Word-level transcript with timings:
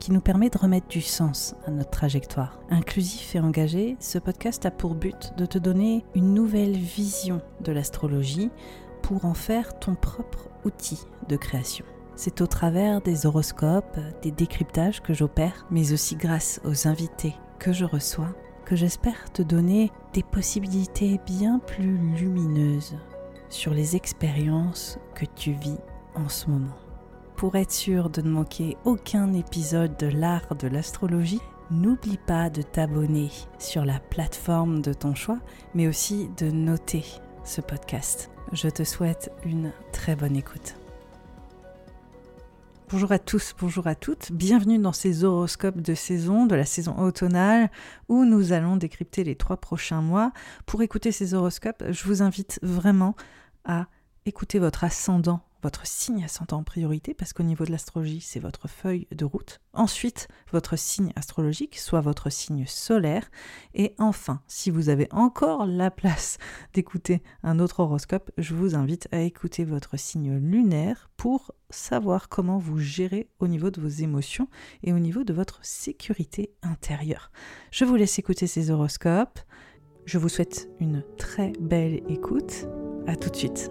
qui 0.00 0.10
nous 0.10 0.20
permet 0.20 0.50
de 0.50 0.58
remettre 0.58 0.88
du 0.88 1.02
sens 1.02 1.54
à 1.66 1.70
notre 1.70 1.90
trajectoire. 1.90 2.58
Inclusif 2.70 3.36
et 3.36 3.40
engagé, 3.40 3.96
ce 4.00 4.18
podcast 4.18 4.66
a 4.66 4.72
pour 4.72 4.96
but 4.96 5.32
de 5.36 5.46
te 5.46 5.58
donner 5.58 6.04
une 6.16 6.34
nouvelle 6.34 6.76
vision 6.76 7.40
de 7.60 7.70
l'astrologie 7.70 8.50
pour 9.02 9.24
en 9.24 9.34
faire 9.34 9.78
ton 9.78 9.94
propre 9.94 10.48
outil 10.64 11.00
de 11.28 11.36
création. 11.36 11.84
C'est 12.16 12.40
au 12.40 12.46
travers 12.46 13.00
des 13.00 13.26
horoscopes, 13.26 13.98
des 14.22 14.30
décryptages 14.30 15.00
que 15.00 15.14
j'opère, 15.14 15.66
mais 15.70 15.92
aussi 15.92 16.16
grâce 16.16 16.60
aux 16.64 16.88
invités 16.88 17.34
que 17.58 17.72
je 17.72 17.84
reçois, 17.84 18.34
que 18.64 18.76
j'espère 18.76 19.30
te 19.32 19.42
donner 19.42 19.92
des 20.12 20.22
possibilités 20.22 21.20
bien 21.26 21.60
plus 21.60 21.98
lumineuses 22.16 22.96
sur 23.48 23.74
les 23.74 23.96
expériences 23.96 24.98
que 25.14 25.26
tu 25.26 25.52
vis 25.52 25.78
en 26.14 26.28
ce 26.28 26.48
moment. 26.48 26.76
Pour 27.40 27.56
être 27.56 27.72
sûr 27.72 28.10
de 28.10 28.20
ne 28.20 28.28
manquer 28.28 28.76
aucun 28.84 29.32
épisode 29.32 29.96
de 29.96 30.08
l'art 30.08 30.54
de 30.56 30.68
l'astrologie, 30.68 31.40
n'oublie 31.70 32.18
pas 32.18 32.50
de 32.50 32.60
t'abonner 32.60 33.30
sur 33.58 33.86
la 33.86 33.98
plateforme 33.98 34.82
de 34.82 34.92
ton 34.92 35.14
choix, 35.14 35.38
mais 35.72 35.88
aussi 35.88 36.28
de 36.36 36.50
noter 36.50 37.02
ce 37.44 37.62
podcast. 37.62 38.30
Je 38.52 38.68
te 38.68 38.84
souhaite 38.84 39.32
une 39.46 39.72
très 39.90 40.16
bonne 40.16 40.36
écoute. 40.36 40.76
Bonjour 42.90 43.10
à 43.10 43.18
tous, 43.18 43.54
bonjour 43.58 43.86
à 43.86 43.94
toutes, 43.94 44.32
bienvenue 44.32 44.78
dans 44.78 44.92
ces 44.92 45.24
horoscopes 45.24 45.80
de 45.80 45.94
saison, 45.94 46.44
de 46.44 46.56
la 46.56 46.66
saison 46.66 46.94
automnale, 46.98 47.70
où 48.10 48.26
nous 48.26 48.52
allons 48.52 48.76
décrypter 48.76 49.24
les 49.24 49.34
trois 49.34 49.56
prochains 49.56 50.02
mois. 50.02 50.32
Pour 50.66 50.82
écouter 50.82 51.10
ces 51.10 51.32
horoscopes, 51.32 51.84
je 51.88 52.04
vous 52.04 52.20
invite 52.20 52.58
vraiment 52.60 53.16
à 53.64 53.86
écouter 54.26 54.58
votre 54.58 54.84
ascendant 54.84 55.40
votre 55.62 55.86
signe 55.86 56.24
ascendant 56.24 56.58
en 56.58 56.62
priorité, 56.62 57.14
parce 57.14 57.32
qu'au 57.32 57.42
niveau 57.42 57.64
de 57.64 57.70
l'astrologie, 57.70 58.20
c'est 58.20 58.40
votre 58.40 58.68
feuille 58.68 59.06
de 59.12 59.24
route. 59.24 59.60
Ensuite, 59.72 60.28
votre 60.52 60.76
signe 60.76 61.12
astrologique, 61.16 61.78
soit 61.78 62.00
votre 62.00 62.30
signe 62.30 62.64
solaire. 62.66 63.30
Et 63.74 63.94
enfin, 63.98 64.40
si 64.46 64.70
vous 64.70 64.88
avez 64.88 65.08
encore 65.10 65.66
la 65.66 65.90
place 65.90 66.38
d'écouter 66.74 67.22
un 67.42 67.58
autre 67.58 67.80
horoscope, 67.80 68.30
je 68.38 68.54
vous 68.54 68.74
invite 68.74 69.08
à 69.12 69.20
écouter 69.20 69.64
votre 69.64 69.98
signe 69.98 70.36
lunaire 70.36 71.10
pour 71.16 71.52
savoir 71.70 72.28
comment 72.28 72.58
vous 72.58 72.78
gérez 72.78 73.28
au 73.38 73.46
niveau 73.46 73.70
de 73.70 73.80
vos 73.80 73.88
émotions 73.88 74.48
et 74.82 74.92
au 74.92 74.98
niveau 74.98 75.24
de 75.24 75.32
votre 75.32 75.60
sécurité 75.62 76.52
intérieure. 76.62 77.30
Je 77.70 77.84
vous 77.84 77.96
laisse 77.96 78.18
écouter 78.18 78.46
ces 78.46 78.70
horoscopes. 78.70 79.38
Je 80.06 80.18
vous 80.18 80.28
souhaite 80.28 80.68
une 80.80 81.04
très 81.16 81.52
belle 81.60 82.00
écoute. 82.08 82.66
À 83.06 83.16
tout 83.16 83.30
de 83.30 83.36
suite. 83.36 83.70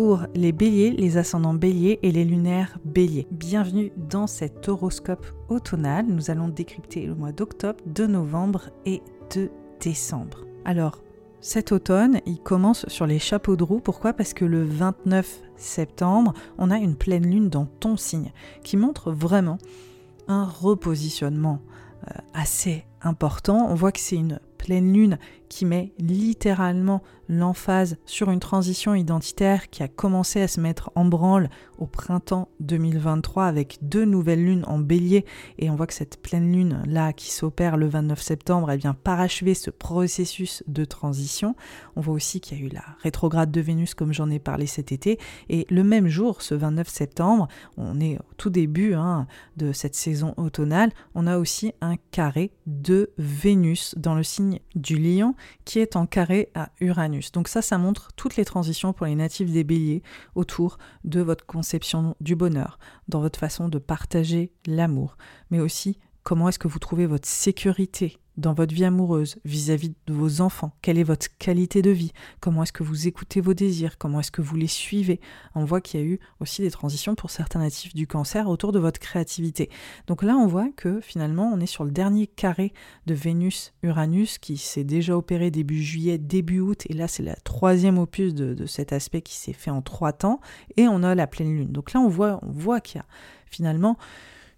Pour 0.00 0.20
les 0.34 0.52
béliers, 0.52 0.92
les 0.92 1.18
ascendants 1.18 1.52
béliers 1.52 1.98
et 2.02 2.10
les 2.10 2.24
lunaires 2.24 2.78
béliers. 2.86 3.26
Bienvenue 3.30 3.92
dans 3.98 4.26
cet 4.26 4.66
horoscope 4.66 5.26
automnal. 5.50 6.06
Nous 6.08 6.30
allons 6.30 6.48
décrypter 6.48 7.04
le 7.04 7.14
mois 7.14 7.32
d'octobre, 7.32 7.78
de 7.84 8.06
novembre 8.06 8.70
et 8.86 9.02
de 9.36 9.50
décembre. 9.78 10.46
Alors, 10.64 11.02
cet 11.42 11.70
automne, 11.70 12.22
il 12.24 12.40
commence 12.40 12.88
sur 12.88 13.04
les 13.06 13.18
chapeaux 13.18 13.56
de 13.56 13.62
roue. 13.62 13.80
Pourquoi? 13.80 14.14
Parce 14.14 14.32
que 14.32 14.46
le 14.46 14.64
29 14.64 15.42
septembre, 15.56 16.32
on 16.56 16.70
a 16.70 16.78
une 16.78 16.96
pleine 16.96 17.30
lune 17.30 17.50
dans 17.50 17.66
ton 17.66 17.98
signe 17.98 18.32
qui 18.64 18.78
montre 18.78 19.12
vraiment 19.12 19.58
un 20.28 20.46
repositionnement 20.46 21.60
euh, 22.08 22.14
assez 22.32 22.86
important. 23.02 23.66
On 23.68 23.74
voit 23.74 23.92
que 23.92 24.00
c'est 24.00 24.16
une 24.16 24.40
pleine 24.56 24.94
lune 24.94 25.18
qui 25.50 25.66
met 25.66 25.92
littéralement 25.98 27.02
l'emphase 27.28 27.98
sur 28.06 28.30
une 28.30 28.40
transition 28.40 28.94
identitaire 28.94 29.68
qui 29.68 29.82
a 29.82 29.88
commencé 29.88 30.40
à 30.40 30.48
se 30.48 30.60
mettre 30.60 30.90
en 30.94 31.04
branle 31.04 31.50
au 31.78 31.86
printemps 31.86 32.48
2023 32.60 33.46
avec 33.46 33.78
deux 33.82 34.04
nouvelles 34.04 34.44
lunes 34.44 34.64
en 34.66 34.78
bélier. 34.78 35.24
Et 35.58 35.70
on 35.70 35.76
voit 35.76 35.86
que 35.86 35.94
cette 35.94 36.22
pleine 36.22 36.52
lune 36.52 36.82
là 36.86 37.12
qui 37.12 37.30
s'opère 37.30 37.76
le 37.76 37.88
29 37.88 38.20
septembre 38.20 38.70
elle 38.70 38.80
vient 38.80 38.94
parachever 38.94 39.54
ce 39.54 39.70
processus 39.70 40.62
de 40.66 40.84
transition. 40.84 41.54
On 41.96 42.00
voit 42.00 42.14
aussi 42.14 42.40
qu'il 42.40 42.58
y 42.58 42.62
a 42.62 42.64
eu 42.64 42.68
la 42.68 42.84
rétrograde 43.02 43.50
de 43.50 43.60
Vénus 43.60 43.94
comme 43.94 44.12
j'en 44.12 44.30
ai 44.30 44.38
parlé 44.38 44.66
cet 44.66 44.92
été. 44.92 45.18
Et 45.48 45.66
le 45.68 45.84
même 45.84 46.08
jour, 46.08 46.42
ce 46.42 46.54
29 46.54 46.88
septembre, 46.88 47.48
on 47.76 48.00
est 48.00 48.18
au 48.18 48.34
tout 48.36 48.50
début 48.50 48.94
hein, 48.94 49.26
de 49.56 49.72
cette 49.72 49.94
saison 49.94 50.34
automnale, 50.36 50.90
on 51.14 51.26
a 51.26 51.38
aussi 51.38 51.72
un 51.80 51.96
carré 52.10 52.52
de 52.66 53.10
Vénus 53.18 53.94
dans 53.96 54.14
le 54.14 54.22
signe 54.22 54.60
du 54.74 54.96
lion 54.96 55.34
qui 55.64 55.78
est 55.78 55.96
en 55.96 56.06
carré 56.06 56.50
à 56.54 56.70
Uranus. 56.80 57.32
Donc 57.32 57.48
ça, 57.48 57.62
ça 57.62 57.78
montre 57.78 58.08
toutes 58.16 58.36
les 58.36 58.44
transitions 58.44 58.92
pour 58.92 59.06
les 59.06 59.14
natifs 59.14 59.50
des 59.50 59.64
béliers 59.64 60.02
autour 60.34 60.78
de 61.04 61.20
votre 61.20 61.46
conception 61.46 62.16
du 62.20 62.36
bonheur, 62.36 62.78
dans 63.08 63.20
votre 63.20 63.38
façon 63.38 63.68
de 63.68 63.78
partager 63.78 64.52
l'amour, 64.66 65.16
mais 65.50 65.60
aussi 65.60 65.98
comment 66.22 66.48
est-ce 66.48 66.58
que 66.58 66.68
vous 66.68 66.78
trouvez 66.78 67.06
votre 67.06 67.28
sécurité 67.28 68.18
dans 68.36 68.54
votre 68.54 68.74
vie 68.74 68.84
amoureuse, 68.84 69.36
vis-à-vis 69.44 69.92
de 70.06 70.14
vos 70.14 70.40
enfants? 70.40 70.72
Quelle 70.82 70.98
est 70.98 71.04
votre 71.04 71.26
qualité 71.38 71.82
de 71.82 71.90
vie? 71.90 72.12
Comment 72.40 72.62
est-ce 72.62 72.72
que 72.72 72.82
vous 72.82 73.06
écoutez 73.06 73.40
vos 73.40 73.54
désirs? 73.54 73.98
Comment 73.98 74.20
est-ce 74.20 74.30
que 74.30 74.40
vous 74.40 74.56
les 74.56 74.66
suivez? 74.66 75.20
On 75.54 75.64
voit 75.64 75.80
qu'il 75.80 76.00
y 76.00 76.02
a 76.02 76.06
eu 76.06 76.20
aussi 76.40 76.62
des 76.62 76.70
transitions 76.70 77.14
pour 77.14 77.30
certains 77.30 77.60
natifs 77.60 77.94
du 77.94 78.06
cancer 78.06 78.48
autour 78.48 78.72
de 78.72 78.78
votre 78.78 78.98
créativité. 78.98 79.68
Donc 80.06 80.22
là, 80.22 80.36
on 80.36 80.46
voit 80.46 80.70
que 80.74 81.00
finalement, 81.00 81.50
on 81.52 81.60
est 81.60 81.66
sur 81.66 81.84
le 81.84 81.90
dernier 81.90 82.26
carré 82.26 82.72
de 83.06 83.14
Vénus-Uranus 83.14 84.38
qui 84.38 84.56
s'est 84.56 84.84
déjà 84.84 85.16
opéré 85.16 85.50
début 85.50 85.82
juillet, 85.82 86.16
début 86.16 86.60
août, 86.60 86.84
et 86.88 86.94
là, 86.94 87.08
c'est 87.08 87.22
la 87.22 87.36
troisième 87.36 87.98
opus 87.98 88.34
de, 88.34 88.66
cet 88.66 88.92
aspect 88.92 89.22
qui 89.22 89.34
s'est 89.34 89.52
fait 89.52 89.70
en 89.70 89.82
trois 89.82 90.12
temps, 90.12 90.40
et 90.76 90.88
on 90.88 91.02
a 91.02 91.14
la 91.14 91.26
pleine 91.26 91.52
lune. 91.52 91.72
Donc 91.72 91.92
là, 91.92 92.00
on 92.00 92.08
voit, 92.08 92.40
on 92.42 92.52
voit 92.52 92.80
qu'il 92.80 92.98
y 92.98 93.00
a 93.00 93.06
finalement 93.50 93.98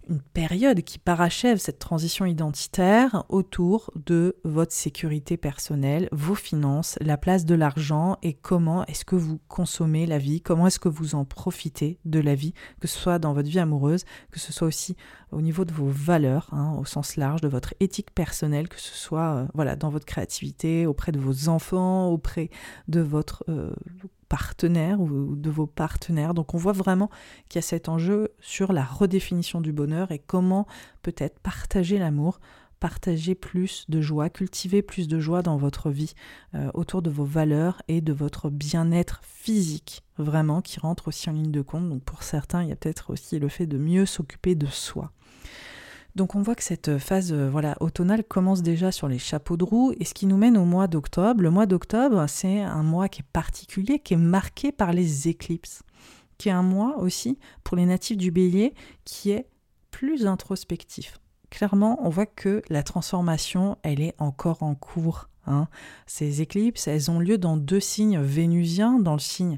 une 0.09 0.21
période 0.21 0.81
qui 0.81 0.99
parachève 0.99 1.57
cette 1.57 1.79
transition 1.79 2.25
identitaire 2.25 3.23
autour 3.29 3.91
de 3.95 4.35
votre 4.43 4.73
sécurité 4.73 5.37
personnelle, 5.37 6.09
vos 6.11 6.35
finances, 6.35 6.97
la 7.01 7.17
place 7.17 7.45
de 7.45 7.55
l'argent 7.55 8.17
et 8.21 8.33
comment 8.33 8.85
est-ce 8.85 9.05
que 9.05 9.15
vous 9.15 9.39
consommez 9.47 10.05
la 10.05 10.17
vie, 10.17 10.41
comment 10.41 10.67
est-ce 10.67 10.79
que 10.79 10.89
vous 10.89 11.15
en 11.15 11.25
profitez 11.25 11.99
de 12.05 12.19
la 12.19 12.35
vie, 12.35 12.53
que 12.79 12.87
ce 12.87 12.97
soit 12.97 13.19
dans 13.19 13.33
votre 13.33 13.49
vie 13.49 13.59
amoureuse, 13.59 14.03
que 14.31 14.39
ce 14.39 14.53
soit 14.53 14.67
aussi 14.67 14.95
au 15.31 15.41
niveau 15.41 15.65
de 15.65 15.73
vos 15.73 15.89
valeurs, 15.89 16.49
hein, 16.51 16.75
au 16.79 16.85
sens 16.85 17.15
large, 17.15 17.41
de 17.41 17.47
votre 17.47 17.73
éthique 17.79 18.13
personnelle, 18.13 18.67
que 18.67 18.79
ce 18.79 18.95
soit 18.95 19.35
euh, 19.35 19.47
voilà 19.53 19.75
dans 19.75 19.89
votre 19.89 20.05
créativité, 20.05 20.85
auprès 20.85 21.11
de 21.11 21.19
vos 21.19 21.49
enfants, 21.49 22.07
auprès 22.09 22.49
de 22.87 23.01
votre 23.01 23.43
euh, 23.49 23.73
partenaire 24.33 24.99
ou 24.99 25.35
de 25.35 25.49
vos 25.51 25.67
partenaires. 25.67 26.33
Donc 26.33 26.55
on 26.55 26.57
voit 26.57 26.73
vraiment 26.73 27.11
qu'il 27.49 27.59
y 27.59 27.59
a 27.59 27.61
cet 27.61 27.87
enjeu 27.87 28.29
sur 28.39 28.73
la 28.73 28.83
redéfinition 28.83 29.61
du 29.61 29.71
bonheur 29.71 30.11
et 30.11 30.17
comment 30.17 30.65
peut-être 31.03 31.39
partager 31.39 31.99
l'amour, 31.99 32.39
partager 32.79 33.35
plus 33.35 33.85
de 33.89 34.01
joie, 34.01 34.31
cultiver 34.31 34.81
plus 34.81 35.07
de 35.07 35.19
joie 35.19 35.43
dans 35.43 35.57
votre 35.57 35.91
vie 35.91 36.15
euh, 36.55 36.71
autour 36.73 37.03
de 37.03 37.11
vos 37.11 37.25
valeurs 37.25 37.83
et 37.87 38.01
de 38.01 38.11
votre 38.11 38.49
bien-être 38.49 39.21
physique, 39.23 40.01
vraiment, 40.17 40.63
qui 40.63 40.79
rentre 40.79 41.09
aussi 41.09 41.29
en 41.29 41.33
ligne 41.33 41.51
de 41.51 41.61
compte. 41.61 41.87
Donc 41.87 42.01
pour 42.01 42.23
certains, 42.23 42.63
il 42.63 42.69
y 42.69 42.71
a 42.71 42.75
peut-être 42.75 43.11
aussi 43.11 43.37
le 43.37 43.49
fait 43.49 43.67
de 43.67 43.77
mieux 43.77 44.07
s'occuper 44.07 44.55
de 44.55 44.65
soi. 44.65 45.11
Donc 46.15 46.35
on 46.35 46.41
voit 46.41 46.55
que 46.55 46.63
cette 46.63 46.99
phase 46.99 47.33
euh, 47.33 47.49
voilà 47.49 47.75
automnale 47.79 48.23
commence 48.23 48.61
déjà 48.61 48.91
sur 48.91 49.07
les 49.07 49.17
chapeaux 49.17 49.57
de 49.57 49.63
roue 49.63 49.93
et 49.99 50.05
ce 50.05 50.13
qui 50.13 50.27
nous 50.27 50.37
mène 50.37 50.57
au 50.57 50.65
mois 50.65 50.87
d'octobre. 50.87 51.41
Le 51.41 51.49
mois 51.49 51.65
d'octobre, 51.65 52.25
c'est 52.27 52.61
un 52.61 52.83
mois 52.83 53.09
qui 53.09 53.21
est 53.21 53.31
particulier, 53.33 53.99
qui 53.99 54.13
est 54.13 54.17
marqué 54.17 54.71
par 54.71 54.93
les 54.93 55.27
éclipses, 55.27 55.81
qui 56.37 56.49
est 56.49 56.53
un 56.53 56.61
mois 56.61 56.99
aussi 56.99 57.39
pour 57.63 57.77
les 57.77 57.85
natifs 57.85 58.17
du 58.17 58.29
bélier 58.29 58.73
qui 59.05 59.31
est 59.31 59.47
plus 59.89 60.27
introspectif. 60.27 61.19
Clairement, 61.49 61.99
on 62.05 62.09
voit 62.09 62.25
que 62.25 62.61
la 62.69 62.83
transformation, 62.83 63.77
elle 63.83 64.01
est 64.01 64.15
encore 64.17 64.63
en 64.63 64.75
cours. 64.75 65.29
Hein. 65.45 65.67
Ces 66.05 66.41
éclipses, 66.41 66.87
elles 66.87 67.11
ont 67.11 67.19
lieu 67.19 67.37
dans 67.37 67.57
deux 67.57 67.79
signes 67.79 68.19
vénusiens, 68.19 68.99
dans 68.99 69.13
le 69.13 69.19
signe 69.19 69.57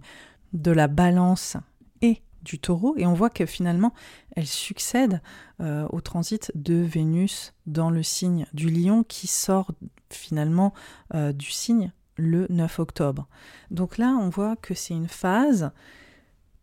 de 0.54 0.72
la 0.72 0.88
balance 0.88 1.58
et 2.02 2.22
du 2.46 2.60
taureau 2.60 2.96
et 2.98 3.06
on 3.06 3.14
voit 3.14 3.30
que 3.30 3.46
finalement 3.46 3.94
elle 4.36 4.48
succède 4.48 5.22
euh, 5.60 5.86
au 5.90 6.00
transit 6.00 6.52
de 6.56 6.76
Vénus 6.76 7.54
dans 7.66 7.90
le 7.90 8.04
signe 8.04 8.46
du 8.54 8.70
lion 8.70 9.04
qui 9.04 9.28
sort 9.28 9.72
finalement 10.10 10.74
euh, 11.14 11.34
du 11.34 11.52
signe 11.52 11.92
le 12.18 12.48
9 12.50 12.80
octobre. 12.80 13.28
Donc 13.72 13.98
là, 13.98 14.18
on 14.20 14.30
voit 14.30 14.56
que 14.56 14.74
c'est 14.74 14.94
une 14.94 15.10
phase 15.10 15.72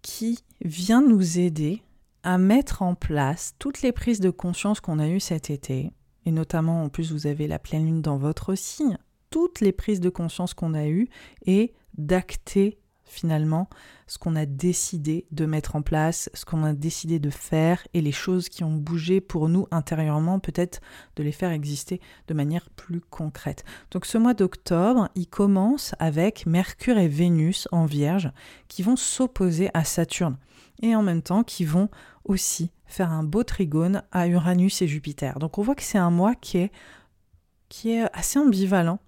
qui 0.01 0.39
vient 0.63 1.03
nous 1.03 1.39
aider 1.39 1.83
à 2.23 2.39
mettre 2.39 2.83
en 2.83 2.95
place 2.95 3.55
toutes 3.59 3.83
les 3.83 3.93
prises 3.93 4.21
de 4.21 4.31
conscience 4.31 4.81
qu'on 4.81 4.99
a 4.99 5.09
eues 5.09 5.21
cet 5.21 5.51
été, 5.51 5.91
et 6.25 6.31
notamment 6.31 6.85
en 6.85 6.89
plus 6.89 7.13
vous 7.13 7.27
avez 7.27 7.47
la 7.47 7.59
pleine 7.59 7.85
lune 7.85 8.03
dans 8.03 8.17
votre 8.17 8.55
signe, 8.55 8.97
toutes 9.31 9.61
les 9.61 9.73
prises 9.73 10.01
de 10.01 10.11
conscience 10.11 10.55
qu'on 10.55 10.75
a 10.75 10.87
eues 10.87 11.09
et 11.47 11.75
d'acter 11.99 12.79
finalement 13.05 13.69
ce 14.07 14.19
qu'on 14.19 14.37
a 14.37 14.47
décidé 14.47 15.27
de 15.31 15.47
mettre 15.47 15.77
en 15.77 15.83
place, 15.83 16.29
ce 16.35 16.45
qu'on 16.45 16.65
a 16.65 16.73
décidé 16.73 17.19
de 17.19 17.31
faire 17.31 17.87
et 17.95 18.01
les 18.01 18.13
choses 18.13 18.49
qui 18.49 18.65
ont 18.65 18.75
bougé 18.75 19.21
pour 19.21 19.49
nous 19.49 19.67
intérieurement, 19.71 20.39
peut-être 20.39 20.81
de 21.17 21.23
les 21.23 21.33
faire 21.33 21.51
exister 21.51 22.01
de 22.29 22.35
manière 22.35 22.69
plus 22.71 23.01
concrète. 23.01 23.65
Donc 23.91 24.07
ce 24.07 24.19
mois 24.19 24.35
d'octobre, 24.35 25.09
il 25.15 25.27
commence 25.27 25.95
avec 25.99 26.47
Mercure 26.47 26.99
et 26.99 27.09
Vénus 27.09 27.69
en 27.73 27.87
Vierge 27.87 28.31
qui 28.69 28.83
vont 28.83 28.97
s'opposer 28.97 29.71
à 29.75 29.85
Saturne 29.85 30.39
et 30.83 30.95
en 30.97 31.03
même 31.03 31.23
temps 31.23 31.45
qui 31.45 31.65
vont 31.65 31.89
aussi 32.25 32.71
faire 32.87 33.11
un 33.11 33.25
beau 33.25 33.43
trigone 33.45 34.03
à 34.13 34.29
Uranus 34.29 34.83
et 34.83 34.89
Jupiter. 34.89 35.39
Donc 35.39 35.59
on 35.59 35.63
voit 35.63 35.75
que 35.75 35.83
c'est 35.83 35.99
un 35.99 36.11
mois 36.11 36.35
qui 36.35 36.59
est, 36.59 36.73
qui 37.69 37.93
est 37.93 38.05
assez 38.13 38.39
ambivalent 38.39 39.01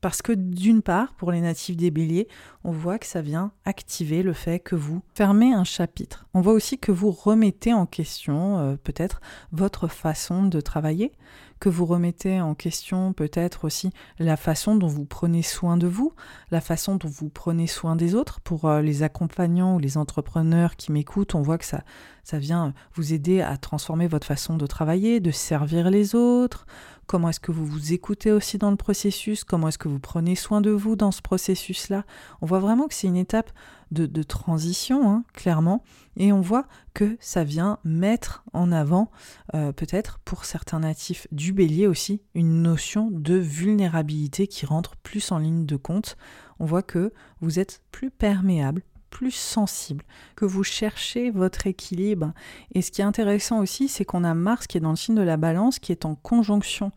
parce 0.00 0.22
que 0.22 0.32
d'une 0.32 0.82
part, 0.82 1.14
pour 1.14 1.32
les 1.32 1.40
natifs 1.40 1.76
des 1.76 1.90
béliers, 1.90 2.28
on 2.64 2.72
voit 2.72 2.98
que 2.98 3.06
ça 3.06 3.20
vient 3.20 3.52
activer 3.64 4.22
le 4.22 4.32
fait 4.32 4.58
que 4.58 4.74
vous 4.74 5.02
fermez 5.14 5.52
un 5.52 5.64
chapitre. 5.64 6.26
On 6.34 6.40
voit 6.40 6.52
aussi 6.52 6.78
que 6.78 6.92
vous 6.92 7.10
remettez 7.10 7.72
en 7.72 7.86
question 7.86 8.58
euh, 8.58 8.76
peut-être 8.76 9.20
votre 9.52 9.88
façon 9.88 10.44
de 10.44 10.60
travailler, 10.60 11.12
que 11.60 11.68
vous 11.68 11.84
remettez 11.84 12.40
en 12.40 12.54
question 12.54 13.12
peut-être 13.12 13.66
aussi 13.66 13.90
la 14.18 14.36
façon 14.38 14.76
dont 14.76 14.86
vous 14.86 15.04
prenez 15.04 15.42
soin 15.42 15.76
de 15.76 15.86
vous, 15.86 16.14
la 16.50 16.62
façon 16.62 16.96
dont 16.96 17.08
vous 17.08 17.28
prenez 17.28 17.66
soin 17.66 17.96
des 17.96 18.14
autres. 18.14 18.40
Pour 18.40 18.64
euh, 18.64 18.80
les 18.80 19.02
accompagnants 19.02 19.76
ou 19.76 19.78
les 19.78 19.98
entrepreneurs 19.98 20.76
qui 20.76 20.92
m'écoutent, 20.92 21.34
on 21.34 21.42
voit 21.42 21.58
que 21.58 21.66
ça, 21.66 21.82
ça 22.24 22.38
vient 22.38 22.72
vous 22.94 23.12
aider 23.12 23.42
à 23.42 23.58
transformer 23.58 24.08
votre 24.08 24.26
façon 24.26 24.56
de 24.56 24.66
travailler, 24.66 25.20
de 25.20 25.30
servir 25.30 25.90
les 25.90 26.14
autres, 26.14 26.66
comment 27.10 27.30
est-ce 27.30 27.40
que 27.40 27.50
vous 27.50 27.66
vous 27.66 27.92
écoutez 27.92 28.30
aussi 28.30 28.56
dans 28.56 28.70
le 28.70 28.76
processus, 28.76 29.42
comment 29.42 29.66
est-ce 29.66 29.78
que 29.78 29.88
vous 29.88 29.98
prenez 29.98 30.36
soin 30.36 30.60
de 30.60 30.70
vous 30.70 30.94
dans 30.94 31.10
ce 31.10 31.20
processus-là? 31.22 32.04
On 32.40 32.46
voit 32.46 32.60
vraiment 32.60 32.86
que 32.86 32.94
c'est 32.94 33.08
une 33.08 33.16
étape 33.16 33.50
de, 33.90 34.22
transition, 34.22 35.10
hein, 35.10 35.24
clairement, 35.32 35.82
et 36.16 36.32
on 36.32 36.40
voit 36.40 36.68
que 36.94 37.16
ça 37.18 37.42
vient 37.42 37.80
mettre 37.82 38.44
en 38.52 38.70
avant, 38.70 39.10
euh, 39.56 39.72
peut-être 39.72 40.20
pour 40.20 40.44
certains 40.44 40.78
natifs 40.78 41.26
du 41.32 41.52
bélier 41.52 41.88
aussi, 41.88 42.22
une 42.34 42.62
notion 42.62 43.10
de 43.10 43.34
vulnérabilité 43.34 44.46
qui 44.46 44.64
rentre 44.64 44.94
plus 44.98 45.32
en 45.32 45.38
ligne 45.38 45.66
de 45.66 45.74
compte. 45.74 46.16
On 46.60 46.64
voit 46.64 46.84
que 46.84 47.12
vous 47.40 47.58
êtes 47.58 47.82
plus 47.90 48.12
perméable 48.12 48.84
plus 49.10 49.32
sensible, 49.32 50.04
que 50.36 50.44
vous 50.44 50.64
cherchez 50.64 51.30
votre 51.30 51.66
équilibre. 51.66 52.32
Et 52.74 52.82
ce 52.82 52.90
qui 52.90 53.00
est 53.00 53.04
intéressant 53.04 53.60
aussi, 53.60 53.88
c'est 53.88 54.04
qu'on 54.04 54.24
a 54.24 54.34
Mars 54.34 54.66
qui 54.66 54.78
est 54.78 54.80
dans 54.80 54.90
le 54.90 54.96
signe 54.96 55.16
de 55.16 55.22
la 55.22 55.36
balance, 55.36 55.78
qui 55.78 55.92
est 55.92 56.04
en 56.04 56.14
conjonction 56.14 56.92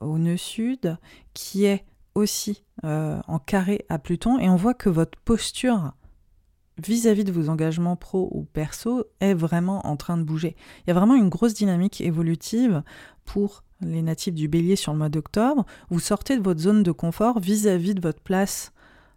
au 0.00 0.18
nœud 0.18 0.36
sud, 0.36 0.98
qui 1.32 1.64
est 1.64 1.84
aussi 2.14 2.64
euh, 2.84 3.20
en 3.26 3.38
carré 3.38 3.84
à 3.88 3.98
Pluton, 3.98 4.38
et 4.38 4.48
on 4.48 4.56
voit 4.56 4.74
que 4.74 4.88
votre 4.88 5.18
posture 5.20 5.92
vis-à-vis 6.78 7.22
-vis 7.22 7.26
de 7.26 7.32
vos 7.32 7.48
engagements 7.48 7.96
pro 7.96 8.28
ou 8.32 8.44
perso 8.44 9.04
est 9.20 9.34
vraiment 9.34 9.86
en 9.86 9.96
train 9.96 10.16
de 10.16 10.24
bouger. 10.24 10.56
Il 10.80 10.88
y 10.88 10.90
a 10.90 10.94
vraiment 10.94 11.14
une 11.14 11.28
grosse 11.28 11.54
dynamique 11.54 12.00
évolutive 12.00 12.82
pour 13.24 13.62
les 13.80 14.02
natifs 14.02 14.34
du 14.34 14.48
bélier 14.48 14.76
sur 14.76 14.92
le 14.92 14.98
mois 14.98 15.08
d'octobre. 15.08 15.64
Vous 15.90 16.00
sortez 16.00 16.36
de 16.36 16.42
votre 16.42 16.60
zone 16.60 16.82
de 16.82 16.92
confort 16.92 17.38
vis-à-vis 17.38 17.92
-vis 17.92 17.94
de 17.94 18.00
votre 18.00 18.20
place 18.20 18.72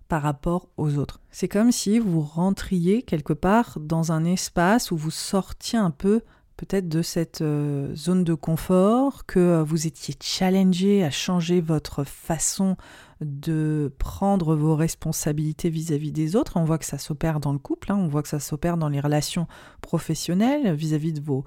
par 0.08 0.22
rapport 0.22 0.70
aux 0.78 0.98
autres. 0.98 1.20
C'est 1.32 1.48
comme 1.48 1.72
si 1.72 2.00
vous 2.00 2.22
rentriez 2.22 3.02
quelque 3.02 3.34
part 3.34 3.78
dans 3.80 4.12
un 4.12 4.26
espace 4.26 4.92
où 4.92 4.98
vous 4.98 5.12
sortiez 5.12 5.80
un 5.80 5.92
peu 5.92 6.22
peut-être 6.58 6.90
de 6.90 7.04
cette 7.04 7.42
euh, 7.42 7.96
zone 7.96 8.24
de 8.24 8.34
confort, 8.34 9.26
que 9.28 9.40
euh, 9.40 9.64
vous 9.64 9.86
étiez 9.86 10.16
challengé 10.20 11.04
à 11.04 11.12
changer 11.12 11.62
votre 11.62 12.04
façon 12.04 12.76
de 13.22 13.94
prendre 14.00 14.56
vos 14.56 14.76
responsabilités 14.76 15.70
vis-à-vis 15.70 16.12
des 16.12 16.36
autres. 16.36 16.54
On 16.58 16.64
voit 16.64 16.80
que 16.80 16.86
ça 16.86 16.98
s'opère 16.98 17.40
dans 17.40 17.54
le 17.54 17.60
couple, 17.60 17.92
hein. 17.92 17.98
on 17.98 18.08
voit 18.08 18.24
que 18.24 18.28
ça 18.28 18.40
s'opère 18.40 18.78
dans 18.78 18.90
les 18.90 19.00
relations 19.00 19.48
professionnelles 19.82 20.74
vis-à-vis 20.74 21.12
-vis 21.12 21.20
de 21.20 21.22
vos 21.22 21.46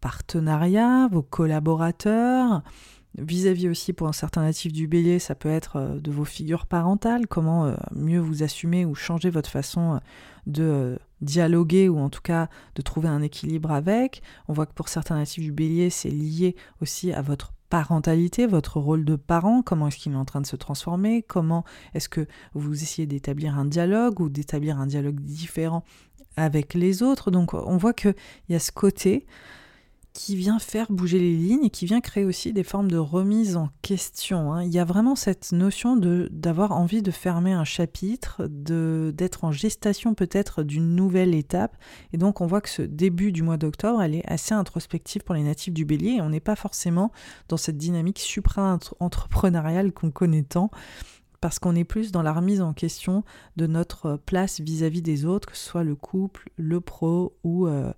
partenariats, 0.00 1.08
vos 1.10 1.22
collaborateurs, 1.22 2.62
Vis-à-vis 3.16 3.68
aussi 3.68 3.92
pour 3.92 4.06
un 4.06 4.12
certain 4.12 4.42
natif 4.42 4.72
du 4.72 4.86
bélier, 4.86 5.18
ça 5.18 5.34
peut 5.34 5.48
être 5.48 5.76
euh, 5.76 5.98
de 5.98 6.10
vos 6.10 6.24
figures 6.24 6.66
parentales, 6.66 7.26
comment 7.26 7.64
euh, 7.64 7.74
mieux 7.92 8.20
vous 8.20 8.42
assumer 8.42 8.84
ou 8.84 8.94
changer 8.94 9.30
votre 9.30 9.50
façon 9.50 9.94
euh, 9.94 9.98
de 10.46 10.98
dialoguer 11.20 11.88
ou 11.88 11.98
en 11.98 12.10
tout 12.10 12.20
cas 12.20 12.48
de 12.74 12.82
trouver 12.82 13.08
un 13.08 13.22
équilibre 13.22 13.72
avec? 13.72 14.22
On 14.46 14.52
voit 14.52 14.66
que 14.66 14.74
pour 14.74 14.88
certains 14.88 15.16
natifs 15.16 15.42
du 15.42 15.52
bélier, 15.52 15.90
c'est 15.90 16.10
lié 16.10 16.54
aussi 16.80 17.12
à 17.12 17.22
votre 17.22 17.54
parentalité, 17.70 18.46
votre 18.46 18.78
rôle 18.78 19.04
de 19.04 19.16
parent, 19.16 19.62
comment 19.62 19.88
est-ce 19.88 19.96
qu'il 19.96 20.12
est 20.12 20.16
en 20.16 20.24
train 20.24 20.40
de 20.40 20.46
se 20.46 20.56
transformer, 20.56 21.22
comment 21.22 21.64
est-ce 21.94 22.08
que 22.08 22.26
vous 22.54 22.82
essayez 22.82 23.06
d'établir 23.06 23.58
un 23.58 23.64
dialogue 23.64 24.20
ou 24.20 24.28
d'établir 24.28 24.78
un 24.78 24.86
dialogue 24.86 25.20
différent 25.20 25.82
avec 26.36 26.74
les 26.74 27.02
autres? 27.02 27.30
Donc 27.30 27.52
on 27.52 27.76
voit 27.76 27.94
qu'il 27.94 28.14
y 28.48 28.54
a 28.54 28.58
ce 28.58 28.70
côté 28.70 29.26
qui 30.18 30.34
vient 30.34 30.58
faire 30.58 30.90
bouger 30.90 31.20
les 31.20 31.32
lignes 31.32 31.66
et 31.66 31.70
qui 31.70 31.86
vient 31.86 32.00
créer 32.00 32.24
aussi 32.24 32.52
des 32.52 32.64
formes 32.64 32.90
de 32.90 32.96
remise 32.96 33.56
en 33.56 33.68
question. 33.82 34.52
Hein. 34.52 34.64
Il 34.64 34.72
y 34.72 34.80
a 34.80 34.84
vraiment 34.84 35.14
cette 35.14 35.52
notion 35.52 35.94
d'avoir 35.96 36.72
envie 36.72 37.02
de 37.02 37.12
fermer 37.12 37.52
un 37.52 37.62
chapitre, 37.62 38.48
d'être 38.48 39.44
en 39.44 39.52
gestation 39.52 40.14
peut-être 40.14 40.64
d'une 40.64 40.96
nouvelle 40.96 41.36
étape. 41.36 41.76
Et 42.12 42.16
donc 42.16 42.40
on 42.40 42.48
voit 42.48 42.60
que 42.60 42.68
ce 42.68 42.82
début 42.82 43.30
du 43.30 43.44
mois 43.44 43.58
d'octobre, 43.58 44.02
elle 44.02 44.16
est 44.16 44.28
assez 44.28 44.54
introspective 44.54 45.22
pour 45.22 45.36
les 45.36 45.44
natifs 45.44 45.72
du 45.72 45.84
Bélier. 45.84 46.16
Et 46.16 46.20
on 46.20 46.30
n'est 46.30 46.40
pas 46.40 46.56
forcément 46.56 47.12
dans 47.48 47.56
cette 47.56 47.78
dynamique 47.78 48.18
supra-entrepreneuriale 48.18 49.92
qu'on 49.92 50.10
connaît 50.10 50.42
tant 50.42 50.72
parce 51.40 51.60
qu'on 51.60 51.76
est 51.76 51.84
plus 51.84 52.10
dans 52.10 52.22
la 52.22 52.32
remise 52.32 52.60
en 52.60 52.72
question 52.72 53.22
de 53.56 53.68
notre 53.68 54.16
place 54.16 54.58
vis-à-vis 54.58 55.00
des 55.00 55.24
autres, 55.26 55.48
que 55.48 55.56
ce 55.56 55.64
soit 55.64 55.84
le 55.84 55.94
couple, 55.94 56.50
le 56.56 56.80
pro 56.80 57.36
ou 57.44 57.68
euh, 57.68 57.92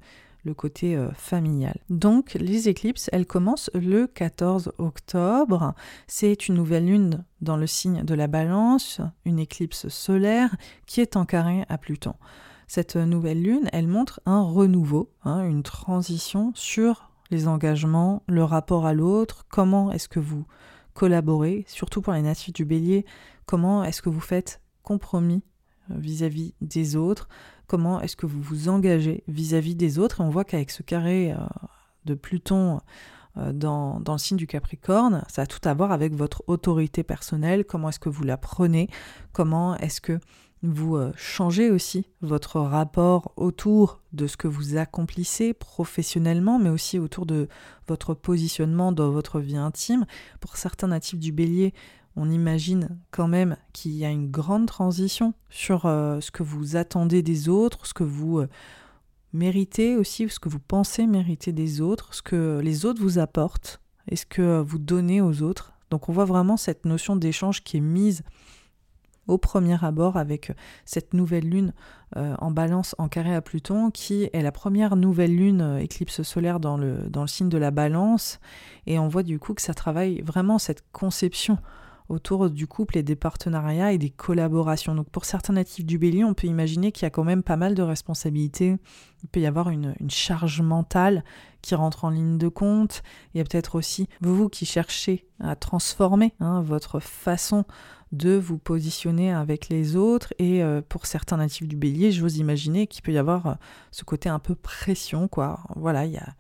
le 0.44 0.54
côté 0.54 0.96
euh, 0.96 1.10
familial. 1.12 1.76
Donc 1.88 2.34
les 2.34 2.69
éclipses, 2.69 3.08
elles 3.12 3.26
commencent 3.26 3.70
le 3.74 4.06
14 4.06 4.72
octobre. 4.79 5.74
C'est 6.06 6.48
une 6.48 6.55
nouvelle 6.55 6.86
lune 6.86 7.24
dans 7.41 7.56
le 7.56 7.67
signe 7.67 8.03
de 8.03 8.15
la 8.15 8.26
balance, 8.26 9.00
une 9.24 9.38
éclipse 9.38 9.88
solaire 9.88 10.55
qui 10.86 11.00
est 11.00 11.17
en 11.17 11.24
carré 11.24 11.65
à 11.69 11.79
Pluton. 11.79 12.15
Cette 12.67 12.96
nouvelle 12.96 13.43
lune, 13.43 13.69
elle 13.72 13.88
montre 13.88 14.20
un 14.26 14.43
renouveau, 14.43 15.10
hein, 15.24 15.44
une 15.44 15.65
transition 15.65 16.53
sur 16.55 17.10
les 17.31 17.48
engagements, 17.48 18.22
le 18.29 18.44
rapport 18.44 18.86
à 18.86 18.93
l'autre, 18.93 19.44
comment 19.48 19.91
est-ce 19.91 20.08
que 20.08 20.20
vous 20.20 20.46
collaborez, 20.94 21.65
surtout 21.67 22.03
pour 22.03 22.12
les 22.12 22.22
natifs 22.22 22.53
du 22.53 22.65
bélier, 22.65 23.06
comment 23.46 23.82
est-ce 23.84 24.03
que 24.03 24.08
vous 24.08 24.20
faites 24.20 24.60
compromis 24.82 25.43
vis 25.97 26.23
à 26.23 26.29
-vis 26.29 26.55
des 26.61 26.97
autres, 26.97 27.29
comment 27.70 28.01
est-ce 28.01 28.17
que 28.17 28.27
vous 28.27 28.43
vous 28.43 28.69
engagez 28.69 29.23
vis-à-vis 29.29 29.77
des 29.77 30.01
autres? 30.01 30.20
Et 30.20 30.25
on 30.25 30.29
voit 30.29 30.44
qu'avec 30.44 30.73
ce 30.73 30.82
carré 30.82 31.31
euh, 31.31 31.37
de 32.05 32.15
Pluton 32.15 32.81
euh, 33.37 33.53
dans, 33.53 34.03
le 34.05 34.19
signe 34.19 34.37
du 34.37 34.49
Capricorne, 34.49 35.23
ça 35.29 35.43
a 35.43 35.47
tout 35.47 35.61
à 35.63 35.73
voir 35.73 35.93
avec 35.93 36.13
votre 36.13 36.43
autorité 36.49 37.05
personnelle, 37.05 37.65
comment 37.65 37.91
est-ce 37.91 38.01
que 38.01 38.09
vous 38.09 38.25
la 38.25 38.37
prenez, 38.37 38.89
comment 39.32 39.77
est-ce 39.77 40.01
que 40.01 40.19
vous 40.65 40.97
euh, 40.97 41.13
changez 41.15 41.70
aussi 41.70 42.06
votre 42.23 42.59
rapport 42.59 43.32
autour 43.37 44.01
de 44.13 44.27
ce 44.27 44.37
que 44.37 44.49
vous 44.49 44.77
accomplissez 44.77 45.55
professionnellement, 45.55 46.59
mais 46.59 46.70
aussi 46.70 46.99
autour 46.99 47.25
de 47.25 47.49
votre 47.87 48.15
positionnement 48.15 48.91
dans 48.91 49.11
votre 49.11 49.39
vie 49.39 49.56
intime? 49.56 50.06
Pour 50.41 50.56
certains 50.56 50.89
natifs 50.89 51.20
du 51.20 51.31
bélier, 51.31 51.73
on 52.17 52.31
imagine 52.31 52.88
quand 53.10 53.29
même 53.29 53.56
qu'il 53.72 53.93
y 53.93 54.05
a 54.05 54.10
une 54.10 54.31
grande 54.31 54.67
transition 54.67 55.34
sur 55.48 55.86
euh, 55.86 56.20
ce 56.20 56.31
que 56.31 56.43
vous 56.43 56.76
attendez 56.76 57.22
des 57.22 57.48
autres, 57.48 57.86
ce 57.86 57.94
que 57.94 58.05
vous 58.05 58.40
euh, 58.40 58.48
méritez 59.32 59.96
aussi, 59.96 60.29
ce 60.29 60.40
que 60.40 60.48
vous 60.48 60.58
pensez 60.58 61.06
mériter 61.06 61.52
des 61.52 61.81
autres, 61.81 62.14
ce 62.14 62.22
que 62.22 62.60
les 62.62 62.84
autres 62.84 63.00
vous 63.00 63.19
apportent 63.19 63.81
et 64.08 64.17
ce 64.17 64.26
que 64.26 64.60
vous 64.60 64.79
donnez 64.79 65.20
aux 65.20 65.43
autres. 65.43 65.72
Donc 65.90 66.08
on 66.08 66.12
voit 66.12 66.24
vraiment 66.24 66.56
cette 66.56 66.84
notion 66.84 67.17
d'échange 67.17 67.62
qui 67.62 67.76
est 67.76 67.81
mise 67.81 68.22
au 69.29 69.38
premier 69.38 69.82
abord 69.84 70.17
avec 70.17 70.52
cette 70.84 71.14
nouvelle 71.14 71.48
lune 71.48 71.72
euh, 72.17 72.34
en 72.38 72.50
balance 72.50 72.96
en 72.98 73.08
carré 73.08 73.32
à 73.32 73.40
Pluton 73.40 73.93
qui 73.93 74.29
est 74.32 74.43
la 74.43 74.50
première 74.50 74.96
nouvelle 74.96 75.36
lune 75.36 75.79
éclipse 75.81 76.22
solaire 76.22 76.58
dans 76.58 76.76
le 76.76 77.08
signe 77.29 77.48
de 77.48 77.58
la 77.58 77.70
balance 77.70 78.40
et 78.86 78.98
on 78.98 79.06
voit 79.06 79.22
du 79.22 79.38
coup 79.38 79.55
que 79.55 79.62
ça 79.62 79.74
travaille 79.74 80.20
vraiment 80.22 80.58
cette 80.58 80.82
conception 80.90 81.58
autour 82.10 82.50
du 82.50 82.67
couple 82.67 82.98
et 82.98 83.02
des 83.02 83.14
partenariats 83.14 83.93
et 83.93 83.98
des 83.98 84.10
collaborations. 84.10 84.94
Donc 84.94 85.08
pour 85.08 85.24
certains 85.24 85.52
natifs 85.52 85.86
du 85.86 85.96
bélier, 85.96 86.24
on 86.24 86.34
peut 86.34 86.48
imaginer 86.48 86.90
qu'il 86.93 87.05
y 87.05 87.06
a 87.06 87.10
quand 87.10 87.24
même 87.24 87.44
pas 87.44 87.56
mal 87.56 87.74
de 87.74 87.82
responsabilités. 87.82 88.76
Il 89.22 89.29
peut 89.29 89.40
y 89.40 89.46
avoir 89.46 89.70
une, 89.70 89.94
charge 90.08 90.60
mentale 90.60 91.24
qui 91.62 91.74
rentre 91.74 92.05
en 92.05 92.10
ligne 92.10 92.36
de 92.36 92.48
compte. 92.48 93.02
Il 93.32 93.38
y 93.38 93.40
a 93.40 93.44
peut-être 93.44 93.76
aussi 93.76 94.08
vous 94.20 94.48
qui 94.48 94.67
cherchez 94.67 95.26
à 95.38 95.55
transformer 95.55 96.34
hein, 96.40 96.62
votre 96.62 96.98
façon 96.98 97.64
de 98.10 98.34
vous 98.36 98.58
positionner 98.58 99.32
avec 99.32 99.69
les 99.69 99.94
autres. 99.94 100.34
Et 100.40 100.64
euh, 100.64 100.82
pour 100.86 101.06
certains 101.06 101.36
natifs 101.36 101.69
du 101.69 101.76
bélier, 101.76 102.10
j'ose 102.10 102.38
imaginer 102.38 102.88
qu'il 102.88 103.02
peut 103.02 103.12
y 103.12 103.19
avoir 103.19 103.46
euh, 103.46 103.55
ce 103.93 104.02
côté 104.02 104.29
un 104.29 104.40
peu 104.40 104.56
pression. 104.56 105.29
quoi. 105.29 105.60
Voilà, 105.76 106.06
il 106.06 106.12
y 106.12 106.19
a, 106.19 106.34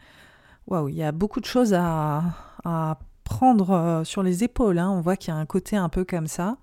waouh, 0.66 0.88
il 0.88 0.96
y 0.96 1.04
a 1.04 1.12
beaucoup 1.12 1.38
de 1.38 1.46
choses 1.46 1.74
à 1.74 2.24
prendre 3.24 3.70
euh, 3.70 4.04
sur 4.04 4.22
les 4.22 4.44
épaules. 4.44 4.78
Hein. 4.78 4.90
On 4.90 5.00
voit 5.00 5.16
qu'il 5.16 5.32
y 5.32 5.36
a 5.36 5.40
un 5.40 5.46
côté 5.46 5.76
un 5.76 5.88
peu 5.88 6.04
comme 6.04 6.26
ça. 6.26 6.56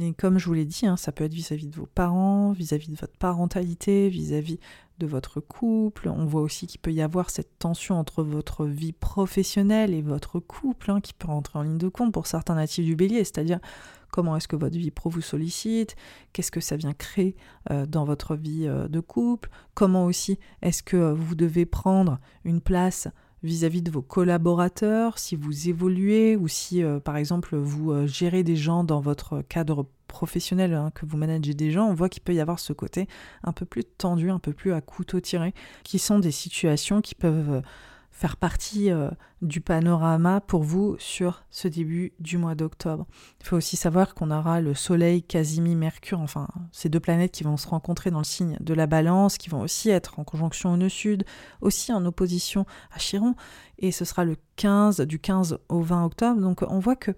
Et 0.00 0.14
comme 0.14 0.38
je 0.38 0.46
vous 0.46 0.54
l'ai 0.54 0.64
dit, 0.64 0.86
hein, 0.86 0.96
ça 0.96 1.12
peut 1.12 1.24
être 1.24 1.34
vis-à-vis 1.34 1.66
de 1.66 1.76
vos 1.76 1.86
parents, 1.86 2.52
vis-à-vis 2.52 2.88
de 2.88 2.96
votre 2.96 3.16
parentalité, 3.18 4.08
vis-à-vis 4.08 4.58
de 4.98 5.06
votre 5.06 5.40
couple. 5.40 6.08
On 6.08 6.24
voit 6.24 6.40
aussi 6.40 6.66
qu'il 6.66 6.80
peut 6.80 6.92
y 6.92 7.02
avoir 7.02 7.28
cette 7.28 7.58
tension 7.58 7.96
entre 7.96 8.22
votre 8.22 8.64
vie 8.64 8.92
professionnelle 8.92 9.92
et 9.92 10.00
votre 10.00 10.40
couple 10.40 10.90
hein, 10.90 11.00
qui 11.00 11.12
peut 11.12 11.26
rentrer 11.26 11.58
en 11.58 11.62
ligne 11.62 11.78
de 11.78 11.88
compte 11.88 12.12
pour 12.12 12.26
certains 12.26 12.54
natifs 12.54 12.86
du 12.86 12.96
bélier, 12.96 13.18
c'est-à-dire 13.18 13.58
comment 14.10 14.36
est-ce 14.36 14.48
que 14.48 14.56
votre 14.56 14.78
vie 14.78 14.90
pro 14.90 15.10
vous 15.10 15.20
sollicite, 15.20 15.96
qu'est-ce 16.32 16.50
que 16.50 16.60
ça 16.60 16.76
vient 16.76 16.92
créer 16.92 17.34
euh, 17.70 17.84
dans 17.84 18.04
votre 18.04 18.36
vie 18.36 18.66
euh, 18.66 18.88
de 18.88 19.00
couple, 19.00 19.50
comment 19.74 20.04
aussi 20.04 20.38
est-ce 20.62 20.82
que 20.82 21.12
vous 21.12 21.34
devez 21.34 21.66
prendre 21.66 22.18
une 22.44 22.60
place 22.60 23.08
vis-à-vis 23.42 23.82
de 23.82 23.90
vos 23.90 24.02
collaborateurs, 24.02 25.18
si 25.18 25.36
vous 25.36 25.68
évoluez 25.68 26.36
ou 26.36 26.48
si 26.48 26.82
euh, 26.82 27.00
par 27.00 27.16
exemple 27.16 27.56
vous 27.56 27.92
euh, 27.92 28.06
gérez 28.06 28.42
des 28.42 28.56
gens 28.56 28.84
dans 28.84 29.00
votre 29.00 29.42
cadre 29.42 29.86
professionnel, 30.06 30.74
hein, 30.74 30.90
que 30.94 31.06
vous 31.06 31.16
managez 31.16 31.54
des 31.54 31.70
gens, 31.70 31.88
on 31.88 31.94
voit 31.94 32.08
qu'il 32.08 32.22
peut 32.22 32.34
y 32.34 32.40
avoir 32.40 32.60
ce 32.60 32.72
côté 32.72 33.08
un 33.42 33.52
peu 33.52 33.64
plus 33.64 33.84
tendu, 33.84 34.30
un 34.30 34.38
peu 34.38 34.52
plus 34.52 34.72
à 34.72 34.80
couteau 34.80 35.20
tiré, 35.20 35.54
qui 35.84 35.98
sont 35.98 36.18
des 36.18 36.30
situations 36.30 37.00
qui 37.00 37.14
peuvent 37.14 37.50
euh, 37.50 37.60
faire 38.22 38.36
partie 38.36 38.92
euh, 38.92 39.10
du 39.40 39.60
panorama 39.60 40.40
pour 40.40 40.62
vous 40.62 40.94
sur 41.00 41.42
ce 41.50 41.66
début 41.66 42.12
du 42.20 42.38
mois 42.38 42.54
d'octobre. 42.54 43.04
Il 43.40 43.46
faut 43.46 43.56
aussi 43.56 43.74
savoir 43.76 44.14
qu'on 44.14 44.30
aura 44.30 44.60
le 44.60 44.74
Soleil, 44.74 45.24
Casimir, 45.24 45.76
Mercure, 45.76 46.20
enfin 46.20 46.46
ces 46.70 46.88
deux 46.88 47.00
planètes 47.00 47.32
qui 47.32 47.42
vont 47.42 47.56
se 47.56 47.66
rencontrer 47.66 48.12
dans 48.12 48.18
le 48.18 48.24
signe 48.24 48.56
de 48.60 48.74
la 48.74 48.86
balance, 48.86 49.38
qui 49.38 49.50
vont 49.50 49.60
aussi 49.60 49.90
être 49.90 50.20
en 50.20 50.24
conjonction 50.24 50.72
au 50.72 50.76
nœud 50.76 50.88
sud, 50.88 51.24
aussi 51.62 51.92
en 51.92 52.06
opposition 52.06 52.64
à 52.94 53.00
Chiron, 53.00 53.34
et 53.80 53.90
ce 53.90 54.04
sera 54.04 54.24
le 54.24 54.36
15, 54.54 55.00
du 55.00 55.18
15 55.18 55.58
au 55.68 55.80
20 55.80 56.04
octobre. 56.04 56.40
Donc 56.40 56.62
on 56.62 56.78
voit 56.78 56.94
que 56.94 57.10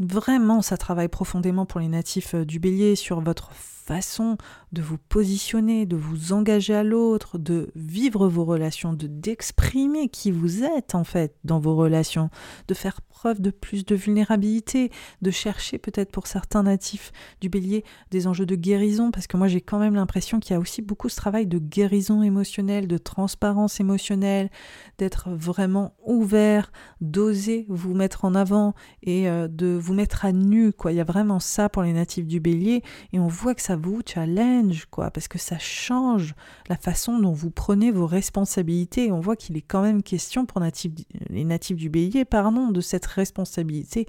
vraiment 0.00 0.60
ça 0.60 0.76
travaille 0.76 1.06
profondément 1.06 1.66
pour 1.66 1.78
les 1.78 1.88
natifs 1.88 2.34
euh, 2.34 2.44
du 2.44 2.58
bélier 2.58 2.96
sur 2.96 3.20
votre 3.20 3.52
façon 3.88 4.36
de 4.72 4.82
vous 4.82 4.98
positionner, 4.98 5.86
de 5.86 5.96
vous 5.96 6.34
engager 6.34 6.74
à 6.74 6.84
l'autre, 6.84 7.38
de 7.38 7.70
vivre 7.74 8.28
vos 8.28 8.44
relations, 8.44 8.92
de 8.92 9.06
d'exprimer 9.06 10.08
qui 10.10 10.30
vous 10.30 10.62
êtes 10.62 10.94
en 10.94 11.04
fait 11.04 11.34
dans 11.44 11.58
vos 11.58 11.74
relations, 11.74 12.28
de 12.68 12.74
faire 12.74 13.00
preuve 13.00 13.40
de 13.40 13.50
plus 13.50 13.84
de 13.84 13.96
vulnérabilité, 13.96 14.92
de 15.22 15.30
chercher 15.30 15.78
peut-être 15.78 16.12
pour 16.12 16.26
certains 16.26 16.64
natifs 16.64 17.10
du 17.40 17.48
bélier 17.48 17.82
des 18.10 18.26
enjeux 18.26 18.46
de 18.46 18.54
guérison, 18.54 19.10
parce 19.10 19.26
que 19.26 19.36
moi 19.36 19.48
j'ai 19.48 19.62
quand 19.62 19.78
même 19.78 19.94
l'impression 19.94 20.38
qu'il 20.38 20.52
y 20.52 20.56
a 20.56 20.60
aussi 20.60 20.82
beaucoup 20.82 21.08
ce 21.08 21.16
travail 21.16 21.46
de 21.46 21.58
guérison 21.58 22.22
émotionnelle, 22.22 22.86
de 22.86 22.98
transparence 22.98 23.80
émotionnelle, 23.80 24.50
d'être 24.98 25.30
vraiment 25.30 25.94
ouvert, 26.04 26.70
d'oser 27.00 27.64
vous 27.68 27.94
mettre 27.94 28.24
en 28.24 28.34
avant 28.34 28.74
et 29.02 29.28
euh, 29.28 29.48
de 29.48 29.66
vous 29.66 29.94
mettre 29.94 30.24
à 30.26 30.32
nu, 30.32 30.72
quoi. 30.72 30.92
Il 30.92 30.96
y 30.96 31.00
a 31.00 31.04
vraiment 31.04 31.40
ça 31.40 31.68
pour 31.68 31.82
les 31.82 31.94
natifs 31.94 32.26
du 32.26 32.38
bélier, 32.38 32.82
et 33.12 33.18
on 33.18 33.28
voit 33.28 33.54
que 33.54 33.62
ça 33.62 33.77
vous 33.78 34.00
challenge, 34.06 34.86
quoi, 34.90 35.10
parce 35.10 35.28
que 35.28 35.38
ça 35.38 35.58
change 35.58 36.34
la 36.68 36.76
façon 36.76 37.18
dont 37.18 37.32
vous 37.32 37.50
prenez 37.50 37.90
vos 37.90 38.06
responsabilités. 38.06 39.12
on 39.12 39.20
voit 39.20 39.36
qu'il 39.36 39.56
est 39.56 39.62
quand 39.62 39.82
même 39.82 40.02
question 40.02 40.46
pour 40.46 40.60
les 40.60 41.44
natifs 41.44 41.76
du 41.76 41.88
bélier, 41.88 42.24
pardon, 42.24 42.70
de 42.70 42.80
cette 42.80 43.06
responsabilité 43.06 44.06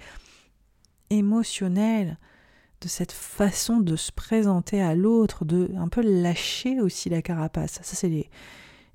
émotionnelle, 1.10 2.18
de 2.82 2.88
cette 2.88 3.12
façon 3.12 3.80
de 3.80 3.96
se 3.96 4.12
présenter 4.12 4.82
à 4.82 4.96
l'autre, 4.96 5.46
de 5.46 5.72
un 5.78 5.90
peu 5.90 6.02
lâcher 6.02 6.80
aussi 6.80 7.10
la 7.10 7.22
carapace. 7.22 7.80
Ça, 7.82 7.96
c'est 7.96 8.10
les, 8.10 8.30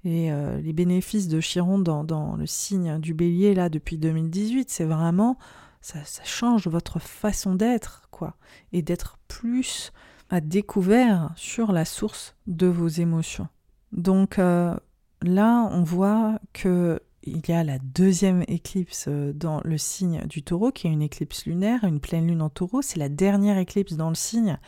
les, 0.05 0.31
euh, 0.31 0.61
les, 0.61 0.73
bénéfices 0.73 1.29
de 1.29 1.41
Chiron 1.41 1.79
dans, 1.79 2.05
dans, 2.05 2.37
le 2.37 2.47
signe 2.47 2.99
du 2.99 3.15
bélier, 3.15 3.55
là, 3.55 3.69
depuis 3.69 3.99
2018. 3.99 4.71
C'est 4.71 4.85
vraiment, 4.85 5.37
ça, 5.81 5.99
ça 6.05 6.25
change 6.25 6.67
votre 6.67 6.99
façon 6.99 7.55
d'être, 7.55 8.09
quoi, 8.11 8.37
et 8.73 8.81
d'être 8.81 9.19
plus 9.29 9.93
à 10.31 10.41
découvert 10.41 11.33
sur 11.37 11.73
la 11.73 11.85
source 11.85 12.35
de 12.47 12.67
vos 12.67 12.89
émotions. 12.89 13.49
Donc 13.93 14.39
euh, 14.39 14.75
là, 15.23 15.69
on 15.71 15.83
voit 15.83 16.39
que 16.53 17.01
il 17.27 17.41
y 17.49 17.53
a 17.53 17.65
la 17.65 17.79
deuxième 17.79 18.45
éclipse 18.49 19.07
euh, 19.09 19.33
dans 19.33 19.61
le 19.65 19.79
signe 19.79 20.27
du 20.27 20.43
taureau, 20.43 20.71
qui 20.73 20.87
est 20.87 20.93
une 20.93 21.03
éclipse 21.03 21.47
lunaire, 21.47 21.85
une 21.85 22.01
pleine 22.01 22.27
lune 22.27 22.43
en 22.43 22.51
taureau. 22.51 22.83
C'est 22.83 22.99
la 22.99 23.09
dernière 23.09 23.59
éclipse 23.59 23.95
dans 23.95 24.11
le 24.11 24.15
signe. 24.15 24.59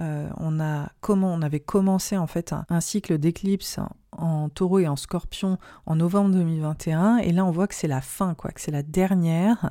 Euh, 0.00 0.28
on, 0.38 0.60
a, 0.60 0.90
comment, 1.00 1.32
on 1.32 1.42
avait 1.42 1.60
commencé 1.60 2.16
en 2.16 2.26
fait 2.26 2.54
un, 2.68 2.80
cycle 2.80 3.18
d'éclipse 3.18 3.78
en 4.12 4.48
taureau 4.48 4.80
et 4.80 4.88
en 4.88 4.96
scorpion 4.96 5.58
en 5.86 5.96
novembre 5.96 6.30
2021 6.32 7.18
et 7.18 7.32
là 7.32 7.44
on 7.44 7.50
voit 7.50 7.66
que 7.66 7.74
c'est 7.74 7.88
la 7.88 8.00
fin 8.00 8.34
quoi 8.34 8.50
que 8.50 8.60
c'est 8.60 8.70
la 8.70 8.82
dernière. 8.82 9.70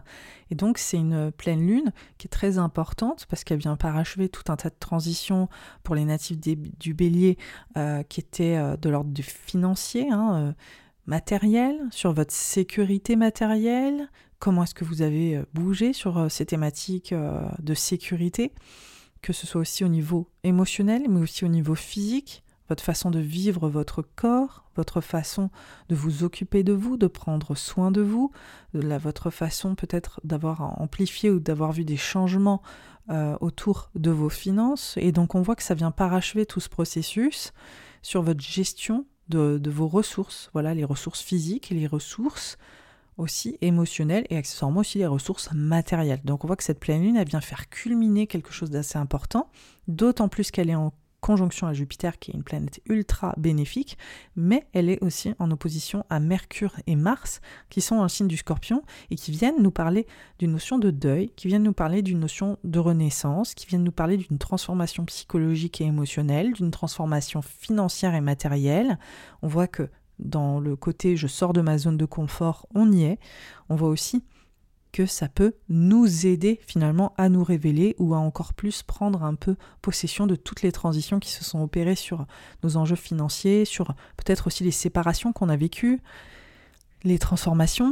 Et 0.49 0.55
donc 0.55 0.77
c'est 0.77 0.97
une 0.97 1.31
pleine 1.31 1.65
lune 1.65 1.91
qui 2.17 2.27
est 2.27 2.29
très 2.29 2.57
importante 2.57 3.25
parce 3.29 3.43
qu'elle 3.43 3.59
vient 3.59 3.75
parachever 3.75 4.29
tout 4.29 4.51
un 4.51 4.55
tas 4.55 4.69
de 4.69 4.75
transitions 4.79 5.49
pour 5.83 5.95
les 5.95 6.05
natifs 6.05 6.39
du 6.39 6.93
bélier 6.93 7.37
euh, 7.77 8.03
qui 8.03 8.19
étaient 8.19 8.77
de 8.77 8.89
l'ordre 8.89 9.11
du 9.11 9.23
financier 9.23 10.09
hein, 10.11 10.53
matériel, 11.05 11.77
sur 11.91 12.13
votre 12.13 12.33
sécurité 12.33 13.15
matérielle, 13.15 14.09
comment 14.43 14.63
est-ce 14.63 14.75
que 14.75 14.83
vous 14.83 15.01
avez 15.01 15.37
euh, 15.37 15.45
bougé 15.53 15.93
sur 15.93 16.17
euh, 16.17 16.27
ces 16.27 16.45
thématiques 16.45 17.13
euh, 17.13 17.47
de 17.61 17.73
sécurité, 17.73 18.51
que 19.23 19.33
ce 19.33 19.47
soit 19.47 19.61
aussi 19.61 19.83
au 19.83 19.87
niveau 19.87 20.27
émotionnel, 20.43 21.05
mais 21.09 21.21
aussi 21.21 21.45
au 21.45 21.47
niveau 21.47 21.73
physique, 21.73 22.43
votre 22.69 22.83
façon 22.83 23.09
de 23.09 23.19
vivre 23.19 23.69
votre 23.69 24.03
corps, 24.15 24.65
votre 24.75 25.01
façon 25.01 25.49
de 25.89 25.95
vous 25.95 26.23
occuper 26.23 26.63
de 26.63 26.73
vous, 26.73 26.97
de 26.97 27.07
prendre 27.07 27.55
soin 27.55 27.89
de 27.91 28.01
vous, 28.01 28.31
votre 28.73 29.29
façon 29.31 29.75
peut-être 29.75 30.21
d'avoir 30.23 30.79
amplifié 30.81 31.29
ou 31.29 31.39
d'avoir 31.39 31.71
vu 31.71 31.85
des 31.85 31.97
changements 31.97 32.61
autour 33.41 33.89
de 33.95 34.11
vos 34.11 34.29
finances. 34.29 34.95
Et 34.97 35.11
donc 35.11 35.35
on 35.35 35.41
voit 35.41 35.55
que 35.55 35.63
ça 35.63 35.73
vient 35.73 35.91
parachever 35.91 36.45
tout 36.45 36.59
ce 36.59 36.69
processus 36.69 37.53
sur 38.01 38.21
votre 38.21 38.41
gestion 38.41 39.05
de, 39.29 39.69
vos 39.69 39.87
ressources, 39.87 40.49
voilà, 40.53 40.73
les 40.73 40.85
ressources 40.85 41.21
physiques 41.21 41.71
et 41.71 41.75
les 41.75 41.87
ressources 41.87 42.57
aussi 43.17 43.57
émotionnelles 43.61 44.25
et 44.29 44.37
accessoirement 44.37 44.81
aussi 44.81 44.97
les 44.97 45.07
ressources 45.07 45.51
matérielles. 45.53 46.21
Donc 46.23 46.43
on 46.43 46.47
voit 46.47 46.55
que 46.55 46.63
cette 46.63 46.79
pleine 46.79 47.01
lune, 47.01 47.17
elle 47.17 47.27
vient 47.27 47.41
faire 47.41 47.69
culminer 47.69 48.27
quelque 48.27 48.51
chose 48.51 48.69
d'assez 48.69 48.97
important, 48.97 49.49
d'autant 49.87 50.27
plus 50.27 50.51
qu'elle 50.51 50.69
est 50.69 50.75
en 50.75 50.93
conjonction 51.23 51.67
à 51.67 51.73
Jupiter, 51.73 52.19
qui 52.19 52.31
est 52.31 52.33
une 52.33 52.43
planète 52.43 52.81
ultra 52.85 53.33
bénéfique, 53.37 53.97
mais 54.35 54.67
elle 54.73 54.89
est 54.89 55.01
aussi 55.01 55.33
en 55.39 55.49
opposition 55.51 56.05
à 56.09 56.19
Mercure 56.19 56.75
et 56.85 56.97
Mars, 56.97 57.39
qui 57.69 57.79
sont 57.79 57.95
dans 57.95 58.03
le 58.03 58.09
signe 58.09 58.27
du 58.27 58.35
scorpion, 58.35 58.83
et 59.09 59.15
qui 59.15 59.31
viennent 59.31 59.61
nous 59.61 59.71
parler 59.71 60.05
d'une 60.37 60.51
notion 60.51 60.77
de 60.77 60.91
deuil, 60.91 61.31
qui 61.37 61.47
viennent 61.47 61.63
nous 61.63 61.71
parler 61.71 62.01
d'une 62.01 62.19
notion 62.19 62.57
de 62.65 62.77
renaissance, 62.77 63.53
qui 63.53 63.65
viennent 63.65 63.85
nous 63.85 63.93
parler 63.93 64.17
d'une 64.17 64.37
transformation 64.37 65.05
psychologique 65.05 65.79
et 65.79 65.85
émotionnelle, 65.85 66.51
d'une 66.51 66.71
transformation 66.71 67.41
financière 67.41 68.15
et 68.15 68.21
matérielle. 68.21 68.99
On 69.41 69.47
voit 69.47 69.67
que 69.67 69.89
dans 70.23 70.59
le 70.59 70.75
côté 70.75 71.15
je 71.15 71.27
sors 71.27 71.53
de 71.53 71.61
ma 71.61 71.77
zone 71.77 71.97
de 71.97 72.05
confort, 72.05 72.67
on 72.73 72.91
y 72.91 73.03
est. 73.03 73.19
On 73.69 73.75
voit 73.75 73.89
aussi 73.89 74.23
que 74.91 75.05
ça 75.07 75.27
peut 75.27 75.55
nous 75.69 76.27
aider 76.27 76.59
finalement 76.67 77.13
à 77.17 77.27
nous 77.27 77.43
révéler 77.43 77.95
ou 77.97 78.13
à 78.13 78.19
encore 78.19 78.53
plus 78.53 78.83
prendre 78.83 79.23
un 79.23 79.33
peu 79.33 79.55
possession 79.81 80.27
de 80.27 80.35
toutes 80.35 80.61
les 80.61 80.71
transitions 80.71 81.19
qui 81.19 81.31
se 81.31 81.43
sont 81.43 81.61
opérées 81.61 81.95
sur 81.95 82.25
nos 82.61 82.77
enjeux 82.77 82.95
financiers, 82.95 83.65
sur 83.65 83.95
peut-être 84.17 84.47
aussi 84.47 84.63
les 84.63 84.71
séparations 84.71 85.33
qu'on 85.33 85.49
a 85.49 85.57
vécues, 85.57 85.99
les 87.03 87.17
transformations 87.17 87.91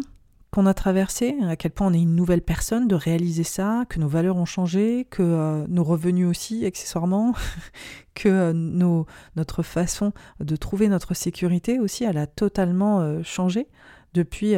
qu'on 0.51 0.65
a 0.65 0.73
traversées, 0.73 1.37
à 1.47 1.55
quel 1.55 1.71
point 1.71 1.87
on 1.87 1.93
est 1.93 2.01
une 2.01 2.15
nouvelle 2.15 2.41
personne, 2.41 2.87
de 2.87 2.95
réaliser 2.95 3.43
ça, 3.43 3.85
que 3.87 3.99
nos 3.99 4.09
valeurs 4.09 4.35
ont 4.35 4.45
changé, 4.45 5.07
que 5.09 5.23
euh, 5.23 5.65
nos 5.69 5.83
revenus 5.83 6.27
aussi, 6.27 6.65
accessoirement, 6.65 7.33
que 8.15 8.27
euh, 8.27 8.53
nos, 8.53 9.05
notre 9.37 9.63
façon 9.63 10.11
de 10.41 10.55
trouver 10.57 10.89
notre 10.89 11.13
sécurité 11.13 11.79
aussi, 11.79 12.03
elle 12.03 12.17
a 12.17 12.27
totalement 12.27 12.99
euh, 12.99 13.23
changé 13.23 13.67
depuis 14.13 14.55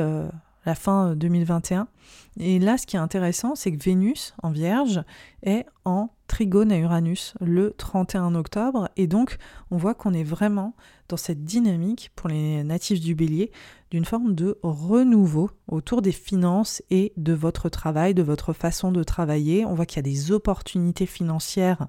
la 0.66 0.76
fin 0.76 1.16
2021. 1.16 1.88
Et 2.40 2.60
là, 2.60 2.78
ce 2.78 2.88
qui 2.88 2.96
est 2.96 3.00
intéressant, 3.00 3.56
c'est 3.56 3.72
que 3.72 3.84
Vénus 3.84 4.34
en 4.42 4.52
Vierge 4.52 5.04
est 5.44 5.66
en 5.86 6.10
trigone 6.28 6.72
à 6.72 6.78
Uranus 6.78 7.36
le 7.42 7.74
31 7.78 8.34
octobre. 8.36 8.90
Et 8.98 9.08
donc, 9.08 9.38
on 9.70 9.78
voit 9.78 9.94
qu'on 9.94 10.14
est 10.14 10.24
vraiment 10.24 10.76
dans 11.10 11.18
cette 11.18 11.44
dynamique 11.44 12.12
pour 12.16 12.30
les 12.30 12.64
natifs 12.64 13.02
du 13.02 13.14
bélier 13.14 13.52
d'une 13.92 14.06
forme 14.06 14.34
de 14.34 14.58
renouveau 14.64 15.52
autour 15.68 16.02
des 16.02 16.12
finances 16.12 16.82
et 16.90 17.14
de 17.18 17.34
votre 17.34 17.70
travail, 17.70 18.16
de 18.16 18.24
votre 18.24 18.54
façon 18.54 18.92
de 18.92 19.04
travailler. 19.04 19.66
On 19.66 19.76
voit 19.76 19.86
qu'il 19.86 19.98
y 19.98 20.00
a 20.00 20.12
des 20.12 20.32
opportunités 20.32 21.06
financières 21.06 21.88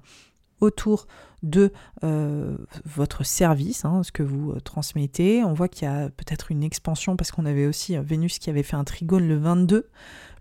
autour 0.61 1.07
de 1.43 1.71
euh, 2.03 2.57
votre 2.85 3.25
service, 3.25 3.85
hein, 3.85 4.03
ce 4.03 4.11
que 4.11 4.23
vous 4.23 4.51
euh, 4.51 4.59
transmettez. 4.59 5.43
On 5.43 5.53
voit 5.53 5.67
qu'il 5.67 5.87
y 5.87 5.91
a 5.91 6.09
peut-être 6.09 6.51
une 6.51 6.63
expansion 6.63 7.15
parce 7.15 7.31
qu'on 7.31 7.45
avait 7.45 7.67
aussi 7.67 7.95
euh, 7.95 8.01
Vénus 8.01 8.39
qui 8.39 8.49
avait 8.49 8.63
fait 8.63 8.75
un 8.75 8.83
trigone 8.83 9.27
le 9.27 9.37
22 9.37 9.89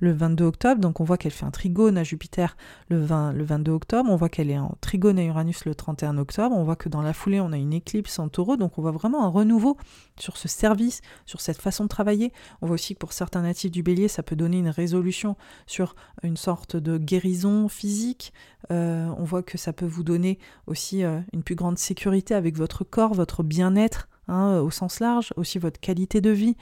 le 0.01 0.13
22 0.13 0.45
octobre. 0.45 0.81
Donc 0.81 1.01
on 1.01 1.05
voit 1.05 1.17
qu'elle 1.17 1.33
fait 1.33 1.45
un 1.47 1.51
trigone 1.51 1.97
à 1.97 2.05
Jupiter 2.05 2.57
le, 2.89 3.01
20, 3.01 3.33
le 3.33 3.45
22 3.45 3.73
octobre. 3.73 4.11
On 4.11 4.17
voit 4.17 4.29
qu'elle 4.29 4.51
est 4.51 4.59
en 4.59 4.77
trigone 4.81 5.19
à 5.19 5.25
Uranus 5.25 5.65
le 5.65 5.75
31 5.75 6.19
octobre. 6.19 6.55
On 6.55 6.65
voit 6.65 6.77
que 6.77 6.89
dans 6.89 7.03
la 7.03 7.13
foulée, 7.13 7.41
on 7.41 7.53
a 7.53 7.57
une 7.57 7.73
éclipse 7.73 8.19
en 8.19 8.29
taureau. 8.29 8.57
Donc 8.57 8.79
on 8.79 8.83
voit 8.83 8.93
vraiment 8.93 9.25
un 9.25 9.29
renouveau 9.29 9.77
sur 10.19 10.37
ce 10.37 10.49
service, 10.49 11.01
sur 11.27 11.41
cette 11.41 11.61
façon 11.61 11.85
de 11.85 11.89
travailler. 11.89 12.33
On 12.61 12.67
voit 12.67 12.75
aussi 12.75 12.95
que 12.95 12.99
pour 12.99 13.13
certains 13.13 13.43
natifs 13.43 13.71
du 13.71 13.83
bélier, 13.83 14.09
ça 14.09 14.23
peut 14.23 14.37
donner 14.37 14.59
une 14.59 14.69
résolution 14.69 15.37
sur 15.67 15.97
une 16.23 16.37
sorte 16.37 16.77
de 16.77 16.99
guérison 16.99 17.69
physique. 17.69 18.33
On 18.71 19.25
voit 19.25 19.43
que 19.43 19.59
ça 19.59 19.73
peut 19.73 19.87
vous 19.87 20.03
donner 20.03 20.39
aussi 20.67 20.84
euh, 20.93 21.21
une 21.33 21.43
plus 21.43 21.55
grande 21.55 21.79
sécurité 21.79 22.35
avec 22.35 22.57
votre 22.57 22.85
corps, 22.85 23.15
votre 23.15 23.43
bien-être. 23.43 24.09
Hein, 24.27 24.61
au 24.61 24.71
sens 24.71 25.01
large, 25.01 25.35
aussi 25.37 25.59
votre 25.59 25.79
qualité 25.79 26.23
de 26.23 26.31
vie 26.31 26.57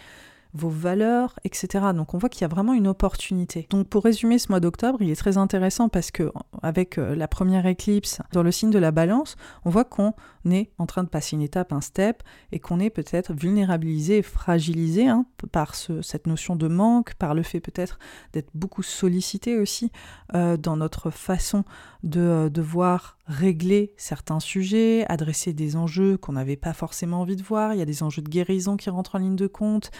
vos 0.54 0.68
valeurs, 0.68 1.38
etc. 1.44 1.86
Donc 1.94 2.14
on 2.14 2.18
voit 2.18 2.28
qu'il 2.28 2.42
y 2.42 2.44
a 2.44 2.48
vraiment 2.48 2.74
une 2.74 2.86
opportunité. 2.86 3.66
Donc 3.70 3.88
pour 3.88 4.04
résumer 4.04 4.38
ce 4.38 4.48
mois 4.50 4.60
d'octobre, 4.60 5.00
il 5.00 5.10
est 5.10 5.16
très 5.16 5.38
intéressant 5.38 5.88
parce 5.88 6.10
que 6.10 6.30
avec 6.62 6.98
euh, 6.98 7.14
la 7.14 7.26
première 7.26 7.66
éclipse 7.66 8.20
dans 8.32 8.42
le 8.42 8.52
signe 8.52 8.70
de 8.70 8.78
la 8.78 8.90
balance, 8.90 9.36
on 9.64 9.70
voit 9.70 9.84
qu'on 9.84 10.12
est 10.50 10.70
en 10.78 10.86
train 10.86 11.04
de 11.04 11.08
passer 11.08 11.36
une 11.36 11.42
étape, 11.42 11.72
un 11.72 11.80
step, 11.80 12.22
et 12.52 12.58
qu'on 12.58 12.80
est 12.80 12.90
peut-être 12.90 13.32
vulnérabilisé 13.32 14.22
fragilisé 14.22 15.08
hein, 15.08 15.24
par 15.52 15.74
cette 15.74 16.26
notion 16.26 16.54
de 16.54 16.68
manque, 16.68 17.14
par 17.14 17.34
le 17.34 17.42
fait 17.42 17.60
peut-être 17.60 17.98
d'être 18.32 18.50
beaucoup 18.54 18.82
sollicité 18.82 19.58
aussi 19.58 19.90
euh, 20.34 20.56
dans 20.56 20.76
notre 20.76 21.10
façon 21.10 21.64
de 22.02 22.50
devoir 22.52 23.16
régler 23.32 23.92
certains 23.96 24.40
sujets, 24.40 25.04
adresser 25.08 25.52
des 25.52 25.76
enjeux 25.76 26.16
qu'on 26.16 26.32
n'avait 26.32 26.56
pas 26.56 26.72
forcément 26.72 27.20
envie 27.20 27.36
de 27.36 27.42
voir. 27.42 27.74
Il 27.74 27.78
y 27.78 27.82
a 27.82 27.86
des 27.86 28.02
enjeux 28.02 28.22
de 28.22 28.28
guérison 28.28 28.76
qui 28.76 28.90
rentrent 28.90 29.16
en 29.16 29.18
ligne 29.18 29.36
de 29.36 29.46
compte, 29.46 29.90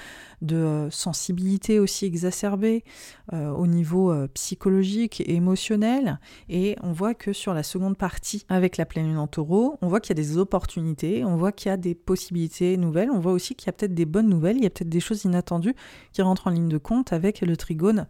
de 0.41 0.57
euh, 0.57 0.91
sensibilité 0.91 1.79
aussi 1.79 2.07
exacerbée 2.07 2.85
au 3.33 3.67
niveau 3.67 4.15
psychologique 4.35 5.21
et 5.21 5.35
émotionnel. 5.35 6.21
Et 6.49 6.77
on 6.83 6.93
voit 6.93 7.15
que 7.15 7.33
sur 7.33 7.55
la 7.55 7.63
seconde 7.63 7.97
partie, 7.97 8.45
avec 8.49 8.77
la 8.77 8.85
pleine 8.85 9.07
lune 9.07 9.19
en 9.19 9.27
taureau, 9.27 9.79
on 9.81 9.89
voit 9.89 10.01
qu'il 10.01 10.17
y 10.17 10.21
a 10.21 10.23
des 10.23 10.37
opportunités, 10.37 11.25
on 11.25 11.37
voit 11.37 11.53
qu'il 11.53 11.71
y 11.71 11.73
a 11.73 11.77
des 11.77 11.95
possibilités 11.95 12.77
nouvelles, 12.77 13.11
on 13.11 13.21
voit 13.21 13.33
aussi 13.33 13.55
qu'il 13.55 13.67
y 13.67 13.71
a 13.71 13.73
peut-être 13.73 13.95
des 13.95 14.05
bonnes 14.05 14.29
nouvelles, 14.29 14.57
il 14.57 14.65
y 14.65 14.67
a 14.67 14.71
peut-être 14.71 14.89
des 14.89 15.01
choses 15.01 15.25
inattendues 15.25 15.75
qui 16.13 16.23
rentrent 16.23 16.47
en 16.47 16.51
ligne 16.51 16.69
de 16.69 16.79
compte 16.79 17.13
avec 17.13 17.41
le 17.41 17.57
trigone, 17.57 18.07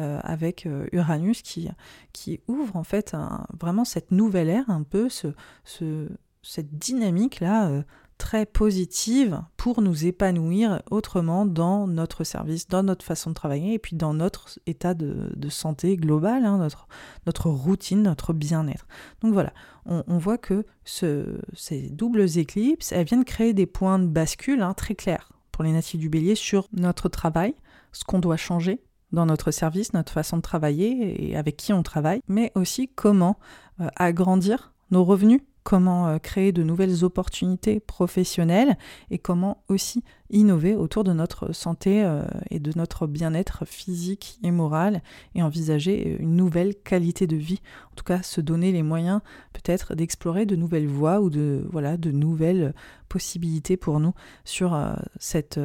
euh, 0.00 0.20
avec 0.22 0.66
euh, 0.66 0.86
Uranus 0.92 1.42
qui, 1.42 1.68
qui 2.12 2.40
ouvre 2.48 2.76
en 2.76 2.84
fait 2.84 3.16
vraiment 3.60 3.84
cette 3.84 4.10
nouvelle 4.10 4.48
ère, 4.48 4.68
un 4.70 4.82
peu 4.82 5.08
ce, 5.08 5.28
ce 5.64 6.08
cette 6.44 6.78
dynamique-là 6.78 7.68
euh, 7.68 7.82
très 8.18 8.46
positive 8.46 9.42
pour 9.56 9.82
nous 9.82 10.06
épanouir 10.06 10.82
autrement 10.90 11.46
dans 11.46 11.88
notre 11.88 12.22
service, 12.22 12.68
dans 12.68 12.84
notre 12.84 13.04
façon 13.04 13.30
de 13.30 13.34
travailler 13.34 13.74
et 13.74 13.78
puis 13.80 13.96
dans 13.96 14.14
notre 14.14 14.60
état 14.66 14.94
de, 14.94 15.48
santé 15.48 15.96
global, 15.96 16.44
hein, 16.44 16.58
notre, 16.58 16.86
notre 17.26 17.50
routine, 17.50 18.02
notre 18.02 18.32
bien-être. 18.32 18.86
Donc 19.20 19.32
voilà, 19.32 19.52
on, 19.84 20.18
voit 20.18 20.38
que 20.38 20.64
ce, 20.84 21.40
ces 21.54 21.90
doubles 21.90 22.38
éclipses, 22.38 22.92
elles 22.92 23.06
viennent 23.06 23.24
créer 23.24 23.52
des 23.52 23.66
points 23.66 23.98
de 23.98 24.06
bascule 24.06 24.62
hein, 24.62 24.74
très 24.74 24.94
clairs 24.94 25.32
pour 25.50 25.64
les 25.64 25.72
natifs 25.72 26.00
du 26.00 26.08
bélier 26.08 26.36
sur 26.36 26.68
notre 26.72 27.08
travail, 27.08 27.54
ce 27.92 28.04
qu'on 28.04 28.20
doit 28.20 28.36
changer 28.36 28.80
dans 29.14 29.26
notre 29.26 29.50
service, 29.50 29.92
notre 29.92 30.12
façon 30.12 30.36
de 30.36 30.42
travailler 30.42 31.30
et 31.30 31.36
avec 31.36 31.56
qui 31.56 31.72
on 31.72 31.82
travaille, 31.82 32.20
mais 32.28 32.52
aussi 32.54 32.88
comment 32.88 33.38
euh, 33.80 33.88
agrandir 33.96 34.72
nos 34.90 35.04
revenus 35.04 35.40
comment 35.64 36.08
euh, 36.08 36.18
créer 36.18 36.52
de 36.52 36.62
nouvelles 36.62 37.04
opportunités 37.04 37.80
professionnelles 37.80 38.76
et 39.10 39.18
comment 39.18 39.64
aussi 39.68 40.04
innover 40.30 40.76
autour 40.76 41.04
de 41.04 41.12
notre 41.12 41.52
santé 41.52 42.04
euh, 42.04 42.22
et 42.50 42.60
de 42.60 42.70
notre 42.76 43.06
bien-être 43.06 43.64
physique 43.64 44.38
et 44.44 44.50
moral 44.50 45.02
et 45.34 45.42
envisager 45.42 46.16
une 46.20 46.36
nouvelle 46.36 46.76
qualité 46.76 47.26
de 47.26 47.36
vie. 47.36 47.60
En 47.92 47.94
tout 47.96 48.04
cas, 48.04 48.22
se 48.22 48.40
donner 48.40 48.72
les 48.72 48.82
moyens 48.82 49.20
peut-être 49.54 49.94
d'explorer 49.94 50.44
de 50.44 50.54
nouvelles 50.54 50.88
voies 50.88 51.20
ou 51.20 51.30
de, 51.30 51.66
voilà, 51.72 51.96
de 51.96 52.10
nouvelles 52.10 52.74
possibilités 53.08 53.78
pour 53.78 54.00
nous 54.00 54.12
sur 54.44 54.78
cette 55.18 55.58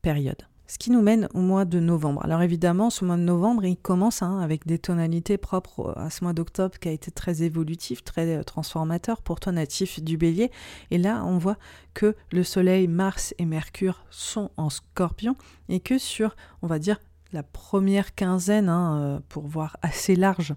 période. 0.00 0.46
Ce 0.72 0.78
qui 0.78 0.90
nous 0.90 1.02
mène 1.02 1.28
au 1.34 1.40
mois 1.40 1.66
de 1.66 1.80
novembre. 1.80 2.24
Alors 2.24 2.40
évidemment, 2.40 2.88
ce 2.88 3.04
mois 3.04 3.18
de 3.18 3.22
novembre, 3.22 3.66
il 3.66 3.76
commence 3.76 4.22
hein, 4.22 4.38
avec 4.38 4.66
des 4.66 4.78
tonalités 4.78 5.36
propres 5.36 5.92
à 5.98 6.08
ce 6.08 6.24
mois 6.24 6.32
d'octobre 6.32 6.78
qui 6.78 6.88
a 6.88 6.92
été 6.92 7.10
très 7.10 7.42
évolutif, 7.42 8.02
très 8.02 8.38
euh, 8.38 8.42
transformateur 8.42 9.20
pour 9.20 9.38
toi 9.38 9.52
natif 9.52 10.02
du 10.02 10.16
bélier. 10.16 10.50
Et 10.90 10.96
là, 10.96 11.24
on 11.26 11.36
voit 11.36 11.58
que 11.92 12.16
le 12.30 12.42
Soleil, 12.42 12.88
Mars 12.88 13.34
et 13.36 13.44
Mercure 13.44 14.02
sont 14.08 14.50
en 14.56 14.70
scorpion 14.70 15.36
et 15.68 15.78
que 15.78 15.98
sur, 15.98 16.36
on 16.62 16.68
va 16.68 16.78
dire, 16.78 17.00
la 17.34 17.42
première 17.42 18.14
quinzaine, 18.14 18.70
hein, 18.70 18.96
euh, 18.96 19.20
pour 19.28 19.46
voir 19.46 19.76
assez 19.82 20.16
large, 20.16 20.54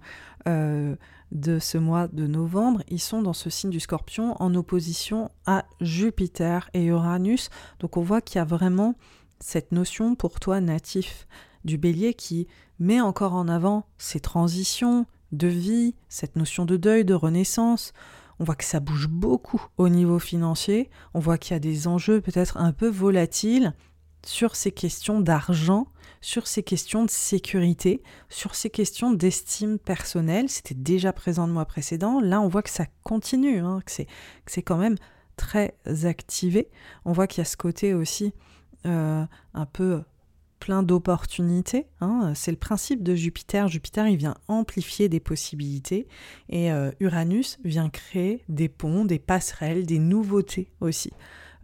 euh, 0.47 0.95
de 1.33 1.59
ce 1.59 1.77
mois 1.77 2.07
de 2.07 2.25
novembre, 2.25 2.83
ils 2.87 3.01
sont 3.01 3.21
dans 3.21 3.33
ce 3.33 3.49
signe 3.49 3.69
du 3.69 3.81
scorpion 3.81 4.41
en 4.41 4.55
opposition 4.55 5.29
à 5.45 5.65
Jupiter 5.81 6.69
et 6.73 6.85
Uranus. 6.85 7.49
Donc 7.79 7.97
on 7.97 8.01
voit 8.01 8.21
qu'il 8.21 8.37
y 8.37 8.41
a 8.41 8.45
vraiment 8.45 8.95
cette 9.39 9.71
notion 9.71 10.15
pour 10.15 10.39
toi 10.39 10.61
natif 10.61 11.27
du 11.63 11.77
bélier 11.77 12.13
qui 12.13 12.47
met 12.79 13.01
encore 13.01 13.33
en 13.33 13.47
avant 13.47 13.85
ces 13.97 14.19
transitions 14.19 15.05
de 15.31 15.47
vie, 15.47 15.95
cette 16.09 16.35
notion 16.35 16.65
de 16.65 16.77
deuil, 16.77 17.05
de 17.05 17.13
renaissance. 17.13 17.93
On 18.39 18.43
voit 18.43 18.55
que 18.55 18.65
ça 18.65 18.79
bouge 18.79 19.07
beaucoup 19.07 19.65
au 19.77 19.89
niveau 19.89 20.19
financier, 20.19 20.89
on 21.13 21.19
voit 21.19 21.37
qu'il 21.37 21.53
y 21.53 21.57
a 21.57 21.59
des 21.59 21.87
enjeux 21.87 22.21
peut-être 22.21 22.57
un 22.57 22.73
peu 22.73 22.87
volatiles 22.87 23.73
sur 24.25 24.55
ces 24.55 24.71
questions 24.71 25.21
d'argent, 25.21 25.87
sur 26.19 26.47
ces 26.47 26.63
questions 26.63 27.05
de 27.05 27.09
sécurité, 27.09 28.01
sur 28.29 28.55
ces 28.55 28.69
questions 28.69 29.13
d'estime 29.13 29.77
personnelle. 29.77 30.49
C'était 30.49 30.75
déjà 30.75 31.13
présent 31.13 31.45
le 31.47 31.53
mois 31.53 31.65
précédent. 31.65 32.19
Là, 32.19 32.41
on 32.41 32.47
voit 32.47 32.63
que 32.63 32.71
ça 32.71 32.87
continue, 33.03 33.59
hein, 33.59 33.79
que 33.85 33.91
c'est 34.47 34.63
quand 34.63 34.77
même 34.77 34.97
très 35.37 35.75
activé. 36.03 36.69
On 37.05 37.11
voit 37.11 37.27
qu'il 37.27 37.39
y 37.39 37.41
a 37.41 37.45
ce 37.45 37.57
côté 37.57 37.93
aussi 37.93 38.33
euh, 38.85 39.25
un 39.53 39.65
peu 39.65 40.01
plein 40.59 40.83
d'opportunités. 40.83 41.87
Hein. 42.01 42.33
C'est 42.35 42.51
le 42.51 42.57
principe 42.57 43.03
de 43.03 43.13
Jupiter. 43.15 43.67
Jupiter, 43.67 44.07
il 44.07 44.17
vient 44.17 44.35
amplifier 44.47 45.09
des 45.09 45.19
possibilités 45.19 46.07
et 46.49 46.71
euh, 46.71 46.91
Uranus 46.99 47.59
vient 47.63 47.89
créer 47.89 48.43
des 48.49 48.69
ponts, 48.69 49.05
des 49.05 49.19
passerelles, 49.19 49.85
des 49.85 49.99
nouveautés 49.99 50.71
aussi, 50.81 51.11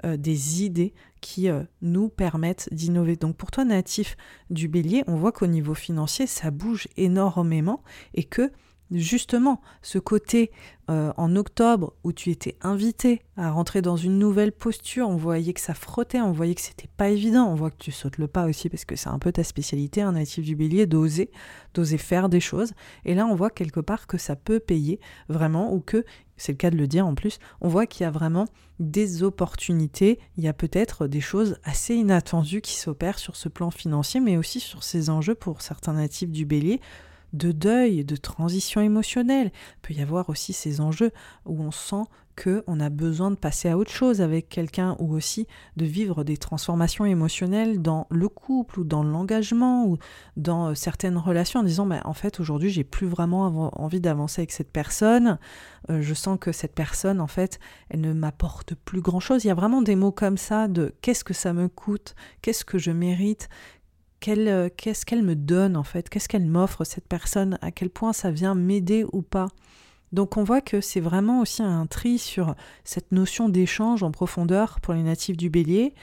euh, 0.06 0.18
des 0.18 0.64
idées 0.64 0.94
qui 1.22 1.48
nous 1.84 2.10
permettent 2.10 2.68
d'innover. 2.72 3.16
Donc 3.16 3.38
pour 3.38 3.52
toi, 3.52 3.64
natif 3.64 4.18
du 4.50 4.68
bélier, 4.68 5.04
on 5.06 5.16
voit 5.16 5.32
qu'au 5.32 5.46
niveau 5.46 5.76
financier, 5.76 6.26
ça 6.26 6.50
bouge 6.50 6.88
énormément 6.98 7.84
et 8.16 8.24
que 8.24 8.52
justement 8.92 9.62
ce 9.82 10.00
côté 10.00 10.52
euh, 10.90 11.14
en 11.16 11.36
octobre 11.36 11.94
où 12.04 12.12
tu 12.12 12.32
étais 12.32 12.58
invité 12.62 13.22
à 13.38 13.50
rentrer 13.52 13.82
dans 13.82 13.96
une 13.96 14.20
nouvelle 14.20 14.52
posture, 14.52 15.08
on 15.08 15.16
voyait 15.16 15.54
que 15.54 15.62
ça 15.62 15.74
frottait, 15.74 16.20
on 16.20 16.34
voyait 16.34 16.56
que 16.56 16.62
c'était 16.62 16.90
pas 16.98 17.10
évident, 17.10 17.48
on 17.48 17.56
voit 17.56 17.72
que 17.72 17.78
tu 17.78 17.92
sautes 17.92 18.18
le 18.18 18.28
pas 18.28 18.46
aussi 18.46 18.68
parce 18.68 18.84
que 18.84 18.96
c'est 18.96 19.10
un 19.10 19.20
peu 19.20 19.32
ta 19.32 19.44
spécialité, 19.44 20.02
un 20.02 20.14
natif 20.14 20.44
du 20.44 20.56
bélier, 20.56 20.86
d'oser, 20.86 21.32
d'oser 21.74 21.98
faire 21.98 22.28
des 22.28 22.42
choses. 22.42 22.74
Et 23.06 23.16
là, 23.16 23.26
on 23.26 23.36
voit 23.36 23.50
quelque 23.50 23.80
part 23.80 24.08
que 24.08 24.18
ça 24.18 24.36
peut 24.36 24.60
payer 24.60 25.00
vraiment 25.30 25.74
ou 25.74 25.80
que, 25.80 26.04
c'est 26.36 26.52
le 26.52 26.58
cas 26.58 26.72
de 26.72 26.78
le 26.78 26.88
dire 26.88 27.08
en 27.08 27.16
plus, 27.16 27.40
on 27.62 27.70
voit 27.70 27.86
qu'il 27.86 28.04
y 28.04 28.08
a 28.08 28.12
vraiment 28.12 28.46
des 28.80 29.24
opportunités, 29.24 30.20
il 30.38 30.44
y 30.44 30.48
a 30.48 30.54
peut-être 30.54 31.08
des 31.08 31.22
choses 31.22 31.58
assez 31.64 31.96
inattendues 31.96 32.62
qui 32.62 32.76
s'opèrent 32.76 33.20
sur 33.20 33.36
ce 33.36 33.48
plan 33.48 33.72
financier, 33.72 34.20
mais 34.20 34.38
aussi 34.38 34.60
sur 34.60 34.84
ces 34.84 35.10
enjeux 35.10 35.36
pour 35.36 35.62
certains 35.62 35.94
natifs 35.94 36.32
du 36.32 36.46
bélier 36.46 36.82
de 37.34 37.52
deuil, 37.52 38.04
de 38.04 38.16
transition 38.16 38.82
émotionnelle. 38.82 39.52
Il 39.54 39.82
peut 39.82 39.94
y 39.94 40.02
avoir 40.02 40.30
aussi 40.30 40.54
ces 40.54 40.82
enjeux 40.82 41.12
où 41.46 41.62
on 41.62 41.72
sent 41.72 42.04
qu'on 42.42 42.80
a 42.80 42.90
besoin 42.90 43.30
de 43.32 43.36
passer 43.36 43.70
à 43.70 43.78
autre 43.78 43.92
chose 43.92 44.22
avec 44.22 44.50
quelqu'un 44.50 44.96
ou 45.00 45.14
aussi 45.14 45.48
de 45.76 45.86
vivre 45.86 46.24
des 46.24 46.38
transformations 46.38 47.06
émotionnelles 47.06 47.82
dans 47.82 48.08
le 48.10 48.30
couple 48.30 48.80
ou 48.80 48.84
dans 48.84 49.04
l'engagement 49.04 49.86
ou 49.86 49.98
dans 50.38 50.70
euh, 50.70 50.74
certaines 50.74 51.18
relations 51.18 51.60
en 51.60 51.64
disant 51.64 51.86
bah, 51.86 52.02
en 52.06 52.14
fait 52.14 52.40
aujourd'hui 52.40 52.70
j'ai 52.70 52.84
plus 52.84 53.08
vraiment 53.08 53.72
envie 53.80 54.00
d'avancer 54.00 54.42
avec 54.42 54.52
cette 54.52 54.72
personne, 54.72 55.38
euh, 55.90 56.02
je 56.02 56.14
sens 56.14 56.38
que 56.40 56.52
cette 56.52 56.74
personne 56.74 57.20
en 57.20 57.28
fait 57.28 57.60
elle 57.90 58.02
ne 58.02 58.14
m'apporte 58.14 58.76
plus 58.76 59.02
grand 59.02 59.20
chose. 59.20 59.44
Il 59.44 59.48
y 59.48 59.52
a 59.52 59.56
vraiment 59.56 59.82
des 59.82 59.96
mots 59.96 60.12
comme 60.12 60.38
ça 60.38 60.68
de 60.68 60.96
qu'est-ce 61.02 61.24
que 61.24 61.34
ça 61.34 61.54
me 61.54 61.68
coûte, 61.68 62.16
qu'est-ce 62.42 62.66
que 62.66 62.78
je 62.78 62.92
mérite, 62.92 63.50
qu'est-ce 64.22 65.06
qu'elle 65.06 65.24
me 65.24 65.36
donne 65.36 65.76
en 65.76 65.84
fait? 65.84 66.10
Qu'est-ce 66.10 66.30
qu'elle 66.30 66.46
m'offre 66.46 66.84
cette 66.84 67.08
personne? 67.08 67.58
À 67.62 67.72
quel 67.72 67.90
point 67.90 68.14
ça 68.14 68.32
vient 68.32 68.56
m'aider 68.56 69.06
ou 69.12 69.22
pas? 69.22 69.48
Donc 70.12 70.38
on 70.38 70.44
voit 70.44 70.62
que 70.62 70.82
c'est 70.82 71.00
vraiment 71.00 71.42
aussi 71.42 71.62
un 71.62 71.86
tri 71.88 72.18
sur 72.18 72.56
cette 72.84 73.12
notion 73.12 73.50
d'échange 73.50 74.04
en 74.04 74.12
profondeur 74.12 74.80
pour 74.82 74.94
les 74.94 75.04
natifs 75.04 75.38
du 75.38 75.50
bélier. 75.50 75.94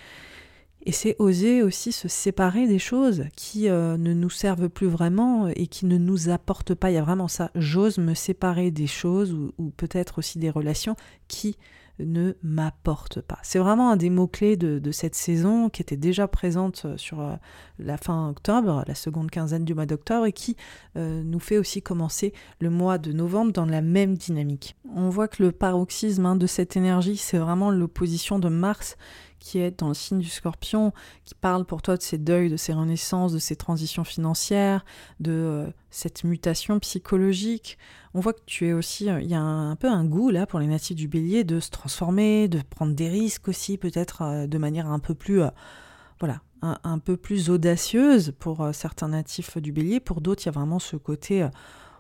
Et 0.87 0.93
c'est 0.93 1.17
oser 1.19 1.63
aussi 1.63 1.93
se 1.93 2.09
séparer 2.09 2.67
des 2.67 2.79
choses 2.79 3.25
qui 3.37 3.69
euh, 3.69 3.97
ne 3.99 4.15
nous 4.15 4.31
servent 4.31 4.69
plus 4.69 4.87
vraiment 4.87 5.49
et 5.49 5.67
qui 5.67 5.87
ne 5.87 5.99
nous 5.99 6.31
apportent 6.31 6.75
pas. 6.75 6.91
Il 6.91 6.95
y 6.95 6.99
a 6.99 7.03
vraiment 7.03 7.29
ça. 7.29 7.51
J'ose 7.55 7.99
me 7.99 8.15
séparer 8.15 8.71
des 8.71 8.87
choses 8.87 9.35
ou, 9.35 9.71
peut-être 9.77 10.19
aussi 10.19 10.39
des 10.39 10.51
relations 10.51 10.97
qui 11.27 11.57
ne 11.99 12.35
m'apportent 12.43 13.21
pas. 13.21 13.39
C'est 13.43 13.59
vraiment 13.59 13.91
un 13.91 13.97
des 13.97 14.11
mots-clés 14.11 14.57
de, 14.57 14.91
cette 14.91 15.15
saison 15.15 15.69
qui 15.69 15.83
était 15.83 15.97
déjà 15.97 16.27
présente 16.29 16.87
sur 16.97 17.21
euh, 17.21 17.35
la 17.79 17.97
fin 17.97 18.31
octobre, 18.31 18.85
la 18.87 18.95
seconde 18.95 19.31
quinzaine 19.31 19.65
du 19.65 19.75
mois 19.75 19.87
d'octobre, 19.87 20.27
et 20.27 20.33
qui 20.33 20.57
euh, 20.97 21.23
nous 21.23 21.41
fait 21.41 21.59
aussi 21.59 21.83
commencer 21.83 22.33
le 22.61 22.71
mois 22.71 22.99
de 22.99 23.13
novembre 23.13 23.53
dans 23.53 23.67
la 23.67 23.83
même 23.83 24.17
dynamique. 24.17 24.77
On 24.95 25.09
voit 25.11 25.29
que 25.29 25.43
le 25.43 25.53
paroxysme 25.53 26.27
hein, 26.27 26.37
de 26.37 26.47
cette 26.47 26.77
énergie, 26.77 27.17
c'est 27.17 27.39
vraiment 27.39 27.71
l'opposition 27.71 28.39
de 28.39 28.49
Mars 28.49 28.97
qui 29.39 29.59
est 29.59 29.79
dans 29.79 29.89
le 29.89 29.95
signe 29.95 30.19
du 30.19 30.29
scorpion, 30.29 30.93
qui 31.25 31.35
parle 31.35 31.65
pour 31.65 31.83
toi 31.83 31.97
de 31.97 32.03
ces 32.03 32.19
deuils, 32.19 32.51
de 32.51 32.57
ces 32.57 32.73
renaissances, 32.73 33.33
de 33.33 33.39
ces 33.39 33.57
transitions 33.57 34.05
financières, 34.05 34.85
de 35.21 35.33
euh, 35.33 35.67
cette 35.91 36.25
mutation 36.25 36.79
psychologique. 36.81 37.79
On 38.15 38.21
voit 38.21 38.33
que 38.33 38.43
tu 38.47 38.67
es 38.67 38.73
aussi, 38.73 39.09
euh, 39.11 39.21
il 39.21 39.29
y 39.29 39.35
a 39.35 39.41
un, 39.41 39.77
peu 39.77 39.89
un 39.89 40.05
goût 40.05 40.31
là 40.31 40.47
pour 40.47 40.59
les 40.59 40.67
natifs 40.67 40.97
du 40.97 41.09
bélier 41.09 41.45
de 41.45 41.61
se 41.61 41.71
transformer, 41.71 42.49
de 42.49 42.61
prendre 42.69 42.95
des 42.95 43.09
risques 43.09 43.49
aussi, 43.49 43.79
peut-être 43.79 44.23
euh, 44.23 44.47
de 44.47 44.59
manière 44.59 44.89
un 44.89 44.99
peu 44.99 45.15
plus... 45.15 45.41
voilà, 46.21 46.41
un, 46.63 46.99
peu 46.99 47.17
plus 47.17 47.51
audacieuse 47.51 48.33
pour 48.39 48.71
certains 48.73 49.09
natifs 49.09 49.59
du 49.59 49.71
bélier. 49.71 50.01
Pour 50.01 50.21
d'autres, 50.21 50.43
il 50.43 50.47
y 50.47 50.49
a 50.49 50.53
vraiment 50.53 50.81
ce 50.81 50.97
côté 50.97 51.49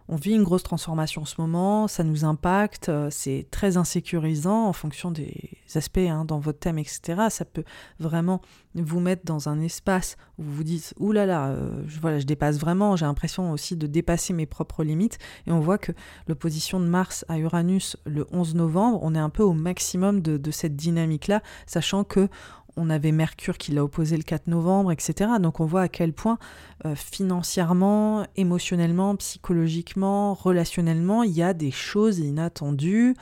on 0.08 0.16
vit 0.16 0.32
une 0.32 0.42
grosse 0.42 0.62
transformation 0.62 1.22
en 1.22 1.26
ce 1.26 1.34
moment, 1.38 1.86
ça 1.88 2.04
nous 2.04 2.24
impacte, 2.24 2.88
euh, 2.88 3.08
c'est 3.10 3.46
très 3.50 3.76
insécurisant 3.76 4.66
en 4.66 4.72
fonction 4.72 5.10
des 5.10 5.34
aspects 5.74 5.98
hein, 5.98 6.24
dans 6.24 6.38
votre 6.38 6.58
thème, 6.58 6.78
etc. 6.78 7.26
Ça 7.28 7.44
peut 7.44 7.64
vraiment 7.98 8.40
vous 8.74 9.00
mettre 9.00 9.24
dans 9.24 9.48
un 9.48 9.60
espace 9.60 10.16
où 10.38 10.42
vous 10.42 10.54
vous 10.54 10.64
dites 10.64 10.94
Ouh 10.98 11.12
là 11.12 11.26
là, 11.26 11.54
je, 11.86 12.24
dépasse 12.24 12.58
vraiment, 12.58 12.96
j'ai 12.96 13.06
l'impression 13.06 13.52
aussi 13.52 13.76
de 13.76 13.86
dépasser 13.86 14.32
mes 14.32 14.46
propres 14.46 14.84
limites. 14.84 15.18
Et 15.46 15.52
on 15.52 15.60
voit 15.60 15.78
que 15.78 15.92
l'opposition 16.26 16.80
de 16.80 16.86
Mars 16.86 17.24
à 17.28 17.38
Uranus 17.38 17.96
le 18.06 18.26
11 18.30 18.54
novembre, 18.54 19.00
on 19.02 19.14
est 19.14 19.18
un 19.18 19.30
peu 19.30 19.42
au 19.42 19.52
maximum 19.52 20.20
de 20.20 20.50
cette 20.50 20.76
dynamique-là, 20.76 21.42
sachant 21.66 22.04
que 22.04 22.28
on 22.78 22.90
avait 22.90 23.12
Mercure 23.12 23.58
qui 23.58 23.72
l'a 23.72 23.84
opposé 23.84 24.16
le 24.16 24.22
4 24.22 24.46
novembre, 24.46 24.92
etc. 24.92 25.32
Donc 25.40 25.60
on 25.60 25.66
voit 25.66 25.82
à 25.82 25.88
quel 25.88 26.12
point 26.12 26.38
euh, 26.86 26.94
financièrement, 26.94 28.24
émotionnellement, 28.36 29.16
psychologiquement, 29.16 30.34
relationnellement, 30.34 31.24
il 31.24 31.32
y 31.32 31.42
a 31.42 31.54
des 31.54 31.72
choses 31.72 32.20
inattendues. 32.20 33.14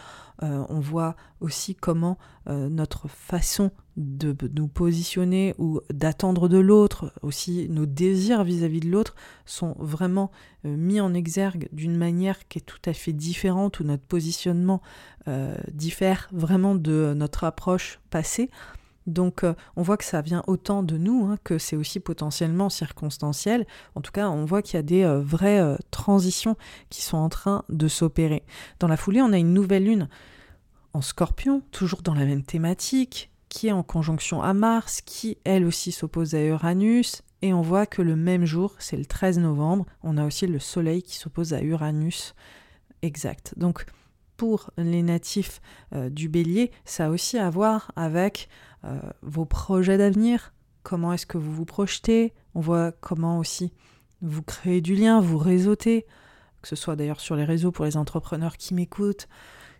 Euh, 0.43 0.65
on 0.69 0.81
voit 0.81 1.17
aussi 1.41 1.75
comment 1.75 2.19
euh, 2.49 2.69
notre 2.69 3.09
façon 3.09 3.71
de, 3.97 4.37
nous 4.55 4.69
positionner 4.69 5.55
ou 5.57 5.81
d'attendre 5.91 6.49
de 6.49 6.59
l'autre, 6.59 7.15
aussi 7.23 7.67
nos 7.71 7.87
désirs 7.87 8.45
vis-à-vis 8.45 8.81
de 8.81 8.91
l'autre, 8.91 9.15
sont 9.47 9.75
vraiment 9.79 10.31
mis 10.65 11.01
en 11.01 11.15
exergue 11.15 11.71
d'une 11.73 11.97
manière 11.97 12.47
qui 12.49 12.59
est 12.59 12.63
tout 12.63 12.83
à 12.85 12.93
fait 12.93 13.15
différente, 13.15 13.81
où 13.81 13.85
notre 13.85 14.03
positionnement 14.03 14.83
diffère 15.73 16.29
vraiment 16.31 16.75
de 16.75 17.15
notre 17.17 17.45
approche 17.45 18.01
passée. 18.11 18.51
Donc 19.07 19.45
euh, 19.45 19.55
on 19.77 19.83
voit 19.83 19.97
que 19.97 20.05
ça 20.05 20.21
vient 20.21 20.43
autant 20.47 20.83
de 20.83 20.97
nous 20.97 21.27
hein, 21.27 21.39
que 21.45 21.59
c'est 21.59 21.77
aussi 21.77 22.01
potentiellement 22.01 22.69
circonstanciel. 22.69 23.67
En 23.95 24.01
tout 24.01 24.13
cas, 24.13 24.29
on 24.29 24.45
voit 24.45 24.63
qu'il 24.63 24.75
y 24.75 24.79
a 24.79 24.83
des 24.83 25.05
euh, 25.05 25.21
vraies 25.21 25.61
euh, 25.61 25.77
transitions 25.91 26.57
qui 26.91 27.03
sont 27.03 27.17
en 27.17 27.29
train 27.29 27.65
de 27.69 27.89
s'opérer. 27.89 28.43
Dans 28.81 28.89
la 28.89 28.97
foulée, 28.97 29.23
on 29.23 29.33
a 29.33 29.39
une 29.39 29.55
nouvelle 29.55 29.85
lune 29.85 30.09
en 30.93 31.03
scorpion, 31.03 31.63
toujours 31.71 32.03
dans 32.03 32.15
la 32.15 32.25
même 32.25 32.43
thématique, 32.43 33.31
qui 33.49 33.69
est 33.69 33.73
en 33.73 33.83
conjonction 33.83 34.43
à 34.43 34.55
Mars, 34.55 35.03
qui 35.03 35.39
elle 35.45 35.65
aussi 35.65 35.93
s'oppose 35.93 36.35
à 36.35 36.43
Uranus. 36.43 37.23
Et 37.43 37.53
on 37.53 37.63
voit 37.63 37.87
que 37.87 38.03
le 38.03 38.17
même 38.17 38.45
jour, 38.45 38.75
c'est 38.79 38.97
le 38.97 39.05
13 39.05 39.39
novembre, 39.39 39.87
on 40.03 40.17
a 40.17 40.25
aussi 40.25 40.47
le 40.47 40.59
Soleil 40.59 41.03
qui 41.03 41.17
s'oppose 41.17 41.53
à 41.53 41.63
Uranus. 41.63 42.35
Exact. 43.03 43.55
Donc 43.57 43.87
pour 44.37 44.71
les 44.79 45.03
natifs 45.03 45.61
du 45.93 46.29
bélier, 46.29 46.71
ça 46.85 47.07
a 47.07 47.11
aussi 47.11 47.39
à 47.39 47.49
voir 47.49 47.93
avec 47.95 48.49
euh, 48.87 48.99
vos 49.23 49.45
projets 49.45 49.99
d'avenir, 49.99 50.53
comment 50.83 51.13
est-ce 51.13 51.27
que 51.27 51.39
vous 51.39 51.53
vous 51.53 51.65
projetez, 51.65 52.33
on 52.55 52.61
voit 52.61 52.93
comment 52.93 53.39
aussi 53.39 53.73
vous 54.23 54.43
créez 54.43 54.81
du 54.81 54.95
lien, 54.95 55.21
vous 55.21 55.39
réseautez, 55.39 56.07
que 56.63 56.69
ce 56.69 56.77
soit 56.77 56.97
d'ailleurs 56.97 57.21
sur 57.21 57.37
les 57.37 57.45
réseaux 57.45 57.73
pour 57.73 57.85
les 57.85 57.97
entrepreneurs 57.97 58.57
qui 58.57 58.75
m'écoutent, 58.75 59.29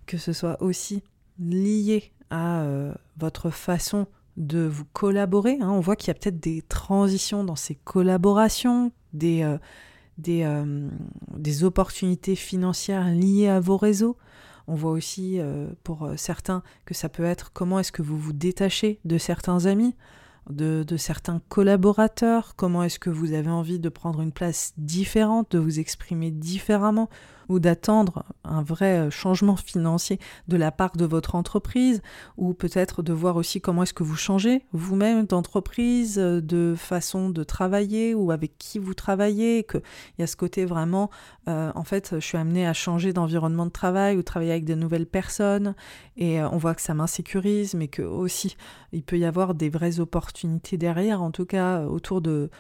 que 0.07 0.19
ce 0.19 0.33
soit 0.33 0.61
aussi 0.63 1.03
lié 1.39 2.13
à 2.31 2.63
euh, 2.63 2.93
votre 3.17 3.51
façon 3.51 4.07
de 4.37 4.61
vous 4.61 4.85
collaborer. 4.93 5.59
Hein. 5.61 5.71
On 5.71 5.81
voit 5.81 5.97
qu'il 5.97 6.09
y 6.09 6.11
a 6.11 6.15
peut-être 6.15 6.41
des 6.41 6.63
transitions 6.63 7.45
dans 7.45 7.57
ces 7.57 7.75
collaborations, 7.75 8.93
des, 9.13 9.43
euh, 10.29 10.89
opportunités 11.63 12.37
financières 12.37 13.11
liées 13.11 13.49
à 13.49 13.61
vos 13.61 13.77
réseaux. 13.77 14.17
On 14.69 14.75
voit 14.75 14.91
aussi 14.91 15.39
euh, 15.39 15.69
pour 15.85 16.05
euh, 16.05 16.17
certains 16.17 16.63
que 16.85 16.95
ça 16.95 17.09
peut 17.09 17.25
être 17.25 17.53
comment 17.53 17.79
est-ce 17.79 17.93
que 17.93 18.03
vous 18.03 18.19
vous 18.19 18.33
détachez 18.33 18.99
de 19.05 19.19
certains 19.19 19.67
amis, 19.67 19.95
de, 20.51 20.83
de 20.83 20.97
certains 20.97 21.41
collaborateurs, 21.49 22.55
comment 22.57 22.83
est-ce 22.83 22.99
que 22.99 23.11
vous 23.11 23.33
avez 23.33 23.51
envie 23.51 23.79
de 23.79 23.89
prendre 23.89 24.21
une 24.21 24.33
place 24.33 24.73
différente, 24.77 25.53
de 25.53 25.59
vous 25.59 25.79
exprimer 25.81 26.31
différemment 26.31 27.09
ou 27.49 27.59
d'attendre 27.59 28.25
un 28.45 28.63
vrai 28.63 28.99
euh, 28.99 29.11
changement 29.11 29.57
financier 29.57 30.19
de 30.49 30.57
la 30.57 30.71
part 30.71 30.97
de 30.97 31.05
votre 31.05 31.35
entreprise, 31.35 32.03
ou 32.37 32.55
peut-être 32.55 33.03
de 33.03 33.13
voir 33.13 33.37
aussi 33.37 33.61
comment 33.61 33.83
est-ce 33.83 33.95
que 33.95 34.03
vous 34.03 34.17
changez 34.17 34.65
vous-même 34.73 35.27
d'entreprise, 35.27 36.19
euh, 36.19 36.41
de 36.41 36.75
façon 36.77 37.31
de 37.31 37.43
travailler, 37.45 38.15
ou 38.15 38.31
avec 38.31 38.59
qui 38.59 38.79
vous 38.79 38.95
travaillez, 38.95 39.65
qu'il 39.65 39.83
y 40.19 40.23
a 40.23 40.27
ce 40.27 40.37
côté 40.37 40.65
vraiment, 40.65 41.11
euh, 41.49 41.73
en 41.75 41.85
fait, 41.85 42.15
je 42.15 42.25
suis 42.25 42.39
amenée 42.39 42.67
à 42.67 42.73
changer 42.73 43.13
d'environnement 43.13 43.67
de 43.67 43.71
travail 43.71 44.17
ou 44.17 44.23
travailler 44.23 44.53
avec 44.53 44.65
de 44.65 44.75
nouvelles 44.75 45.07
personnes, 45.07 45.75
et 46.17 46.43
on 46.43 46.57
voit 46.59 46.75
que 46.75 46.83
ça 46.83 46.95
m'insécurise, 46.95 47.75
mais 47.75 47.89
que 47.89 48.03
aussi 48.03 48.57
il 48.93 49.03
peut 49.03 49.19
y 49.19 49.25
avoir 49.25 49.55
des 49.55 49.69
vraies 49.69 50.01
opportunités 50.01 50.79
derrière, 50.79 51.23
en 51.23 51.31
tout 51.31 51.47
cas 51.47 51.85
autour 51.85 52.21
de 52.21 52.51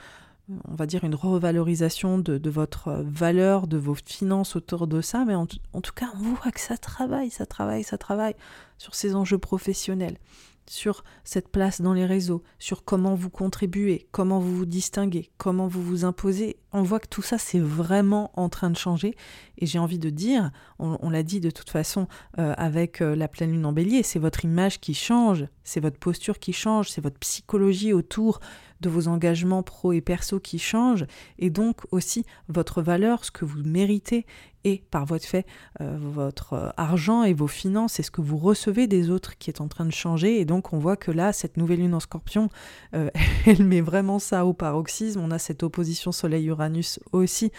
on 0.48 0.74
va 0.74 0.86
dire, 0.86 1.04
une 1.04 1.14
revalorisation 1.14 2.18
de, 2.18 2.50
votre 2.50 3.02
valeur, 3.04 3.66
de 3.66 3.76
vos 3.76 3.94
finances 3.94 4.56
autour 4.56 4.86
de 4.86 5.00
ça, 5.00 5.24
mais 5.24 5.34
en, 5.34 5.46
en, 5.72 5.80
tout 5.80 5.92
cas, 5.92 6.06
on 6.14 6.34
voit 6.34 6.52
que 6.52 6.60
ça 6.60 6.76
travaille, 6.76 7.30
ça 7.30 7.46
travaille, 7.46 7.82
ça 7.82 7.98
travaille 7.98 8.34
sur 8.78 8.94
ces 8.94 9.14
enjeux 9.14 9.38
professionnels 9.38 10.18
sur 10.68 11.04
cette 11.24 11.48
place 11.48 11.80
dans 11.80 11.92
les 11.92 12.06
réseaux, 12.06 12.42
sur 12.58 12.84
comment 12.84 13.14
vous 13.14 13.30
contribuez, 13.30 14.06
comment 14.12 14.38
vous 14.38 14.56
vous 14.56 14.66
distinguez, 14.66 15.30
comment 15.38 15.66
vous 15.66 15.82
vous 15.82 16.04
imposez. 16.04 16.56
On 16.72 16.82
voit 16.82 17.00
que 17.00 17.08
tout 17.08 17.22
ça, 17.22 17.38
c'est 17.38 17.60
vraiment 17.60 18.30
en 18.38 18.48
train 18.48 18.70
de 18.70 18.76
changer. 18.76 19.14
Et 19.58 19.66
j'ai 19.66 19.78
envie 19.78 19.98
de 19.98 20.10
dire, 20.10 20.50
on, 20.78 21.10
l'a 21.10 21.22
dit 21.22 21.40
de 21.40 21.50
toute 21.50 21.70
façon 21.70 22.08
euh, 22.38 22.54
avec 22.58 23.00
euh, 23.00 23.16
la 23.16 23.28
pleine 23.28 23.52
lune 23.52 23.64
en 23.64 23.72
bélier, 23.72 24.02
c'est 24.02 24.18
votre 24.18 24.44
image 24.44 24.80
qui 24.80 24.94
change, 24.94 25.46
c'est 25.64 25.80
votre 25.80 25.98
posture 25.98 26.38
qui 26.38 26.52
change, 26.52 26.90
c'est 26.90 27.00
votre 27.00 27.18
psychologie 27.18 27.92
autour 27.92 28.40
de 28.80 28.88
vos 28.90 29.08
engagements 29.08 29.62
pro 29.62 29.92
et 29.92 30.00
perso 30.00 30.38
qui 30.38 30.58
changent, 30.58 31.06
et 31.38 31.48
donc 31.48 31.80
aussi 31.92 32.24
votre 32.48 32.82
valeur, 32.82 33.24
ce 33.24 33.30
que 33.30 33.44
vous 33.44 33.62
méritez, 33.62 34.26
et 34.66 34.82
par 34.90 35.06
votre 35.06 35.24
fait, 35.24 35.46
euh, 35.80 35.96
votre 35.96 36.54
euh, 36.54 36.70
argent 36.76 37.22
et 37.22 37.32
vos 37.32 37.46
finances 37.46 38.00
et 38.00 38.02
ce 38.02 38.10
que 38.10 38.20
vous 38.20 38.36
recevez 38.36 38.88
des 38.88 39.10
autres 39.10 39.38
qui 39.38 39.48
est 39.48 39.60
en 39.60 39.68
train 39.68 39.84
de 39.84 39.92
changer. 39.92 40.40
Et 40.40 40.44
donc 40.44 40.72
on 40.72 40.78
voit 40.78 40.96
que 40.96 41.12
là, 41.12 41.32
cette 41.32 41.56
nouvelle 41.56 41.78
lune 41.78 41.94
en 41.94 42.00
scorpion, 42.00 42.48
euh, 42.94 43.08
elle 43.46 43.64
met 43.64 43.80
vraiment 43.80 44.18
ça 44.18 44.44
au 44.44 44.52
paroxysme. 44.52 45.20
On 45.20 45.30
a 45.30 45.38
cette 45.38 45.62
opposition 45.62 46.10
Soleil-Uranus 46.10 46.98
aussi. 47.12 47.52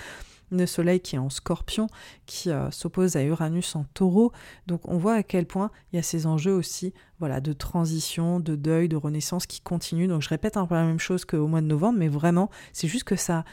Le 0.52 0.66
Soleil 0.66 1.00
qui 1.00 1.16
est 1.16 1.20
en 1.20 1.30
scorpion, 1.30 1.88
qui 2.26 2.50
s'oppose 2.72 3.18
à 3.18 3.24
Uranus 3.24 3.76
en 3.76 3.84
taureau. 3.94 4.32
Donc 4.66 4.88
on 4.88 4.98
voit 4.98 5.16
à 5.16 5.24
quel 5.24 5.46
point 5.46 5.72
il 5.92 5.98
y 5.98 6.00
a 6.00 6.04
ces 6.04 6.26
enjeux 6.26 6.54
aussi 6.54 6.94
voilà, 7.20 7.42
de 7.42 7.52
transition, 7.52 8.40
de 8.40 8.56
deuil, 8.56 8.88
de 8.88 8.96
renaissance 8.96 9.46
qui 9.46 9.60
continuent. 9.60 10.08
Donc 10.08 10.22
je 10.22 10.30
répète 10.30 10.56
un 10.56 10.66
peu 10.66 10.76
la 10.76 10.86
même 10.86 11.00
chose 11.00 11.26
qu'au 11.26 11.48
mois 11.48 11.60
de 11.60 11.68
novembre, 11.68 12.00
mais 12.00 12.08
vraiment, 12.08 12.50
c'est 12.72 12.88
juste 12.88 13.04
que 13.04 13.18
ça, 13.18 13.44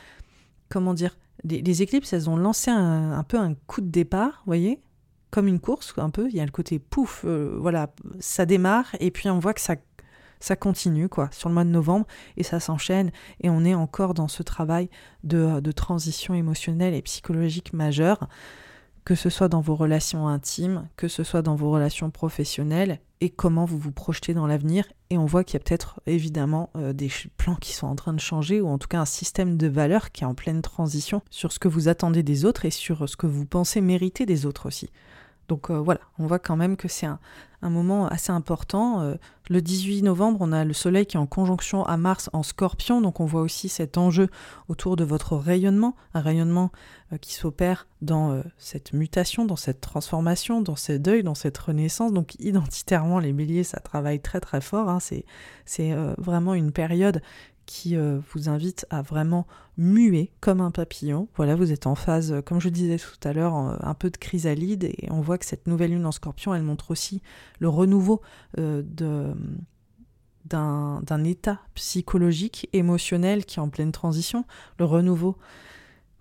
comment 0.68 0.94
dire, 0.94 1.16
les, 1.44 1.82
éclipses, 1.82 2.12
elles 2.12 2.30
ont 2.30 2.36
lancé 2.36 2.70
un, 2.70 3.22
peu 3.24 3.38
un 3.38 3.54
coup 3.66 3.80
de 3.80 3.90
départ, 3.90 4.42
vous 4.44 4.50
voyez 4.50 4.80
Comme 5.30 5.46
une 5.46 5.60
course, 5.60 5.94
un 5.96 6.10
peu. 6.10 6.28
Il 6.28 6.36
y 6.36 6.40
a 6.40 6.44
le 6.44 6.50
côté 6.50 6.78
pouf, 6.78 7.24
euh, 7.24 7.56
voilà, 7.60 7.90
ça 8.20 8.46
démarre, 8.46 8.96
et 9.00 9.10
puis 9.10 9.28
on 9.28 9.38
voit 9.38 9.54
que 9.54 9.60
ça, 9.60 9.76
ça 10.40 10.56
continue, 10.56 11.08
quoi, 11.08 11.28
sur 11.32 11.48
le 11.48 11.54
mois 11.54 11.64
de 11.64 11.70
novembre, 11.70 12.06
et 12.36 12.42
ça 12.42 12.60
s'enchaîne, 12.60 13.10
et 13.42 13.50
on 13.50 13.64
est 13.64 13.74
encore 13.74 14.14
dans 14.14 14.28
ce 14.28 14.42
travail 14.42 14.88
de, 15.22 15.60
de 15.60 15.72
transition 15.72 16.34
émotionnelle 16.34 16.94
et 16.94 17.02
psychologique 17.02 17.72
majeure 17.72 18.28
que 19.04 19.14
ce 19.14 19.28
soit 19.28 19.48
dans 19.48 19.60
vos 19.60 19.74
relations 19.74 20.28
intimes, 20.28 20.88
que 20.96 21.08
ce 21.08 21.24
soit 21.24 21.42
dans 21.42 21.56
vos 21.56 21.70
relations 21.70 22.10
professionnelles, 22.10 23.00
et 23.20 23.30
comment 23.30 23.64
vous 23.64 23.78
vous 23.78 23.92
projetez 23.92 24.34
dans 24.34 24.46
l'avenir. 24.46 24.86
Et 25.10 25.18
on 25.18 25.26
voit 25.26 25.44
qu'il 25.44 25.54
y 25.54 25.62
a 25.62 25.64
peut-être 25.64 26.00
évidemment 26.06 26.70
euh, 26.76 26.92
des 26.92 27.10
plans 27.36 27.56
qui 27.56 27.72
sont 27.72 27.86
en 27.86 27.96
train 27.96 28.12
de 28.12 28.20
changer, 28.20 28.60
ou 28.60 28.68
en 28.68 28.78
tout 28.78 28.88
cas 28.88 29.00
un 29.00 29.06
système 29.06 29.56
de 29.56 29.66
valeurs 29.66 30.10
qui 30.10 30.24
est 30.24 30.26
en 30.26 30.34
pleine 30.34 30.62
transition 30.62 31.22
sur 31.30 31.52
ce 31.52 31.58
que 31.58 31.68
vous 31.68 31.88
attendez 31.88 32.22
des 32.22 32.44
autres 32.44 32.64
et 32.64 32.70
sur 32.70 33.08
ce 33.08 33.16
que 33.16 33.26
vous 33.26 33.46
pensez 33.46 33.80
mériter 33.80 34.26
des 34.26 34.46
autres 34.46 34.66
aussi. 34.66 34.90
Donc 35.48 35.70
euh, 35.70 35.78
voilà, 35.78 36.00
on 36.18 36.26
voit 36.26 36.38
quand 36.38 36.56
même 36.56 36.76
que 36.76 36.88
c'est 36.88 37.06
un, 37.06 37.18
moment 37.70 38.06
assez 38.06 38.32
important. 38.32 39.00
Euh, 39.00 39.14
le 39.48 39.60
18 39.60 40.02
novembre, 40.02 40.38
on 40.40 40.52
a 40.52 40.64
le 40.64 40.72
Soleil 40.72 41.06
qui 41.06 41.16
est 41.16 41.20
en 41.20 41.26
conjonction 41.26 41.84
à 41.84 41.96
Mars 41.96 42.30
en 42.32 42.42
scorpion, 42.42 43.00
donc 43.00 43.20
on 43.20 43.26
voit 43.26 43.42
aussi 43.42 43.68
cet 43.68 43.98
enjeu 43.98 44.28
autour 44.68 44.96
de 44.96 45.04
votre 45.04 45.36
rayonnement, 45.36 45.96
un 46.14 46.20
rayonnement 46.20 46.72
euh, 47.12 47.18
qui 47.18 47.34
s'opère 47.34 47.86
dans 48.02 48.42
cette 48.58 48.92
mutation, 48.92 49.46
dans 49.46 49.56
cette 49.56 49.80
transformation, 49.80 50.60
dans 50.60 50.76
ce 50.76 50.92
deuil, 50.92 51.22
dans 51.22 51.34
cette 51.34 51.56
renaissance. 51.56 52.12
Donc 52.12 52.34
identitairement, 52.38 53.18
les 53.18 53.32
béliers, 53.32 53.64
ça 53.64 53.80
travaille 53.80 54.20
très 54.20 54.40
très 54.40 54.60
fort. 54.60 54.90
Hein. 54.90 54.98
C'est 55.64 55.94
vraiment 56.18 56.52
une 56.52 56.70
période 56.70 57.22
qui 57.66 57.96
euh, 57.96 58.20
vous 58.32 58.48
invite 58.48 58.86
à 58.90 59.02
vraiment 59.02 59.46
muer 59.76 60.30
comme 60.40 60.60
un 60.60 60.70
papillon. 60.70 61.28
Voilà, 61.36 61.56
vous 61.56 61.72
êtes 61.72 61.86
en 61.86 61.94
phase, 61.94 62.32
euh, 62.32 62.42
comme 62.42 62.60
je 62.60 62.68
disais 62.68 62.98
tout 62.98 63.28
à 63.28 63.32
l'heure, 63.32 63.54
un 63.54 63.94
peu 63.94 64.10
de 64.10 64.16
chrysalide 64.16 64.84
et 64.84 65.08
on 65.10 65.20
voit 65.20 65.38
que 65.38 65.46
cette 65.46 65.66
nouvelle 65.66 65.90
lune 65.90 66.06
en 66.06 66.12
scorpion, 66.12 66.54
elle 66.54 66.62
montre 66.62 66.90
aussi 66.90 67.22
le 67.58 67.68
renouveau 67.68 68.20
euh, 68.58 68.82
d'un 70.44 71.24
état 71.24 71.60
psychologique, 71.74 72.68
émotionnel 72.72 73.44
qui 73.44 73.58
est 73.58 73.62
en 73.62 73.68
pleine 73.68 73.92
transition, 73.92 74.44
le 74.78 74.84
renouveau 74.84 75.36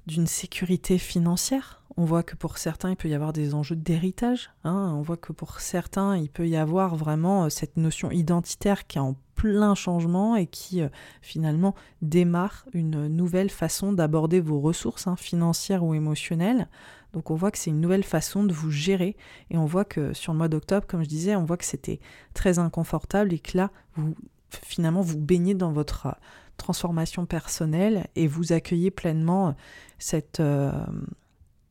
d'une 0.08 0.28
sécurité 0.28 0.98
financière. 0.98 1.82
On 1.96 2.06
voit 2.06 2.24
que 2.24 2.36
pour 2.36 2.58
certains, 2.58 2.90
il 2.90 2.96
peut 2.96 3.08
y 3.08 3.14
avoir 3.14 3.34
des 3.34 3.54
enjeux 3.54 3.76
d'héritage. 3.76 4.50
Hein. 4.64 4.94
On 4.96 5.02
voit 5.02 5.18
que 5.18 5.32
pour 5.32 5.60
certains, 5.60 6.18
il 6.18 6.30
peut 6.30 6.48
y 6.48 6.56
avoir 6.56 6.96
vraiment 6.96 7.50
cette 7.50 7.78
notion 7.78 8.10
identitaire 8.10 8.88
qui 8.88 8.98
est 8.98 9.02
en 9.02 9.16
plein 9.36 9.76
changement 9.76 10.36
et 10.36 10.48
qui 10.48 10.82
euh, 10.82 10.90
finalement 11.22 11.76
démarre 12.02 12.66
une 12.74 13.08
nouvelle 13.08 13.50
façon 13.50 13.94
d'aborder 13.94 14.40
vos 14.40 14.60
ressources 14.60 15.08
hein, 15.08 15.16
financières 15.16 15.84
ou 15.84 15.94
émotionnelles. 15.94 16.68
Donc 17.14 17.30
on 17.30 17.36
voit 17.36 17.52
que 17.52 17.58
c'est 17.58 17.70
une 17.70 17.82
nouvelle 17.82 18.04
façon 18.04 18.44
de 18.44 18.54
vous 18.54 18.72
gérer 18.72 19.16
et 19.52 19.58
on 19.58 19.66
voit 19.66 19.86
que 19.86 20.14
sur 20.14 20.34
le 20.34 20.38
mois 20.38 20.48
d'octobre, 20.48 20.88
comme 20.88 21.04
je 21.04 21.10
disais, 21.10 21.36
on 21.36 21.46
voit 21.46 21.58
que 21.58 21.66
c'était 21.66 22.00
très 22.34 22.60
inconfortable 22.60 23.34
et 23.34 23.40
que 23.40 23.58
là, 23.58 23.72
vous 23.96 24.16
finalement 24.50 25.02
vous 25.02 25.18
baignez 25.18 25.56
dans 25.56 25.72
votre 25.72 26.08
euh, 26.08 26.12
transformation 26.58 27.26
personnelle 27.26 28.08
et 28.16 28.28
vous 28.28 28.54
accueillez 28.54 28.92
pleinement 28.92 29.50
euh, 29.50 29.52
cette, 30.00 30.42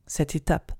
cette 0.05 0.35
étape. 0.35 0.73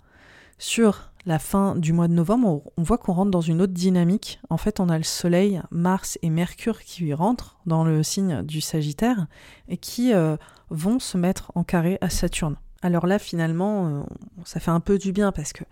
Sur 0.57 1.11
la 1.25 1.39
fin 1.39 1.75
du 1.75 1.93
mois 1.93 2.07
de 2.07 2.13
novembre, 2.13 2.63
on 2.77 2.83
voit 2.83 2.97
qu'on 2.97 3.13
rentre 3.13 3.31
dans 3.31 3.41
une 3.41 3.61
autre 3.61 3.73
dynamique. 3.73 4.39
En 4.49 4.57
fait, 4.57 4.79
on 4.79 4.89
a 4.89 4.97
le 4.97 5.03
Soleil, 5.03 5.61
Mars 5.71 6.17
et 6.21 6.29
Mercure 6.29 6.81
qui 6.81 7.13
rentrent 7.13 7.57
dans 7.65 7.83
le 7.83 8.03
signe 8.03 8.43
du 8.43 8.61
Sagittaire 8.61 9.27
et 9.69 9.77
qui 9.77 10.13
euh, 10.13 10.35
vont 10.69 10.99
se 10.99 11.17
mettre 11.17 11.51
en 11.55 11.63
carré 11.63 11.97
à 12.01 12.09
Saturne. 12.09 12.57
Alors 12.81 13.07
là, 13.07 13.19
finalement, 13.19 13.87
euh, 13.87 14.03
ça 14.43 14.59
fait 14.59 14.71
un 14.71 14.81
peu 14.81 14.97
du 14.97 15.13
bien 15.13 15.31
parce 15.31 15.53
que 15.53 15.63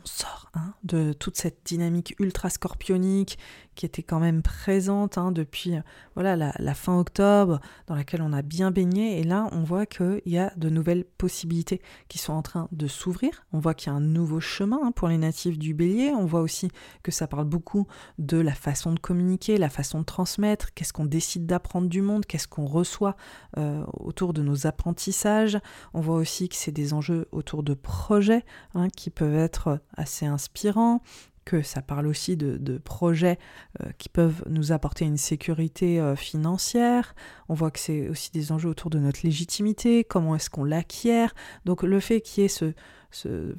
on 0.00 0.06
sort 0.06 0.50
hein, 0.54 0.74
de 0.84 1.12
toute 1.12 1.36
cette 1.36 1.60
dynamique 1.64 2.14
ultra 2.18 2.50
scorpionique 2.50 3.38
qui 3.78 3.86
était 3.86 4.02
quand 4.02 4.18
même 4.18 4.42
présente 4.42 5.18
hein, 5.18 5.30
depuis 5.30 5.76
euh, 5.76 5.82
voilà 6.16 6.34
la, 6.34 6.74
fin 6.74 6.98
octobre, 6.98 7.60
dans 7.86 7.94
laquelle 7.94 8.22
on 8.22 8.32
a 8.32 8.42
bien 8.42 8.72
baigné. 8.72 9.20
Et 9.20 9.22
là, 9.22 9.48
on 9.52 9.62
voit 9.62 9.86
qu'il 9.86 10.20
y 10.26 10.36
a 10.36 10.52
de 10.56 10.68
nouvelles 10.68 11.04
possibilités 11.04 11.80
qui 12.08 12.18
sont 12.18 12.32
en 12.32 12.42
train 12.42 12.68
de 12.72 12.88
s'ouvrir. 12.88 13.46
On 13.52 13.60
voit 13.60 13.74
qu'il 13.74 13.92
y 13.92 13.94
a 13.94 13.96
un 13.96 14.00
nouveau 14.00 14.40
chemin 14.40 14.80
hein, 14.82 14.90
pour 14.90 15.06
les 15.06 15.16
natifs 15.16 15.60
du 15.60 15.74
bélier. 15.74 16.10
On 16.10 16.26
voit 16.26 16.40
aussi 16.40 16.72
que 17.04 17.12
ça 17.12 17.28
parle 17.28 17.44
beaucoup 17.44 17.86
de 18.18 18.36
la 18.36 18.52
façon 18.52 18.92
de 18.92 18.98
communiquer, 18.98 19.58
la 19.58 19.70
façon 19.70 20.00
de 20.00 20.04
transmettre, 20.04 20.74
qu'est-ce 20.74 20.92
qu'on 20.92 21.06
décide 21.06 21.46
d'apprendre 21.46 21.88
du 21.88 22.02
monde, 22.02 22.26
qu'est-ce 22.26 22.48
qu'on 22.48 22.66
reçoit 22.66 23.14
euh, 23.58 23.84
autour 23.92 24.32
de 24.32 24.42
nos 24.42 24.66
apprentissages. 24.66 25.56
On 25.94 26.00
voit 26.00 26.16
aussi 26.16 26.48
que 26.48 26.56
c'est 26.56 26.72
des 26.72 26.94
enjeux 26.94 27.28
autour 27.30 27.62
de 27.62 27.74
projets 27.74 28.44
qui 28.96 29.10
peuvent 29.10 29.36
être 29.36 29.80
assez 29.96 30.26
inspirants, 30.26 31.00
que 31.48 31.62
ça 31.62 31.80
parle 31.80 32.06
aussi 32.06 32.36
de, 32.36 32.76
projets 32.76 33.38
euh, 33.80 33.88
qui 33.96 34.10
peuvent 34.10 34.44
nous 34.50 34.70
apporter 34.70 35.06
une 35.06 35.16
sécurité 35.16 35.98
euh, 35.98 36.14
financière. 36.14 37.14
On 37.48 37.54
voit 37.54 37.70
que 37.70 37.78
c'est 37.78 38.10
aussi 38.10 38.30
des 38.30 38.52
enjeux 38.52 38.68
autour 38.68 38.90
de 38.90 38.98
notre 38.98 39.20
légitimité, 39.24 40.04
comment 40.04 40.36
est-ce 40.36 40.50
qu'on 40.50 40.64
l'acquiert. 40.64 41.34
Donc 41.64 41.82
le 41.82 42.00
fait 42.00 42.20
qu'il 42.20 42.42
y 42.42 42.44
ait 42.44 42.48
ce, 42.48 42.74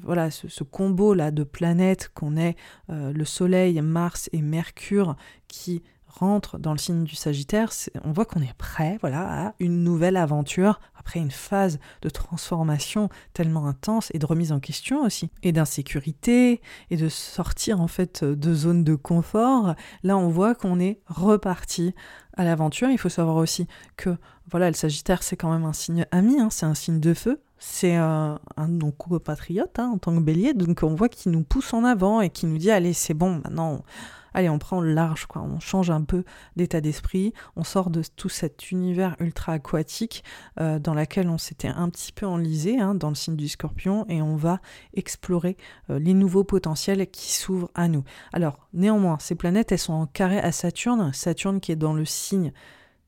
voilà, 0.02 0.30
ce, 0.30 0.62
combo 0.62 1.14
là 1.14 1.32
de 1.32 1.42
planètes 1.42 2.12
qu'on 2.14 2.36
ait 2.36 2.54
euh, 2.90 3.12
le 3.12 3.24
Soleil, 3.24 3.80
Mars 3.80 4.30
et 4.32 4.40
Mercure 4.40 5.16
qui 5.48 5.82
rentre 6.10 6.58
dans 6.58 6.72
le 6.72 6.78
signe 6.78 7.04
du 7.04 7.14
Sagittaire, 7.14 7.70
on 8.04 8.12
voit 8.12 8.24
qu'on 8.24 8.40
est 8.40 8.56
prêt 8.56 8.98
voilà, 9.00 9.46
à 9.46 9.54
une 9.60 9.84
nouvelle 9.84 10.16
aventure, 10.16 10.80
après 10.98 11.20
une 11.20 11.30
phase 11.30 11.78
de 12.02 12.10
transformation 12.10 13.08
tellement 13.32 13.66
intense 13.66 14.10
et 14.12 14.18
de 14.18 14.26
remise 14.26 14.52
en 14.52 14.60
question 14.60 15.02
aussi, 15.04 15.30
et 15.42 15.52
d'insécurité, 15.52 16.60
et 16.90 16.96
de 16.96 17.08
sortir 17.08 17.80
en 17.80 17.88
fait 17.88 18.24
de 18.24 18.54
zone 18.54 18.84
de 18.84 18.94
confort. 18.94 19.74
Là, 20.02 20.16
on 20.16 20.28
voit 20.28 20.54
qu'on 20.54 20.80
est 20.80 21.00
reparti 21.06 21.94
à 22.36 22.44
l'aventure. 22.44 22.90
Il 22.90 22.98
faut 22.98 23.08
savoir 23.08 23.36
aussi 23.36 23.66
que 23.96 24.16
voilà, 24.50 24.68
le 24.68 24.74
Sagittaire, 24.74 25.22
c'est 25.22 25.36
quand 25.36 25.52
même 25.52 25.64
un 25.64 25.72
signe 25.72 26.06
ami, 26.10 26.40
hein, 26.40 26.48
c'est 26.50 26.66
un 26.66 26.74
signe 26.74 27.00
de 27.00 27.14
feu, 27.14 27.40
c'est 27.58 27.94
un, 27.94 28.40
un 28.56 28.68
de 28.68 28.74
nos 28.74 28.90
compatriotes 28.90 29.78
hein, 29.78 29.90
en 29.94 29.98
tant 29.98 30.14
que 30.14 30.20
bélier, 30.20 30.54
donc 30.54 30.80
on 30.82 30.94
voit 30.94 31.08
qu'il 31.08 31.30
nous 31.30 31.44
pousse 31.44 31.72
en 31.72 31.84
avant 31.84 32.20
et 32.20 32.30
qu'il 32.30 32.48
nous 32.48 32.58
dit 32.58 32.70
allez, 32.70 32.92
c'est 32.92 33.14
bon, 33.14 33.40
maintenant 33.44 33.82
allez, 34.34 34.48
on 34.48 34.58
prend 34.58 34.80
le 34.80 34.92
large, 34.92 35.26
quoi. 35.26 35.42
On 35.42 35.60
change 35.60 35.90
un 35.90 36.02
peu 36.02 36.24
d'état 36.56 36.80
d'esprit, 36.80 37.32
on 37.56 37.64
sort 37.64 37.90
de 37.90 38.02
tout 38.16 38.28
cet 38.28 38.70
univers 38.70 39.16
ultra 39.20 39.54
aquatique 39.54 40.24
euh, 40.60 40.78
dans 40.78 40.94
lequel 40.94 41.28
on 41.28 41.38
s'était 41.38 41.68
un 41.68 41.88
petit 41.88 42.12
peu 42.12 42.26
enlisé, 42.26 42.80
hein, 42.80 42.94
dans 42.94 43.08
le 43.08 43.14
signe 43.14 43.36
du 43.36 43.48
scorpion, 43.48 44.06
et 44.08 44.22
on 44.22 44.36
va 44.36 44.60
explorer 44.94 45.56
euh, 45.90 45.98
les 45.98 46.14
nouveaux 46.14 46.44
potentiels 46.44 47.10
qui 47.10 47.32
s'ouvrent 47.32 47.70
à 47.74 47.88
nous. 47.88 48.04
Alors, 48.32 48.58
néanmoins, 48.72 49.18
ces 49.20 49.34
planètes, 49.34 49.72
elles 49.72 49.78
sont 49.78 49.92
en 49.92 50.06
carré 50.06 50.38
à 50.38 50.52
Saturne, 50.52 51.12
Saturne 51.12 51.60
qui 51.60 51.72
est 51.72 51.76
dans 51.76 51.94
le 51.94 52.04
signe 52.04 52.52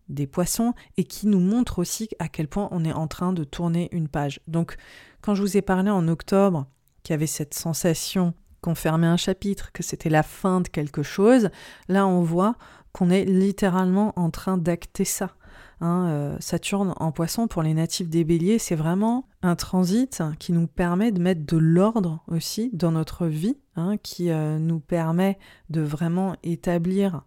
des 0.09 0.27
poissons 0.27 0.75
et 0.97 1.05
qui 1.05 1.27
nous 1.27 1.41
montre 1.41 1.79
aussi 1.79 2.09
à 2.19 2.29
quel 2.29 2.49
point 2.49 2.69
on 2.71 2.85
est 2.85 2.93
en 2.93 3.07
train 3.07 3.33
de 3.33 3.45
tourner 3.45 3.89
une 3.93 4.09
page. 4.09 4.41
Donc, 4.47 4.77
quand 5.21 5.35
je 5.35 5.43
vous 5.43 5.57
ai 5.57 5.63
parlé 5.63 5.91
en 5.91 6.09
octobre, 6.09 6.67
qu'il 7.03 7.13
y 7.13 7.15
avait 7.15 7.27
cette 7.27 7.55
sensation 7.55 8.35
qu'on 8.63 8.75
fermait 8.75 9.07
un 9.07 9.19
chapitre, 9.19 9.71
que 9.73 9.83
c'était 9.83 10.09
la 10.09 10.23
fin 10.23 10.63
de 10.63 10.69
quelque 10.69 11.03
chose, 11.03 11.51
là 11.89 12.07
on 12.07 12.23
voit 12.23 12.57
qu'on 12.93 13.11
est 13.11 13.25
littéralement 13.25 14.13
en 14.17 14.31
train 14.31 14.57
d'acter 14.57 15.05
ça. 15.05 15.35
Hein, 15.81 16.07
euh, 16.11 16.37
Saturne 16.39 16.95
en 16.97 17.11
poisson 17.11 17.49
pour 17.49 17.63
les 17.63 17.75
natifs 17.75 18.09
des 18.09 18.23
béliers, 18.23 18.59
c'est 18.61 18.77
vraiment 18.77 19.27
un 19.43 19.57
transit 19.57 20.23
qui 20.39 20.53
nous 20.53 20.69
permet 20.69 21.11
de 21.11 21.21
mettre 21.21 21.45
de 21.45 21.57
l'ordre 21.57 22.23
aussi 22.29 22.71
dans 22.73 22.93
notre 22.93 23.27
vie, 23.27 23.59
hein, 23.75 23.97
qui 23.97 24.31
euh, 24.31 24.59
nous 24.59 24.79
permet 24.79 25.39
de 25.71 25.81
vraiment 25.81 26.37
établir 26.45 27.23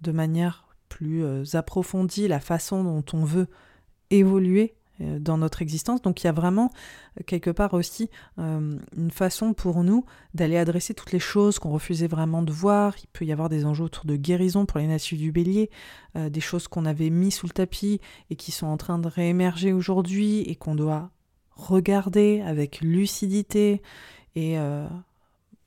de 0.00 0.10
manière 0.10 0.66
plus 0.88 1.24
euh, 1.24 1.44
approfondie 1.52 2.26
la 2.26 2.40
façon 2.40 2.82
dont 2.82 3.04
on 3.12 3.24
veut 3.24 3.46
évoluer 4.10 4.74
dans 5.00 5.38
notre 5.38 5.62
existence. 5.62 6.02
Donc 6.02 6.22
il 6.22 6.26
y 6.26 6.28
a 6.28 6.32
vraiment 6.32 6.70
euh, 7.18 7.22
quelque 7.26 7.50
part 7.50 7.74
aussi 7.74 8.10
euh, 8.38 8.76
une 8.96 9.10
façon 9.10 9.54
pour 9.54 9.82
nous 9.82 10.04
d'aller 10.34 10.56
adresser 10.56 10.94
toutes 10.94 11.12
les 11.12 11.18
choses 11.18 11.58
qu'on 11.58 11.70
refusait 11.70 12.06
vraiment 12.06 12.42
de 12.42 12.52
voir. 12.52 12.94
Il 13.02 13.06
peut 13.08 13.24
y 13.24 13.32
avoir 13.32 13.48
des 13.48 13.64
enjeux 13.64 13.84
autour 13.84 14.04
de 14.04 14.16
guérison 14.16 14.66
pour 14.66 14.78
les 14.78 14.86
natifs 14.86 15.18
du 15.18 15.32
bélier, 15.32 15.70
des 16.14 16.40
choses 16.40 16.68
qu'on 16.68 16.86
avait 16.86 17.10
mis 17.10 17.30
sous 17.30 17.46
le 17.46 17.52
tapis 17.52 18.00
et 18.30 18.36
qui 18.36 18.50
sont 18.52 18.66
en 18.66 18.76
train 18.76 18.98
de 18.98 19.08
réémerger 19.08 19.72
aujourd'hui 19.72 20.40
et 20.42 20.56
qu'on 20.56 20.74
doit 20.74 21.10
regarder 21.54 22.42
avec 22.44 22.80
lucidité 22.80 23.82
et 24.34 24.56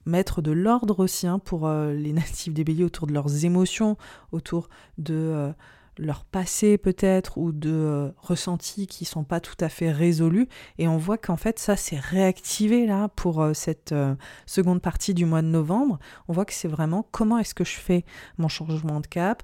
mettre 0.06 0.42
de 0.42 0.52
l'ordre 0.52 1.00
aussi 1.00 1.28
hein, 1.28 1.40
pour 1.40 1.70
les 1.70 2.14
natifs 2.14 2.54
des 2.54 2.64
béliers 2.64 2.84
autour 2.84 3.08
de 3.08 3.14
leurs 3.14 3.46
émotions, 3.46 3.98
autour 4.32 4.70
de 4.98 5.54
leur 5.98 6.26
passé 6.26 6.78
peut-être 6.78 7.38
ou 7.38 7.52
de 7.52 7.72
euh, 7.72 8.12
ressentis 8.18 8.88
qui 8.88 9.06
sont 9.06 9.24
pas 9.24 9.40
tout 9.40 9.56
à 9.60 9.70
fait 9.70 9.92
résolus. 9.92 10.48
Et 10.78 10.88
on 10.88 10.98
voit 10.98 11.18
qu'en 11.18 11.38
fait 11.38 11.60
ça 11.60 11.76
s'est 11.76 12.00
réactivé 12.00 12.86
là 12.86 13.10
pour 13.10 13.42
euh, 13.42 13.54
cette 13.54 13.92
euh, 13.92 14.16
seconde 14.46 14.82
partie 14.82 15.14
du 15.14 15.26
mois 15.26 15.42
de 15.42 15.48
novembre. 15.48 16.00
On 16.28 16.34
voit 16.34 16.46
que 16.46 16.54
c'est 16.54 16.68
vraiment 16.68 17.08
comment 17.12 17.38
est-ce 17.38 17.56
que 17.56 17.64
je 17.64 17.78
fais 17.78 18.06
mon 18.38 18.48
changement 18.48 19.00
de 19.00 19.08
cap 19.08 19.44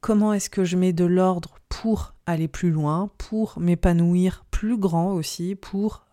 comment 0.00 0.32
est-ce 0.32 0.50
que 0.50 0.64
je 0.64 0.76
mets 0.76 0.92
de 0.92 1.04
l'ordre 1.04 1.56
pour 1.68 2.14
aller 2.26 2.48
plus 2.48 2.70
loin 2.70 3.10
pour 3.18 3.58
m'épanouir 3.58 4.44
plus 4.50 4.78
grand 4.78 5.12
aussi 5.12 5.56
pour 5.56 6.04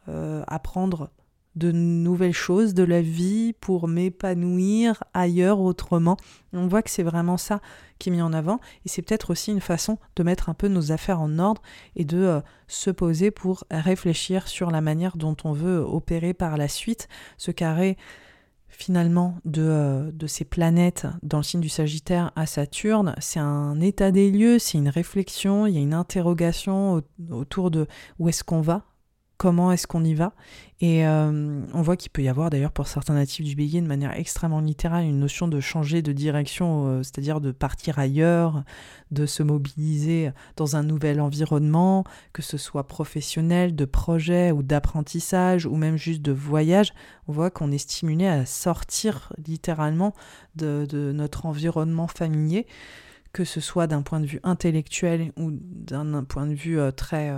apprendre 0.47 1.11
de 1.55 1.71
nouvelles 1.71 2.33
choses, 2.33 2.73
de 2.73 2.83
la 2.83 3.01
vie, 3.01 3.53
pour 3.53 3.87
m'épanouir 3.87 5.03
ailleurs, 5.13 5.59
autrement. 5.59 6.17
On 6.53 6.67
voit 6.67 6.81
que 6.81 6.89
c'est 6.89 7.03
vraiment 7.03 7.37
ça 7.37 7.61
qui 7.99 8.09
est 8.09 8.11
mis 8.11 8.21
en 8.21 8.33
avant 8.33 8.59
et 8.85 8.89
c'est 8.89 9.01
peut-être 9.01 9.31
aussi 9.31 9.51
une 9.51 9.61
façon 9.61 9.97
de 10.15 10.23
mettre 10.23 10.49
un 10.49 10.53
peu 10.53 10.67
nos 10.67 10.91
affaires 10.91 11.21
en 11.21 11.39
ordre 11.39 11.61
et 11.95 12.05
de 12.05 12.17
euh, 12.17 12.41
se 12.67 12.89
poser 12.89 13.31
pour 13.31 13.63
réfléchir 13.71 14.47
sur 14.47 14.71
la 14.71 14.81
manière 14.81 15.15
dont 15.15 15.37
on 15.43 15.53
veut 15.53 15.79
opérer 15.79 16.33
par 16.33 16.57
la 16.57 16.67
suite. 16.67 17.07
Ce 17.37 17.51
carré 17.51 17.97
finalement 18.67 19.37
de, 19.45 19.61
euh, 19.61 20.11
de, 20.11 20.25
ces 20.25 20.45
planètes 20.45 21.05
dans 21.21 21.37
le 21.37 21.43
signe 21.43 21.61
du 21.61 21.69
Sagittaire 21.69 22.31
à 22.35 22.47
Saturne, 22.47 23.15
c'est 23.19 23.39
un 23.39 23.79
état 23.79 24.11
des 24.11 24.31
lieux, 24.31 24.57
c'est 24.57 24.79
une 24.79 24.89
réflexion, 24.89 25.67
il 25.67 25.75
y 25.75 25.77
a 25.77 25.81
une 25.81 25.93
interrogation 25.93 27.01
autour 27.29 27.69
de 27.69 27.87
où 28.17 28.29
est-ce 28.29 28.43
qu'on 28.43 28.61
va 28.61 28.92
comment 29.43 29.73
est-ce 29.73 29.87
qu'on 29.87 30.05
y 30.05 30.13
va. 30.13 30.31
Et 30.79 31.05
euh, 31.05 31.59
on 31.73 31.81
voit 31.81 31.97
qu'il 31.97 32.11
peut 32.11 32.23
y 32.23 32.29
avoir 32.29 32.49
d'ailleurs 32.49 32.71
pour 32.71 32.87
certains 32.87 33.15
natifs 33.15 33.45
du 33.45 33.57
bélier 33.57 33.81
de 33.81 33.87
manière 33.87 34.13
extrêmement 34.13 34.61
littérale 34.61 35.03
une 35.03 35.19
notion 35.19 35.49
de 35.49 35.59
changer 35.59 36.01
de 36.01 36.13
direction, 36.13 36.87
euh, 36.87 37.03
c'est-à-dire 37.03 37.41
de 37.41 37.51
partir 37.51 37.99
ailleurs, 37.99 38.63
de 39.11 39.25
se 39.25 39.43
mobiliser 39.43 40.31
dans 40.55 40.77
un 40.77 40.83
nouvel 40.83 41.19
environnement, 41.19 42.05
que 42.31 42.41
ce 42.41 42.57
soit 42.57 42.87
professionnel, 42.87 43.75
de 43.75 43.83
projet 43.83 44.53
ou 44.53 44.63
d'apprentissage 44.63 45.65
ou 45.65 45.75
même 45.75 45.97
juste 45.97 46.21
de 46.21 46.31
voyage. 46.31 46.93
On 47.27 47.33
voit 47.33 47.51
qu'on 47.51 47.73
est 47.73 47.77
stimulé 47.77 48.25
à 48.27 48.45
sortir 48.45 49.33
littéralement 49.45 50.13
de, 50.55 51.11
notre 51.13 51.47
environnement 51.47 52.07
familier 52.07 52.65
que 53.33 53.43
ce 53.43 53.59
soit 53.59 53.87
d'un 53.87 54.03
point 54.03 54.19
de 54.19 54.27
vue 54.27 54.39
intellectuel 54.43 55.33
ou 55.37 55.49
d'un 55.51 56.23
point 56.23 56.45
de 56.45 56.53
vue 56.53 56.79
euh, 56.79 56.91
très 56.91 57.31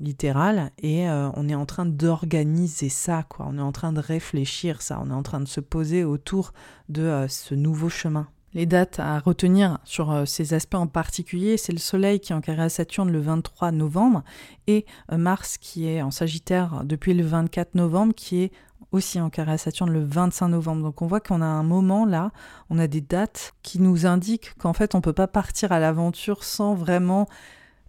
littéral 0.00 0.70
et 0.78 1.08
euh, 1.08 1.30
on 1.34 1.48
est 1.48 1.54
en 1.54 1.66
train 1.66 1.86
d'organiser 1.86 2.88
ça 2.88 3.22
quoi. 3.28 3.46
On 3.48 3.58
est 3.58 3.62
en 3.62 3.72
train 3.72 3.92
de 3.92 4.00
réfléchir 4.00 4.82
ça. 4.82 5.00
On 5.02 5.10
est 5.10 5.14
en 5.14 5.22
train 5.22 5.40
de 5.40 5.48
se 5.48 5.60
poser 5.60 6.04
autour 6.04 6.52
de 6.88 7.02
euh, 7.02 7.28
ce 7.28 7.54
nouveau 7.54 7.88
chemin. 7.88 8.28
Les 8.52 8.66
dates 8.66 8.98
à 8.98 9.20
retenir 9.20 9.78
sur 9.84 10.10
euh, 10.10 10.24
ces 10.24 10.54
aspects 10.54 10.74
en 10.74 10.88
particulier, 10.88 11.56
c'est 11.56 11.72
le 11.72 11.78
Soleil 11.78 12.18
qui 12.18 12.32
est 12.32 12.34
en 12.34 12.40
carré 12.40 12.62
à 12.62 12.68
Saturne 12.68 13.12
le 13.12 13.20
23 13.20 13.70
novembre 13.70 14.24
et 14.66 14.86
Mars 15.12 15.58
qui 15.58 15.86
est 15.86 16.02
en 16.02 16.10
Sagittaire 16.10 16.82
depuis 16.84 17.14
le 17.14 17.24
24 17.24 17.74
novembre, 17.74 18.14
qui 18.14 18.42
est 18.42 18.52
aussi 18.92 19.20
en 19.20 19.30
carré 19.30 19.52
à 19.52 19.58
Saturne 19.58 19.90
le 19.90 20.02
25 20.02 20.48
novembre. 20.48 20.82
Donc 20.82 21.02
on 21.02 21.06
voit 21.06 21.20
qu'on 21.20 21.42
a 21.42 21.46
un 21.46 21.62
moment 21.62 22.04
là, 22.04 22.32
on 22.70 22.78
a 22.78 22.86
des 22.86 23.00
dates 23.00 23.54
qui 23.62 23.80
nous 23.80 24.06
indiquent 24.06 24.54
qu'en 24.58 24.72
fait 24.72 24.94
on 24.94 24.98
ne 24.98 25.02
peut 25.02 25.12
pas 25.12 25.28
partir 25.28 25.70
à 25.70 25.78
l'aventure 25.78 26.42
sans 26.42 26.74
vraiment 26.74 27.28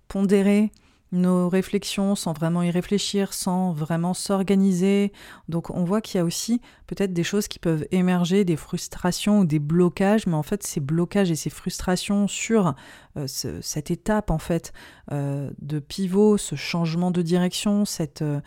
pondérer, 0.07 0.71
nos 1.11 1.49
réflexions 1.49 2.15
sans 2.15 2.33
vraiment 2.33 2.61
y 2.63 2.71
réfléchir, 2.71 3.33
sans 3.33 3.73
vraiment 3.73 4.13
s'organiser. 4.13 5.11
Donc 5.49 5.69
on 5.69 5.83
voit 5.83 6.01
qu'il 6.01 6.17
y 6.17 6.21
a 6.21 6.23
aussi 6.23 6.61
peut-être 6.87 7.13
des 7.13 7.23
choses 7.23 7.47
qui 7.47 7.59
peuvent 7.59 7.85
émerger, 7.91 8.45
des 8.45 8.55
frustrations 8.55 9.39
ou 9.39 9.45
des 9.45 9.59
blocages, 9.59 10.25
mais 10.25 10.35
en 10.35 10.43
fait 10.43 10.63
ces 10.63 10.79
blocages 10.79 11.31
et 11.31 11.35
ces 11.35 11.49
frustrations 11.49 12.27
sur 12.27 12.75
euh, 13.17 13.27
cette 13.27 13.91
étape 13.91 14.31
en 14.31 14.39
fait 14.39 14.71
euh, 15.11 15.51
de 15.61 15.79
pivot, 15.79 16.37
ce 16.37 16.55
changement 16.55 17.11
de 17.11 17.21
direction, 17.21 17.85
cette... 17.85 18.21
Euh, 18.21 18.39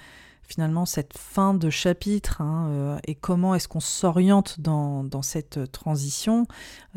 finalement 0.46 0.87
cette 0.87 1.16
fin 1.16 1.54
de 1.54 1.70
chapitre 1.70 2.40
hein, 2.40 2.68
euh, 2.68 2.98
et 3.07 3.14
comment 3.14 3.54
est-ce 3.54 3.68
qu'on 3.68 3.80
s'oriente 3.80 4.61
dans, 4.61 5.04
cette 5.22 5.70
transition, 5.72 6.46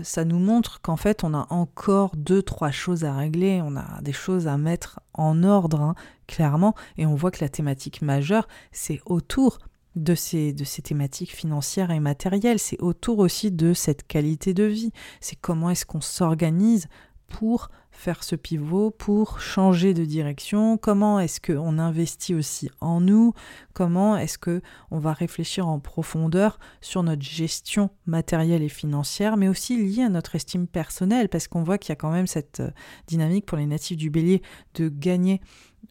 ça 0.01 0.25
nous 0.25 0.39
montre 0.39 0.81
qu'en 0.81 0.97
fait 0.97 1.23
on 1.23 1.33
a 1.33 1.47
encore 1.49 2.15
deux, 2.15 2.41
trois 2.41 2.71
choses 2.71 3.05
à 3.05 3.15
régler, 3.15 3.61
on 3.63 3.75
a 3.75 4.01
des 4.01 4.11
choses 4.11 4.47
à 4.47 4.57
mettre 4.57 4.99
en 5.13 5.43
ordre, 5.43 5.81
hein, 5.81 5.95
clairement, 6.27 6.75
et 6.97 7.05
on 7.05 7.15
voit 7.15 7.31
que 7.31 7.43
la 7.43 7.49
thématique 7.49 8.01
majeure, 8.01 8.47
c'est 8.71 9.01
autour 9.05 9.59
de 9.95 10.13
ces, 10.13 10.53
de 10.53 10.63
ces 10.63 10.81
thématiques 10.81 11.35
financières 11.35 11.91
et 11.91 11.99
matérielles, 11.99 12.59
c'est 12.59 12.79
autour 12.81 13.19
aussi 13.19 13.51
de 13.51 13.73
cette 13.73 14.05
qualité 14.05 14.53
de 14.53 14.63
vie, 14.63 14.91
c'est 15.21 15.35
comment 15.35 15.69
est-ce 15.69 15.85
qu'on 15.85 16.01
s'organise 16.01 16.87
pour 17.27 17.69
faire 17.97 18.23
ce 18.23 18.35
pivot, 18.35 18.91
pour 18.91 19.41
changer 19.41 19.95
de 19.95 20.05
direction, 20.05 20.77
comment 20.77 21.19
est-ce 21.19 21.41
qu'on 21.41 21.79
investit 21.79 22.35
aussi 22.35 22.69
en 22.79 23.01
nous, 23.01 23.33
comment 23.73 24.15
est-ce 24.15 24.37
que 24.37 24.61
on 24.91 24.99
va 24.99 25.13
réfléchir 25.13 25.67
en 25.67 25.79
profondeur 25.79 26.59
sur 26.79 27.01
notre 27.01 27.23
gestion 27.23 27.89
matérielle 28.05 28.61
et 28.61 28.69
financière, 28.69 29.35
mais 29.35 29.47
aussi 29.47 29.83
liée 29.83 30.03
à 30.03 30.09
notre 30.09 30.35
estime 30.35 30.67
personnelle, 30.67 31.27
parce 31.27 31.47
qu'on 31.47 31.63
voit 31.63 31.79
qu'il 31.79 31.89
y 31.89 31.93
a 31.93 31.95
quand 31.95 32.11
même 32.11 32.27
cette 32.27 32.59
euh, 32.59 32.69
dynamique 33.07 33.47
pour 33.47 33.57
les 33.57 33.65
natifs 33.65 33.97
du 33.97 34.11
bélier 34.11 34.43
de 34.75 34.89
gagner 34.89 35.41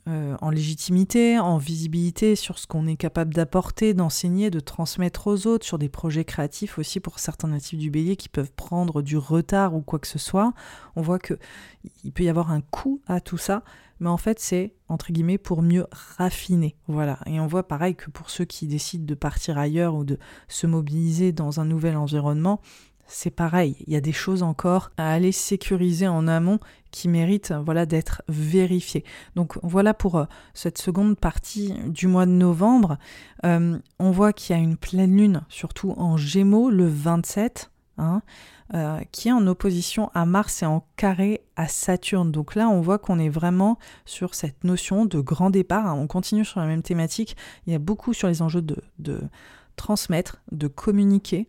euh, 0.09 0.37
en 0.41 0.51
légitimité, 0.51 1.37
en 1.41 1.59
visibilité 1.59 2.37
sur 2.37 2.61
ce 2.61 2.69
qu'on 2.69 2.87
est 2.87 2.97
capable 2.97 3.35
d'apporter, 3.35 3.93
d'enseigner, 3.93 4.51
de 4.51 4.61
transmettre 4.61 5.27
aux 5.27 5.49
autres, 5.49 5.67
sur 5.67 5.79
des 5.79 5.89
projets 5.89 6.25
créatifs 6.25 6.79
aussi 6.79 7.01
pour 7.01 7.19
certains 7.19 7.49
natifs 7.49 7.79
du 7.79 7.91
bélier 7.91 8.15
qui 8.15 8.29
peuvent 8.29 8.53
prendre 8.53 9.03
du 9.03 9.17
retard 9.17 9.75
ou 9.75 9.81
quoi 9.81 9.99
que 9.99 10.07
ce 10.07 10.21
soit. 10.21 10.53
On 10.95 11.03
voit 11.03 11.19
que 11.19 11.35
il 12.05 12.13
peut 12.13 12.23
y 12.23 12.29
avoir 12.29 12.53
un 12.53 12.61
coût 12.61 13.01
à 13.09 13.21
tout 13.21 13.37
ça, 13.37 13.65
mais 13.99 14.09
en 14.09 14.17
fait 14.17 14.39
c'est 14.39 14.75
entre 14.89 15.13
guillemets 15.13 15.39
pour 15.39 15.61
mieux 15.61 15.87
raffiner. 15.91 16.77
Voilà. 16.87 17.19
Et 17.27 17.41
on 17.41 17.49
voit 17.49 17.67
pareil 17.67 17.97
que 17.97 18.09
pour 18.09 18.31
ceux 18.31 18.45
qui 18.45 18.69
décident 18.69 19.07
de 19.07 19.15
partir 19.15 19.59
ailleurs 19.59 19.97
ou 19.97 20.05
de 20.05 20.19
se 20.47 20.69
mobiliser 20.69 21.33
dans 21.33 21.59
un 21.59 21.65
nouvel 21.65 21.97
environnement, 21.97 22.61
c'est 23.07 23.31
pareil, 23.31 23.77
il 23.87 23.93
y 23.93 23.97
a 23.97 24.01
des 24.01 24.13
choses 24.13 24.43
encore 24.43 24.91
à 24.97 25.13
aller 25.13 25.33
sécuriser 25.33 26.09
en 26.09 26.27
amont 26.27 26.59
qui 26.91 27.09
méritent 27.09 27.53
voilà 27.53 27.87
d'être 27.87 28.23
vérifiées. 28.29 29.05
Donc 29.35 29.59
voilà 29.63 29.95
pour 29.95 30.17
euh, 30.17 30.25
cette 30.55 30.79
seconde 30.79 31.19
partie 31.19 31.75
du 31.87 32.07
mois 32.07 32.27
de 32.27 32.33
novembre. 32.33 32.99
Euh, 33.45 33.79
on 33.99 34.11
voit 34.11 34.33
qu'il 34.33 34.57
y 34.57 34.59
a 34.59 34.63
une 34.63 34.77
pleine 34.77 35.17
lune, 35.17 35.43
surtout 35.49 35.95
en 35.97 36.17
Gémeaux, 36.17 36.71
le 36.71 36.87
27. 36.87 37.71
Hein, 37.99 38.21
euh, 38.75 39.01
qui 39.11 39.29
est 39.29 39.33
en 39.33 39.47
opposition 39.47 40.11
à 40.13 40.27
Mars 40.27 40.63
et 40.63 40.67
en 40.67 40.85
carré 40.97 41.41
à 41.57 41.67
Saturne. 41.67 42.31
Donc 42.31 42.55
là, 42.55 42.69
on 42.69 42.83
voit 42.83 42.99
qu'on 42.99 43.19
est 43.19 43.31
vraiment 43.31 43.79
sur 44.05 44.35
cette 44.35 44.65
notion 44.65 45.07
de 45.07 45.19
grand 45.21 45.49
départ. 45.49 45.87
Hein. 45.87 45.95
On 45.95 46.07
continue 46.07 46.45
sur 46.45 46.61
la 46.61 46.67
même 46.67 46.83
thématique. 46.83 47.37
Il 47.67 47.73
y 47.73 47.77
a 47.77 47.79
beaucoup 47.79 48.13
sur 48.13 48.29
les 48.29 48.43
enjeux 48.43 48.61
de, 48.61 48.77
de 48.99 49.23
transmettre, 49.77 50.43
de 50.51 50.67
communiquer, 50.67 51.49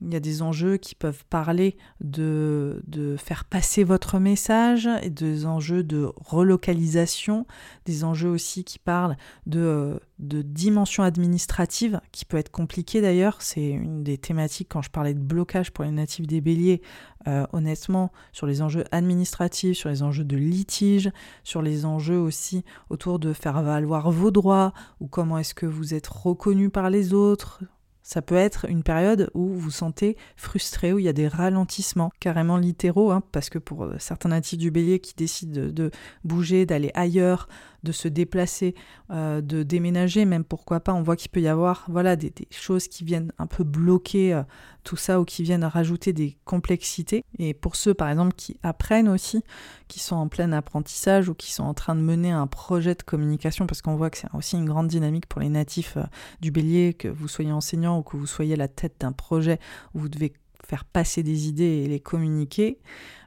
il 0.00 0.12
y 0.12 0.16
a 0.16 0.20
des 0.20 0.42
enjeux 0.42 0.76
qui 0.76 0.94
peuvent 0.94 1.24
parler 1.30 1.76
de, 2.00 2.82
faire 3.18 3.44
passer 3.44 3.84
votre 3.84 4.18
message, 4.18 4.88
et 5.02 5.10
des 5.10 5.46
enjeux 5.46 5.82
de 5.82 6.10
relocalisation, 6.16 7.46
des 7.86 8.04
enjeux 8.04 8.28
aussi 8.28 8.64
qui 8.64 8.78
parlent 8.78 9.16
de, 9.46 10.00
de 10.18 10.42
dimension 10.42 11.02
administrative, 11.02 12.00
qui 12.12 12.24
peut 12.24 12.36
être 12.36 12.50
compliquée 12.50 13.00
d'ailleurs. 13.00 13.40
C'est 13.40 13.70
une 13.70 14.02
des 14.02 14.18
thématiques 14.18 14.68
quand 14.70 14.82
je 14.82 14.90
parlais 14.90 15.14
de 15.14 15.20
blocage 15.20 15.70
pour 15.70 15.84
les 15.84 15.90
natifs 15.90 16.26
des 16.26 16.40
béliers, 16.40 16.82
euh, 17.26 17.46
honnêtement, 17.52 18.12
sur 18.32 18.46
les 18.46 18.62
enjeux 18.62 18.84
administratifs, 18.90 19.78
sur 19.78 19.88
les 19.88 20.02
enjeux 20.02 20.24
de 20.24 20.36
litige, 20.36 21.10
sur 21.42 21.62
les 21.62 21.84
enjeux 21.86 22.18
aussi 22.18 22.64
autour 22.90 23.18
de 23.18 23.32
faire 23.32 23.62
valoir 23.62 24.10
vos 24.10 24.30
droits, 24.30 24.72
ou 25.00 25.06
comment 25.06 25.38
est-ce 25.38 25.54
que 25.54 25.66
vous 25.66 25.94
êtes 25.94 26.06
reconnu 26.06 26.68
par 26.68 26.90
les 26.90 27.14
autres, 27.14 27.62
ça 28.04 28.20
peut 28.20 28.36
être 28.36 28.66
une 28.68 28.82
période 28.82 29.30
où 29.32 29.48
vous 29.48 29.70
sentez 29.70 30.16
frustré, 30.36 30.92
où 30.92 30.98
il 30.98 31.06
y 31.06 31.08
a 31.08 31.14
des 31.14 31.26
ralentissements, 31.26 32.12
carrément 32.20 32.58
littéraux, 32.58 33.10
hein, 33.10 33.22
parce 33.32 33.48
que 33.48 33.58
pour 33.58 33.84
euh, 33.84 33.96
certains 33.98 34.28
natifs 34.28 34.58
du 34.58 34.70
bélier 34.70 35.00
qui 35.00 35.14
décident 35.14 35.68
de 35.72 35.90
bouger, 36.22 36.66
d'aller 36.66 36.90
ailleurs, 36.94 37.48
de 37.84 37.92
se 37.92 38.08
déplacer, 38.08 38.74
euh, 39.10 39.40
de 39.40 39.62
déménager, 39.62 40.24
même 40.24 40.42
pourquoi 40.42 40.80
pas. 40.80 40.92
On 40.92 41.02
voit 41.02 41.16
qu'il 41.16 41.30
peut 41.30 41.40
y 41.40 41.48
avoir 41.48 41.84
voilà, 41.88 42.16
des, 42.16 42.32
choses 42.50 42.88
qui 42.88 43.04
viennent 43.04 43.32
un 43.38 43.46
peu 43.46 43.62
bloquer 43.62 44.34
euh, 44.34 44.42
tout 44.82 44.96
ça 44.96 45.20
ou 45.20 45.24
qui 45.24 45.42
viennent 45.42 45.64
rajouter 45.64 46.12
des 46.12 46.36
complexités. 46.44 47.24
Et 47.38 47.54
pour 47.54 47.76
ceux, 47.76 47.94
par 47.94 48.08
exemple, 48.08 48.34
qui 48.34 48.56
apprennent 48.62 49.08
aussi, 49.08 49.44
qui 49.86 50.00
sont 50.00 50.16
en 50.16 50.28
plein 50.28 50.50
apprentissage 50.52 51.28
ou 51.28 51.34
qui 51.34 51.52
sont 51.52 51.64
en 51.64 51.74
train 51.74 51.94
de 51.94 52.00
mener 52.00 52.32
un 52.32 52.46
projet 52.46 52.94
de 52.94 53.02
communication, 53.02 53.66
parce 53.66 53.82
qu'on 53.82 53.96
voit 53.96 54.10
que 54.10 54.18
c'est 54.18 54.34
aussi 54.34 54.56
une 54.56 54.66
grande 54.66 54.88
dynamique 54.88 55.26
pour 55.26 55.40
les 55.40 55.50
natifs 55.50 55.96
euh, 55.96 56.04
du 56.40 56.50
bélier, 56.50 56.94
que 56.94 57.08
vous 57.08 57.28
soyez 57.28 57.52
enseignant 57.52 57.98
ou 57.98 58.02
que 58.02 58.16
vous 58.16 58.26
soyez 58.26 58.56
la 58.56 58.68
tête 58.68 58.94
d'un 59.00 59.12
projet 59.12 59.58
où 59.94 60.00
vous 60.00 60.08
devez 60.08 60.32
faire 60.66 60.84
passer 60.84 61.22
des 61.22 61.48
idées 61.48 61.82
et 61.84 61.88
les 61.88 62.00
communiquer, 62.00 62.78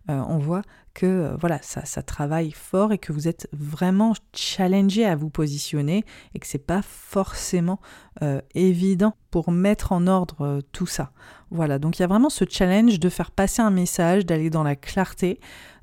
on 0.09 0.37
voit 0.37 0.61
que 0.97 1.05
euh, 1.05 1.35
voilà, 1.39 1.59
ça, 1.61 1.85
ça 1.85 2.01
travaille 2.01 2.49
fort 2.49 2.91
et 2.91 2.97
que 2.97 3.13
vous 3.13 3.27
êtes 3.27 3.47
vraiment 3.53 4.13
challengé 4.33 5.05
à 5.05 5.15
vous 5.15 5.29
positionner 5.29 6.03
et 6.33 6.39
que 6.39 6.47
c'est 6.47 6.57
pas 6.57 6.81
forcément 6.81 7.79
euh, 8.23 8.41
évident 8.55 9.15
pour 9.29 9.51
mettre 9.51 9.91
en 9.91 10.07
ordre 10.07 10.41
euh, 10.41 10.61
tout 10.71 10.87
ça. 10.87 11.11
Voilà, 11.51 11.77
donc 11.77 11.99
il 11.99 12.01
y 12.01 12.03
a 12.03 12.07
vraiment 12.07 12.31
ce 12.31 12.45
challenge 12.49 12.99
de 12.99 13.09
faire 13.09 13.29
passer 13.29 13.61
un 13.61 13.69
message, 13.69 14.25
d'aller 14.25 14.49
dans 14.49 14.63
la 14.63 14.75
clarté. 14.75 15.39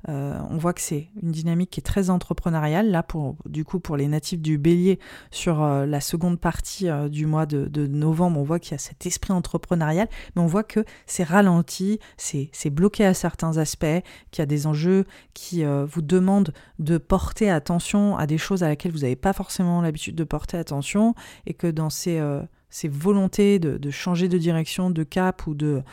On 0.07 0.57
voit 0.57 0.73
que 0.73 0.81
c'est 0.81 1.09
une 1.21 1.31
dynamique 1.31 1.71
qui 1.71 1.79
est 1.79 1.83
très 1.83 2.09
entrepreneuriale. 2.09 2.91
Là, 2.91 3.03
pour, 3.03 3.35
du 3.45 3.65
coup, 3.65 3.79
pour 3.79 3.97
les 3.97 4.07
natifs 4.07 4.41
du 4.41 4.57
bélier, 4.57 4.99
sur 5.31 5.65
la 5.65 6.01
seconde 6.01 6.39
partie 6.39 6.87
du 7.09 7.25
mois 7.25 7.45
de, 7.45 7.87
novembre, 7.87 8.39
on 8.39 8.43
voit 8.43 8.59
qu'il 8.59 8.73
y 8.73 8.75
a 8.75 8.79
cet 8.79 9.05
esprit 9.05 9.33
entrepreneurial, 9.33 10.07
mais 10.35 10.41
on 10.41 10.47
voit 10.47 10.63
que 10.63 10.85
c'est 11.05 11.23
ralenti, 11.23 11.99
c'est 12.17 12.69
bloqué 12.69 13.05
à 13.05 13.13
certains 13.13 13.57
aspects, 13.57 13.85
qu'il 14.31 14.41
y 14.41 14.43
a 14.43 14.45
des 14.45 14.67
enjeux 14.67 15.05
qui 15.33 15.63
euh, 15.63 15.85
vous 15.85 16.01
demandent 16.01 16.53
de 16.79 16.97
porter 16.97 17.49
attention 17.49 18.17
à 18.17 18.27
des 18.27 18.37
choses 18.37 18.63
à 18.63 18.67
laquelle 18.67 18.91
vous 18.91 18.99
n'avez 18.99 19.15
pas 19.15 19.33
forcément 19.33 19.81
l'habitude 19.81 20.15
de 20.15 20.23
porter 20.23 20.57
attention 20.57 21.15
et 21.45 21.53
que 21.53 21.67
dans 21.67 21.89
euh, 22.07 22.43
ces 22.69 22.87
volontés 22.87 23.59
de, 23.59 23.91
changer 23.91 24.27
de 24.27 24.37
direction, 24.37 24.89
de 24.89 25.03
cap 25.03 25.47
ou 25.47 25.53
de 25.53 25.83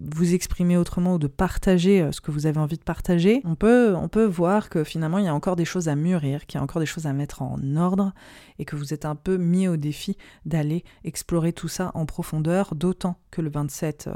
vous 0.00 0.34
exprimer 0.34 0.76
autrement 0.76 1.14
ou 1.14 1.18
de 1.18 1.26
partager 1.26 2.02
euh, 2.02 2.12
ce 2.12 2.20
que 2.20 2.30
vous 2.30 2.46
avez 2.46 2.58
envie 2.58 2.78
de 2.78 2.82
partager, 2.82 3.40
on 3.44 3.54
peut, 3.54 3.94
on 3.96 4.08
peut 4.08 4.24
voir 4.24 4.70
que 4.70 4.84
finalement 4.84 5.18
il 5.18 5.24
y 5.24 5.28
a 5.28 5.34
encore 5.34 5.56
des 5.56 5.64
choses 5.64 5.88
à 5.88 5.96
mûrir, 5.96 6.46
qu'il 6.46 6.58
y 6.58 6.60
a 6.60 6.62
encore 6.62 6.80
des 6.80 6.86
choses 6.86 7.06
à 7.06 7.12
mettre 7.12 7.42
en 7.42 7.58
ordre 7.76 8.12
et 8.58 8.64
que 8.64 8.76
vous 8.76 8.94
êtes 8.94 9.04
un 9.04 9.16
peu 9.16 9.36
mis 9.36 9.68
au 9.68 9.76
défi 9.76 10.16
d'aller 10.44 10.84
explorer 11.04 11.52
tout 11.52 11.68
ça 11.68 11.90
en 11.94 12.06
profondeur, 12.06 12.74
d'autant 12.74 13.16
que 13.30 13.40
le 13.40 13.50
27 13.50 14.06
euh, 14.06 14.14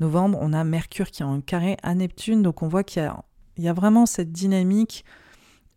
novembre, 0.00 0.38
on 0.40 0.52
a 0.52 0.62
Mercure 0.64 1.10
qui 1.10 1.22
est 1.22 1.26
en 1.26 1.40
carré 1.40 1.76
à 1.82 1.94
Neptune, 1.94 2.42
donc 2.42 2.62
on 2.62 2.68
voit 2.68 2.84
qu'il 2.84 3.02
y 3.02 3.06
a, 3.06 3.24
y 3.58 3.68
a 3.68 3.72
vraiment 3.72 4.06
cette 4.06 4.32
dynamique 4.32 5.04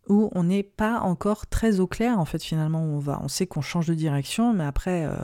où 0.08 0.30
on 0.34 0.44
n'est 0.44 0.62
pas 0.62 1.00
encore 1.00 1.46
très 1.46 1.80
au 1.80 1.86
clair 1.86 2.18
en 2.18 2.24
fait 2.24 2.42
finalement 2.42 2.82
où 2.82 2.96
on 2.96 2.98
va. 2.98 3.20
On 3.22 3.28
sait 3.28 3.46
qu'on 3.46 3.60
change 3.60 3.86
de 3.86 3.94
direction, 3.94 4.52
mais 4.52 4.64
après 4.64 5.04
euh, 5.04 5.14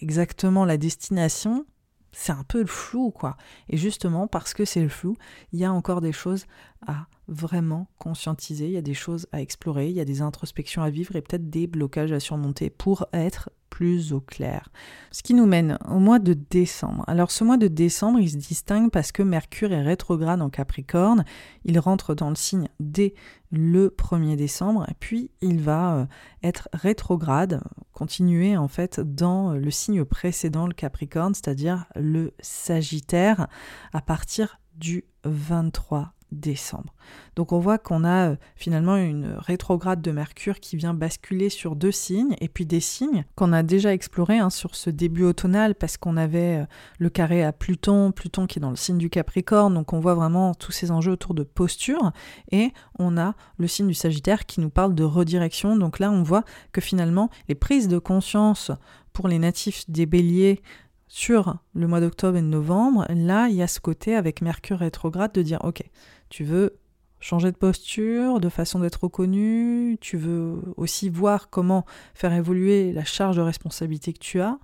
exactement 0.00 0.64
la 0.64 0.76
destination, 0.76 1.66
c'est 2.14 2.32
un 2.32 2.44
peu 2.44 2.60
le 2.60 2.66
flou, 2.66 3.10
quoi. 3.10 3.36
Et 3.68 3.76
justement, 3.76 4.26
parce 4.26 4.54
que 4.54 4.64
c'est 4.64 4.82
le 4.82 4.88
flou, 4.88 5.16
il 5.52 5.58
y 5.58 5.64
a 5.64 5.72
encore 5.72 6.00
des 6.00 6.12
choses 6.12 6.46
à 6.86 7.06
vraiment 7.28 7.88
conscientiser, 7.98 8.66
il 8.66 8.72
y 8.72 8.76
a 8.76 8.82
des 8.82 8.94
choses 8.94 9.26
à 9.32 9.40
explorer, 9.40 9.88
il 9.88 9.96
y 9.96 10.00
a 10.00 10.04
des 10.04 10.22
introspections 10.22 10.82
à 10.82 10.90
vivre 10.90 11.16
et 11.16 11.22
peut-être 11.22 11.50
des 11.50 11.66
blocages 11.66 12.12
à 12.12 12.20
surmonter 12.20 12.70
pour 12.70 13.06
être 13.12 13.50
plus 13.74 14.12
au 14.12 14.20
clair. 14.20 14.70
Ce 15.10 15.24
qui 15.24 15.34
nous 15.34 15.46
mène 15.46 15.78
au 15.90 15.98
mois 15.98 16.20
de 16.20 16.32
décembre. 16.32 17.02
Alors 17.08 17.32
ce 17.32 17.42
mois 17.42 17.56
de 17.56 17.66
décembre, 17.66 18.20
il 18.20 18.30
se 18.30 18.36
distingue 18.36 18.88
parce 18.88 19.10
que 19.10 19.24
Mercure 19.24 19.72
est 19.72 19.82
rétrograde 19.82 20.40
en 20.40 20.48
Capricorne, 20.48 21.24
il 21.64 21.80
rentre 21.80 22.14
dans 22.14 22.28
le 22.28 22.36
signe 22.36 22.68
dès 22.78 23.14
le 23.50 23.88
1er 23.88 24.36
décembre, 24.36 24.86
puis 25.00 25.32
il 25.40 25.60
va 25.60 25.96
euh, 25.96 26.06
être 26.44 26.68
rétrograde, 26.72 27.62
continuer 27.90 28.56
en 28.56 28.68
fait 28.68 29.00
dans 29.00 29.54
le 29.54 29.70
signe 29.72 30.04
précédent, 30.04 30.68
le 30.68 30.74
Capricorne, 30.74 31.34
c'est-à-dire 31.34 31.86
le 31.96 32.32
Sagittaire, 32.38 33.48
à 33.92 34.00
partir 34.00 34.60
du 34.76 35.04
23 35.24 36.14
décembre. 36.34 36.94
Donc 37.36 37.52
on 37.52 37.58
voit 37.58 37.78
qu'on 37.78 38.04
a 38.04 38.30
euh, 38.30 38.36
finalement 38.56 38.96
une 38.96 39.34
rétrograde 39.38 40.02
de 40.02 40.10
Mercure 40.10 40.60
qui 40.60 40.76
vient 40.76 40.94
basculer 40.94 41.48
sur 41.48 41.76
deux 41.76 41.92
signes, 41.92 42.36
et 42.40 42.48
puis 42.48 42.66
des 42.66 42.80
signes 42.80 43.24
qu'on 43.34 43.52
a 43.52 43.62
déjà 43.62 43.92
explorés 43.92 44.38
hein, 44.38 44.50
sur 44.50 44.74
ce 44.74 44.90
début 44.90 45.24
automnal, 45.24 45.74
parce 45.74 45.96
qu'on 45.96 46.16
avait 46.16 46.62
euh, 46.62 46.66
le 46.98 47.10
carré 47.10 47.42
à 47.42 47.52
Pluton, 47.52 48.12
Pluton 48.12 48.46
qui 48.46 48.58
est 48.58 48.62
dans 48.62 48.70
le 48.70 48.76
signe 48.76 48.98
du 48.98 49.10
Capricorne, 49.10 49.74
donc 49.74 49.92
on 49.92 50.00
voit 50.00 50.14
vraiment 50.14 50.54
tous 50.54 50.72
ces 50.72 50.90
enjeux 50.90 51.12
autour 51.12 51.34
de 51.34 51.42
posture, 51.42 52.12
et 52.50 52.72
on 52.98 53.16
a 53.16 53.34
le 53.58 53.66
signe 53.66 53.88
du 53.88 53.94
Sagittaire 53.94 54.46
qui 54.46 54.60
nous 54.60 54.70
parle 54.70 54.94
de 54.94 55.04
redirection, 55.04 55.76
donc 55.76 55.98
là 55.98 56.10
on 56.10 56.22
voit 56.22 56.44
que 56.72 56.80
finalement 56.80 57.30
les 57.48 57.54
prises 57.54 57.88
de 57.88 57.98
conscience 57.98 58.70
pour 59.12 59.28
les 59.28 59.38
natifs 59.38 59.88
des 59.88 60.06
béliers 60.06 60.60
sur 61.14 61.58
le 61.74 61.86
mois 61.86 62.00
d'octobre 62.00 62.38
et 62.38 62.42
de 62.42 62.46
novembre, 62.46 63.06
là, 63.08 63.46
il 63.46 63.54
y 63.54 63.62
a 63.62 63.68
ce 63.68 63.78
côté 63.78 64.16
avec 64.16 64.42
Mercure 64.42 64.80
rétrograde 64.80 65.30
de 65.30 65.42
dire, 65.42 65.60
ok, 65.62 65.80
tu 66.28 66.42
veux 66.42 66.76
changer 67.20 67.52
de 67.52 67.56
posture, 67.56 68.40
de 68.40 68.48
façon 68.48 68.80
d'être 68.80 69.04
reconnu, 69.04 69.96
tu 70.00 70.16
veux 70.16 70.60
aussi 70.76 71.08
voir 71.08 71.50
comment 71.50 71.84
faire 72.14 72.32
évoluer 72.32 72.92
la 72.92 73.04
charge 73.04 73.36
de 73.36 73.42
responsabilité 73.42 74.12
que 74.12 74.18
tu 74.18 74.40
as, 74.40 74.58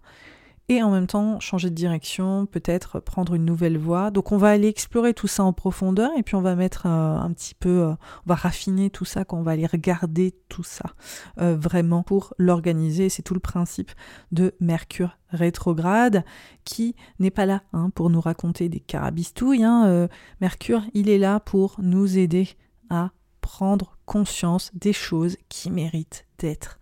et 0.70 0.84
en 0.84 0.90
même 0.92 1.08
temps 1.08 1.40
changer 1.40 1.68
de 1.68 1.74
direction, 1.74 2.46
peut-être 2.46 3.00
prendre 3.00 3.34
une 3.34 3.44
nouvelle 3.44 3.76
voie. 3.76 4.12
Donc 4.12 4.30
on 4.30 4.36
va 4.36 4.50
aller 4.50 4.68
explorer 4.68 5.14
tout 5.14 5.26
ça 5.26 5.42
en 5.42 5.52
profondeur 5.52 6.12
et 6.16 6.22
puis 6.22 6.36
on 6.36 6.42
va 6.42 6.54
mettre 6.54 6.86
euh, 6.86 7.16
un 7.16 7.32
petit 7.32 7.56
peu, 7.56 7.82
euh, 7.82 7.90
on 7.90 8.28
va 8.28 8.36
raffiner 8.36 8.88
tout 8.88 9.04
ça, 9.04 9.24
quand 9.24 9.36
on 9.36 9.42
va 9.42 9.50
aller 9.50 9.66
regarder 9.66 10.32
tout 10.48 10.62
ça 10.62 10.94
euh, 11.40 11.56
vraiment 11.56 12.04
pour 12.04 12.34
l'organiser. 12.38 13.08
C'est 13.08 13.22
tout 13.22 13.34
le 13.34 13.40
principe 13.40 13.90
de 14.30 14.54
Mercure 14.60 15.18
rétrograde 15.30 16.24
qui 16.64 16.94
n'est 17.18 17.32
pas 17.32 17.46
là 17.46 17.62
hein, 17.72 17.90
pour 17.90 18.08
nous 18.08 18.20
raconter 18.20 18.68
des 18.68 18.80
carabistouilles. 18.80 19.64
Hein. 19.64 20.08
Mercure, 20.40 20.82
il 20.94 21.08
est 21.08 21.18
là 21.18 21.40
pour 21.40 21.76
nous 21.82 22.16
aider 22.16 22.48
à 22.90 23.10
prendre 23.40 23.96
conscience 24.06 24.70
des 24.74 24.92
choses 24.92 25.36
qui 25.48 25.70
méritent 25.70 26.26
d'être 26.38 26.78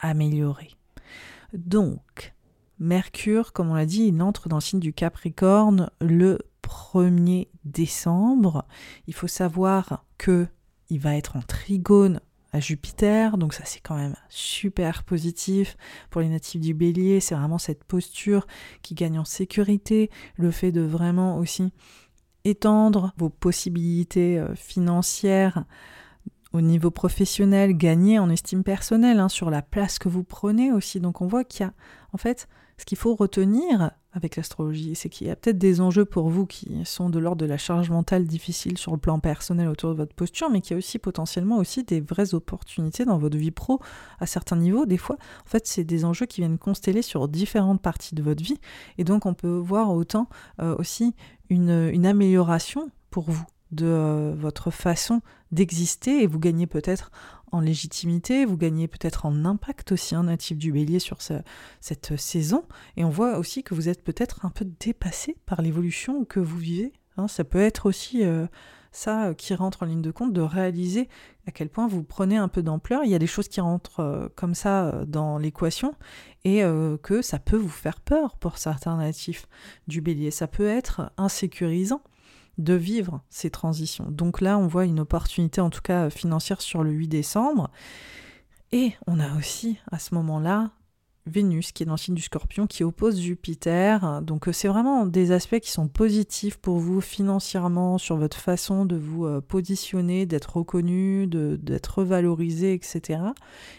améliorées. 0.00 0.72
Donc, 1.52 2.35
Mercure, 2.78 3.52
comme 3.52 3.70
on 3.70 3.74
l'a 3.74 3.86
dit, 3.86 4.04
il 4.04 4.22
entre 4.22 4.48
dans 4.48 4.56
le 4.56 4.62
signe 4.62 4.80
du 4.80 4.92
Capricorne 4.92 5.90
le 6.00 6.38
1er 6.62 7.48
décembre. 7.64 8.66
Il 9.06 9.14
faut 9.14 9.28
savoir 9.28 10.04
que 10.18 10.46
il 10.88 11.00
va 11.00 11.16
être 11.16 11.36
en 11.36 11.42
trigone 11.42 12.20
à 12.52 12.60
Jupiter, 12.60 13.38
donc 13.38 13.54
ça 13.54 13.64
c'est 13.64 13.80
quand 13.80 13.96
même 13.96 14.14
super 14.28 15.02
positif 15.02 15.76
pour 16.10 16.20
les 16.20 16.28
natifs 16.28 16.60
du 16.60 16.74
Bélier, 16.74 17.20
c'est 17.20 17.34
vraiment 17.34 17.58
cette 17.58 17.84
posture 17.84 18.46
qui 18.82 18.94
gagne 18.94 19.18
en 19.18 19.24
sécurité, 19.24 20.10
le 20.36 20.50
fait 20.50 20.72
de 20.72 20.80
vraiment 20.80 21.38
aussi 21.38 21.72
étendre 22.44 23.12
vos 23.16 23.28
possibilités 23.28 24.38
euh, 24.38 24.54
financières 24.54 25.64
au 26.52 26.60
niveau 26.60 26.90
professionnel, 26.90 27.76
gagner 27.76 28.18
en 28.18 28.30
estime 28.30 28.62
personnelle, 28.62 29.18
hein, 29.18 29.28
sur 29.28 29.50
la 29.50 29.62
place 29.62 29.98
que 29.98 30.08
vous 30.08 30.22
prenez 30.22 30.72
aussi. 30.72 31.00
Donc 31.00 31.20
on 31.20 31.26
voit 31.26 31.44
qu'il 31.44 31.66
y 31.66 31.68
a 31.68 31.72
en 32.12 32.18
fait 32.18 32.48
ce 32.78 32.84
qu'il 32.84 32.98
faut 32.98 33.14
retenir 33.14 33.92
avec 34.12 34.36
l'astrologie, 34.36 34.94
c'est 34.94 35.08
qu'il 35.10 35.26
y 35.26 35.30
a 35.30 35.36
peut-être 35.36 35.58
des 35.58 35.80
enjeux 35.80 36.06
pour 36.06 36.30
vous 36.30 36.46
qui 36.46 36.80
sont 36.84 37.10
de 37.10 37.18
l'ordre 37.18 37.40
de 37.42 37.46
la 37.46 37.58
charge 37.58 37.90
mentale 37.90 38.26
difficile 38.26 38.78
sur 38.78 38.92
le 38.92 38.98
plan 38.98 39.18
personnel 39.18 39.68
autour 39.68 39.90
de 39.90 39.96
votre 39.96 40.14
posture, 40.14 40.48
mais 40.50 40.62
qu'il 40.62 40.72
y 40.72 40.74
a 40.74 40.78
aussi 40.78 40.98
potentiellement 40.98 41.58
aussi 41.58 41.84
des 41.84 42.00
vraies 42.00 42.34
opportunités 42.34 43.04
dans 43.04 43.18
votre 43.18 43.36
vie 43.36 43.50
pro 43.50 43.80
à 44.18 44.26
certains 44.26 44.56
niveaux. 44.56 44.86
Des 44.86 44.96
fois, 44.96 45.16
en 45.16 45.48
fait, 45.48 45.66
c'est 45.66 45.84
des 45.84 46.04
enjeux 46.06 46.26
qui 46.26 46.40
viennent 46.40 46.58
consteller 46.58 47.02
sur 47.02 47.28
différentes 47.28 47.82
parties 47.82 48.14
de 48.14 48.22
votre 48.22 48.42
vie, 48.42 48.58
et 48.96 49.04
donc 49.04 49.26
on 49.26 49.34
peut 49.34 49.58
voir 49.58 49.92
autant 49.92 50.28
euh, 50.60 50.74
aussi 50.78 51.14
une, 51.50 52.06
amélioration 52.06 52.90
pour 53.10 53.30
vous 53.30 53.44
de 53.72 53.86
euh, 53.86 54.34
votre 54.36 54.70
façon 54.70 55.20
d'exister 55.52 56.22
et 56.22 56.26
vous 56.26 56.38
gagnez 56.38 56.66
peut-être 56.66 57.10
en 57.52 57.60
légitimité, 57.60 58.44
vous 58.44 58.56
gagnez 58.56 58.88
peut-être 58.88 59.26
en 59.26 59.44
impact 59.44 59.92
aussi, 59.92 60.14
un 60.14 60.24
natif 60.24 60.58
du 60.58 60.72
bélier 60.72 60.98
sur 60.98 61.18
cette 61.80 62.16
saison. 62.16 62.64
Et 62.96 63.04
on 63.04 63.10
voit 63.10 63.38
aussi 63.38 63.62
que 63.62 63.74
vous 63.74 63.88
êtes 63.88 64.02
peut-être 64.02 64.44
un 64.44 64.50
peu 64.50 64.66
dépassé 64.80 65.36
par 65.46 65.62
l'évolution 65.62 66.24
que 66.24 66.40
vous 66.40 66.58
vivez. 66.58 66.92
Hein. 67.16 67.28
ça 67.28 67.44
peut 67.44 67.60
être 67.60 67.86
aussi 67.86 68.24
euh, 68.24 68.46
ça 68.92 69.32
qui 69.34 69.54
rentre 69.54 69.82
en 69.82 69.86
ligne 69.86 70.02
de 70.02 70.10
compte, 70.10 70.34
de 70.34 70.42
réaliser 70.42 71.08
à 71.46 71.50
quel 71.50 71.70
point 71.70 71.86
vous 71.86 72.02
prenez 72.02 72.36
un 72.36 72.48
peu 72.48 72.62
d'ampleur. 72.62 73.04
Il 73.04 73.10
y 73.10 73.14
a 73.14 73.18
des 73.18 73.26
choses 73.26 73.48
qui 73.48 73.60
rentrent 73.60 74.00
euh, 74.00 74.28
comme 74.34 74.54
ça 74.54 75.04
dans 75.06 75.38
l'équation 75.38 75.94
et 76.44 76.62
que 77.02 77.22
ça 77.22 77.40
peut 77.40 77.56
vous 77.56 77.68
faire 77.68 78.00
peur 78.00 78.36
pour 78.36 78.58
certains 78.58 78.98
natifs 78.98 79.48
du 79.88 80.00
bélier. 80.00 80.30
Ça 80.30 80.46
peut 80.46 80.68
être 80.68 81.10
insécurisant 81.16 82.02
de 82.58 82.74
vivre 82.74 83.22
ces 83.28 83.50
transitions. 83.50 84.06
Donc 84.10 84.40
là, 84.40 84.58
on 84.58 84.66
voit 84.66 84.84
une 84.84 85.00
opportunité, 85.00 85.60
en 85.60 85.70
tout 85.70 85.82
cas 85.82 86.10
financière, 86.10 86.60
sur 86.60 86.82
le 86.82 86.90
8 86.90 87.08
décembre. 87.08 87.70
Et 88.72 88.94
on 89.06 89.20
a 89.20 89.36
aussi, 89.36 89.78
à 89.90 89.98
ce 89.98 90.14
moment-là, 90.14 90.70
Vénus, 91.26 91.72
qui 91.72 91.82
est 91.82 91.86
dans 91.86 91.94
le 91.94 91.98
signe 91.98 92.14
du 92.14 92.22
scorpion, 92.22 92.66
qui 92.66 92.84
oppose 92.84 93.20
Jupiter. 93.20 94.22
Donc 94.22 94.48
euh, 94.48 94.52
c'est 94.52 94.68
vraiment 94.68 95.06
des 95.06 95.32
aspects 95.32 95.58
qui 95.58 95.70
sont 95.70 95.88
positifs 95.88 96.56
pour 96.56 96.78
vous 96.78 97.00
financièrement, 97.00 97.98
sur 97.98 98.16
votre 98.16 98.38
façon 98.38 98.84
de 98.84 98.96
vous 98.96 99.26
euh, 99.26 99.40
positionner, 99.40 100.26
d'être 100.26 100.56
reconnu, 100.56 101.26
d'être 101.26 101.98
revalorisé, 101.98 102.72
etc. 102.72 103.20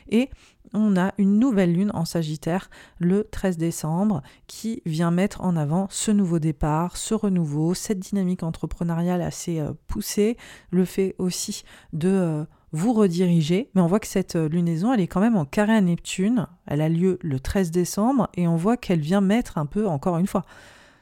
Et 0.09 0.29
on 0.73 0.97
a 0.97 1.13
une 1.17 1.39
nouvelle 1.39 1.73
lune 1.73 1.91
en 1.93 2.03
Sagittaire 2.03 2.69
le 2.99 3.23
13 3.23 3.57
décembre 3.57 4.21
qui 4.47 4.81
vient 4.85 5.11
mettre 5.11 5.41
en 5.41 5.55
avant 5.55 5.87
ce 5.89 6.11
nouveau 6.11 6.39
départ, 6.39 6.97
ce 6.97 7.13
renouveau, 7.13 7.73
cette 7.73 7.99
dynamique 7.99 8.43
entrepreneuriale 8.43 9.21
assez 9.21 9.59
euh, 9.59 9.71
poussée, 9.87 10.35
le 10.71 10.83
fait 10.83 11.15
aussi 11.17 11.63
de 11.93 12.45
vous 12.71 12.93
redirigez, 12.93 13.69
mais 13.73 13.81
on 13.81 13.87
voit 13.87 13.99
que 13.99 14.07
cette 14.07 14.35
euh, 14.35 14.49
lunaison, 14.49 14.93
elle 14.93 14.99
est 14.99 15.07
quand 15.07 15.21
même 15.21 15.37
en 15.37 15.45
carré 15.45 15.73
à 15.73 15.81
Neptune, 15.81 16.47
elle 16.65 16.81
a 16.81 16.89
lieu 16.89 17.17
le 17.21 17.39
13 17.39 17.71
décembre, 17.71 18.29
et 18.35 18.47
on 18.47 18.57
voit 18.57 18.77
qu'elle 18.77 18.99
vient 18.99 19.21
mettre 19.21 19.57
un 19.57 19.65
peu, 19.65 19.87
encore 19.87 20.17
une 20.17 20.27
fois, 20.27 20.43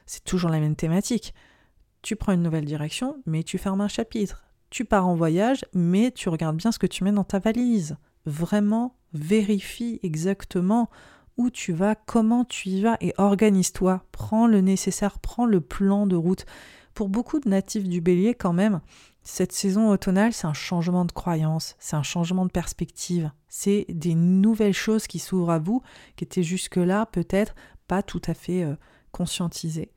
c'est 0.06 0.24
toujours 0.24 0.50
la 0.50 0.60
même 0.60 0.76
thématique. 0.76 1.34
Tu 2.02 2.14
prends 2.14 2.32
une 2.32 2.42
nouvelle 2.42 2.64
direction, 2.64 3.20
mais 3.26 3.42
tu 3.42 3.58
fermes 3.58 3.80
un 3.80 3.88
chapitre. 3.88 4.44
Tu 4.70 4.84
pars 4.84 5.08
en 5.08 5.16
voyage, 5.16 5.64
mais 5.74 6.12
tu 6.12 6.28
regardes 6.28 6.56
bien 6.56 6.70
ce 6.70 6.78
que 6.78 6.86
tu 6.86 7.02
mets 7.02 7.12
dans 7.12 7.24
ta 7.24 7.40
valise. 7.40 7.96
Vraiment, 8.26 8.96
vérifie 9.12 9.98
exactement 10.02 10.88
où 11.36 11.50
tu 11.50 11.72
vas, 11.72 11.94
comment 11.94 12.44
tu 12.44 12.68
y 12.68 12.82
vas, 12.82 12.96
et 13.00 13.12
organise-toi. 13.18 14.04
Prends 14.12 14.46
le 14.46 14.60
nécessaire, 14.60 15.18
prends 15.18 15.46
le 15.46 15.60
plan 15.60 16.06
de 16.06 16.16
route. 16.16 16.46
Pour 16.94 17.08
beaucoup 17.08 17.40
de 17.40 17.48
natifs 17.48 17.88
du 17.88 18.00
bélier, 18.00 18.34
quand 18.34 18.52
même, 18.52 18.80
cette 19.28 19.50
saison 19.50 19.90
automnale, 19.90 20.32
c'est 20.32 20.46
un 20.46 20.52
changement 20.52 21.04
de 21.04 21.10
croyance, 21.10 21.74
c'est 21.80 21.96
un 21.96 22.04
changement 22.04 22.46
de 22.46 22.50
perspective, 22.50 23.32
c'est 23.48 23.84
des 23.88 24.14
nouvelles 24.14 24.72
choses 24.72 25.08
qui 25.08 25.18
s'ouvrent 25.18 25.50
à 25.50 25.58
vous, 25.58 25.82
qui 26.14 26.22
étaient 26.22 26.44
jusque-là 26.44 27.06
peut-être 27.06 27.56
pas 27.88 28.04
tout 28.04 28.22
à 28.26 28.34
fait 28.34 28.62
euh, 28.62 28.76
conscientisées. 29.10 29.90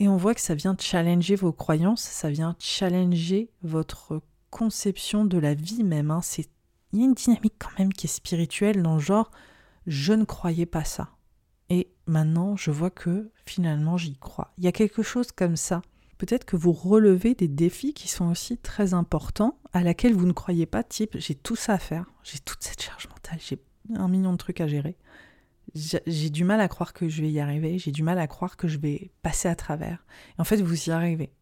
Et 0.00 0.08
on 0.08 0.16
voit 0.16 0.34
que 0.34 0.40
ça 0.40 0.56
vient 0.56 0.76
challenger 0.76 1.36
vos 1.36 1.52
croyances, 1.52 2.02
ça 2.02 2.28
vient 2.28 2.56
challenger 2.58 3.50
votre 3.62 4.20
conception 4.50 5.24
de 5.24 5.38
la 5.38 5.54
vie 5.54 5.84
même. 5.84 6.10
Hein. 6.10 6.20
C'est... 6.20 6.48
Il 6.92 6.98
y 6.98 7.02
a 7.02 7.04
une 7.04 7.14
dynamique 7.14 7.54
quand 7.56 7.78
même 7.78 7.92
qui 7.92 8.08
est 8.08 8.10
spirituelle 8.10 8.82
dans 8.82 8.94
le 8.94 9.00
genre 9.00 9.30
je 9.86 10.12
ne 10.12 10.24
croyais 10.24 10.66
pas 10.66 10.84
ça. 10.84 11.10
Et 11.68 11.92
maintenant, 12.06 12.56
je 12.56 12.72
vois 12.72 12.90
que 12.90 13.30
finalement, 13.46 13.96
j'y 13.96 14.16
crois. 14.16 14.52
Il 14.58 14.64
y 14.64 14.68
a 14.68 14.72
quelque 14.72 15.02
chose 15.02 15.30
comme 15.30 15.56
ça. 15.56 15.82
Peut-être 16.20 16.44
que 16.44 16.56
vous 16.56 16.72
relevez 16.72 17.34
des 17.34 17.48
défis 17.48 17.94
qui 17.94 18.06
sont 18.06 18.26
aussi 18.26 18.58
très 18.58 18.92
importants, 18.92 19.58
à 19.72 19.82
laquelle 19.82 20.12
vous 20.12 20.26
ne 20.26 20.32
croyez 20.32 20.66
pas, 20.66 20.82
type 20.82 21.16
j'ai 21.16 21.34
tout 21.34 21.56
ça 21.56 21.72
à 21.72 21.78
faire, 21.78 22.12
j'ai 22.24 22.38
toute 22.40 22.62
cette 22.62 22.82
charge 22.82 23.08
mentale, 23.08 23.38
j'ai 23.40 23.58
un 23.94 24.06
million 24.06 24.32
de 24.32 24.36
trucs 24.36 24.60
à 24.60 24.66
gérer. 24.66 24.98
J'ai 25.74 26.28
du 26.28 26.44
mal 26.44 26.60
à 26.60 26.68
croire 26.68 26.92
que 26.92 27.08
je 27.08 27.22
vais 27.22 27.30
y 27.30 27.40
arriver, 27.40 27.78
j'ai 27.78 27.90
du 27.90 28.02
mal 28.02 28.18
à 28.18 28.26
croire 28.26 28.58
que 28.58 28.68
je 28.68 28.76
vais 28.76 29.12
passer 29.22 29.48
à 29.48 29.54
travers. 29.54 30.04
Et 30.36 30.42
en 30.42 30.44
fait, 30.44 30.60
vous 30.60 30.90
y 30.90 30.90
arrivez. 30.90 31.32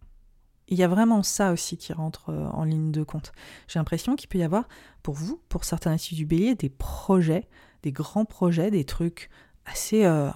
Il 0.68 0.79
y 0.79 0.85
a 0.85 0.89
vraiment 0.89 1.24
ça 1.24 1.51
aussi 1.51 1.76
qui 1.76 1.93
rentre 1.93 2.31
euh, 2.31 2.47
en 2.51 2.62
ligne 2.62 2.93
de 2.93 3.03
compte. 3.03 3.33
J'ai 3.66 3.81
l'impression 3.81 4.14
qu'il 4.14 4.29
peut 4.29 4.39
y 4.39 4.45
avoir, 4.45 4.68
pour 5.03 5.14
vous, 5.14 5.41
pour 5.49 5.64
certains 5.64 5.97
issus 5.97 6.14
du 6.14 6.24
bélier, 6.24 6.55
des 6.55 6.70
projets, 6.70 7.49
des 7.83 7.91
grands 7.91 8.26
projets, 8.26 8.70
des 8.70 8.85
trucs 8.85 9.29
assez, 9.66 10.05
euh, 10.05 10.31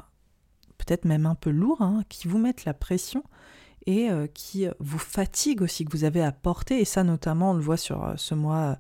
peut-être 0.78 1.05
même 1.05 1.26
un 1.26 1.36
peu 1.36 1.51
lourds, 1.51 1.80
hein, 1.80 2.03
qui 2.09 2.26
vous 2.26 2.38
mettent 2.38 2.64
la 2.64 2.74
pression 2.74 3.22
et 3.87 4.11
euh, 4.11 4.26
qui 4.26 4.66
vous 4.78 4.99
fatiguent 4.99 5.62
aussi, 5.62 5.85
que 5.85 5.93
vous 5.93 6.05
avez 6.05 6.22
à 6.22 6.33
porter. 6.33 6.80
Et 6.80 6.85
ça, 6.85 7.05
notamment, 7.05 7.53
on 7.53 7.55
le 7.55 7.61
voit 7.61 7.76
sur 7.76 8.14
ce 8.16 8.35
mois 8.35 8.78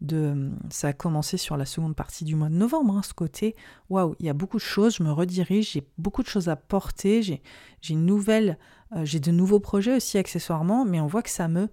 de, 0.00 0.50
ça 0.70 0.88
a 0.88 0.92
commencé 0.92 1.36
sur 1.36 1.56
la 1.56 1.66
seconde 1.66 1.96
partie 1.96 2.24
du 2.24 2.36
mois 2.36 2.48
de 2.48 2.54
novembre, 2.54 2.96
hein, 2.96 3.02
ce 3.02 3.14
côté, 3.14 3.56
waouh, 3.88 4.14
il 4.20 4.26
y 4.26 4.28
a 4.28 4.34
beaucoup 4.34 4.58
de 4.58 4.62
choses, 4.62 4.96
je 4.96 5.02
me 5.02 5.12
redirige, 5.12 5.72
j'ai 5.72 5.86
beaucoup 5.98 6.22
de 6.22 6.28
choses 6.28 6.48
à 6.48 6.56
porter, 6.56 7.22
j'ai 7.22 7.42
une 7.88 8.04
nouvelle, 8.04 8.58
euh, 8.94 9.04
j'ai 9.04 9.20
de 9.20 9.30
nouveaux 9.30 9.60
projets 9.60 9.96
aussi 9.96 10.18
accessoirement, 10.18 10.84
mais 10.84 11.00
on 11.00 11.06
voit 11.06 11.22
que 11.22 11.30
ça 11.30 11.48
me, 11.48 11.68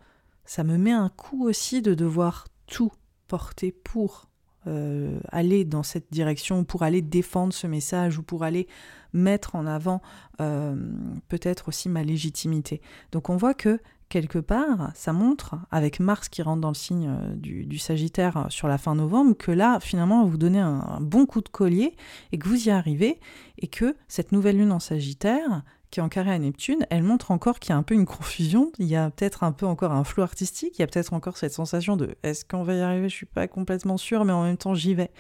ça 0.46 0.64
me 0.64 0.78
met 0.78 0.92
un 0.92 1.10
coup 1.10 1.46
aussi 1.46 1.82
de 1.82 1.94
devoir 1.94 2.48
tout 2.68 2.92
porter 3.28 3.72
pour 3.72 4.31
euh, 4.68 5.20
aller 5.30 5.66
dans 5.66 5.84
cette 5.84 6.12
direction, 6.12 6.64
pour 6.64 6.84
aller 6.84 7.02
défendre 7.02 7.54
ce 7.54 7.66
message 7.68 8.20
ou 8.20 8.24
pour 8.24 8.44
aller 8.44 8.68
mettre 9.14 9.56
en 9.56 9.66
avant 9.66 10.02
euh, 10.40 10.76
peut-être 11.30 11.70
aussi 11.70 11.90
ma 11.90 12.04
légitimité. 12.04 12.82
Donc 13.12 13.30
on 13.30 13.38
voit 13.38 13.54
que 13.56 13.80
quelque 14.12 14.40
part, 14.40 14.92
ça 14.94 15.14
montre, 15.14 15.56
avec 15.72 16.00
Mars 16.00 16.30
qui 16.30 16.42
rentre 16.42 16.62
dans 16.62 16.70
le 16.70 16.76
signe 16.76 17.10
euh, 17.10 17.34
du, 17.36 17.80
Sagittaire 17.80 18.48
sur 18.50 18.68
la 18.68 18.78
fin 18.78 18.94
novembre, 18.94 19.36
que 19.36 19.52
là, 19.52 19.80
finalement, 19.80 20.26
vous 20.26 20.38
donnez 20.38 20.60
un, 20.60 21.00
bon 21.02 21.26
coup 21.26 21.42
de 21.42 21.50
collier 21.50 21.96
et 22.32 22.38
que 22.38 22.48
vous 22.48 22.68
y 22.68 22.70
arrivez, 22.70 23.20
et 23.58 23.68
que 23.68 23.96
cette 24.10 24.32
nouvelle 24.32 24.58
lune 24.58 24.74
en 24.74 24.80
Sagittaire, 24.80 25.64
qui 25.92 26.00
est 26.00 26.04
en 26.04 26.10
carré 26.10 26.32
à 26.32 26.40
Neptune, 26.40 26.88
elle 26.90 27.04
montre 27.04 27.32
encore 27.32 27.60
qu'il 27.60 27.72
y 27.72 27.74
a 27.74 27.78
un 27.78 27.84
peu 27.84 27.94
une 27.94 28.06
confusion, 28.06 28.72
il 28.80 28.88
y 28.88 28.96
a 28.96 29.12
peut-être 29.12 29.44
un 29.44 29.52
peu 29.52 29.66
encore 29.66 29.92
un 29.92 30.04
flou 30.04 30.24
artistique, 30.24 30.80
il 30.80 30.82
y 30.82 30.84
a 30.84 30.88
peut-être 30.88 31.14
encore 31.14 31.38
cette 31.38 31.54
sensation 31.54 31.98
de 31.98 32.16
est-ce 32.24 32.46
qu'on 32.46 32.64
va 32.64 32.74
y 32.74 32.82
arriver, 32.82 33.10
je 33.10 33.16
suis 33.16 33.26
pas 33.26 33.48
complètement 33.48 33.98
sûre, 33.98 34.26
mais 34.26 34.34
en 34.34 34.44
même 34.44 34.58
temps 34.58 34.74
j'y 34.74 34.96
vais, 34.96 35.12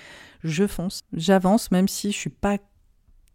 je 0.43 0.65
fonce, 0.65 1.03
j'avance, 1.13 1.71
même 1.71 1.87
si 1.87 2.11
je 2.11 2.17
suis 2.17 2.29
pas 2.29 2.57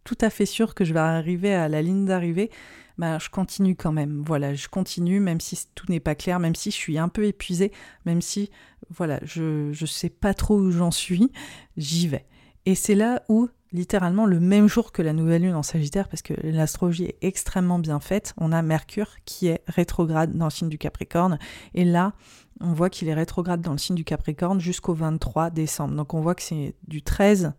tout 0.03 0.17
à 0.21 0.29
fait 0.29 0.45
sûre 0.45 0.73
que 0.73 0.85
je 0.85 0.93
vais 0.93 0.99
arriver 0.99 1.53
à 1.53 1.67
la 1.67 1.81
ligne 1.81 2.05
d'arrivée, 2.05 2.49
bah, 2.97 3.19
je 3.19 3.29
continue 3.29 3.75
quand 3.75 3.91
même. 3.91 4.23
Voilà, 4.25 4.53
je 4.53 4.67
continue, 4.67 5.19
même 5.19 5.39
si 5.39 5.67
tout 5.75 5.85
n'est 5.89 5.99
pas 5.99 6.15
clair, 6.15 6.39
même 6.39 6.55
si 6.55 6.71
je 6.71 6.75
suis 6.75 6.97
un 6.97 7.09
peu 7.09 7.25
épuisée, 7.25 7.71
même 8.05 8.21
si, 8.21 8.49
voilà, 8.89 9.19
je 9.23 9.69
ne 9.69 9.85
sais 9.85 10.09
pas 10.09 10.33
trop 10.33 10.57
où 10.57 10.71
j'en 10.71 10.91
suis, 10.91 11.31
j'y 11.75 12.07
vais. 12.07 12.25
Et 12.65 12.73
c'est 12.73 12.95
là 12.95 13.23
où, 13.29 13.49
littéralement, 13.71 14.25
le 14.25 14.39
même 14.39 14.67
jour 14.67 14.91
que 14.91 15.01
la 15.01 15.13
nouvelle 15.13 15.43
lune 15.43 15.55
en 15.55 15.63
Sagittaire, 15.63 16.07
parce 16.07 16.21
que 16.21 16.33
l'astrologie 16.43 17.05
est 17.05 17.17
extrêmement 17.21 17.79
bien 17.79 17.99
faite, 17.99 18.33
on 18.37 18.51
a 18.51 18.61
Mercure 18.61 19.15
qui 19.25 19.47
est 19.47 19.61
rétrograde 19.67 20.35
dans 20.35 20.45
le 20.45 20.51
signe 20.51 20.69
du 20.69 20.77
Capricorne. 20.77 21.37
Et 21.73 21.85
là, 21.85 22.13
on 22.61 22.73
voit 22.73 22.89
qu'il 22.89 23.07
est 23.07 23.13
rétrograde 23.13 23.61
dans 23.61 23.73
le 23.73 23.77
signe 23.77 23.95
du 23.95 24.03
Capricorne 24.03 24.59
jusqu'au 24.59 24.93
23 24.93 25.49
décembre. 25.49 25.95
Donc 25.95 26.13
on 26.13 26.21
voit 26.21 26.35
que 26.35 26.41
c'est 26.41 26.75
du 26.87 27.03
13 27.03 27.53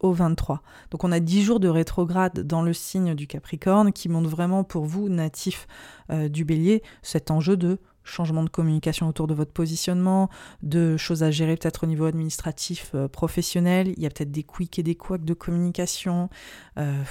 au 0.00 0.12
23. 0.12 0.62
Donc 0.90 1.04
on 1.04 1.12
a 1.12 1.20
10 1.20 1.42
jours 1.42 1.60
de 1.60 1.68
rétrograde 1.68 2.46
dans 2.46 2.62
le 2.62 2.72
signe 2.72 3.14
du 3.14 3.26
Capricorne 3.26 3.92
qui 3.92 4.08
montre 4.08 4.28
vraiment 4.28 4.64
pour 4.64 4.84
vous, 4.84 5.08
natif 5.08 5.66
euh, 6.10 6.28
du 6.28 6.44
bélier, 6.44 6.82
cet 7.02 7.30
enjeu 7.30 7.56
de 7.56 7.78
changement 8.06 8.42
de 8.42 8.48
communication 8.48 9.08
autour 9.08 9.26
de 9.26 9.34
votre 9.34 9.52
positionnement, 9.52 10.30
de 10.62 10.96
choses 10.96 11.22
à 11.22 11.30
gérer 11.30 11.56
peut-être 11.56 11.84
au 11.84 11.86
niveau 11.86 12.06
administratif, 12.06 12.92
euh, 12.94 13.08
professionnel. 13.08 13.92
Il 13.96 14.02
y 14.02 14.06
a 14.06 14.10
peut-être 14.10 14.30
des 14.30 14.44
quicks 14.44 14.78
et 14.78 14.82
des 14.82 14.94
couacs 14.94 15.24
de 15.24 15.34
communication. 15.34 16.30
Euh, 16.78 17.02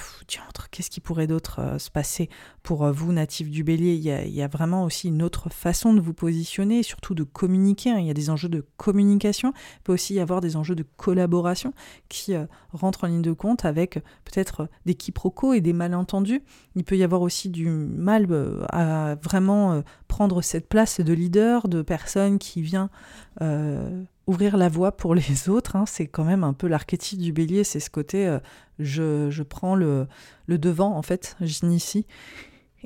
qu'est-ce 0.70 0.90
qui 0.90 1.00
pourrait 1.00 1.26
d'autre 1.26 1.60
euh, 1.60 1.78
se 1.78 1.90
passer 1.90 2.28
pour 2.66 2.84
euh, 2.84 2.90
vous, 2.90 3.12
natifs 3.12 3.48
du 3.48 3.62
bélier 3.62 3.94
il 3.94 4.34
y, 4.34 4.42
a, 4.42 4.48
vraiment 4.48 4.82
aussi 4.82 5.06
une 5.06 5.22
autre 5.22 5.48
façon 5.50 5.94
de 5.94 6.00
vous 6.00 6.12
positionner, 6.12 6.82
surtout 6.82 7.14
de 7.14 7.22
communiquer. 7.22 7.90
Hein. 7.90 7.98
Il 8.00 8.06
y 8.06 8.10
a 8.10 8.14
des 8.14 8.28
enjeux 8.28 8.48
de 8.48 8.66
communication. 8.76 9.52
Il 9.76 9.82
peut 9.84 9.92
aussi 9.92 10.14
y 10.14 10.20
avoir 10.20 10.40
des 10.40 10.56
enjeux 10.56 10.74
de 10.74 10.84
collaboration 10.96 11.72
qui 12.08 12.34
rentrent 12.72 13.04
en 13.04 13.06
ligne 13.06 13.22
de 13.22 13.32
compte 13.32 13.64
avec 13.64 13.94
peut-être 14.24 14.68
des 14.84 14.94
quiproquos 14.94 15.52
et 15.52 15.60
des 15.60 15.72
malentendus. 15.72 16.42
Il 16.74 16.82
peut 16.82 16.96
y 16.96 17.04
avoir 17.04 17.22
aussi 17.22 17.50
du 17.50 17.68
mal 17.68 18.26
à 18.70 19.14
vraiment 19.22 19.82
prendre 20.08 20.42
cette 20.42 20.68
place 20.68 21.00
de 21.00 21.12
leader, 21.12 21.68
de 21.68 21.82
personne 21.82 22.38
qui 22.38 22.62
vient 22.62 22.90
euh, 23.42 24.02
ouvrir 24.26 24.56
la 24.56 24.68
voie 24.68 24.92
pour 24.96 25.14
les 25.14 25.48
autres. 25.48 25.76
Hein. 25.76 25.84
C'est 25.86 26.06
quand 26.06 26.24
même 26.24 26.44
un 26.44 26.52
peu 26.52 26.66
l'archétype 26.66 27.20
du 27.20 27.32
bélier, 27.32 27.64
c'est 27.64 27.80
ce 27.80 27.90
côté 27.90 28.26
euh, 28.26 28.38
je, 28.78 29.30
je, 29.30 29.42
prends 29.42 29.74
le, 29.74 30.06
le, 30.46 30.58
devant, 30.58 30.96
en 30.96 31.02
fait, 31.02 31.36
j'initie. 31.40 32.06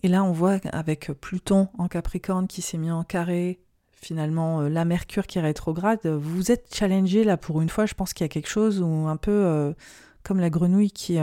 Et 0.02 0.08
là, 0.08 0.24
on 0.24 0.32
voit 0.32 0.58
avec 0.72 1.12
Pluton 1.12 1.68
en 1.78 1.88
Capricorne 1.88 2.46
qui 2.46 2.62
s'est 2.62 2.78
mis 2.78 2.90
en 2.90 3.04
carré, 3.04 3.60
finalement 3.92 4.62
euh, 4.62 4.68
la 4.68 4.84
Mercure 4.84 5.26
qui 5.26 5.38
est 5.38 5.42
rétrograde, 5.42 6.06
vous 6.06 6.50
êtes 6.50 6.74
challengé 6.74 7.24
là 7.24 7.36
pour 7.36 7.60
une 7.60 7.68
fois. 7.68 7.86
Je 7.86 7.94
pense 7.94 8.14
qu'il 8.14 8.24
y 8.24 8.26
a 8.26 8.28
quelque 8.28 8.48
chose 8.48 8.80
où 8.80 9.08
un 9.08 9.16
peu 9.16 9.74
comme 10.22 10.40
la 10.40 10.50
grenouille 10.50 10.90
qui, 10.90 11.18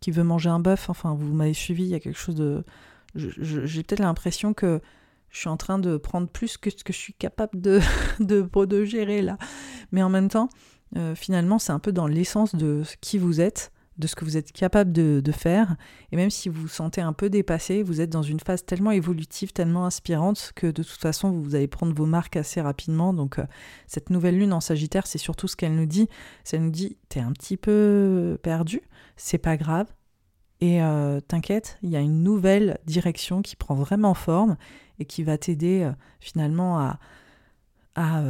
qui 0.00 0.10
veut 0.10 0.24
manger 0.24 0.50
un 0.50 0.60
bœuf. 0.60 0.90
Enfin, 0.90 1.14
vous 1.14 1.32
m'avez 1.32 1.54
suivi, 1.54 1.84
il 1.84 1.90
y 1.90 1.94
a 1.94 2.00
quelque 2.00 2.18
chose 2.18 2.34
de. 2.34 2.64
J'ai 3.14 3.82
peut-être 3.82 4.00
l'impression 4.00 4.52
que 4.52 4.80
je 5.30 5.40
suis 5.40 5.48
en 5.48 5.56
train 5.56 5.78
de 5.78 5.96
prendre 5.96 6.28
plus 6.28 6.56
que 6.56 6.70
ce 6.70 6.84
que 6.84 6.92
je 6.92 6.98
suis 6.98 7.14
capable 7.14 7.60
de, 7.60 7.80
de, 8.20 8.48
de 8.64 8.84
gérer 8.84 9.22
là. 9.22 9.38
Mais 9.92 10.02
en 10.02 10.08
même 10.08 10.28
temps, 10.28 10.48
euh, 10.96 11.14
finalement, 11.14 11.58
c'est 11.58 11.72
un 11.72 11.78
peu 11.78 11.92
dans 11.92 12.06
l'essence 12.06 12.54
de 12.54 12.82
qui 13.00 13.18
vous 13.18 13.40
êtes, 13.40 13.72
de 13.98 14.06
ce 14.06 14.14
que 14.14 14.24
vous 14.24 14.36
êtes 14.36 14.52
capable 14.52 14.92
de, 14.92 15.20
de, 15.22 15.32
faire. 15.32 15.76
Et 16.12 16.16
même 16.16 16.30
si 16.30 16.48
vous 16.48 16.62
vous 16.62 16.68
sentez 16.68 17.00
un 17.00 17.12
peu 17.12 17.28
dépassé, 17.30 17.82
vous 17.82 18.00
êtes 18.00 18.10
dans 18.10 18.22
une 18.22 18.40
phase 18.40 18.64
tellement 18.64 18.92
évolutive, 18.92 19.52
tellement 19.52 19.86
inspirante, 19.86 20.52
que 20.54 20.68
de 20.68 20.82
toute 20.82 21.00
façon, 21.00 21.30
vous 21.32 21.54
allez 21.54 21.66
prendre 21.66 21.94
vos 21.94 22.06
marques 22.06 22.36
assez 22.36 22.60
rapidement. 22.60 23.12
Donc, 23.12 23.38
euh, 23.38 23.44
cette 23.86 24.10
nouvelle 24.10 24.38
lune 24.38 24.52
en 24.52 24.60
Sagittaire, 24.60 25.06
c'est 25.06 25.18
surtout 25.18 25.48
ce 25.48 25.56
qu'elle 25.56 25.74
nous 25.74 25.86
dit. 25.86 26.08
Ça 26.44 26.58
nous 26.58 26.70
dit, 26.70 26.96
t'es 27.08 27.20
un 27.20 27.32
petit 27.32 27.56
peu 27.56 28.38
perdu, 28.42 28.82
c'est 29.16 29.38
pas 29.38 29.56
grave. 29.56 29.86
Et 30.60 30.82
euh, 30.82 31.20
t'inquiète, 31.20 31.78
il 31.82 31.90
y 31.90 31.96
a 31.96 32.00
une 32.00 32.22
nouvelle 32.22 32.78
direction 32.86 33.42
qui 33.42 33.54
prend 33.56 33.74
vraiment 33.74 34.14
forme 34.14 34.56
et 34.98 35.04
qui 35.04 35.22
va 35.22 35.38
t'aider 35.38 35.82
euh, 35.82 35.92
finalement 36.20 36.78
à, 36.80 36.98
à 37.94 38.22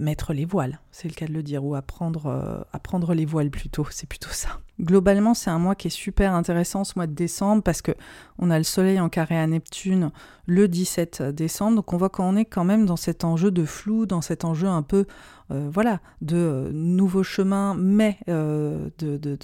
mettre 0.00 0.32
les 0.32 0.44
voiles, 0.44 0.80
c'est 0.92 1.08
le 1.08 1.14
cas 1.14 1.26
de 1.26 1.32
le 1.32 1.42
dire, 1.42 1.64
ou 1.64 1.74
à 1.74 1.82
prendre, 1.82 2.26
euh, 2.26 2.60
à 2.72 2.78
prendre 2.78 3.14
les 3.14 3.24
voiles 3.24 3.50
plutôt, 3.50 3.86
c'est 3.90 4.08
plutôt 4.08 4.30
ça. 4.30 4.60
Globalement, 4.80 5.34
c'est 5.34 5.50
un 5.50 5.58
mois 5.58 5.74
qui 5.74 5.88
est 5.88 5.90
super 5.90 6.34
intéressant 6.34 6.84
ce 6.84 6.92
mois 6.96 7.06
de 7.06 7.14
décembre 7.14 7.62
parce 7.62 7.82
que 7.82 7.92
on 8.38 8.50
a 8.50 8.58
le 8.58 8.64
soleil 8.64 9.00
en 9.00 9.08
carré 9.08 9.38
à 9.38 9.46
Neptune 9.46 10.10
le 10.46 10.68
17 10.68 11.22
décembre, 11.22 11.76
donc 11.76 11.92
on 11.92 11.96
voit 11.96 12.08
qu'on 12.08 12.36
est 12.36 12.44
quand 12.44 12.64
même 12.64 12.84
dans 12.84 12.96
cet 12.96 13.24
enjeu 13.24 13.50
de 13.50 13.64
flou, 13.64 14.06
dans 14.06 14.22
cet 14.22 14.44
enjeu 14.44 14.66
un 14.68 14.82
peu 14.82 15.06
euh, 15.52 15.68
voilà, 15.70 16.00
de 16.22 16.36
euh, 16.36 16.70
nouveaux 16.72 17.22
chemins, 17.22 17.74
mais 17.74 18.16
euh, 18.28 18.88
de, 18.98 19.36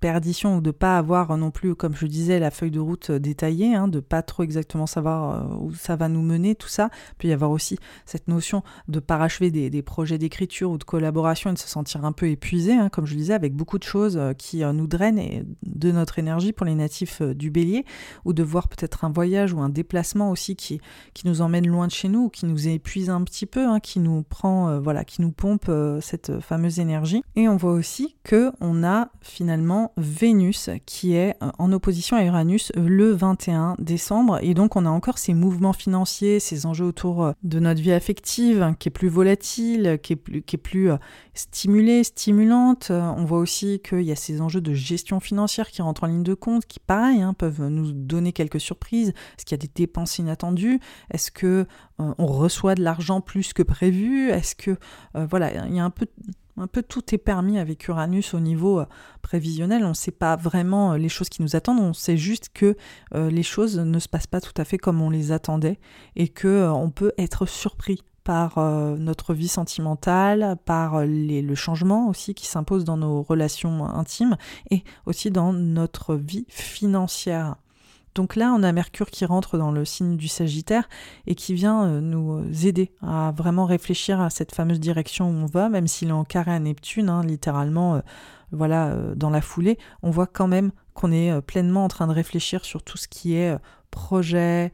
perdition 0.00 0.56
ou 0.56 0.60
de 0.62 0.70
pas 0.70 0.96
avoir 0.96 1.36
non 1.36 1.50
plus, 1.50 1.74
comme 1.74 1.94
je 1.94 2.06
disais, 2.06 2.38
la 2.38 2.50
feuille 2.50 2.70
de 2.70 2.80
route 2.80 3.10
détaillée, 3.10 3.74
hein, 3.74 3.86
de 3.86 4.00
pas 4.00 4.22
trop 4.22 4.42
exactement 4.42 4.86
savoir 4.86 5.60
où 5.60 5.74
ça 5.74 5.96
va 5.96 6.08
nous 6.08 6.22
mener, 6.22 6.54
tout 6.54 6.68
ça. 6.68 6.88
Il 7.10 7.14
peut 7.16 7.28
y 7.28 7.32
avoir 7.32 7.50
aussi 7.50 7.78
cette 8.06 8.26
notion 8.26 8.62
de 8.88 9.00
parachever 9.00 9.50
des, 9.50 9.68
des 9.68 9.82
projets 9.82 10.16
d'écriture 10.16 10.70
ou 10.70 10.78
de 10.78 10.84
collaboration 10.90 11.50
et 11.50 11.54
de 11.54 11.58
se 11.58 11.68
sentir 11.68 12.04
un 12.04 12.12
peu 12.12 12.28
épuisé, 12.28 12.72
hein, 12.74 12.88
comme 12.88 13.06
je 13.06 13.14
disais, 13.14 13.34
avec 13.34 13.54
beaucoup 13.54 13.78
de 13.78 13.84
choses 13.84 14.20
qui 14.38 14.62
nous 14.64 14.86
drainent 14.86 15.46
de 15.62 15.92
notre 15.92 16.18
énergie 16.18 16.52
pour 16.52 16.66
les 16.66 16.74
natifs 16.74 17.22
du 17.22 17.50
bélier, 17.50 17.84
ou 18.24 18.32
de 18.32 18.42
voir 18.42 18.68
peut-être 18.68 19.04
un 19.04 19.10
voyage 19.10 19.52
ou 19.52 19.60
un 19.60 19.68
déplacement 19.68 20.30
aussi 20.30 20.56
qui, 20.56 20.80
qui 21.14 21.26
nous 21.26 21.40
emmène 21.40 21.66
loin 21.66 21.86
de 21.86 21.92
chez 21.92 22.08
nous, 22.08 22.24
ou 22.24 22.28
qui 22.28 22.46
nous 22.46 22.68
épuise 22.68 23.10
un 23.10 23.22
petit 23.22 23.46
peu, 23.46 23.66
hein, 23.66 23.80
qui 23.80 24.00
nous 24.00 24.22
prend, 24.22 24.80
voilà, 24.80 25.04
qui 25.04 25.22
nous 25.22 25.32
pompe 25.32 25.66
euh, 25.68 26.00
cette 26.00 26.40
fameuse 26.40 26.78
énergie. 26.78 27.22
Et 27.36 27.48
on 27.48 27.56
voit 27.56 27.72
aussi 27.72 28.16
que 28.24 28.52
on 28.60 28.84
a 28.84 29.08
finalement 29.20 29.92
Vénus 29.96 30.70
qui 30.86 31.14
est 31.14 31.36
euh, 31.42 31.50
en 31.58 31.72
opposition 31.72 32.16
à 32.16 32.24
Uranus 32.24 32.72
le 32.76 33.12
21 33.12 33.74
décembre. 33.78 34.38
Et 34.42 34.54
donc 34.54 34.76
on 34.76 34.86
a 34.86 34.90
encore 34.90 35.18
ces 35.18 35.34
mouvements 35.34 35.72
financiers, 35.72 36.40
ces 36.40 36.66
enjeux 36.66 36.84
autour 36.84 37.24
euh, 37.24 37.32
de 37.42 37.58
notre 37.60 37.80
vie 37.80 37.92
affective 37.92 38.62
hein, 38.62 38.74
qui 38.78 38.88
est 38.88 38.92
plus 38.92 39.08
volatile, 39.08 39.98
qui 40.02 40.12
est 40.14 40.58
plus 40.58 40.79
stimulée, 41.34 42.04
stimulante. 42.04 42.90
On 42.90 43.24
voit 43.24 43.38
aussi 43.38 43.80
qu'il 43.80 44.02
y 44.02 44.12
a 44.12 44.16
ces 44.16 44.40
enjeux 44.40 44.60
de 44.60 44.72
gestion 44.72 45.20
financière 45.20 45.70
qui 45.70 45.82
rentrent 45.82 46.04
en 46.04 46.06
ligne 46.06 46.22
de 46.22 46.34
compte, 46.34 46.66
qui 46.66 46.80
pareil 46.80 47.22
hein, 47.22 47.34
peuvent 47.34 47.66
nous 47.68 47.92
donner 47.92 48.32
quelques 48.32 48.60
surprises. 48.60 49.08
Est-ce 49.08 49.44
qu'il 49.44 49.56
y 49.56 49.60
a 49.60 49.64
des 49.66 49.70
dépenses 49.74 50.18
inattendues? 50.18 50.80
Est-ce 51.10 51.30
que 51.30 51.66
on 51.98 52.26
reçoit 52.26 52.74
de 52.74 52.82
l'argent 52.82 53.20
plus 53.20 53.52
que 53.52 53.62
prévu? 53.62 54.30
Est-ce 54.30 54.54
que 54.54 54.76
voilà 55.14 55.66
il 55.66 55.74
y 55.74 55.80
a 55.80 55.84
un 55.84 55.90
peu 55.90 56.06
Un 56.56 56.66
peu 56.66 56.82
tout 56.82 57.14
est 57.14 57.18
permis 57.18 57.58
avec 57.58 57.88
Uranus 57.88 58.34
au 58.34 58.40
niveau 58.40 58.80
euh, 58.80 58.86
prévisionnel. 59.22 59.84
On 59.84 59.90
ne 59.90 59.94
sait 59.94 60.10
pas 60.10 60.36
vraiment 60.36 60.92
euh, 60.92 60.98
les 60.98 61.08
choses 61.08 61.28
qui 61.28 61.42
nous 61.42 61.56
attendent. 61.56 61.80
On 61.80 61.94
sait 61.94 62.16
juste 62.16 62.50
que 62.52 62.76
les 63.14 63.42
choses 63.42 63.78
ne 63.78 63.98
se 63.98 64.08
passent 64.08 64.26
pas 64.26 64.40
tout 64.40 64.52
à 64.56 64.64
fait 64.64 64.78
comme 64.78 65.00
on 65.00 65.10
les 65.10 65.32
attendait 65.32 65.78
et 66.16 66.28
que 66.28 66.68
on 66.68 66.90
peut 66.90 67.12
être 67.18 67.46
surpris 67.46 68.02
par 68.24 68.58
notre 68.60 69.34
vie 69.34 69.48
sentimentale, 69.48 70.56
par 70.64 71.04
le 71.04 71.54
changement 71.54 72.08
aussi 72.08 72.34
qui 72.34 72.46
s'impose 72.46 72.84
dans 72.84 72.96
nos 72.96 73.22
relations 73.22 73.84
intimes 73.84 74.36
et 74.70 74.84
aussi 75.06 75.30
dans 75.30 75.52
notre 75.52 76.14
vie 76.14 76.46
financière. 76.48 77.56
Donc 78.14 78.34
là, 78.34 78.52
on 78.56 78.62
a 78.62 78.72
Mercure 78.72 79.10
qui 79.10 79.24
rentre 79.24 79.56
dans 79.56 79.70
le 79.70 79.84
signe 79.84 80.16
du 80.16 80.26
Sagittaire 80.26 80.88
et 81.26 81.34
qui 81.34 81.54
vient 81.54 81.84
euh, 81.84 82.00
nous 82.00 82.38
euh, 82.38 82.66
aider 82.66 82.90
à 83.02 83.32
vraiment 83.36 83.66
réfléchir 83.66 84.20
à 84.20 84.30
cette 84.30 84.52
fameuse 84.52 84.80
direction 84.80 85.30
où 85.30 85.34
on 85.34 85.46
va, 85.46 85.68
même 85.68 85.86
s'il 85.86 86.08
est 86.08 86.12
en 86.12 86.24
carré 86.24 86.50
à 86.52 86.58
Neptune, 86.58 87.08
hein, 87.08 87.22
littéralement, 87.22 87.94
euh, 87.94 88.00
voilà, 88.52 88.96
dans 89.14 89.30
la 89.30 89.40
foulée, 89.40 89.78
on 90.02 90.10
voit 90.10 90.26
quand 90.26 90.48
même 90.48 90.72
qu'on 90.92 91.12
est 91.12 91.40
pleinement 91.42 91.84
en 91.84 91.88
train 91.88 92.08
de 92.08 92.12
réfléchir 92.12 92.64
sur 92.64 92.82
tout 92.82 92.98
ce 92.98 93.06
qui 93.06 93.36
est 93.36 93.56
projet, 93.92 94.72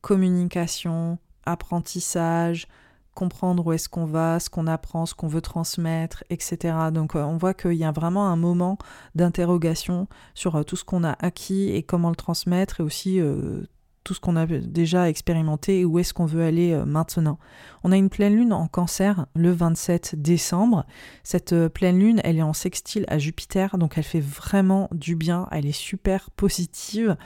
communication, 0.00 1.18
apprentissage, 1.44 2.66
comprendre 3.14 3.66
où 3.66 3.72
est-ce 3.72 3.88
qu'on 3.88 4.06
va, 4.06 4.40
ce 4.40 4.50
qu'on 4.50 4.66
apprend, 4.66 5.06
ce 5.06 5.14
qu'on 5.14 5.28
veut 5.28 5.40
transmettre, 5.40 6.24
etc. 6.30 6.74
Donc 6.92 7.16
euh, 7.16 7.22
on 7.22 7.36
voit 7.36 7.54
qu'il 7.54 7.74
y 7.74 7.84
a 7.84 7.92
vraiment 7.92 8.28
un 8.28 8.36
moment 8.36 8.78
d'interrogation 9.14 10.06
sur 10.34 10.56
euh, 10.56 10.62
tout 10.62 10.76
ce 10.76 10.84
qu'on 10.84 11.04
a 11.04 11.16
acquis 11.18 11.70
et 11.70 11.82
comment 11.82 12.10
le 12.10 12.16
transmettre 12.16 12.80
et 12.80 12.82
aussi 12.82 13.20
euh, 13.20 13.62
tout 14.04 14.14
ce 14.14 14.20
qu'on 14.20 14.36
a 14.36 14.46
déjà 14.46 15.08
expérimenté 15.08 15.80
et 15.80 15.84
où 15.84 15.98
est-ce 15.98 16.14
qu'on 16.14 16.24
veut 16.24 16.42
aller 16.42 16.74
maintenant. 16.86 17.38
On 17.84 17.92
a 17.92 17.98
une 17.98 18.08
pleine 18.08 18.34
lune 18.34 18.54
en 18.54 18.66
cancer 18.66 19.26
le 19.34 19.52
27 19.52 20.14
décembre. 20.16 20.86
Cette 21.22 21.54
pleine 21.68 21.98
lune, 21.98 22.20
elle 22.24 22.38
est 22.38 22.42
en 22.42 22.54
sextile 22.54 23.04
à 23.08 23.18
Jupiter, 23.18 23.76
donc 23.76 23.98
elle 23.98 24.04
fait 24.04 24.20
vraiment 24.20 24.88
du 24.92 25.16
bien, 25.16 25.48
elle 25.50 25.66
est 25.66 25.72
super 25.72 26.30
positive. 26.30 27.18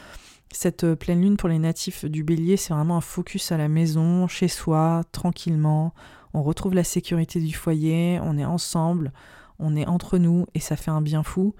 Cette 0.54 0.84
euh, 0.84 0.94
pleine 0.94 1.20
lune 1.20 1.36
pour 1.36 1.48
les 1.48 1.58
natifs 1.58 2.04
du 2.04 2.22
bélier, 2.22 2.56
c'est 2.56 2.72
vraiment 2.72 2.96
un 2.96 3.00
focus 3.00 3.50
à 3.50 3.56
la 3.56 3.66
maison, 3.66 4.28
chez 4.28 4.46
soi, 4.46 5.02
tranquillement. 5.10 5.92
On 6.32 6.44
retrouve 6.44 6.74
la 6.74 6.84
sécurité 6.84 7.40
du 7.40 7.52
foyer, 7.52 8.20
on 8.22 8.38
est 8.38 8.44
ensemble, 8.44 9.12
on 9.58 9.74
est 9.74 9.86
entre 9.88 10.16
nous 10.16 10.46
et 10.54 10.60
ça 10.60 10.76
fait 10.76 10.92
un 10.92 11.02
bien 11.02 11.24
fou. 11.24 11.56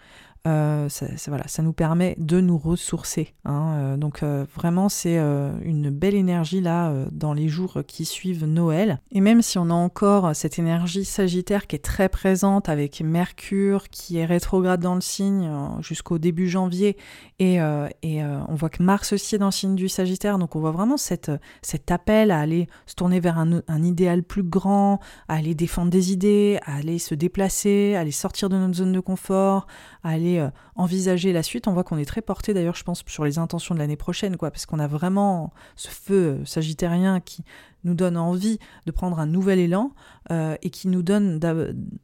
Euh, 0.46 0.90
ça, 0.90 1.06
voilà, 1.28 1.48
ça 1.48 1.62
nous 1.62 1.72
permet 1.72 2.16
de 2.18 2.38
nous 2.40 2.58
ressourcer. 2.58 3.34
Hein, 3.46 3.76
euh, 3.76 3.96
donc 3.96 4.22
euh, 4.22 4.44
vraiment, 4.54 4.90
c'est 4.90 5.16
une 5.16 5.90
belle 5.90 6.14
énergie 6.14 6.60
là 6.60 6.92
dans 7.12 7.32
les 7.32 7.48
jours 7.48 7.78
qui 7.86 8.04
suivent 8.04 8.44
Noël. 8.44 9.00
Et 9.10 9.20
même 9.20 9.40
si 9.40 9.58
on 9.58 9.70
a 9.70 9.74
encore 9.74 10.34
cette 10.36 10.58
énergie 10.58 11.04
sagittaire 11.04 11.66
qui 11.66 11.76
est 11.76 11.84
très 11.84 12.08
présente 12.08 12.68
avec 12.68 13.00
Mercure 13.00 13.88
qui 13.88 14.18
est 14.18 14.24
rétrograde 14.26 14.80
dans 14.80 14.94
le 14.94 15.00
signe 15.00 15.50
jusqu'au 15.80 16.18
début 16.18 16.48
janvier, 16.48 16.96
et, 17.38 17.56
et 18.02 18.22
on 18.22 18.54
voit 18.54 18.68
que 18.68 18.82
Mars 18.82 19.12
aussi 19.12 19.34
est 19.34 19.38
dans 19.38 19.46
le 19.46 19.52
signe 19.52 19.74
du 19.74 19.88
Sagittaire, 19.88 20.38
donc 20.38 20.56
on 20.56 20.60
voit 20.60 20.70
vraiment 20.70 20.96
cette, 20.96 21.30
cet 21.62 21.90
appel 21.90 22.30
à 22.30 22.40
aller 22.40 22.68
se 22.86 22.94
tourner 22.94 23.20
vers 23.20 23.38
un, 23.38 23.60
un 23.66 23.82
idéal 23.82 24.22
plus 24.22 24.42
grand, 24.42 25.00
à 25.28 25.34
aller 25.36 25.54
défendre 25.54 25.90
des 25.90 26.12
idées, 26.12 26.58
à 26.64 26.76
aller 26.76 26.98
se 26.98 27.14
déplacer, 27.14 27.94
à 27.96 28.00
aller 28.00 28.10
sortir 28.10 28.48
de 28.48 28.56
notre 28.56 28.74
zone 28.74 28.92
de 28.92 29.00
confort, 29.00 29.66
à 30.02 30.10
aller 30.10 30.33
euh, 30.38 30.50
envisager 30.76 31.32
la 31.32 31.42
suite. 31.42 31.68
On 31.68 31.72
voit 31.72 31.84
qu'on 31.84 31.98
est 31.98 32.04
très 32.04 32.22
porté 32.22 32.54
d'ailleurs, 32.54 32.76
je 32.76 32.84
pense, 32.84 33.02
sur 33.06 33.24
les 33.24 33.38
intentions 33.38 33.74
de 33.74 33.80
l'année 33.80 33.96
prochaine, 33.96 34.36
quoi, 34.36 34.50
parce 34.50 34.66
qu'on 34.66 34.78
a 34.78 34.86
vraiment 34.86 35.52
ce 35.76 35.88
feu 35.88 36.14
euh, 36.14 36.44
sagittérien 36.44 37.20
qui 37.20 37.44
nous 37.84 37.94
donne 37.94 38.16
envie 38.16 38.58
de 38.86 38.90
prendre 38.92 39.18
un 39.18 39.26
nouvel 39.26 39.58
élan 39.58 39.92
euh, 40.30 40.56
et 40.62 40.70
qui 40.70 40.88
nous 40.88 41.02
donne 41.02 41.38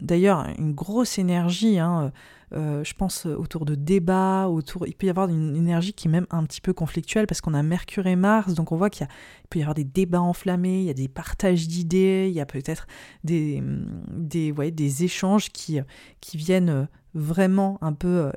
d'ailleurs 0.00 0.46
une 0.58 0.72
grosse 0.72 1.18
énergie. 1.18 1.78
Hein, 1.78 2.12
je 2.52 2.92
pense 2.94 3.24
autour 3.24 3.64
de 3.64 3.74
débats, 3.74 4.48
autour. 4.48 4.86
Il 4.86 4.94
peut 4.94 5.06
y 5.06 5.10
avoir 5.10 5.28
une 5.28 5.56
énergie 5.56 5.94
qui 5.94 6.08
est 6.08 6.10
même 6.10 6.26
un 6.30 6.44
petit 6.44 6.60
peu 6.60 6.74
conflictuelle 6.74 7.26
parce 7.26 7.40
qu'on 7.40 7.54
a 7.54 7.62
Mercure 7.62 8.06
et 8.06 8.16
Mars, 8.16 8.52
donc 8.52 8.72
on 8.72 8.76
voit 8.76 8.90
qu'il 8.90 9.06
peut 9.48 9.58
y 9.58 9.62
avoir 9.62 9.74
des 9.74 9.84
débats 9.84 10.20
enflammés, 10.20 10.80
il 10.80 10.84
y 10.84 10.90
a 10.90 10.94
des 10.94 11.08
partages 11.08 11.66
d'idées, 11.66 12.26
il 12.28 12.34
y 12.34 12.40
a 12.40 12.46
peut-être 12.46 12.86
des, 13.24 13.62
des, 14.10 14.52
ouais, 14.52 14.70
des 14.70 15.04
échanges 15.04 15.48
qui, 15.48 15.80
qui 16.20 16.36
viennent 16.36 16.88
vraiment 17.14 17.78
un 17.80 17.92
peu 17.92 18.08
euh, 18.08 18.32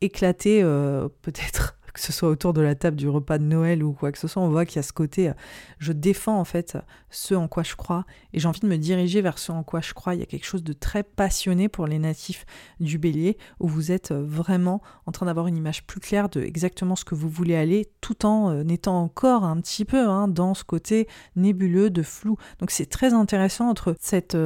éclaté, 0.00 0.60
euh, 0.62 1.08
peut-être 1.22 1.78
que 1.92 2.00
ce 2.00 2.12
soit 2.12 2.28
autour 2.28 2.52
de 2.52 2.60
la 2.60 2.74
table 2.74 2.96
du 2.96 3.08
repas 3.08 3.38
de 3.38 3.44
Noël 3.44 3.82
ou 3.82 3.92
quoi 3.92 4.12
que 4.12 4.18
ce 4.18 4.28
soit, 4.28 4.42
on 4.42 4.48
voit 4.48 4.64
qu'il 4.66 4.76
y 4.76 4.78
a 4.78 4.82
ce 4.82 4.92
côté, 4.92 5.30
euh, 5.30 5.32
je 5.78 5.92
défends 5.92 6.38
en 6.38 6.44
fait 6.44 6.78
ce 7.10 7.34
en 7.34 7.48
quoi 7.48 7.62
je 7.62 7.74
crois 7.74 8.04
et 8.32 8.38
j'ai 8.38 8.46
envie 8.46 8.60
de 8.60 8.68
me 8.68 8.76
diriger 8.76 9.20
vers 9.20 9.38
ce 9.38 9.50
en 9.50 9.62
quoi 9.62 9.80
je 9.80 9.94
crois. 9.94 10.14
Il 10.14 10.20
y 10.20 10.22
a 10.22 10.26
quelque 10.26 10.46
chose 10.46 10.62
de 10.62 10.72
très 10.72 11.02
passionné 11.02 11.68
pour 11.68 11.86
les 11.86 11.98
natifs 11.98 12.46
du 12.78 12.98
bélier 12.98 13.36
où 13.58 13.66
vous 13.66 13.90
êtes 13.90 14.12
vraiment 14.12 14.80
en 15.06 15.12
train 15.12 15.26
d'avoir 15.26 15.46
une 15.46 15.56
image 15.56 15.86
plus 15.86 16.00
claire 16.00 16.28
de 16.28 16.40
exactement 16.40 16.94
ce 16.94 17.04
que 17.04 17.14
vous 17.14 17.28
voulez 17.28 17.56
aller 17.56 17.88
tout 18.00 18.26
en 18.26 18.68
étant 18.68 19.02
encore 19.02 19.44
un 19.44 19.60
petit 19.60 19.84
peu 19.84 20.08
hein, 20.08 20.28
dans 20.28 20.54
ce 20.54 20.64
côté 20.64 21.08
nébuleux 21.36 21.90
de 21.90 22.02
flou. 22.02 22.36
Donc 22.60 22.70
c'est 22.70 22.86
très 22.86 23.12
intéressant 23.12 23.68
entre 23.68 23.96
cette, 23.98 24.36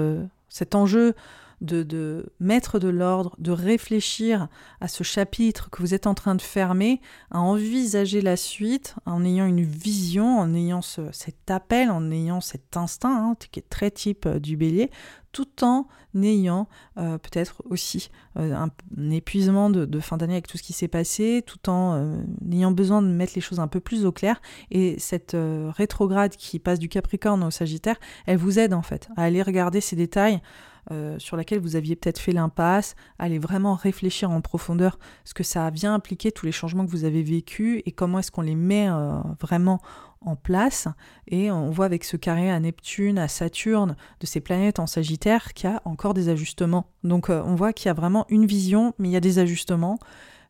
cet 0.49 0.75
enjeu 0.75 1.15
de, 1.63 2.27
mettre 2.41 2.79
de 2.79 2.89
l'ordre, 2.89 3.35
de 3.39 3.53
réfléchir 3.53 4.49
à 4.81 4.89
ce 4.89 5.05
chapitre 5.05 5.71
que 5.71 5.81
vous 5.81 5.95
êtes 5.95 6.07
en 6.07 6.15
train 6.15 6.35
de 6.35 6.43
fermer, 6.43 7.01
à 7.31 7.41
envisager 7.41 8.21
la 8.21 8.37
suite 8.37 8.97
en 9.07 9.25
ayant 9.25 9.47
une 9.47 9.63
vision, 9.63 10.39
en 10.39 10.53
ayant 10.55 10.83
cet 10.83 11.51
appel, 11.51 11.91
en 11.91 12.11
ayant 12.11 12.41
cet 12.41 12.77
instinct 12.77 13.31
hein, 13.31 13.37
qui 13.51 13.61
est 13.61 13.69
très 13.69 13.91
type 13.91 14.27
euh, 14.27 14.39
du 14.41 14.57
bélier, 14.57 14.91
tout 15.31 15.65
en 15.65 15.87
ayant 16.15 16.69
euh, 16.99 17.17
peut-être 17.17 17.63
aussi 17.71 18.11
euh, 18.37 18.55
un, 18.55 19.11
épuisement 19.11 19.71
de, 19.71 20.01
fin 20.01 20.17
d'année 20.19 20.35
avec 20.35 20.47
tout 20.47 20.59
ce 20.59 20.63
qui 20.63 20.73
s'est 20.73 20.89
passé, 20.89 21.43
tout 21.47 21.71
en 21.71 22.19
ayant 22.51 22.73
besoin 22.73 23.01
de 23.01 23.07
mettre 23.07 23.33
les 23.35 23.41
choses 23.41 23.61
un 23.61 23.69
peu 23.69 23.81
plus 23.81 24.05
au 24.05 24.13
clair. 24.13 24.43
Et 24.71 24.99
cette 24.99 25.35
rétrograde 25.35 26.37
qui 26.37 26.59
passe 26.59 26.79
du 26.79 26.89
Capricorne 26.89 27.43
au 27.45 27.51
Sagittaire, 27.51 27.97
elle 28.27 28.37
vous 28.37 28.59
aide 28.59 28.75
en 28.75 28.83
fait 28.83 29.09
à 29.17 29.23
aller 29.23 29.43
regarder 29.43 29.81
ces 29.81 29.97
détails. 29.97 30.43
Euh, 30.91 31.17
sur 31.21 31.37
laquelle 31.37 31.61
vous 31.61 31.77
aviez 31.77 31.95
peut-être 31.95 32.19
fait 32.19 32.33
l'impasse, 32.33 32.97
allez 33.17 33.39
vraiment 33.39 33.75
réfléchir 33.75 34.33
en 34.33 34.41
profondeur 34.41 34.99
ce 35.25 35.33
que 35.33 35.45
ça 35.45 35.65
a 35.65 35.71
bien 35.71 35.95
impliqué, 35.95 36.33
tous 36.33 36.45
les 36.45 36.51
changements 36.51 36.85
que 36.85 36.91
vous 36.91 37.05
avez 37.05 37.23
vécus 37.23 37.83
et 37.87 37.93
comment 37.93 38.19
est-ce 38.19 38.33
qu'on 38.33 38.43
les 38.43 38.57
met 38.57 38.89
euh, 38.89 39.21
vraiment 39.41 39.81
en 40.23 40.35
place. 40.35 40.89
Et 41.29 41.53
on 41.53 41.71
voit 41.71 41.85
avec 41.85 42.03
ce 42.03 42.17
carré 42.17 42.51
à 42.51 42.59
Neptune, 42.59 43.19
à 43.19 43.29
Saturne, 43.29 43.95
de 44.19 44.27
ces 44.27 44.41
planètes 44.41 44.81
en 44.81 44.89
Sagittaire, 44.89 45.53
qu'il 45.53 45.71
y 45.71 45.73
a 45.73 45.83
encore 45.85 46.15
des 46.15 46.29
ajustements. 46.29 46.89
Donc 47.05 47.31
euh, 47.31 47.43
on 47.47 47.55
voit 47.55 47.73
qu'il 47.73 47.87
y 47.87 47.91
a 47.91 47.95
vraiment 47.95 48.27
une 48.29 48.47
vision, 48.47 48.93
mais 48.99 49.09
il 49.09 49.13
y 49.13 49.17
a 49.17 49.21
des 49.21 49.39
ajustements 49.39 50.01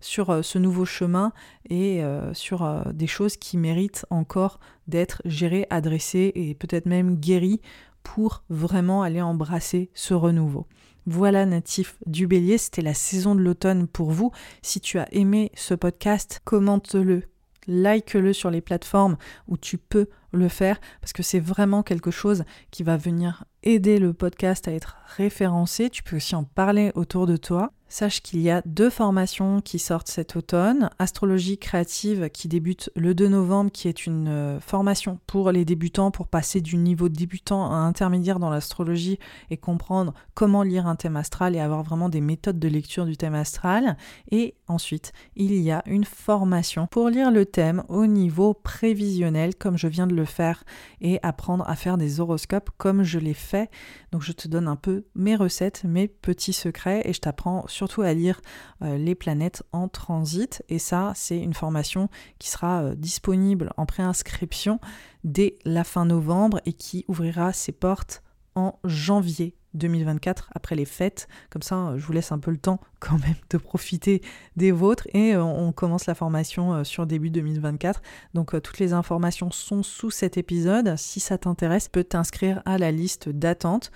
sur 0.01 0.45
ce 0.45 0.59
nouveau 0.59 0.85
chemin 0.85 1.33
et 1.70 2.03
sur 2.33 2.83
des 2.93 3.07
choses 3.07 3.37
qui 3.37 3.57
méritent 3.57 4.05
encore 4.11 4.59
d'être 4.89 5.22
gérées, 5.24 5.68
adressées 5.70 6.33
et 6.35 6.57
peut-être 6.57 6.87
même 6.87 7.14
guéries 7.20 7.61
pour 8.03 8.43
vraiment 8.49 9.03
aller 9.03 9.23
embrasser 9.23 9.91
ce 9.95 10.15
renouveau. 10.15 10.67
Voilà 11.07 11.47
natif 11.47 11.97
du 12.07 12.27
bélier, 12.27 12.59
c'était 12.59 12.83
la 12.83 12.95
saison 12.95 13.35
de 13.35 13.41
l'automne 13.41 13.89
pour 13.89 14.13
vous. 14.13 14.31
Si 14.63 14.81
tu 14.81 14.99
as 14.99 15.13
aimé 15.13 15.51
ce 15.55 15.75
podcast, 15.75 16.41
commente-le, 16.45 17.25
like-le 17.67 18.33
sur 18.33 18.51
les 18.51 18.61
plateformes 18.61 19.17
où 19.49 19.57
tu 19.57 19.79
peux 19.79 20.09
le 20.33 20.49
faire 20.49 20.81
parce 21.01 21.13
que 21.13 21.23
c'est 21.23 21.41
vraiment 21.41 21.83
quelque 21.83 22.11
chose 22.11 22.45
qui 22.71 22.83
va 22.83 22.97
venir 22.97 23.45
aider 23.63 23.99
le 23.99 24.13
podcast 24.13 24.69
à 24.69 24.73
être 24.73 24.97
référencé. 25.17 25.91
Tu 25.91 26.03
peux 26.03 26.17
aussi 26.17 26.35
en 26.35 26.45
parler 26.45 26.93
autour 26.95 27.27
de 27.27 27.37
toi. 27.37 27.73
Sache 27.93 28.22
qu'il 28.22 28.40
y 28.40 28.49
a 28.49 28.62
deux 28.64 28.88
formations 28.88 29.61
qui 29.61 29.78
sortent 29.78 30.09
cet 30.09 30.34
automne. 30.34 30.88
Astrologie 30.99 31.59
créative 31.59 32.30
qui 32.30 32.49
débute 32.49 32.88
le 32.97 33.14
2 33.14 33.28
novembre, 33.28 33.70
qui 33.70 33.86
est 33.86 34.07
une 34.07 34.28
euh, 34.28 34.61
formation 34.61 35.18
pour 35.26 35.53
les 35.53 35.66
débutants, 35.66 36.11
pour 36.11 36.26
passer 36.26 36.62
du 36.62 36.78
niveau 36.78 37.11
débutant 37.11 37.70
à 37.70 37.74
intermédiaire 37.74 38.38
dans 38.38 38.49
l'astrologie 38.49 39.18
et 39.51 39.59
comprendre 39.59 40.14
comment 40.32 40.62
lire 40.62 40.86
un 40.86 40.97
thème 40.97 41.16
astral 41.16 41.55
et 41.55 41.61
avoir 41.61 41.82
vraiment 41.82 42.09
des 42.09 42.22
méthodes 42.22 42.59
de 42.59 42.66
lecture 42.66 43.05
du 43.05 43.18
thème 43.18 43.34
astral. 43.34 43.99
Et 44.30 44.55
ensuite, 44.68 45.12
il 45.36 45.55
y 45.57 45.70
a 45.70 45.82
une 45.84 46.07
formation 46.07 46.86
pour 46.86 47.11
lire 47.11 47.30
le 47.30 47.45
thème 47.45 47.84
au 47.90 48.07
niveau 48.07 48.55
prévisionnel, 48.55 49.55
comme 49.55 49.76
je 49.76 49.88
viens 49.88 50.07
de 50.07 50.14
le 50.14 50.24
faire, 50.24 50.64
et 51.03 51.18
apprendre 51.22 51.68
à 51.68 51.76
faire 51.76 51.99
des 51.99 52.20
horoscopes 52.20 52.70
comme 52.78 53.03
je 53.03 53.18
l'ai 53.18 53.34
fait. 53.34 53.70
Donc 54.12 54.22
je 54.22 54.32
te 54.32 54.49
donne 54.49 54.66
un 54.66 54.76
peu 54.76 55.05
mes 55.14 55.36
recettes, 55.36 55.84
mes 55.84 56.09
petits 56.09 56.55
secrets, 56.55 57.03
et 57.05 57.12
je 57.12 57.20
t'apprends 57.20 57.66
sur 57.68 57.82
surtout 57.83 58.03
à 58.03 58.14
lire 58.14 58.41
euh, 58.83 58.97
les 58.97 59.16
planètes 59.16 59.64
en 59.72 59.89
transit. 59.89 60.62
Et 60.68 60.78
ça, 60.78 61.12
c'est 61.16 61.39
une 61.39 61.53
formation 61.53 62.09
qui 62.39 62.49
sera 62.49 62.83
euh, 62.83 62.95
disponible 62.95 63.72
en 63.76 63.87
préinscription 63.87 64.78
dès 65.24 65.57
la 65.64 65.83
fin 65.83 66.05
novembre 66.05 66.61
et 66.64 66.74
qui 66.74 67.05
ouvrira 67.09 67.53
ses 67.53 67.72
portes 67.72 68.22
en 68.55 68.78
janvier 68.85 69.57
2024 69.74 70.51
après 70.55 70.76
les 70.76 70.85
fêtes. 70.85 71.26
Comme 71.51 71.62
ça, 71.62 71.95
je 71.97 72.07
vous 72.07 72.12
laisse 72.12 72.30
un 72.30 72.39
peu 72.39 72.53
le 72.53 72.57
temps 72.57 72.78
quand 73.01 73.18
même 73.18 73.35
de 73.51 73.59
profiter 73.59 74.22
des 74.55 74.70
vôtres 74.70 75.09
et 75.12 75.35
euh, 75.35 75.43
on 75.43 75.72
commence 75.72 76.07
la 76.07 76.14
formation 76.14 76.85
sur 76.85 77.05
début 77.05 77.30
2024. 77.30 78.01
Donc 78.35 78.53
toutes 78.62 78.78
les 78.78 78.93
informations 78.93 79.51
sont 79.51 79.83
sous 79.83 80.12
cet 80.12 80.37
épisode. 80.37 80.95
Si 80.97 81.18
ça 81.18 81.37
t'intéresse, 81.37 81.89
peux 81.89 82.05
t'inscrire 82.05 82.62
à 82.64 82.78
la 82.78 82.93
liste 82.93 83.28
d'attente 83.28 83.91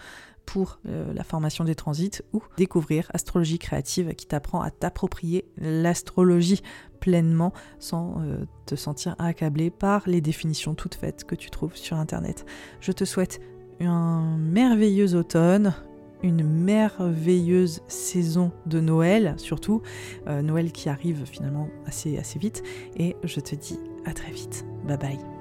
pour 0.46 0.78
euh, 0.88 1.12
la 1.12 1.24
formation 1.24 1.64
des 1.64 1.74
transits 1.74 2.22
ou 2.32 2.42
découvrir 2.56 3.10
Astrologie 3.12 3.58
créative 3.58 4.14
qui 4.14 4.26
t'apprend 4.26 4.62
à 4.62 4.70
t'approprier 4.70 5.44
l'astrologie 5.58 6.62
pleinement 7.00 7.52
sans 7.78 8.20
euh, 8.20 8.46
te 8.64 8.74
sentir 8.74 9.14
accablé 9.18 9.70
par 9.70 10.02
les 10.06 10.20
définitions 10.20 10.74
toutes 10.74 10.94
faites 10.94 11.24
que 11.24 11.34
tu 11.34 11.50
trouves 11.50 11.76
sur 11.76 11.96
Internet. 11.96 12.46
Je 12.80 12.92
te 12.92 13.04
souhaite 13.04 13.40
un 13.80 14.36
merveilleux 14.38 15.14
automne, 15.14 15.74
une 16.22 16.42
merveilleuse 16.42 17.82
saison 17.88 18.52
de 18.64 18.80
Noël, 18.80 19.34
surtout 19.36 19.82
euh, 20.26 20.40
Noël 20.40 20.72
qui 20.72 20.88
arrive 20.88 21.24
finalement 21.26 21.68
assez, 21.84 22.16
assez 22.16 22.38
vite, 22.38 22.62
et 22.96 23.16
je 23.22 23.40
te 23.40 23.54
dis 23.54 23.78
à 24.06 24.14
très 24.14 24.32
vite. 24.32 24.64
Bye 24.86 24.96
bye. 24.98 25.35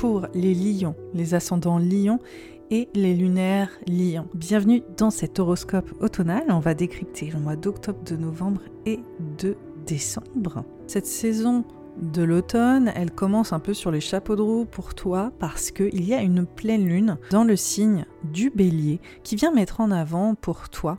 Pour 0.00 0.28
les 0.32 0.54
lions, 0.54 0.94
les 1.12 1.34
ascendants 1.34 1.78
lions 1.78 2.20
et 2.70 2.88
les 2.94 3.12
lunaires 3.12 3.68
lions. 3.86 4.26
Bienvenue 4.32 4.82
dans 4.96 5.10
cet 5.10 5.38
horoscope 5.38 5.92
automnal. 6.00 6.44
On 6.48 6.58
va 6.58 6.72
décrypter 6.72 7.26
le 7.26 7.38
mois 7.38 7.54
d'octobre, 7.54 8.02
de 8.04 8.16
novembre 8.16 8.62
et 8.86 9.00
de 9.36 9.58
décembre. 9.84 10.64
Cette 10.86 11.04
saison 11.04 11.66
de 12.00 12.22
l'automne, 12.22 12.90
elle 12.96 13.10
commence 13.10 13.52
un 13.52 13.60
peu 13.60 13.74
sur 13.74 13.90
les 13.90 14.00
chapeaux 14.00 14.36
de 14.36 14.40
roue 14.40 14.64
pour 14.64 14.94
toi 14.94 15.32
parce 15.38 15.70
qu'il 15.70 16.02
y 16.02 16.14
a 16.14 16.22
une 16.22 16.46
pleine 16.46 16.86
lune 16.86 17.18
dans 17.30 17.44
le 17.44 17.56
signe 17.56 18.06
du 18.24 18.48
bélier 18.48 19.02
qui 19.22 19.36
vient 19.36 19.52
mettre 19.52 19.82
en 19.82 19.90
avant 19.90 20.34
pour 20.34 20.70
toi 20.70 20.96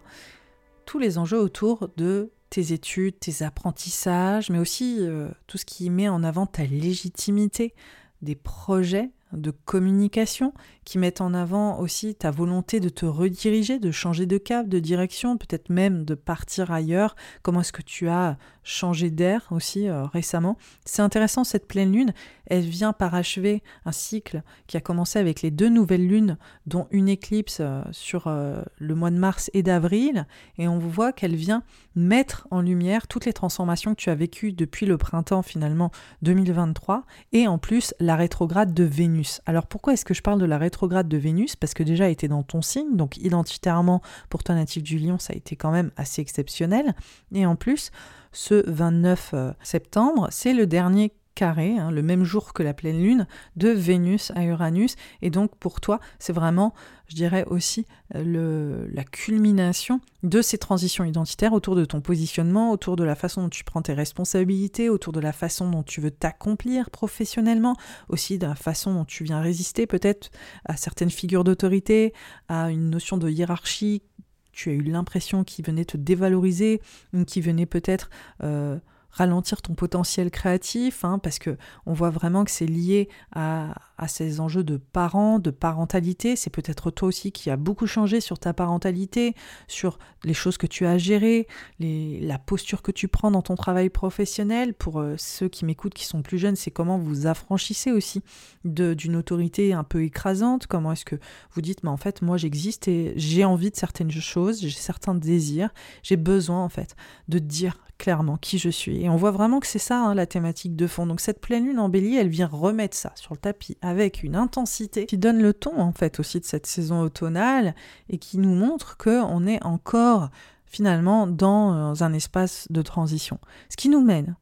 tous 0.86 1.00
les 1.00 1.18
enjeux 1.18 1.40
autour 1.40 1.90
de 1.98 2.30
tes 2.52 2.72
études, 2.72 3.18
tes 3.18 3.44
apprentissages, 3.44 4.52
mais 4.52 4.60
aussi 4.60 4.98
euh, 5.00 5.30
tout 5.48 5.58
ce 5.58 5.66
qui 5.66 5.90
met 5.90 6.10
en 6.10 6.22
avant 6.24 6.46
ta 6.46 6.66
légitimité, 6.66 7.74
des 8.22 8.36
projets 8.36 9.12
de 9.34 9.52
communication 9.52 10.54
qui 10.84 10.98
mettent 10.98 11.22
en 11.22 11.34
avant 11.34 11.80
aussi 11.80 12.16
ta 12.16 12.32
volonté 12.32 12.80
de 12.80 12.90
te 12.90 13.06
rediriger, 13.06 13.78
de 13.78 13.92
changer 13.92 14.26
de 14.26 14.38
cap, 14.38 14.68
de 14.68 14.80
direction, 14.80 15.38
peut-être 15.38 15.70
même 15.70 16.06
de 16.06 16.16
partir 16.16 16.72
ailleurs. 16.72 17.16
Comment 17.44 17.62
est-ce 17.62 17.72
que 17.72 17.84
tu 17.84 18.10
as 18.10 18.38
changé 18.64 19.12
d'air 19.12 19.48
aussi 19.52 19.88
euh, 19.88 20.06
récemment? 20.06 20.58
C'est 20.86 21.04
intéressant 21.04 21.44
cette 21.44 21.68
pleine 21.68 21.92
lune, 21.92 22.14
elle 22.48 22.64
vient 22.64 22.94
parachever 22.94 23.62
un 23.86 23.92
cycle 23.92 24.42
qui 24.66 24.76
a 24.76 24.82
commencé 24.82 25.20
avec 25.20 25.42
les 25.42 25.52
deux 25.52 25.70
nouvelles 25.70 26.08
lunes, 26.08 26.38
dont 26.66 26.88
une 26.90 27.10
éclipse 27.10 27.60
euh, 27.60 27.84
sur 27.92 28.26
euh, 28.26 28.64
le 28.78 28.96
mois 28.96 29.12
de 29.12 29.18
mars 29.18 29.52
et 29.54 29.62
d'avril, 29.62 30.26
et 30.58 30.68
on 30.68 30.80
voit 30.80 31.14
qu'elle 31.14 31.36
vient 31.36 31.64
mettre 31.96 32.48
en 32.50 32.62
lumière 32.62 33.08
toutes 33.08 33.26
les 33.26 33.34
transformations 33.34 33.94
que 33.94 34.02
tu 34.02 34.10
as 34.10 34.16
vécues 34.16 34.52
depuis 34.52 34.86
le 34.86 34.98
printemps 34.98 35.44
finalement 35.44 35.92
2023, 36.24 37.06
et 37.34 37.48
en 37.48 37.60
plus 37.60 37.94
la 38.00 38.16
rétrograde 38.16 38.74
de 38.74 38.84
Vénus. 38.84 39.42
Alors 39.46 39.68
pourquoi 39.68 39.94
est-ce 39.94 40.06
que 40.06 40.14
je 40.14 40.22
parle 40.22 40.40
de 40.40 40.46
la 40.46 40.58
rétrograde 40.58 40.71
de 40.72 41.18
Vénus, 41.18 41.56
parce 41.56 41.74
que 41.74 41.84
déjà 41.84 42.06
elle 42.06 42.12
était 42.12 42.28
dans 42.28 42.44
ton 42.44 42.62
signe, 42.62 42.96
donc 42.96 43.18
identitairement 43.18 44.02
pour 44.30 44.44
toi 44.44 44.56
natif 44.56 44.84
du 44.84 44.98
lion, 44.98 45.20
ça 45.20 45.34
a 45.34 45.36
été 45.36 45.56
quand 45.56 45.72
même 45.72 45.92
assez 45.98 46.22
exceptionnel. 46.22 46.96
Et 47.34 47.46
en 47.46 47.56
plus, 47.56 47.92
ce 48.32 48.70
29 48.70 49.32
euh, 49.34 49.52
septembre, 49.62 50.28
c'est 50.32 50.54
le 50.54 50.66
dernier 50.66 51.14
carré, 51.36 51.78
hein, 51.78 51.92
le 51.92 52.02
même 52.02 52.24
jour 52.24 52.54
que 52.54 52.64
la 52.64 52.74
pleine 52.74 53.02
lune, 53.02 53.28
de 53.56 53.70
Vénus 53.70 54.32
à 54.36 54.44
Uranus. 54.44 54.96
Et 55.22 55.30
donc 55.30 55.56
pour 55.58 55.82
toi, 55.82 56.00
c'est 56.20 56.34
vraiment, 56.34 56.74
je 57.08 57.16
dirais 57.16 57.46
aussi, 57.48 57.86
euh, 58.16 58.24
le, 58.24 58.90
la 58.94 59.04
culmination 59.04 60.02
de 60.24 60.42
ces 60.42 60.58
transitions 60.58 61.04
identitaires 61.04 61.54
autour 61.54 61.76
de 61.76 61.86
ton 61.86 62.02
positionnement, 62.02 62.72
autour 62.72 62.96
de 62.96 63.04
la 63.04 63.16
façon 63.16 63.44
dont 63.44 63.50
tu 63.50 63.64
prends 63.64 63.82
tes 63.82 63.94
responsabilités, 63.94 64.90
autour 64.90 65.14
de 65.14 65.20
la 65.20 65.32
façon 65.32 65.70
dont 65.70 65.84
tu 65.84 66.02
veux 66.02 66.12
t'accomplir 66.12 66.90
professionnellement, 66.90 67.76
aussi 68.10 68.38
de 68.38 68.48
la 68.48 68.56
façon 68.56 68.94
dont 68.94 69.06
tu 69.06 69.24
viens 69.24 69.42
résister 69.42 69.88
peut-être 69.88 70.30
à 70.66 70.78
certaines 70.78 71.12
figures 71.12 71.44
d'autorité, 71.44 72.14
à 72.50 72.72
une 72.72 72.90
notion 72.90 73.18
de 73.18 73.30
hiérarchie 73.30 74.04
tu 74.52 74.70
as 74.70 74.74
eu 74.74 74.82
l'impression 74.82 75.44
qui 75.44 75.62
venait 75.62 75.86
te 75.86 75.98
dévaloriser, 75.98 76.82
qui 77.26 77.42
venait 77.42 77.66
peut-être 77.66 78.10
euh, 78.44 78.78
ralentir 79.12 79.62
ton 79.62 79.74
potentiel 79.74 80.32
créatif, 80.32 81.04
hein, 81.06 81.20
parce 81.20 81.40
que 81.40 81.58
on 81.86 81.94
voit 81.94 82.10
vraiment 82.10 82.44
que 82.44 82.52
c'est 82.52 82.66
lié 82.66 83.10
à, 83.34 83.76
ces 84.08 84.40
enjeux 84.40 84.64
de 84.64 84.78
parents, 84.78 85.40
de 85.40 85.52
parentalité. 85.52 86.36
C'est 86.36 86.50
peut-être 86.50 86.92
toi 86.92 87.08
aussi 87.08 87.32
qui 87.32 87.50
a 87.50 87.58
beaucoup 87.58 87.88
changé 87.88 88.22
sur 88.22 88.40
ta 88.40 88.54
parentalité, 88.54 89.36
sur 89.68 90.00
les 90.24 90.34
choses 90.34 90.58
que 90.58 90.68
tu 90.68 90.86
as 90.86 90.98
gérées, 90.98 91.48
les, 91.80 92.20
la 92.20 92.38
posture 92.40 92.82
que 92.82 92.92
tu 92.92 93.08
prends 93.08 93.32
dans 93.32 93.42
ton 93.42 93.56
travail 93.56 93.90
professionnel. 93.90 94.74
Pour 94.74 95.00
euh, 95.00 95.16
ceux 95.18 95.48
qui 95.48 95.66
m'écoutent 95.66 95.94
qui 95.94 96.06
sont 96.06 96.22
plus 96.22 96.38
jeunes, 96.38 96.56
c'est 96.56 96.72
comment 96.72 96.98
vous 96.98 97.28
affranchissez 97.28 97.92
aussi 97.92 98.22
d'une 98.64 99.16
autorité 99.16 99.74
un 99.74 99.84
peu 99.84 100.04
écrasante. 100.04 100.68
Comment 100.68 100.92
est-ce 100.92 101.06
que 101.06 101.18
vous 101.54 101.62
dites, 101.62 101.84
mais 101.84 101.90
en 101.90 101.98
fait, 101.98 102.22
moi 102.22 102.38
j'existe 102.38 102.88
et 102.88 103.14
j'ai 103.16 103.46
envie 103.46 103.72
de 103.72 103.76
certaines 103.76 104.12
choses, 104.12 104.62
j'ai 104.62 104.70
certains 104.70 105.16
désirs, 105.16 105.70
j'ai 106.04 106.18
besoin 106.18 106.64
en 106.64 106.70
fait 106.70 106.96
de 107.28 107.40
dire 107.40 107.78
clairement 108.02 108.38
qui 108.38 108.58
je 108.58 108.70
suis. 108.70 109.04
Et 109.04 109.10
on 109.10 109.16
voit 109.16 109.30
vraiment 109.30 109.60
que 109.60 109.68
c'est 109.68 109.78
ça 109.78 110.02
hein, 110.02 110.16
la 110.16 110.26
thématique 110.26 110.76
de 110.76 110.88
fond. 110.88 111.06
Donc 111.06 111.22
cette 111.22 111.40
pleine 111.40 111.66
lune 111.66 111.78
en 111.78 111.88
bélier, 111.88 112.18
elle 112.20 112.30
vient 112.30 112.48
remettre 112.48 112.98
ça 112.98 113.12
sur 113.16 113.36
le 113.36 113.40
tapis 113.40 113.78
avec 113.92 114.24
une 114.24 114.36
intensité 114.36 115.06
qui 115.06 115.18
donne 115.18 115.42
le 115.42 115.54
ton 115.54 115.80
en 115.80 115.92
fait 115.92 116.20
aussi 116.20 116.40
de 116.40 116.46
cette 116.46 116.66
saison 116.66 117.02
automnale 117.02 117.76
et 118.10 118.18
qui 118.18 118.38
nous 118.38 118.56
montre 118.56 118.98
que 118.98 119.22
on 119.22 119.46
est 119.46 119.64
encore 119.64 120.30
finalement 120.66 121.28
dans 121.28 121.74
euh, 121.74 122.04
un 122.04 122.14
espace 122.14 122.68
de 122.70 122.82
transition. 122.82 123.40
Ce 123.70 123.76
qui 123.76 123.90
nous 123.90 124.02
mène 124.02 124.36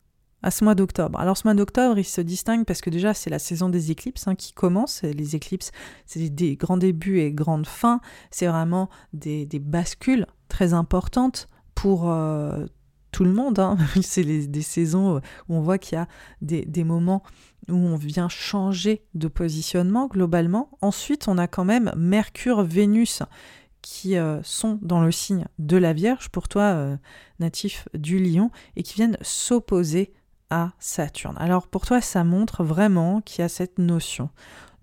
à 0.43 0.51
ce 0.51 0.63
mois 0.63 0.75
d'octobre. 0.75 1.19
Alors 1.19 1.35
ce 1.35 1.45
mois 1.45 1.55
d'octobre, 1.55 1.97
il 1.97 2.05
se 2.05 2.21
distingue 2.21 2.63
parce 2.63 2.81
que 2.81 2.89
déjà 2.89 3.13
c'est 3.13 3.31
la 3.31 3.39
saison 3.39 3.67
des 3.67 3.91
éclipses 3.91 4.27
hein, 4.27 4.35
qui 4.35 4.53
commence. 4.53 5.01
Les 5.01 5.35
éclipses, 5.35 5.71
c'est 6.05 6.29
des 6.29 6.55
grands 6.55 6.77
débuts 6.77 7.19
et 7.19 7.31
grandes 7.31 7.67
fins. 7.67 7.99
C'est 8.31 8.47
vraiment 8.47 8.89
des, 9.11 9.47
bascules 9.59 10.27
très 10.47 10.73
importantes 10.73 11.47
pour 11.75 12.09
euh, 12.09 12.65
tout 13.11 13.23
le 13.23 13.33
monde. 13.33 13.59
Hein. 13.59 13.77
C'est 14.01 14.23
des 14.23 14.61
saisons 14.61 15.21
où 15.49 15.55
on 15.55 15.61
voit 15.61 15.77
qu'il 15.77 15.97
y 15.97 16.01
a 16.01 16.07
des, 16.41 16.83
moments 16.83 17.23
où 17.67 17.75
on 17.75 17.95
vient 17.95 18.29
changer 18.29 19.03
de 19.13 19.27
positionnement 19.27 20.07
globalement. 20.07 20.69
Ensuite, 20.81 21.27
on 21.27 21.37
a 21.37 21.47
quand 21.47 21.65
même 21.65 21.91
Mercure, 21.95 22.63
Vénus 22.63 23.23
qui 23.81 24.17
euh, 24.17 24.41
sont 24.43 24.79
dans 24.81 25.01
le 25.01 25.11
signe 25.11 25.45
de 25.57 25.77
la 25.77 25.93
Vierge, 25.93 26.29
pour 26.29 26.47
toi 26.47 26.63
euh, 26.63 26.97
natif 27.39 27.87
du 27.93 28.19
Lion, 28.19 28.51
et 28.75 28.83
qui 28.83 28.95
viennent 28.95 29.17
s'opposer 29.21 30.11
à 30.49 30.71
Saturne. 30.79 31.35
Alors 31.39 31.67
pour 31.67 31.85
toi, 31.85 32.01
ça 32.01 32.23
montre 32.23 32.63
vraiment 32.63 33.21
qu'il 33.21 33.41
y 33.41 33.45
a 33.45 33.49
cette 33.49 33.79
notion 33.79 34.29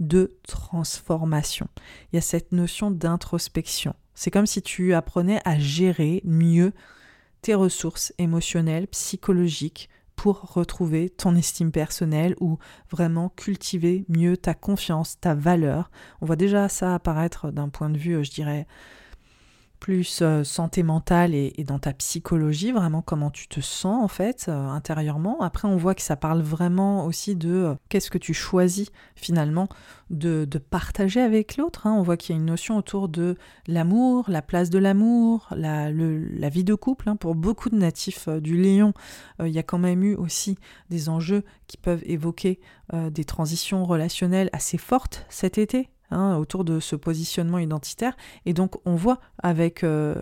de 0.01 0.37
transformation, 0.47 1.68
il 2.12 2.16
y 2.16 2.18
a 2.18 2.22
cette 2.22 2.53
notion 2.53 2.91
d'introspection. 2.91 3.95
C'est 4.14 4.31
comme 4.31 4.47
si 4.47 4.62
tu 4.62 4.95
apprenais 4.95 5.41
à 5.45 5.59
gérer 5.59 6.22
mieux 6.24 6.72
tes 7.47 7.55
ressources 7.55 8.12
émotionnelles, 8.18 8.88
psychologiques 8.88 9.88
pour 10.16 10.40
retrouver 10.55 11.09
ton 11.09 11.36
estime 11.36 11.70
personnelle 11.70 12.34
ou 12.40 12.59
vraiment 12.90 13.28
cultiver 13.28 14.05
mieux 14.09 14.36
ta 14.36 14.53
confiance, 14.53 15.20
ta 15.20 15.36
valeur. 15.36 15.92
On 16.20 16.26
voit 16.26 16.34
déjà 16.34 16.68
ça 16.68 16.92
apparaître 16.92 17.53
d'un 17.53 17.68
point 17.68 17.88
de 17.88 17.99
vue, 17.99 18.24
je 18.24 18.32
dirais, 18.32 18.66
plus 19.79 20.20
euh, 20.22 20.45
santé 20.45 20.83
mentale 20.83 21.35
et, 21.35 21.53
dans 21.66 21.79
ta 21.79 21.93
psychologie, 21.93 22.72
vraiment 22.72 23.03
comment 23.03 23.31
tu 23.31 23.49
te 23.49 23.61
sens 23.61 24.03
en 24.03 24.09
fait 24.09 24.47
euh, 24.49 24.68
intérieurement. 24.68 25.41
Après, 25.43 25.68
on 25.68 25.77
voit 25.77 25.95
que 25.95 26.03
ça 26.03 26.16
parle 26.16 26.41
vraiment 26.41 27.05
aussi 27.05 27.37
de 27.37 27.51
euh, 27.51 27.74
qu'est-ce 27.89 28.11
que 28.11 28.18
tu 28.18 28.35
choisis 28.35 28.91
finalement 29.14 29.68
de, 30.11 30.47
partager 30.70 31.20
avec 31.20 31.57
l'autre. 31.57 31.87
Hein. 31.87 31.93
On 31.93 32.03
voit 32.03 32.16
qu'il 32.16 32.35
y 32.35 32.39
a 32.39 32.41
une 32.41 32.47
notion 32.47 32.77
autour 32.77 33.09
de 33.09 33.37
l'amour, 33.66 34.24
la 34.29 34.43
place 34.43 34.70
de 34.70 34.79
l'amour, 34.79 35.49
la, 35.55 35.91
la, 35.91 36.49
vie 36.49 36.64
de 36.64 36.74
couple. 36.74 37.09
Hein. 37.09 37.16
Pour 37.16 37.35
beaucoup 37.35 37.70
de 37.70 37.77
natifs 37.77 38.29
du 38.29 38.61
Lion, 38.61 38.95
il 39.41 39.49
y 39.49 39.59
a 39.59 39.62
quand 39.62 39.79
même 39.79 40.03
eu 40.03 40.14
aussi 40.14 40.57
des 40.91 41.09
enjeux 41.09 41.45
qui 41.66 41.77
peuvent 41.77 42.03
évoquer 42.07 42.59
des 42.93 43.24
transitions 43.24 43.85
relationnelles 43.85 44.49
assez 44.53 44.79
fortes 44.79 45.27
cet 45.29 45.59
été. 45.59 45.91
Hein, 46.12 46.36
autour 46.36 46.62
de 46.62 46.78
ce 46.78 46.94
positionnement 46.94 47.59
identitaire. 47.59 48.16
Et 48.44 48.52
donc 48.52 48.76
on 48.84 48.94
voit 48.94 49.18
avec 49.42 49.82
euh, 49.82 50.14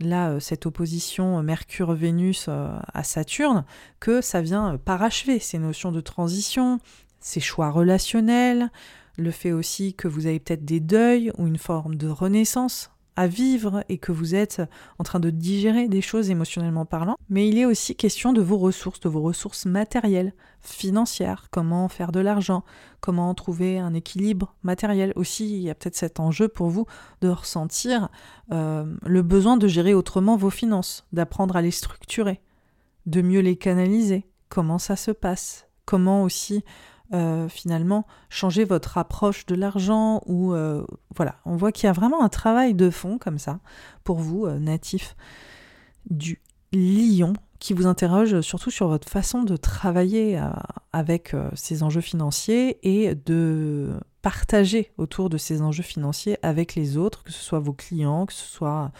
là 0.00 0.30
euh, 0.30 0.40
cette 0.40 0.66
opposition 0.66 1.40
Mercure-Vénus 1.44 2.46
euh, 2.48 2.76
à 2.92 3.04
Saturne 3.04 3.64
que 4.00 4.20
ça 4.20 4.42
vient 4.42 4.76
parachever 4.84 5.38
ces 5.38 5.58
notions 5.58 5.92
de 5.92 6.00
transition, 6.00 6.80
ces 7.20 7.38
choix 7.38 7.70
relationnels, 7.70 8.72
le 9.16 9.30
fait 9.30 9.52
aussi 9.52 9.94
que 9.94 10.08
vous 10.08 10.26
avez 10.26 10.40
peut-être 10.40 10.64
des 10.64 10.80
deuils 10.80 11.30
ou 11.38 11.46
une 11.46 11.58
forme 11.58 11.94
de 11.94 12.08
renaissance 12.08 12.90
à 13.18 13.26
vivre 13.26 13.82
et 13.88 13.98
que 13.98 14.12
vous 14.12 14.36
êtes 14.36 14.62
en 15.00 15.02
train 15.02 15.18
de 15.18 15.30
digérer 15.30 15.88
des 15.88 16.00
choses 16.00 16.30
émotionnellement 16.30 16.86
parlant, 16.86 17.16
mais 17.28 17.48
il 17.48 17.58
est 17.58 17.64
aussi 17.64 17.96
question 17.96 18.32
de 18.32 18.40
vos 18.40 18.58
ressources, 18.58 19.00
de 19.00 19.08
vos 19.08 19.22
ressources 19.22 19.66
matérielles, 19.66 20.32
financières, 20.60 21.48
comment 21.50 21.88
faire 21.88 22.12
de 22.12 22.20
l'argent, 22.20 22.62
comment 23.00 23.34
trouver 23.34 23.80
un 23.80 23.92
équilibre 23.92 24.54
matériel. 24.62 25.12
Aussi, 25.16 25.50
il 25.52 25.62
y 25.62 25.68
a 25.68 25.74
peut-être 25.74 25.96
cet 25.96 26.20
enjeu 26.20 26.46
pour 26.46 26.68
vous 26.68 26.86
de 27.20 27.28
ressentir 27.28 28.08
euh, 28.52 28.86
le 29.04 29.22
besoin 29.22 29.56
de 29.56 29.66
gérer 29.66 29.94
autrement 29.94 30.36
vos 30.36 30.50
finances, 30.50 31.04
d'apprendre 31.12 31.56
à 31.56 31.60
les 31.60 31.72
structurer, 31.72 32.40
de 33.06 33.20
mieux 33.20 33.40
les 33.40 33.56
canaliser, 33.56 34.28
comment 34.48 34.78
ça 34.78 34.94
se 34.94 35.10
passe, 35.10 35.66
comment 35.86 36.22
aussi 36.22 36.62
euh, 37.14 37.48
finalement 37.48 38.06
changer 38.28 38.64
votre 38.64 38.98
approche 38.98 39.46
de 39.46 39.54
l'argent 39.54 40.20
ou 40.26 40.52
euh, 40.52 40.84
voilà, 41.16 41.36
on 41.46 41.56
voit 41.56 41.72
qu'il 41.72 41.86
y 41.86 41.88
a 41.88 41.92
vraiment 41.94 42.22
un 42.22 42.28
travail 42.28 42.74
de 42.74 42.90
fond 42.90 43.16
comme 43.16 43.38
ça 43.38 43.60
pour 44.04 44.18
vous, 44.18 44.44
euh, 44.44 44.58
natif 44.58 45.16
du 46.10 46.42
lion, 46.70 47.32
qui 47.60 47.72
vous 47.72 47.86
interroge 47.86 48.42
surtout 48.42 48.70
sur 48.70 48.88
votre 48.88 49.08
façon 49.08 49.42
de 49.42 49.56
travailler 49.56 50.38
avec 50.92 51.34
ces 51.54 51.82
enjeux 51.82 52.02
financiers 52.02 52.78
et 52.82 53.14
de 53.14 53.98
partager 54.20 54.92
autour 54.98 55.30
de 55.30 55.38
ces 55.38 55.62
enjeux 55.62 55.82
financiers 55.82 56.36
avec 56.42 56.74
les 56.74 56.98
autres, 56.98 57.24
que 57.24 57.32
ce 57.32 57.42
soit 57.42 57.58
vos 57.58 57.72
clients, 57.72 58.26
que 58.26 58.34
ce 58.34 58.46
soit 58.46 58.92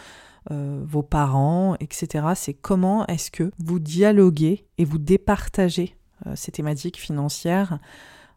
vos 0.49 1.03
parents, 1.03 1.75
etc. 1.79 2.29
C'est 2.35 2.53
comment 2.53 3.05
est-ce 3.07 3.31
que 3.31 3.51
vous 3.59 3.79
dialoguez 3.79 4.65
et 4.77 4.83
vous 4.83 4.97
départagez 4.97 5.95
euh, 5.95 5.98
ces 6.35 6.51
thématiques 6.51 6.99
financières 6.99 7.79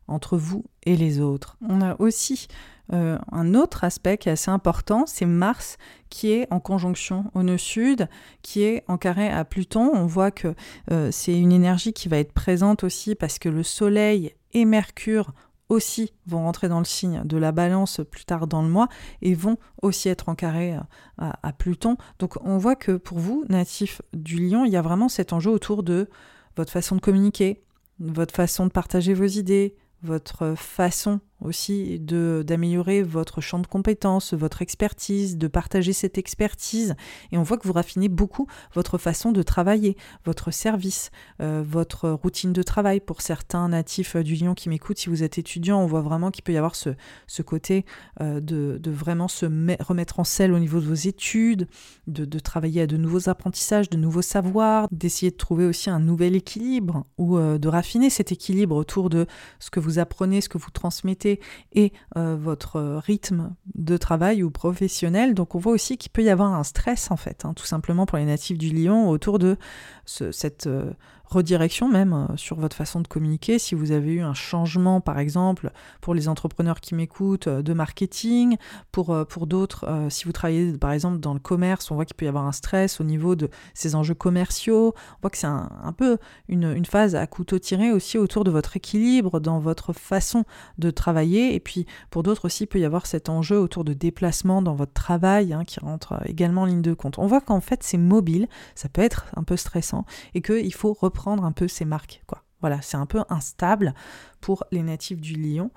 entre 0.09 0.37
vous 0.37 0.65
et 0.85 0.97
les 0.97 1.21
autres. 1.21 1.57
On 1.69 1.81
a 1.81 1.97
aussi 2.01 2.49
euh, 2.93 3.19
un 3.31 3.55
autre 3.55 3.85
aspect 3.85 4.19
qui 4.19 4.29
est 4.29 4.33
assez 4.33 4.51
important, 4.51 5.05
c'est 5.07 5.27
Mars 5.27 5.79
qui 6.11 6.33
est 6.33 6.47
en 6.53 6.61
conjonction 6.61 7.31
au 7.35 7.43
nœud 7.43 7.59
sud, 7.59 8.09
qui 8.43 8.63
est 8.63 8.85
en 8.89 8.99
carré 8.99 9.31
à 9.31 9.45
Pluton. 9.45 9.91
On 9.95 10.07
voit 10.07 10.31
que 10.31 10.55
euh, 10.91 11.11
c'est 11.11 11.39
une 11.39 11.53
énergie 11.53 11.93
qui 11.93 12.09
va 12.09 12.19
être 12.19 12.33
présente 12.33 12.85
aussi 12.85 13.15
parce 13.15 13.39
que 13.39 13.49
le 13.49 13.63
Soleil 13.63 14.35
et 14.53 14.65
Mercure 14.65 15.33
aussi 15.69 16.13
vont 16.27 16.43
rentrer 16.43 16.69
dans 16.69 16.81
le 16.81 16.85
signe 16.85 17.23
de 17.25 17.39
la 17.39 17.51
balance 17.51 18.01
plus 18.11 18.27
tard 18.27 18.47
dans 18.47 18.61
le 18.61 18.69
mois 18.69 18.89
et 19.23 19.33
vont 19.33 19.57
aussi 19.81 20.11
être 20.11 20.29
en 20.29 20.35
carré 20.35 20.77
à, 21.17 21.39
à 21.43 21.53
Pluton. 21.55 21.97
Donc 22.19 22.35
on 22.45 22.59
voit 22.59 22.77
que 22.77 22.93
pour 22.93 23.19
vous, 23.19 23.45
natif 23.49 24.03
du 24.13 24.37
lion, 24.37 24.67
il 24.67 24.73
y 24.73 24.77
a 24.77 24.83
vraiment 24.83 25.09
cet 25.09 25.33
enjeu 25.33 25.51
autour 25.51 25.83
de 25.83 26.11
votre 26.57 26.71
façon 26.71 26.97
de 26.97 27.01
communiquer, 27.01 27.63
votre 27.99 28.35
façon 28.35 28.67
de 28.67 28.71
partager 28.73 29.15
vos 29.15 29.27
idées, 29.27 29.77
votre 30.03 30.55
façon 30.57 31.21
aussi 31.45 31.99
de 31.99 32.45
d'améliorer 32.47 33.03
votre 33.03 33.41
champ 33.41 33.59
de 33.59 33.67
compétences, 33.67 34.35
votre 34.35 34.63
expertise, 34.63 35.37
de 35.37 35.49
partager 35.49 35.93
cette 35.93 36.19
expertise. 36.19 36.95
Et 37.31 37.39
on 37.39 37.43
voit 37.43 37.59
que 37.59 37.67
vous 37.67 37.73
raffinez 37.73 38.09
beaucoup 38.09 38.47
votre 38.75 38.99
façon 38.99 39.33
de 39.33 39.43
travailler, 39.43 39.97
votre 40.25 40.51
service, 40.51 41.11
euh, 41.41 41.63
votre 41.67 42.11
routine 42.11 42.53
de 42.53 42.63
travail. 42.63 43.01
Pour 43.01 43.21
certains 43.21 43.69
natifs 43.69 44.17
du 44.17 44.35
Lyon 44.35 44.55
qui 44.55 44.69
m'écoutent, 44.69 44.99
si 44.99 45.09
vous 45.09 45.23
êtes 45.23 45.39
étudiant, 45.39 45.81
on 45.81 45.87
voit 45.87 46.01
vraiment 46.01 46.31
qu'il 46.31 46.45
peut 46.45 46.53
y 46.53 46.57
avoir 46.57 46.75
ce, 46.75 46.91
ce 47.27 47.43
côté 47.43 47.85
euh, 48.21 48.41
de, 48.41 48.79
de, 48.79 48.91
vraiment 48.91 49.29
se 49.29 49.47
remettre 49.83 50.21
en 50.21 50.25
selle 50.25 50.53
au 50.53 50.59
niveau 50.59 50.81
de 50.81 50.87
vos 50.87 50.95
études, 50.95 51.67
de, 52.07 52.25
de, 52.25 52.39
travailler 52.39 52.83
à 52.83 52.87
de 52.87 52.97
nouveaux 52.97 53.29
apprentissages, 53.29 53.91
de 53.91 53.97
nouveaux 53.97 54.23
savoirs, 54.23 54.87
d'essayer 54.91 55.31
de 55.31 55.37
trouver 55.37 55.67
aussi 55.67 55.91
un 55.91 56.01
nouvel 56.01 56.37
équilibre 56.37 57.07
ou 57.19 57.37
euh, 57.39 57.59
de 57.59 57.69
raffiner 57.69 58.11
cet 58.11 58.33
équilibre 58.33 58.77
autour 58.77 59.11
de 59.11 59.27
ce 59.59 59.71
que 59.71 59.81
vous 59.81 59.99
apprenez, 59.99 60.41
ce 60.41 60.49
que 60.49 60.59
vous 60.59 60.71
transmettez 60.71 61.32
et 61.73 61.93
euh, 62.17 62.37
votre 62.37 63.01
rythme 63.05 63.55
de 63.75 63.97
travail 63.97 64.43
ou 64.43 64.51
professionnel. 64.51 65.35
Donc 65.35 65.55
on 65.55 65.59
voit 65.59 65.73
aussi 65.73 65.97
qu'il 65.97 66.11
peut 66.11 66.23
y 66.23 66.31
avoir 66.31 66.55
un 66.55 66.65
stress 66.65 67.11
en 67.11 67.17
fait, 67.17 67.45
hein, 67.45 67.55
tout 67.55 67.67
simplement 67.67 68.07
pour 68.07 68.19
les 68.19 68.25
natifs 68.25 68.59
du 68.59 68.71
lion 68.71 69.09
autour 69.09 69.39
de 69.39 69.57
cette 70.05 70.67
euh, 70.67 70.93
redirection 71.33 71.89
même 71.89 72.13
euh, 72.13 72.37
sur 72.37 72.59
votre 72.59 72.77
façon 72.77 73.01
de 73.01 73.09
communiquer. 73.09 73.59
Si 73.59 73.75
vous 73.75 73.93
avez 73.93 74.13
eu 74.13 74.21
un 74.21 74.35
changement, 74.35 75.01
par 75.01 75.19
exemple, 75.19 75.71
pour 76.01 76.15
les 76.15 76.29
entrepreneurs 76.29 76.81
qui 76.81 76.95
m'écoutent, 76.95 77.49
euh, 77.49 77.63
de 77.63 77.73
marketing, 77.73 78.57
pour, 78.93 79.11
euh, 79.11 79.25
pour 79.25 79.47
d'autres, 79.47 79.87
si 80.09 80.25
vous 80.25 80.33
travaillez 80.33 80.73
par 80.73 80.93
exemple 80.93 81.19
dans 81.19 81.35
le 81.35 81.41
commerce, 81.41 81.91
on 81.91 81.95
voit 81.95 82.05
qu'il 82.05 82.17
peut 82.17 82.25
y 82.25 82.29
avoir 82.29 82.47
un 82.47 82.53
stress 82.53 83.01
au 83.01 83.05
niveau 83.05 83.35
de 83.37 83.49
ces 83.75 83.95
enjeux 83.95 84.15
commerciaux. 84.15 84.95
On 84.97 85.21
voit 85.23 85.31
que 85.31 85.39
c'est 85.39 85.47
un, 85.47 85.95
peu 85.97 86.19
une, 86.49 86.65
une, 86.65 86.85
phase 86.85 87.15
à 87.15 87.27
couteau 87.27 87.59
tiré 87.59 87.93
aussi 87.93 88.19
autour 88.19 88.45
de 88.45 88.51
votre 88.51 88.77
équilibre, 88.77 89.41
dans 89.41 89.59
votre 89.59 89.93
façon 89.93 90.45
de 90.79 90.91
travailler. 90.91 91.55
Et 91.55 91.61
puis 91.61 91.87
pour 92.11 92.23
d'autres 92.23 92.47
aussi, 92.47 92.65
il 92.65 92.67
peut 92.67 92.81
y 92.81 92.85
avoir 92.85 93.07
cet 93.07 93.29
enjeu 93.29 93.59
autour 93.59 93.85
de 93.85 93.93
déplacement 93.93 94.63
dans 94.63 94.75
votre 94.75 94.93
travail 94.93 95.53
hein, 95.53 95.65
qui 95.65 95.81
rentre 95.81 96.21
également 96.27 96.63
en 96.63 96.67
ligne 96.67 96.83
de 96.83 96.95
compte. 96.95 97.19
On 97.19 97.27
voit 97.27 97.41
qu'en 97.41 97.61
fait 97.61 97.83
c'est 97.83 97.99
mobile, 97.99 98.49
ça 98.75 98.89
peut 98.89 99.03
être 99.03 99.27
un 99.37 99.45
peu 99.45 99.57
stressant 99.57 100.05
et 100.35 100.43
qu'il 100.43 100.75
faut 100.75 100.93
reprendre 100.93 101.22
un 101.29 101.53
peu 101.53 101.69
ses 101.69 101.85
marques. 101.85 102.23
Quoi. 102.27 102.43
Voilà, 102.61 102.81
c'est 102.83 102.97
un 102.97 103.07
peu 103.07 103.23
instable 103.29 103.95
pour 104.41 104.65
les 104.71 104.83
natifs 104.83 105.21
du 105.21 105.35
lion. 105.35 105.71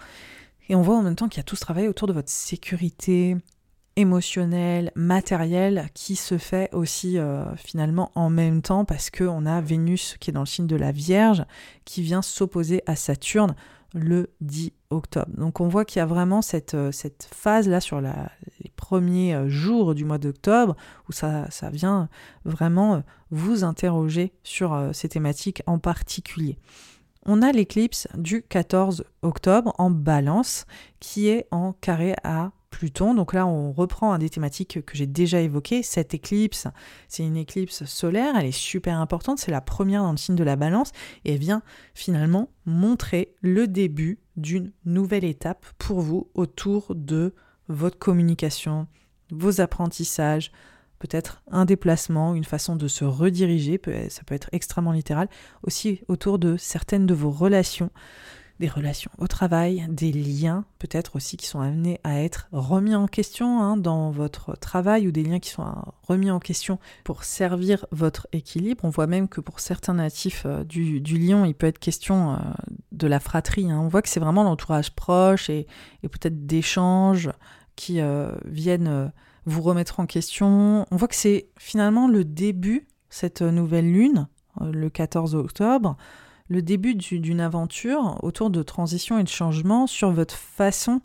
Et 0.69 0.75
on 0.75 0.81
voit 0.81 0.97
en 0.97 1.01
même 1.01 1.15
temps 1.15 1.27
qu'il 1.27 1.37
y 1.37 1.41
a 1.41 1.43
tout 1.43 1.55
ce 1.55 1.61
travail 1.61 1.87
autour 1.87 2.07
de 2.07 2.13
votre 2.13 2.29
sécurité 2.29 3.37
émotionnelle, 3.95 4.91
matérielle, 4.95 5.89
qui 5.93 6.15
se 6.15 6.37
fait 6.37 6.69
aussi 6.73 7.17
euh, 7.17 7.55
finalement 7.55 8.11
en 8.15 8.29
même 8.29 8.61
temps 8.61 8.83
parce 8.85 9.09
qu'on 9.09 9.45
a 9.45 9.61
Vénus 9.61 10.17
qui 10.19 10.31
est 10.31 10.33
dans 10.33 10.41
le 10.41 10.45
signe 10.45 10.67
de 10.67 10.75
la 10.75 10.91
Vierge 10.91 11.45
qui 11.85 12.01
vient 12.01 12.21
s'opposer 12.21 12.83
à 12.87 12.95
Saturne 12.95 13.55
le 13.95 14.29
10 14.41 14.73
octobre. 14.89 15.31
Donc 15.37 15.61
on 15.61 15.67
voit 15.67 15.85
qu'il 15.85 15.99
y 15.99 16.03
a 16.03 16.05
vraiment 16.05 16.41
cette, 16.41 16.75
euh, 16.75 16.91
phase-là 17.31 17.79
sur 17.79 18.01
les 18.01 18.11
premiers 18.75 19.33
euh, 19.33 19.49
jours 19.49 19.95
du 19.95 20.05
mois 20.05 20.17
d'octobre 20.17 20.75
où 21.09 21.13
ça, 21.13 21.49
ça 21.49 21.69
vient 21.69 22.09
vraiment 22.43 22.95
euh, 22.95 22.99
vous 23.31 23.63
interroger 23.63 24.33
sur 24.43 24.89
ces 24.93 25.09
thématiques 25.09 25.63
en 25.65 25.79
particulier. 25.79 26.57
On 27.25 27.41
a 27.41 27.51
l'éclipse 27.51 28.07
du 28.15 28.43
14 28.43 29.05
octobre 29.23 29.73
en 29.79 29.89
balance 29.89 30.65
qui 30.99 31.27
est 31.27 31.47
en 31.49 31.73
carré 31.73 32.13
à 32.23 32.51
Pluton. 32.75 33.13
Donc 33.13 33.31
là, 33.33 33.47
on 33.47 33.71
reprend 33.71 34.11
un 34.11 34.17
des 34.17 34.29
thématiques 34.29 34.83
que 34.85 34.97
j'ai 34.97 35.07
déjà 35.07 35.39
évoquées. 35.39 35.81
Cette 35.81 36.13
éclipse, 36.13 36.67
c'est 37.07 37.23
une 37.23 37.37
éclipse 37.37 37.85
solaire, 37.85 38.35
elle 38.37 38.47
est 38.47 38.51
super 38.51 38.99
importante, 38.99 39.39
c'est 39.39 39.51
la 39.51 39.61
première 39.61 40.03
dans 40.03 40.11
le 40.11 40.17
signe 40.17 40.35
de 40.35 40.43
la 40.43 40.57
balance, 40.57 40.91
et 41.23 41.37
vient 41.37 41.61
finalement 41.93 42.49
montrer 42.65 43.33
le 43.41 43.67
début 43.67 44.19
d'une 44.35 44.73
nouvelle 44.83 45.23
étape 45.23 45.65
pour 45.77 46.01
vous 46.01 46.29
autour 46.33 46.93
de 46.95 47.33
votre 47.69 47.97
communication, 47.97 48.87
vos 49.31 49.61
apprentissages, 49.61 50.51
peut-être 50.99 51.41
un 51.49 51.63
déplacement, 51.63 52.35
une 52.35 52.43
façon 52.43 52.75
de 52.75 52.89
se 52.89 53.05
rediriger, 53.05 53.79
ça 54.09 54.23
peut 54.25 54.35
être 54.35 54.49
extrêmement 54.51 54.91
littéral, 54.91 55.29
aussi 55.63 56.01
autour 56.09 56.39
de 56.39 56.57
certaines 56.57 57.05
de 57.05 57.13
vos 57.13 57.31
relations 57.31 57.89
des 58.59 58.69
relations 58.69 59.11
au 59.17 59.27
travail, 59.27 59.85
des 59.89 60.11
liens 60.11 60.65
peut-être 60.79 61.15
aussi 61.15 61.35
qui 61.35 61.45
sont 61.45 61.59
amenés 61.59 61.99
à 62.03 62.21
être 62.21 62.47
remis 62.51 62.95
en 62.95 63.07
question 63.07 63.61
hein, 63.61 63.75
dans 63.75 64.11
votre 64.11 64.57
travail 64.57 65.07
ou 65.07 65.11
des 65.11 65.23
liens 65.23 65.39
qui 65.39 65.49
sont 65.49 65.65
remis 66.03 66.31
en 66.31 66.39
question 66.39 66.79
pour 67.03 67.23
servir 67.23 67.85
votre 67.91 68.27
équilibre. 68.31 68.85
On 68.85 68.89
voit 68.89 69.07
même 69.07 69.27
que 69.27 69.41
pour 69.41 69.59
certains 69.59 69.95
natifs 69.95 70.43
euh, 70.45 70.63
du, 70.63 70.99
lion, 70.99 71.45
il 71.45 71.53
peut 71.53 71.67
être 71.67 71.79
question 71.79 72.33
euh, 72.33 72.37
de 72.91 73.07
la 73.07 73.19
fratrie. 73.19 73.69
Hein. 73.69 73.79
On 73.79 73.87
voit 73.87 74.01
que 74.01 74.09
c'est 74.09 74.19
vraiment 74.19 74.43
l'entourage 74.43 74.91
proche 74.91 75.49
et, 75.49 75.67
peut-être 76.01 76.45
d'échanges 76.45 77.31
qui 77.75 77.99
euh, 77.99 78.31
viennent 78.45 79.11
vous 79.45 79.61
remettre 79.61 79.99
en 79.99 80.05
question. 80.05 80.85
On 80.89 80.95
voit 80.95 81.07
que 81.07 81.15
c'est 81.15 81.49
finalement 81.57 82.07
le 82.07 82.23
début, 82.23 82.87
cette 83.09 83.41
nouvelle 83.41 83.91
lune, 83.91 84.27
le 84.61 84.89
14 84.89 85.35
octobre, 85.35 85.97
le 86.49 86.61
début 86.61 86.95
d'une 86.95 87.41
aventure 87.41 88.19
autour 88.23 88.49
de 88.49 88.63
transition 88.63 89.17
et 89.17 89.23
de 89.23 89.29
changement 89.29 89.87
sur 89.87 90.11
votre 90.11 90.35
façon 90.35 91.01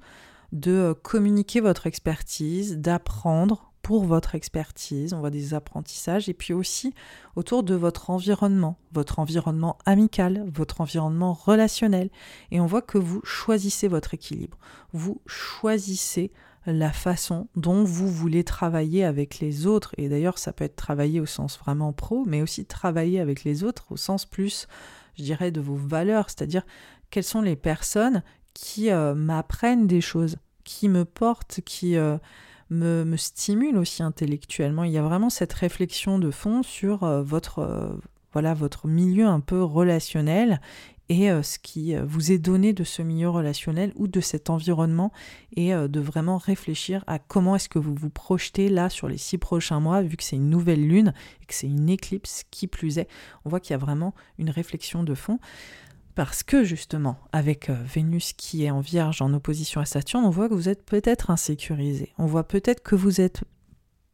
de 0.53 0.73
euh, 0.73 0.95
communiquer 0.95 1.61
votre 1.61 1.87
expertise, 1.87 2.79
d'apprendre 2.79 3.71
pour 3.83 4.05
votre 4.05 4.35
expertise, 4.35 5.15
on 5.15 5.21
voit 5.21 5.31
des 5.31 5.55
apprentissages, 5.55 6.29
et 6.29 6.35
puis 6.35 6.53
aussi 6.53 6.95
autour 7.35 7.63
de 7.63 7.75
votre 7.75 8.11
environnement, 8.11 8.77
votre 8.93 9.19
environnement 9.19 9.79
amical, 9.87 10.45
votre 10.53 10.83
environnement 10.83 11.33
relationnel, 11.33 12.11
et 12.51 12.61
on 12.61 12.67
voit 12.67 12.83
que 12.83 12.99
vous 12.99 13.21
choisissez 13.25 13.89
votre 13.89 14.13
équilibre, 14.13 14.59
vous 14.93 15.21
choisissez 15.27 16.31
la 16.67 16.93
façon 16.93 17.49
dont 17.57 17.83
vous 17.85 18.09
voulez 18.09 18.45
travailler 18.45 19.03
avec 19.03 19.41
les 19.41 19.67
autres, 19.67 19.95
et 19.97 20.11
d'ailleurs 20.11 20.39
ça 20.39 20.53
peut 20.53 20.65
être 20.65 20.77
travailler 20.77 21.19
au 21.19 21.27
sens 21.27 21.59
vraiment 21.59 21.93
pro, 21.95 22.25
mais 22.27 22.43
aussi 22.43 22.67
travailler 22.67 23.19
avec 23.19 23.45
les 23.45 23.65
autres 23.65 23.87
au 23.91 23.97
sens 23.97 24.27
plus 24.27 24.69
je 25.21 25.25
dirais, 25.25 25.51
de 25.51 25.61
vos 25.61 25.77
valeurs, 25.77 26.31
c'est-à-dire 26.31 26.63
quelles 27.11 27.25
sont 27.25 27.43
les 27.43 27.57
personnes 27.57 28.23
qui 28.55 28.91
euh, 28.91 29.15
m'apprennent 29.15 29.87
des 29.87 30.01
choses, 30.01 30.37
qui 30.65 30.89
me 30.89 31.05
portent, 31.05 31.61
qui 31.65 31.97
euh, 31.97 32.17
me, 32.71 33.17
stimulent 33.17 33.77
aussi 33.77 34.03
intellectuellement. 34.03 34.85
Il 34.85 34.93
y 34.93 34.99
a 34.99 35.03
vraiment 35.03 35.31
cette 35.31 35.53
réflexion 35.53 36.19
de 36.19 36.31
fond 36.31 36.63
sur 36.63 37.05
euh, 37.05 37.23
votre, 37.23 37.99
voilà, 38.33 38.55
votre 38.55 38.87
milieu 38.89 39.27
un 39.27 39.41
peu 39.41 39.63
relationnel 39.63 40.61
et 41.11 41.29
ce 41.43 41.59
qui 41.59 41.95
vous 41.97 42.31
est 42.31 42.39
donné 42.39 42.73
de 42.73 42.85
ce 42.85 43.03
milieu 43.03 43.29
relationnel 43.29 43.93
ou 43.97 44.07
de 44.07 44.21
cet 44.21 44.49
environnement 44.49 45.13
et 45.57 45.73
de 45.73 46.01
vraiment 46.01 46.39
réfléchir 46.39 47.03
à 47.09 47.19
comment 47.19 47.57
est-ce 47.57 47.69
que 47.69 47.81
vous 47.81 47.97
vous 47.97 48.11
projetez 48.11 48.69
là 48.69 48.89
sur 48.89 49.09
les 49.09 49.19
six 49.19 49.37
prochains 49.37 49.81
mois 49.81 50.03
vu 50.03 50.17
que 50.17 50.23
c'est 50.23 50.37
une 50.37 50.49
nouvelle 50.49 50.87
lune 50.87 51.13
et 51.43 51.47
que 51.47 51.55
c'est 51.55 51.67
une 51.67 51.89
éclipse 51.89 52.45
qui 52.53 52.69
plus 52.69 52.99
est. 52.99 53.09
On 53.45 53.51
voit 53.51 53.59
qu'il 53.59 53.73
y 53.73 53.75
a 53.75 53.79
vraiment 53.79 54.15
une 54.39 54.51
réflexion 54.51 55.03
de 55.03 55.15
fond. 55.15 55.41
Parce 56.15 56.43
que 56.43 56.65
justement, 56.65 57.19
avec 57.33 57.71
Vénus 57.71 58.33
qui 58.33 58.65
est 58.65 58.71
en 58.71 58.81
vierge 58.81 59.21
en 59.21 59.33
opposition 59.35 59.81
à 59.81 59.85
Saturne, 59.85 60.25
on 60.25 60.31
voit 60.31 60.49
que 60.49 60.55
vous 60.55 60.69
êtes 60.69 60.85
peut-être 60.85 61.31
insécurisé. 61.31 62.13
On 62.19 62.27
voit 62.27 62.47
peut-être 62.47 62.83
que 62.83 62.95
vous 62.95 63.21
êtes 63.21 63.43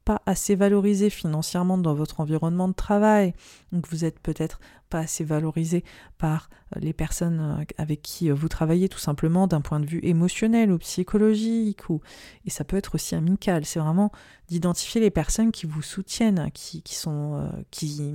pas 0.06 0.22
assez 0.24 0.54
valorisé 0.54 1.10
financièrement 1.10 1.78
dans 1.78 1.92
votre 1.92 2.20
environnement 2.20 2.68
de 2.68 2.74
travail, 2.74 3.34
donc 3.72 3.88
vous 3.88 4.04
êtes 4.04 4.20
peut-être 4.20 4.60
pas 4.88 5.00
assez 5.00 5.24
valorisé 5.24 5.82
par 6.16 6.48
euh, 6.76 6.80
les 6.80 6.92
personnes 6.92 7.40
euh, 7.40 7.64
avec 7.76 8.02
qui 8.02 8.30
euh, 8.30 8.34
vous 8.34 8.48
travaillez 8.48 8.88
tout 8.88 9.00
simplement 9.00 9.48
d'un 9.48 9.60
point 9.60 9.80
de 9.80 9.86
vue 9.86 9.98
émotionnel 10.04 10.70
ou 10.70 10.78
psychologique, 10.78 11.90
ou... 11.90 12.00
et 12.44 12.50
ça 12.50 12.62
peut 12.62 12.76
être 12.76 12.94
aussi 12.94 13.16
amical. 13.16 13.64
C'est 13.64 13.80
vraiment 13.80 14.12
d'identifier 14.46 15.00
les 15.00 15.10
personnes 15.10 15.50
qui 15.50 15.66
vous 15.66 15.82
soutiennent, 15.82 16.50
qui, 16.54 16.82
sont 16.94 17.50
qui 17.72 18.14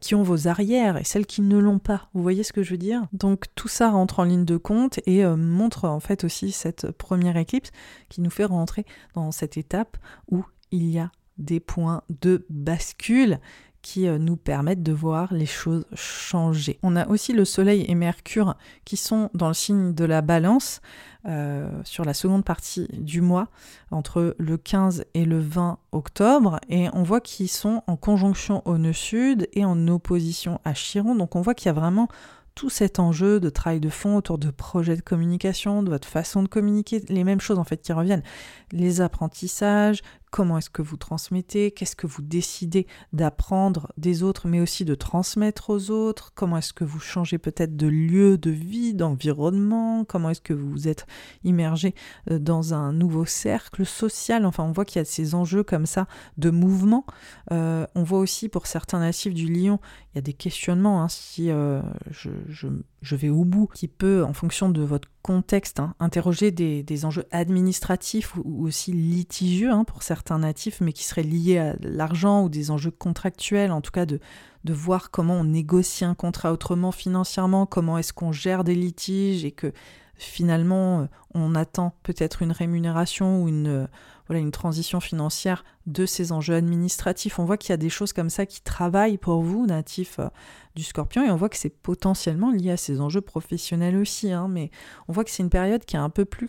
qui 0.00 0.14
ont 0.14 0.22
vos 0.22 0.48
arrières 0.48 0.98
et 0.98 1.04
celles 1.04 1.24
qui 1.24 1.40
ne 1.40 1.56
l'ont 1.56 1.78
pas. 1.78 2.10
Vous 2.12 2.22
voyez 2.22 2.42
ce 2.42 2.52
que 2.52 2.62
je 2.62 2.72
veux 2.72 2.78
dire? 2.78 3.06
Donc 3.14 3.46
tout 3.54 3.68
ça 3.68 3.88
rentre 3.88 4.20
en 4.20 4.24
ligne 4.24 4.44
de 4.44 4.58
compte 4.58 5.00
et 5.06 5.24
montre 5.24 5.86
en 5.86 6.00
fait 6.00 6.24
aussi 6.24 6.52
cette 6.52 6.90
première 6.90 7.38
éclipse 7.38 7.70
qui 8.10 8.20
nous 8.20 8.28
fait 8.28 8.44
rentrer 8.44 8.84
dans 9.14 9.32
cette 9.32 9.56
étape 9.56 9.96
où 10.30 10.44
il 10.74 10.90
y 10.90 10.98
a 10.98 11.10
des 11.38 11.60
points 11.60 12.02
de 12.20 12.44
bascule 12.50 13.38
qui 13.80 14.08
euh, 14.08 14.18
nous 14.18 14.36
permettent 14.36 14.82
de 14.82 14.92
voir 14.92 15.32
les 15.32 15.46
choses 15.46 15.84
changer. 15.94 16.78
On 16.82 16.96
a 16.96 17.06
aussi 17.08 17.32
le 17.32 17.44
Soleil 17.44 17.84
et 17.86 17.94
Mercure 17.94 18.56
qui 18.84 18.96
sont 18.96 19.30
dans 19.34 19.48
le 19.48 19.54
signe 19.54 19.94
de 19.94 20.04
la 20.04 20.22
balance 20.22 20.80
euh, 21.26 21.68
sur 21.84 22.04
la 22.04 22.14
seconde 22.14 22.44
partie 22.44 22.88
du 22.92 23.20
mois, 23.20 23.48
entre 23.90 24.34
le 24.38 24.56
15 24.56 25.04
et 25.14 25.24
le 25.24 25.38
20 25.38 25.78
octobre, 25.92 26.58
et 26.68 26.88
on 26.92 27.02
voit 27.02 27.20
qu'ils 27.20 27.48
sont 27.48 27.82
en 27.86 27.96
conjonction 27.96 28.62
au 28.66 28.78
nœud 28.78 28.92
sud 28.92 29.48
et 29.52 29.64
en 29.64 29.88
opposition 29.88 30.60
à 30.64 30.74
Chiron, 30.74 31.14
donc 31.14 31.36
on 31.36 31.40
voit 31.40 31.54
qu'il 31.54 31.66
y 31.66 31.70
a 31.70 31.74
vraiment 31.74 32.08
tout 32.54 32.70
cet 32.70 32.98
enjeu 32.98 33.40
de 33.40 33.50
travail 33.50 33.80
de 33.80 33.88
fond 33.88 34.16
autour 34.16 34.38
de 34.38 34.50
projets 34.50 34.96
de 34.96 35.02
communication, 35.02 35.82
de 35.82 35.90
votre 35.90 36.06
façon 36.06 36.42
de 36.42 36.48
communiquer, 36.48 37.02
les 37.08 37.24
mêmes 37.24 37.40
choses 37.40 37.58
en 37.58 37.64
fait 37.64 37.78
qui 37.78 37.92
reviennent. 37.92 38.22
Les 38.70 39.00
apprentissages, 39.00 40.02
comment 40.34 40.58
est-ce 40.58 40.68
que 40.68 40.82
vous 40.82 40.96
transmettez, 40.96 41.70
qu'est-ce 41.70 41.94
que 41.94 42.08
vous 42.08 42.20
décidez 42.20 42.88
d'apprendre 43.12 43.92
des 43.96 44.24
autres, 44.24 44.48
mais 44.48 44.60
aussi 44.60 44.84
de 44.84 44.96
transmettre 44.96 45.70
aux 45.70 45.92
autres, 45.92 46.32
comment 46.34 46.56
est-ce 46.56 46.72
que 46.72 46.82
vous 46.82 46.98
changez 46.98 47.38
peut-être 47.38 47.76
de 47.76 47.86
lieu 47.86 48.36
de 48.36 48.50
vie, 48.50 48.94
d'environnement, 48.94 50.04
comment 50.04 50.30
est-ce 50.30 50.40
que 50.40 50.52
vous 50.52 50.88
êtes 50.88 51.06
immergé 51.44 51.94
euh, 52.32 52.40
dans 52.40 52.74
un 52.74 52.92
nouveau 52.92 53.24
cercle 53.24 53.86
social, 53.86 54.44
enfin 54.44 54.64
on 54.64 54.72
voit 54.72 54.84
qu'il 54.84 54.98
y 54.98 55.02
a 55.02 55.04
ces 55.04 55.36
enjeux 55.36 55.62
comme 55.62 55.86
ça 55.86 56.08
de 56.36 56.50
mouvement. 56.50 57.06
Euh, 57.52 57.86
on 57.94 58.02
voit 58.02 58.18
aussi 58.18 58.48
pour 58.48 58.66
certains 58.66 58.98
natifs 58.98 59.34
du 59.34 59.46
lion, 59.46 59.78
il 60.12 60.16
y 60.16 60.18
a 60.18 60.22
des 60.22 60.32
questionnements, 60.32 61.00
hein, 61.00 61.08
si 61.08 61.52
euh, 61.52 61.80
je, 62.10 62.30
je, 62.48 62.66
vais 63.12 63.28
au 63.28 63.44
bout, 63.44 63.68
qui 63.74 63.88
peut, 63.88 64.24
en 64.24 64.32
fonction 64.32 64.68
de 64.68 64.82
votre 64.82 65.08
contexte, 65.22 65.80
hein, 65.80 65.94
interroger 66.00 66.50
des, 66.50 67.04
enjeux 67.04 67.24
administratifs 67.30 68.34
ou, 68.36 68.66
aussi 68.66 68.92
litigieux 68.92 69.70
hein, 69.70 69.84
pour 69.84 70.02
certains 70.02 70.38
natifs, 70.38 70.80
mais 70.80 70.92
qui 70.92 71.04
seraient 71.04 71.22
liés 71.22 71.58
à 71.58 71.76
l'argent 71.80 72.44
ou 72.44 72.48
des 72.48 72.70
enjeux 72.70 72.90
contractuels, 72.90 73.72
en 73.72 73.80
tout 73.80 73.90
cas 73.90 74.06
de, 74.06 74.20
de 74.64 74.72
voir 74.72 75.10
comment 75.10 75.34
on 75.34 75.44
négocie 75.44 76.04
un 76.04 76.14
contrat 76.14 76.52
autrement 76.52 76.92
financièrement, 76.92 77.66
comment 77.66 77.98
est-ce 77.98 78.12
qu'on 78.12 78.32
gère 78.32 78.64
des 78.64 78.74
litiges 78.74 79.44
et 79.44 79.52
que 79.52 79.72
finalement 80.16 81.00
euh, 81.00 81.06
on 81.34 81.54
attend 81.54 81.94
peut-être 82.02 82.42
une 82.42 82.52
rémunération 82.52 83.42
ou 83.42 83.48
une, 83.48 83.66
euh, 83.66 83.86
voilà, 84.26 84.40
une 84.40 84.50
transition 84.50 85.00
financière 85.00 85.64
de 85.86 86.06
ces 86.06 86.32
enjeux 86.32 86.54
administratifs. 86.54 87.38
On 87.38 87.44
voit 87.44 87.56
qu'il 87.56 87.70
y 87.70 87.74
a 87.74 87.78
des 87.78 87.90
choses 87.90 88.12
comme 88.12 88.30
ça 88.30 88.46
qui 88.46 88.62
travaillent 88.62 89.18
pour 89.18 89.42
vous, 89.42 89.66
natifs 89.66 90.18
euh, 90.18 90.28
du 90.74 90.82
scorpion, 90.82 91.24
et 91.24 91.30
on 91.30 91.36
voit 91.36 91.48
que 91.48 91.56
c'est 91.56 91.70
potentiellement 91.70 92.50
lié 92.50 92.70
à 92.70 92.76
ces 92.76 93.00
enjeux 93.00 93.20
professionnels 93.20 93.96
aussi. 93.96 94.32
Hein, 94.32 94.48
mais 94.48 94.70
on 95.08 95.12
voit 95.12 95.24
que 95.24 95.30
c'est 95.30 95.42
une 95.42 95.50
période 95.50 95.84
qui 95.84 95.96
est 95.96 96.00
un 96.00 96.10
peu 96.10 96.24
plus, 96.24 96.48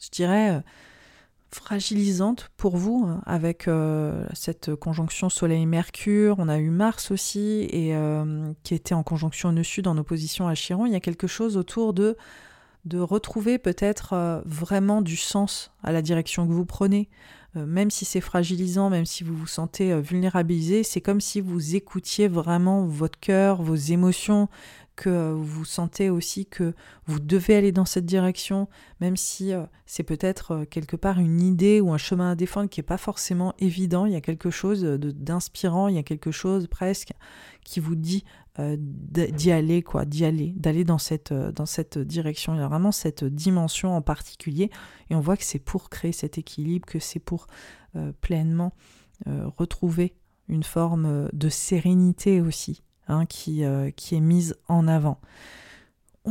je 0.00 0.10
dirais, 0.10 0.62
fragilisante 1.50 2.50
pour 2.58 2.76
vous 2.76 3.06
hein, 3.06 3.22
avec 3.24 3.68
cette 4.34 4.74
conjonction 4.74 5.30
Soleil-Mercure. 5.30 6.36
On 6.38 6.48
a 6.48 6.58
eu 6.58 6.70
Mars 6.70 7.10
aussi 7.10 7.66
et 7.70 7.94
qui 8.62 8.74
était 8.74 8.94
en 8.94 9.02
conjonction 9.02 9.50
nœud 9.50 9.62
sud 9.62 9.86
en 9.86 9.96
opposition 9.96 10.46
à 10.46 10.54
Chiron. 10.54 10.86
Il 10.86 10.92
y 10.92 10.96
a 10.96 11.00
quelque 11.00 11.26
chose 11.26 11.56
autour 11.56 11.94
de 11.94 12.16
de 12.88 12.98
retrouver 12.98 13.58
peut-être 13.58 14.14
euh, 14.14 14.40
vraiment 14.44 15.02
du 15.02 15.16
sens 15.16 15.70
à 15.82 15.92
la 15.92 16.02
direction 16.02 16.46
que 16.46 16.52
vous 16.52 16.64
prenez. 16.64 17.08
Euh, 17.56 17.66
même 17.66 17.90
si 17.90 18.04
c'est 18.04 18.20
fragilisant, 18.20 18.90
même 18.90 19.06
si 19.06 19.24
vous 19.24 19.36
vous 19.36 19.46
sentez 19.46 19.92
euh, 19.92 20.00
vulnérabilisé, 20.00 20.82
c'est 20.82 21.00
comme 21.00 21.20
si 21.20 21.40
vous 21.40 21.76
écoutiez 21.76 22.28
vraiment 22.28 22.86
votre 22.86 23.20
cœur, 23.20 23.62
vos 23.62 23.76
émotions, 23.76 24.48
que 24.98 25.32
vous 25.32 25.64
sentez 25.64 26.10
aussi 26.10 26.44
que 26.44 26.74
vous 27.06 27.20
devez 27.20 27.54
aller 27.54 27.70
dans 27.70 27.84
cette 27.84 28.04
direction, 28.04 28.68
même 29.00 29.16
si 29.16 29.52
c'est 29.86 30.02
peut-être 30.02 30.64
quelque 30.64 30.96
part 30.96 31.20
une 31.20 31.40
idée 31.40 31.80
ou 31.80 31.92
un 31.92 31.98
chemin 31.98 32.32
à 32.32 32.34
défendre 32.34 32.68
qui 32.68 32.80
n'est 32.80 32.86
pas 32.86 32.98
forcément 32.98 33.54
évident, 33.60 34.06
il 34.06 34.12
y 34.12 34.16
a 34.16 34.20
quelque 34.20 34.50
chose 34.50 34.82
d'inspirant, 34.82 35.86
il 35.86 35.94
y 35.94 35.98
a 35.98 36.02
quelque 36.02 36.32
chose 36.32 36.66
presque 36.66 37.12
qui 37.64 37.80
vous 37.80 37.94
dit 37.94 38.24
euh, 38.60 38.76
d'y 38.80 39.52
aller, 39.52 39.84
quoi, 39.84 40.04
d'y 40.04 40.24
aller, 40.24 40.52
d'aller 40.56 40.82
dans 40.82 40.98
cette, 40.98 41.30
euh, 41.30 41.52
dans 41.52 41.66
cette 41.66 41.96
direction. 41.96 42.54
Il 42.54 42.58
y 42.58 42.62
a 42.62 42.66
vraiment 42.66 42.90
cette 42.90 43.22
dimension 43.22 43.94
en 43.96 44.02
particulier, 44.02 44.68
et 45.10 45.14
on 45.14 45.20
voit 45.20 45.36
que 45.36 45.44
c'est 45.44 45.60
pour 45.60 45.90
créer 45.90 46.10
cet 46.10 46.38
équilibre, 46.38 46.84
que 46.84 46.98
c'est 46.98 47.20
pour 47.20 47.46
euh, 47.96 48.12
pleinement 48.20 48.72
retrouver 49.56 50.14
une 50.48 50.62
forme 50.62 51.28
de 51.32 51.48
sérénité 51.48 52.40
aussi, 52.40 52.84
hein, 53.08 53.26
qui, 53.26 53.64
qui 53.96 54.14
est 54.14 54.20
mise 54.20 54.56
en 54.68 54.86
avant. 54.86 55.18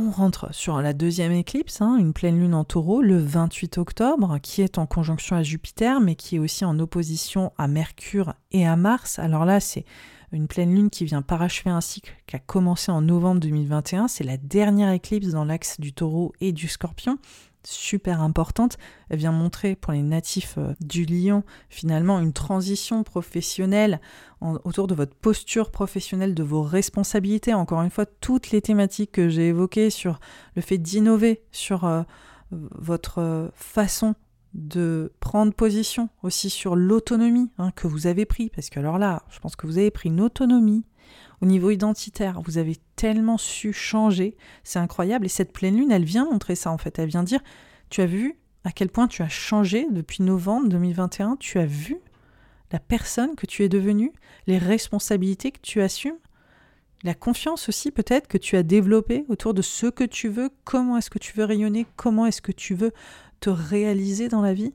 On 0.00 0.10
rentre 0.10 0.54
sur 0.54 0.80
la 0.80 0.92
deuxième 0.92 1.32
éclipse, 1.32 1.80
hein, 1.80 1.96
une 1.98 2.12
pleine 2.12 2.38
lune 2.38 2.54
en 2.54 2.62
taureau, 2.62 3.02
le 3.02 3.18
28 3.18 3.78
octobre, 3.78 4.38
qui 4.40 4.62
est 4.62 4.78
en 4.78 4.86
conjonction 4.86 5.34
à 5.34 5.42
Jupiter, 5.42 6.00
mais 6.00 6.14
qui 6.14 6.36
est 6.36 6.38
aussi 6.38 6.64
en 6.64 6.78
opposition 6.78 7.52
à 7.58 7.66
Mercure 7.66 8.34
et 8.52 8.64
à 8.64 8.76
Mars. 8.76 9.18
Alors 9.18 9.44
là, 9.44 9.58
c'est 9.58 9.84
une 10.32 10.48
pleine 10.48 10.74
lune 10.74 10.90
qui 10.90 11.04
vient 11.04 11.22
parachever 11.22 11.70
un 11.70 11.80
cycle 11.80 12.14
qui 12.26 12.36
a 12.36 12.38
commencé 12.38 12.92
en 12.92 13.00
novembre 13.00 13.40
2021. 13.40 14.08
C'est 14.08 14.24
la 14.24 14.36
dernière 14.36 14.92
éclipse 14.92 15.28
dans 15.28 15.44
l'axe 15.44 15.80
du 15.80 15.92
taureau 15.92 16.32
et 16.40 16.52
du 16.52 16.68
scorpion 16.68 17.18
super 17.64 18.20
importante. 18.22 18.78
Elle 19.08 19.18
vient 19.18 19.32
montrer 19.32 19.76
pour 19.76 19.92
les 19.92 20.02
natifs 20.02 20.54
euh, 20.58 20.74
du 20.80 21.04
lion 21.04 21.42
finalement 21.68 22.18
une 22.18 22.32
transition 22.32 23.02
professionnelle 23.02 24.00
autour 24.40 24.86
de 24.86 24.94
votre 24.94 25.14
posture 25.14 25.70
professionnelle, 25.70 26.34
de 26.34 26.44
vos 26.44 26.62
responsabilités. 26.62 27.54
Encore 27.54 27.82
une 27.82 27.90
fois, 27.90 28.06
toutes 28.06 28.50
les 28.50 28.62
thématiques 28.62 29.12
que 29.12 29.28
j'ai 29.28 29.48
évoquées 29.48 29.90
sur 29.90 30.20
le 30.54 30.62
fait 30.62 30.78
d'innover, 30.78 31.42
sur 31.50 31.84
euh, 31.84 32.02
votre 32.50 33.18
euh, 33.18 33.48
façon 33.54 34.14
de 34.54 35.12
prendre 35.20 35.52
position 35.52 36.08
aussi 36.22 36.50
sur 36.50 36.74
l'autonomie 36.74 37.50
hein, 37.58 37.70
que 37.72 37.86
vous 37.86 38.06
avez 38.06 38.26
pris, 38.26 38.50
parce 38.50 38.70
que 38.70 38.80
alors 38.80 38.98
là, 38.98 39.22
je 39.30 39.38
pense 39.40 39.56
que 39.56 39.66
vous 39.66 39.78
avez 39.78 39.90
pris 39.90 40.08
une 40.08 40.20
autonomie 40.20 40.84
au 41.40 41.46
niveau 41.46 41.70
identitaire, 41.70 42.40
vous 42.42 42.58
avez 42.58 42.76
tellement 42.96 43.38
su 43.38 43.72
changer, 43.72 44.36
c'est 44.64 44.78
incroyable, 44.78 45.26
et 45.26 45.28
cette 45.28 45.52
pleine 45.52 45.76
lune, 45.76 45.92
elle 45.92 46.04
vient 46.04 46.24
montrer 46.24 46.54
ça 46.54 46.70
en 46.70 46.78
fait, 46.78 46.98
elle 46.98 47.08
vient 47.08 47.22
dire, 47.22 47.40
tu 47.90 48.00
as 48.00 48.06
vu 48.06 48.38
à 48.64 48.72
quel 48.72 48.88
point 48.88 49.06
tu 49.06 49.22
as 49.22 49.28
changé 49.28 49.86
depuis 49.90 50.22
novembre 50.22 50.68
2021, 50.68 51.36
tu 51.36 51.58
as 51.58 51.66
vu 51.66 51.98
la 52.72 52.80
personne 52.80 53.34
que 53.36 53.46
tu 53.46 53.62
es 53.62 53.68
devenue, 53.68 54.12
les 54.46 54.58
responsabilités 54.58 55.52
que 55.52 55.60
tu 55.62 55.80
assumes, 55.80 56.18
la 57.04 57.14
confiance 57.14 57.68
aussi 57.68 57.92
peut-être 57.92 58.26
que 58.26 58.38
tu 58.38 58.56
as 58.56 58.64
développée 58.64 59.24
autour 59.28 59.54
de 59.54 59.62
ce 59.62 59.86
que 59.86 60.04
tu 60.04 60.28
veux, 60.28 60.50
comment 60.64 60.96
est-ce 60.96 61.10
que 61.10 61.20
tu 61.20 61.32
veux 61.36 61.44
rayonner, 61.44 61.86
comment 61.96 62.26
est-ce 62.26 62.42
que 62.42 62.52
tu 62.52 62.74
veux 62.74 62.92
te 63.40 63.50
réaliser 63.50 64.28
dans 64.28 64.42
la 64.42 64.54
vie, 64.54 64.74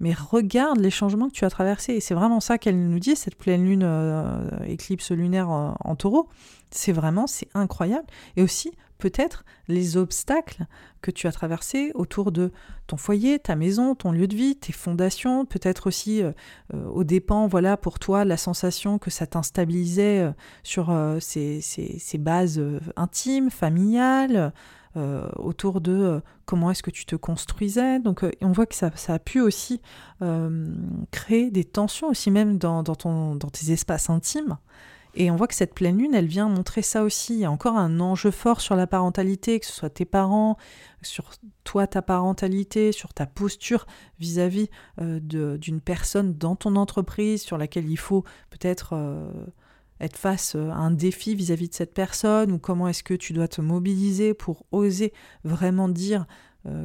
mais 0.00 0.12
regarde 0.12 0.78
les 0.80 0.90
changements 0.90 1.28
que 1.28 1.34
tu 1.34 1.44
as 1.44 1.50
traversés. 1.50 1.94
Et 1.94 2.00
c'est 2.00 2.14
vraiment 2.14 2.40
ça 2.40 2.58
qu'elle 2.58 2.88
nous 2.88 2.98
dit, 2.98 3.16
cette 3.16 3.36
pleine 3.36 3.64
lune, 3.64 3.84
euh, 3.84 4.48
éclipse 4.66 5.10
lunaire 5.10 5.48
en, 5.48 5.96
taureau. 5.96 6.28
C'est 6.70 6.92
vraiment, 6.92 7.26
c'est 7.26 7.48
incroyable. 7.54 8.06
Et 8.36 8.42
aussi, 8.42 8.72
peut-être, 8.98 9.44
les 9.68 9.96
obstacles 9.96 10.66
que 11.00 11.10
tu 11.10 11.26
as 11.26 11.32
traversés 11.32 11.92
autour 11.94 12.32
de 12.32 12.50
ton 12.86 12.96
foyer, 12.96 13.38
ta 13.38 13.54
maison, 13.54 13.94
ton 13.94 14.10
lieu 14.10 14.26
de 14.26 14.34
vie, 14.34 14.56
tes 14.56 14.72
fondations, 14.72 15.46
peut-être 15.46 15.86
aussi 15.86 16.22
euh, 16.22 16.32
euh, 16.74 16.84
au 16.88 17.04
dépens, 17.04 17.46
voilà, 17.46 17.76
pour 17.76 17.98
toi, 17.98 18.24
la 18.24 18.36
sensation 18.36 18.98
que 18.98 19.10
ça 19.10 19.26
t'instabilisait 19.26 20.32
sur 20.64 20.92
ces, 21.20 22.18
bases 22.18 22.60
intimes, 22.96 23.50
familiales, 23.50 24.52
euh, 24.96 25.28
autour 25.36 25.80
de 25.80 25.92
euh, 25.92 26.20
comment 26.44 26.70
est-ce 26.70 26.82
que 26.82 26.90
tu 26.90 27.04
te 27.04 27.16
construisais. 27.16 27.98
Donc 27.98 28.22
euh, 28.22 28.30
on 28.40 28.52
voit 28.52 28.66
que 28.66 28.74
ça, 28.74 28.90
a 29.08 29.18
pu 29.18 29.40
aussi 29.40 29.80
créer 31.10 31.50
des 31.50 31.64
tensions 31.64 32.08
aussi 32.08 32.30
même 32.30 32.58
dans, 32.58 32.82
ton, 32.84 33.34
dans 33.34 33.50
tes 33.50 33.72
espaces 33.72 34.08
intimes. 34.08 34.56
Et 35.16 35.30
on 35.30 35.36
voit 35.36 35.46
que 35.46 35.54
cette 35.54 35.74
pleine 35.74 35.98
lune, 35.98 36.14
elle 36.14 36.26
vient 36.26 36.48
montrer 36.48 36.82
ça 36.82 37.04
aussi. 37.04 37.34
Il 37.34 37.40
y 37.40 37.44
a 37.44 37.50
encore 37.50 37.76
un 37.76 38.00
enjeu 38.00 38.30
fort 38.30 38.60
sur 38.60 38.74
la 38.74 38.86
parentalité, 38.86 39.60
que 39.60 39.66
ce 39.66 39.72
soit 39.72 39.90
tes 39.90 40.04
parents, 40.04 40.56
sur 41.02 41.30
toi, 41.62 41.86
ta 41.86 42.02
parentalité, 42.02 42.90
sur 42.90 43.14
ta 43.14 43.26
posture 43.26 43.86
vis-à-vis 44.18 44.68
euh, 45.00 45.20
d'une 45.20 45.80
personne 45.80 46.34
dans 46.34 46.56
ton 46.56 46.74
entreprise 46.76 47.42
sur 47.42 47.58
laquelle 47.58 47.88
il 47.88 47.98
faut 47.98 48.24
peut-être 48.50 48.94
être 50.00 50.16
face 50.16 50.54
euh, 50.56 50.70
à 50.70 50.76
un 50.76 50.90
défi 50.90 51.34
vis-à-vis 51.34 51.68
de 51.68 51.74
cette 51.74 51.94
personne, 51.94 52.52
ou 52.52 52.58
comment 52.58 52.88
est-ce 52.88 53.02
que 53.02 53.14
tu 53.14 53.32
dois 53.32 53.48
te 53.48 53.60
mobiliser 53.60 54.34
pour 54.34 54.64
oser 54.72 55.12
vraiment 55.44 55.88
dire 55.88 56.26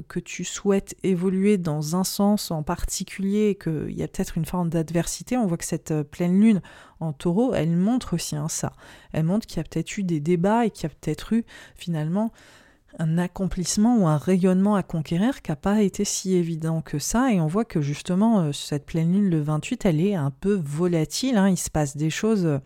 que 0.09 0.19
tu 0.19 0.43
souhaites 0.43 0.93
évoluer 1.03 1.57
dans 1.57 1.95
un 1.95 2.03
sens 2.03 2.51
en 2.51 2.63
particulier, 2.63 3.57
qu'il 3.57 3.97
y 3.97 4.03
a 4.03 4.09
peut-être 4.09 4.37
une 4.37 4.43
forme 4.43 4.67
d'adversité, 4.67 5.37
on 5.37 5.47
voit 5.47 5.55
que 5.55 5.63
cette 5.63 5.93
pleine 6.03 6.37
lune 6.37 6.61
en 6.99 7.13
taureau, 7.13 7.53
elle 7.53 7.77
montre 7.77 8.15
aussi 8.15 8.35
hein, 8.35 8.49
ça. 8.49 8.73
Elle 9.13 9.23
montre 9.23 9.47
qu'il 9.47 9.55
y 9.55 9.59
a 9.61 9.63
peut-être 9.63 9.97
eu 9.97 10.03
des 10.03 10.19
débats 10.19 10.65
et 10.65 10.69
qu'il 10.69 10.83
y 10.83 10.85
a 10.87 10.89
peut-être 10.89 11.31
eu 11.31 11.45
finalement 11.75 12.33
un 12.97 13.17
accomplissement 13.17 13.97
ou 13.97 14.07
un 14.07 14.17
rayonnement 14.17 14.75
à 14.75 14.83
conquérir 14.83 15.41
qui 15.41 15.51
n'a 15.51 15.55
pas 15.55 15.81
été 15.81 16.05
si 16.05 16.33
évident 16.33 16.81
que 16.81 16.97
ça. 16.97 17.31
Et 17.31 17.39
on 17.39 17.47
voit 17.47 17.65
que 17.65 17.81
justement, 17.81 18.39
euh, 18.39 18.51
cette 18.51 18.85
pleine 18.85 19.13
lune, 19.13 19.29
le 19.29 19.41
28, 19.41 19.85
elle 19.85 20.01
est 20.01 20.15
un 20.15 20.31
peu 20.31 20.55
volatile. 20.55 21.37
Hein. 21.37 21.49
Il 21.49 21.57
se 21.57 21.69
passe 21.69 21.95
des 21.95 22.09
choses. 22.09 22.59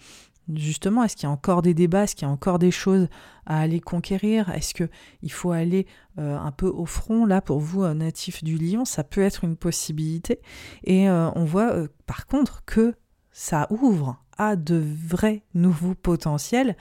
Euh, 0.49 0.55
justement, 0.55 1.03
est-ce 1.03 1.15
qu'il 1.15 1.23
y 1.23 1.29
a 1.29 1.31
encore 1.31 1.61
des 1.61 1.73
débats? 1.73 2.03
Est-ce 2.03 2.15
qu'il 2.15 2.27
y 2.27 2.29
a 2.29 2.33
encore 2.33 2.59
des 2.59 2.71
choses 2.71 3.07
à 3.45 3.59
aller 3.59 3.79
conquérir? 3.79 4.49
Est-ce 4.49 4.73
qu'il 4.73 5.31
faut 5.31 5.51
aller 5.51 5.87
euh, 6.19 6.37
un 6.37 6.51
peu 6.51 6.67
au 6.67 6.85
front 6.85 7.25
là 7.25 7.41
pour 7.41 7.59
vous, 7.59 7.85
natif 7.93 8.43
du 8.43 8.57
lion 8.57 8.85
Ça 8.85 9.03
peut 9.03 9.21
être 9.21 9.43
une 9.43 9.55
possibilité. 9.55 10.39
Et 10.83 11.09
on 11.09 11.45
voit 11.45 11.87
par 12.05 12.27
contre 12.27 12.63
que 12.65 12.93
ça 13.31 13.67
ouvre 13.69 14.23
à 14.37 14.55
de 14.55 14.83
vrais 15.07 15.43
nouveaux 15.53 15.95
potentiels 15.95 16.75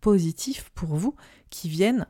positifs 0.00 0.70
pour 0.74 0.96
vous 0.96 1.14
qui 1.50 1.68
viennent 1.68 2.06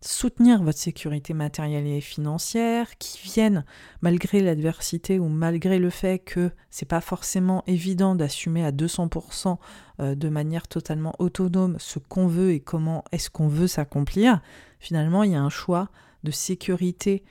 soutenir 0.00 0.62
votre 0.62 0.78
sécurité 0.78 1.34
matérielle 1.34 1.86
et 1.86 2.00
financière, 2.00 2.96
qui 2.98 3.18
viennent, 3.18 3.64
malgré 4.00 4.40
l'adversité 4.40 5.18
ou 5.18 5.28
malgré 5.28 5.78
le 5.78 5.90
fait 5.90 6.20
que 6.20 6.50
c'est 6.70 6.86
pas 6.86 7.00
forcément 7.00 7.64
évident 7.66 8.14
d'assumer 8.14 8.64
à 8.64 8.70
200% 8.70 9.58
euh, 10.00 10.14
de 10.14 10.28
manière 10.28 10.68
totalement 10.68 11.14
autonome 11.18 11.76
ce 11.78 11.98
qu'on 11.98 12.28
veut 12.28 12.52
et 12.52 12.60
comment 12.60 13.04
est-ce 13.10 13.30
qu'on 13.30 13.48
veut 13.48 13.66
s'accomplir, 13.66 14.40
finalement 14.78 15.24
il 15.24 15.32
y 15.32 15.36
a 15.36 15.42
un 15.42 15.50
choix 15.50 15.88
de 16.22 16.30
sécurité 16.30 17.24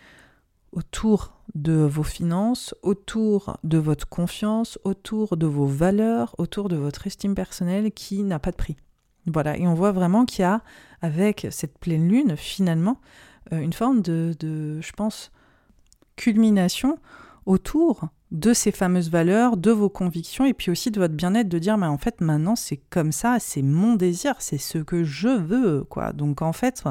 autour 0.73 1.33
de 1.55 1.73
vos 1.73 2.03
finances, 2.03 2.75
autour 2.83 3.57
de 3.63 3.77
votre 3.77 4.07
confiance, 4.07 4.77
autour 4.83 5.37
de 5.37 5.47
vos 5.47 5.65
valeurs, 5.65 6.35
autour 6.37 6.67
de 6.67 6.75
votre 6.75 7.07
estime 7.07 7.35
personnelle 7.35 7.91
qui 7.91 8.23
n'a 8.23 8.39
pas 8.39 8.51
de 8.51 8.57
prix. 8.57 8.77
Voilà, 9.27 9.57
et 9.57 9.67
on 9.67 9.73
voit 9.73 9.91
vraiment 9.91 10.25
qu'il 10.25 10.41
y 10.41 10.45
a, 10.45 10.61
avec 11.01 11.47
cette 11.51 11.77
pleine 11.77 12.07
lune, 12.07 12.35
finalement, 12.37 12.99
euh, 13.51 13.59
une 13.59 13.73
forme 13.73 14.01
de, 14.01 14.33
de, 14.39 14.79
je 14.81 14.91
pense, 14.93 15.31
culmination 16.15 16.97
autour 17.45 18.07
de 18.31 18.53
ces 18.53 18.71
fameuses 18.71 19.09
valeurs, 19.09 19.55
de 19.55 19.71
vos 19.71 19.89
convictions 19.89 20.45
et 20.45 20.53
puis 20.53 20.69
aussi 20.69 20.91
de 20.91 20.99
votre 20.99 21.13
bien-être, 21.13 21.47
de 21.47 21.59
dire 21.59 21.77
mais 21.77 21.87
en 21.87 21.97
fait 21.97 22.19
maintenant 22.19 22.57
c'est 22.57 22.77
comme 22.89 23.13
ça, 23.13 23.37
c'est 23.39 23.61
mon 23.61 23.95
désir, 23.95 24.35
c'est 24.39 24.57
ce 24.57 24.79
que 24.79 25.05
je 25.05 25.29
veux 25.29 25.83
quoi. 25.85 26.11
Donc 26.11 26.41
en 26.41 26.51
fait 26.51 26.83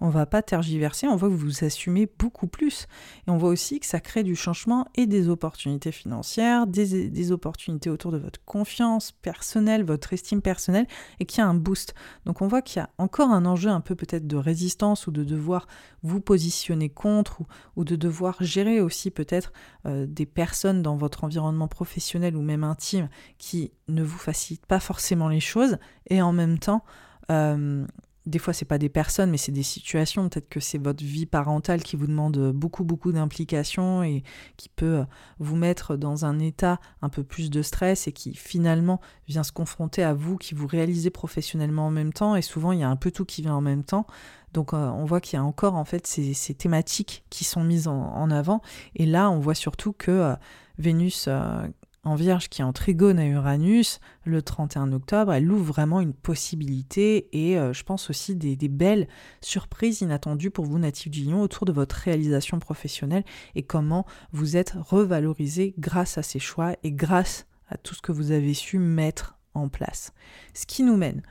on 0.00 0.10
va 0.10 0.26
pas 0.26 0.42
tergiverser, 0.42 1.08
on 1.08 1.16
voit 1.16 1.28
que 1.28 1.34
vous 1.34 1.64
assumez 1.64 2.08
beaucoup 2.18 2.46
plus 2.46 2.86
et 3.26 3.30
on 3.30 3.36
voit 3.36 3.48
aussi 3.48 3.80
que 3.80 3.86
ça 3.86 3.98
crée 3.98 4.22
du 4.22 4.36
changement 4.36 4.86
et 4.94 5.06
des 5.06 5.28
opportunités 5.28 5.90
financières, 5.90 6.68
des, 6.68 7.08
des 7.08 7.32
opportunités 7.32 7.90
autour 7.90 8.12
de 8.12 8.18
votre 8.18 8.44
confiance 8.44 9.10
personnelle, 9.10 9.84
votre 9.84 10.12
estime 10.12 10.40
personnelle 10.40 10.86
et 11.18 11.24
qu'il 11.24 11.38
y 11.38 11.42
a 11.42 11.48
un 11.48 11.54
boost. 11.54 11.94
Donc 12.26 12.42
on 12.42 12.46
voit 12.46 12.62
qu'il 12.62 12.80
y 12.80 12.82
a 12.82 12.90
encore 12.98 13.30
un 13.30 13.44
enjeu 13.44 13.70
un 13.70 13.80
peu 13.80 13.96
peut-être 13.96 14.26
de 14.28 14.36
résistance 14.36 15.08
ou 15.08 15.10
de 15.10 15.24
devoir 15.24 15.66
vous 16.02 16.20
positionner 16.20 16.88
contre 16.88 17.42
ou, 17.74 17.84
de 17.84 17.96
devoir 17.96 18.36
gérer 18.40 18.80
aussi 18.80 19.10
peut-être 19.10 19.52
euh, 19.86 20.06
des 20.06 20.26
personnes 20.26 20.75
dans 20.82 20.96
votre 20.96 21.24
environnement 21.24 21.68
professionnel 21.68 22.36
ou 22.36 22.42
même 22.42 22.64
intime 22.64 23.08
qui 23.38 23.72
ne 23.88 24.02
vous 24.02 24.18
facilitent 24.18 24.66
pas 24.66 24.80
forcément 24.80 25.28
les 25.28 25.40
choses 25.40 25.78
et 26.08 26.22
en 26.22 26.32
même 26.32 26.58
temps 26.58 26.84
euh, 27.30 27.86
des 28.26 28.38
fois 28.38 28.52
c'est 28.52 28.64
pas 28.64 28.78
des 28.78 28.88
personnes 28.88 29.30
mais 29.30 29.36
c'est 29.36 29.52
des 29.52 29.62
situations. 29.62 30.28
Peut-être 30.28 30.48
que 30.48 30.60
c'est 30.60 30.78
votre 30.78 31.02
vie 31.02 31.26
parentale 31.26 31.82
qui 31.82 31.96
vous 31.96 32.06
demande 32.06 32.52
beaucoup 32.52 32.84
beaucoup 32.84 33.12
d'implication 33.12 34.02
et 34.02 34.22
qui 34.56 34.68
peut 34.68 35.04
vous 35.38 35.56
mettre 35.56 35.96
dans 35.96 36.24
un 36.24 36.38
état 36.38 36.80
un 37.02 37.08
peu 37.08 37.22
plus 37.22 37.50
de 37.50 37.62
stress 37.62 38.08
et 38.08 38.12
qui 38.12 38.34
finalement 38.34 39.00
vient 39.28 39.44
se 39.44 39.52
confronter 39.52 40.02
à 40.02 40.12
vous 40.12 40.36
qui 40.36 40.54
vous 40.54 40.66
réalisez 40.66 41.10
professionnellement 41.10 41.86
en 41.86 41.90
même 41.90 42.12
temps. 42.12 42.36
Et 42.36 42.42
souvent 42.42 42.72
il 42.72 42.80
y 42.80 42.84
a 42.84 42.90
un 42.90 42.96
peu 42.96 43.10
tout 43.10 43.24
qui 43.24 43.42
vient 43.42 43.54
en 43.54 43.60
même 43.60 43.84
temps 43.84 44.06
donc 44.52 44.72
euh, 44.72 44.76
on 44.76 45.04
voit 45.04 45.20
qu'il 45.20 45.36
y 45.36 45.40
a 45.40 45.44
encore 45.44 45.74
en 45.74 45.84
fait 45.84 46.06
ces, 46.06 46.54
thématiques 46.54 47.24
qui 47.30 47.44
sont 47.44 47.62
mises 47.62 47.88
en, 47.88 48.30
avant. 48.30 48.62
Et 48.94 49.06
là, 49.06 49.30
on 49.30 49.38
voit 49.38 49.54
surtout 49.54 49.92
que 49.92 50.10
euh, 50.10 50.34
Vénus 50.78 51.26
euh, 51.28 51.66
en 52.04 52.14
Vierge 52.14 52.48
qui 52.48 52.62
est 52.62 52.64
en 52.64 52.72
trigone 52.72 53.18
à 53.18 53.26
Uranus 53.26 54.00
le 54.24 54.40
31 54.40 54.92
octobre, 54.92 55.32
elle 55.32 55.50
ouvre 55.50 55.64
vraiment 55.64 56.00
une 56.00 56.14
possibilité 56.14 57.28
et 57.32 57.56
je 57.56 57.82
pense 57.82 58.10
aussi 58.10 58.36
des, 58.36 58.56
belles 58.68 59.08
surprises 59.40 60.02
inattendues 60.02 60.52
pour 60.52 60.66
vous 60.66 60.78
natifs 60.78 61.10
du 61.10 61.24
Lion 61.24 61.42
autour 61.42 61.66
de 61.66 61.72
votre 61.72 61.96
réalisation 61.96 62.60
professionnelle 62.60 63.24
et 63.56 63.64
comment 63.64 64.06
vous 64.30 64.56
êtes 64.56 64.74
revalorisé 64.78 65.74
grâce 65.78 66.16
à 66.16 66.22
ces 66.22 66.38
choix 66.38 66.76
et 66.84 66.92
grâce 66.92 67.46
à 67.70 67.76
tout 67.76 67.96
ce 67.96 68.02
que 68.02 68.12
vous 68.12 68.30
avez 68.30 68.54
su 68.54 68.78
mettre 68.78 69.36
en 69.54 69.68
place. 69.68 70.12
Ce 70.54 70.64
qui 70.64 70.84
nous 70.84 70.96
mène 70.96 71.22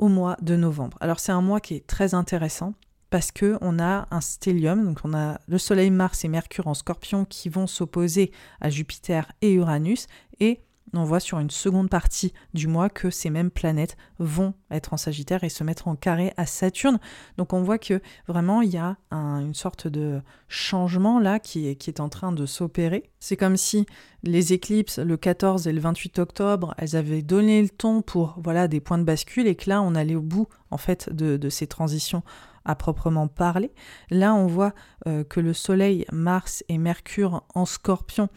au 0.00 0.08
mois 0.08 0.36
de 0.42 0.56
novembre. 0.56 0.96
Alors 1.00 1.20
c'est 1.20 1.30
un 1.30 1.42
mois 1.42 1.60
qui 1.60 1.74
est 1.74 1.86
très 1.86 2.14
intéressant 2.14 2.74
parce 3.10 3.30
que 3.30 3.58
on 3.60 3.78
a 3.78 4.08
un 4.10 4.20
stellium, 4.20 4.84
donc 4.84 5.00
on 5.04 5.14
a 5.14 5.38
le 5.46 5.58
Soleil, 5.58 5.90
Mars 5.90 6.24
et 6.24 6.28
Mercure 6.28 6.66
en 6.66 6.74
Scorpion 6.74 7.24
qui 7.24 7.48
vont 7.48 7.66
s'opposer 7.66 8.32
à 8.60 8.70
Jupiter 8.70 9.30
et 9.42 9.52
Uranus 9.52 10.06
et 10.40 10.60
on 10.94 11.04
voit 11.04 11.20
sur 11.20 11.38
une 11.38 11.50
seconde 11.50 11.88
partie 11.88 12.32
du 12.54 12.66
mois 12.66 12.88
que 12.88 13.10
ces 13.10 13.30
mêmes 13.30 13.50
planètes 13.50 13.96
vont 14.18 14.54
être 14.70 14.92
en 14.92 14.96
Sagittaire 14.96 15.44
et 15.44 15.48
se 15.48 15.62
mettre 15.64 15.88
en 15.88 15.96
carré 15.96 16.32
à 16.36 16.46
Saturne. 16.46 16.98
Donc 17.36 17.52
on 17.52 17.62
voit 17.62 17.78
que 17.78 18.00
vraiment 18.26 18.62
il 18.62 18.70
y 18.70 18.78
a 18.78 18.96
une 19.10 19.54
sorte 19.54 19.86
de 19.86 20.20
changement 20.48 21.18
là 21.18 21.38
qui 21.38 21.68
est, 21.68 22.00
en 22.00 22.08
train 22.08 22.32
de 22.32 22.46
s'opérer. 22.46 23.10
C'est 23.20 23.36
comme 23.36 23.56
si 23.56 23.86
les 24.22 24.52
éclipses 24.52 24.98
le 24.98 25.16
14 25.16 25.66
et 25.66 25.72
le 25.72 25.80
28 25.80 26.18
octobre, 26.18 26.74
elles 26.78 26.96
avaient 26.96 27.22
donné 27.22 27.62
le 27.62 27.68
ton 27.68 28.02
pour 28.02 28.38
voilà 28.42 28.68
des 28.68 28.80
points 28.80 28.98
de 28.98 29.04
bascule 29.04 29.46
et 29.46 29.54
que 29.54 29.68
là 29.68 29.82
on 29.82 29.94
allait 29.94 30.16
au 30.16 30.22
bout 30.22 30.48
en 30.70 30.76
fait 30.76 31.12
de, 31.12 31.48
ces 31.48 31.66
transitions 31.66 32.22
à 32.64 32.74
proprement 32.74 33.26
parler. 33.26 33.72
Là, 34.10 34.34
on 34.34 34.46
voit 34.46 34.74
euh, 35.06 35.24
que 35.24 35.40
le 35.40 35.54
Soleil, 35.54 36.04
Mars 36.12 36.62
et 36.68 36.76
Mercure 36.76 37.42
en 37.54 37.64
Scorpion 37.64 38.28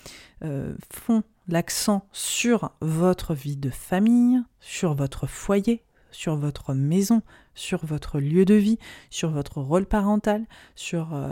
euh, 0.45 0.73
font 0.91 1.23
l'accent 1.47 2.07
sur 2.11 2.71
votre 2.81 3.33
vie 3.33 3.57
de 3.57 3.69
famille, 3.69 4.41
sur 4.59 4.93
votre 4.93 5.27
foyer, 5.27 5.83
sur 6.11 6.35
votre 6.35 6.73
maison, 6.73 7.21
sur 7.55 7.85
votre 7.85 8.19
lieu 8.19 8.45
de 8.45 8.53
vie, 8.53 8.79
sur 9.09 9.31
votre 9.31 9.61
rôle 9.61 9.85
parental, 9.85 10.45
sur 10.75 11.13
euh, 11.13 11.31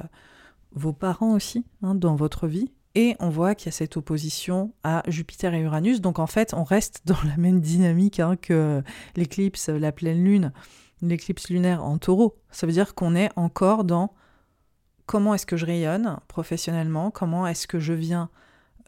vos 0.73 0.93
parents 0.93 1.33
aussi 1.33 1.65
hein, 1.81 1.95
dans 1.95 2.15
votre 2.15 2.47
vie. 2.47 2.71
Et 2.93 3.15
on 3.19 3.29
voit 3.29 3.55
qu'il 3.55 3.67
y 3.67 3.69
a 3.69 3.71
cette 3.71 3.95
opposition 3.95 4.73
à 4.83 5.03
Jupiter 5.07 5.53
et 5.53 5.61
Uranus. 5.61 6.01
Donc 6.01 6.19
en 6.19 6.27
fait, 6.27 6.53
on 6.53 6.63
reste 6.63 7.01
dans 7.05 7.21
la 7.25 7.37
même 7.37 7.61
dynamique 7.61 8.19
hein, 8.19 8.35
que 8.35 8.83
l'éclipse, 9.15 9.69
la 9.69 9.91
pleine 9.91 10.23
lune, 10.23 10.51
l'éclipse 11.01 11.49
lunaire 11.49 11.83
en 11.83 11.97
taureau. 11.97 12.37
Ça 12.51 12.67
veut 12.67 12.73
dire 12.73 12.93
qu'on 12.95 13.15
est 13.15 13.29
encore 13.35 13.85
dans 13.85 14.13
comment 15.05 15.33
est-ce 15.33 15.45
que 15.45 15.57
je 15.57 15.65
rayonne 15.65 16.17
professionnellement, 16.27 17.11
comment 17.11 17.47
est-ce 17.47 17.67
que 17.67 17.79
je 17.79 17.93
viens 17.93 18.29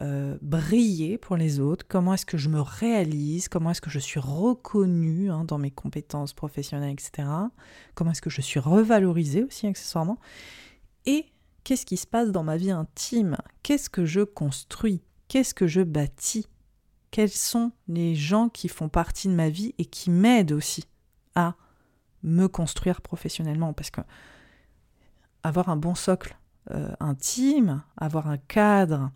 euh, 0.02 0.38
briller 0.42 1.18
pour 1.18 1.38
les 1.38 1.60
autres, 1.60 1.86
comment 1.88 2.14
est-ce 2.14 2.26
que 2.26 2.38
je 2.38 2.50
me 2.50 2.60
réalise, 2.60 3.48
comment 3.48 3.72
est-ce 3.72 3.82
que 3.82 3.90
je 3.90 4.00
suis 4.00 4.20
reconnue 4.20 5.30
hein, 5.30 5.44
dans 5.46 5.58
mes 5.58 5.72
compétences 5.72 6.34
professionnelles, 6.34 6.94
etc. 6.94 7.28
Comment 7.94 8.12
est-ce 8.12 8.22
que 8.22 8.30
je 8.30 8.42
suis 8.42 8.60
revalorisée 8.60 9.44
aussi 9.44 9.68
accessoirement. 9.68 10.18
Et 11.06 11.28
qu'est-ce 11.64 11.86
qui 11.86 11.98
se 11.98 12.08
passe 12.08 12.32
dans 12.32 12.44
ma 12.44 12.58
vie 12.58 12.72
intime 12.72 13.38
Qu'est-ce 13.62 13.90
que 13.90 14.06
je 14.06 14.22
construis 14.22 15.02
Qu'est-ce 15.28 15.54
que 15.54 15.68
je 15.68 15.82
bâtis 15.82 16.48
Quels 17.12 17.30
sont 17.30 17.72
les 17.88 18.16
gens 18.16 18.50
qui 18.50 18.68
font 18.70 18.90
partie 18.90 19.28
de 19.28 19.34
ma 19.34 19.50
vie 19.50 19.76
et 19.78 19.86
qui 19.86 20.10
m'aident 20.10 20.54
aussi 20.54 20.86
à 21.36 21.56
me 22.24 22.48
construire 22.48 23.02
professionnellement 23.02 23.74
Parce 23.74 23.92
que 23.92 24.02
avoir 25.44 25.70
un 25.70 25.76
bon 25.76 25.94
socle 25.96 26.38
euh, 26.72 26.94
intime, 27.00 27.84
avoir 27.98 28.28
un 28.28 28.38
cadre, 28.38 29.12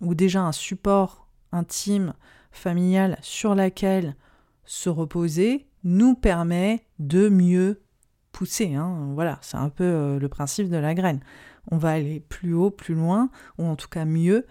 ou 0.00 0.14
déjà 0.14 0.42
un 0.42 0.52
support 0.52 1.28
intime, 1.52 2.14
familial 2.50 3.18
sur 3.22 3.54
laquelle 3.54 4.16
se 4.64 4.88
reposer 4.88 5.66
nous 5.84 6.14
permet 6.14 6.86
de 6.98 7.28
mieux 7.28 7.82
pousser. 8.30 8.74
Hein. 8.74 9.10
Voilà, 9.14 9.38
c'est 9.42 9.56
un 9.56 9.68
peu 9.68 9.84
euh, 9.84 10.18
le 10.18 10.28
principe 10.28 10.68
de 10.68 10.76
la 10.76 10.94
graine. 10.94 11.20
On 11.70 11.76
va 11.76 11.90
aller 11.90 12.20
plus 12.20 12.54
haut, 12.54 12.70
plus 12.70 12.94
loin, 12.94 13.30
ou 13.58 13.66
en 13.66 13.76
tout 13.76 13.88
cas 13.88 14.04
mieux, 14.04 14.46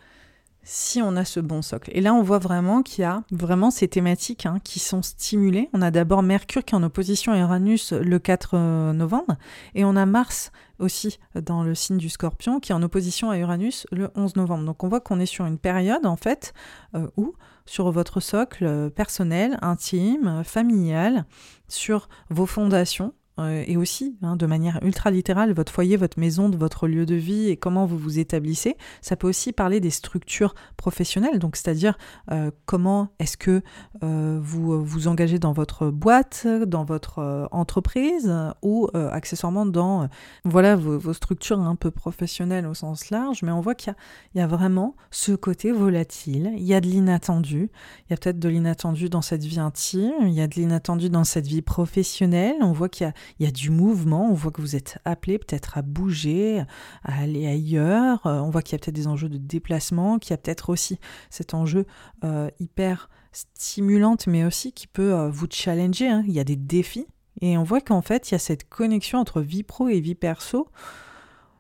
si 0.64 1.02
on 1.02 1.16
a 1.16 1.26
ce 1.26 1.40
bon 1.40 1.62
socle. 1.62 1.92
Et 1.94 2.02
là, 2.02 2.14
on 2.14 2.22
voit 2.22 2.40
vraiment 2.40 2.84
qu'il 2.84 3.02
y 3.02 3.06
a 3.06 3.24
vraiment 3.32 3.72
ces 3.72 3.88
thématiques 3.88 4.46
hein, 4.46 4.60
qui 4.64 4.80
sont 4.80 5.02
stimulées. 5.02 5.70
On 5.74 5.82
a 5.82 5.92
d'abord 5.92 6.24
Mercure 6.24 6.64
qui 6.64 6.76
est 6.76 6.78
en 6.78 6.84
opposition 6.84 7.32
à 7.32 7.38
Uranus 7.40 7.94
le 7.94 8.20
4 8.20 8.52
euh, 8.54 8.94
novembre, 8.94 9.38
et 9.76 9.86
on 9.86 9.96
a 9.96 10.06
Mars 10.06 10.52
aussi 10.80 11.20
dans 11.36 11.64
le 11.64 11.76
signe 11.76 11.98
du 11.98 12.10
Scorpion 12.10 12.60
qui 12.60 12.72
est 12.72 12.76
en 12.76 12.82
opposition 12.82 13.30
à 13.30 13.38
Uranus 13.38 13.86
le 13.92 14.10
11 14.16 14.36
novembre. 14.36 14.66
Donc 14.66 14.84
on 14.84 14.88
voit 14.88 15.00
qu'on 15.00 15.20
est 15.20 15.26
sur 15.26 15.46
une 15.46 15.60
période 15.60 16.06
en 16.06 16.16
fait 16.16 16.54
euh, 16.96 17.08
où 17.18 17.34
sur 17.66 17.92
votre 17.92 18.20
socle 18.20 18.66
euh, 18.66 18.90
personnel, 18.90 19.58
intime, 19.62 20.44
familial, 20.44 21.26
sur 21.68 22.10
vos 22.30 22.46
fondations, 22.46 23.14
euh, 23.42 23.64
et 23.68 23.78
aussi, 23.78 24.18
hein, 24.22 24.36
de 24.36 24.46
manière 24.46 24.80
ultra 24.84 25.12
littérale, 25.12 25.54
votre 25.54 25.72
foyer, 25.72 25.98
votre 25.98 26.20
maison, 26.20 26.50
votre 26.50 26.88
lieu 26.88 27.06
de 27.06 27.16
vie 27.16 27.50
et 27.50 27.58
comment 27.58 27.86
vous 27.86 27.98
vous 27.98 28.20
établissez. 28.20 28.78
Ça 29.02 29.16
peut 29.16 29.28
aussi 29.28 29.52
parler 29.54 29.80
des 29.80 29.90
structures 29.90 30.54
professionnelles, 30.78 31.40
donc 31.40 31.56
c'est-à-dire 31.56 31.98
euh, 32.32 32.52
comment 32.66 33.10
est-ce 33.20 33.38
que 33.38 33.62
euh, 34.04 34.40
vous 34.42 34.84
vous 34.84 35.08
engagez 35.08 35.40
dans 35.40 35.54
votre 35.54 35.90
boîte, 35.90 36.48
dans 36.66 36.84
votre 36.84 37.48
entreprise 37.52 38.34
ou 38.62 38.88
accessoirement 38.94 39.66
dans 39.66 40.08
voilà 40.46 40.76
vos, 40.76 41.14
structures 41.14 41.60
un 41.60 41.76
peu 41.76 41.92
professionnelles 41.92 42.66
au 42.66 42.74
sens 42.74 43.10
large. 43.10 43.44
Mais 43.44 43.52
on 43.52 43.62
voit 43.62 43.76
qu'il 43.76 43.94
y, 44.36 44.40
y, 44.40 44.42
a 44.42 44.48
vraiment 44.48 44.96
ce 45.12 45.34
côté 45.34 45.72
volatile. 45.72 46.52
Il 46.58 46.64
y 46.64 46.74
a 46.74 46.82
de 46.82 46.88
l'inattendu. 46.88 47.70
Il 48.08 48.12
y 48.12 48.14
a 48.14 48.18
peut-être 48.18 48.40
de 48.40 48.50
l'inattendu 48.50 49.10
dans 49.10 49.22
cette 49.22 49.44
vie 49.44 49.60
intime. 49.60 50.14
Il 50.22 50.34
y 50.34 50.42
a 50.42 50.48
de 50.48 50.56
l'inattendu 50.56 51.10
dans 51.10 51.24
cette 51.24 51.48
vie 51.48 51.62
professionnelle. 51.62 52.56
On 52.62 52.72
voit 52.72 52.90
qu'il 52.90 53.06
y 53.06 53.10
a 53.10 53.14
il 53.40 53.46
y 53.46 53.50
a 53.50 53.52
du 53.52 53.70
mouvement, 53.70 54.30
on 54.30 54.34
voit 54.34 54.52
que 54.52 54.62
vous 54.62 54.76
êtes 54.76 54.98
appelé 55.06 55.38
peut-être 55.38 55.78
à 55.78 55.82
bouger, 55.82 56.64
à 57.04 57.22
aller 57.22 57.48
ailleurs, 57.48 58.26
euh, 58.26 58.40
on 58.40 58.50
voit 58.50 58.62
qu'il 58.62 58.74
y 58.74 58.76
a 58.76 58.80
peut-être 58.80 58.96
des 58.96 59.08
enjeux 59.08 59.30
de 59.30 59.38
déplacement, 59.38 60.20
qu'il 60.20 60.32
y 60.32 60.34
a 60.34 60.38
peut-être 60.38 60.70
aussi 60.70 61.00
cet 61.30 61.54
enjeu 61.54 61.86
euh, 62.24 62.50
hyper 62.60 63.10
stimulante, 63.32 64.28
mais 64.28 64.44
aussi 64.46 64.74
qui 64.74 64.88
peut 64.88 65.14
euh, 65.14 65.30
vous 65.30 65.48
challenger, 65.50 66.10
hein. 66.10 66.24
il 66.28 66.34
y 66.34 66.40
a 66.40 66.44
des 66.44 66.56
défis, 66.56 67.08
et 67.42 67.58
on 67.58 67.64
voit 67.64 67.82
qu'en 67.82 68.02
fait, 68.02 68.30
il 68.30 68.34
y 68.34 68.36
a 68.36 68.40
cette 68.40 68.68
connexion 68.70 69.20
entre 69.20 69.42
vie 69.42 69.64
pro 69.64 69.88
et 69.88 70.00
vie 70.00 70.16
perso 70.16 70.68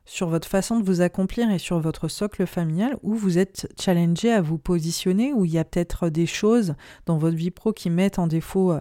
sur 0.03 0.27
votre 0.27 0.48
façon 0.48 0.80
de 0.80 0.84
vous 0.84 0.99
accomplir 1.02 1.49
et 1.49 1.60
sur 1.60 1.80
votre 1.80 2.07
socle 2.07 2.45
familial 2.45 2.98
où 3.02 3.14
vous 3.14 3.38
êtes 3.38 3.72
challengé 3.80 4.31
à 4.31 4.41
vous 4.41 4.57
positionner, 4.57 5.31
où 5.31 5.45
il 5.45 5.52
y 5.52 5.57
a 5.57 5.64
peut-être 5.64 6.10
des 6.10 6.26
choses 6.26 6.76
dans 7.06 7.18
votre 7.18 7.38
vie 7.38 7.52
pro 7.52 7.72
qui 7.72 7.89
mettent 7.89 8.19
en 8.19 8.27
défaut 8.27 8.73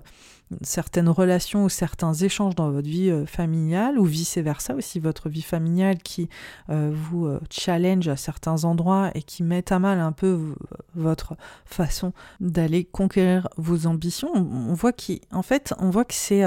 certaines 0.63 1.09
relations 1.09 1.65
ou 1.65 1.69
certains 1.69 2.13
échanges 2.13 2.55
dans 2.55 2.71
votre 2.71 2.89
vie 2.89 3.11
euh, 3.11 3.27
familiale 3.27 3.99
ou 3.99 4.05
vice-versa 4.05 4.75
aussi 4.75 4.99
votre 4.99 5.29
vie 5.29 5.43
familiale 5.43 5.99
qui 5.99 6.29
euh, 6.71 6.91
vous 6.93 7.27
euh, 7.27 7.41
challenge 7.51 8.09
à 8.09 8.17
certains 8.17 8.65
endroits 8.65 9.11
et 9.15 9.23
qui 9.23 9.43
met 9.43 9.73
à 9.73 9.79
mal 9.79 10.01
un 10.01 10.13
peu 10.13 10.55
votre 10.95 11.37
façon 11.65 12.13
d'aller 12.41 12.85
conquérir 12.85 13.49
vos 13.57 13.87
ambitions. 13.87 14.33
On, 14.35 14.75
voit 14.75 14.93
qu'en 14.93 15.43
fait, 15.43 15.75
on 15.79 15.91
voit 15.91 16.05
que 16.05 16.15
c'est 16.15 16.43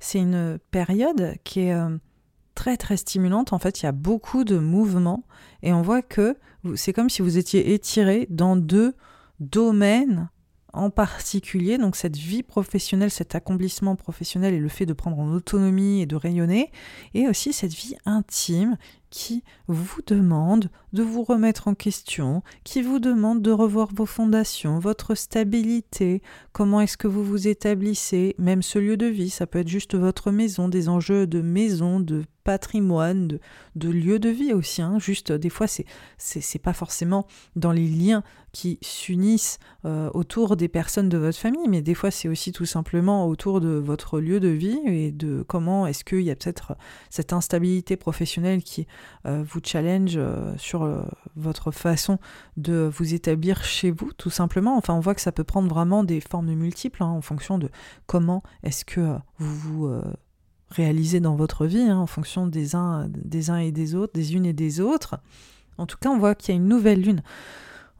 c'est 0.00 0.18
une 0.18 0.58
période 0.70 1.34
qui 1.44 1.60
est 1.60 1.74
très 2.54 2.76
très 2.76 2.96
stimulante. 2.96 3.52
En 3.52 3.58
fait, 3.58 3.80
il 3.80 3.84
y 3.84 3.88
a 3.88 3.92
beaucoup 3.92 4.44
de 4.44 4.58
mouvements 4.58 5.24
et 5.62 5.72
on 5.72 5.82
voit 5.82 6.02
que 6.02 6.36
c'est 6.76 6.92
comme 6.92 7.10
si 7.10 7.22
vous 7.22 7.38
étiez 7.38 7.74
étiré 7.74 8.26
dans 8.30 8.56
deux 8.56 8.94
domaines 9.40 10.28
en 10.74 10.90
particulier, 10.90 11.78
donc 11.78 11.96
cette 11.96 12.16
vie 12.16 12.42
professionnelle, 12.42 13.10
cet 13.10 13.34
accomplissement 13.34 13.96
professionnel 13.96 14.54
et 14.54 14.58
le 14.58 14.68
fait 14.68 14.86
de 14.86 14.92
prendre 14.92 15.18
en 15.18 15.32
autonomie 15.32 16.02
et 16.02 16.06
de 16.06 16.16
rayonner, 16.16 16.70
et 17.14 17.28
aussi 17.28 17.52
cette 17.52 17.72
vie 17.72 17.96
intime 18.04 18.76
qui 19.10 19.44
vous 19.68 20.00
demande 20.06 20.70
de 20.92 21.04
vous 21.04 21.22
remettre 21.22 21.68
en 21.68 21.74
question, 21.74 22.42
qui 22.64 22.82
vous 22.82 22.98
demande 22.98 23.42
de 23.42 23.52
revoir 23.52 23.88
vos 23.94 24.06
fondations, 24.06 24.80
votre 24.80 25.14
stabilité, 25.14 26.20
comment 26.52 26.80
est-ce 26.80 26.96
que 26.96 27.06
vous 27.06 27.24
vous 27.24 27.46
établissez, 27.46 28.34
même 28.38 28.62
ce 28.62 28.80
lieu 28.80 28.96
de 28.96 29.06
vie, 29.06 29.30
ça 29.30 29.46
peut 29.46 29.60
être 29.60 29.68
juste 29.68 29.94
votre 29.94 30.32
maison, 30.32 30.68
des 30.68 30.88
enjeux 30.88 31.28
de 31.28 31.40
maison, 31.40 32.00
de 32.00 32.24
patrimoine, 32.44 33.38
de, 33.74 33.88
lieu 33.88 34.18
de 34.18 34.28
vie 34.28 34.52
aussi. 34.52 34.82
Hein. 34.82 34.98
Juste, 34.98 35.32
des 35.32 35.48
fois, 35.48 35.66
c'est, 35.66 35.86
c'est, 36.18 36.58
pas 36.58 36.74
forcément 36.74 37.26
dans 37.56 37.72
les 37.72 37.88
liens 37.88 38.22
qui 38.52 38.78
s'unissent 38.82 39.58
euh, 39.84 40.10
autour 40.14 40.56
des 40.56 40.68
personnes 40.68 41.08
de 41.08 41.18
votre 41.18 41.38
famille, 41.38 41.66
mais 41.68 41.82
des 41.82 41.94
fois, 41.94 42.10
c'est 42.10 42.28
aussi 42.28 42.52
tout 42.52 42.66
simplement 42.66 43.26
autour 43.26 43.60
de 43.60 43.70
votre 43.70 44.20
lieu 44.20 44.38
de 44.38 44.48
vie 44.48 44.78
et 44.84 45.10
de 45.10 45.42
comment 45.42 45.86
est-ce 45.86 46.04
qu'il 46.04 46.20
y 46.20 46.30
a 46.30 46.36
peut-être 46.36 46.76
cette 47.10 47.32
instabilité 47.32 47.96
professionnelle 47.96 48.62
qui 48.62 48.86
euh, 49.26 49.42
vous 49.44 49.60
challenge 49.64 50.14
euh, 50.16 50.54
sur 50.56 50.88
votre 51.34 51.72
façon 51.72 52.18
de 52.56 52.88
vous 52.94 53.14
établir 53.14 53.64
chez 53.64 53.90
vous, 53.90 54.12
tout 54.12 54.30
simplement. 54.30 54.76
Enfin, 54.76 54.94
on 54.94 55.00
voit 55.00 55.14
que 55.14 55.20
ça 55.20 55.32
peut 55.32 55.44
prendre 55.44 55.68
vraiment 55.68 56.04
des 56.04 56.20
formes 56.20 56.52
multiples 56.54 57.02
hein, 57.02 57.06
en 57.06 57.22
fonction 57.22 57.58
de 57.58 57.70
comment 58.06 58.42
est-ce 58.62 58.84
que 58.84 59.16
vous 59.38 59.54
vous 59.54 60.02
réaliser 60.70 61.20
dans 61.20 61.36
votre 61.36 61.66
vie, 61.66 61.82
hein, 61.82 61.98
en 61.98 62.06
fonction 62.06 62.46
des 62.46 62.74
uns, 62.74 63.08
des 63.08 63.50
uns 63.50 63.58
et 63.58 63.72
des 63.72 63.94
autres, 63.94 64.12
des 64.14 64.34
unes 64.34 64.46
et 64.46 64.52
des 64.52 64.80
autres. 64.80 65.16
En 65.78 65.86
tout 65.86 65.96
cas, 66.00 66.10
on 66.10 66.18
voit 66.18 66.34
qu'il 66.34 66.54
y 66.54 66.58
a 66.58 66.60
une 66.60 66.68
nouvelle 66.68 67.00
lune 67.00 67.22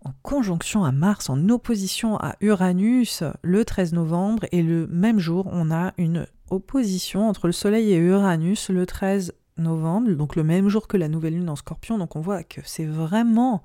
en 0.04 0.12
conjonction 0.22 0.84
à 0.84 0.92
Mars, 0.92 1.30
en 1.30 1.48
opposition 1.48 2.16
à 2.18 2.36
Uranus 2.40 3.22
le 3.42 3.64
13 3.64 3.94
novembre, 3.94 4.44
et 4.52 4.62
le 4.62 4.86
même 4.86 5.18
jour, 5.18 5.48
on 5.50 5.70
a 5.70 5.92
une 5.96 6.26
opposition 6.50 7.28
entre 7.28 7.46
le 7.46 7.52
Soleil 7.52 7.92
et 7.92 7.96
Uranus 7.96 8.68
le 8.68 8.84
13 8.84 9.32
novembre, 9.56 10.10
donc 10.12 10.36
le 10.36 10.44
même 10.44 10.68
jour 10.68 10.88
que 10.88 10.96
la 10.96 11.08
nouvelle 11.08 11.34
lune 11.34 11.48
en 11.48 11.56
Scorpion. 11.56 11.98
Donc 11.98 12.16
on 12.16 12.20
voit 12.20 12.42
que 12.42 12.60
c'est 12.64 12.84
vraiment 12.84 13.62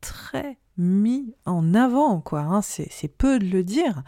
très 0.00 0.58
mis 0.76 1.34
en 1.44 1.74
avant, 1.74 2.20
quoi. 2.20 2.40
Hein. 2.40 2.62
c'est 2.62 3.16
peu 3.16 3.38
de 3.38 3.46
le 3.46 3.62
dire. 3.62 4.02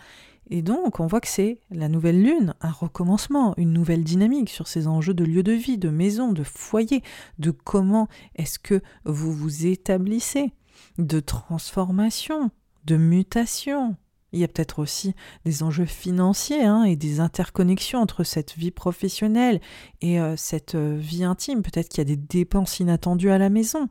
Et 0.55 0.62
donc, 0.62 1.01
on 1.01 1.09
voit 1.09 1.20
que 1.20 1.26
c'est 1.26 1.59
la 1.72 1.89
nouvelle 1.89 2.22
lune, 2.22 2.55
un 2.60 2.70
recommencement, 2.70 3.55
une 3.56 3.72
nouvelle 3.72 4.05
dynamique 4.05 4.48
sur 4.48 4.68
ces 4.68 4.86
enjeux 4.86 5.12
de 5.12 5.24
lieu 5.24 5.43
de 5.43 5.51
vie, 5.51 5.78
de 5.78 5.89
maison, 5.89 6.31
de 6.31 6.44
foyer, 6.44 7.02
de 7.40 7.51
comment 7.51 8.06
est-ce 8.36 8.60
que 8.60 8.81
vous 9.05 9.32
vous 9.32 9.66
établissez, 9.66 10.52
de 10.97 11.18
transformation, 11.18 12.52
de 12.85 12.97
mutation. 12.97 13.97
Il 14.32 14.39
y 14.39 14.44
a 14.44 14.48
peut-être 14.48 14.78
aussi 14.78 15.16
des 15.44 15.64
enjeux 15.64 15.86
financiers 15.86 16.62
hein, 16.62 16.85
et 16.85 16.94
des 16.94 17.18
interconnexions 17.18 17.98
entre 17.98 18.22
cette 18.22 18.55
vie 18.55 18.70
professionnelle 18.70 19.60
et 20.02 20.20
euh, 20.20 20.36
cette 20.36 20.76
euh, 20.76 20.97
vie 20.97 21.24
intime. 21.24 21.62
Peut-être 21.62 21.89
qu'il 21.89 21.98
y 21.98 22.02
a 22.02 22.05
des 22.05 22.16
dépenses 22.16 22.78
inattendues 22.78 23.32
à 23.32 23.39
la 23.39 23.51
maison. 23.51 23.89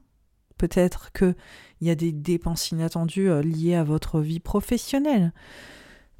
Peut-être 0.57 1.11
qu'il 1.11 1.35
y 1.81 1.89
a 1.89 1.95
des 1.95 2.13
dépenses 2.13 2.71
inattendues 2.71 3.29
euh, 3.29 3.41
liées 3.41 3.75
à 3.75 3.83
votre 3.83 4.21
vie 4.21 4.39
professionnelle. 4.39 5.33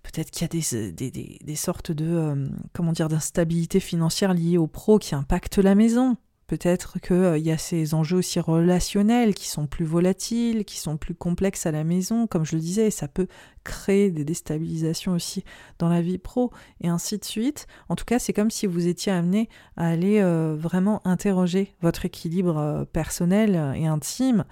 Peut-être 0.04 0.32
qu'il 0.32 0.42
y 0.42 0.46
a 0.46 0.78
euh, 0.78 0.92
des, 0.92 1.12
des, 1.12 1.56
sortes 1.56 1.92
de 1.92 2.06
euh, 2.06 2.48
comment 2.74 2.92
dire 2.92 3.08
d'instabilité 3.08 3.80
financière 3.80 4.34
liées 4.34 4.58
aux 4.58 4.68
pros 4.68 5.00
qui 5.00 5.16
impactent 5.16 5.58
la 5.58 5.76
maison. 5.76 6.18
Peut-être 6.46 7.00
qu'il 7.00 7.16
euh, 7.16 7.38
y 7.38 7.52
a 7.52 7.58
ces 7.58 7.94
enjeux 7.94 8.18
aussi 8.18 8.40
relationnels 8.42 9.34
qui 9.34 9.48
sont 9.48 9.66
plus 9.66 9.86
volatiles, 9.86 10.66
qui 10.66 10.78
sont 10.78 10.98
plus 10.98 11.16
complexes 11.16 11.66
à 11.66 11.72
la 11.72 11.86
maison, 11.86 12.28
comme 12.28 12.46
je 12.46 12.56
le 12.56 12.62
disais, 12.62 12.92
ça 12.92 13.08
peut 13.08 13.28
créer 13.64 14.12
des 14.12 14.26
déstabilisations 14.26 15.14
aussi 15.14 15.46
dans 15.80 15.88
la 15.88 16.02
vie 16.02 16.18
pro, 16.18 16.52
et 16.82 16.90
ainsi 16.90 17.18
de 17.18 17.24
suite. 17.24 17.66
En 17.88 17.96
tout 17.96 18.06
cas, 18.06 18.20
c'est 18.20 18.34
comme 18.34 18.52
si 18.52 18.68
vous 18.68 18.88
étiez 18.88 19.14
amené 19.14 19.48
à 19.78 19.88
aller 19.88 20.22
vraiment 20.58 21.02
interroger 21.08 21.74
votre 21.82 22.04
équilibre 22.06 22.86
personnel 22.92 23.74
et 23.78 23.88
intime, 23.88 24.44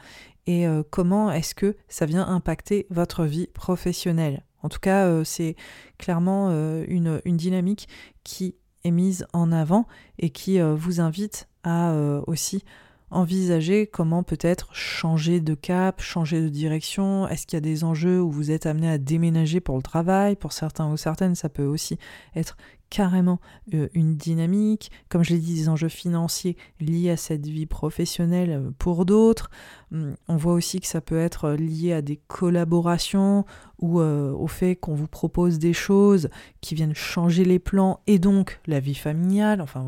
et 0.48 0.66
comment 0.90 1.30
est-ce 1.30 1.54
que 1.54 1.76
ça 1.90 2.06
vient 2.06 2.26
impacter 2.26 2.88
votre 2.90 3.26
vie 3.26 3.48
professionnelle? 3.48 4.44
En 4.64 4.70
tout 4.70 4.80
cas, 4.80 5.06
euh, 5.06 5.24
c'est 5.24 5.56
clairement 5.98 6.50
euh, 6.52 6.86
une, 6.88 7.22
dynamique 7.38 7.88
qui 8.24 8.56
est 8.84 8.92
mise 8.92 9.26
en 9.34 9.52
avant 9.52 9.88
et 10.20 10.30
qui 10.30 10.60
euh, 10.60 10.74
vous 10.76 11.00
invite 11.00 11.48
à 11.64 11.94
aussi 12.26 12.64
envisager 13.12 13.86
comment 13.86 14.24
peut-être 14.24 14.74
changer 14.74 15.42
de 15.42 15.54
cap, 15.54 16.02
changer 16.02 16.42
de 16.42 16.50
direction. 16.50 17.28
Est-ce 17.28 17.46
qu'il 17.46 17.56
y 17.56 17.60
a 17.60 17.62
des 17.62 17.84
enjeux 17.84 18.20
où 18.20 18.32
vous 18.32 18.50
êtes 18.50 18.66
amené 18.66 18.90
à 18.90 18.98
déménager 18.98 19.60
pour 19.60 19.76
le 19.76 19.84
travail? 19.84 20.36
Pour 20.36 20.54
certains 20.54 20.92
ou 20.92 20.98
certaines, 20.98 21.36
ça 21.36 21.50
peut 21.50 21.66
aussi 21.66 22.00
être 22.36 22.58
carrément 22.92 23.40
euh, 23.74 23.88
une 23.94 24.18
dynamique, 24.18 24.92
comme 25.10 25.24
je 25.24 25.34
l'ai 25.34 25.40
dit, 25.40 25.56
des 25.56 25.70
enjeux 25.70 25.90
financiers 25.90 26.58
liés 26.80 27.10
à 27.10 27.18
cette 27.18 27.48
vie 27.48 27.66
professionnelle 27.66 28.52
euh, 28.52 28.72
pour 28.78 29.06
d'autres. 29.06 29.50
Hum, 29.92 30.16
on 30.28 30.36
voit 30.36 30.54
aussi 30.54 30.80
que 30.82 30.86
ça 30.86 31.02
peut 31.02 31.18
être 31.18 31.46
euh, 31.46 31.56
lié 31.56 31.94
à 31.94 32.02
des 32.04 32.18
collaborations 32.28 33.46
ou 33.80 34.00
au 34.00 34.46
fait 34.46 34.76
qu'on 34.76 34.94
vous 34.94 35.08
propose 35.08 35.58
des 35.58 35.74
choses 35.74 36.30
qui 36.60 36.76
viennent 36.76 36.94
changer 36.94 37.44
les 37.44 37.58
plans 37.58 38.00
et 38.06 38.20
donc 38.20 38.60
la 38.68 38.80
vie 38.80 38.94
familiale. 38.94 39.60
Enfin, 39.60 39.84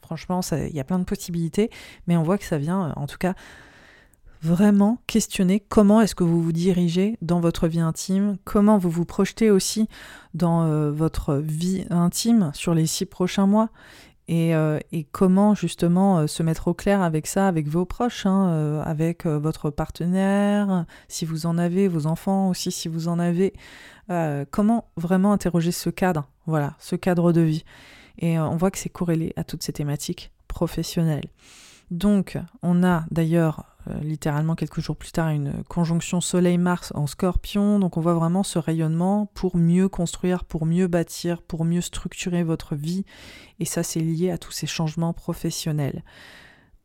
franchement, 0.00 0.40
il 0.52 0.74
y 0.74 0.80
a 0.80 0.84
plein 0.84 0.98
de 0.98 1.04
possibilités, 1.04 1.68
mais 2.06 2.16
on 2.16 2.22
voit 2.22 2.38
que 2.38 2.44
ça 2.44 2.56
vient, 2.56 2.94
en 2.96 3.06
tout 3.06 3.18
cas, 3.18 3.34
vraiment 4.44 4.98
questionner 5.06 5.58
comment 5.58 6.02
est-ce 6.02 6.14
que 6.14 6.22
vous 6.22 6.42
vous 6.42 6.52
dirigez 6.52 7.16
dans 7.22 7.40
votre 7.40 7.66
vie 7.66 7.80
intime, 7.80 8.36
comment 8.44 8.76
vous 8.76 8.90
vous 8.90 9.06
projetez 9.06 9.50
aussi 9.50 9.88
dans 10.34 10.64
euh, 10.64 10.92
votre 10.92 11.36
vie 11.36 11.86
intime 11.88 12.50
sur 12.52 12.74
les 12.74 12.84
six 12.84 13.06
prochains 13.06 13.46
mois, 13.46 13.70
Et, 14.28 14.54
euh, 14.54 14.78
comment 15.12 15.54
justement 15.54 16.18
euh, 16.18 16.26
se 16.26 16.42
mettre 16.42 16.68
au 16.68 16.74
clair 16.74 17.00
avec 17.00 17.26
ça, 17.26 17.48
avec 17.48 17.68
vos 17.68 17.86
proches, 17.86 18.26
hein, 18.26 18.82
avec 18.84 19.24
votre 19.24 19.70
partenaire, 19.70 20.84
si 21.08 21.24
vous 21.24 21.46
en 21.46 21.56
avez, 21.56 21.88
vos 21.88 22.06
enfants 22.06 22.50
aussi, 22.50 22.70
si 22.70 22.88
vous 22.88 23.08
en 23.08 23.18
avez. 23.18 23.54
comment 24.50 24.90
vraiment 24.98 25.32
interroger 25.32 25.72
ce 25.72 25.88
cadre, 25.88 26.28
voilà, 26.46 26.74
ce 26.78 26.96
cadre 26.96 27.32
de 27.32 27.40
vie. 27.40 27.64
Et 28.18 28.38
on 28.38 28.56
voit 28.56 28.70
que 28.70 28.78
c'est 28.78 28.90
corrélé 28.90 29.32
à 29.36 29.44
toutes 29.44 29.62
ces 29.62 29.72
thématiques 29.72 30.32
professionnelles. 30.48 31.30
Donc, 31.90 32.38
on 32.62 32.84
a 32.84 33.04
d'ailleurs 33.10 33.73
littéralement 34.02 34.54
quelques 34.54 34.80
jours 34.80 34.96
plus 34.96 35.12
tard 35.12 35.28
une 35.28 35.62
conjonction 35.68 36.20
Soleil-Mars 36.20 36.92
en 36.94 37.06
scorpion. 37.06 37.78
Donc 37.78 37.96
on 37.96 38.00
voit 38.00 38.14
vraiment 38.14 38.42
ce 38.42 38.58
rayonnement 38.58 39.26
pour 39.34 39.56
mieux 39.56 39.88
construire, 39.88 40.44
pour 40.44 40.66
mieux 40.66 40.86
bâtir, 40.86 41.42
pour 41.42 41.64
mieux 41.64 41.80
structurer 41.80 42.44
votre 42.44 42.74
vie. 42.74 43.04
Et 43.60 43.64
ça, 43.64 43.82
c'est 43.82 44.00
lié 44.00 44.30
à 44.30 44.38
tous 44.38 44.52
ces 44.52 44.66
changements 44.66 45.12
professionnels. 45.12 46.02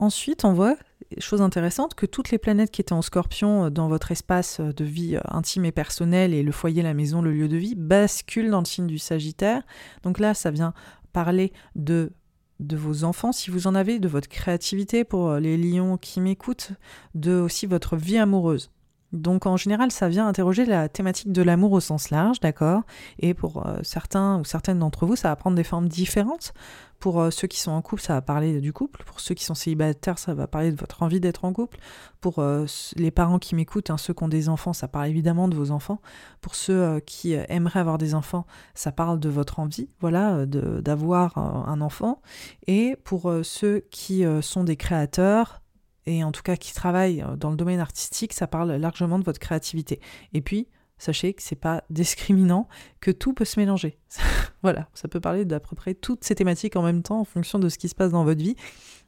Ensuite, 0.02 0.46
on 0.46 0.54
voit, 0.54 0.78
chose 1.18 1.42
intéressante, 1.42 1.94
que 1.94 2.06
toutes 2.06 2.32
les 2.32 2.38
planètes 2.38 2.72
qui 2.72 2.80
étaient 2.80 2.94
en 2.94 3.02
scorpion 3.02 3.66
euh, 3.66 3.70
dans 3.70 3.90
votre 3.90 4.12
espace 4.14 4.62
euh, 4.62 4.72
de 4.72 4.86
vie 4.86 5.18
intime 5.26 5.66
et 5.66 5.74
personnel 5.74 6.34
et 6.34 6.42
le 6.42 6.54
foyer, 6.54 6.82
la 6.84 6.94
maison, 6.94 7.22
le 7.22 7.34
lieu 7.34 7.50
de 7.50 7.58
vie, 7.58 7.76
basculent 7.76 8.50
dans 8.50 8.60
le 8.60 8.66
signe 8.66 8.88
du 8.88 8.98
Sagittaire. 8.98 9.64
Donc 10.04 10.20
là, 10.20 10.34
ça 10.34 10.52
vient 10.52 10.74
parler 11.12 11.52
de 11.76 12.14
de 12.60 12.76
vos 12.76 13.04
enfants, 13.04 13.32
si 13.32 13.52
vous 13.52 13.68
en 13.68 13.76
avez, 13.76 14.00
de 14.00 14.08
votre 14.08 14.28
créativité 14.28 15.04
pour 15.04 15.30
euh, 15.30 15.40
les 15.40 15.58
lions 15.58 15.98
qui 15.98 16.20
m'écoutent, 16.20 16.72
de 17.16 17.34
aussi 17.34 17.66
votre 17.66 17.96
vie 17.96 18.18
amoureuse. 18.18 18.72
Donc 19.12 19.48
en 19.48 19.58
général, 19.58 19.92
ça 19.92 20.08
vient 20.08 20.28
interroger 20.28 20.66
la 20.66 20.88
thématique 20.88 21.32
de 21.32 21.42
l'amour 21.42 21.72
au 21.72 21.80
sens 21.80 22.12
large, 22.12 22.40
d'accord? 22.40 22.84
Et 23.18 23.34
pour 23.34 23.66
euh, 23.66 23.80
certains 23.82 24.40
ou 24.40 24.46
certaines 24.46 24.80
d'entre 24.80 25.06
vous, 25.08 25.16
ça 25.16 25.30
va 25.30 25.36
prendre 25.36 25.56
des 25.56 25.64
formes 25.64 25.88
différentes. 25.88 26.54
Pour 27.00 27.20
euh, 27.20 27.32
ceux 27.32 27.48
qui 27.48 27.60
sont 27.60 27.72
en 27.72 27.82
couple, 27.82 28.04
ça 28.04 28.14
va 28.14 28.22
parler 28.22 28.62
du 28.62 28.72
couple. 28.72 29.04
Pour 29.06 29.20
ceux 29.20 29.34
qui 29.34 29.44
sont 29.44 29.56
célibataires, 29.56 30.20
ça 30.20 30.36
va 30.36 30.46
parler 30.46 30.72
de 30.72 30.80
votre 30.80 31.02
envie 31.02 31.20
d'être 31.20 31.44
en 31.46 31.54
couple. 31.54 31.80
Pour 32.22 32.38
euh, 32.38 32.68
les 32.98 33.10
parents 33.10 33.40
qui 33.40 33.56
m'écoutent, 33.56 33.90
hein, 33.90 33.98
ceux 33.98 34.14
qui 34.14 34.24
ont 34.24 34.28
des 34.28 34.48
enfants, 34.48 34.74
ça 34.74 34.88
parle 34.88 35.08
évidemment 35.08 35.48
de 35.48 35.56
vos 35.56 35.72
enfants. 35.72 36.02
Pour 36.42 36.54
ceux 36.54 37.00
qui 37.00 37.34
aimeraient 37.34 37.80
avoir 37.80 37.98
des 37.98 38.14
enfants, 38.14 38.46
ça 38.76 38.92
parle 38.92 39.20
de 39.20 39.30
votre 39.30 39.60
envie, 39.60 39.90
voilà, 40.02 40.46
d'avoir 40.46 41.38
un 41.38 41.82
enfant. 41.82 42.22
Et 42.68 42.96
pour 43.04 43.34
ceux 43.44 43.80
qui 43.92 44.24
sont 44.42 44.64
des 44.64 44.76
créateurs, 44.76 45.62
et 46.06 46.24
en 46.24 46.32
tout 46.32 46.42
cas 46.42 46.56
qui 46.56 46.74
travaillent 46.74 47.22
euh, 47.22 47.36
dans 47.36 47.52
le 47.52 47.58
domaine 47.58 47.80
artistique, 47.80 48.34
ça 48.34 48.48
parle 48.48 48.72
largement 48.74 49.20
de 49.20 49.24
votre 49.24 49.40
créativité. 49.40 50.00
Et 50.34 50.42
puis, 50.42 50.68
sachez 50.98 51.34
que 51.34 51.42
c'est 51.42 51.56
pas 51.56 51.84
discriminant, 51.90 52.68
que 53.00 53.12
tout 53.12 53.34
peut 53.34 53.46
se 53.46 53.60
mélanger. 53.60 53.98
voilà, 54.64 54.90
ça 54.94 55.08
peut 55.08 55.20
parler 55.20 55.46
d'à 55.46 55.60
peu 55.60 55.76
près 55.76 55.94
toutes 55.94 56.24
ces 56.24 56.36
thématiques 56.36 56.76
en 56.76 56.84
même 56.84 57.02
temps 57.02 57.22
en 57.22 57.26
fonction 57.26 57.60
de 57.60 57.70
ce 57.70 57.78
qui 57.78 57.90
se 57.90 57.96
passe 57.96 58.12
dans 58.12 58.24
votre 58.24 58.42
vie 58.42 58.56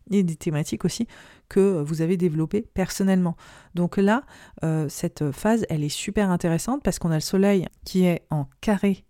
et 0.10 0.24
des 0.24 0.36
thématiques 0.36 0.86
aussi 0.86 1.08
que 1.50 1.82
vous 1.82 2.02
avez 2.02 2.18
développées 2.18 2.62
personnellement. 2.74 3.36
Donc 3.76 3.98
là, 3.98 4.24
euh, 4.64 4.88
cette 4.90 5.32
phase, 5.32 5.66
elle 5.70 5.84
est 5.84 5.90
super 5.90 6.32
intéressante 6.32 6.82
parce 6.84 6.98
qu'on 6.98 7.12
a 7.12 7.16
le 7.16 7.22
Soleil 7.22 7.68
qui 7.86 8.06
est 8.06 8.26
en 8.30 8.48
carré 8.62 9.06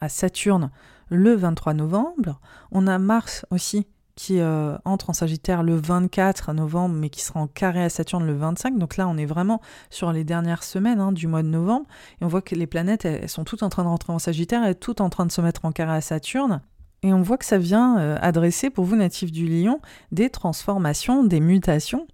à 0.00 0.08
Saturne 0.08 0.70
le 1.08 1.34
23 1.34 1.74
novembre. 1.74 2.40
On 2.70 2.86
a 2.86 2.98
Mars 2.98 3.46
aussi 3.50 3.86
qui 4.16 4.40
euh, 4.40 4.76
entre 4.86 5.10
en 5.10 5.12
Sagittaire 5.12 5.62
le 5.62 5.76
24 5.76 6.54
novembre, 6.54 6.94
mais 6.94 7.10
qui 7.10 7.20
sera 7.20 7.38
en 7.38 7.46
carré 7.46 7.84
à 7.84 7.90
Saturne 7.90 8.26
le 8.26 8.34
25. 8.34 8.78
Donc 8.78 8.96
là, 8.96 9.06
on 9.06 9.16
est 9.18 9.26
vraiment 9.26 9.60
sur 9.90 10.10
les 10.10 10.24
dernières 10.24 10.64
semaines 10.64 11.00
hein, 11.00 11.12
du 11.12 11.26
mois 11.26 11.42
de 11.42 11.48
novembre. 11.48 11.86
Et 12.20 12.24
on 12.24 12.28
voit 12.28 12.40
que 12.40 12.54
les 12.54 12.66
planètes, 12.66 13.04
elles, 13.04 13.28
sont 13.28 13.44
toutes 13.44 13.62
en 13.62 13.68
train 13.68 13.84
de 13.84 13.88
rentrer 13.88 14.14
en 14.14 14.18
Sagittaire 14.18 14.66
et 14.66 14.74
toutes 14.74 15.02
en 15.02 15.10
train 15.10 15.26
de 15.26 15.32
se 15.32 15.42
mettre 15.42 15.66
en 15.66 15.70
carré 15.70 15.96
à 15.96 16.00
Saturne. 16.00 16.62
Et 17.02 17.12
on 17.12 17.20
voit 17.20 17.36
que 17.36 17.44
ça 17.44 17.58
vient 17.58 17.98
euh, 17.98 18.16
adresser, 18.22 18.70
pour 18.70 18.86
vous 18.86 18.96
natifs 18.96 19.30
du 19.30 19.46
Lion, 19.46 19.80
des 20.12 20.30
transformations, 20.30 21.22
des 21.22 21.40
mutations. 21.40 22.06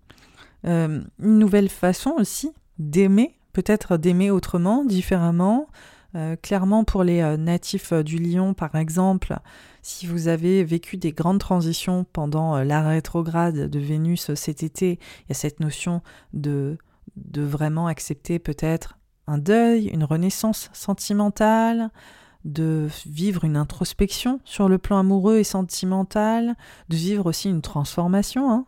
Euh, 0.66 1.03
une 1.20 1.39
nouvelle 1.39 1.69
façon 1.69 2.15
aussi 2.19 2.53
d'aimer, 2.79 3.39
peut-être 3.53 3.97
d'aimer 3.97 4.33
autrement, 4.33 4.85
différemment. 4.85 5.69
Clairement, 6.43 6.85
pour 6.85 7.05
les 7.05 7.37
natifs 7.37 7.93
du 7.93 8.19
Lion, 8.19 8.55
par 8.55 8.75
exemple, 8.75 9.39
si 9.83 10.07
vous 10.07 10.29
avez 10.29 10.63
vécu 10.63 10.97
des 10.97 11.13
grandes 11.13 11.41
transitions 11.41 12.07
pendant 12.13 12.57
euh, 12.57 12.65
la 12.65 12.89
rétrograde 12.89 13.69
de 13.69 13.79
Vénus 13.81 14.31
euh, 14.31 14.37
cet 14.37 14.63
été, 14.63 14.93
il 14.93 15.29
y 15.29 15.33
a 15.33 15.35
cette 15.35 15.59
notion 15.59 16.03
de, 16.33 16.79
de 17.17 17.43
vraiment 17.43 17.89
accepter 17.89 18.39
peut-être 18.39 18.99
un 19.27 19.39
deuil, 19.39 19.89
une 19.89 20.05
renaissance 20.05 20.71
sentimentale, 20.73 21.91
de 22.45 22.89
vivre 23.07 23.45
une 23.45 23.57
introspection 23.57 24.41
sur 24.45 24.69
le 24.69 24.79
plan 24.79 24.99
amoureux 24.99 25.39
et 25.39 25.45
sentimental, 25.45 26.57
de 26.89 26.97
vivre 26.97 27.27
aussi 27.27 27.49
une 27.49 27.63
transformation, 27.63 28.51
hein, 28.51 28.67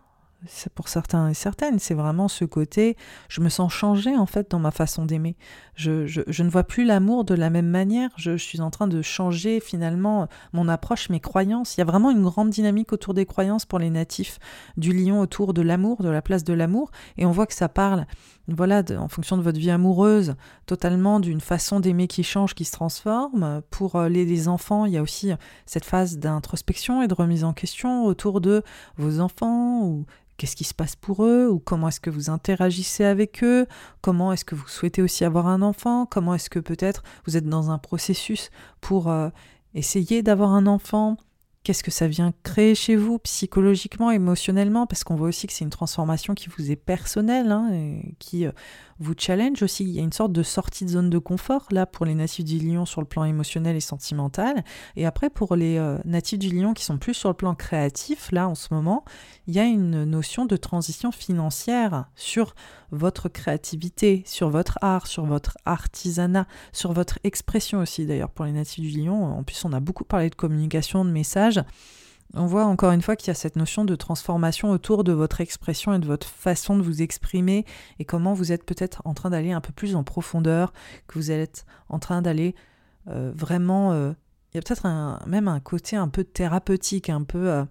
pour 0.74 0.88
certains 0.88 1.28
et 1.28 1.34
certaines, 1.34 1.78
c'est 1.78 1.94
vraiment 1.94 2.28
ce 2.28 2.44
côté, 2.44 2.96
je 3.28 3.40
me 3.40 3.48
sens 3.48 3.72
changée 3.72 4.16
en 4.16 4.26
fait 4.26 4.50
dans 4.50 4.58
ma 4.58 4.70
façon 4.70 5.04
d'aimer. 5.04 5.36
Je, 5.74 6.06
je, 6.06 6.42
ne 6.42 6.48
vois 6.48 6.64
plus 6.64 6.84
l'amour 6.84 7.24
de 7.24 7.34
la 7.34 7.50
même 7.50 7.68
manière, 7.68 8.10
je, 8.16 8.36
suis 8.36 8.60
en 8.60 8.70
train 8.70 8.86
de 8.86 9.02
changer 9.02 9.60
finalement 9.60 10.28
mon 10.52 10.68
approche, 10.68 11.08
mes 11.08 11.20
croyances. 11.20 11.76
Il 11.76 11.80
y 11.80 11.82
a 11.82 11.86
vraiment 11.86 12.10
une 12.10 12.22
grande 12.22 12.50
dynamique 12.50 12.92
autour 12.92 13.14
des 13.14 13.26
croyances 13.26 13.64
pour 13.64 13.78
les 13.78 13.90
natifs 13.90 14.38
du 14.76 14.92
lion 14.92 15.20
autour 15.20 15.54
de 15.54 15.62
l'amour, 15.62 16.02
de 16.02 16.08
la 16.08 16.22
place 16.22 16.44
de 16.44 16.52
l'amour, 16.52 16.90
et 17.16 17.26
on 17.26 17.30
voit 17.30 17.46
que 17.46 17.54
ça 17.54 17.68
parle, 17.68 18.06
voilà, 18.48 18.82
en 18.98 19.08
fonction 19.08 19.36
de 19.36 19.42
votre 19.42 19.58
vie 19.58 19.70
amoureuse, 19.70 20.34
totalement 20.66 21.18
d'une 21.18 21.40
façon 21.40 21.80
d'aimer 21.80 22.08
qui 22.08 22.22
change, 22.22 22.54
qui 22.54 22.64
se 22.64 22.72
transforme. 22.72 23.62
Pour 23.70 23.96
euh, 23.96 24.08
les, 24.08 24.48
enfants, 24.48 24.84
il 24.84 24.92
y 24.92 24.98
a 24.98 25.02
aussi 25.02 25.32
cette 25.64 25.84
phase 25.84 26.18
d'introspection 26.18 27.02
et 27.02 27.08
de 27.08 27.14
remise 27.14 27.44
en 27.44 27.52
question 27.54 28.04
autour 28.04 28.40
de 28.40 28.62
vos 28.96 29.20
enfants 29.20 29.82
ou 29.84 30.04
qu'est-ce 30.36 30.56
qui 30.56 30.64
se 30.64 30.74
passe 30.74 30.96
pour 30.96 31.24
eux 31.24 31.48
ou 31.48 31.58
comment 31.58 31.88
est-ce 31.88 32.00
que 32.00 32.10
vous 32.10 32.28
interagissez 32.28 33.04
avec 33.04 33.42
eux, 33.42 33.66
comment 34.02 34.32
est-ce 34.32 34.44
que 34.44 34.54
vous 34.54 34.68
souhaitez 34.68 35.00
aussi 35.00 35.24
avoir 35.24 35.46
un 35.46 35.62
enfant, 35.62 36.06
comment 36.06 36.34
est-ce 36.34 36.50
que 36.50 36.58
peut-être 36.58 37.02
vous 37.26 37.36
êtes 37.36 37.48
dans 37.48 37.70
un 37.70 37.78
processus 37.78 38.50
pour 38.80 39.08
euh, 39.08 39.30
essayer 39.74 40.22
d'avoir 40.22 40.50
un 40.50 40.66
enfant, 40.66 41.16
Qu'est-ce 41.64 41.82
que 41.82 41.90
ça 41.90 42.06
vient 42.06 42.34
créer 42.42 42.74
chez 42.74 42.94
vous 42.94 43.18
psychologiquement, 43.18 44.10
émotionnellement 44.10 44.86
Parce 44.86 45.02
qu'on 45.02 45.14
voit 45.14 45.28
aussi 45.28 45.46
que 45.46 45.52
c'est 45.54 45.64
une 45.64 45.70
transformation 45.70 46.34
qui 46.34 46.50
vous 46.50 46.70
est 46.70 46.76
personnelle, 46.76 47.50
hein, 47.50 47.70
et 47.72 48.14
qui 48.18 48.44
euh, 48.44 48.52
vous 48.98 49.14
challenge 49.16 49.62
aussi. 49.62 49.84
Il 49.84 49.90
y 49.90 49.98
a 49.98 50.02
une 50.02 50.12
sorte 50.12 50.32
de 50.32 50.42
sortie 50.42 50.84
de 50.84 50.90
zone 50.90 51.10
de 51.10 51.18
confort, 51.18 51.66
là, 51.70 51.86
pour 51.86 52.06
les 52.06 52.14
natifs 52.14 52.44
du 52.44 52.58
lion 52.58 52.86
sur 52.86 53.00
le 53.00 53.06
plan 53.06 53.24
émotionnel 53.24 53.76
et 53.76 53.80
sentimental. 53.80 54.64
Et 54.96 55.06
après, 55.06 55.30
pour 55.30 55.56
les 55.56 55.78
euh, 55.78 55.98
natifs 56.04 56.38
du 56.38 56.50
lion 56.50 56.74
qui 56.74 56.84
sont 56.84 56.98
plus 56.98 57.14
sur 57.14 57.28
le 57.28 57.34
plan 57.34 57.54
créatif, 57.54 58.30
là, 58.32 58.48
en 58.48 58.54
ce 58.54 58.72
moment, 58.72 59.04
il 59.46 59.54
y 59.54 59.58
a 59.58 59.64
une 59.64 60.04
notion 60.04 60.46
de 60.46 60.56
transition 60.56 61.12
financière 61.12 62.06
sur 62.14 62.54
votre 62.90 63.28
créativité, 63.28 64.22
sur 64.26 64.50
votre 64.50 64.78
art, 64.80 65.06
sur 65.06 65.24
votre 65.26 65.56
artisanat, 65.64 66.46
sur 66.72 66.92
votre 66.92 67.18
expression 67.24 67.80
aussi, 67.80 68.06
d'ailleurs, 68.06 68.30
pour 68.30 68.44
les 68.44 68.52
natifs 68.52 68.80
du 68.80 69.00
lion. 69.00 69.24
En 69.24 69.42
plus, 69.42 69.64
on 69.64 69.72
a 69.72 69.80
beaucoup 69.80 70.04
parlé 70.04 70.30
de 70.30 70.34
communication, 70.34 71.04
de 71.04 71.10
messages. 71.10 71.60
On 72.32 72.46
voit 72.46 72.64
encore 72.64 72.90
une 72.90 73.02
fois 73.02 73.16
qu'il 73.16 73.28
y 73.28 73.30
a 73.30 73.34
cette 73.34 73.56
notion 73.56 73.84
de 73.84 73.94
transformation 73.94 74.70
autour 74.70 75.04
de 75.04 75.12
votre 75.12 75.40
expression 75.40 75.94
et 75.94 75.98
de 75.98 76.06
votre 76.06 76.26
façon 76.26 76.76
de 76.76 76.82
vous 76.82 77.02
exprimer 77.02 77.64
et 77.98 78.04
comment 78.04 78.32
vous 78.32 78.50
êtes 78.50 78.64
peut-être 78.64 79.02
en 79.04 79.14
train 79.14 79.30
d'aller 79.30 79.52
un 79.52 79.60
peu 79.60 79.72
plus 79.72 79.94
en 79.94 80.02
profondeur, 80.02 80.72
que 81.06 81.18
vous 81.18 81.30
êtes 81.30 81.64
en 81.88 81.98
train 81.98 82.22
d'aller 82.22 82.54
euh, 83.08 83.32
vraiment... 83.34 83.92
Euh, 83.92 84.12
il 84.52 84.58
y 84.58 84.60
a 84.60 84.62
peut-être 84.62 85.26
même 85.26 85.48
un 85.48 85.58
côté 85.58 85.96
un 85.96 86.08
peu 86.08 86.24
thérapeutique, 86.24 87.08
un 87.08 87.22
peu... 87.22 87.50
Euh, 87.50 87.64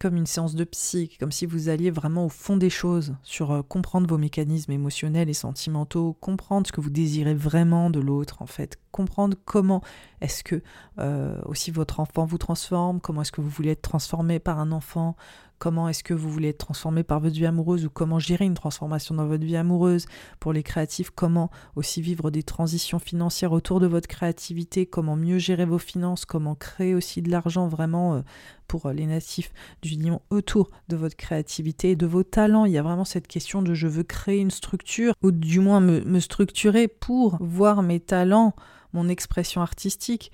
comme 0.00 0.16
une 0.16 0.26
séance 0.26 0.54
de 0.54 0.64
psy, 0.64 1.16
comme 1.20 1.30
si 1.30 1.44
vous 1.44 1.68
alliez 1.68 1.90
vraiment 1.90 2.24
au 2.24 2.28
fond 2.30 2.56
des 2.56 2.70
choses, 2.70 3.14
sur 3.22 3.52
euh, 3.52 3.62
comprendre 3.62 4.08
vos 4.08 4.16
mécanismes 4.16 4.72
émotionnels 4.72 5.28
et 5.28 5.34
sentimentaux, 5.34 6.16
comprendre 6.20 6.66
ce 6.66 6.72
que 6.72 6.80
vous 6.80 6.90
désirez 6.90 7.34
vraiment 7.34 7.90
de 7.90 8.00
l'autre, 8.00 8.40
en 8.40 8.46
fait, 8.46 8.78
comprendre 8.92 9.36
comment 9.44 9.82
est-ce 10.22 10.42
que 10.42 10.62
euh, 10.98 11.38
aussi 11.44 11.70
votre 11.70 12.00
enfant 12.00 12.24
vous 12.24 12.38
transforme, 12.38 13.00
comment 13.00 13.20
est-ce 13.22 13.32
que 13.32 13.42
vous 13.42 13.50
voulez 13.50 13.70
être 13.70 13.82
transformé 13.82 14.38
par 14.38 14.58
un 14.58 14.72
enfant, 14.72 15.16
comment 15.60 15.88
est-ce 15.88 16.02
que 16.02 16.14
vous 16.14 16.30
voulez 16.30 16.48
être 16.48 16.58
transformé 16.58 17.04
par 17.04 17.20
votre 17.20 17.36
vie 17.36 17.46
amoureuse 17.46 17.84
ou 17.84 17.90
comment 17.90 18.18
gérer 18.18 18.46
une 18.46 18.54
transformation 18.54 19.14
dans 19.14 19.26
votre 19.26 19.44
vie 19.44 19.56
amoureuse. 19.56 20.06
Pour 20.40 20.52
les 20.52 20.64
créatifs, 20.64 21.10
comment 21.10 21.50
aussi 21.76 22.00
vivre 22.00 22.30
des 22.30 22.42
transitions 22.42 22.98
financières 22.98 23.52
autour 23.52 23.78
de 23.78 23.86
votre 23.86 24.08
créativité, 24.08 24.86
comment 24.86 25.16
mieux 25.16 25.38
gérer 25.38 25.66
vos 25.66 25.78
finances, 25.78 26.24
comment 26.24 26.54
créer 26.54 26.94
aussi 26.94 27.20
de 27.20 27.30
l'argent 27.30 27.68
vraiment 27.68 28.14
euh, 28.14 28.20
pour 28.66 28.88
les 28.90 29.04
natifs 29.04 29.52
du 29.82 29.96
lion 29.96 30.22
autour 30.30 30.70
de 30.88 30.96
votre 30.96 31.16
créativité 31.16 31.90
et 31.90 31.96
de 31.96 32.06
vos 32.06 32.22
talents. 32.22 32.64
Il 32.64 32.72
y 32.72 32.78
a 32.78 32.82
vraiment 32.82 33.04
cette 33.04 33.28
question 33.28 33.60
de 33.60 33.74
je 33.74 33.86
veux 33.86 34.04
créer 34.04 34.40
une 34.40 34.50
structure 34.50 35.12
ou 35.22 35.30
du 35.30 35.60
moins 35.60 35.80
me 35.80 36.20
structurer 36.20 36.88
pour 36.88 37.36
voir 37.40 37.82
mes 37.82 38.00
talents, 38.00 38.54
mon 38.94 39.08
expression 39.08 39.60
artistique 39.60 40.32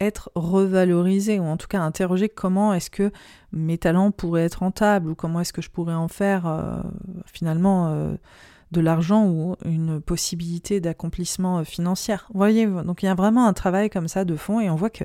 être 0.00 0.30
revalorisé 0.34 1.40
ou 1.40 1.44
en 1.44 1.56
tout 1.56 1.66
cas 1.66 1.80
interroger 1.80 2.28
comment 2.28 2.72
est-ce 2.72 2.90
que 2.90 3.10
mes 3.52 3.78
talents 3.78 4.10
pourraient 4.10 4.44
être 4.44 4.60
rentables 4.60 5.10
ou 5.10 5.14
comment 5.14 5.40
est-ce 5.40 5.52
que 5.52 5.62
je 5.62 5.70
pourrais 5.70 5.94
en 5.94 6.08
faire 6.08 6.46
euh, 6.46 6.80
finalement 7.26 7.88
euh, 7.88 8.14
de 8.70 8.80
l'argent 8.80 9.26
ou 9.26 9.56
une 9.64 10.00
possibilité 10.00 10.80
d'accomplissement 10.80 11.58
euh, 11.58 11.64
financier. 11.64 12.16
Vous 12.32 12.38
voyez, 12.38 12.66
donc 12.66 13.02
il 13.02 13.06
y 13.06 13.08
a 13.08 13.14
vraiment 13.14 13.46
un 13.46 13.52
travail 13.52 13.90
comme 13.90 14.08
ça 14.08 14.24
de 14.24 14.36
fond 14.36 14.60
et 14.60 14.70
on 14.70 14.76
voit 14.76 14.90
que 14.90 15.04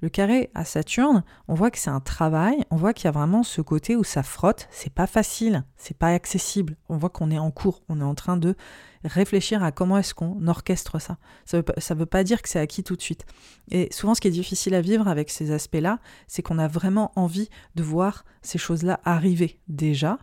Le 0.00 0.08
carré 0.08 0.50
à 0.54 0.64
Saturne, 0.64 1.24
on 1.48 1.54
voit 1.54 1.72
que 1.72 1.78
c'est 1.78 1.90
un 1.90 1.98
travail, 1.98 2.64
on 2.70 2.76
voit 2.76 2.92
qu'il 2.92 3.06
y 3.06 3.08
a 3.08 3.12
vraiment 3.12 3.42
ce 3.42 3.60
côté 3.60 3.96
où 3.96 4.04
ça 4.04 4.22
frotte, 4.22 4.68
c'est 4.70 4.92
pas 4.92 5.08
facile, 5.08 5.64
c'est 5.76 5.96
pas 5.96 6.08
accessible. 6.08 6.76
On 6.88 6.96
voit 6.96 7.10
qu'on 7.10 7.32
est 7.32 7.38
en 7.38 7.50
cours, 7.50 7.82
on 7.88 8.00
est 8.00 8.04
en 8.04 8.14
train 8.14 8.36
de 8.36 8.54
réfléchir 9.02 9.64
à 9.64 9.72
comment 9.72 9.98
est-ce 9.98 10.14
qu'on 10.14 10.46
orchestre 10.46 11.00
ça. 11.00 11.18
Ça 11.44 11.60
veut, 11.60 11.64
veut 11.96 12.06
pas 12.06 12.22
dire 12.22 12.42
que 12.42 12.48
c'est 12.48 12.60
acquis 12.60 12.84
tout 12.84 12.94
de 12.94 13.02
suite. 13.02 13.26
Et 13.72 13.88
souvent, 13.90 14.14
ce 14.14 14.20
qui 14.20 14.28
est 14.28 14.32
difficile 14.32 14.76
à 14.76 14.80
vivre 14.80 15.08
avec 15.08 15.30
ces 15.30 15.50
aspects-là, 15.50 15.98
c'est 16.28 16.42
qu'on 16.42 16.58
a 16.58 16.68
vraiment 16.68 17.10
envie 17.16 17.48
de 17.74 17.82
voir 17.82 18.24
ces 18.40 18.58
choses-là 18.58 19.00
arriver 19.04 19.60
déjà, 19.66 20.18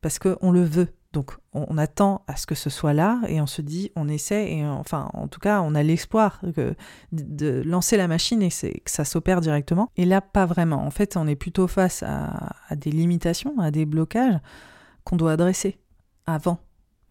parce 0.00 0.18
qu'on 0.18 0.50
le 0.52 0.64
veut. 0.64 0.88
Donc 1.12 1.32
on, 1.52 1.76
attend 1.76 2.24
à 2.26 2.36
ce 2.36 2.46
que 2.46 2.54
ce 2.54 2.70
soit 2.70 2.94
là 2.94 3.20
et 3.28 3.40
on 3.40 3.46
se 3.46 3.60
dit, 3.60 3.92
on 3.96 4.08
essaie 4.08 4.52
et 4.52 4.66
enfin 4.66 5.10
en 5.12 5.28
tout 5.28 5.40
cas 5.40 5.60
on 5.60 5.74
a 5.74 5.82
l'espoir 5.82 6.40
de, 6.42 7.62
lancer 7.66 7.96
la 7.98 8.08
machine 8.08 8.42
et 8.42 8.48
que 8.48 8.90
ça 8.90 9.04
s'opère 9.04 9.40
directement. 9.42 9.90
Et 9.96 10.06
là 10.06 10.20
pas 10.20 10.46
vraiment. 10.46 10.84
En 10.86 10.90
fait 10.90 11.16
on 11.16 11.26
est 11.26 11.36
plutôt 11.36 11.66
face 11.66 12.02
à, 12.02 12.54
à 12.68 12.76
des 12.76 12.90
limitations, 12.90 13.58
à 13.58 13.70
des 13.70 13.84
blocages 13.84 14.38
qu'on 15.04 15.16
doit 15.16 15.32
adresser 15.32 15.78
avant. 16.26 16.58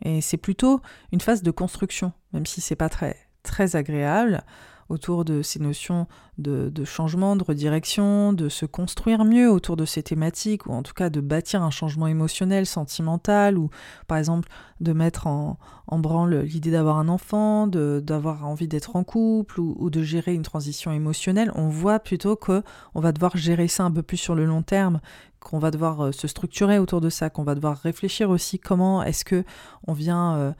Et 0.03 0.21
c'est 0.21 0.37
plutôt 0.37 0.81
une 1.11 1.21
phase 1.21 1.43
de 1.43 1.51
construction, 1.51 2.11
même 2.33 2.47
si 2.47 2.59
c'est 2.59 2.75
pas 2.75 2.89
très 2.89 3.15
très 3.43 3.75
agréable 3.75 4.43
autour 4.91 5.26
de 5.26 5.41
ces 5.41 5.59
notions 5.59 6.07
de, 6.38 6.72
changement, 6.84 7.35
de 7.35 7.43
redirection, 7.43 8.34
de 8.34 8.49
se 8.49 8.65
construire 8.65 9.23
mieux 9.23 9.49
autour 9.49 9.77
de 9.77 9.85
ces 9.85 10.03
thématiques, 10.03 10.65
ou 10.65 10.72
en 10.72 10.84
tout 10.84 10.93
cas 10.93 11.09
de 11.09 11.22
bâtir 11.22 11.63
un 11.63 11.69
changement 11.69 12.07
émotionnel, 12.07 12.65
sentimental, 12.65 13.57
ou 13.57 13.69
par 14.07 14.18
exemple 14.18 14.49
de 14.80 14.93
mettre 14.93 15.27
en, 15.27 15.57
branle 15.88 16.39
l'idée 16.39 16.72
d'avoir 16.72 16.97
un 16.97 17.09
enfant, 17.09 17.68
d'avoir 17.68 18.45
envie 18.45 18.68
d'être 18.68 18.95
en 18.95 19.03
couple, 19.03 19.59
ou, 19.59 19.89
de 19.89 20.01
gérer 20.01 20.34
une 20.34 20.41
transition 20.41 20.91
émotionnelle, 20.91 21.51
on 21.55 21.68
voit 21.68 21.99
plutôt 21.99 22.35
que 22.35 22.63
on 22.95 23.01
va 23.01 23.11
devoir 23.11 23.38
gérer 23.38 23.68
ça 23.68 23.84
un 23.84 23.91
peu 23.91 24.01
plus 24.01 24.18
sur 24.18 24.35
le 24.35 24.45
long 24.45 24.63
terme, 24.63 24.99
qu'on 25.39 25.59
va 25.59 25.72
devoir 25.72 26.01
euh, 26.01 26.11
se 26.11 26.27
structurer 26.27 26.80
autour 26.80 27.01
de 27.01 27.09
ça, 27.09 27.30
qu'on 27.30 27.43
va 27.43 27.55
devoir 27.55 27.77
réfléchir 27.77 28.30
aussi 28.30 28.59
comment 28.59 29.03
est-ce 29.03 29.26
que 29.26 29.43
on 29.88 29.93
vient 29.93 30.35
euh, 30.35 30.53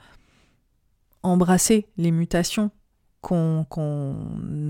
embrasser 1.22 1.86
les 1.96 2.10
mutations 2.10 2.70
qu'on 3.22 4.16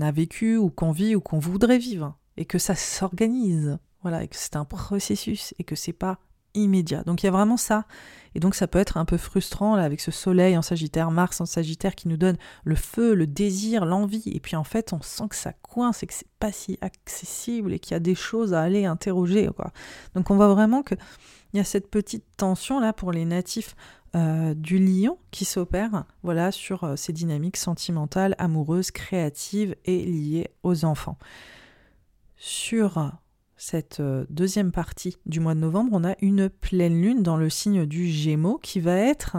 a 0.01 0.11
vécu 0.11 0.57
ou 0.57 0.69
qu'on 0.69 0.91
vit 0.91 1.15
ou 1.15 1.21
qu'on 1.21 1.39
voudrait 1.39 1.79
vivre 1.79 2.17
et 2.37 2.45
que 2.45 2.59
ça 2.59 2.75
s'organise. 2.75 3.77
Voilà, 4.01 4.23
et 4.23 4.27
que 4.27 4.35
c'est 4.35 4.55
un 4.55 4.65
processus 4.65 5.53
et 5.59 5.63
que 5.63 5.75
c'est 5.75 5.93
pas 5.93 6.19
immédiat. 6.55 7.03
Donc 7.03 7.23
il 7.23 7.25
y 7.25 7.29
a 7.29 7.31
vraiment 7.31 7.57
ça. 7.57 7.85
Et 8.35 8.39
donc 8.39 8.55
ça 8.55 8.67
peut 8.67 8.79
être 8.79 8.97
un 8.97 9.05
peu 9.05 9.17
frustrant 9.17 9.75
là 9.75 9.83
avec 9.83 10.01
ce 10.01 10.11
soleil 10.11 10.57
en 10.57 10.61
Sagittaire, 10.61 11.11
Mars 11.11 11.41
en 11.41 11.45
Sagittaire 11.45 11.95
qui 11.95 12.07
nous 12.07 12.17
donne 12.17 12.37
le 12.63 12.75
feu, 12.75 13.13
le 13.13 13.27
désir, 13.27 13.85
l'envie. 13.85 14.23
Et 14.25 14.39
puis 14.39 14.55
en 14.55 14.63
fait, 14.63 14.93
on 14.93 15.01
sent 15.01 15.29
que 15.29 15.35
ça 15.35 15.53
coince 15.53 16.03
et 16.03 16.07
que 16.07 16.13
c'est 16.13 16.27
pas 16.39 16.51
si 16.51 16.77
accessible 16.81 17.73
et 17.73 17.79
qu'il 17.79 17.93
y 17.93 17.95
a 17.95 17.99
des 17.99 18.15
choses 18.15 18.53
à 18.53 18.61
aller 18.61 18.85
interroger. 18.85 19.49
Donc 20.15 20.29
on 20.29 20.35
voit 20.35 20.53
vraiment 20.53 20.83
que 20.83 20.95
il 21.53 21.57
y 21.57 21.59
a 21.59 21.63
cette 21.63 21.89
petite 21.89 22.25
tension 22.35 22.79
là 22.79 22.93
pour 22.93 23.11
les 23.11 23.25
natifs 23.25 23.75
euh, 24.15 24.53
du 24.53 24.77
lion 24.77 25.17
qui 25.31 25.45
s'opère 25.45 26.05
voilà, 26.21 26.51
sur 26.51 26.83
euh, 26.83 26.95
ces 26.95 27.13
dynamiques 27.13 27.57
sentimentales, 27.57 28.35
amoureuses, 28.37 28.91
créatives 28.91 29.75
et 29.85 30.03
liées 30.05 30.49
aux 30.63 30.85
enfants. 30.85 31.17
Sur 32.37 33.11
cette 33.55 34.01
euh, 34.01 34.25
deuxième 34.29 34.71
partie 34.71 35.17
du 35.25 35.39
mois 35.39 35.55
de 35.55 35.59
novembre, 35.59 35.91
on 35.93 36.03
a 36.03 36.15
une 36.21 36.49
pleine 36.49 37.01
lune 37.01 37.23
dans 37.23 37.37
le 37.37 37.49
signe 37.49 37.85
du 37.85 38.07
Gémeaux 38.07 38.57
qui 38.57 38.79
va 38.79 38.97
être 38.97 39.37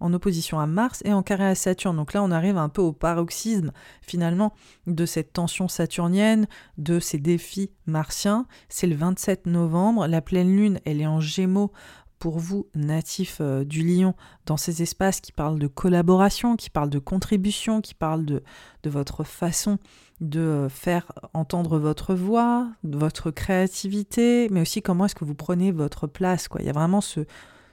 en 0.00 0.12
opposition 0.12 0.60
à 0.60 0.66
Mars 0.66 1.02
et 1.04 1.12
en 1.12 1.22
carré 1.22 1.46
à 1.46 1.54
Saturne. 1.54 1.96
Donc 1.96 2.12
là, 2.12 2.22
on 2.22 2.30
arrive 2.30 2.56
un 2.56 2.68
peu 2.68 2.82
au 2.82 2.92
paroxysme 2.92 3.72
finalement 4.02 4.52
de 4.86 5.06
cette 5.06 5.32
tension 5.32 5.68
saturnienne, 5.68 6.46
de 6.78 7.00
ces 7.00 7.18
défis 7.18 7.70
martiens. 7.86 8.46
C'est 8.68 8.86
le 8.86 8.96
27 8.96 9.46
novembre, 9.46 10.06
la 10.06 10.20
pleine 10.20 10.54
lune, 10.54 10.80
elle 10.84 11.00
est 11.00 11.06
en 11.06 11.20
Gémeaux 11.20 11.72
pour 12.18 12.38
vous, 12.38 12.66
natifs 12.74 13.38
euh, 13.40 13.64
du 13.64 13.82
lion, 13.82 14.14
dans 14.46 14.56
ces 14.56 14.82
espaces 14.82 15.20
qui 15.20 15.32
parlent 15.32 15.58
de 15.58 15.66
collaboration, 15.66 16.56
qui 16.56 16.70
parlent 16.70 16.90
de 16.90 16.98
contribution, 16.98 17.80
qui 17.80 17.94
parlent 17.94 18.24
de, 18.24 18.42
votre 18.86 19.24
façon 19.24 19.78
de 20.20 20.40
euh, 20.40 20.68
faire 20.68 21.12
entendre 21.34 21.78
votre 21.78 22.14
voix, 22.14 22.68
votre 22.84 23.30
créativité, 23.30 24.48
mais 24.50 24.60
aussi 24.60 24.80
comment 24.80 25.06
est-ce 25.06 25.14
que 25.14 25.24
vous 25.24 25.34
prenez 25.34 25.72
votre 25.72 26.06
place. 26.06 26.48
Il 26.58 26.64
y 26.64 26.70
a 26.70 26.72
vraiment 26.72 27.00
ce, 27.00 27.20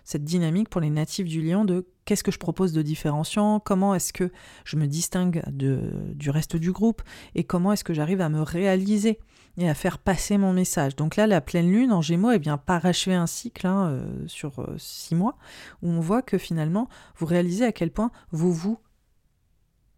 cette 0.04 0.24
dynamique 0.24 0.70
pour 0.70 0.82
les 0.82 0.90
natifs 0.90 1.28
du 1.28 1.42
lion 1.42 1.66
de 1.66 1.88
qu'est-ce 2.06 2.24
que 2.24 2.32
je 2.32 2.40
propose 2.40 2.74
de 2.74 2.82
différenciant, 2.82 3.60
comment 3.60 3.96
est-ce 3.96 4.14
que 4.14 4.32
je 4.66 4.76
me 4.76 4.88
distingue 4.88 5.44
du 5.50 6.30
reste 6.30 6.56
du 6.56 6.72
groupe, 6.72 7.02
et 7.36 7.44
comment 7.44 7.72
est-ce 7.72 7.84
que 7.84 7.94
j'arrive 7.94 8.22
à 8.22 8.30
me 8.30 8.42
réaliser 8.42 9.20
et 9.58 9.70
à 9.70 9.74
faire 9.76 10.00
passer 10.00 10.38
mon 10.38 10.52
message. 10.52 10.96
Donc 10.96 11.16
là, 11.16 11.28
la 11.28 11.42
pleine 11.42 11.72
lune 11.72 11.92
en 11.92 12.02
Gémeaux, 12.02 12.32
eh 12.32 12.40
bien, 12.40 12.58
parachever 12.58 13.16
un 13.16 13.28
cycle 13.28 13.68
hein, 13.68 13.90
euh, 13.90 14.28
sur 14.28 14.60
euh, 14.60 14.76
six 14.78 15.14
mois, 15.14 15.38
où 15.82 15.90
on 15.90 16.00
voit 16.00 16.24
que 16.24 16.38
finalement, 16.38 16.90
vous 17.18 17.28
réalisez 17.28 17.66
à 17.66 17.72
quel 17.72 17.92
point 17.92 18.12
vous 18.32 18.52
vous 18.52 18.80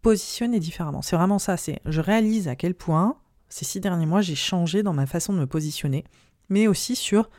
positionnez 0.02 0.60
différemment. 0.60 1.02
C'est 1.02 1.16
vraiment 1.16 1.38
ça, 1.38 1.56
c'est 1.56 1.80
je 1.86 2.00
réalise 2.00 2.48
à 2.48 2.54
quel 2.54 2.74
point 2.74 3.16
ces 3.48 3.64
six 3.64 3.80
derniers 3.80 4.06
mois, 4.06 4.20
j'ai 4.20 4.34
changé 4.34 4.82
dans 4.82 4.92
ma 4.92 5.06
façon 5.06 5.32
de 5.32 5.38
me 5.38 5.46
positionner, 5.46 6.04
mais 6.48 6.66
aussi 6.66 6.96
sur 6.96 7.30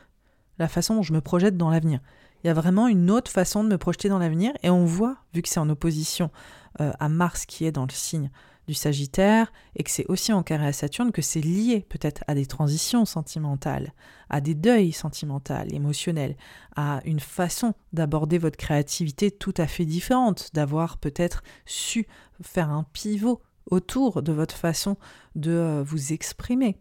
la 0.58 0.66
façon 0.66 0.96
dont 0.96 1.02
je 1.02 1.12
me 1.12 1.20
projette 1.20 1.56
dans 1.56 1.70
l'avenir. 1.70 2.00
Il 2.42 2.46
y 2.46 2.50
a 2.50 2.54
vraiment 2.54 2.88
une 2.88 3.10
autre 3.10 3.30
façon 3.30 3.64
de 3.64 3.68
me 3.68 3.78
projeter 3.78 4.08
dans 4.08 4.18
l'avenir, 4.18 4.52
et 4.62 4.70
on 4.70 4.84
voit, 4.84 5.16
vu 5.34 5.42
que 5.42 5.48
c'est 5.48 5.60
en 5.60 5.68
opposition 5.68 6.30
euh, 6.80 6.92
à 7.00 7.08
Mars 7.08 7.46
qui 7.46 7.64
est 7.64 7.72
dans 7.72 7.86
le 7.86 7.92
signe 7.92 8.30
du 8.68 8.74
Sagittaire 8.74 9.50
et 9.74 9.82
que 9.82 9.90
c'est 9.90 10.04
aussi 10.08 10.32
en 10.32 10.42
carré 10.42 10.66
à 10.66 10.72
Saturne 10.72 11.10
que 11.10 11.22
c'est 11.22 11.40
lié 11.40 11.86
peut-être 11.88 12.22
à 12.28 12.34
des 12.34 12.44
transitions 12.44 13.06
sentimentales, 13.06 13.92
à 14.28 14.42
des 14.42 14.54
deuils 14.54 14.92
sentimentaux, 14.92 15.54
émotionnels, 15.70 16.36
à 16.76 17.00
une 17.06 17.18
façon 17.18 17.72
d'aborder 17.94 18.36
votre 18.36 18.58
créativité 18.58 19.30
tout 19.30 19.54
à 19.56 19.66
fait 19.66 19.86
différente, 19.86 20.50
d'avoir 20.52 20.98
peut-être 20.98 21.42
su 21.64 22.06
faire 22.42 22.70
un 22.70 22.84
pivot 22.92 23.40
autour 23.70 24.22
de 24.22 24.32
votre 24.32 24.54
façon 24.54 24.96
de 25.34 25.50
euh, 25.50 25.82
vous 25.82 26.12
exprimer. 26.12 26.76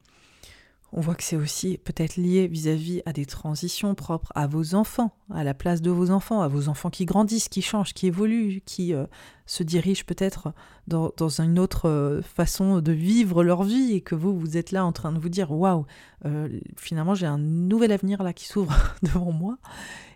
On 0.94 1.02
voit 1.02 1.16
que 1.16 1.24
c'est 1.24 1.36
aussi 1.36 1.78
peut-être 1.78 2.16
lié 2.16 2.48
vis-à-vis 2.48 3.02
à 3.06 3.12
des 3.12 3.26
transitions 3.26 3.94
propres 3.94 4.32
à 4.36 4.48
vos 4.48 4.74
enfants, 4.74 5.12
à 5.34 5.44
la 5.44 5.54
place 5.54 5.82
de 5.82 5.92
vos 5.92 6.12
enfants, 6.12 6.42
à 6.42 6.48
vos 6.48 6.70
enfants 6.70 6.90
qui 6.90 7.06
grandissent, 7.06 7.50
qui 7.50 7.62
changent, 7.62 7.94
qui 7.94 8.08
évoluent, 8.08 8.62
qui 8.66 8.94
euh, 8.94 9.06
se 9.46 9.64
dirigent 9.64 10.06
peut-être 10.06 10.54
dans, 10.88 11.12
une 11.42 11.60
autre 11.60 11.90
euh, 11.90 12.22
façon 12.22 12.80
de 12.80 12.92
vivre 12.94 13.44
leur 13.44 13.64
vie 13.64 13.94
et 13.94 14.02
que 14.02 14.16
vous, 14.16 14.40
vous 14.40 14.56
êtes 14.56 14.72
là 14.72 14.86
en 14.86 14.94
train 14.94 15.12
de 15.12 15.20
vous 15.20 15.30
dire 15.30 15.52
waouh, 15.52 15.86
euh, 16.26 16.48
finalement 16.78 17.16
j'ai 17.16 17.28
un 17.28 17.38
nouvel 17.38 17.92
avenir 17.92 18.24
là 18.24 18.32
qui 18.32 18.46
s'ouvre 18.46 18.74
devant 19.04 19.34
moi 19.34 19.58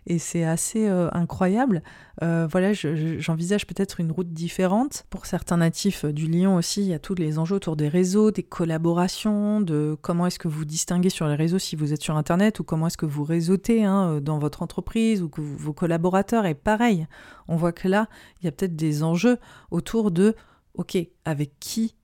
et 0.06 0.18
c'est 0.18 0.44
assez 0.44 0.88
euh, 0.88 1.08
incroyable. 1.12 1.82
voilà, 2.20 2.72
j'envisage 2.72 3.66
peut-être 3.66 4.00
une 4.00 4.12
route 4.12 4.32
différente. 4.32 5.04
Pour 5.10 5.26
certains 5.26 5.56
natifs 5.56 6.04
du 6.04 6.26
Lion 6.26 6.56
aussi, 6.56 6.82
il 6.82 6.88
y 6.88 6.94
a 6.94 6.98
tous 6.98 7.14
les 7.14 7.38
enjeux 7.38 7.56
autour 7.56 7.76
des 7.76 7.88
réseaux, 7.88 8.30
des 8.30 8.42
collaborations, 8.42 9.60
de 9.60 9.96
comment 10.00 10.26
est-ce 10.26 10.38
que 10.38 10.48
vous 10.48 10.64
distinguez 10.64 11.10
sur 11.10 11.26
les 11.26 11.34
réseaux 11.34 11.58
si 11.58 11.74
vous 11.74 11.92
êtes 11.92 12.02
sur 12.02 12.16
Internet 12.16 12.60
ou 12.60 12.64
comment 12.64 12.86
est-ce 12.86 12.96
que 12.96 13.06
vous 13.06 13.24
réseautez 13.24 13.84
hein, 13.84 14.20
dans 14.20 14.38
votre 14.38 14.62
entreprise 14.62 15.22
ou 15.22 15.28
que 15.28 15.40
vos 15.40 15.72
collaborateurs. 15.72 16.46
Et 16.46 16.54
pareil, 16.54 17.06
on 17.48 17.56
voit 17.56 17.72
que 17.72 17.88
là, 17.88 18.08
il 18.40 18.44
y 18.44 18.48
a 18.48 18.52
peut-être 18.52 18.76
des 18.76 19.02
enjeux 19.02 19.38
autour 19.70 20.10
de, 20.10 20.34
ok, 20.74 20.98
avec 21.24 21.58
qui 21.58 21.96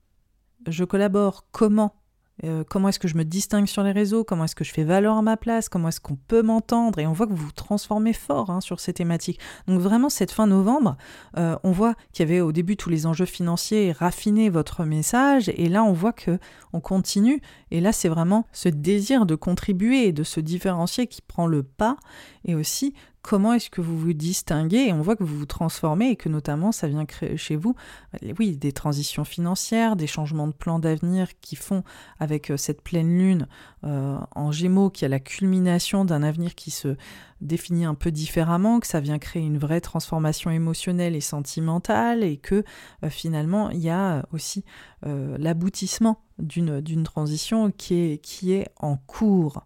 je 0.67 0.83
collabore, 0.83 1.45
comment? 1.51 1.95
Euh, 2.43 2.63
comment 2.67 2.89
est-ce 2.89 2.99
que 2.99 3.07
je 3.07 3.17
me 3.17 3.25
distingue 3.25 3.67
sur 3.67 3.83
les 3.83 3.91
réseaux? 3.91 4.23
Comment 4.23 4.45
est-ce 4.45 4.55
que 4.55 4.63
je 4.63 4.71
fais 4.71 4.83
valeur 4.83 5.17
à 5.17 5.21
ma 5.21 5.37
place? 5.37 5.69
Comment 5.69 5.89
est-ce 5.89 5.99
qu'on 5.99 6.15
peut 6.15 6.41
m'entendre? 6.41 6.99
Et 6.99 7.07
on 7.07 7.13
voit 7.13 7.27
que 7.27 7.33
vous 7.33 7.45
vous 7.45 7.51
transformez 7.51 8.13
fort 8.13 8.49
hein, 8.49 8.61
sur 8.61 8.79
ces 8.79 8.93
thématiques. 8.93 9.39
Donc 9.67 9.79
vraiment, 9.79 10.09
cette 10.09 10.31
fin 10.31 10.47
novembre, 10.47 10.97
euh, 11.37 11.57
on 11.63 11.71
voit 11.71 11.95
qu'il 12.13 12.27
y 12.27 12.31
avait 12.31 12.41
au 12.41 12.51
début 12.51 12.77
tous 12.77 12.89
les 12.89 13.05
enjeux 13.05 13.25
financiers, 13.25 13.91
raffiner 13.91 14.49
votre 14.49 14.83
message, 14.85 15.49
et 15.49 15.69
là 15.69 15.83
on 15.83 15.93
voit 15.93 16.13
que 16.13 16.39
on 16.73 16.79
continue. 16.79 17.41
Et 17.71 17.81
là, 17.81 17.91
c'est 17.91 18.09
vraiment 18.09 18.45
ce 18.51 18.69
désir 18.69 19.25
de 19.25 19.35
contribuer 19.35 20.07
et 20.07 20.11
de 20.11 20.23
se 20.23 20.39
différencier 20.39 21.07
qui 21.07 21.21
prend 21.21 21.47
le 21.47 21.63
pas, 21.63 21.97
et 22.45 22.55
aussi 22.55 22.93
comment 23.21 23.53
est-ce 23.53 23.69
que 23.69 23.81
vous 23.81 23.97
vous 23.97 24.13
distinguez 24.13 24.87
et 24.87 24.93
on 24.93 25.01
voit 25.01 25.15
que 25.15 25.23
vous 25.23 25.37
vous 25.37 25.45
transformez 25.45 26.11
et 26.11 26.15
que 26.15 26.29
notamment 26.29 26.71
ça 26.71 26.87
vient 26.87 27.05
créer 27.05 27.37
chez 27.37 27.55
vous 27.55 27.75
euh, 28.23 28.33
oui 28.39 28.57
des 28.57 28.71
transitions 28.71 29.25
financières 29.25 29.95
des 29.95 30.07
changements 30.07 30.47
de 30.47 30.53
plan 30.53 30.79
d'avenir 30.79 31.27
qui 31.41 31.55
font 31.55 31.83
avec 32.19 32.49
euh, 32.49 32.57
cette 32.57 32.81
pleine 32.81 33.17
lune 33.17 33.47
euh, 33.83 34.17
en 34.35 34.51
gémeaux 34.51 34.89
qui 34.89 35.03
a 35.05 35.09
la 35.09 35.19
culmination 35.19 36.05
d'un 36.05 36.23
avenir 36.23 36.55
qui 36.55 36.71
se 36.71 36.95
définit 37.41 37.85
un 37.85 37.95
peu 37.95 38.11
différemment 38.11 38.79
que 38.79 38.87
ça 38.87 38.99
vient 38.99 39.19
créer 39.19 39.43
une 39.43 39.57
vraie 39.57 39.81
transformation 39.81 40.51
émotionnelle 40.51 41.15
et 41.15 41.21
sentimentale 41.21 42.23
et 42.23 42.37
que 42.37 42.63
finalement 43.07 43.69
il 43.69 43.79
y 43.79 43.89
a 43.89 44.25
aussi 44.33 44.65
l'aboutissement 45.03 46.21
d'une 46.37 47.03
transition 47.03 47.71
qui 47.71 47.95
est, 47.95 48.17
qui 48.17 48.51
est 48.51 48.67
en 48.77 48.97
cours. 48.97 49.63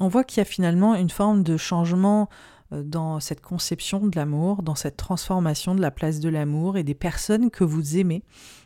On 0.00 0.08
voit 0.08 0.24
qu'il 0.24 0.38
y 0.38 0.42
a 0.42 0.44
finalement 0.44 0.94
une 0.94 1.10
forme 1.10 1.42
de 1.42 1.56
changement 1.56 2.28
dans 2.70 3.18
cette 3.20 3.40
conception 3.40 4.06
de 4.06 4.16
l'amour, 4.16 4.62
dans 4.62 4.74
cette 4.74 4.96
transformation 4.96 5.74
de 5.74 5.80
la 5.80 5.90
place 5.90 6.20
de 6.20 6.28
l'amour 6.28 6.76
et 6.76 6.84
des 6.84 6.94
personnes 6.94 7.50
que 7.50 7.64
vous 7.64 7.96
aimez 7.96 8.22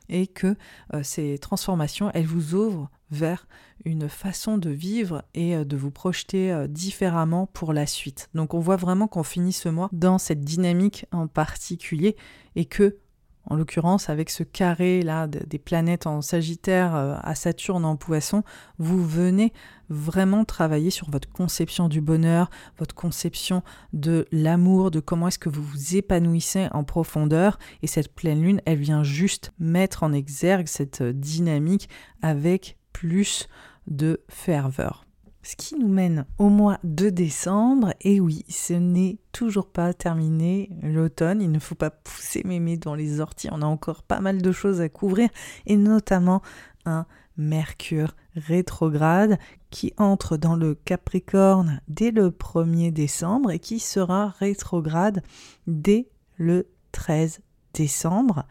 et 0.08 0.26
que 0.26 0.56
euh, 0.94 1.02
ces 1.02 1.38
transformations, 1.38 2.10
elles 2.14 2.26
vous 2.26 2.54
ouvrent 2.54 2.90
vers 3.10 3.46
une 3.84 4.08
façon 4.08 4.58
de 4.58 4.70
vivre 4.70 5.22
et 5.34 5.56
euh, 5.56 5.64
de 5.64 5.76
vous 5.76 5.90
projeter 5.90 6.52
euh, 6.52 6.66
différemment 6.66 7.46
pour 7.46 7.72
la 7.72 7.86
suite. 7.86 8.28
Donc 8.34 8.54
on 8.54 8.60
voit 8.60 8.76
vraiment 8.76 9.08
qu'on 9.08 9.22
finit 9.22 9.52
ce 9.52 9.68
mois 9.68 9.88
dans 9.92 10.18
cette 10.18 10.42
dynamique 10.42 11.06
en 11.12 11.26
particulier 11.26 12.16
et 12.56 12.64
que 12.64 12.98
en 13.46 13.56
l'occurrence 13.56 14.08
avec 14.08 14.30
ce 14.30 14.42
carré 14.42 15.02
là 15.02 15.26
des 15.26 15.58
planètes 15.58 16.06
en 16.06 16.22
Sagittaire 16.22 16.94
euh, 16.94 17.14
à 17.22 17.34
Saturne 17.34 17.84
en 17.84 17.96
Poisson, 17.96 18.42
vous 18.78 19.04
venez 19.04 19.52
vraiment 19.88 20.44
travailler 20.44 20.90
sur 20.90 21.10
votre 21.10 21.28
conception 21.30 21.88
du 21.88 22.00
bonheur, 22.00 22.50
votre 22.78 22.94
conception 22.94 23.62
de 23.92 24.26
l'amour, 24.32 24.90
de 24.90 25.00
comment 25.00 25.28
est-ce 25.28 25.38
que 25.38 25.48
vous 25.48 25.62
vous 25.62 25.96
épanouissez 25.96 26.68
en 26.72 26.84
profondeur 26.84 27.58
et 27.82 27.86
cette 27.86 28.14
pleine 28.14 28.42
lune, 28.42 28.60
elle 28.64 28.78
vient 28.78 29.04
juste 29.04 29.52
mettre 29.58 30.02
en 30.02 30.12
exergue 30.12 30.66
cette 30.66 31.02
dynamique 31.02 31.88
avec 32.22 32.76
plus 32.92 33.48
de 33.86 34.22
ferveur. 34.28 35.04
Ce 35.44 35.56
qui 35.56 35.76
nous 35.76 35.88
mène 35.88 36.24
au 36.38 36.48
mois 36.48 36.78
de 36.84 37.10
décembre, 37.10 37.94
et 38.00 38.20
oui, 38.20 38.44
ce 38.48 38.74
n'est 38.74 39.18
toujours 39.32 39.66
pas 39.66 39.92
terminé 39.92 40.70
l'automne, 40.82 41.42
il 41.42 41.50
ne 41.50 41.58
faut 41.58 41.74
pas 41.74 41.90
pousser 41.90 42.42
mémé 42.44 42.76
dans 42.76 42.94
les 42.94 43.20
orties, 43.20 43.48
on 43.50 43.60
a 43.60 43.66
encore 43.66 44.04
pas 44.04 44.20
mal 44.20 44.40
de 44.40 44.52
choses 44.52 44.80
à 44.80 44.88
couvrir, 44.88 45.28
et 45.66 45.76
notamment 45.76 46.42
un 46.84 47.06
Mercure 47.36 48.14
rétrograde 48.36 49.38
qui 49.70 49.94
entre 49.96 50.36
dans 50.36 50.54
le 50.54 50.74
Capricorne 50.74 51.80
dès 51.88 52.10
le 52.10 52.28
1er 52.28 52.92
décembre 52.92 53.50
et 53.50 53.58
qui 53.58 53.78
sera 53.78 54.28
rétrograde 54.38 55.22
dès 55.66 56.08
le 56.36 56.68
13 56.92 57.40
décembre. 57.72 58.44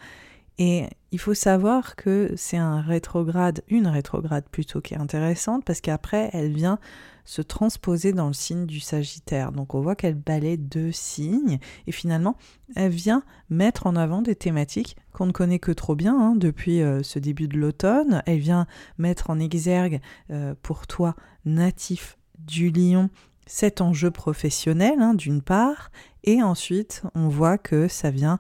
Et 0.57 0.85
il 1.11 1.19
faut 1.19 1.33
savoir 1.33 1.95
que 1.95 2.33
c'est 2.35 2.57
un 2.57 2.81
rétrograde, 2.81 3.63
une 3.67 3.87
rétrograde 3.87 4.45
plutôt 4.49 4.81
qui 4.81 4.93
est 4.93 4.97
intéressante 4.97 5.63
parce 5.65 5.81
qu'après 5.81 6.29
elle 6.33 6.53
vient 6.53 6.79
se 7.25 7.41
transposer 7.41 8.13
dans 8.13 8.27
le 8.27 8.33
signe 8.33 8.65
du 8.65 8.79
Sagittaire. 8.79 9.51
Donc 9.51 9.75
on 9.75 9.81
voit 9.81 9.95
qu'elle 9.95 10.15
balaie 10.15 10.57
deux 10.57 10.91
signes 10.91 11.59
et 11.87 11.91
finalement 11.91 12.37
elle 12.75 12.91
vient 12.91 13.23
mettre 13.49 13.87
en 13.87 13.95
avant 13.95 14.21
des 14.21 14.35
thématiques 14.35 14.97
qu'on 15.13 15.25
ne 15.25 15.31
connaît 15.31 15.59
que 15.59 15.71
trop 15.71 15.95
bien 15.95 16.17
hein, 16.19 16.35
depuis 16.35 16.81
euh, 16.81 17.03
ce 17.03 17.19
début 17.19 17.47
de 17.47 17.57
l'automne. 17.57 18.21
Elle 18.25 18.39
vient 18.39 18.67
mettre 18.97 19.29
en 19.29 19.39
exergue 19.39 20.01
euh, 20.31 20.55
pour 20.61 20.87
toi 20.87 21.15
natif 21.45 22.17
du 22.39 22.71
lion 22.71 23.09
cet 23.45 23.81
enjeu 23.81 24.11
professionnel 24.11 25.01
hein, 25.01 25.13
d'une 25.13 25.41
part 25.41 25.91
et 26.23 26.41
ensuite 26.41 27.03
on 27.15 27.27
voit 27.27 27.57
que 27.57 27.87
ça 27.87 28.11
vient 28.11 28.39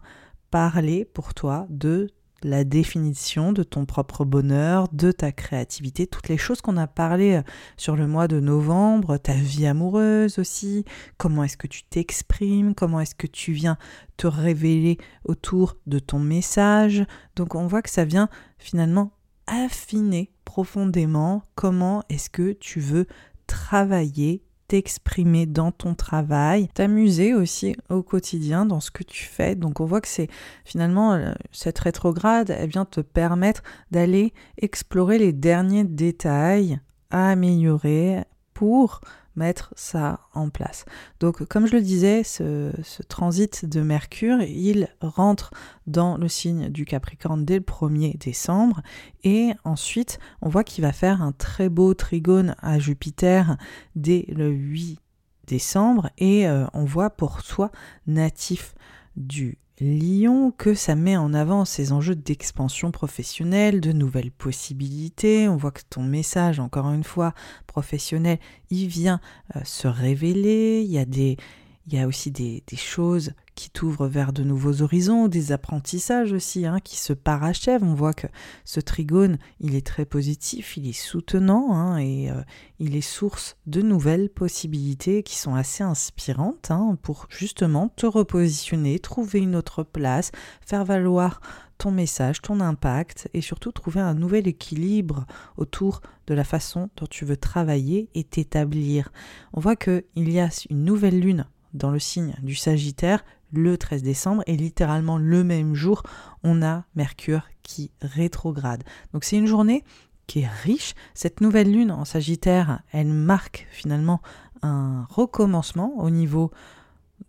parler 0.51 1.05
pour 1.05 1.33
toi 1.33 1.65
de 1.69 2.09
la 2.43 2.63
définition 2.63 3.53
de 3.53 3.63
ton 3.63 3.85
propre 3.85 4.25
bonheur, 4.25 4.87
de 4.91 5.11
ta 5.11 5.31
créativité, 5.31 6.07
toutes 6.07 6.27
les 6.27 6.37
choses 6.37 6.61
qu'on 6.61 6.77
a 6.77 6.87
parlé 6.87 7.35
euh, 7.35 7.41
sur 7.77 7.95
le 7.95 8.07
mois 8.07 8.27
de 8.27 8.39
novembre, 8.39 9.17
ta 9.17 9.33
vie 9.33 9.67
amoureuse 9.67 10.39
aussi, 10.39 10.85
comment 11.17 11.43
est-ce 11.43 11.57
que 11.57 11.67
tu 11.67 11.83
t'exprimes, 11.83 12.73
comment 12.73 12.99
est-ce 12.99 13.15
que 13.15 13.27
tu 13.27 13.53
viens 13.53 13.77
te 14.17 14.27
révéler 14.27 14.97
autour 15.23 15.77
de 15.87 15.99
ton 15.99 16.19
message. 16.19 17.05
Donc 17.35 17.55
on 17.55 17.67
voit 17.67 17.81
que 17.81 17.89
ça 17.89 18.05
vient 18.05 18.29
finalement 18.57 19.11
affiner 19.47 20.31
profondément 20.45 21.43
comment 21.55 22.03
est-ce 22.09 22.29
que 22.29 22.53
tu 22.53 22.79
veux 22.79 23.05
travailler 23.47 24.43
t'exprimer 24.71 25.45
dans 25.47 25.73
ton 25.73 25.95
travail, 25.95 26.69
t'amuser 26.73 27.33
aussi 27.33 27.75
au 27.89 28.03
quotidien 28.03 28.65
dans 28.65 28.79
ce 28.79 28.89
que 28.89 29.03
tu 29.03 29.25
fais. 29.25 29.53
Donc 29.53 29.81
on 29.81 29.85
voit 29.85 29.99
que 29.99 30.07
c'est 30.07 30.29
finalement 30.63 31.11
euh, 31.11 31.33
cette 31.51 31.77
rétrograde, 31.77 32.55
elle 32.57 32.69
vient 32.69 32.85
te 32.85 33.01
permettre 33.01 33.63
d'aller 33.91 34.31
explorer 34.61 35.17
les 35.17 35.33
derniers 35.33 35.83
détails 35.83 36.79
à 37.09 37.31
améliorer 37.31 38.23
pour 38.53 39.01
mettre 39.35 39.73
ça 39.75 40.21
en 40.33 40.49
place. 40.49 40.85
Donc 41.19 41.43
comme 41.45 41.67
je 41.67 41.73
le 41.73 41.81
disais, 41.81 42.23
ce, 42.23 42.71
transit 43.07 43.65
de 43.65 43.81
Mercure, 43.81 44.41
il 44.41 44.89
rentre 45.01 45.51
dans 45.87 46.17
le 46.17 46.27
signe 46.27 46.69
du 46.69 46.85
Capricorne 46.85 47.45
dès 47.45 47.55
le 47.55 47.61
1er 47.63 48.17
décembre 48.17 48.81
et 49.23 49.51
ensuite 49.63 50.19
on 50.41 50.49
voit 50.49 50.63
qu'il 50.63 50.83
va 50.83 50.91
faire 50.91 51.21
un 51.21 51.31
très 51.31 51.69
beau 51.69 51.93
trigone 51.93 52.55
à 52.59 52.79
Jupiter 52.79 53.57
dès 53.95 54.25
le 54.29 54.49
8 54.49 54.99
décembre 55.47 56.09
et 56.17 56.47
euh, 56.47 56.65
on 56.73 56.85
voit 56.85 57.09
pour 57.09 57.43
toi 57.43 57.71
natif 58.07 58.75
du 59.15 59.57
Lyon 59.81 60.53
que 60.55 60.75
ça 60.75 60.95
met 60.95 61.17
en 61.17 61.33
avant 61.33 61.65
ces 61.65 61.91
enjeux 61.91 62.15
d'expansion 62.15 62.91
professionnelle, 62.91 63.81
de 63.81 63.91
nouvelles 63.91 64.31
possibilités. 64.31 65.47
On 65.47 65.57
voit 65.57 65.71
que 65.71 65.81
ton 65.89 66.03
message, 66.03 66.59
encore 66.59 66.91
une 66.91 67.03
fois, 67.03 67.33
professionnel, 67.65 68.37
il 68.69 68.87
vient 68.87 69.19
euh, 69.55 69.61
se 69.63 69.87
révéler. 69.87 70.85
Il 70.87 70.91
y 70.91 71.97
a, 71.97 72.07
aussi 72.07 72.29
des 72.29 72.63
choses 72.75 73.33
qui 73.61 73.69
t'ouvre 73.69 74.07
vers 74.07 74.33
de 74.33 74.41
nouveaux 74.41 74.81
horizons, 74.81 75.27
des 75.27 75.51
apprentissages 75.51 76.33
aussi 76.33 76.65
hein, 76.65 76.79
qui 76.83 76.97
se 76.97 77.13
parachèvent. 77.13 77.83
On 77.83 77.93
voit 77.93 78.15
que 78.15 78.25
ce 78.65 78.79
trigone, 78.79 79.37
il 79.59 79.75
est 79.75 79.85
très 79.85 80.03
positif, 80.03 80.77
il 80.77 80.89
est 80.89 80.99
soutenant 80.99 81.71
hein, 81.71 81.99
et 81.99 82.31
euh, 82.31 82.41
il 82.79 82.95
est 82.95 83.01
source 83.01 83.57
de 83.67 83.83
nouvelles 83.83 84.31
possibilités 84.31 85.21
qui 85.21 85.37
sont 85.37 85.53
assez 85.53 85.83
inspirantes 85.83 86.71
hein, 86.71 86.97
pour 87.03 87.27
justement 87.29 87.89
te 87.89 88.07
repositionner, 88.07 88.97
trouver 88.97 89.37
une 89.37 89.55
autre 89.55 89.83
place, 89.83 90.31
faire 90.65 90.83
valoir 90.83 91.39
ton 91.77 91.91
message, 91.91 92.41
ton 92.41 92.61
impact 92.61 93.29
et 93.35 93.41
surtout 93.41 93.71
trouver 93.71 94.01
un 94.01 94.15
nouvel 94.15 94.47
équilibre 94.47 95.27
autour 95.57 96.01
de 96.25 96.33
la 96.33 96.43
façon 96.43 96.89
dont 96.97 97.05
tu 97.05 97.25
veux 97.25 97.37
travailler 97.37 98.09
et 98.15 98.23
t'établir. 98.23 99.11
On 99.53 99.59
voit 99.59 99.75
qu'il 99.75 100.01
y 100.15 100.39
a 100.39 100.49
une 100.71 100.83
nouvelle 100.83 101.19
lune 101.19 101.45
dans 101.73 101.91
le 101.91 101.99
signe 101.99 102.35
du 102.41 102.55
Sagittaire 102.55 103.23
le 103.51 103.77
13 103.77 104.03
décembre 104.03 104.43
et 104.47 104.55
littéralement 104.55 105.17
le 105.17 105.43
même 105.43 105.75
jour, 105.75 106.03
on 106.43 106.61
a 106.61 106.85
Mercure 106.95 107.43
qui 107.63 107.91
rétrograde. 108.01 108.83
Donc 109.13 109.23
c'est 109.23 109.37
une 109.37 109.47
journée 109.47 109.83
qui 110.27 110.41
est 110.41 110.47
riche. 110.47 110.93
Cette 111.13 111.41
nouvelle 111.41 111.71
lune 111.71 111.91
en 111.91 112.05
Sagittaire, 112.05 112.81
elle 112.91 113.11
marque 113.11 113.67
finalement 113.71 114.21
un 114.61 115.05
recommencement 115.09 115.93
au 115.97 116.09
niveau 116.09 116.51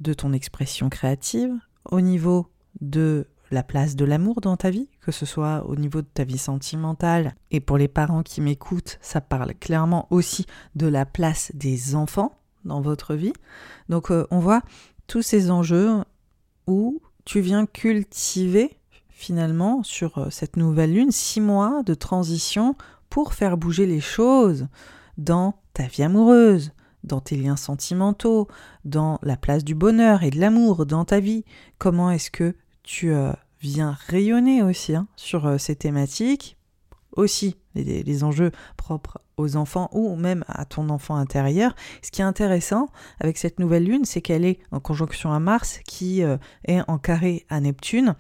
de 0.01 0.15
ton 0.15 0.33
expression 0.33 0.89
créative, 0.89 1.53
au 1.91 2.01
niveau 2.01 2.49
de 2.81 3.27
la 3.51 3.63
place 3.63 3.97
de 3.97 4.05
l'amour 4.05 4.41
dans 4.41 4.57
ta 4.57 4.71
vie, 4.71 4.89
que 5.01 5.13
ce 5.13 5.27
soit 5.27 5.65
au 5.67 5.77
niveau 5.77 6.01
de 6.01 6.07
ta 6.07 6.25
vie 6.25 6.39
sentimentale. 6.39 7.35
Et 7.51 7.61
pour 7.61 7.77
les 7.77 7.89
parents 7.89 8.23
qui 8.23 8.41
m'écoutent, 8.41 8.99
ça 9.03 9.21
parle 9.21 9.55
clairement 9.55 10.07
aussi 10.11 10.47
de 10.75 10.87
la 10.87 11.05
place 11.05 11.53
des 11.55 11.95
enfants 11.95 12.33
dans 12.65 12.81
votre 12.81 13.15
vie. 13.15 13.35
Donc 13.89 14.11
euh, 14.11 14.27
on 14.31 14.39
voit 14.39 14.63
tous 15.07 15.23
ces 15.23 15.51
enjeux 15.51 16.03
où 16.67 17.01
tu 17.25 17.41
viens 17.41 17.67
cultiver 17.67 18.79
finalement 19.11 19.83
sur 19.83 20.19
euh, 20.19 20.31
cette 20.31 20.57
nouvelle 20.57 20.95
lune 20.95 21.13
six 21.13 21.41
mois 21.41 21.83
de 21.85 21.95
transition 21.95 22.75
pour 23.09 23.35
faire 23.35 23.57
bouger 23.57 23.87
les 23.87 24.01
choses 24.01 24.67
dans 25.19 25.55
ta 25.75 25.85
vie 25.85 26.03
amoureuse, 26.03 26.73
dans 27.05 27.21
tes 27.21 27.37
liens 27.37 27.57
sentimentaux, 27.57 28.49
dans 28.85 29.19
la 29.23 29.37
place 29.37 29.65
du 29.65 29.75
bonheur 29.75 30.23
et 30.23 30.31
de 30.31 30.41
l'amour 30.41 30.87
dans 30.87 31.05
ta 31.05 31.21
vie. 31.21 31.45
Comment 31.79 32.11
est-ce 32.11 32.31
que 32.31 32.55
tu 32.83 33.13
euh, 33.13 33.33
viens 33.61 33.97
rayonner 34.09 34.63
aussi 34.63 34.95
hein, 34.95 35.07
sur 35.17 35.47
euh, 35.47 35.59
ces 35.59 35.77
thématiques 35.77 36.57
aussi 37.17 37.57
les, 37.75 38.25
enjeux 38.25 38.53
propres 38.77 39.21
aux 39.37 39.57
enfants 39.57 39.89
ou 39.93 40.17
même 40.17 40.45
à 40.49 40.65
ton 40.65 40.89
enfant 40.91 41.17
intérieur. 41.17 41.75
Ce 42.03 42.11
qui 42.11 42.21
est 42.21 42.25
intéressant 42.25 42.89
avec 43.21 43.39
cette 43.39 43.59
nouvelle 43.59 43.85
lune, 43.85 44.05
c'est 44.05 44.21
qu'elle 44.21 44.45
est 44.45 44.59
en 44.71 44.81
conjonction 44.81 45.33
à 45.33 45.41
Mars 45.41 45.81
qui 45.87 46.23
euh, 46.23 46.37
est 46.67 46.81
en 46.89 46.99
carré 46.99 47.47
à 47.49 47.61
Neptune. 47.61 48.15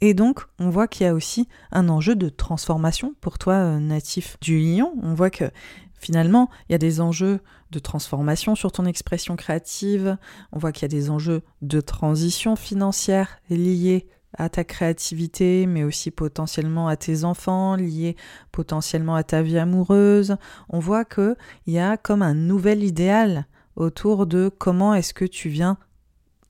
Et 0.00 0.14
donc, 0.14 0.42
on 0.58 0.70
voit 0.70 0.86
qu'il 0.86 1.06
y 1.06 1.08
a 1.08 1.14
aussi 1.14 1.48
un 1.72 1.88
enjeu 1.88 2.14
de 2.14 2.28
transformation 2.28 3.14
pour 3.20 3.38
toi, 3.38 3.54
euh, 3.54 3.78
natif 3.78 4.36
du 4.40 4.58
lion. 4.58 4.94
On 5.02 5.14
voit 5.14 5.30
que 5.30 5.50
finalement, 5.98 6.48
il 6.68 6.72
y 6.72 6.74
a 6.74 6.78
des 6.78 7.00
enjeux 7.00 7.40
de 7.70 7.78
transformation 7.78 8.54
sur 8.54 8.72
ton 8.72 8.86
expression 8.86 9.36
créative. 9.36 10.16
On 10.52 10.58
voit 10.58 10.72
qu'il 10.72 10.82
y 10.82 10.84
a 10.86 10.96
des 10.96 11.10
enjeux 11.10 11.42
de 11.62 11.80
transition 11.80 12.56
financière 12.56 13.40
liés 13.50 14.08
à 14.36 14.48
ta 14.48 14.64
créativité, 14.64 15.66
mais 15.66 15.84
aussi 15.84 16.10
potentiellement 16.10 16.88
à 16.88 16.96
tes 16.96 17.24
enfants, 17.24 17.76
liés 17.76 18.16
potentiellement 18.52 19.14
à 19.14 19.24
ta 19.24 19.42
vie 19.42 19.58
amoureuse. 19.58 20.36
On 20.68 20.78
voit 20.78 21.04
qu'il 21.04 21.36
y 21.66 21.78
a 21.78 21.96
comme 21.96 22.22
un 22.22 22.34
nouvel 22.34 22.82
idéal 22.84 23.46
autour 23.76 24.26
de 24.26 24.50
comment 24.56 24.94
est-ce 24.94 25.14
que 25.14 25.24
tu 25.24 25.48
viens 25.48 25.78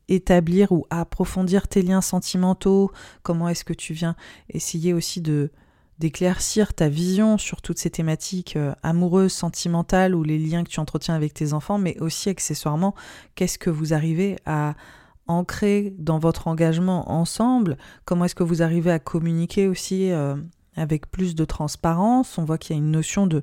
établir 0.09 0.73
ou 0.73 0.87
approfondir 0.91 1.69
tes 1.69 1.83
liens 1.83 2.01
sentimentaux, 2.01 2.91
comment 3.23 3.49
est-ce 3.49 3.65
que 3.65 3.75
tu 3.75 3.93
viens 3.93 4.17
essayer 4.49 4.95
aussi 4.95 5.21
de 5.21 5.51
d'éclaircir 5.99 6.75
ta 6.75 6.89
vision 6.89 7.39
sur 7.39 7.61
toutes 7.61 7.79
ces 7.79 7.91
thématiques 7.91 8.55
euh, 8.57 8.73
amoureuses, 8.85 9.33
sentimentales 9.33 10.15
ou 10.15 10.23
les 10.23 10.39
liens 10.39 10.63
que 10.63 10.69
tu 10.69 10.79
entretiens 10.79 11.17
avec 11.17 11.35
tes 11.35 11.53
enfants, 11.53 11.79
mais 11.79 11.99
aussi 11.99 12.29
accessoirement, 12.29 12.95
qu'est-ce 13.35 13.59
que 13.59 13.69
vous 13.69 13.95
arrivez 13.95 14.37
à, 14.47 14.75
ancré 15.29 15.95
dans 15.99 16.19
votre 16.19 16.49
engagement 16.49 17.11
ensemble? 17.13 17.77
Comment 18.05 18.25
est-ce 18.25 18.35
que 18.35 18.43
vous 18.43 18.63
arrivez 18.63 18.91
à 18.91 18.99
communiquer 18.99 19.69
aussi 19.69 20.11
euh, 20.11 20.35
avec 20.77 21.11
plus 21.11 21.35
de 21.35 21.45
transparence? 21.45 22.39
On 22.39 22.45
voit 22.45 22.59
qu'il 22.59 22.75
y 22.75 22.79
a 22.79 22.83
une 22.83 22.91
notion 22.91 23.27
de 23.27 23.43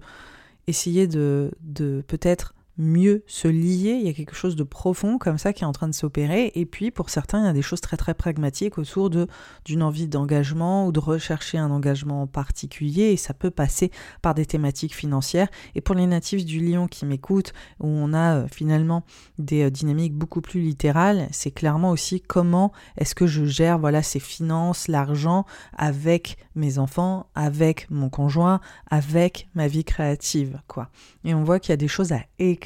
essayer 0.68 1.08
de, 1.08 1.52
de 1.62 2.04
peut-être 2.08 2.55
mieux 2.78 3.24
se 3.28 3.48
lier, 3.48 3.98
il 4.00 4.06
y 4.06 4.10
a 4.10 4.14
quelque 4.14 4.36
chose 4.36 4.56
de 4.56 4.64
profond 4.64 5.18
comme 5.18 5.38
ça 5.38 5.54
qui 5.54 5.64
est 5.64 5.68
en 5.68 5.72
train 5.72 5.88
de 5.88 5.94
s'opérer, 5.94 6.52
et 6.56 6.66
puis 6.66 6.92
pour 6.92 7.10
certains, 7.10 7.42
il 7.42 7.46
y 7.46 7.50
a 7.50 7.54
des 7.54 7.62
choses 7.62 7.82
très 7.82 7.98
très 7.98 8.14
pragmatiques 8.14 8.78
autour 8.78 9.10
de 9.10 9.28
d'une 9.64 9.82
envie 9.82 10.08
d'engagement 10.08 10.88
ou 10.88 10.92
de 10.92 11.00
rechercher 11.00 11.58
un 11.58 11.72
engagement 11.72 12.24
en 12.24 12.28
particulier, 12.28 13.12
et 13.12 13.18
ça 13.18 13.34
peut 13.34 13.52
passer 13.52 13.92
par 14.22 14.34
des 14.34 14.46
thématiques 14.46 14.96
financières. 14.96 15.48
Et 15.76 15.82
pour 15.82 15.96
les 15.96 16.08
natifs 16.08 16.46
du 16.46 16.60
Lion 16.60 16.88
qui 16.88 17.06
m'écoutent, 17.06 17.54
où 17.80 17.88
on 17.88 18.14
a 18.14 18.36
euh, 18.36 18.48
finalement 18.48 19.04
des 19.40 19.64
euh, 19.64 19.70
dynamiques 19.70 20.14
beaucoup 20.14 20.42
plus 20.42 20.60
littérales, 20.60 21.28
c'est 21.32 21.52
clairement 21.52 21.92
aussi 21.92 22.22
comment 22.22 22.72
est-ce 22.98 23.16
que 23.16 23.28
je 23.28 23.46
gère 23.46 23.80
voilà 23.80 24.04
ces 24.04 24.20
finances, 24.20 24.88
l'argent 24.88 25.46
avec 25.78 26.38
mes 26.56 26.78
enfants, 26.78 27.28
avec 27.36 27.90
mon 27.90 28.10
conjoint, 28.10 28.60
avec 28.90 29.48
ma 29.56 29.68
vie 29.68 29.84
créative, 29.84 30.62
quoi. 30.68 30.90
Et 31.24 31.34
on 31.34 31.44
voit 31.44 31.60
qu'il 31.60 31.72
y 31.72 31.74
a 31.74 31.78
des 31.78 31.88
choses 31.88 32.12
à 32.12 32.22
écrire 32.40 32.65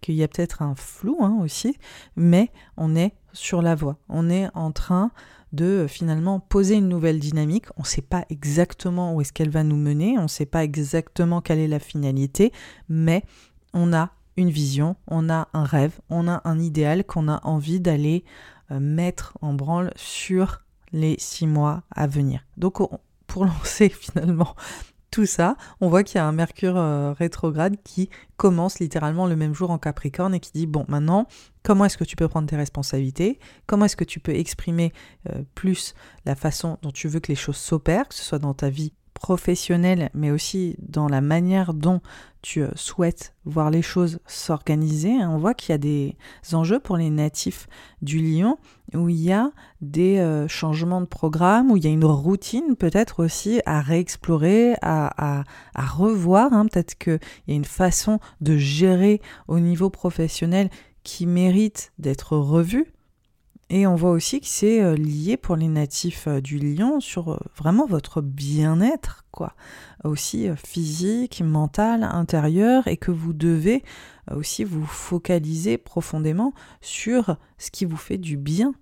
qu'il 0.00 0.14
y 0.14 0.22
a 0.22 0.28
peut-être 0.28 0.62
un 0.62 0.74
flou 0.74 1.18
hein, 1.20 1.38
aussi, 1.40 1.76
mais 2.16 2.50
on 2.76 2.96
est 2.96 3.14
sur 3.32 3.62
la 3.62 3.74
voie. 3.74 3.98
On 4.08 4.30
est 4.30 4.48
en 4.54 4.72
train 4.72 5.10
de 5.52 5.86
finalement 5.88 6.40
poser 6.40 6.76
une 6.76 6.88
nouvelle 6.88 7.18
dynamique. 7.18 7.66
On 7.76 7.82
ne 7.82 7.86
sait 7.86 8.02
pas 8.02 8.24
exactement 8.30 9.14
où 9.14 9.20
est-ce 9.20 9.32
qu'elle 9.32 9.50
va 9.50 9.62
nous 9.62 9.76
mener, 9.76 10.18
on 10.18 10.22
ne 10.22 10.28
sait 10.28 10.46
pas 10.46 10.64
exactement 10.64 11.40
quelle 11.40 11.58
est 11.58 11.68
la 11.68 11.78
finalité, 11.78 12.52
mais 12.88 13.22
on 13.72 13.92
a 13.92 14.10
une 14.36 14.50
vision, 14.50 14.96
on 15.06 15.30
a 15.30 15.48
un 15.52 15.64
rêve, 15.64 15.98
on 16.10 16.28
a 16.28 16.42
un 16.44 16.60
idéal 16.60 17.04
qu'on 17.04 17.28
a 17.28 17.40
envie 17.44 17.80
d'aller 17.80 18.24
euh, 18.70 18.78
mettre 18.78 19.36
en 19.40 19.54
branle 19.54 19.92
sur 19.96 20.62
les 20.92 21.16
six 21.18 21.46
mois 21.46 21.82
à 21.94 22.06
venir. 22.06 22.44
Donc 22.56 22.78
pour 23.26 23.44
lancer 23.46 23.88
finalement 23.88 24.54
tout 25.10 25.26
ça, 25.26 25.56
on 25.80 25.88
voit 25.88 26.02
qu'il 26.02 26.16
y 26.16 26.18
a 26.18 26.26
un 26.26 26.32
Mercure 26.32 26.76
euh, 26.76 27.12
rétrograde 27.12 27.76
qui 27.82 28.10
commence 28.36 28.78
littéralement 28.78 29.26
le 29.26 29.36
même 29.36 29.54
jour 29.54 29.70
en 29.70 29.78
Capricorne 29.78 30.34
et 30.34 30.40
qui 30.40 30.52
dit, 30.52 30.66
bon, 30.66 30.84
maintenant, 30.88 31.26
comment 31.62 31.84
est-ce 31.86 31.96
que 31.96 32.04
tu 32.04 32.16
peux 32.16 32.28
prendre 32.28 32.48
tes 32.48 32.56
responsabilités? 32.56 33.38
Comment 33.66 33.86
est-ce 33.86 33.96
que 33.96 34.04
tu 34.04 34.20
peux 34.20 34.34
exprimer 34.34 34.92
euh, 35.28 35.42
plus 35.54 35.94
la 36.24 36.34
façon 36.34 36.78
dont 36.82 36.90
tu 36.90 37.08
veux 37.08 37.20
que 37.20 37.32
les 37.32 37.36
choses 37.36 37.56
s'opèrent, 37.56 38.08
que 38.08 38.14
ce 38.14 38.22
soit 38.22 38.38
dans 38.38 38.54
ta 38.54 38.68
vie 38.68 38.92
professionnelle, 39.18 40.10
mais 40.14 40.30
aussi 40.30 40.76
dans 40.78 41.08
la 41.08 41.20
manière 41.20 41.74
dont 41.74 42.00
tu 42.42 42.62
euh, 42.62 42.68
souhaites 42.74 43.34
voir 43.44 43.70
les 43.70 43.82
choses 43.82 44.20
s'organiser. 44.26 45.20
Hein. 45.20 45.30
On 45.32 45.38
voit 45.38 45.54
qu'il 45.54 45.70
y 45.70 45.74
a 45.74 45.78
des 45.78 46.16
enjeux 46.52 46.78
pour 46.78 46.96
les 46.96 47.10
natifs 47.10 47.66
du 48.00 48.20
lion 48.20 48.58
où 48.94 49.08
il 49.08 49.20
y 49.20 49.32
a 49.32 49.50
des 49.80 50.18
euh, 50.18 50.48
changements 50.48 51.00
de 51.00 51.06
programme, 51.06 51.70
où 51.70 51.76
il 51.76 51.84
y 51.84 51.88
a 51.88 51.90
une 51.90 52.04
routine 52.04 52.76
peut-être 52.76 53.22
aussi 53.22 53.60
à 53.66 53.80
réexplorer, 53.80 54.76
à, 54.82 55.44
revoir. 55.76 56.52
Hein. 56.52 56.66
Peut-être 56.66 56.96
qu'il 56.96 57.20
y 57.48 57.52
a 57.52 57.54
une 57.54 57.64
façon 57.64 58.20
de 58.40 58.56
gérer 58.56 59.20
au 59.46 59.58
niveau 59.58 59.90
professionnel 59.90 60.70
qui 61.02 61.26
mérite 61.26 61.92
d'être 61.98 62.36
revue. 62.36 62.92
Et 63.70 63.86
on 63.86 63.96
voit 63.96 64.12
aussi 64.12 64.40
que 64.40 64.46
c'est 64.46 64.82
euh, 64.82 64.94
lié 64.94 65.36
pour 65.36 65.54
les 65.54 65.68
natifs 65.68 66.26
euh, 66.26 66.40
du 66.40 66.58
lion 66.58 67.00
sur 67.00 67.32
euh, 67.32 67.38
vraiment 67.54 67.86
votre 67.86 68.22
bien-être, 68.22 69.26
quoi. 69.30 69.54
Aussi 70.04 70.48
physique, 70.56 71.42
mental, 71.44 72.02
intérieur, 72.02 72.86
et 72.86 72.96
que 72.96 73.10
vous 73.10 73.32
devez 73.32 73.82
aussi 74.30 74.62
vous 74.62 74.86
focaliser 74.86 75.76
profondément 75.76 76.54
sur 76.80 77.36
ce 77.58 77.70
qui 77.70 77.84
vous 77.84 77.96
fait 77.96 78.18
du 78.18 78.36
bien 78.36 78.74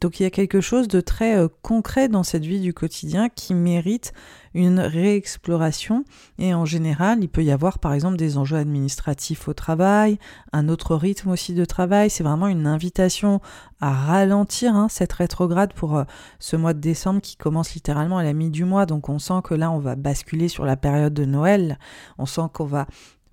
donc 0.00 0.20
il 0.20 0.22
y 0.22 0.26
a 0.26 0.30
quelque 0.30 0.60
chose 0.60 0.88
de 0.88 1.00
très 1.00 1.36
euh, 1.36 1.48
concret 1.62 2.08
dans 2.08 2.22
cette 2.22 2.44
vie 2.44 2.60
du 2.60 2.72
quotidien 2.72 3.28
qui 3.28 3.54
mérite 3.54 4.12
une 4.54 4.80
réexploration. 4.80 6.04
Et 6.38 6.54
en 6.54 6.64
général 6.64 7.18
il 7.20 7.28
peut 7.28 7.44
y 7.44 7.50
avoir 7.50 7.78
par 7.78 7.92
exemple 7.92 8.16
des 8.16 8.38
enjeux 8.38 8.56
administratifs 8.56 9.48
au 9.48 9.54
travail, 9.54 10.18
un 10.52 10.68
autre 10.68 10.94
rythme 10.94 11.30
aussi 11.30 11.54
de 11.54 11.64
travail, 11.64 12.10
c'est 12.10 12.24
vraiment 12.24 12.48
une 12.48 12.66
invitation 12.66 13.40
à 13.80 13.92
ralentir 13.92 14.74
hein, 14.74 14.88
cette 14.88 15.12
rétrograde 15.12 15.72
pour 15.72 15.96
euh, 15.96 16.04
ce 16.38 16.56
mois 16.56 16.74
de 16.74 16.80
décembre 16.80 17.20
qui 17.20 17.36
commence 17.36 17.74
littéralement 17.74 18.18
à 18.18 18.22
la 18.22 18.32
mi 18.32 18.50
du 18.50 18.64
mois. 18.64 18.86
Donc 18.86 19.08
on 19.08 19.18
sent 19.18 19.40
que 19.44 19.54
là 19.54 19.70
on 19.70 19.78
va 19.78 19.96
basculer 19.96 20.48
sur 20.48 20.64
la 20.64 20.76
période 20.76 21.14
de 21.14 21.24
Noël, 21.24 21.78
on 22.18 22.26
sent 22.26 22.48
qu'on 22.52 22.64
va 22.64 22.86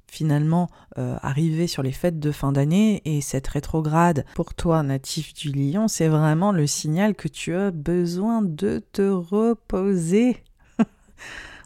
finalement 0.07 0.69
euh, 0.97 1.17
arriver 1.21 1.67
sur 1.67 1.83
les 1.83 1.91
fêtes 1.91 2.19
de 2.19 2.31
fin 2.31 2.51
d'année 2.51 3.01
et 3.05 3.21
cette 3.21 3.47
rétrograde 3.47 4.25
pour 4.35 4.53
toi 4.53 4.83
natif 4.83 5.33
du 5.33 5.51
lion, 5.51 5.87
c'est 5.87 6.07
vraiment 6.07 6.51
le 6.51 6.67
signal 6.67 7.15
que 7.15 7.27
tu 7.27 7.55
as 7.55 7.71
besoin 7.71 8.41
de 8.41 8.83
te 8.91 9.01
reposer. 9.01 10.43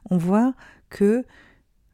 on 0.10 0.18
voit 0.18 0.54
que 0.90 1.26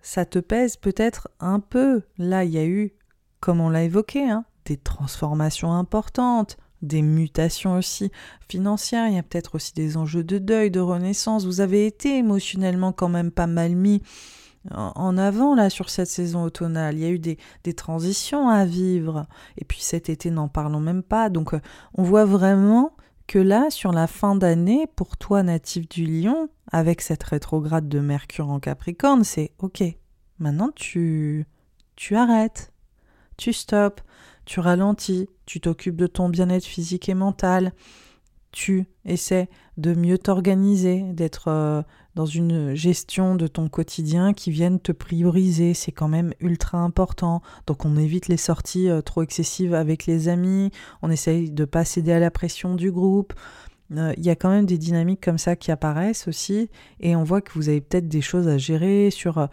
ça 0.01 0.25
te 0.25 0.39
pèse 0.39 0.77
peut-être 0.77 1.29
un 1.39 1.59
peu. 1.59 2.03
Là, 2.17 2.43
il 2.43 2.51
y 2.51 2.59
a 2.59 2.65
eu, 2.65 2.93
comme 3.39 3.59
on 3.59 3.69
l'a 3.69 3.83
évoqué, 3.83 4.29
hein, 4.29 4.45
des 4.65 4.77
transformations 4.77 5.73
importantes, 5.73 6.57
des 6.81 7.01
mutations 7.01 7.77
aussi 7.77 8.11
financières, 8.47 9.07
il 9.07 9.15
y 9.15 9.19
a 9.19 9.23
peut-être 9.23 9.55
aussi 9.55 9.73
des 9.73 9.97
enjeux 9.97 10.23
de 10.23 10.37
deuil, 10.37 10.71
de 10.71 10.79
renaissance. 10.79 11.45
Vous 11.45 11.61
avez 11.61 11.85
été 11.87 12.17
émotionnellement 12.17 12.91
quand 12.91 13.09
même 13.09 13.31
pas 13.31 13.47
mal 13.47 13.75
mis 13.75 14.01
en 14.71 15.17
avant 15.17 15.55
là 15.55 15.69
sur 15.69 15.89
cette 15.89 16.07
saison 16.07 16.43
automnale. 16.43 16.95
Il 16.95 17.01
y 17.01 17.05
a 17.05 17.09
eu 17.09 17.19
des, 17.19 17.37
transitions 17.73 18.49
à 18.49 18.65
vivre. 18.65 19.27
Et 19.57 19.65
puis 19.65 19.81
cet 19.81 20.09
été, 20.09 20.31
n'en 20.31 20.47
parlons 20.47 20.79
même 20.79 21.03
pas. 21.03 21.29
Donc 21.29 21.53
euh, 21.53 21.59
on 21.93 22.03
voit 22.03 22.25
vraiment 22.25 22.95
que 23.27 23.39
là, 23.39 23.69
sur 23.69 23.91
la 23.91 24.07
fin 24.07 24.35
d'année, 24.35 24.87
pour 24.95 25.17
toi 25.17 25.43
natif 25.43 25.89
du 25.89 26.05
lion, 26.05 26.49
avec 26.71 27.01
cette 27.01 27.23
rétrograde 27.23 27.87
de 27.87 27.99
Mercure 27.99 28.49
en 28.49 28.59
Capricorne, 28.59 29.23
c'est 29.23 29.51
ok, 29.59 29.83
maintenant 30.39 30.69
tu, 30.75 31.45
tu 31.95 32.15
arrêtes, 32.15 32.71
tu 33.37 33.51
stops, 33.51 34.03
tu 34.45 34.59
ralentis, 34.59 35.27
tu 35.45 35.59
t'occupes 35.59 35.95
de 35.95 36.07
ton 36.07 36.29
bien-être 36.29 36.65
physique 36.65 37.09
et 37.09 37.15
mental, 37.15 37.73
tu 38.51 38.85
essaies 39.05 39.49
de 39.77 39.93
mieux 39.93 40.17
t'organiser, 40.17 41.01
d'être 41.11 41.49
euh, 41.49 41.81
dans 42.15 42.25
une 42.25 42.73
gestion 42.75 43.35
de 43.35 43.47
ton 43.47 43.67
quotidien 43.67 44.33
qui 44.33 44.51
vienne 44.51 44.79
te 44.79 44.91
prioriser. 44.91 45.73
C'est 45.73 45.91
quand 45.91 46.07
même 46.07 46.33
ultra 46.39 46.79
important. 46.79 47.41
Donc 47.67 47.85
on 47.85 47.97
évite 47.97 48.27
les 48.27 48.37
sorties 48.37 48.89
euh, 48.89 49.01
trop 49.01 49.21
excessives 49.21 49.73
avec 49.73 50.05
les 50.05 50.27
amis, 50.27 50.71
on 51.01 51.11
essaye 51.11 51.51
de 51.51 51.65
pas 51.65 51.85
céder 51.85 52.13
à 52.13 52.19
la 52.19 52.31
pression 52.31 52.75
du 52.75 52.91
groupe. 52.91 53.33
Euh, 53.95 54.13
il 54.17 54.25
y 54.25 54.29
a 54.29 54.35
quand 54.35 54.49
même 54.49 54.65
des 54.65 54.77
dynamiques 54.77 55.21
comme 55.21 55.37
ça 55.37 55.55
qui 55.55 55.71
apparaissent 55.71 56.27
aussi 56.27 56.69
et 56.99 57.15
on 57.15 57.23
voit 57.23 57.41
que 57.41 57.51
vous 57.53 57.69
avez 57.69 57.81
peut-être 57.81 58.07
des 58.07 58.21
choses 58.21 58.47
à 58.47 58.57
gérer 58.57 59.11
sur 59.11 59.47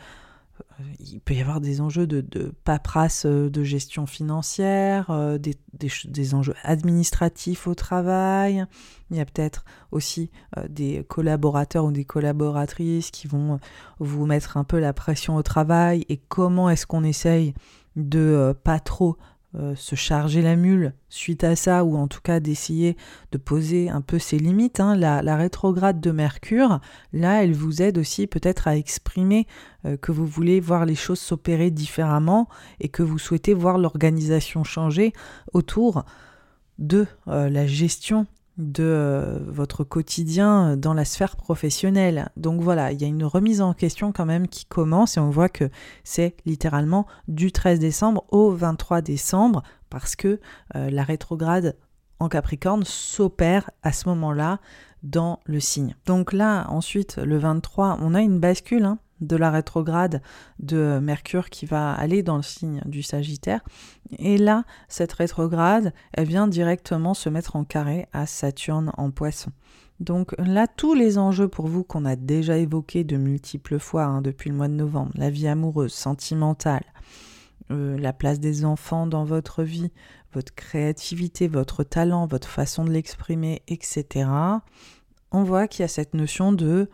il 1.01 1.21
peut 1.21 1.35
y 1.35 1.41
avoir 1.41 1.61
des 1.61 1.81
enjeux 1.81 2.07
de, 2.07 2.53
paperasse 2.65 3.25
euh, 3.27 3.51
de 3.51 3.63
gestion 3.63 4.07
financière, 4.07 5.11
euh, 5.11 5.39
des, 5.39 6.35
enjeux 6.35 6.55
administratifs 6.63 7.67
au 7.67 7.75
travail. 7.75 8.65
Il 9.11 9.17
y 9.17 9.21
a 9.21 9.25
peut-être 9.25 9.65
aussi 9.91 10.31
euh, 10.57 10.67
des 10.69 11.05
collaborateurs 11.09 11.85
ou 11.85 11.93
des 11.93 12.05
collaboratrices 12.05 13.11
qui 13.11 13.27
vont 13.27 13.59
vous 13.99 14.27
mettre 14.27 14.57
un 14.57 14.65
peu 14.65 14.79
la 14.79 14.93
pression 14.93 15.37
au 15.37 15.43
travail 15.43 16.05
et 16.09 16.17
comment 16.17 16.71
est-ce 16.71 16.87
qu'on 16.87 17.05
essaye 17.05 17.55
de 17.97 18.55
pas 18.65 18.81
trop 18.81 19.19
euh, 19.55 19.75
se 19.77 19.97
charger 19.97 20.41
la 20.41 20.57
mule 20.57 20.95
suite 21.11 21.45
à 21.45 21.57
ça, 21.57 21.85
ou 21.85 21.97
en 21.99 22.09
tout 22.09 22.23
cas 22.23 22.41
d'essayer 22.41 22.97
de 23.33 23.39
poser 23.39 23.91
un 23.91 24.01
peu 24.01 24.19
ses 24.19 24.39
limites. 24.39 24.81
Hein. 24.81 24.97
La, 24.97 25.37
rétrograde 25.37 26.01
de 26.01 26.11
Mercure, 26.11 26.81
là, 27.13 27.45
elle 27.45 27.53
vous 27.53 27.83
aide 27.83 27.99
aussi 27.99 28.27
peut-être 28.27 28.67
à 28.67 28.79
exprimer 28.79 29.47
euh, 29.85 29.99
que 29.99 30.11
vous 30.11 30.27
voulez 30.27 30.59
voir 30.59 30.87
les 30.87 30.95
choses 30.95 31.21
s'opérer 31.21 31.71
différemment 31.71 32.49
et 32.81 32.89
que 32.89 33.03
vous 33.03 33.19
souhaitez 33.19 33.53
voir 33.53 33.77
l'organisation 33.77 34.65
changer 34.65 35.13
autour 35.53 36.05
de 36.79 37.07
euh, 37.29 37.51
la 37.51 37.67
gestion 37.67 38.27
de 38.59 38.85
euh, 38.85 39.39
votre 39.47 39.85
quotidien 39.85 40.77
dans 40.77 40.95
la 40.95 41.05
sphère 41.05 41.37
professionnelle. 41.37 42.31
Donc 42.37 42.61
voilà, 42.61 42.93
il 42.93 43.01
y 43.01 43.05
a 43.05 43.09
une 43.09 43.25
remise 43.25 43.61
en 43.61 43.73
question 43.73 44.13
quand 44.13 44.27
même 44.27 44.49
qui 44.49 44.67
commence 44.67 45.17
et 45.17 45.21
on 45.21 45.31
voit 45.31 45.49
que 45.49 45.71
c'est 46.05 46.37
littéralement 46.45 47.07
du 47.29 47.53
13 47.53 47.79
décembre 47.79 48.25
au 48.31 48.51
23 48.51 49.01
décembre 49.01 49.63
parce 49.91 50.17
que 50.17 50.41
euh, 50.77 50.91
la 50.91 51.03
rétrograde 51.03 51.77
en 52.19 52.29
Capricorne 52.29 52.85
s'opère 52.85 53.71
à 53.83 53.93
ce 53.93 54.09
moment-là 54.11 54.61
dans 55.03 55.41
le 55.45 55.59
signe. 55.59 55.97
Donc 56.07 56.33
là, 56.33 56.67
ensuite, 56.69 57.17
le 57.17 57.39
23, 57.39 57.99
on 58.01 58.15
a 58.15 58.21
une 58.21 58.39
bascule 58.39 58.85
hein, 58.85 58.99
de 59.23 59.37
la 59.37 59.51
rétrograde 59.51 60.21
de 60.59 60.99
Mercure 61.01 61.49
qui 61.49 61.65
va 61.65 61.93
aller 61.93 62.23
dans 62.23 62.37
le 62.37 62.43
signe 62.43 62.83
du 62.85 63.03
Sagittaire. 63.03 63.63
Et 64.19 64.37
là, 64.37 64.65
cette 64.89 65.13
rétrograde, 65.13 65.95
elle 66.13 66.27
vient 66.27 66.49
directement 66.49 67.15
se 67.15 67.29
mettre 67.29 67.57
en 67.57 67.65
carré 67.65 68.07
à 68.13 68.27
Saturne 68.27 68.93
en 68.99 69.11
poisson. 69.11 69.51
Donc 70.01 70.35
là, 70.39 70.67
tous 70.67 70.95
les 70.95 71.17
enjeux 71.17 71.49
pour 71.49 71.69
vous 71.69 71.85
qu'on 71.85 72.05
a 72.05 72.17
déjà 72.17 72.59
évoqués 72.59 73.05
de 73.05 73.17
multiples 73.17 73.79
fois 73.79 74.05
hein, 74.05 74.21
depuis 74.21 74.51
le 74.51 74.57
mois 74.57 74.69
de 74.69 74.75
novembre, 74.75 75.13
la 75.15 75.31
vie 75.31 75.47
amoureuse, 75.47 75.93
sentimentale, 75.93 76.85
euh, 77.71 77.97
la 77.97 78.13
place 78.13 78.41
des 78.41 78.65
enfants 78.65 79.07
dans 79.07 79.25
votre 79.25 79.63
vie, 79.63 79.93
votre 80.33 80.53
créativité, 80.55 81.47
votre 81.47 81.85
talent, 81.85 82.27
votre 82.27 82.49
façon 82.49 82.85
de 82.85 82.91
l'exprimer, 82.91 83.63
etc., 83.69 84.27
on 85.35 85.45
voit 85.45 85.67
qu'il 85.69 85.83
y 85.83 85.85
a 85.85 85.89
cette 85.89 86.15
notion 86.15 86.53
de 86.53 86.91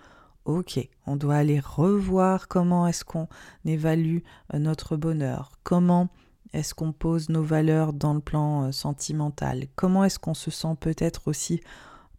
ok, 0.49 0.89
on 1.07 1.16
doit 1.16 1.37
aller 1.37 1.61
revoir 1.61 2.49
comment 2.49 2.87
est-ce 2.87 3.05
qu'on 3.05 3.29
évalue 3.66 4.20
euh, 4.55 4.59
notre 4.59 4.97
bonheur, 4.97 5.53
comment 5.62 6.09
est-ce 6.55 6.75
qu'on 6.75 6.93
pose 6.93 7.29
nos 7.29 7.43
valeurs 7.43 7.93
dans 7.93 8.15
le 8.15 8.20
plan 8.20 8.65
euh, 8.65 8.73
sentimental, 8.73 9.66
comment 9.77 10.05
est-ce 10.05 10.19
qu'on 10.19 10.35
se 10.35 10.51
sent 10.51 10.75
peut-être 10.81 11.29
aussi 11.29 11.61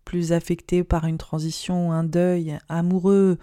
plus 0.06 0.31
affecté 0.31 0.84
par 0.84 1.06
une 1.06 1.18
transition, 1.18 1.91
un 1.91 2.03
deuil 2.03 2.60
amoureux, 2.69 3.39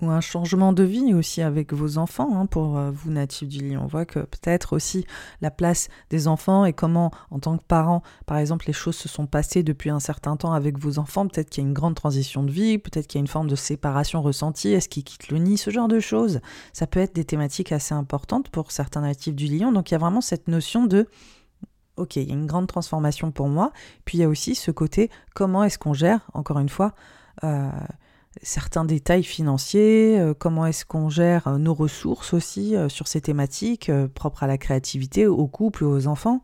ou 0.00 0.10
un 0.10 0.20
changement 0.20 0.72
de 0.72 0.82
vie 0.82 1.14
aussi 1.14 1.42
avec 1.42 1.72
vos 1.72 1.98
enfants 1.98 2.30
hein, 2.34 2.46
pour 2.46 2.78
euh, 2.78 2.90
vous 2.90 3.10
natifs 3.10 3.48
du 3.48 3.58
lion. 3.58 3.82
On 3.84 3.86
voit 3.86 4.04
que 4.04 4.20
peut-être 4.20 4.74
aussi 4.74 5.06
la 5.40 5.50
place 5.50 5.88
des 6.10 6.28
enfants 6.28 6.64
et 6.64 6.72
comment 6.72 7.10
en 7.30 7.38
tant 7.38 7.56
que 7.56 7.64
parent, 7.64 8.02
par 8.26 8.38
exemple, 8.38 8.66
les 8.66 8.72
choses 8.72 8.96
se 8.96 9.08
sont 9.08 9.26
passées 9.26 9.62
depuis 9.62 9.90
un 9.90 10.00
certain 10.00 10.36
temps 10.36 10.52
avec 10.52 10.78
vos 10.78 10.98
enfants. 10.98 11.26
Peut-être 11.26 11.50
qu'il 11.50 11.64
y 11.64 11.66
a 11.66 11.68
une 11.68 11.74
grande 11.74 11.94
transition 11.94 12.42
de 12.42 12.50
vie, 12.50 12.78
peut-être 12.78 13.06
qu'il 13.06 13.18
y 13.18 13.20
a 13.20 13.24
une 13.24 13.28
forme 13.28 13.48
de 13.48 13.56
séparation 13.56 14.22
ressentie, 14.22 14.68
est-ce 14.68 14.88
qu'ils 14.88 15.04
quittent 15.04 15.28
le 15.28 15.38
nid, 15.38 15.58
ce 15.58 15.70
genre 15.70 15.88
de 15.88 16.00
choses? 16.00 16.40
Ça 16.72 16.86
peut 16.86 17.00
être 17.00 17.14
des 17.14 17.24
thématiques 17.24 17.72
assez 17.72 17.94
importantes 17.94 18.48
pour 18.50 18.70
certains 18.70 19.00
natifs 19.00 19.34
du 19.34 19.46
lion. 19.46 19.72
Donc 19.72 19.90
il 19.90 19.94
y 19.94 19.96
a 19.96 19.98
vraiment 19.98 20.20
cette 20.20 20.48
notion 20.48 20.86
de 20.86 21.08
ok, 21.98 22.16
il 22.16 22.28
y 22.28 22.30
a 22.30 22.34
une 22.34 22.46
grande 22.46 22.66
transformation 22.66 23.30
pour 23.30 23.48
moi. 23.48 23.72
Puis 24.04 24.18
il 24.18 24.20
y 24.20 24.24
a 24.24 24.28
aussi 24.28 24.54
ce 24.54 24.70
côté, 24.70 25.10
comment 25.34 25.64
est-ce 25.64 25.78
qu'on 25.78 25.94
gère, 25.94 26.20
encore 26.32 26.58
une 26.58 26.68
fois, 26.68 26.94
euh, 27.44 27.70
certains 28.42 28.84
détails 28.84 29.24
financiers, 29.24 30.18
euh, 30.18 30.34
comment 30.34 30.66
est-ce 30.66 30.84
qu'on 30.84 31.08
gère 31.08 31.48
euh, 31.48 31.58
nos 31.58 31.74
ressources 31.74 32.32
aussi 32.32 32.76
euh, 32.76 32.88
sur 32.88 33.08
ces 33.08 33.20
thématiques 33.20 33.90
propres 34.14 34.42
à 34.42 34.46
la 34.46 34.58
créativité, 34.58 35.26
au 35.26 35.46
couple, 35.46 35.84
aux 35.84 36.06
enfants. 36.06 36.42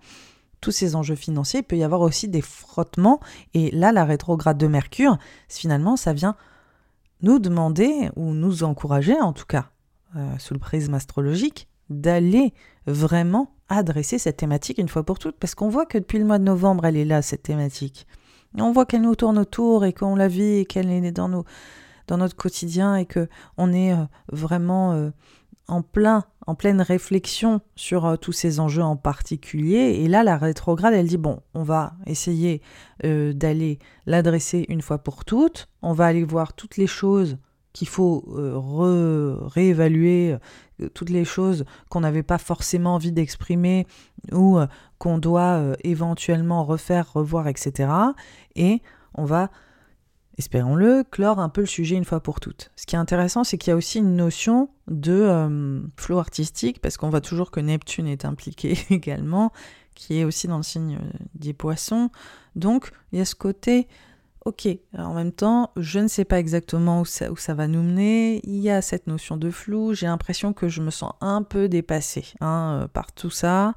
Tous 0.61 0.71
ces 0.71 0.97
enjeux 0.97 1.15
financiers, 1.15 1.61
il 1.61 1.65
peut 1.65 1.77
y 1.77 1.85
avoir 1.85 2.01
aussi 2.01 2.29
des 2.29 2.41
frottements. 2.41 3.21
Et 3.53 3.71
là, 3.71 3.93
la 3.93 4.05
rétrograde 4.05 4.59
de 4.59 4.66
Mercure, 4.66 5.19
finalement, 5.49 5.97
ça 5.97 6.12
vient 6.12 6.37
nous 7.21 7.39
demander, 7.39 8.11
ou 8.16 8.33
nous 8.33 8.65
encourager 8.65 9.21
en 9.21 9.33
tout 9.33 9.47
cas, 9.47 9.66
sous 10.39 10.55
le 10.55 10.61
prisme 10.61 10.95
astrologique, 10.95 11.69
d'aller 11.91 12.55
vraiment 12.87 13.51
adresser 13.69 14.19
cette 14.19 14.39
thématique 14.39 14.79
une 14.79 14.89
fois 14.89 15.05
pour 15.05 15.19
toutes. 15.19 15.37
Parce 15.37 15.55
qu'on 15.55 15.69
voit 15.69 15.85
que 15.85 15.99
depuis 15.99 16.19
le 16.19 16.25
mois 16.25 16.39
de 16.39 16.45
novembre, 16.45 16.87
elle 16.87 16.97
est 16.97 17.05
là, 17.05 17.21
cette 17.21 17.43
thématique. 17.43 18.07
on 18.59 18.73
voit 18.73 18.87
qu'elle 18.87 19.03
nous 19.03 19.16
tourne 19.16 19.39
autour 19.39 19.85
et 19.85 19.93
qu'on 19.93 20.16
la 20.16 20.29
vit 20.29 20.61
et 20.61 20.65
qu'elle 20.65 20.91
est 20.91 21.12
dans 21.12 21.29
nos, 21.29 21.45
dans 22.07 22.19
notre 22.19 22.37
quotidien 22.37 22.97
et 22.97 23.07
que 23.07 23.29
on 23.57 23.73
est 23.73 23.93
euh, 23.93 24.05
vraiment 24.31 24.93
euh, 24.93 25.11
en 25.69 25.83
plein 25.83 26.25
en 26.47 26.55
pleine 26.55 26.83
réflexion 26.83 27.63
sur 27.75 28.05
euh, 28.05 28.17
tous 28.17 28.33
ces 28.33 28.61
enjeux 28.61 28.83
en 28.83 28.97
particulier. 28.97 30.01
Et 30.03 30.09
là, 30.09 30.23
la 30.23 30.37
rétrograde, 30.37 30.93
elle 30.93 31.07
dit, 31.07 31.17
bon, 31.17 31.41
on 31.55 31.63
va 31.63 31.95
essayer 32.07 32.61
d'aller 33.03 33.79
l'adresser 34.05 34.67
une 34.69 34.83
fois 34.83 34.99
pour 34.99 35.25
toutes, 35.25 35.69
on 35.81 35.95
va 35.95 36.05
aller 36.05 36.23
voir 36.23 36.53
toutes 36.53 36.77
les 36.77 36.87
choses 36.87 37.39
qu'il 37.73 37.89
faut 37.89 38.25
réévaluer, 39.55 40.37
toutes 40.93 41.09
les 41.09 41.25
choses 41.25 41.65
qu'on 41.89 42.01
n'avait 42.01 42.23
pas 42.23 42.39
forcément 42.39 42.95
envie 42.95 43.11
d'exprimer 43.11 43.87
ou 44.33 44.59
qu'on 44.99 45.19
doit 45.19 45.75
éventuellement 45.83 46.65
refaire, 46.65 47.13
revoir, 47.15 47.49
etc. 47.49 47.91
Et 48.55 48.83
on 49.15 49.25
va 49.25 49.51
espérons-le, 50.39 51.05
clore 51.11 51.39
un 51.39 51.48
peu 51.48 51.61
le 51.61 51.66
sujet 51.66 51.97
une 51.97 52.05
fois 52.05 52.20
pour 52.20 52.40
toutes. 52.40 52.70
Ce 52.77 52.86
qui 52.86 52.97
est 52.97 52.98
intéressant, 52.98 53.44
c'est 53.44 53.59
qu'il 53.59 53.70
y 53.70 53.73
a 53.73 53.77
aussi 53.77 53.98
une 53.98 54.16
notion 54.16 54.69
de 54.89 55.12
euh, 55.12 55.81
flow 55.97 56.19
artistique, 56.19 56.81
parce 56.81 56.97
qu'on 56.97 57.11
voit 57.11 57.20
toujours 57.20 57.51
que 57.51 57.61
Neptune 57.61 58.06
est 58.06 58.24
impliqué 58.24 58.78
également, 58.90 59.52
qui 59.94 60.19
est 60.19 60.24
aussi 60.24 60.48
dans 60.48 60.56
le 60.56 60.62
signe 60.62 60.98
euh, 61.01 61.19
des 61.35 61.52
poissons. 61.52 62.11
Donc, 62.56 62.90
il 63.12 63.19
y 63.19 63.23
a 63.23 63.24
ce 63.24 63.35
côté, 63.35 63.89
ok, 64.44 64.69
en 64.98 65.15
même 65.15 65.32
temps, 65.32 65.70
je 65.77 66.01
ne 66.01 66.09
sais 66.09 66.24
pas 66.24 66.39
exactement 66.39 67.01
où 67.01 67.05
ça, 67.05 67.31
où 67.31 67.36
ça 67.36 67.55
va 67.55 67.69
nous 67.69 67.82
mener, 67.82 68.40
il 68.44 68.59
y 68.59 68.70
a 68.70 68.82
cette 68.82 69.06
notion 69.06 69.36
de 69.36 69.51
flou, 69.51 69.94
j'ai 69.94 70.06
l'impression 70.06 70.52
que 70.52 70.69
je 70.69 70.82
me 70.82 70.90
sens 70.90 71.12
un 71.20 71.43
peu 71.43 71.69
dépassée 71.69 72.27
hein, 72.40 72.82
euh, 72.82 72.89
par 72.89 73.12
tout 73.12 73.31
ça. 73.31 73.74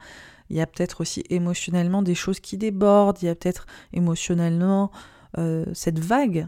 Il 0.49 0.55
y 0.55 0.61
a 0.61 0.65
peut-être 0.65 1.01
aussi 1.01 1.23
émotionnellement 1.29 2.01
des 2.01 2.15
choses 2.15 2.39
qui 2.39 2.57
débordent, 2.57 3.21
il 3.21 3.25
y 3.25 3.29
a 3.29 3.35
peut-être 3.35 3.67
émotionnellement 3.91 4.91
euh, 5.37 5.65
cette 5.73 5.99
vague 5.99 6.47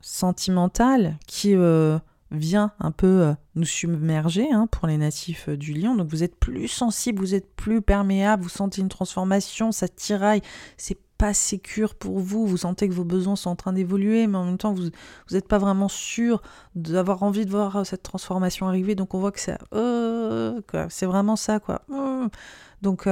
sentimentale 0.00 1.18
qui 1.26 1.54
euh, 1.54 1.98
vient 2.30 2.72
un 2.80 2.90
peu 2.90 3.06
euh, 3.06 3.34
nous 3.54 3.66
submerger 3.66 4.50
hein, 4.50 4.66
pour 4.66 4.86
les 4.88 4.96
natifs 4.96 5.48
du 5.48 5.74
lion. 5.74 5.94
Donc 5.94 6.08
vous 6.08 6.22
êtes 6.22 6.36
plus 6.36 6.68
sensible, 6.68 7.20
vous 7.20 7.34
êtes 7.34 7.54
plus 7.54 7.82
perméable, 7.82 8.42
vous 8.42 8.48
sentez 8.48 8.80
une 8.80 8.88
transformation, 8.88 9.72
ça 9.72 9.88
tiraille, 9.88 10.42
c'est 10.76 10.98
pas 11.18 11.34
sécure 11.34 11.94
pour 11.94 12.18
vous, 12.18 12.46
vous 12.46 12.56
sentez 12.56 12.88
que 12.88 12.94
vos 12.94 13.04
besoins 13.04 13.36
sont 13.36 13.50
en 13.50 13.56
train 13.56 13.74
d'évoluer, 13.74 14.26
mais 14.26 14.38
en 14.38 14.44
même 14.44 14.56
temps 14.56 14.72
vous 14.72 14.88
n'êtes 15.30 15.48
pas 15.48 15.58
vraiment 15.58 15.88
sûr 15.88 16.40
d'avoir 16.74 17.22
envie 17.22 17.44
de 17.44 17.50
voir 17.50 17.84
cette 17.84 18.02
transformation 18.02 18.68
arriver. 18.68 18.94
Donc 18.94 19.12
on 19.12 19.18
voit 19.18 19.32
que 19.32 19.40
c'est 19.40 19.58
c'est 20.88 21.06
vraiment 21.06 21.36
ça 21.36 21.60
quoi. 21.60 21.82
Donc 22.80 23.06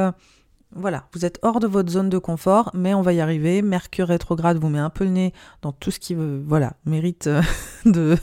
voilà, 0.75 1.09
vous 1.15 1.25
êtes 1.25 1.39
hors 1.43 1.61
de 1.61 1.67
votre 1.67 1.91
zone 1.91 2.11
de 2.11 2.19
confort, 2.19 2.71
mais 2.75 2.93
on 2.93 3.01
va 3.01 3.15
y 3.15 3.21
arriver. 3.21 3.63
Mercure 3.63 4.09
rétrograde 4.09 4.59
vous 4.59 4.69
met 4.69 4.79
un 4.79 4.91
peu 4.91 5.05
le 5.05 5.11
nez 5.11 5.33
dans 5.63 5.73
tout 5.73 5.91
ce 5.91 5.99
qui 5.99 6.15
voilà, 6.15 6.75
mérite 6.85 7.27
euh, 7.27 7.43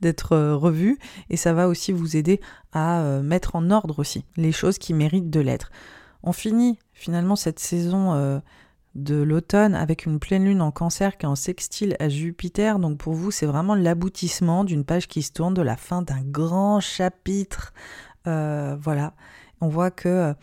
d'être 0.00 0.32
euh, 0.32 0.56
revu, 0.56 0.98
et 1.28 1.36
ça 1.36 1.52
va 1.52 1.66
aussi 1.66 1.90
vous 1.90 2.16
aider 2.16 2.40
à 2.72 3.00
euh, 3.00 3.22
mettre 3.22 3.56
en 3.56 3.70
ordre 3.70 3.98
aussi 3.98 4.24
les 4.36 4.52
choses 4.52 4.78
qui 4.78 4.94
méritent 4.94 5.30
de 5.30 5.40
l'être. 5.40 5.72
On 6.22 6.32
finit 6.32 6.78
finalement 6.92 7.36
cette 7.36 7.58
saison 7.58 8.40
de 8.96 9.14
l'automne 9.14 9.76
avec 9.76 10.04
une 10.04 10.18
pleine 10.18 10.44
lune 10.44 10.60
en 10.60 10.72
cancer 10.72 11.16
qui 11.16 11.26
est 11.26 11.28
en 11.28 11.36
sextile 11.36 11.96
à 12.00 12.08
Jupiter, 12.08 12.80
donc 12.80 12.98
pour 12.98 13.14
vous 13.14 13.30
c'est 13.30 13.46
vraiment 13.46 13.76
l'aboutissement 13.76 14.64
d'une 14.64 14.84
page 14.84 15.06
qui 15.06 15.22
se 15.22 15.32
tourne, 15.32 15.54
de 15.54 15.62
la 15.62 15.76
fin 15.76 16.02
d'un 16.02 16.22
grand 16.22 16.80
chapitre. 16.80 17.72
voilà, 18.24 19.14
on 19.60 19.68
voit 19.68 19.92
que 19.92 20.34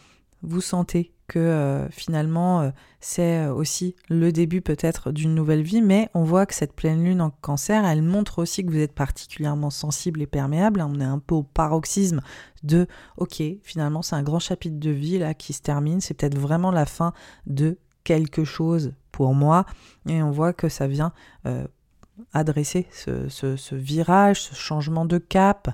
vous 0.41 0.61
sentez 0.61 1.14
que 1.27 1.39
euh, 1.39 1.89
finalement 1.89 2.61
euh, 2.61 2.69
c'est 2.99 3.45
euh, 3.45 3.53
aussi 3.53 3.95
le 4.09 4.31
début 4.31 4.61
peut-être 4.61 5.11
d'une 5.11 5.33
nouvelle 5.33 5.63
vie, 5.63 5.81
mais 5.81 6.09
on 6.13 6.23
voit 6.23 6.45
que 6.45 6.53
cette 6.53 6.73
pleine 6.73 7.03
lune 7.03 7.21
en 7.21 7.29
cancer, 7.29 7.85
elle 7.85 8.01
montre 8.01 8.39
aussi 8.39 8.65
que 8.65 8.71
vous 8.71 8.79
êtes 8.79 8.93
particulièrement 8.93 9.69
sensible 9.69 10.21
et 10.21 10.27
perméable. 10.27 10.83
On 10.85 10.99
est 10.99 11.05
un 11.05 11.19
peu 11.19 11.35
au 11.35 11.43
paroxysme 11.43 12.21
de 12.63 12.87
ok, 13.17 13.41
finalement 13.63 14.01
c'est 14.01 14.15
un 14.15 14.23
grand 14.23 14.39
chapitre 14.39 14.79
de 14.79 14.91
vie 14.91 15.17
là 15.17 15.33
qui 15.33 15.53
se 15.53 15.61
termine, 15.61 16.01
c'est 16.01 16.13
peut-être 16.13 16.37
vraiment 16.37 16.71
la 16.71 16.85
fin 16.85 17.13
de 17.47 17.77
quelque 18.03 18.43
chose 18.43 18.93
pour 19.11 19.33
moi, 19.33 19.65
et 20.07 20.21
on 20.21 20.29
voit 20.29 20.53
que 20.53 20.69
ça 20.69 20.87
vient 20.87 21.11
adresser 22.33 22.85
ce, 22.91 23.75
virage, 23.75 24.41
ce 24.43 24.55
changement 24.55 25.05
de 25.05 25.17
cap, 25.17 25.69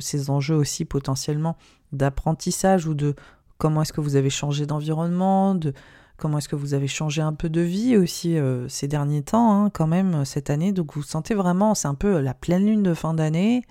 ces 0.00 0.30
enjeux 0.30 0.56
aussi 0.56 0.84
potentiellement 0.84 1.56
d'apprentissage 1.92 2.86
ou 2.86 2.94
de 2.94 3.14
comment 3.60 3.82
est-ce 3.82 3.92
que 3.92 4.00
vous 4.00 4.16
avez 4.16 4.30
changé 4.30 4.66
d'environnement, 4.66 5.54
de 5.54 5.72
comment 6.16 6.38
est-ce 6.38 6.48
que 6.48 6.56
vous 6.56 6.74
avez 6.74 6.88
changé 6.88 7.22
un 7.22 7.34
peu 7.34 7.48
de 7.48 7.60
vie 7.60 7.96
aussi 7.96 8.36
euh, 8.36 8.66
ces 8.68 8.88
derniers 8.88 9.22
temps, 9.22 9.52
hein, 9.52 9.70
quand 9.70 9.86
même, 9.86 10.24
cette 10.24 10.50
année. 10.50 10.72
Donc 10.72 10.94
vous 10.94 11.02
sentez 11.02 11.34
vraiment, 11.34 11.74
c'est 11.74 11.86
un 11.86 11.94
peu 11.94 12.20
la 12.20 12.34
pleine 12.34 12.66
lune 12.66 12.82
de 12.82 12.94
fin 12.94 13.14
d'année. 13.14 13.62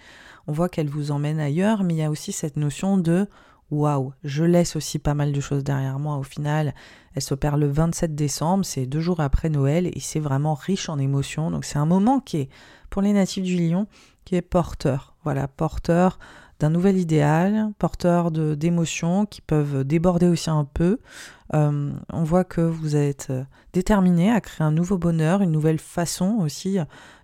On 0.48 0.54
voit 0.54 0.70
qu'elle 0.70 0.88
vous 0.88 1.12
emmène 1.12 1.40
ailleurs, 1.40 1.84
mais 1.84 1.96
il 1.96 1.98
y 1.98 2.04
a 2.04 2.12
aussi 2.12 2.32
cette 2.32 2.56
notion 2.56 2.98
de 2.98 3.28
waouh, 3.72 4.14
je 4.24 4.44
laisse 4.44 4.76
aussi 4.76 5.00
pas 5.00 5.14
mal 5.14 5.32
de 5.32 5.40
choses 5.42 5.64
derrière 5.64 6.00
moi 6.00 6.18
au 6.18 6.24
final. 6.24 6.74
Elle 7.16 7.22
s'opère 7.22 7.58
le 7.58 7.68
27 7.68 8.16
décembre, 8.16 8.66
c'est 8.66 8.86
deux 8.86 9.00
jours 9.00 9.20
après 9.20 9.50
Noël, 9.50 9.88
et 9.88 10.00
c'est 10.00 10.20
vraiment 10.20 10.54
riche 10.54 10.90
en 10.90 11.00
émotions. 11.00 11.52
Donc 11.52 11.66
c'est 11.66 11.80
un 11.80 11.86
moment 11.86 12.20
qui 12.20 12.38
est, 12.38 12.50
pour 12.90 13.02
les 13.02 13.14
natifs 13.14 13.44
du 13.44 13.58
lion, 13.58 13.88
qui 14.26 14.36
est 14.36 14.42
porteur. 14.42 15.16
Voilà, 15.24 15.48
porteur 15.48 16.20
d'un 16.60 16.70
nouvel 16.70 16.98
idéal, 16.98 17.72
porteur 17.78 18.32
d'émotions 18.32 19.26
qui 19.26 19.42
peuvent 19.42 19.84
déborder 19.84 20.28
aussi 20.28 20.50
un 20.50 20.66
peu. 20.66 21.00
Euh, 21.54 21.92
on 22.12 22.24
voit 22.24 22.44
que 22.44 22.62
vous 22.62 22.96
êtes 22.96 23.28
euh, 23.30 23.44
déterminé 23.74 24.32
à 24.32 24.42
créer 24.42 24.66
un 24.66 24.72
nouveau 24.72 24.98
bonheur, 24.98 25.42
une 25.42 25.52
nouvelle 25.52 25.80
façon 25.80 26.38
aussi 26.42 26.78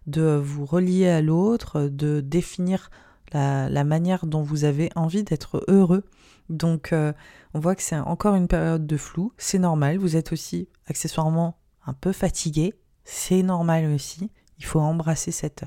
de 0.07 0.41
vous 0.41 0.65
relier 0.65 1.07
à 1.07 1.21
l'autre, 1.21 1.81
de 1.81 2.21
définir 2.21 2.89
la, 3.33 3.83
manière 3.83 4.25
dont 4.25 4.41
vous 4.41 4.63
avez 4.63 4.89
envie 4.95 5.23
d'être 5.23 5.63
heureux. 5.67 6.03
Donc 6.49 6.93
euh, 6.93 7.13
on 7.53 7.59
voit 7.59 7.75
que 7.75 7.81
c'est 7.81 7.97
encore 7.97 8.35
une 8.35 8.47
période 8.47 8.85
de 8.85 8.97
flou, 8.97 9.31
c'est 9.37 9.59
normal, 9.59 9.97
vous 9.97 10.15
êtes 10.15 10.31
aussi 10.31 10.69
accessoirement 10.87 11.57
un 11.85 11.93
peu 11.93 12.11
fatigué, 12.11 12.73
c'est 13.03 13.43
normal 13.43 13.85
aussi. 13.93 14.31
Il 14.59 14.65
faut 14.65 14.79
embrasser 14.79 15.31
cette, 15.31 15.65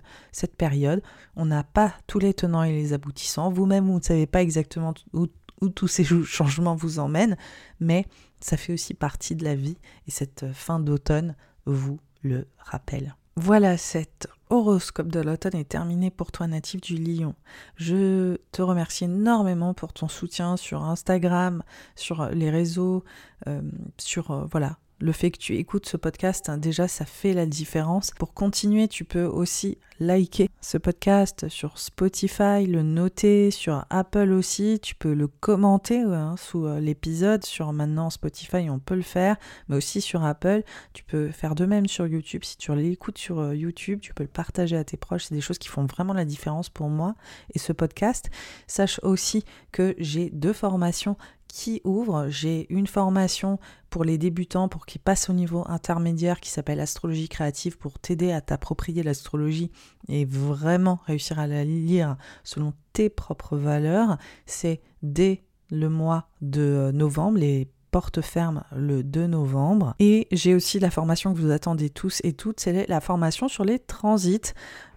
période. 0.57 1.03
On 1.37 1.47
n'a 1.47 1.65
pas 1.65 1.95
tous 2.07 2.19
les 2.19 2.35
tenants 2.35 2.63
et 2.63 2.73
les 2.73 2.93
aboutissants. 2.93 3.51
Vous-même, 3.51 3.87
vous 3.87 3.99
ne 3.99 4.03
savez 4.03 4.27
pas 4.27 4.43
exactement 4.43 4.95
où, 5.13 5.27
tous 5.75 5.89
ces 5.89 6.05
changements 6.05 6.77
vous 6.77 7.01
emmènent, 7.01 7.37
mais 7.81 8.07
ça 8.39 8.57
fait 8.57 8.73
aussi 8.73 8.95
partie 8.95 9.35
de 9.35 9.45
la 9.45 9.57
vie 9.57 9.77
et 10.07 10.13
cette 10.13 10.53
fin 10.53 10.79
d'automne 10.79 11.35
vous 11.67 11.99
le 12.23 12.47
rappelle. 12.59 13.17
Voilà, 13.35 13.77
cet 13.77 14.29
horoscope 14.51 15.09
de 15.09 15.21
l'automne 15.21 15.57
est 15.57 15.69
terminé 15.69 16.11
pour 16.11 16.33
toi 16.33 16.47
natif 16.47 16.81
du 16.81 16.97
Lion. 16.97 17.35
Je 17.77 18.37
te 18.53 18.63
remercie 18.63 19.05
énormément 19.05 19.75
pour 19.75 19.93
ton 19.93 20.09
soutien 20.09 20.57
sur 20.57 20.85
Instagram, 20.85 21.63
sur 21.97 22.27
les 22.31 22.51
réseaux, 22.51 23.05
euh, 23.47 23.63
sur 23.99 24.31
euh, 24.31 24.47
voilà 24.51 24.79
le 25.01 25.13
fait 25.13 25.31
que 25.31 25.39
tu 25.39 25.57
écoutes 25.57 25.87
ce 25.87 25.97
podcast, 25.97 26.49
hein, 26.49 26.59
déjà 26.59 26.89
ça 26.89 27.05
fait 27.05 27.33
la 27.33 27.47
différence. 27.47 28.11
Pour 28.19 28.35
continuer, 28.35 28.89
tu 28.89 29.05
peux 29.05 29.25
aussi 29.25 29.79
liker 30.01 30.49
ce 30.61 30.79
podcast 30.79 31.49
sur 31.49 31.79
Spotify, 31.79 32.67
le 32.67 32.83
noter 32.83 33.51
sur 33.51 33.85
Apple 33.91 34.31
aussi, 34.31 34.79
tu 34.81 34.95
peux 34.95 35.13
le 35.13 35.27
commenter 35.27 36.01
hein, 36.01 36.37
sous 36.37 36.67
euh, 36.67 36.81
l'épisode 36.81 37.45
sur 37.45 37.73
maintenant 37.73 38.11
Spotify, 38.11 38.71
on 38.71 38.79
peut 38.79 38.95
le 38.95 39.03
faire, 39.03 39.37
mais 39.69 39.77
aussi 39.77 40.01
sur 40.01 40.25
Apple, 40.25 40.63
tu 40.93 41.05
peux 41.05 41.31
faire 41.31 41.55
de 41.55 41.67
même 41.67 41.87
sur 41.87 42.07
YouTube. 42.07 42.45
Si 42.45 42.57
tu 42.57 42.75
l'écoutes 42.75 43.19
sur 43.19 43.41
euh, 43.41 43.57
YouTube, 43.57 44.01
tu 44.01 44.15
peux 44.15 44.25
le 44.25 44.29
partager 44.29 44.77
à 44.77 44.85
tes 44.85 44.97
proches, 44.97 45.25
c'est 45.25 45.35
des 45.35 45.41
choses 45.41 45.59
qui 45.59 45.69
font 45.69 45.87
vraiment 45.87 46.13
la 46.13 46.25
différence 46.25 46.69
pour 46.69 46.89
moi 46.89 47.15
et 47.55 47.59
ce 47.59 47.73
podcast. 47.73 48.31
Sache 48.67 49.01
aussi 49.03 49.45
que 49.73 49.95
j'ai 49.99 50.31
deux 50.31 50.53
formations 50.53 51.17
qui 51.49 51.81
ouvre. 51.85 52.29
J'ai 52.29 52.67
une 52.73 52.87
formation 52.87 53.59
pour 53.91 54.05
les 54.05 54.19
débutants, 54.19 54.69
pour 54.69 54.87
qu'ils 54.87 55.01
passent 55.01 55.29
au 55.31 55.33
niveau 55.33 55.65
intermédiaire, 55.67 56.41
qui 56.41 56.51
s'appelle 56.51 56.81
Astrologie 56.81 57.29
créative, 57.29 57.79
pour 57.79 57.99
t'aider 57.99 58.31
à 58.33 58.41
t'approprier 58.41 59.03
l'astrologie 59.03 59.71
et 60.09 60.25
vraiment 60.25 61.01
réussir 61.07 61.39
à 61.39 61.47
la 61.47 61.65
lire 61.65 62.17
selon 62.45 62.75
tes 62.93 63.09
propres 63.09 63.57
valeurs. 63.57 64.19
C'est 64.47 64.81
dès 65.03 65.43
le 65.71 65.89
mois 65.89 66.29
de 66.41 66.91
novembre, 66.95 67.39
les 67.39 67.69
porte 67.91 68.21
ferme 68.21 68.63
le 68.75 69.03
2 69.03 69.27
novembre. 69.27 69.95
Et 69.99 70.29
j'ai 70.33 70.55
aussi 70.55 70.79
la 70.79 70.91
formation 70.91 71.35
que 71.35 71.39
vous 71.39 71.51
attendez 71.51 71.91
tous 71.91 72.21
et 72.25 72.33
toutes, 72.33 72.61
c'est 72.61 72.87
la 72.89 73.01
formation 73.01 73.49
sur 73.49 73.65
les 73.65 73.79
transits 73.79 74.53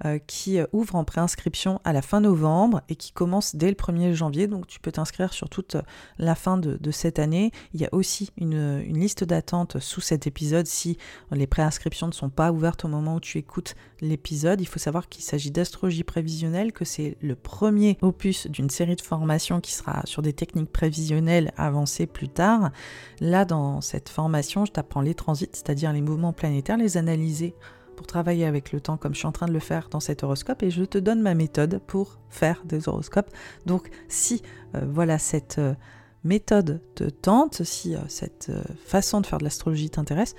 euh, 0.05 0.17
qui 0.25 0.59
euh, 0.59 0.65
ouvre 0.73 0.95
en 0.95 1.03
préinscription 1.03 1.79
à 1.83 1.93
la 1.93 2.01
fin 2.01 2.21
novembre 2.21 2.81
et 2.89 2.95
qui 2.95 3.11
commence 3.11 3.55
dès 3.55 3.69
le 3.69 3.75
1er 3.75 4.13
janvier. 4.13 4.47
Donc 4.47 4.67
tu 4.67 4.79
peux 4.79 4.91
t'inscrire 4.91 5.33
sur 5.33 5.47
toute 5.47 5.75
euh, 5.75 5.81
la 6.17 6.35
fin 6.35 6.57
de, 6.57 6.91
cette 6.91 7.19
année. 7.19 7.51
Il 7.73 7.81
y 7.81 7.85
a 7.85 7.89
aussi 7.91 8.31
une, 8.37 8.81
liste 8.81 9.23
d'attente 9.23 9.79
sous 9.79 10.01
cet 10.01 10.27
épisode 10.27 10.67
si 10.67 10.97
les 11.31 11.47
préinscriptions 11.47 12.07
ne 12.07 12.11
sont 12.11 12.29
pas 12.29 12.51
ouvertes 12.51 12.83
au 12.83 12.87
moment 12.87 13.15
où 13.15 13.19
tu 13.19 13.37
écoutes 13.37 13.75
l'épisode. 14.01 14.59
Il 14.59 14.65
faut 14.65 14.79
savoir 14.79 15.07
qu'il 15.07 15.23
s'agit 15.23 15.51
d'astrologie 15.51 16.03
prévisionnelle, 16.03 16.73
que 16.73 16.83
c'est 16.83 17.17
le 17.21 17.35
premier 17.35 17.97
opus 18.01 18.47
d'une 18.47 18.69
série 18.69 18.95
de 18.95 19.01
formations 19.01 19.61
qui 19.61 19.73
sera 19.73 20.01
sur 20.05 20.21
des 20.21 20.33
techniques 20.33 20.71
prévisionnelles 20.71 21.53
avancées 21.57 22.07
plus 22.07 22.29
tard. 22.29 22.71
Là, 23.19 23.45
dans 23.45 23.81
cette 23.81 24.09
formation, 24.09 24.65
je 24.65 24.71
t'apprends 24.71 25.01
les 25.01 25.15
transits, 25.15 25.49
c'est-à-dire 25.53 25.93
les 25.93 26.01
mouvements 26.01 26.33
planétaires, 26.33 26.77
les 26.77 26.97
analyser 26.97 27.55
pour 27.95 28.07
travailler 28.07 28.45
avec 28.45 28.71
le 28.71 28.81
temps 28.81 28.97
comme 28.97 29.13
je 29.13 29.19
suis 29.19 29.27
en 29.27 29.31
train 29.31 29.45
de 29.45 29.53
le 29.53 29.59
faire 29.59 29.87
dans 29.89 29.99
cet 29.99 30.23
horoscope 30.23 30.63
et 30.63 30.71
je 30.71 30.83
te 30.83 30.97
donne 30.97 31.21
ma 31.21 31.35
méthode 31.35 31.79
pour 31.85 32.17
faire 32.29 32.63
des 32.65 32.89
horoscopes. 32.89 33.29
Donc 33.67 33.91
si 34.07 34.41
euh, 34.75 34.81
voilà 34.89 35.19
cette 35.19 35.59
euh, 35.59 35.75
méthode 36.23 36.81
te 36.95 37.03
tente, 37.03 37.63
si 37.63 37.95
euh, 37.95 37.99
cette 38.07 38.51
façon 38.85 39.21
de 39.21 39.27
faire 39.27 39.37
de 39.37 39.43
l'astrologie 39.43 39.91
t'intéresse, 39.91 40.33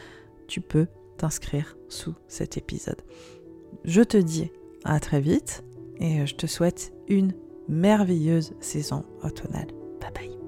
tu 0.48 0.60
peux 0.60 0.88
t'inscrire 1.18 1.76
sous 1.88 2.14
cet 2.26 2.56
épisode. 2.56 3.00
Je 3.84 4.02
te 4.02 4.16
dis 4.16 4.50
à 4.84 4.98
très 4.98 5.20
vite 5.20 5.62
et 6.00 6.26
je 6.26 6.34
te 6.34 6.48
souhaite 6.48 6.92
une 7.06 7.32
merveilleuse 7.68 8.54
saison 8.60 9.04
automnale. 9.22 9.68
Bye 10.00 10.10
bye. 10.12 10.41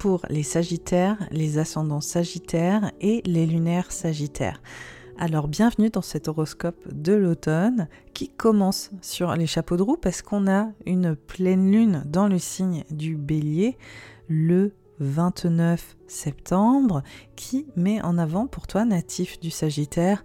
Pour 0.00 0.22
les 0.30 0.42
Sagittaires, 0.42 1.18
les 1.30 1.58
ascendants 1.58 2.00
Sagittaires 2.00 2.90
et 3.02 3.20
les 3.26 3.44
lunaires 3.44 3.92
Sagittaires. 3.92 4.62
Alors 5.18 5.46
bienvenue 5.46 5.90
dans 5.90 6.00
cet 6.00 6.26
horoscope 6.26 6.88
de 6.90 7.12
l'automne 7.12 7.86
qui 8.14 8.30
commence 8.30 8.90
sur 9.02 9.36
les 9.36 9.46
chapeaux 9.46 9.76
de 9.76 9.82
roue 9.82 9.98
parce 9.98 10.22
qu'on 10.22 10.50
a 10.50 10.70
une 10.86 11.14
pleine 11.14 11.70
lune 11.70 12.02
dans 12.06 12.28
le 12.28 12.38
signe 12.38 12.84
du 12.90 13.14
bélier 13.14 13.76
le 14.26 14.72
29 15.00 15.98
septembre 16.06 17.02
qui 17.36 17.66
met 17.76 18.00
en 18.00 18.16
avant 18.16 18.46
pour 18.46 18.66
toi 18.66 18.86
natif 18.86 19.38
du 19.38 19.50
Sagittaire 19.50 20.24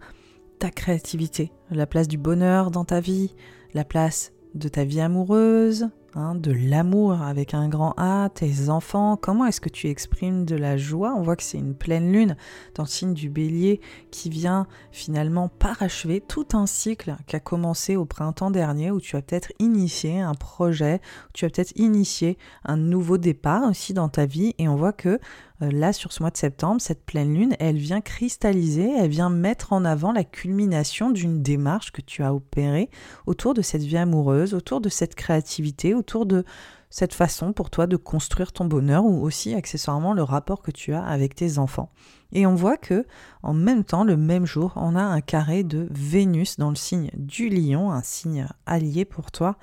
ta 0.58 0.70
créativité, 0.70 1.52
la 1.70 1.86
place 1.86 2.08
du 2.08 2.18
bonheur 2.18 2.72
dans 2.72 2.86
ta 2.86 3.02
vie, 3.02 3.36
la 3.74 3.84
place 3.84 4.32
de 4.54 4.70
ta 4.70 4.86
vie 4.86 5.02
amoureuse, 5.02 5.90
Hein, 6.18 6.36
de 6.36 6.54
l'amour 6.54 7.22
avec 7.22 7.54
un 7.54 7.68
grand 7.68 7.94
A, 7.98 8.30
tes 8.34 8.70
enfants, 8.70 9.18
comment 9.18 9.48
est-ce 9.48 9.60
que 9.60 9.68
tu 9.68 9.90
exprimes 9.90 10.46
de 10.46 10.56
la 10.56 10.78
joie? 10.78 11.14
On 11.14 11.22
voit 11.22 11.36
que 11.36 11.44
c'est 11.44 11.58
une 11.58 11.76
pleine 11.76 12.10
lune 12.10 12.38
dans 12.74 12.84
le 12.84 12.88
signe 12.88 13.14
du 13.14 13.30
bélier 13.30 13.82
qui 14.12 14.30
vient 14.30 14.66
finalement 14.94 15.50
parachever 15.50 16.22
tout 16.22 16.48
un 16.54 16.68
cycle 16.68 17.18
qui 17.28 17.36
a 17.36 17.42
commencé 17.42 17.98
au 17.98 18.06
printemps 18.06 18.50
dernier 18.50 18.92
où 18.92 19.02
tu 19.02 19.18
as 19.18 19.22
peut-être 19.22 19.52
initié 19.60 20.22
un 20.22 20.36
projet, 20.36 21.02
où 21.28 21.32
tu 21.34 21.44
as 21.44 21.50
peut-être 21.50 21.74
initié 21.76 22.38
un 22.64 22.78
nouveau 22.78 23.18
départ 23.18 23.68
aussi 23.70 23.94
dans 23.94 24.08
ta 24.08 24.26
vie 24.26 24.56
et 24.58 24.70
on 24.70 24.78
voit 24.78 24.94
que 24.94 25.20
euh, 25.62 25.72
là, 25.72 25.94
sur 25.94 26.12
ce 26.12 26.22
mois 26.22 26.32
de 26.32 26.38
septembre, 26.38 26.82
cette 26.82 27.06
pleine 27.06 27.34
lune, 27.34 27.56
elle 27.60 27.78
vient 27.78 28.02
cristalliser, 28.02 28.92
elle 28.98 29.10
vient 29.10 29.30
mettre 29.30 29.72
en 29.72 29.86
avant 29.86 30.12
la 30.12 30.24
culmination 30.24 31.12
d'une 31.12 31.42
démarche 31.42 31.92
que 31.92 32.02
tu 32.02 32.24
as 32.24 32.34
opérée 32.34 32.90
autour 33.26 33.54
de 33.54 33.62
cette 33.62 33.84
vie 33.84 33.98
amoureuse, 33.98 34.54
autour 34.54 34.82
de 34.82 34.90
cette 34.90 35.16
créativité, 35.16 35.94
autour 36.06 36.28
de 36.28 36.46
cette 36.92 37.16
façon 37.16 37.52
pour 37.52 37.72
toi 37.72 37.88
de 37.88 37.98
construire 37.98 38.52
ton 38.52 38.66
bonheur 38.66 39.04
ou 39.06 39.24
aussi 39.24 39.56
accessoirement 39.56 40.14
le 40.14 40.22
rapport 40.22 40.62
que 40.62 40.70
tu 40.70 40.94
as 40.94 41.04
avec 41.04 41.34
tes 41.34 41.58
enfants. 41.58 41.90
Et 42.32 42.46
on 42.46 42.54
voit 42.54 42.78
que 42.78 43.08
en 43.42 43.54
même 43.56 43.84
temps, 43.84 44.04
le 44.04 44.18
même 44.18 44.46
jour, 44.46 44.74
on 44.76 44.96
a 44.96 45.02
un 45.02 45.22
carré 45.22 45.64
de 45.64 45.88
Vénus 45.90 46.58
dans 46.58 46.70
le 46.70 46.76
signe 46.76 47.10
du 47.16 47.50
lion, 47.50 47.92
un 47.92 48.04
signe 48.04 48.48
allié 48.68 49.04
pour 49.04 49.32
toi, 49.32 49.58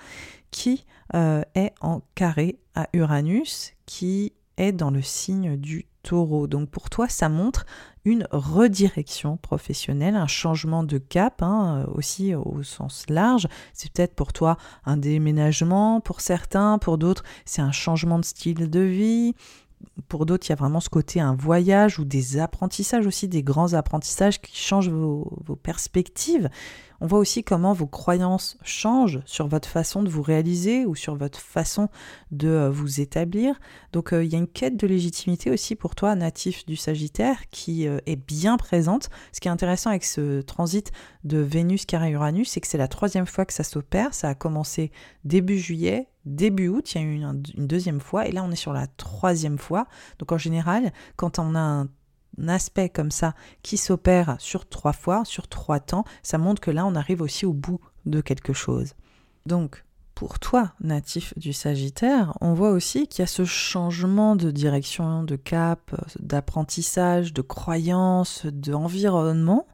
qui 0.50 0.84
euh, 1.14 1.42
est 1.54 1.72
en 1.80 2.02
carré 2.16 2.58
à 2.74 2.88
Uranus, 2.92 3.72
qui 3.86 4.32
est 4.56 4.72
dans 4.72 4.90
le 4.90 5.02
signe 5.02 5.56
du 5.56 5.86
taureau. 6.02 6.46
Donc 6.46 6.68
pour 6.68 6.90
toi, 6.90 7.08
ça 7.08 7.28
montre 7.28 7.64
une 8.04 8.26
redirection 8.30 9.36
professionnelle, 9.36 10.16
un 10.16 10.26
changement 10.26 10.82
de 10.82 10.98
cap, 10.98 11.42
hein, 11.42 11.86
aussi 11.94 12.34
au 12.34 12.62
sens 12.62 13.04
large. 13.08 13.46
C'est 13.72 13.92
peut-être 13.92 14.14
pour 14.14 14.32
toi 14.32 14.56
un 14.84 14.96
déménagement, 14.96 16.00
pour 16.00 16.20
certains, 16.20 16.78
pour 16.78 16.98
d'autres, 16.98 17.22
c'est 17.44 17.62
un 17.62 17.72
changement 17.72 18.18
de 18.18 18.24
style 18.24 18.68
de 18.68 18.80
vie. 18.80 19.34
Pour 20.08 20.26
d'autres, 20.26 20.46
il 20.46 20.50
y 20.50 20.52
a 20.52 20.56
vraiment 20.56 20.80
ce 20.80 20.90
côté 20.90 21.20
un 21.20 21.34
voyage 21.34 21.98
ou 21.98 22.04
des 22.04 22.38
apprentissages 22.38 23.06
aussi, 23.06 23.28
des 23.28 23.42
grands 23.42 23.74
apprentissages 23.74 24.40
qui 24.40 24.56
changent 24.56 24.90
vos, 24.90 25.58
perspectives. 25.62 26.50
On 27.00 27.06
voit 27.06 27.18
aussi 27.18 27.42
comment 27.42 27.72
vos 27.72 27.86
croyances 27.86 28.56
changent 28.62 29.20
sur 29.24 29.48
votre 29.48 29.68
façon 29.68 30.02
de 30.02 30.08
vous 30.08 30.22
réaliser 30.22 30.86
ou 30.86 30.94
sur 30.94 31.16
votre 31.16 31.40
façon 31.40 31.88
de 32.30 32.48
euh, 32.48 32.70
vous 32.70 33.00
établir. 33.00 33.58
Donc 33.92 34.12
euh, 34.12 34.24
il 34.24 34.32
y 34.32 34.36
a 34.36 34.38
une 34.38 34.46
quête 34.46 34.76
de 34.76 34.86
légitimité 34.86 35.50
aussi 35.50 35.74
pour 35.74 35.96
toi, 35.96 36.14
natif 36.14 36.64
du 36.64 36.76
Sagittaire, 36.76 37.48
qui 37.50 37.88
euh, 37.88 37.98
est 38.06 38.16
bien 38.16 38.56
présente. 38.56 39.10
Ce 39.32 39.40
qui 39.40 39.48
est 39.48 39.50
intéressant 39.50 39.90
avec 39.90 40.04
ce 40.04 40.42
transit 40.42 40.92
de 41.24 41.38
Vénus 41.38 41.86
carré 41.86 42.10
Uranus, 42.10 42.50
c'est 42.50 42.60
que 42.60 42.68
c'est 42.68 42.78
la 42.78 42.88
troisième 42.88 43.26
fois 43.26 43.46
que 43.46 43.52
ça 43.52 43.64
s'opère. 43.64 44.14
Ça 44.14 44.28
a 44.28 44.34
commencé 44.36 44.92
début 45.24 45.58
juillet, 45.58 46.06
début 46.24 46.68
août, 46.68 46.94
il 46.94 47.00
y 47.00 47.04
a 47.04 47.06
eu 47.06 47.14
une, 47.14 47.66
deuxième 47.66 48.00
fois, 48.00 48.26
et 48.26 48.32
là 48.32 48.42
on 48.44 48.50
est 48.50 48.56
sur 48.56 48.72
la 48.72 48.86
troisième 48.86 49.58
fois. 49.58 49.86
Donc 50.18 50.32
en 50.32 50.38
général, 50.38 50.92
quand 51.16 51.38
on 51.38 51.54
a 51.54 51.60
un 51.60 51.88
aspect 52.48 52.88
comme 52.88 53.10
ça 53.10 53.34
qui 53.62 53.76
s'opère 53.76 54.36
sur 54.38 54.68
trois 54.68 54.92
fois, 54.92 55.24
sur 55.24 55.48
trois 55.48 55.80
temps, 55.80 56.04
ça 56.22 56.38
montre 56.38 56.60
que 56.60 56.70
là 56.70 56.86
on 56.86 56.94
arrive 56.94 57.22
aussi 57.22 57.46
au 57.46 57.52
bout 57.52 57.80
de 58.06 58.20
quelque 58.20 58.52
chose. 58.52 58.94
Donc, 59.46 59.84
pour 60.14 60.38
toi, 60.38 60.72
natif 60.80 61.36
du 61.36 61.52
Sagittaire, 61.52 62.36
on 62.40 62.54
voit 62.54 62.70
aussi 62.70 63.08
qu'il 63.08 63.22
y 63.22 63.24
a 63.24 63.26
ce 63.26 63.44
changement 63.44 64.36
de 64.36 64.50
direction, 64.50 65.24
de 65.24 65.36
cap, 65.36 65.94
d'apprentissage, 66.20 67.32
de 67.32 67.42
croyance, 67.42 68.46
d'environnement 68.46 69.66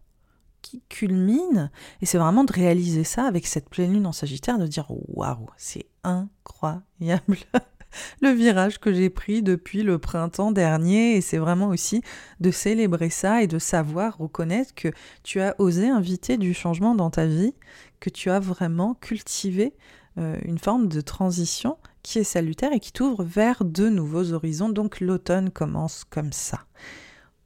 qui 0.63 0.83
culmine. 0.89 1.71
Et 2.03 2.07
c'est 2.07 2.19
vraiment 2.19 2.45
de 2.45 2.53
réaliser 2.53 3.05
ça 3.05 3.25
avec 3.25 3.47
cette 3.47 3.69
pleine 3.69 3.93
lune 3.93 4.07
en 4.07 4.13
Sagittaire, 4.13 4.59
de 4.59 4.67
dire 4.67 4.87
waouh, 4.89 5.47
c'est 5.57 5.87
incroyable. 6.05 7.39
le 8.21 8.31
virage 8.31 8.79
que 8.79 8.93
j'ai 8.93 9.11
pris 9.11 9.43
depuis 9.43 9.83
le 9.83 9.99
printemps 9.99 10.53
dernier 10.53 11.17
et 11.17 11.21
c'est 11.21 11.39
vraiment 11.39 11.69
aussi 11.69 12.03
de 12.41 12.51
célébrer 12.51 13.11
ça 13.11 13.43
et 13.43 13.47
de 13.47 13.59
savoir 13.59 14.19
reconnaître 14.19 14.75
que 14.75 14.89
tu 15.23 15.41
as 15.41 15.55
osé 15.59 15.89
inviter 15.89 16.37
du 16.37 16.55
changement 16.55 16.95
dans 16.95 17.11
ta 17.11 17.27
vie, 17.27 17.55
que 18.01 18.11
tu 18.11 18.31
as 18.31 18.41
vraiment 18.41 18.95
cultivé 18.95 19.75
euh, 20.19 20.37
une 20.45 20.59
forme 20.59 20.89
de 20.89 21.01
transition 21.01 21.79
qui 22.03 22.19
est 22.19 22.25
salutaire 22.25 22.73
et 22.73 22.81
qui 22.81 22.93
t'ouvre 22.93 23.23
vers 23.23 23.65
de 23.65 23.89
nouveaux 23.89 24.33
horizons. 24.33 24.69
Donc 24.69 25.01
l'automne 25.01 25.51
commence 25.51 26.05
comme 26.05 26.33
ça. 26.33 26.61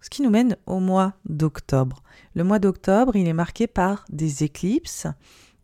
Ce 0.03 0.11
qui 0.11 0.21
nous 0.21 0.31
mène 0.31 0.57
au 0.67 0.81
mois 0.81 1.15
d'octobre. 1.25 2.03
Le 2.35 2.45
mois 2.45 2.59
d'octobre, 2.59 3.17
il 3.17 3.27
est 3.27 3.33
marqué 3.33 3.67
par 3.67 4.05
des 4.11 4.43
éclipses, 4.45 5.07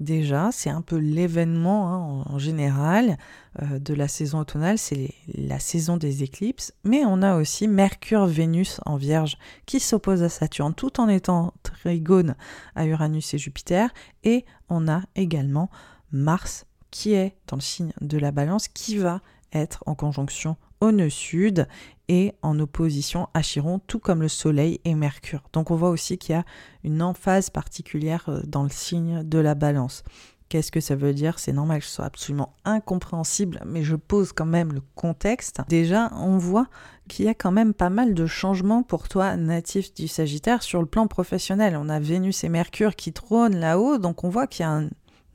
déjà, 0.01 0.51
c'est 0.53 0.71
un 0.71 0.81
peu 0.81 0.97
l'événement 0.97 1.89
hein, 1.89 2.25
en, 2.27 2.39
général 2.39 3.19
euh, 3.63 3.79
de 3.79 3.95
la 3.95 4.09
saison 4.09 4.39
automnale, 4.39 4.79
c'est 4.79 5.11
la 5.35 5.59
saison 5.59 5.97
des 5.97 6.23
éclipses, 6.23 6.73
mais 6.85 7.05
on 7.05 7.23
a 7.23 7.37
aussi 7.37 7.69
Mercure-Vénus 7.69 8.81
en 8.87 8.97
Vierge 8.97 9.37
qui 9.67 9.81
s'oppose 9.81 10.23
à 10.23 10.29
Saturne 10.29 10.75
tout 10.75 11.01
en 11.01 11.09
étant 11.09 11.53
trigone 11.63 12.37
à 12.75 12.87
Uranus 12.87 13.35
et 13.35 13.39
Jupiter, 13.39 13.91
et 14.25 14.45
on 14.69 14.89
a 14.89 15.03
également 15.17 15.71
Mars 16.13 16.65
qui 16.91 17.13
est 17.13 17.37
dans 17.49 17.57
le 17.57 17.63
signe 17.63 17.93
de 18.01 18.19
la 18.19 18.31
balance, 18.31 18.69
qui 18.69 18.97
va 18.97 19.21
être 19.53 19.83
en 19.87 19.95
conjonction 19.95 20.57
au 20.81 20.93
nœud 20.93 21.11
sud 21.11 21.67
et 22.09 22.33
en 22.43 22.59
opposition 22.59 23.29
à 23.35 23.43
Chiron, 23.43 23.81
tout 23.87 23.99
comme 23.99 24.23
le 24.23 24.29
Soleil 24.29 24.81
et 24.85 24.95
Mercure. 24.95 25.43
Donc 25.53 25.71
on 25.71 25.77
voit 25.77 25.91
aussi 25.91 26.19
qu'il 26.19 26.35
y 26.35 26.39
a 26.39 26.45
une 26.85 27.03
emphase 27.03 27.51
particulière 27.51 28.25
euh, 28.29 28.41
dans 28.47 28.63
le 28.63 28.71
signe 28.71 29.23
de 29.25 29.39
la 29.39 29.55
balance. 29.55 30.03
Qu'est-ce 30.49 30.73
que 30.73 30.81
ça 30.81 30.97
veut 30.97 31.13
dire? 31.13 31.39
C'est 31.39 31.53
normal 31.53 31.81
que 31.81 31.85
ce 31.85 31.97
soit 31.97 32.07
absolument 32.07 32.55
incompréhensible, 32.65 33.61
mais 33.67 33.83
je 33.83 33.97
pose 33.97 34.33
quand 34.33 34.47
même 34.47 34.73
le 34.73 34.81
contexte. 34.95 35.61
Déjà, 35.69 36.11
on 36.15 36.39
voit 36.39 36.69
qu'il 37.07 37.27
y 37.27 37.29
a 37.29 37.35
quand 37.35 37.53
même 37.53 37.75
pas 37.75 37.91
mal 37.91 38.15
de 38.15 38.25
changements 38.25 38.83
pour 38.83 39.09
toi, 39.09 39.37
natif 39.37 39.93
du 39.93 40.09
Sagittaire, 40.09 40.63
sur 40.63 40.81
le 40.81 40.87
plan 40.87 41.07
professionnel. 41.07 41.77
On 41.79 41.91
a 41.91 42.01
Vénus 42.01 42.45
et 42.45 42.49
Mercure 42.49 42.97
qui 42.97 43.13
trônent 43.13 43.57
là-haut, 43.57 43.99
donc 43.99 44.25
on 44.25 44.31
voit 44.31 44.47
qu'il 44.47 44.63
y 44.63 44.67
a 44.67 44.71
un 44.71 44.89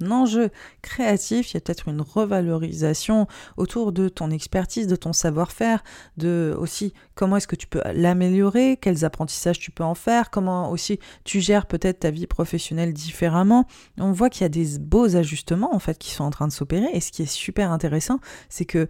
enjeu 0.10 0.50
créatif, 0.82 1.52
il 1.52 1.54
y 1.56 1.58
a 1.58 1.62
peut-être 1.62 1.88
une 1.88 2.02
revalorisation 2.02 3.28
autour 3.58 3.92
de 3.92 4.10
ton 4.10 4.32
expertise, 4.32 4.88
de 4.88 4.96
ton 4.96 5.14
savoir-faire, 5.14 5.84
de 6.18 6.56
aussi 6.58 6.94
comment 7.16 7.38
est-ce 7.38 7.48
que 7.48 7.56
tu 7.56 7.68
peux 7.68 7.82
l'améliorer, 7.94 8.78
quels 8.78 9.06
apprentissages 9.06 9.60
tu 9.60 9.72
peux 9.72 9.84
en 9.84 9.96
faire, 9.96 10.30
comment 10.30 10.72
aussi 10.72 11.00
tu 11.24 11.40
gères 11.40 11.66
peut-être 11.66 12.00
ta 12.00 12.12
vie 12.12 12.28
professionnelle 12.28 12.94
différemment. 12.94 13.66
On 13.98 14.12
voit 14.12 14.30
qu'il 14.30 14.42
y 14.42 14.46
a 14.46 14.50
des 14.50 14.80
beaux 14.80 15.16
ajustements 15.16 15.74
en 15.74 15.80
fait 15.80 15.98
qui 15.98 16.12
sont 16.12 16.24
en 16.24 16.32
train 16.32 16.48
de 16.48 16.54
s'opérer 16.54 16.90
et 16.94 17.00
ce 17.00 17.12
qui 17.12 17.24
est 17.24 17.32
super 17.32 17.72
intéressant, 17.72 18.20
c'est 18.50 18.66
que 18.66 18.88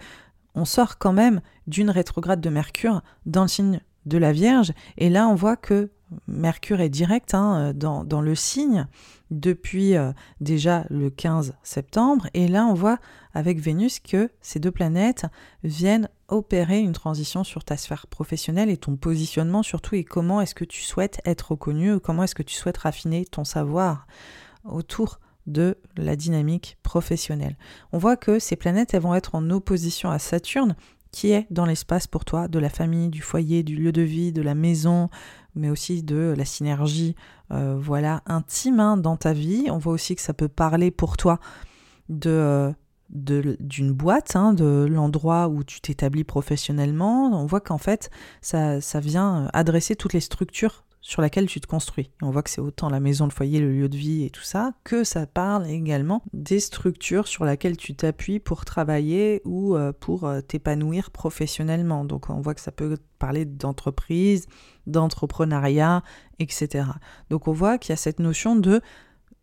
on 0.56 0.66
sort 0.66 0.98
quand 1.00 1.14
même 1.14 1.42
d'une 1.68 1.90
rétrograde 1.90 2.42
de 2.42 2.50
Mercure 2.50 3.02
dans 3.26 3.44
le 3.44 3.48
signe 3.48 3.82
de 4.06 4.18
la 4.18 4.32
Vierge 4.32 4.74
et 4.98 5.10
là 5.10 5.28
on 5.28 5.36
voit 5.36 5.56
que 5.56 5.90
Mercure 6.28 6.82
est 6.82 6.90
direct 6.90 7.34
hein, 7.34 7.74
dans, 7.74 8.04
dans, 8.04 8.22
le 8.22 8.36
signe 8.36 8.88
depuis 9.32 9.96
euh, 9.96 10.12
déjà 10.42 10.86
le 10.90 11.10
15 11.10 11.56
septembre. 11.64 12.28
Et 12.34 12.48
là, 12.48 12.66
on 12.66 12.74
voit 12.74 13.00
avec 13.34 13.60
Vénus 13.60 14.00
que 14.00 14.30
ces 14.42 14.60
deux 14.60 14.72
planètes 14.72 15.26
viennent 15.64 16.10
opérer 16.28 16.80
une 16.80 16.94
transition 16.94 17.44
sur 17.44 17.64
ta 17.64 17.78
sphère 17.78 18.08
professionnelle 18.08 18.70
et 18.70 18.78
ton 18.78 18.96
positionnement 18.96 19.64
surtout 19.64 19.96
et 19.96 20.04
comment 20.04 20.42
est-ce 20.42 20.56
que 20.56 20.66
tu 20.66 20.82
souhaites 20.82 21.22
être 21.26 21.52
reconnu 21.52 22.00
comment 22.00 22.24
est-ce 22.24 22.34
que 22.34 22.44
tu 22.44 22.56
souhaites 22.56 22.78
raffiner 22.78 23.26
ton 23.26 23.44
savoir 23.44 24.08
autour 24.64 25.20
de 25.46 25.78
la 25.98 26.16
dynamique 26.16 26.78
professionnelle. 26.84 27.58
On 27.92 27.98
voit 27.98 28.18
que 28.18 28.40
ces 28.40 28.56
planètes 28.56 28.94
elles 28.94 29.02
vont 29.02 29.14
être 29.14 29.36
en 29.36 29.50
opposition 29.50 30.10
à 30.10 30.18
Saturne 30.18 30.76
qui 31.12 31.32
est 31.32 31.46
dans 31.52 31.66
l'espace 31.66 32.08
pour 32.08 32.26
toi 32.26 32.48
de 32.48 32.58
la 32.58 32.70
famille, 32.70 33.10
du 33.10 33.22
foyer, 33.22 33.62
du 33.62 33.76
lieu 33.76 33.92
de 33.92 34.02
vie, 34.02 34.32
de 34.32 34.42
la 34.42 34.56
maison, 34.56 35.10
mais 35.56 35.70
aussi 35.70 36.04
de 36.04 36.34
la 36.38 36.46
synergie 36.46 37.16
euh, 37.52 37.78
voilà, 37.80 38.22
intime 38.26 38.80
hein, 38.80 38.98
dans 38.98 39.18
ta 39.18 39.34
vie. 39.34 39.68
On 39.70 39.78
voit 39.78 39.94
aussi 39.94 40.16
que 40.16 40.22
ça 40.22 40.34
peut 40.34 40.48
parler 40.48 40.92
pour 40.92 41.18
toi 41.18 41.40
de 42.10 42.30
euh, 42.30 42.74
d'une 43.10 43.92
boîte, 43.92 44.36
hein, 44.36 44.54
de 44.54 44.88
l'endroit 44.90 45.48
où 45.48 45.64
tu 45.64 45.82
t'établis 45.82 46.24
professionnellement. 46.24 47.40
On 47.40 47.46
voit 47.46 47.62
qu'en 47.62 47.78
fait, 47.78 48.10
ça, 48.42 48.82
ça 48.82 49.00
vient 49.00 49.50
adresser 49.54 49.96
toutes 49.96 50.14
les 50.14 50.20
structures 50.20 50.84
sur 51.04 51.22
laquelle 51.22 51.48
tu 51.48 51.60
te 51.60 51.68
construis. 51.68 52.10
on 52.22 52.32
voit 52.32 52.42
que 52.44 52.50
c'est 52.50 52.62
autant 52.62 52.90
la 52.90 53.02
maison, 53.02 53.26
le 53.26 53.32
foyer, 53.32 53.60
le 53.60 53.74
lieu 53.74 53.90
de 53.90 53.98
vie 53.98 54.24
et 54.24 54.30
tout 54.30 54.42
ça, 54.42 54.72
que 54.86 55.04
ça 55.04 55.28
parle 55.28 55.68
également 55.68 56.24
des 56.32 56.62
structures 56.62 57.28
sur 57.28 57.44
lesquelles 57.44 57.76
tu 57.76 57.94
t'appuies 57.94 58.40
pour 58.40 58.64
travailler 58.64 59.42
ou 59.44 59.76
euh, 59.76 59.92
pour 59.92 60.24
euh, 60.24 60.40
t'épanouir 60.40 61.12
professionnellement. 61.12 62.06
Donc 62.06 62.30
on 62.30 62.40
voit 62.40 62.56
que 62.56 62.62
ça 62.62 62.72
peut 62.72 62.98
parler 63.20 63.44
d'entreprise, 63.44 64.48
d'entrepreneuriat, 64.88 66.04
etc. 66.40 66.86
Donc 67.30 67.50
on 67.50 67.54
voit 67.54 67.78
qu'il 67.78 67.90
y 67.90 67.94
a 67.94 67.98
cette 67.98 68.20
notion 68.20 68.56
de 68.56 68.80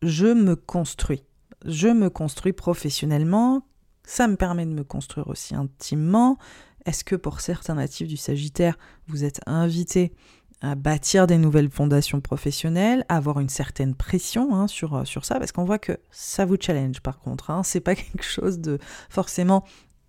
je 0.01 0.28
me 0.28 0.57
construis. 0.57 1.24
Je 1.66 1.89
me 1.89 2.09
construis 2.09 2.55
professionnellement, 2.55 3.66
ça 4.03 4.28
me 4.28 4.37
permet 4.37 4.65
de 4.65 4.73
me 4.73 4.82
construire 4.82 5.28
aussi 5.28 5.55
intimement. 5.55 6.39
Est-ce 6.87 7.05
que 7.05 7.16
pour 7.16 7.43
certains 7.43 7.74
natifs 7.74 8.09
du 8.09 8.16
Sagittaire, 8.16 8.78
vous 9.09 9.24
êtes 9.24 9.43
invités 9.45 10.15
à 10.61 10.74
bâtir 10.74 11.27
des 11.27 11.39
nouvelles 11.39 11.70
fondations 11.70 12.20
professionnelles, 12.20 13.05
avoir 13.09 13.41
une 13.41 13.49
certaine 13.49 13.95
pression 13.95 14.55
hein, 14.55 14.66
sur, 14.66 14.95
euh, 14.95 15.05
sur 15.05 15.24
ça, 15.24 15.39
parce 15.39 15.53
qu'on 15.53 15.65
voit 15.65 15.78
que 15.78 15.99
ça 16.11 16.45
vous 16.45 16.57
challenge 16.61 17.01
par 17.01 17.19
contre. 17.19 17.51
Hein, 17.51 17.62
c'est 17.62 17.81
pas 17.81 17.95
quelque 17.97 18.24
chose 18.24 18.59
de 18.59 18.78
forcément 19.09 19.65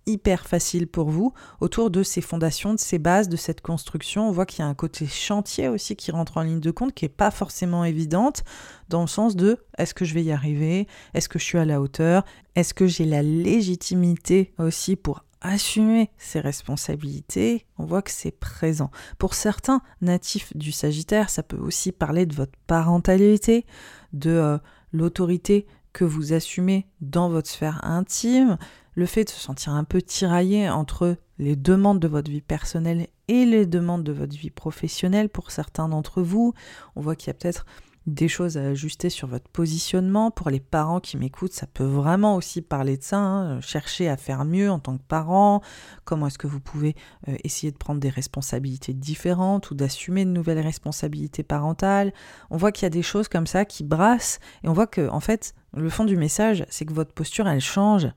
hyper 0.06 0.46
facile 0.46 0.88
pour 0.88 1.10
vous 1.10 1.32
autour 1.60 1.90
de 1.90 2.02
ces 2.02 2.20
fondations, 2.20 2.74
de 2.74 2.78
ces 2.78 2.98
bases, 2.98 3.28
de 3.28 3.36
cette 3.36 3.60
construction. 3.60 4.28
On 4.28 4.32
voit 4.32 4.46
qu'il 4.46 4.60
y 4.60 4.62
a 4.62 4.66
un 4.66 4.74
côté 4.74 5.06
chantier 5.06 5.68
aussi 5.68 5.96
qui 5.96 6.10
rentre 6.10 6.38
en 6.38 6.42
ligne 6.42 6.60
de 6.60 6.70
compte, 6.70 6.92
qui 6.92 7.04
n'est 7.04 7.10
pas 7.10 7.30
forcément 7.30 7.84
évidente, 7.84 8.42
dans 8.88 9.02
le 9.02 9.06
sens 9.06 9.36
de 9.36 9.58
est-ce 9.78 9.94
que 9.94 10.04
je 10.04 10.14
vais 10.14 10.24
y 10.24 10.32
arriver? 10.32 10.86
Est-ce 11.14 11.28
que 11.28 11.38
je 11.38 11.44
suis 11.44 11.58
à 11.58 11.64
la 11.64 11.80
hauteur? 11.80 12.24
Est-ce 12.56 12.74
que 12.74 12.86
j'ai 12.86 13.04
la 13.04 13.22
légitimité 13.22 14.52
aussi 14.58 14.96
pour 14.96 15.24
assumer 15.42 16.10
ses 16.16 16.40
responsabilités, 16.40 17.66
on 17.76 17.84
voit 17.84 18.02
que 18.02 18.10
c'est 18.10 18.30
présent. 18.30 18.90
Pour 19.18 19.34
certains 19.34 19.82
natifs 20.00 20.56
du 20.56 20.72
Sagittaire, 20.72 21.28
ça 21.30 21.42
peut 21.42 21.58
aussi 21.58 21.92
parler 21.92 22.26
de 22.26 22.34
votre 22.34 22.58
parentalité, 22.66 23.66
de 24.12 24.30
euh, 24.30 24.58
l'autorité 24.92 25.66
que 25.92 26.04
vous 26.04 26.32
assumez 26.32 26.86
dans 27.00 27.28
votre 27.28 27.50
sphère 27.50 27.84
intime, 27.84 28.56
le 28.94 29.06
fait 29.06 29.24
de 29.24 29.30
se 29.30 29.40
sentir 29.40 29.72
un 29.72 29.84
peu 29.84 30.00
tiraillé 30.00 30.68
entre 30.70 31.16
les 31.38 31.56
demandes 31.56 31.98
de 31.98 32.08
votre 32.08 32.30
vie 32.30 32.40
personnelle 32.40 33.08
et 33.28 33.44
les 33.44 33.66
demandes 33.66 34.04
de 34.04 34.12
votre 34.12 34.36
vie 34.36 34.50
professionnelle 34.50 35.28
pour 35.28 35.50
certains 35.50 35.88
d'entre 35.88 36.22
vous. 36.22 36.54
On 36.96 37.00
voit 37.00 37.16
qu'il 37.16 37.28
y 37.28 37.30
a 37.30 37.34
peut-être 37.34 37.66
des 38.06 38.28
choses 38.28 38.56
à 38.56 38.62
ajuster 38.62 39.10
sur 39.10 39.28
votre 39.28 39.48
positionnement. 39.48 40.30
Pour 40.30 40.50
les 40.50 40.60
parents 40.60 41.00
qui 41.00 41.16
m'écoutent, 41.16 41.52
ça 41.52 41.66
peut 41.66 41.84
vraiment 41.84 42.36
aussi 42.36 42.62
parler 42.62 42.96
de 42.96 43.02
ça. 43.02 43.18
Hein. 43.18 43.60
Chercher 43.60 44.08
à 44.08 44.16
faire 44.16 44.44
mieux 44.44 44.70
en 44.70 44.78
tant 44.78 44.96
que 44.96 45.02
parent. 45.02 45.62
Comment 46.04 46.26
est-ce 46.26 46.38
que 46.38 46.46
vous 46.46 46.60
pouvez 46.60 46.96
euh, 47.28 47.36
essayer 47.44 47.72
de 47.72 47.78
prendre 47.78 48.00
des 48.00 48.08
responsabilités 48.08 48.92
différentes 48.92 49.70
ou 49.70 49.74
d'assumer 49.74 50.24
de 50.24 50.30
nouvelles 50.30 50.60
responsabilités 50.60 51.42
parentales. 51.42 52.12
On 52.50 52.56
voit 52.56 52.72
qu'il 52.72 52.84
y 52.84 52.86
a 52.86 52.90
des 52.90 53.02
choses 53.02 53.28
comme 53.28 53.46
ça 53.46 53.64
qui 53.64 53.84
brassent 53.84 54.40
et 54.64 54.68
on 54.68 54.72
voit 54.72 54.86
que 54.86 55.08
en 55.08 55.20
fait 55.20 55.54
le 55.74 55.88
fond 55.88 56.04
du 56.04 56.16
message, 56.16 56.66
c'est 56.68 56.84
que 56.84 56.92
votre 56.92 57.12
posture 57.12 57.48
elle 57.48 57.60
change 57.60 58.08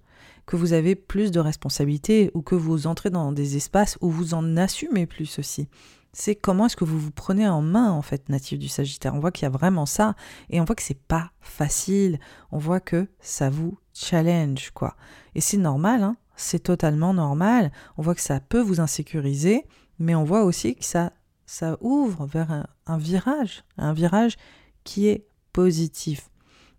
que 0.46 0.56
vous 0.56 0.74
avez 0.74 0.96
plus 0.96 1.32
de 1.32 1.40
responsabilités 1.40 2.32
ou 2.34 2.42
que 2.42 2.56
vous 2.56 2.88
entrez 2.88 3.10
dans 3.10 3.32
des 3.32 3.58
espaces 3.58 3.98
où 4.02 4.10
vous 4.10 4.34
en 4.34 4.58
assumez 4.58 5.06
plus 5.06 5.40
aussi 5.40 5.68
c'est 6.16 6.34
comment 6.34 6.68
est-ce 6.68 6.78
que 6.78 6.86
vous 6.86 6.98
vous 6.98 7.12
prenez 7.12 7.46
en 7.48 7.62
main 7.62 7.92
en 7.92 8.02
fait 8.02 8.30
natif 8.30 8.58
du 8.58 8.70
Sagittaire. 8.70 9.14
On 9.14 9.20
voit 9.20 9.32
qu'il 9.32 9.44
y 9.44 9.48
a 9.48 9.50
vraiment 9.50 9.86
ça 9.86 10.16
et 10.50 10.62
on 10.62 10.64
voit 10.64 10.76
que 10.76 10.82
c'est 10.82 10.98
pas 10.98 11.32
facile. 11.42 12.20
On 12.54 12.58
voit 12.58 12.80
que 12.80 13.10
ça 13.20 13.50
vous 13.50 13.78
challenge 13.94 14.72
quoi. 14.72 14.96
Et 15.36 15.42
c'est 15.42 15.58
normal, 15.58 16.04
hein 16.04 16.16
c'est 16.38 16.64
totalement 16.64 17.14
normal. 17.14 17.72
On 17.98 18.02
voit 18.02 18.16
que 18.16 18.22
ça 18.22 18.40
peut 18.40 18.62
vous 18.62 18.80
insécuriser, 18.80 19.66
mais 20.00 20.16
on 20.16 20.24
voit 20.24 20.46
aussi 20.46 20.76
que 20.76 20.86
ça 20.86 21.12
ça 21.46 21.78
ouvre 21.82 22.26
vers 22.26 22.50
un, 22.50 22.66
un 22.88 22.98
virage, 22.98 23.66
un 23.78 23.94
virage 23.94 24.38
qui 24.86 25.08
est 25.08 25.28
positif. 25.52 26.30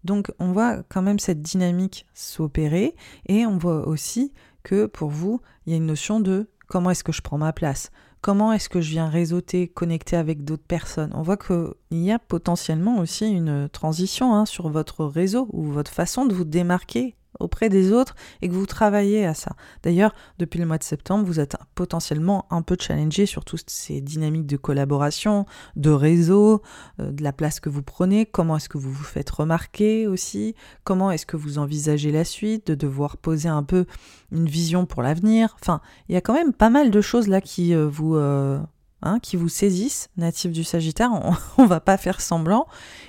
Donc 0.02 0.32
on 0.38 0.52
voit 0.52 0.82
quand 0.88 1.02
même 1.02 1.18
cette 1.18 1.42
dynamique 1.42 2.06
s'opérer 2.14 2.96
et 3.26 3.44
on 3.44 3.58
voit 3.58 3.86
aussi 3.86 4.32
que 4.62 4.86
pour 4.86 5.10
vous, 5.10 5.42
il 5.66 5.72
y 5.72 5.74
a 5.74 5.76
une 5.76 5.86
notion 5.86 6.20
de 6.20 6.48
comment 6.68 6.90
est-ce 6.90 7.04
que 7.04 7.12
je 7.12 7.20
prends 7.20 7.38
ma 7.38 7.52
place 7.52 7.90
Comment 8.20 8.52
est-ce 8.52 8.68
que 8.68 8.80
je 8.80 8.90
viens 8.90 9.08
réseauter, 9.08 9.68
connecter 9.68 10.16
avec 10.16 10.44
d'autres 10.44 10.66
personnes? 10.66 11.12
On 11.14 11.22
voit 11.22 11.36
qu'il 11.36 11.74
y 11.92 12.10
a 12.10 12.18
potentiellement 12.18 12.98
aussi 12.98 13.30
une 13.30 13.68
transition 13.68 14.34
hein, 14.34 14.46
sur 14.46 14.68
votre 14.68 15.04
réseau 15.04 15.48
ou 15.52 15.64
votre 15.64 15.92
façon 15.92 16.26
de 16.26 16.34
vous 16.34 16.44
démarquer 16.44 17.14
auprès 17.40 17.68
des 17.68 17.92
autres 17.92 18.14
et 18.42 18.48
que 18.48 18.54
vous 18.54 18.66
travaillez 18.66 19.26
à 19.26 19.34
ça. 19.34 19.52
D'ailleurs, 19.82 20.14
depuis 20.38 20.58
le 20.58 20.66
mois 20.66 20.78
de 20.78 20.84
septembre, 20.84 21.24
vous 21.24 21.40
êtes 21.40 21.56
potentiellement 21.74 22.46
un 22.50 22.62
peu 22.62 22.76
challengé 22.78 23.26
sur 23.26 23.44
toutes 23.44 23.70
ces 23.70 24.00
dynamiques 24.00 24.46
de 24.46 24.56
collaboration, 24.56 25.46
de 25.76 25.90
réseau, 25.90 26.62
euh, 27.00 27.12
de 27.12 27.22
la 27.22 27.32
place 27.32 27.60
que 27.60 27.68
vous 27.68 27.82
prenez, 27.82 28.26
comment 28.26 28.56
est-ce 28.56 28.68
que 28.68 28.78
vous 28.78 28.92
vous 28.92 29.04
faites 29.04 29.30
remarquer 29.30 30.06
aussi, 30.06 30.54
comment 30.84 31.10
est-ce 31.10 31.26
que 31.26 31.36
vous 31.36 31.58
envisagez 31.58 32.12
la 32.12 32.24
suite, 32.24 32.66
de 32.68 32.74
devoir 32.74 33.16
poser 33.16 33.48
un 33.48 33.62
peu 33.62 33.86
une 34.32 34.46
vision 34.46 34.86
pour 34.86 35.02
l'avenir? 35.02 35.56
Enfin, 35.60 35.80
il 36.08 36.14
y 36.14 36.18
a 36.18 36.20
quand 36.20 36.34
même 36.34 36.52
pas 36.52 36.70
mal 36.70 36.90
de 36.90 37.00
choses 37.00 37.28
là 37.28 37.40
qui 37.40 37.74
euh, 37.74 37.86
vous... 37.88 38.16
Euh, 38.16 38.58
hein, 39.02 39.20
qui 39.20 39.36
vous 39.36 39.50
saisissent, 39.50 40.08
natifs 40.16 40.52
du 40.52 40.64
Sagittaire, 40.64 41.10
on, 41.58 41.62
on 41.62 41.66
va 41.66 41.80
pas 41.80 41.96
faire 41.96 42.20
semblant. 42.20 42.66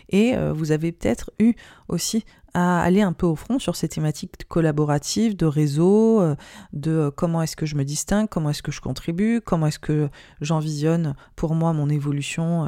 Et 0.10 0.36
vous 0.54 0.72
avez 0.72 0.94
peut-être 0.94 1.32
eu 1.38 1.54
aussi 1.90 2.24
à 2.54 2.82
aller 2.82 3.02
un 3.02 3.14
peu 3.14 3.26
au 3.26 3.36
front 3.36 3.60
sur 3.60 3.76
ces 3.76 3.88
thématiques 3.88 4.48
collaboratives, 4.48 5.36
de 5.36 5.46
réseau, 5.46 6.24
de 6.74 7.12
comment 7.16 7.42
est-ce 7.42 7.56
que 7.56 7.66
je 7.66 7.76
me 7.76 7.84
distingue, 7.84 8.28
comment 8.28 8.50
est-ce 8.50 8.64
que 8.64 8.72
je 8.72 8.82
contribue, 8.82 9.42
comment 9.42 9.68
est-ce 9.68 9.80
que 9.80 10.10
j'envisionne 10.42 11.16
pour 11.36 11.54
moi 11.56 11.74
mon 11.74 11.90
évolution 11.90 12.68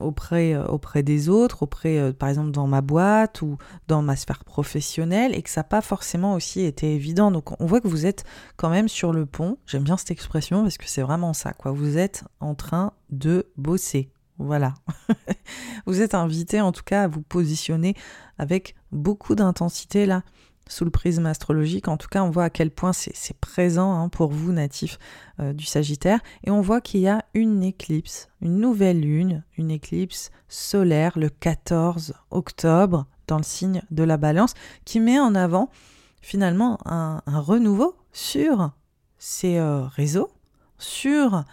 auprès, 0.00 0.54
euh, 0.54 0.66
auprès 0.66 1.02
des 1.02 1.28
autres, 1.28 1.62
auprès, 1.62 1.98
euh, 1.98 2.12
par 2.12 2.28
exemple, 2.28 2.50
dans 2.50 2.66
ma 2.66 2.80
boîte 2.80 3.42
ou 3.42 3.56
dans 3.88 4.02
ma 4.02 4.16
sphère 4.16 4.44
professionnelle, 4.44 5.34
et 5.34 5.42
que 5.42 5.50
ça 5.50 5.60
n'a 5.60 5.64
pas 5.64 5.80
forcément 5.80 6.34
aussi 6.34 6.62
été 6.62 6.94
évident. 6.94 7.30
Donc 7.30 7.60
on 7.60 7.66
voit 7.66 7.80
que 7.80 7.88
vous 7.88 8.06
êtes 8.06 8.24
quand 8.56 8.70
même 8.70 8.88
sur 8.88 9.12
le 9.12 9.26
pont. 9.26 9.58
J'aime 9.66 9.84
bien 9.84 9.96
cette 9.96 10.10
expression 10.10 10.62
parce 10.62 10.78
que 10.78 10.88
c'est 10.88 11.02
vraiment 11.02 11.32
ça, 11.32 11.52
quoi. 11.52 11.72
Vous 11.72 11.98
êtes 11.98 12.24
en 12.40 12.54
train 12.54 12.92
de 13.10 13.46
bosser. 13.56 14.10
Voilà. 14.38 14.74
vous 15.86 16.00
êtes 16.00 16.14
invité 16.14 16.60
en 16.60 16.72
tout 16.72 16.82
cas 16.82 17.04
à 17.04 17.08
vous 17.08 17.22
positionner 17.22 17.94
avec 18.36 18.74
beaucoup 18.94 19.34
d'intensité 19.34 20.06
là 20.06 20.22
sous 20.68 20.84
le 20.84 20.90
prisme 20.90 21.26
astrologique. 21.26 21.88
En 21.88 21.96
tout 21.96 22.08
cas, 22.08 22.22
on 22.22 22.30
voit 22.30 22.44
à 22.44 22.50
quel 22.50 22.70
point 22.70 22.92
c'est 22.92 23.38
présent 23.38 23.94
hein, 23.94 24.08
pour 24.08 24.30
vous, 24.30 24.52
natifs 24.52 24.98
euh, 25.40 25.52
du 25.52 25.64
Sagittaire. 25.64 26.20
Et 26.44 26.50
on 26.50 26.60
voit 26.60 26.80
qu'il 26.80 27.00
y 27.00 27.08
a 27.08 27.24
une 27.34 27.62
éclipse, 27.62 28.28
une 28.40 28.58
nouvelle 28.58 29.00
lune, 29.00 29.44
une 29.58 29.70
éclipse 29.70 30.30
solaire 30.48 31.18
le 31.18 31.28
14 31.28 32.14
octobre 32.30 33.06
dans 33.26 33.36
le 33.36 33.42
signe 33.42 33.82
de 33.90 34.02
la 34.02 34.16
balance, 34.16 34.54
qui 34.84 35.00
met 35.00 35.18
en 35.18 35.34
avant 35.34 35.70
finalement 36.20 36.78
un, 36.86 37.20
renouveau 37.26 37.96
sur 38.12 38.70
ces 39.18 39.58
euh, 39.58 39.82
réseaux, 39.84 40.30
sur 40.78 41.44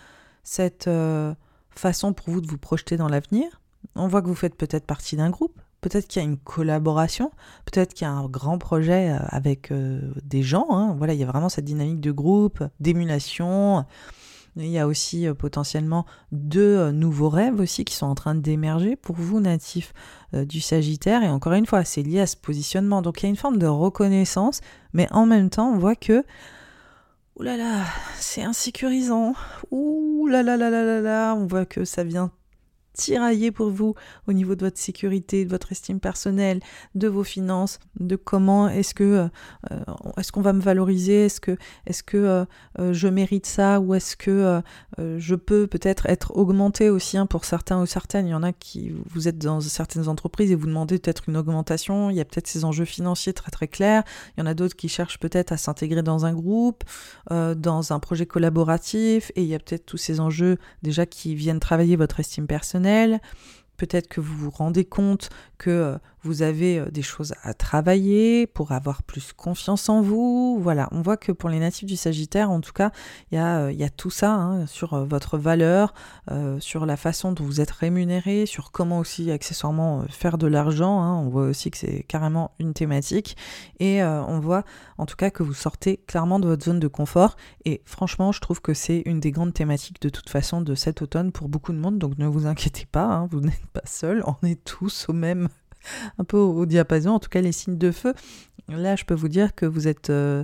cette 0.43 0.87
euh, 0.87 1.33
façon 1.69 2.13
pour 2.13 2.29
vous 2.29 2.41
de 2.41 2.47
vous 2.47 2.57
projeter 2.57 2.97
dans 2.97 3.09
l'avenir. 3.09 3.61
On 3.95 4.07
voit 4.07 4.21
que 4.21 4.27
vous 4.27 4.35
faites 4.35 4.55
peut-être 4.55 4.85
partie 4.85 5.17
d'un 5.17 5.29
groupe, 5.29 5.59
Peut-être 5.81 6.07
qu'il 6.07 6.21
y 6.21 6.25
a 6.25 6.27
une 6.27 6.37
collaboration, 6.37 7.31
peut-être 7.65 7.95
qu'il 7.95 8.05
y 8.05 8.09
a 8.09 8.13
un 8.13 8.27
grand 8.27 8.59
projet 8.59 9.09
euh, 9.09 9.17
avec 9.29 9.71
euh, 9.71 9.99
des 10.23 10.43
gens. 10.43 10.67
Hein. 10.69 10.95
Voilà, 10.95 11.13
il 11.13 11.19
y 11.19 11.23
a 11.23 11.25
vraiment 11.25 11.49
cette 11.49 11.65
dynamique 11.65 11.99
de 11.99 12.11
groupe, 12.11 12.63
d'émulation. 12.79 13.83
Il 14.57 14.67
y 14.67 14.77
a 14.77 14.85
aussi 14.85 15.27
euh, 15.27 15.33
potentiellement 15.33 16.05
deux 16.31 16.91
nouveaux 16.91 17.29
rêves 17.29 17.59
aussi 17.59 17.83
qui 17.83 17.95
sont 17.95 18.05
en 18.05 18.13
train 18.13 18.35
d'émerger 18.35 18.95
pour 18.95 19.15
vous, 19.15 19.39
natifs 19.39 19.93
du 20.33 20.61
Sagittaire. 20.61 21.23
Et 21.23 21.29
encore 21.29 21.53
une 21.53 21.65
fois, 21.65 21.83
c'est 21.83 22.03
lié 22.03 22.19
à 22.19 22.27
ce 22.27 22.37
positionnement. 22.37 23.01
Donc 23.01 23.21
il 23.21 23.25
y 23.25 23.27
a 23.27 23.29
une 23.29 23.35
forme 23.35 23.57
de 23.57 23.67
reconnaissance, 23.67 24.61
mais 24.93 25.07
en 25.11 25.25
même 25.25 25.49
temps, 25.49 25.71
on 25.71 25.79
voit 25.79 25.95
que 25.95 26.23
Ouh 27.37 27.43
là 27.43 27.57
là, 27.57 27.85
c'est 28.19 28.43
insécurisant. 28.43 29.33
Ouh 29.71 30.27
là 30.27 30.43
là 30.43 30.57
là 30.57 30.69
là 30.69 30.83
là 30.83 31.01
là, 31.01 31.33
on 31.33 31.47
voit 31.47 31.65
que 31.65 31.85
ça 31.85 32.03
vient 32.03 32.31
tiraillé 32.93 33.51
pour 33.51 33.69
vous 33.69 33.95
au 34.27 34.33
niveau 34.33 34.55
de 34.55 34.65
votre 34.65 34.77
sécurité, 34.77 35.45
de 35.45 35.49
votre 35.49 35.71
estime 35.71 35.99
personnelle, 35.99 36.59
de 36.95 37.07
vos 37.07 37.23
finances, 37.23 37.79
de 37.99 38.15
comment 38.15 38.69
est-ce 38.69 38.93
que 38.93 39.03
euh, 39.03 39.27
euh, 39.71 39.79
est-ce 40.17 40.31
qu'on 40.31 40.41
va 40.41 40.53
me 40.53 40.61
valoriser, 40.61 41.25
est-ce 41.25 41.39
que 41.39 41.57
est-ce 41.85 42.03
que 42.03 42.17
euh, 42.79 42.93
je 42.93 43.07
mérite 43.07 43.45
ça 43.45 43.79
ou 43.79 43.93
est-ce 43.93 44.15
que 44.15 44.61
je 44.97 45.35
peux 45.35 45.67
peut-être 45.67 46.05
être 46.07 46.35
augmenté 46.35 46.89
aussi 46.89 47.17
hein, 47.17 47.25
pour 47.25 47.45
certains 47.45 47.81
ou 47.81 47.85
certaines. 47.85 48.27
Il 48.27 48.31
y 48.31 48.35
en 48.35 48.43
a 48.43 48.51
qui 48.53 48.93
vous 49.09 49.27
êtes 49.27 49.37
dans 49.37 49.61
certaines 49.61 50.07
entreprises 50.07 50.51
et 50.51 50.55
vous 50.55 50.67
demandez 50.67 50.99
peut-être 50.99 51.23
une 51.27 51.37
augmentation. 51.37 52.09
Il 52.09 52.15
y 52.15 52.21
a 52.21 52.25
peut-être 52.25 52.47
ces 52.47 52.65
enjeux 52.65 52.85
financiers 52.85 53.33
très 53.33 53.51
très 53.51 53.67
clairs. 53.67 54.03
Il 54.35 54.41
y 54.41 54.43
en 54.43 54.45
a 54.45 54.53
d'autres 54.53 54.75
qui 54.75 54.89
cherchent 54.89 55.19
peut-être 55.19 55.51
à 55.51 55.57
s'intégrer 55.57 56.03
dans 56.03 56.25
un 56.25 56.33
groupe, 56.33 56.83
dans 57.29 57.93
un 57.93 57.99
projet 57.99 58.25
collaboratif 58.25 59.31
et 59.35 59.43
il 59.43 59.47
y 59.47 59.55
a 59.55 59.59
peut-être 59.59 59.85
tous 59.85 59.97
ces 59.97 60.19
enjeux 60.19 60.57
déjà 60.83 61.05
qui 61.05 61.35
viennent 61.35 61.59
travailler 61.59 61.95
votre 61.95 62.19
estime 62.19 62.47
personnelle 62.47 62.80
Peut-être 63.77 64.07
que 64.07 64.21
vous 64.21 64.35
vous 64.35 64.51
rendez 64.51 64.85
compte 64.85 65.29
que 65.57 65.69
euh, 65.69 65.97
vous 66.23 66.41
avez 66.41 66.79
euh, 66.79 66.91
des 66.91 67.01
choses 67.01 67.33
à 67.43 67.53
travailler 67.53 68.47
pour 68.47 68.71
avoir 68.71 69.03
plus 69.03 69.33
confiance 69.33 69.89
en 69.89 70.01
vous. 70.01 70.59
Voilà, 70.61 70.87
on 70.91 71.01
voit 71.01 71.17
que 71.17 71.31
pour 71.31 71.49
les 71.49 71.59
natifs 71.59 71.87
du 71.87 71.95
Sagittaire, 71.95 72.51
en 72.51 72.61
tout 72.61 72.73
cas, 72.73 72.91
il 73.31 73.35
y 73.35 73.37
a, 73.37 73.59
euh, 73.59 73.87
tout 73.97 74.09
ça 74.09 74.33
hein, 74.33 74.65
sur 74.67 75.05
votre 75.05 75.37
valeur, 75.37 75.93
sur 76.59 76.85
la 76.85 76.95
façon 76.95 77.33
dont 77.33 77.43
vous 77.43 77.59
êtes 77.59 77.71
rémunéré, 77.71 78.45
sur 78.45 78.71
comment 78.71 78.99
aussi 78.99 79.29
accessoirement 79.31 80.05
faire 80.09 80.37
de 80.37 80.47
l'argent. 80.47 81.01
Hein. 81.01 81.15
On 81.17 81.29
voit 81.29 81.43
aussi 81.43 81.71
que 81.71 81.77
c'est 81.77 82.03
carrément 82.03 82.51
une 82.59 82.73
thématique. 82.73 83.35
Et 83.79 84.01
on 84.03 84.39
voit 84.39 84.63
en 84.97 85.05
tout 85.05 85.15
cas 85.15 85.29
que 85.29 85.43
vous 85.43 85.53
sortez 85.53 85.97
clairement 85.97 86.39
de 86.39 86.47
votre 86.47 86.63
zone 86.63 86.79
de 86.79 86.87
confort. 86.87 87.35
Et 87.65 87.81
franchement, 87.85 88.31
je 88.31 88.39
trouve 88.39 88.61
que 88.61 88.73
c'est 88.73 89.03
une 89.05 89.19
des 89.19 89.31
grandes 89.31 89.53
thématiques 89.53 90.01
de 90.01 90.09
toute 90.09 90.29
façon 90.29 90.61
de 90.61 90.75
cet 90.75 91.01
automne 91.01 91.31
pour 91.31 91.49
beaucoup 91.49 91.73
de 91.73 91.77
monde. 91.77 91.97
Donc 91.97 92.17
ne 92.17 92.27
vous 92.27 92.47
inquiétez 92.47 92.85
pas, 92.85 93.05
hein, 93.05 93.27
vous 93.31 93.41
n'êtes 93.41 93.65
pas 93.73 93.85
seul. 93.85 94.23
On 94.25 94.47
est 94.47 94.63
tous 94.63 95.07
au 95.09 95.13
même 95.13 95.49
un 96.17 96.23
peu 96.23 96.37
au, 96.37 96.65
diapason, 96.65 97.11
en 97.11 97.19
tout 97.19 97.29
cas 97.29 97.41
les 97.41 97.51
signes 97.51 97.77
de 97.77 97.91
feu. 97.91 98.13
Là, 98.67 98.95
je 98.95 99.05
peux 99.05 99.13
vous 99.13 99.29
dire 99.29 99.55
que 99.55 99.65
vous 99.65 99.87
êtes... 99.87 100.09
Euh, 100.09 100.43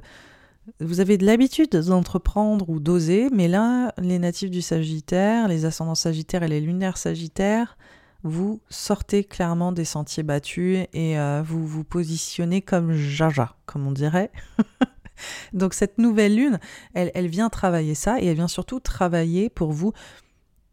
vous 0.82 1.00
avez 1.00 1.18
de 1.18 1.26
l'habitude 1.26 1.70
d'entreprendre 1.70 2.70
ou 2.70 2.82
d'oser, 2.82 3.30
mais 3.32 3.48
là, 3.48 3.94
les 3.98 4.20
natifs 4.20 4.52
du 4.52 4.62
Sagittaire, 4.62 5.48
les 5.48 5.64
ascendants 5.64 5.96
Sagittaires 5.96 6.44
et 6.44 6.50
les 6.50 6.60
lunaires 6.60 6.98
Sagittaires, 6.98 7.78
vous 8.24 8.60
sortez 8.70 9.24
clairement 9.24 9.72
des 9.72 9.86
sentiers 9.86 10.24
battus 10.24 10.86
et 10.92 11.18
euh, 11.18 11.42
vous 11.46 11.66
vous 11.66 11.86
positionnez 11.86 12.62
comme 12.62 12.92
Jaja, 12.94 13.56
comme 13.66 13.88
on 13.88 13.92
dirait. 13.92 14.32
Donc 15.54 15.74
cette 15.74 15.98
nouvelle 15.98 16.36
lune, 16.36 16.60
elle, 16.94 17.12
elle 17.14 17.28
vient 17.28 17.50
travailler 17.50 17.96
ça 17.96 18.20
et 18.22 18.26
elle 18.26 18.36
vient 18.36 18.48
surtout 18.48 18.80
travailler 18.80 19.50
pour 19.50 19.72
vous 19.72 19.94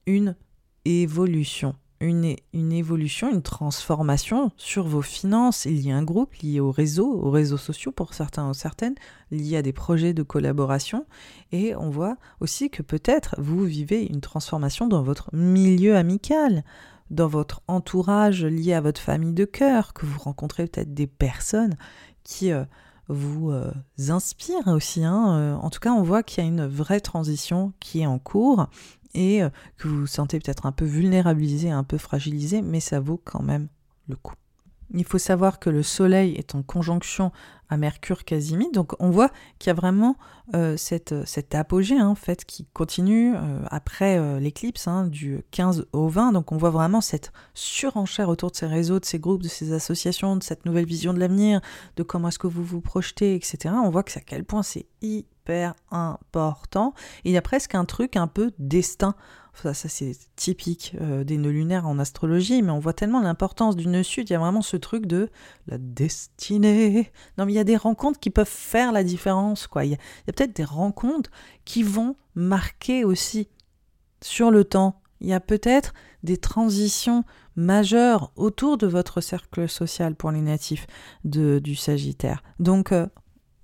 une 0.06 0.36
évolution 0.84 1.76
une, 2.04 2.72
évolution, 2.72 3.30
une 3.30 3.42
transformation 3.42 4.50
sur 4.56 4.86
vos 4.86 5.02
finances 5.02 5.64
Il 5.64 5.80
y 5.80 5.90
a 5.90 5.96
un 5.96 6.02
groupe 6.02 6.34
lié 6.42 6.60
au 6.60 6.70
réseau, 6.70 7.10
aux 7.10 7.30
réseaux 7.30 7.56
sociaux 7.56 7.92
pour 7.92 8.14
certains 8.14 8.48
ou 8.48 8.54
certaines, 8.54 8.94
lié 9.30 9.56
à 9.56 9.62
des 9.62 9.72
projets 9.72 10.14
de 10.14 10.22
collaboration. 10.22 11.06
Et 11.52 11.74
on 11.74 11.90
voit 11.90 12.16
aussi 12.40 12.70
que 12.70 12.82
peut-être 12.82 13.34
vous 13.38 13.64
vivez 13.64 14.06
une 14.06 14.20
transformation 14.20 14.86
dans 14.86 15.02
votre 15.02 15.34
milieu 15.34 15.96
amical, 15.96 16.64
dans 17.10 17.28
votre 17.28 17.62
entourage 17.68 18.44
lié 18.44 18.74
à 18.74 18.80
votre 18.80 19.00
famille 19.00 19.34
de 19.34 19.44
cœur, 19.44 19.92
que 19.92 20.06
vous 20.06 20.18
rencontrez 20.18 20.66
peut-être 20.66 20.94
des 20.94 21.06
personnes 21.06 21.74
qui 22.22 22.52
euh, 22.52 22.64
vous 23.08 23.50
euh, 23.50 23.72
inspirent 24.08 24.68
aussi. 24.68 25.04
Hein. 25.04 25.36
Euh, 25.36 25.54
en 25.54 25.70
tout 25.70 25.80
cas, 25.80 25.92
on 25.92 26.02
voit 26.02 26.22
qu'il 26.22 26.42
y 26.42 26.46
a 26.46 26.48
une 26.48 26.66
vraie 26.66 27.00
transition 27.00 27.72
qui 27.80 28.00
est 28.00 28.06
en 28.06 28.18
cours 28.18 28.66
et 29.14 29.42
euh, 29.42 29.48
que 29.78 29.88
vous 29.88 30.00
vous 30.00 30.06
sentez 30.06 30.38
peut-être 30.38 30.66
un 30.66 30.72
peu 30.72 30.84
vulnérabilisé, 30.84 31.70
un 31.70 31.84
peu 31.84 31.98
fragilisé, 31.98 32.62
mais 32.62 32.80
ça 32.80 33.00
vaut 33.00 33.20
quand 33.24 33.42
même 33.42 33.68
le 34.08 34.16
coup. 34.16 34.34
Il 34.92 35.04
faut 35.04 35.18
savoir 35.18 35.58
que 35.58 35.70
le 35.70 35.82
Soleil 35.82 36.34
est 36.34 36.54
en 36.54 36.62
conjonction 36.62 37.32
à 37.70 37.78
Mercure 37.78 38.24
Casimir, 38.24 38.70
donc 38.70 38.92
on 39.00 39.08
voit 39.10 39.30
qu'il 39.58 39.68
y 39.68 39.72
a 39.72 39.74
vraiment 39.74 40.16
euh, 40.54 40.76
cette, 40.76 41.26
cet 41.26 41.54
apogée 41.54 41.98
hein, 41.98 42.06
en 42.06 42.14
fait 42.14 42.44
qui 42.44 42.66
continue 42.74 43.34
euh, 43.34 43.64
après 43.70 44.38
l'éclipse 44.38 44.86
hein, 44.86 45.06
du 45.06 45.42
15 45.50 45.86
au 45.92 46.08
20, 46.08 46.32
donc 46.32 46.52
on 46.52 46.58
voit 46.58 46.70
vraiment 46.70 47.00
cette 47.00 47.32
surenchère 47.54 48.28
autour 48.28 48.50
de 48.50 48.56
ces 48.56 48.66
réseaux, 48.66 49.00
de 49.00 49.06
ces 49.06 49.18
groupes, 49.18 49.42
de 49.42 49.48
ces 49.48 49.72
associations, 49.72 50.36
de 50.36 50.42
cette 50.42 50.66
nouvelle 50.66 50.86
vision 50.86 51.14
de 51.14 51.18
l'avenir, 51.18 51.60
de 51.96 52.02
comment 52.02 52.28
est-ce 52.28 52.38
que 52.38 52.46
vous 52.46 52.62
vous 52.62 52.82
projetez, 52.82 53.34
etc. 53.34 53.74
On 53.82 53.88
voit 53.88 54.02
que 54.02 54.16
à 54.18 54.22
quel 54.22 54.44
point 54.44 54.62
c'est 54.62 54.86
important. 55.90 56.94
il 57.24 57.32
y 57.32 57.36
a 57.36 57.42
presque 57.42 57.74
un 57.74 57.84
truc 57.84 58.16
un 58.16 58.26
peu 58.26 58.52
destin. 58.58 59.14
Ça, 59.62 59.72
c'est 59.72 60.16
typique 60.34 60.96
euh, 61.00 61.22
des 61.22 61.38
nœuds 61.38 61.50
lunaires 61.50 61.86
en 61.86 61.98
astrologie, 62.00 62.60
mais 62.60 62.72
on 62.72 62.80
voit 62.80 62.92
tellement 62.92 63.20
l'importance 63.20 63.76
du 63.76 63.86
nœud 63.86 64.02
sud. 64.02 64.28
Il 64.28 64.32
y 64.32 64.36
a 64.36 64.38
vraiment 64.40 64.62
ce 64.62 64.76
truc 64.76 65.06
de 65.06 65.30
la 65.68 65.78
destinée. 65.78 67.12
Non, 67.38 67.46
mais 67.46 67.52
il 67.52 67.56
y 67.56 67.60
a 67.60 67.64
des 67.64 67.76
rencontres 67.76 68.18
qui 68.18 68.30
peuvent 68.30 68.46
faire 68.46 68.90
la 68.90 69.04
différence. 69.04 69.66
Quoi. 69.68 69.84
Il 69.84 69.92
y 69.92 69.94
a, 69.94 70.32
peut-être 70.32 70.56
des 70.56 70.64
rencontres 70.64 71.30
qui 71.64 71.82
vont 71.84 72.16
marquer 72.34 73.04
aussi 73.04 73.48
sur 74.20 74.50
le 74.50 74.64
temps. 74.64 75.00
Il 75.20 75.28
y 75.28 75.32
a 75.32 75.40
peut-être 75.40 75.94
des 76.24 76.36
transitions 76.36 77.24
majeures 77.54 78.32
autour 78.34 78.76
de 78.76 78.88
votre 78.88 79.20
cercle 79.20 79.68
social 79.68 80.16
pour 80.16 80.32
les 80.32 80.40
natifs 80.40 80.86
du 81.22 81.76
Sagittaire. 81.76 82.42
Donc 82.58 82.90
euh, 82.90 83.06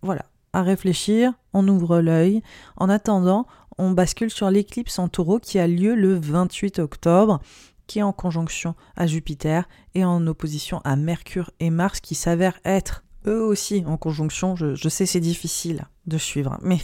voilà, 0.02 0.29
à 0.52 0.62
réfléchir, 0.62 1.32
on 1.52 1.66
ouvre 1.68 2.00
l'œil. 2.00 2.42
En 2.76 2.88
attendant, 2.88 3.46
on 3.78 3.90
bascule 3.90 4.30
sur 4.30 4.50
l'éclipse 4.50 4.98
en 4.98 5.08
taureau 5.08 5.38
qui 5.38 5.58
a 5.58 5.66
lieu 5.66 5.94
le 5.94 6.14
28 6.14 6.78
octobre, 6.78 7.40
qui 7.86 7.98
est 7.98 8.02
en 8.02 8.12
conjonction 8.12 8.74
à 8.96 9.06
Jupiter 9.06 9.68
et 9.94 10.04
en 10.04 10.26
opposition 10.26 10.80
à 10.84 10.96
Mercure 10.96 11.50
et 11.60 11.70
Mars 11.70 12.00
qui 12.00 12.14
s'avère 12.14 12.60
être 12.64 13.02
eux 13.26 13.42
aussi 13.42 13.84
en 13.86 13.96
conjonction. 13.96 14.56
Je, 14.56 14.88
sais 14.88 15.06
c'est 15.06 15.20
difficile 15.20 15.84
de 16.06 16.18
suivre, 16.18 16.58
mais 16.62 16.78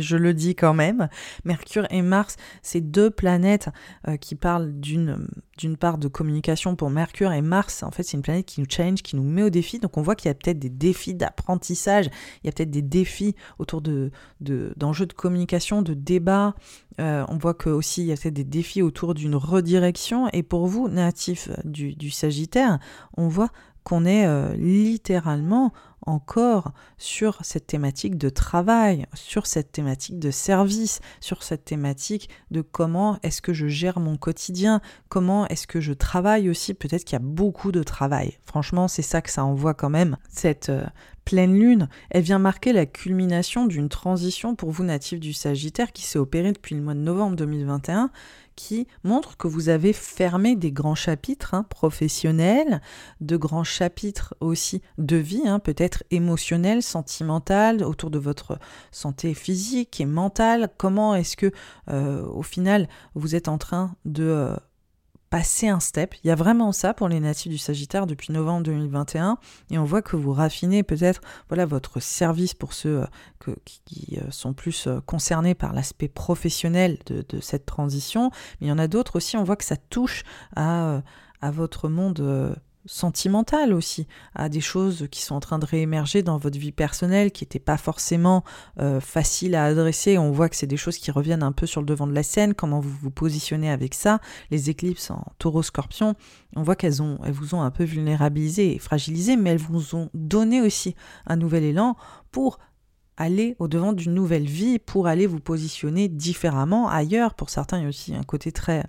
je 0.00 0.16
le 0.16 0.34
dis 0.34 0.54
quand 0.54 0.74
même. 0.74 1.08
Mercure 1.44 1.86
et 1.90 2.02
Mars, 2.02 2.36
c'est 2.62 2.80
deux 2.80 3.10
planètes 3.10 3.68
euh, 4.08 4.16
qui 4.16 4.34
parlent 4.34 4.72
d'une 4.72 5.28
part 5.78 5.98
de 5.98 6.08
communication 6.08 6.76
pour 6.76 6.90
Mercure 6.90 7.32
et 7.32 7.42
Mars. 7.42 7.82
En 7.82 7.90
fait, 7.90 8.02
c'est 8.02 8.16
une 8.16 8.22
planète 8.22 8.46
qui 8.46 8.60
nous 8.60 8.66
challenge, 8.68 9.02
qui 9.02 9.16
nous 9.16 9.22
met 9.22 9.42
au 9.42 9.50
défi. 9.50 9.78
Donc 9.78 9.96
on 9.96 10.02
voit 10.02 10.14
qu'il 10.14 10.28
y 10.28 10.30
a 10.30 10.34
peut-être 10.34 10.58
des 10.58 10.70
défis 10.70 11.14
d'apprentissage, 11.14 12.06
il 12.42 12.46
y 12.46 12.48
a 12.48 12.52
peut-être 12.52 12.70
des 12.70 12.82
défis 12.82 13.34
autour 13.58 13.82
de 13.82 14.10
d'enjeux 14.40 15.06
de, 15.06 15.12
communication, 15.12 15.82
de 15.82 15.94
débat. 15.94 16.54
Euh, 16.98 17.24
on 17.28 17.38
voit 17.38 17.54
que 17.54 17.70
aussi 17.70 18.02
il 18.02 18.06
y 18.06 18.12
a 18.12 18.16
peut-être 18.16 18.34
des 18.34 18.44
défis 18.44 18.82
autour 18.82 19.14
d'une 19.14 19.34
redirection. 19.34 20.28
Et 20.32 20.42
pour 20.42 20.66
vous, 20.66 20.88
natifs 20.88 21.50
du, 21.64 21.94
du 21.94 22.10
Sagittaire, 22.10 22.78
on 23.16 23.28
voit 23.28 23.50
qu'on 23.84 24.04
est 24.04 24.26
euh, 24.26 24.54
littéralement 24.56 25.72
encore 26.06 26.72
sur 26.98 27.38
cette 27.42 27.66
thématique 27.66 28.16
de 28.16 28.28
travail, 28.28 29.06
sur 29.14 29.46
cette 29.46 29.72
thématique 29.72 30.18
de 30.18 30.30
service, 30.30 31.00
sur 31.20 31.42
cette 31.42 31.64
thématique 31.64 32.28
de 32.50 32.62
comment 32.62 33.18
est-ce 33.22 33.42
que 33.42 33.52
je 33.52 33.68
gère 33.68 34.00
mon 34.00 34.16
quotidien, 34.16 34.80
comment 35.08 35.46
est-ce 35.48 35.66
que 35.66 35.80
je 35.80 35.92
travaille 35.92 36.48
aussi, 36.48 36.74
peut-être 36.74 37.04
qu'il 37.04 37.14
y 37.14 37.22
a 37.22 37.24
beaucoup 37.24 37.72
de 37.72 37.82
travail. 37.82 38.38
Franchement, 38.44 38.88
c'est 38.88 39.02
ça 39.02 39.20
que 39.22 39.30
ça 39.30 39.44
envoie 39.44 39.74
quand 39.74 39.90
même. 39.90 40.16
Cette 40.30 40.70
euh, 40.70 40.86
pleine 41.24 41.54
lune, 41.54 41.88
elle 42.10 42.22
vient 42.22 42.38
marquer 42.38 42.72
la 42.72 42.86
culmination 42.86 43.66
d'une 43.66 43.88
transition 43.88 44.54
pour 44.54 44.70
vous 44.70 44.84
natifs 44.84 45.20
du 45.20 45.32
Sagittaire 45.32 45.92
qui 45.92 46.02
s'est 46.02 46.18
opérée 46.18 46.52
depuis 46.52 46.74
le 46.74 46.82
mois 46.82 46.94
de 46.94 47.00
novembre 47.00 47.36
2021 47.36 48.10
qui 48.60 48.86
montre 49.04 49.38
que 49.38 49.48
vous 49.48 49.70
avez 49.70 49.94
fermé 49.94 50.54
des 50.54 50.70
grands 50.70 50.94
chapitres 50.94 51.54
hein, 51.54 51.62
professionnels, 51.62 52.82
de 53.22 53.38
grands 53.38 53.64
chapitres 53.64 54.34
aussi 54.40 54.82
de 54.98 55.16
vie, 55.16 55.48
hein, 55.48 55.60
peut-être 55.60 56.04
émotionnels, 56.10 56.82
sentimentales, 56.82 57.82
autour 57.82 58.10
de 58.10 58.18
votre 58.18 58.58
santé 58.90 59.32
physique 59.32 59.98
et 60.00 60.04
mentale. 60.04 60.68
Comment 60.76 61.14
est-ce 61.14 61.38
que, 61.38 61.52
euh, 61.88 62.22
au 62.26 62.42
final, 62.42 62.86
vous 63.14 63.34
êtes 63.34 63.48
en 63.48 63.56
train 63.56 63.94
de 64.04 64.24
euh, 64.24 64.56
passer 65.30 65.68
un 65.68 65.78
step. 65.80 66.14
Il 66.22 66.28
y 66.28 66.30
a 66.30 66.34
vraiment 66.34 66.72
ça 66.72 66.92
pour 66.92 67.08
les 67.08 67.20
natifs 67.20 67.50
du 67.50 67.58
Sagittaire 67.58 68.06
depuis 68.06 68.32
novembre 68.32 68.64
2021 68.64 69.38
et 69.70 69.78
on 69.78 69.84
voit 69.84 70.02
que 70.02 70.16
vous 70.16 70.32
raffinez 70.32 70.82
peut-être 70.82 71.20
voilà 71.48 71.66
votre 71.66 72.00
service 72.00 72.52
pour 72.52 72.72
ceux 72.72 73.04
euh, 73.48 73.54
qui, 73.64 74.18
euh, 74.20 74.30
sont 74.30 74.52
plus 74.52 74.88
euh, 74.88 75.00
concernés 75.00 75.54
par 75.54 75.72
l'aspect 75.72 76.08
professionnel 76.08 76.98
de, 77.06 77.40
cette 77.40 77.64
transition. 77.64 78.30
Mais 78.60 78.66
il 78.66 78.70
y 78.70 78.72
en 78.72 78.78
a 78.78 78.88
d'autres 78.88 79.16
aussi, 79.16 79.36
on 79.36 79.44
voit 79.44 79.56
que 79.56 79.64
ça 79.64 79.76
touche 79.76 80.24
à, 80.56 81.00
à 81.40 81.50
votre 81.52 81.88
monde 81.88 82.56
sentimentale 82.86 83.72
aussi, 83.72 84.06
à 84.34 84.48
des 84.48 84.60
choses 84.60 85.06
qui 85.10 85.22
sont 85.22 85.34
en 85.34 85.40
train 85.40 85.58
de 85.58 85.66
réémerger 85.66 86.22
dans 86.22 86.38
votre 86.38 86.58
vie 86.58 86.72
personnelle, 86.72 87.30
qui 87.30 87.44
n'étaient 87.44 87.58
pas 87.58 87.76
forcément 87.76 88.44
euh, 88.78 89.00
faciles 89.00 89.54
à 89.54 89.64
adresser. 89.64 90.18
On 90.18 90.30
voit 90.30 90.48
que 90.48 90.56
c'est 90.56 90.66
des 90.66 90.76
choses 90.76 90.98
qui 90.98 91.10
reviennent 91.10 91.42
un 91.42 91.52
peu 91.52 91.66
sur 91.66 91.80
le 91.80 91.86
devant 91.86 92.06
de 92.06 92.14
la 92.14 92.22
scène, 92.22 92.54
comment 92.54 92.80
vous 92.80 92.96
vous 93.02 93.10
positionnez 93.10 93.70
avec 93.70 93.94
ça. 93.94 94.20
Les 94.50 94.70
éclipses 94.70 95.10
en 95.10 95.24
taureau-scorpion, 95.38 96.14
on 96.56 96.62
voit 96.62 96.76
qu'elles 96.76 97.02
ont, 97.02 97.18
elles 97.24 97.32
vous 97.32 97.54
ont 97.54 97.62
un 97.62 97.70
peu 97.70 97.84
vulnérabilisé 97.84 98.74
et 98.74 98.78
fragilisé, 98.78 99.36
mais 99.36 99.50
elles 99.50 99.58
vous 99.58 99.94
ont 99.94 100.10
donné 100.14 100.62
aussi 100.62 100.94
un 101.26 101.36
nouvel 101.36 101.64
élan 101.64 101.96
pour 102.30 102.58
aller 103.20 103.54
au-devant 103.58 103.92
d'une 103.92 104.14
nouvelle 104.14 104.46
vie, 104.46 104.78
pour 104.78 105.06
aller 105.06 105.26
vous 105.26 105.40
positionner 105.40 106.08
différemment 106.08 106.88
ailleurs. 106.88 107.34
Pour 107.34 107.50
certains, 107.50 107.78
il 107.78 107.82
y 107.82 107.86
a 107.86 107.88
aussi 107.90 108.14
un 108.14 108.22
côté 108.22 108.50
très 108.50 108.84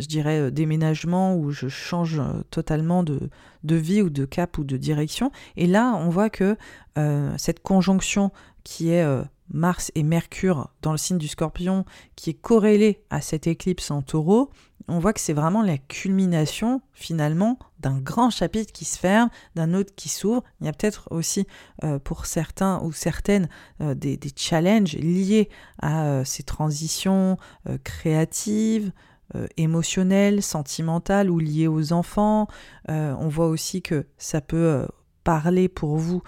je 0.00 0.06
dirais, 0.06 0.40
euh, 0.40 0.50
déménagement 0.50 1.36
où 1.36 1.50
je 1.50 1.68
change 1.68 2.18
euh, 2.18 2.42
totalement 2.50 3.02
de, 3.02 3.30
vie 3.64 4.02
ou 4.02 4.10
de 4.10 4.24
cap 4.24 4.58
ou 4.58 4.64
de 4.64 4.76
direction. 4.76 5.30
Et 5.56 5.66
là, 5.66 5.94
on 5.96 6.08
voit 6.08 6.30
que 6.30 6.56
euh, 6.98 7.32
cette 7.36 7.60
conjonction 7.60 8.32
qui 8.64 8.90
est 8.90 9.06
Mars 9.48 9.90
et 9.94 10.02
Mercure 10.02 10.70
dans 10.82 10.92
le 10.92 10.98
signe 10.98 11.16
du 11.16 11.28
scorpion, 11.28 11.86
qui 12.14 12.30
est 12.30 12.34
corrélée 12.34 13.02
à 13.08 13.22
cette 13.22 13.46
éclipse 13.46 13.90
en 13.90 14.02
taureau, 14.02 14.50
on 14.86 14.98
voit 14.98 15.14
que 15.14 15.20
c'est 15.20 15.32
vraiment 15.32 15.62
la 15.62 15.78
culmination 15.78 16.82
finalement 16.92 17.58
d'un 17.78 17.98
grand 17.98 18.28
chapitre 18.28 18.70
qui 18.72 18.84
se 18.84 18.98
ferme, 18.98 19.30
d'un 19.54 19.72
autre 19.72 19.94
qui 19.96 20.10
s'ouvre. 20.10 20.42
Il 20.60 20.66
y 20.66 20.68
a 20.68 20.72
peut-être 20.72 21.08
aussi 21.10 21.46
pour 22.04 22.26
certains 22.26 22.82
ou 22.82 22.92
certaines 22.92 23.48
des, 23.80 24.18
challenges 24.36 24.94
liés 24.96 25.48
à 25.80 26.22
ces 26.26 26.42
transitions 26.42 27.38
créatives, 27.82 28.92
euh, 29.36 29.46
émotionnelle, 29.56 30.42
sentimentale 30.42 31.30
ou 31.30 31.38
liée 31.38 31.68
aux 31.68 31.92
enfants. 31.92 32.48
Euh, 32.88 33.14
on 33.20 33.28
voit 33.28 33.46
aussi 33.46 33.80
que 33.80 34.06
ça 34.18 34.40
peut 34.40 34.56
euh, 34.56 34.86
parler 35.22 35.68
pour 35.68 35.98
vous 35.98 36.22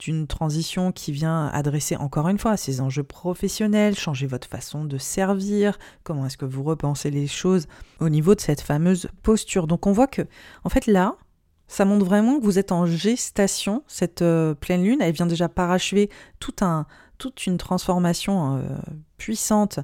d'une 0.00 0.26
transition 0.26 0.90
qui 0.90 1.12
vient 1.12 1.46
adresser 1.46 1.94
encore 1.94 2.28
une 2.28 2.38
fois 2.38 2.56
ces 2.56 2.80
enjeux 2.80 3.04
professionnels, 3.04 3.96
changer 3.96 4.26
votre 4.26 4.48
façon 4.48 4.84
de 4.84 4.98
servir, 4.98 5.78
comment 6.02 6.26
est-ce 6.26 6.36
que 6.36 6.46
vous 6.46 6.64
repensez 6.64 7.12
les 7.12 7.28
choses 7.28 7.68
au 8.00 8.08
niveau 8.08 8.34
de 8.34 8.40
cette 8.40 8.60
fameuse 8.60 9.08
posture. 9.22 9.68
Donc 9.68 9.86
on 9.86 9.92
voit 9.92 10.08
que, 10.08 10.22
en 10.64 10.68
fait 10.68 10.86
là, 10.86 11.14
ça 11.68 11.84
montre 11.84 12.06
vraiment 12.06 12.40
que 12.40 12.44
vous 12.44 12.58
êtes 12.58 12.72
en 12.72 12.86
gestation, 12.86 13.84
cette 13.86 14.24
pleine 14.60 14.82
lune, 14.82 14.98
elle 15.00 15.12
vient 15.12 15.26
déjà 15.26 15.48
parachever 15.48 16.10
tout 16.40 16.54
un, 16.60 16.86
toute 17.18 17.46
une 17.46 17.58
transformation 17.58 18.62
puissante 19.16 19.80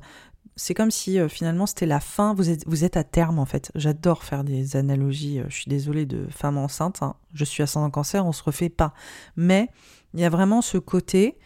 c'est 0.56 0.74
comme 0.74 0.90
si 0.90 1.18
euh, 1.18 1.28
finalement 1.28 1.66
c'était 1.66 1.86
la 1.86 2.00
fin, 2.00 2.34
vous 2.34 2.50
êtes, 2.84 2.96
à 2.96 3.04
terme 3.04 3.38
en 3.38 3.44
fait. 3.44 3.72
J'adore 3.74 4.22
faire 4.22 4.44
des 4.44 4.76
analogies, 4.76 5.40
euh, 5.40 5.44
je 5.48 5.54
suis 5.54 5.68
désolée 5.68 6.06
de 6.06 6.26
femme 6.30 6.58
enceinte, 6.58 7.02
hein. 7.02 7.16
je 7.32 7.44
suis 7.44 7.62
ascendant 7.62 7.90
cancer, 7.90 8.24
on 8.24 8.32
se 8.32 8.42
refait 8.42 8.68
pas. 8.68 8.94
Mais 9.36 9.68
il 10.14 10.20
y 10.20 10.24
a 10.24 10.30
vraiment 10.30 10.62
ce 10.62 10.78
côté, 10.78 11.38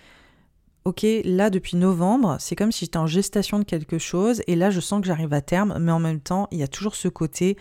ok, 0.85 1.07
là 1.25 1.51
depuis 1.51 1.77
novembre, 1.77 2.37
c'est 2.39 2.57
comme 2.57 2.73
si 2.73 2.85
j'étais 2.85 2.99
en 2.99 3.07
gestation 3.07 3.59
de 3.59 3.65
quelque 3.65 3.99
chose, 3.99 4.43
et 4.47 4.57
là 4.57 4.71
je 4.71 4.81
sens 4.81 5.01
que 5.01 5.07
j'arrive 5.07 5.33
à 5.33 5.41
terme, 5.41 5.79
mais 5.81 5.93
en 5.93 6.01
même 6.01 6.21
temps, 6.21 6.49
il 6.51 6.59
y 6.59 6.63
a 6.63 6.69
toujours 6.69 6.95
ce 6.95 7.09
côté, 7.09 7.57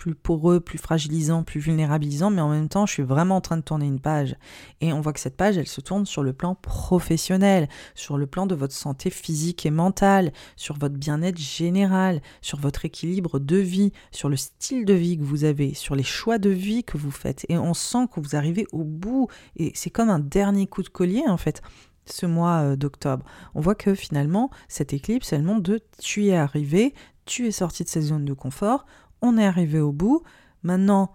plus 0.00 0.14
poreux, 0.14 0.60
plus 0.60 0.78
fragilisant, 0.78 1.44
plus 1.44 1.60
vulnérabilisant, 1.60 2.30
mais 2.30 2.40
en 2.40 2.48
même 2.48 2.70
temps, 2.70 2.86
je 2.86 2.94
suis 2.94 3.02
vraiment 3.02 3.36
en 3.36 3.40
train 3.42 3.58
de 3.58 3.62
tourner 3.62 3.84
une 3.86 4.00
page. 4.00 4.34
Et 4.80 4.94
on 4.94 5.02
voit 5.02 5.12
que 5.12 5.20
cette 5.20 5.36
page, 5.36 5.58
elle 5.58 5.68
se 5.68 5.82
tourne 5.82 6.06
sur 6.06 6.22
le 6.22 6.32
plan 6.32 6.54
professionnel, 6.54 7.68
sur 7.94 8.16
le 8.16 8.26
plan 8.26 8.46
de 8.46 8.54
votre 8.54 8.72
santé 8.72 9.10
physique 9.10 9.66
et 9.66 9.70
mentale, 9.70 10.32
sur 10.56 10.78
votre 10.78 10.96
bien-être 10.96 11.38
général, 11.38 12.22
sur 12.40 12.58
votre 12.58 12.86
équilibre 12.86 13.38
de 13.38 13.56
vie, 13.56 13.92
sur 14.10 14.30
le 14.30 14.36
style 14.36 14.86
de 14.86 14.94
vie 14.94 15.18
que 15.18 15.22
vous 15.22 15.44
avez, 15.44 15.74
sur 15.74 15.94
les 15.94 16.02
choix 16.02 16.38
de 16.38 16.48
vie 16.48 16.82
que 16.82 16.96
vous 16.96 17.10
faites. 17.10 17.44
Et 17.50 17.58
on 17.58 17.74
sent 17.74 18.08
que 18.10 18.20
vous 18.20 18.34
arrivez 18.34 18.66
au 18.72 18.84
bout, 18.84 19.28
et 19.56 19.70
c'est 19.74 19.90
comme 19.90 20.08
un 20.08 20.18
dernier 20.18 20.66
coup 20.66 20.82
de 20.82 20.88
collier, 20.88 21.24
en 21.28 21.36
fait 21.36 21.62
ce 22.06 22.26
mois 22.26 22.62
euh, 22.62 22.76
d'octobre. 22.76 23.24
On 23.54 23.60
voit 23.60 23.76
que 23.76 23.94
finalement, 23.94 24.50
cette 24.66 24.92
éclipse, 24.92 25.32
elle 25.32 25.44
montre 25.44 25.62
de 25.62 25.80
tu 26.00 26.26
es 26.26 26.34
arrivé, 26.34 26.92
tu 27.24 27.46
es 27.46 27.52
sorti 27.52 27.84
de 27.84 27.88
cette 27.88 28.02
zone 28.02 28.24
de 28.24 28.32
confort, 28.32 28.84
on 29.22 29.38
est 29.38 29.46
arrivé 29.46 29.80
au 29.80 29.92
bout, 29.92 30.22
maintenant 30.62 31.12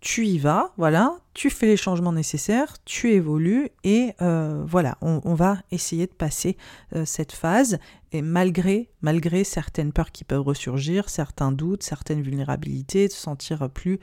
tu 0.00 0.26
y 0.26 0.38
vas, 0.38 0.72
voilà, 0.76 1.18
tu 1.34 1.50
fais 1.50 1.66
les 1.66 1.76
changements 1.76 2.12
nécessaires, 2.12 2.76
tu 2.84 3.10
évolues 3.12 3.70
et 3.82 4.12
euh, 4.22 4.62
voilà, 4.64 4.98
on, 5.00 5.34
va 5.34 5.58
essayer 5.70 6.06
de 6.06 6.12
passer 6.12 6.56
euh, 6.94 7.04
cette 7.04 7.32
phase 7.32 7.78
et 8.12 8.22
malgré, 8.22 8.90
malgré 9.00 9.42
certaines 9.42 9.92
peurs 9.92 10.12
qui 10.12 10.24
peuvent 10.24 10.42
ressurgir, 10.42 11.08
certains 11.08 11.50
doutes, 11.50 11.82
certaines 11.82 12.22
vulnérabilités, 12.22 13.08
de 13.08 13.12
se 13.12 13.18
sentir 13.18 13.68
plus 13.70 13.98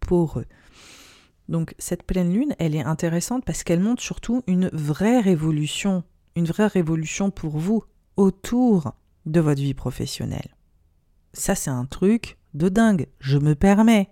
poreux. 0.00 0.46
Donc 1.48 1.74
cette 1.78 2.02
pleine 2.02 2.32
lune, 2.32 2.56
elle 2.58 2.74
est 2.74 2.84
intéressante 2.84 3.44
parce 3.44 3.62
qu'elle 3.64 3.80
montre 3.80 4.02
surtout 4.02 4.42
une 4.46 4.70
vraie 4.72 5.20
révolution, 5.20 6.02
une 6.36 6.46
vraie 6.46 6.66
révolution 6.66 7.30
pour 7.30 7.58
vous 7.58 7.84
autour 8.16 8.94
de 9.26 9.40
votre 9.40 9.60
vie 9.60 9.74
professionnelle. 9.74 10.56
Ça 11.32 11.54
c'est 11.54 11.70
un 11.70 11.84
truc 11.84 12.38
de 12.54 12.68
dingue, 12.68 13.08
je 13.20 13.38
me 13.38 13.54
permets. 13.54 14.10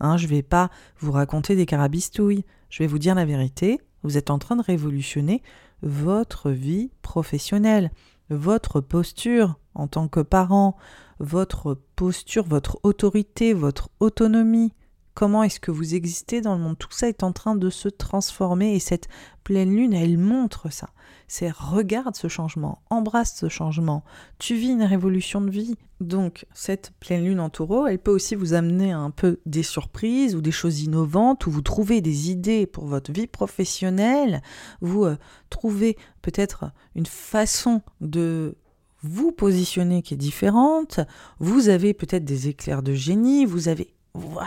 Hein, 0.00 0.16
je 0.16 0.26
vais 0.26 0.42
pas 0.42 0.70
vous 0.98 1.12
raconter 1.12 1.56
des 1.56 1.66
carabistouilles, 1.66 2.44
je 2.70 2.82
vais 2.82 2.86
vous 2.86 2.98
dire 2.98 3.14
la 3.14 3.24
vérité, 3.24 3.80
vous 4.02 4.16
êtes 4.16 4.30
en 4.30 4.38
train 4.38 4.56
de 4.56 4.62
révolutionner 4.62 5.42
votre 5.82 6.50
vie 6.50 6.90
professionnelle, 7.02 7.90
votre 8.30 8.80
posture 8.80 9.58
en 9.74 9.86
tant 9.86 10.08
que 10.08 10.20
parent, 10.20 10.76
votre 11.18 11.74
posture, 11.96 12.44
votre 12.44 12.78
autorité, 12.82 13.52
votre 13.52 13.90
autonomie, 14.00 14.72
comment 15.18 15.42
est-ce 15.42 15.58
que 15.58 15.72
vous 15.72 15.96
existez 15.96 16.40
dans 16.40 16.54
le 16.54 16.60
monde? 16.60 16.78
Tout 16.78 16.92
ça 16.92 17.08
est 17.08 17.24
en 17.24 17.32
train 17.32 17.56
de 17.56 17.70
se 17.70 17.88
transformer 17.88 18.76
et 18.76 18.78
cette 18.78 19.08
pleine 19.42 19.74
lune, 19.74 19.92
elle 19.92 20.16
montre 20.16 20.72
ça. 20.72 20.90
C'est 21.26 21.50
regarde 21.50 22.14
ce 22.14 22.28
changement, 22.28 22.82
embrasse 22.88 23.34
ce 23.34 23.48
changement. 23.48 24.04
Tu 24.38 24.54
vis 24.54 24.68
une 24.68 24.84
révolution 24.84 25.40
de 25.40 25.50
vie. 25.50 25.74
Donc 26.00 26.46
cette 26.54 26.92
pleine 27.00 27.24
lune 27.24 27.40
en 27.40 27.50
taureau, 27.50 27.88
elle 27.88 27.98
peut 27.98 28.12
aussi 28.12 28.36
vous 28.36 28.54
amener 28.54 28.92
un 28.92 29.10
peu 29.10 29.40
des 29.44 29.64
surprises 29.64 30.36
ou 30.36 30.40
des 30.40 30.52
choses 30.52 30.82
innovantes, 30.82 31.48
ou 31.48 31.50
vous 31.50 31.62
trouvez 31.62 32.00
des 32.00 32.30
idées 32.30 32.68
pour 32.68 32.86
votre 32.86 33.10
vie 33.10 33.26
professionnelle, 33.26 34.40
vous 34.82 35.04
euh, 35.04 35.16
trouvez 35.50 35.96
peut-être 36.22 36.70
une 36.94 37.06
façon 37.06 37.82
de 38.00 38.54
vous 39.02 39.32
positionner 39.32 40.02
qui 40.02 40.14
est 40.14 40.16
différente, 40.16 41.00
vous 41.40 41.70
avez 41.70 41.92
peut-être 41.92 42.24
des 42.24 42.46
éclairs 42.46 42.84
de 42.84 42.94
génie, 42.94 43.46
vous 43.46 43.66
avez 43.66 43.92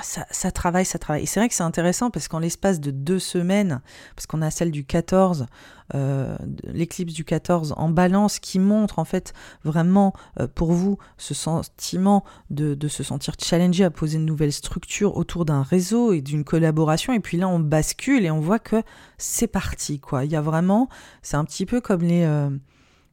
ça, 0.04 0.52
travaille, 0.52 0.86
ça 0.86 1.00
travaille. 1.00 1.24
Et 1.24 1.26
c'est 1.26 1.40
vrai 1.40 1.50
que 1.50 1.56
c'est 1.56 1.64
intéressant 1.64 2.10
parce 2.10 2.28
qu'en 2.28 2.40
l'espace 2.40 2.80
de 2.80 2.92
deux 2.92 3.20
semaines, 3.20 3.82
parce 4.16 4.28
qu'on 4.28 4.42
a 4.42 4.52
celle 4.52 4.72
du 4.72 4.84
14, 4.84 5.46
euh, 5.94 6.38
l'éclipse 6.64 7.14
du 7.14 7.24
14 7.24 7.74
en 7.78 7.90
balance 7.90 8.40
qui 8.40 8.60
montre 8.60 9.00
en 9.00 9.06
fait 9.06 9.34
vraiment 9.64 10.14
euh, 10.40 10.48
pour 10.48 10.72
vous 10.72 10.98
ce 11.18 11.34
sentiment 11.34 12.24
de, 12.50 12.76
se 12.88 13.04
sentir 13.04 13.36
challengé 13.40 13.84
à 13.84 13.92
poser 13.92 14.18
une 14.18 14.26
nouvelle 14.26 14.54
structure 14.54 15.18
autour 15.18 15.46
d'un 15.46 15.64
réseau 15.64 16.14
et 16.14 16.22
d'une 16.22 16.44
collaboration. 16.44 17.14
Et 17.14 17.20
puis 17.20 17.38
là, 17.38 17.48
on 17.48 17.60
bascule 17.60 18.26
et 18.26 18.32
on 18.32 18.40
voit 18.40 18.60
que 18.60 18.84
c'est 19.18 19.48
parti, 19.48 20.00
quoi. 20.00 20.26
Il 20.26 20.32
y 20.32 20.36
a 20.36 20.42
vraiment, 20.42 20.90
c'est 21.22 21.38
un 21.38 21.46
petit 21.46 21.66
peu 21.66 21.82
comme 21.82 22.02
les, 22.02 22.24
euh, 22.24 22.50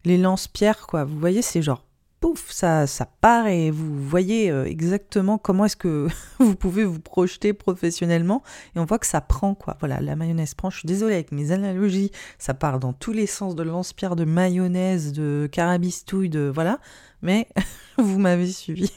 les 0.05 0.19
lance-pierres, 0.19 0.87
quoi. 0.87 1.05
Vous 1.05 1.19
voyez, 1.19 1.43
c'est 1.43 1.63
genre 1.63 1.85
pouf, 2.21 2.51
ça, 2.51 2.87
ça 2.87 3.07
part 3.21 3.47
et 3.47 3.71
vous 3.71 4.03
voyez 4.03 4.51
euh, 4.51 4.65
exactement 4.65 5.39
comment 5.39 5.65
est-ce 5.65 5.77
que 5.77 6.09
vous 6.39 6.55
pouvez 6.55 6.85
vous 6.85 7.01
projeter 7.01 7.53
professionnellement 7.53 8.43
et 8.75 8.79
on 8.79 8.85
voit 8.85 8.99
que 8.99 9.07
ça 9.07 9.21
prend 9.21 9.55
quoi. 9.55 9.77
Voilà, 9.81 10.01
la 10.01 10.17
mayonnaise 10.17 10.55
prend. 10.55 10.71
Je 10.71 10.79
suis 10.79 10.87
désolée 10.87 11.15
avec 11.15 11.33
mes 11.33 11.53
analogies, 11.53 12.11
ça 12.39 12.55
part 12.55 12.79
dans 12.79 12.93
tous 12.93 13.13
les 13.13 13.27
sens 13.27 13.55
de 13.55 13.63
lance-pierre, 13.63 14.17
de 14.17 14.25
mayonnaise, 14.25 15.13
de 15.13 15.49
carabistouille, 15.51 16.29
de 16.29 16.51
voilà, 16.53 16.79
mais 17.23 17.49
vous 17.99 18.19
m'avez 18.19 18.51
suivi. 18.51 18.93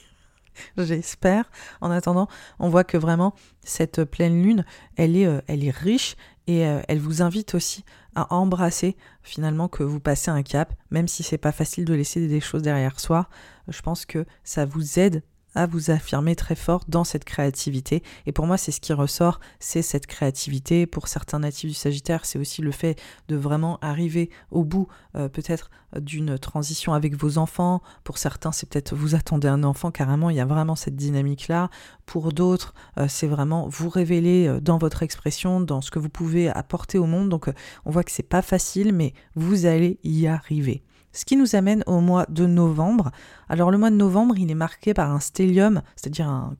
J'espère. 0.77 1.45
En 1.81 1.91
attendant, 1.91 2.27
on 2.59 2.69
voit 2.69 2.83
que 2.83 2.97
vraiment 2.97 3.33
cette 3.63 4.03
pleine 4.03 4.41
lune, 4.41 4.65
elle 4.95 5.15
est, 5.15 5.27
euh, 5.27 5.41
elle 5.47 5.63
est 5.63 5.75
riche 5.75 6.15
et 6.47 6.65
euh, 6.65 6.81
elle 6.87 6.99
vous 6.99 7.21
invite 7.21 7.55
aussi 7.55 7.83
à 8.15 8.33
embrasser 8.33 8.95
finalement 9.23 9.67
que 9.67 9.83
vous 9.83 9.99
passez 9.99 10.31
un 10.31 10.43
cap, 10.43 10.73
même 10.89 11.07
si 11.07 11.23
c'est 11.23 11.37
pas 11.37 11.51
facile 11.51 11.85
de 11.85 11.93
laisser 11.93 12.27
des 12.27 12.39
choses 12.39 12.61
derrière 12.61 12.99
soi. 12.99 13.27
Je 13.67 13.81
pense 13.81 14.05
que 14.05 14.25
ça 14.43 14.65
vous 14.65 14.99
aide 14.99 15.23
à 15.55 15.65
vous 15.65 15.91
affirmer 15.91 16.35
très 16.35 16.55
fort 16.55 16.83
dans 16.87 17.03
cette 17.03 17.25
créativité. 17.25 18.03
Et 18.25 18.31
pour 18.31 18.47
moi, 18.47 18.57
c'est 18.57 18.71
ce 18.71 18.81
qui 18.81 18.93
ressort, 18.93 19.39
c'est 19.59 19.81
cette 19.81 20.07
créativité. 20.07 20.85
Pour 20.85 21.07
certains 21.07 21.39
natifs 21.39 21.69
du 21.69 21.75
Sagittaire, 21.75 22.25
c'est 22.25 22.39
aussi 22.39 22.61
le 22.61 22.71
fait 22.71 22.99
de 23.27 23.35
vraiment 23.35 23.77
arriver 23.81 24.29
au 24.49 24.63
bout 24.63 24.87
euh, 25.15 25.29
peut-être 25.29 25.69
d'une 25.99 26.39
transition 26.39 26.93
avec 26.93 27.15
vos 27.15 27.37
enfants. 27.37 27.81
Pour 28.03 28.17
certains, 28.17 28.51
c'est 28.51 28.69
peut-être 28.69 28.95
vous 28.95 29.15
attendez 29.15 29.47
un 29.47 29.63
enfant 29.63 29.91
carrément, 29.91 30.29
il 30.29 30.37
y 30.37 30.39
a 30.41 30.45
vraiment 30.45 30.75
cette 30.75 30.95
dynamique-là. 30.95 31.69
Pour 32.05 32.31
d'autres, 32.31 32.73
euh, 32.97 33.07
c'est 33.09 33.27
vraiment 33.27 33.67
vous 33.67 33.89
révéler 33.89 34.47
euh, 34.47 34.61
dans 34.61 34.77
votre 34.77 35.03
expression, 35.03 35.59
dans 35.59 35.81
ce 35.81 35.91
que 35.91 35.99
vous 35.99 36.09
pouvez 36.09 36.49
apporter 36.49 36.97
au 36.97 37.05
monde. 37.05 37.29
Donc 37.29 37.49
on 37.85 37.91
voit 37.91 38.03
que 38.03 38.11
c'est 38.11 38.23
pas 38.23 38.41
facile, 38.41 38.93
mais 38.93 39.13
vous 39.35 39.65
allez 39.65 39.99
y 40.03 40.27
arriver. 40.27 40.83
Ce 41.13 41.25
qui 41.25 41.37
nous 41.37 41.55
amène 41.55 41.83
au 41.87 41.99
mois 41.99 42.25
de 42.29 42.45
novembre. 42.45 43.11
Alors 43.49 43.71
le 43.71 43.77
mois 43.77 43.89
de 43.89 43.95
novembre, 43.95 44.37
il 44.37 44.49
est 44.49 44.55
marqué 44.55 44.93
par 44.93 45.11
un 45.11 45.19
stellium, 45.19 45.81
c'est-à-dire 45.95 46.51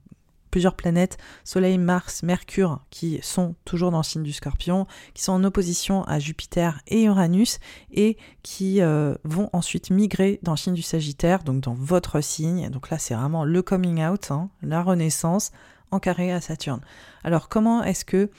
plusieurs 0.51 0.75
planètes, 0.75 1.17
Soleil, 1.43 1.77
Mars, 1.77 2.23
Mercure, 2.23 2.81
qui 2.89 3.19
sont 3.23 3.55
toujours 3.65 3.89
dans 3.89 3.99
le 3.99 4.03
signe 4.03 4.23
du 4.23 4.33
scorpion, 4.33 4.85
qui 5.13 5.23
sont 5.23 5.31
en 5.31 5.43
opposition 5.43 6.03
à 6.03 6.19
Jupiter 6.19 6.81
et 6.87 7.03
Uranus, 7.03 7.59
et 7.91 8.17
qui 8.43 8.81
euh, 8.81 9.15
vont 9.23 9.49
ensuite 9.53 9.89
migrer 9.89 10.39
dans 10.43 10.51
le 10.51 10.57
signe 10.57 10.73
du 10.73 10.81
Sagittaire, 10.81 11.43
donc 11.43 11.61
dans 11.61 11.73
votre 11.73 12.21
signe. 12.21 12.69
Donc 12.69 12.89
là, 12.89 12.99
c'est 12.99 13.15
vraiment 13.15 13.45
le 13.45 13.61
coming 13.61 14.03
out, 14.05 14.29
hein, 14.29 14.49
la 14.61 14.83
renaissance, 14.83 15.51
en 15.89 15.99
carré 15.99 16.31
à 16.31 16.41
Saturne. 16.41 16.81
Alors 17.23 17.49
comment 17.49 17.83
est-ce 17.83 18.05
que 18.05 18.29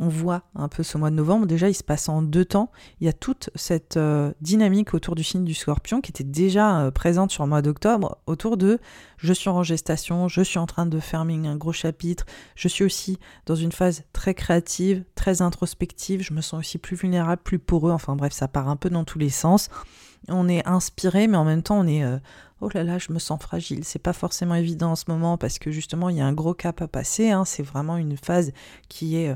on 0.00 0.08
voit 0.08 0.42
un 0.54 0.68
peu 0.68 0.82
ce 0.82 0.96
mois 0.96 1.10
de 1.10 1.14
novembre. 1.14 1.46
Déjà, 1.46 1.68
il 1.68 1.74
se 1.74 1.84
passe 1.84 2.08
en 2.08 2.22
deux 2.22 2.46
temps. 2.46 2.72
Il 3.00 3.04
y 3.04 3.08
a 3.08 3.12
toute 3.12 3.50
cette 3.54 3.98
euh, 3.98 4.32
dynamique 4.40 4.94
autour 4.94 5.14
du 5.14 5.22
signe 5.22 5.44
du 5.44 5.52
scorpion 5.52 6.00
qui 6.00 6.10
était 6.10 6.24
déjà 6.24 6.80
euh, 6.80 6.90
présente 6.90 7.30
sur 7.30 7.44
le 7.44 7.50
mois 7.50 7.60
d'octobre, 7.60 8.16
autour 8.26 8.56
de 8.56 8.78
je 9.18 9.32
suis 9.34 9.50
en 9.50 9.62
gestation, 9.62 10.26
je 10.26 10.40
suis 10.40 10.58
en 10.58 10.64
train 10.64 10.86
de 10.86 10.98
fermer 10.98 11.46
un 11.46 11.56
gros 11.56 11.72
chapitre, 11.72 12.24
je 12.56 12.66
suis 12.66 12.82
aussi 12.82 13.18
dans 13.44 13.54
une 13.54 13.72
phase 13.72 14.04
très 14.14 14.32
créative, 14.32 15.04
très 15.14 15.42
introspective, 15.42 16.22
je 16.22 16.32
me 16.32 16.40
sens 16.40 16.60
aussi 16.60 16.78
plus 16.78 16.96
vulnérable, 16.96 17.42
plus 17.44 17.58
poreux, 17.58 17.92
enfin 17.92 18.16
bref, 18.16 18.32
ça 18.32 18.48
part 18.48 18.70
un 18.70 18.76
peu 18.76 18.88
dans 18.88 19.04
tous 19.04 19.18
les 19.18 19.28
sens. 19.28 19.68
On 20.28 20.48
est 20.48 20.66
inspiré, 20.66 21.26
mais 21.26 21.36
en 21.36 21.44
même 21.44 21.62
temps, 21.62 21.78
on 21.78 21.86
est... 21.86 22.04
Euh, 22.04 22.18
oh 22.62 22.70
là 22.72 22.84
là, 22.84 22.96
je 22.96 23.12
me 23.12 23.18
sens 23.18 23.40
fragile. 23.40 23.84
C'est 23.84 23.98
pas 23.98 24.12
forcément 24.14 24.54
évident 24.54 24.92
en 24.92 24.96
ce 24.96 25.04
moment 25.08 25.36
parce 25.36 25.58
que 25.58 25.70
justement, 25.70 26.08
il 26.08 26.16
y 26.16 26.20
a 26.20 26.26
un 26.26 26.32
gros 26.32 26.52
cap 26.52 26.80
à 26.82 26.88
passer. 26.88 27.30
Hein. 27.30 27.44
C'est 27.46 27.62
vraiment 27.62 27.96
une 27.96 28.18
phase 28.18 28.52
qui 28.88 29.16
est 29.16 29.34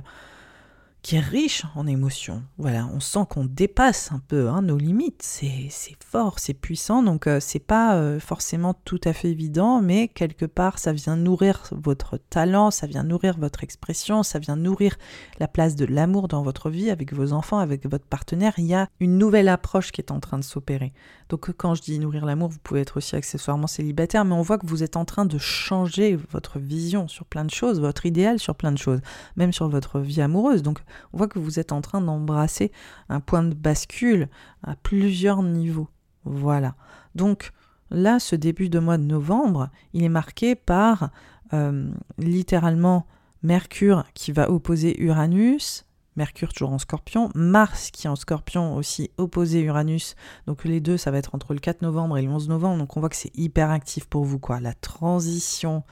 qui 1.04 1.16
est 1.16 1.20
riche 1.20 1.64
en 1.74 1.86
émotions. 1.86 2.42
Voilà, 2.56 2.88
on 2.94 2.98
sent 2.98 3.26
qu'on 3.28 3.44
dépasse 3.44 4.10
un 4.10 4.20
peu 4.26 4.48
hein, 4.48 4.62
nos 4.62 4.78
limites. 4.78 5.20
C'est 5.22 5.68
fort, 6.02 6.38
c'est 6.38 6.54
puissant, 6.54 7.02
donc 7.02 7.26
euh, 7.26 7.40
c'est 7.40 7.58
pas 7.58 7.96
euh, 7.96 8.18
forcément 8.18 8.72
tout 8.86 9.00
à 9.04 9.12
fait 9.12 9.30
évident, 9.30 9.82
mais 9.82 10.08
quelque 10.08 10.46
part 10.46 10.78
ça 10.78 10.94
vient 10.94 11.16
nourrir 11.16 11.68
votre 11.72 12.16
talent, 12.16 12.70
ça 12.70 12.86
vient 12.86 13.04
nourrir 13.04 13.36
votre 13.38 13.62
expression, 13.62 14.22
ça 14.22 14.38
vient 14.38 14.56
nourrir 14.56 14.96
la 15.38 15.46
place 15.46 15.76
de 15.76 15.84
l'amour 15.84 16.26
dans 16.26 16.42
votre 16.42 16.70
vie 16.70 16.88
avec 16.88 17.12
vos 17.12 17.34
enfants, 17.34 17.58
avec 17.58 17.86
votre 17.86 18.06
partenaire. 18.06 18.54
Il 18.56 18.64
y 18.64 18.74
a 18.74 18.88
une 18.98 19.18
nouvelle 19.18 19.50
approche 19.50 19.92
qui 19.92 20.00
est 20.00 20.10
en 20.10 20.20
train 20.20 20.38
de 20.38 20.44
s'opérer. 20.44 20.94
Donc 21.28 21.52
quand 21.52 21.74
je 21.74 21.82
dis 21.82 21.98
nourrir 21.98 22.24
l'amour, 22.24 22.48
vous 22.48 22.60
pouvez 22.62 22.80
être 22.80 22.96
aussi 22.96 23.14
accessoirement 23.14 23.66
célibataire, 23.66 24.24
mais 24.24 24.34
on 24.34 24.42
voit 24.42 24.56
que 24.56 24.66
vous 24.66 24.82
êtes 24.82 24.96
en 24.96 25.04
train 25.04 25.26
de 25.26 25.36
changer 25.36 26.16
votre 26.30 26.58
vision 26.58 27.08
sur 27.08 27.26
plein 27.26 27.44
de 27.44 27.50
choses, 27.50 27.78
votre 27.78 28.06
idéal 28.06 28.38
sur 28.38 28.54
plein 28.54 28.72
de 28.72 28.78
choses, 28.78 29.00
même 29.36 29.52
sur 29.52 29.68
votre 29.68 30.00
vie 30.00 30.22
amoureuse. 30.22 30.62
Donc 30.62 30.80
on 31.12 31.18
voit 31.18 31.28
que 31.28 31.38
vous 31.38 31.58
êtes 31.58 31.72
en 31.72 31.80
train 31.80 32.00
d'embrasser 32.00 32.72
un 33.08 33.20
point 33.20 33.42
de 33.42 33.54
bascule 33.54 34.28
à 34.62 34.76
plusieurs 34.76 35.42
niveaux. 35.42 35.88
Voilà. 36.24 36.74
Donc 37.14 37.52
là, 37.90 38.18
ce 38.18 38.36
début 38.36 38.68
de 38.68 38.78
mois 38.78 38.98
de 38.98 39.04
novembre, 39.04 39.70
il 39.92 40.02
est 40.02 40.08
marqué 40.08 40.54
par 40.54 41.10
euh, 41.52 41.90
littéralement 42.18 43.06
Mercure 43.42 44.04
qui 44.14 44.32
va 44.32 44.50
opposer 44.50 44.98
Uranus, 45.02 45.84
Mercure 46.16 46.52
toujours 46.52 46.72
en 46.72 46.78
scorpion, 46.78 47.30
Mars 47.34 47.90
qui 47.90 48.06
est 48.06 48.10
en 48.10 48.16
scorpion 48.16 48.76
aussi 48.76 49.10
opposé 49.18 49.60
Uranus. 49.60 50.14
Donc 50.46 50.64
les 50.64 50.80
deux, 50.80 50.96
ça 50.96 51.10
va 51.10 51.18
être 51.18 51.34
entre 51.34 51.54
le 51.54 51.60
4 51.60 51.82
novembre 51.82 52.16
et 52.18 52.22
le 52.22 52.30
11 52.30 52.48
novembre. 52.48 52.78
Donc 52.78 52.96
on 52.96 53.00
voit 53.00 53.08
que 53.08 53.16
c'est 53.16 53.36
hyper 53.36 53.70
actif 53.70 54.06
pour 54.06 54.24
vous, 54.24 54.38
quoi. 54.38 54.60
La 54.60 54.74
transition 54.74 55.82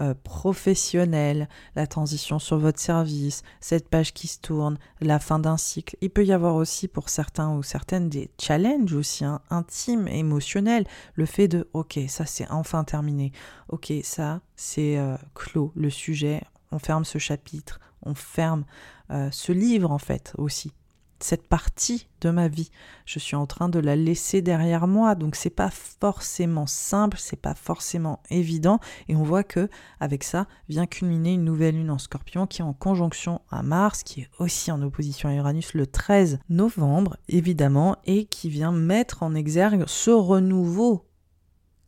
euh, 0.00 0.14
professionnelle, 0.22 1.48
la 1.74 1.86
transition 1.86 2.38
sur 2.38 2.58
votre 2.58 2.78
service, 2.78 3.42
cette 3.60 3.88
page 3.88 4.14
qui 4.14 4.28
se 4.28 4.38
tourne, 4.38 4.78
la 5.00 5.18
fin 5.18 5.38
d'un 5.38 5.56
cycle. 5.56 5.96
Il 6.00 6.10
peut 6.10 6.24
y 6.24 6.32
avoir 6.32 6.54
aussi 6.54 6.88
pour 6.88 7.08
certains 7.08 7.50
ou 7.50 7.62
certaines 7.62 8.08
des 8.08 8.30
challenges 8.40 8.92
aussi 8.94 9.24
hein, 9.24 9.40
intimes, 9.50 10.06
émotionnels. 10.08 10.86
Le 11.14 11.26
fait 11.26 11.48
de, 11.48 11.68
ok, 11.72 11.98
ça 12.08 12.26
c'est 12.26 12.48
enfin 12.50 12.84
terminé. 12.84 13.32
Ok, 13.68 13.92
ça 14.02 14.40
c'est 14.56 14.98
euh, 14.98 15.16
clos, 15.34 15.72
le 15.74 15.90
sujet. 15.90 16.42
On 16.70 16.78
ferme 16.78 17.04
ce 17.04 17.18
chapitre, 17.18 17.80
on 18.02 18.14
ferme 18.14 18.64
euh, 19.10 19.30
ce 19.32 19.52
livre 19.52 19.90
en 19.90 19.98
fait 19.98 20.32
aussi. 20.38 20.72
Cette 21.20 21.48
partie 21.48 22.06
de 22.20 22.30
ma 22.30 22.46
vie, 22.46 22.70
je 23.04 23.18
suis 23.18 23.34
en 23.34 23.46
train 23.46 23.68
de 23.68 23.80
la 23.80 23.96
laisser 23.96 24.40
derrière 24.40 24.86
moi, 24.86 25.16
donc 25.16 25.34
c'est 25.34 25.50
pas 25.50 25.70
forcément 25.70 26.66
simple, 26.66 27.16
c'est 27.18 27.40
pas 27.40 27.54
forcément 27.54 28.20
évident, 28.30 28.78
et 29.08 29.16
on 29.16 29.24
voit 29.24 29.42
que 29.42 29.68
avec 29.98 30.22
ça 30.22 30.46
vient 30.68 30.86
culminer 30.86 31.34
une 31.34 31.44
nouvelle 31.44 31.74
lune 31.74 31.90
en 31.90 31.98
Scorpion 31.98 32.46
qui 32.46 32.62
est 32.62 32.64
en 32.64 32.72
conjonction 32.72 33.40
à 33.50 33.62
Mars, 33.62 34.04
qui 34.04 34.20
est 34.20 34.28
aussi 34.38 34.70
en 34.70 34.80
opposition 34.80 35.28
à 35.28 35.34
Uranus 35.34 35.74
le 35.74 35.88
13 35.88 36.38
novembre 36.48 37.16
évidemment, 37.28 37.96
et 38.04 38.26
qui 38.26 38.48
vient 38.48 38.72
mettre 38.72 39.24
en 39.24 39.34
exergue 39.34 39.84
ce 39.86 40.10
renouveau 40.10 41.07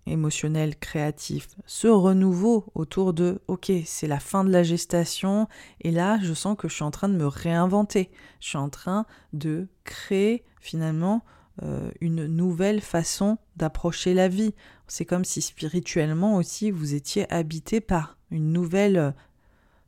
émotionnel, 0.06 0.76
créatif, 0.76 1.48
ce 1.66 1.88
renouveau 1.88 2.64
autour 2.74 3.12
de 3.12 3.40
OK, 3.48 3.70
c'est 3.84 4.06
la 4.06 4.20
fin 4.20 4.44
de 4.44 4.50
la 4.50 4.62
gestation 4.62 5.48
et 5.80 5.90
là, 5.90 6.18
je 6.22 6.34
sens 6.34 6.56
que 6.56 6.68
je 6.68 6.74
suis 6.74 6.84
en 6.84 6.90
train 6.90 7.08
de 7.08 7.16
me 7.16 7.26
réinventer. 7.26 8.10
Je 8.40 8.48
suis 8.48 8.58
en 8.58 8.70
train 8.70 9.06
de 9.32 9.68
créer 9.84 10.44
finalement 10.60 11.22
euh, 11.62 11.90
une 12.00 12.26
nouvelle 12.26 12.80
façon 12.80 13.38
d'approcher 13.56 14.14
la 14.14 14.28
vie. 14.28 14.54
C'est 14.88 15.04
comme 15.04 15.24
si 15.24 15.42
spirituellement 15.42 16.36
aussi 16.36 16.70
vous 16.70 16.94
étiez 16.94 17.30
habité 17.32 17.80
par 17.80 18.16
une 18.30 18.52
nouvelle 18.52 18.96
euh, 18.96 19.10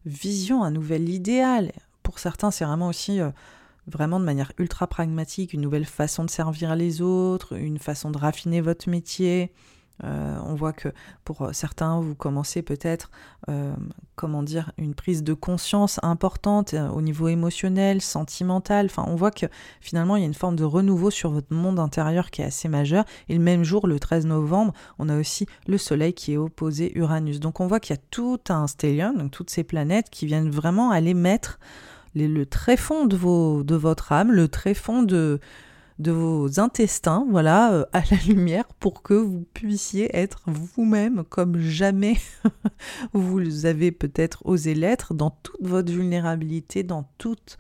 vision, 0.05 0.63
un 0.65 0.71
nouvel 0.71 1.09
idéal. 1.09 1.73
Pour 2.03 2.19
certains, 2.19 2.51
c'est 2.51 2.65
vraiment 2.65 2.89
aussi 2.89 3.21
euh, 3.21 3.31
vraiment 3.87 4.21
de 4.21 4.25
manière 4.25 4.53
ultra 4.59 4.87
pragmatique, 4.87 5.53
une 5.53 5.63
nouvelle 5.63 5.87
façon 5.87 6.25
de 6.25 6.31
servir 6.31 6.77
les 6.77 7.01
autres, 7.01 7.57
une 7.57 7.79
façon 7.79 8.11
de 8.11 8.19
raffiner 8.19 8.61
votre 8.61 8.89
métier, 8.89 9.53
euh, 10.05 10.37
on 10.45 10.55
voit 10.55 10.73
que 10.73 10.89
pour 11.25 11.51
certains, 11.53 12.01
vous 12.01 12.15
commencez 12.15 12.63
peut-être, 12.63 13.11
euh, 13.49 13.75
comment 14.17 14.43
dire, 14.43 14.73
une 14.79 14.95
prise 14.95 15.23
de 15.23 15.35
conscience 15.35 16.01
importante 16.03 16.75
euh, 16.75 16.89
au 16.89 17.03
niveau 17.03 17.29
émotionnel, 17.29 18.01
sentimental. 18.01 18.87
Enfin, 18.87 19.05
on 19.07 19.15
voit 19.15 19.31
que 19.31 19.47
finalement, 19.81 20.17
il 20.17 20.21
y 20.21 20.25
a 20.25 20.27
une 20.27 20.35
forme 20.35 20.57
de 20.57 20.65
renouveau 20.65 21.11
sur 21.11 21.31
votre 21.31 21.53
monde 21.55 21.79
intérieur 21.79 22.31
qui 22.31 22.43
est 22.43 22.47
assez 22.47 22.69
majeur. 22.69 23.05
Et 23.29 23.35
le 23.35 23.41
même 23.41 23.65
jour, 23.65 23.87
le 23.87 24.01
13 24.01 24.27
novembre, 24.27 24.73
on 24.99 25.09
a 25.09 25.19
aussi 25.19 25.47
le 25.67 25.79
Soleil 25.79 26.15
qui 26.15 26.33
est 26.33 26.37
opposé 26.37 26.97
Uranus. 26.99 27.41
Donc, 27.41 27.61
on 27.61 27.67
voit 27.67 27.81
qu'il 27.81 27.95
y 27.95 27.99
a 27.99 28.03
tout 28.11 28.41
un 28.49 28.67
stellium, 28.67 29.17
donc 29.17 29.31
toutes 29.31 29.51
ces 29.51 29.65
planètes 29.65 30.11
qui 30.11 30.27
viennent 30.27 30.51
vraiment 30.51 30.91
aller 30.91 31.15
mettre 31.15 31.59
le 32.15 32.45
tréfond 32.45 33.07
de, 33.07 33.63
de 33.63 33.75
votre 33.75 34.13
âme, 34.13 34.33
le 34.33 34.49
tréfond 34.49 35.03
de 35.03 35.41
de 36.03 36.13
vos 36.13 36.61
intestins, 36.61 37.27
voilà, 37.31 37.73
euh, 37.73 37.85
à 37.93 38.03
la 38.11 38.17
lumière 38.27 38.67
pour 38.81 39.03
que 39.03 39.15
vous 39.15 39.47
puissiez 39.55 40.15
être 40.17 40.43
vous-même 40.47 41.25
comme 41.25 41.59
jamais. 41.59 42.17
Vous 43.13 43.65
avez 43.67 43.93
peut-être 43.93 44.45
osé 44.45 44.75
l'être 44.75 45.15
dans 45.15 45.31
toute 45.31 45.63
votre 45.63 45.93
vulnérabilité, 45.93 46.83
dans 46.83 47.09
toute 47.17 47.57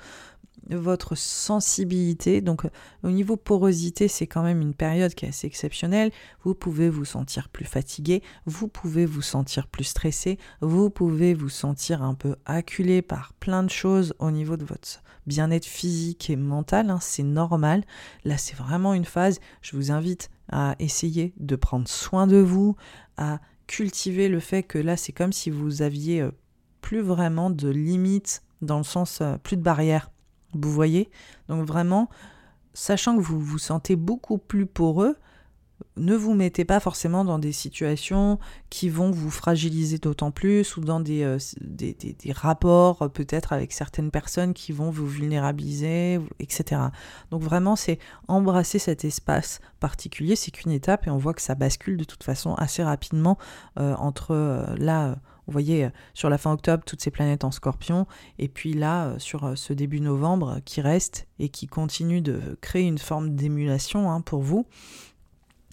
votre 0.71 1.17
sensibilité. 1.17 2.41
Donc 2.41 2.67
au 3.03 3.11
niveau 3.11 3.37
porosité, 3.37 4.09
c'est 4.09 4.27
quand 4.27 4.43
même 4.43 4.61
une 4.61 4.75
période 4.75 5.15
qui 5.15 5.25
est 5.25 5.29
assez 5.29 5.47
exceptionnelle. 5.47 6.11
Vous 6.45 6.55
pouvez 6.55 6.89
vous 6.89 7.05
sentir 7.05 7.49
plus 7.49 7.65
fatigué, 7.65 8.23
vous 8.47 8.69
pouvez 8.69 9.07
vous 9.07 9.23
sentir 9.23 9.67
plus 9.69 9.85
stressé, 9.85 10.39
vous 10.61 10.91
pouvez 10.91 11.35
vous 11.35 11.49
sentir 11.49 12.03
un 12.03 12.15
peu 12.15 12.37
acculé 12.45 13.03
par 13.03 13.33
plein 13.35 13.63
de 13.63 13.71
choses 13.71 14.15
au 14.19 14.31
niveau 14.31 14.57
de 14.57 14.65
votre 14.65 15.03
bien-être 15.27 15.67
physique 15.67 16.31
et 16.31 16.37
mental. 16.37 16.91
Hein. 16.91 16.99
c'est 17.01 17.23
normal. 17.23 17.85
Là, 18.25 18.39
c'est 18.39 18.57
vraiment 18.57 18.95
une 18.95 19.05
phase. 19.05 19.39
Je 19.61 19.77
vous 19.77 19.91
invite 19.91 20.31
à 20.51 20.75
essayer 20.79 21.33
de 21.39 21.57
prendre 21.57 21.89
soin 21.89 22.27
de 22.27 22.37
vous, 22.37 22.77
à 23.17 23.41
cultiver 23.67 24.29
le 24.29 24.41
fait 24.41 24.63
que 24.63 24.79
là, 24.79 24.97
c'est 24.97 25.13
comme 25.13 25.33
si 25.33 25.51
vous 25.51 25.83
aviez 25.83 26.21
euh, 26.21 26.33
plus 26.81 27.01
vraiment 27.01 27.51
de 27.51 27.69
limites 27.69 28.43
dans 28.61 28.79
le 28.79 28.85
sens 28.85 29.21
euh, 29.21 29.39
plus 29.39 29.57
de 29.57 29.63
barrières 29.63 30.11
vous 30.55 30.73
voyez 30.73 31.11
Donc 31.49 31.67
vraiment, 31.67 32.09
sachant 32.75 33.17
que 33.17 33.23
vous 33.23 33.41
vous 33.41 33.59
sentez 33.59 33.97
beaucoup 33.97 34.39
plus 34.39 34.67
poreux, 34.67 35.17
ne 35.97 36.15
vous 36.15 36.35
mettez 36.35 36.65
pas 36.65 36.81
forcément 36.81 37.25
dans 37.25 37.39
des 37.39 37.53
situations 37.53 38.39
qui 38.71 38.89
vont 38.89 39.11
vous 39.11 39.31
fragiliser 39.31 39.99
d'autant 39.99 40.31
plus 40.31 40.77
ou 40.77 40.81
dans 40.81 41.01
des, 41.01 41.23
euh, 41.23 41.39
rapports 42.35 43.03
euh, 43.03 43.09
peut-être 43.09 43.53
avec 43.53 43.73
certaines 43.73 44.11
personnes 44.11 44.55
qui 44.55 44.73
vont 44.73 44.91
vous 44.91 45.07
vulnérabiliser, 45.07 46.21
etc. 46.39 46.81
Donc 47.31 47.43
vraiment, 47.43 47.77
c'est 47.77 47.99
embrasser 48.29 48.79
cet 48.79 49.05
espace 49.05 49.61
particulier, 49.81 50.37
c'est 50.37 50.51
qu'une 50.51 50.73
étape 50.73 51.07
et 51.07 51.11
on 51.11 51.19
voit 51.19 51.35
que 51.35 51.43
ça 51.43 51.55
bascule 51.55 51.97
de 51.97 52.05
toute 52.05 52.25
façon 52.25 52.55
assez 52.55 52.83
rapidement 52.83 53.39
euh, 53.79 53.95
entre 53.97 54.67
là 54.79 55.17
vous 55.53 55.65
voyez, 55.65 55.85
euh, 55.85 55.91
sur 56.15 56.31
la 56.31 56.39
fin 56.39 56.51
octobre, 56.51 56.83
toutes 56.85 57.03
ces 57.03 57.11
planètes 57.11 57.45
en 57.45 57.51
scorpion, 57.51 58.07
et 58.39 58.49
puis 58.49 58.73
là, 58.73 59.09
euh, 59.09 59.19
sur 59.19 59.45
euh, 59.45 59.55
ce 59.55 59.75
début 59.75 60.01
novembre 60.01 60.61
qui 60.65 60.81
reste 60.81 61.29
et 61.39 61.51
qui 61.51 61.67
continue 61.67 62.23
de 62.23 62.57
créer 62.63 62.87
une 62.87 62.97
forme 62.97 63.35
d'émulation 63.35 64.11
hein, 64.11 64.23
pour 64.23 64.41
vous, 64.41 64.67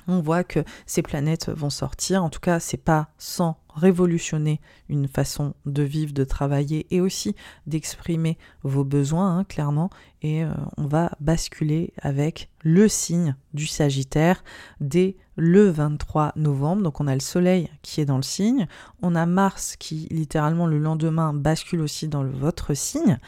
on 0.10 0.22
voit 0.22 0.44
que 0.44 0.64
ces 0.86 1.02
planètes 1.02 1.49
vont 1.49 1.69
sortir. 1.69 2.23
En 2.23 2.30
tout 2.30 2.40
cas, 2.40 2.60
c'est 2.60 2.77
pas 2.77 3.10
sans 3.18 3.57
révolutionner 3.76 4.60
une 4.90 5.07
façon 5.07 5.53
de 5.65 5.84
vivre, 5.84 6.14
de 6.14 6.23
travailler 6.23 6.88
et 6.91 6.99
aussi 6.99 7.36
d'exprimer 7.68 8.38
vos 8.64 8.84
besoins, 8.84 9.38
hein, 9.38 9.44
clairement. 9.44 9.90
Et 10.22 10.44
euh, 10.44 10.52
on 10.77 10.88
va 10.88 11.11
basculer 11.19 11.94
avec 12.02 12.49
le 12.61 12.88
signe 12.88 13.36
du 13.53 13.68
Sagittaire 13.68 14.44
dès 14.81 15.15
le 15.38 15.69
23 15.69 16.34
novembre. 16.36 16.81
Donc 16.81 16.99
on 16.99 17.07
a 17.07 17.14
le 17.14 17.22
Soleil 17.22 17.69
qui 17.81 18.02
est 18.02 18.06
dans 18.06 18.18
le 18.18 18.23
signe, 18.23 18.68
on 19.02 19.15
a 19.15 19.26
Mars 19.26 19.76
qui 19.77 20.07
littéralement 20.11 20.68
le 20.68 20.80
lendemain 20.80 21.34
bascule 21.34 21.81
aussi 21.81 22.07
dans 22.07 22.26
votre 22.26 22.73
signe. 22.73 23.19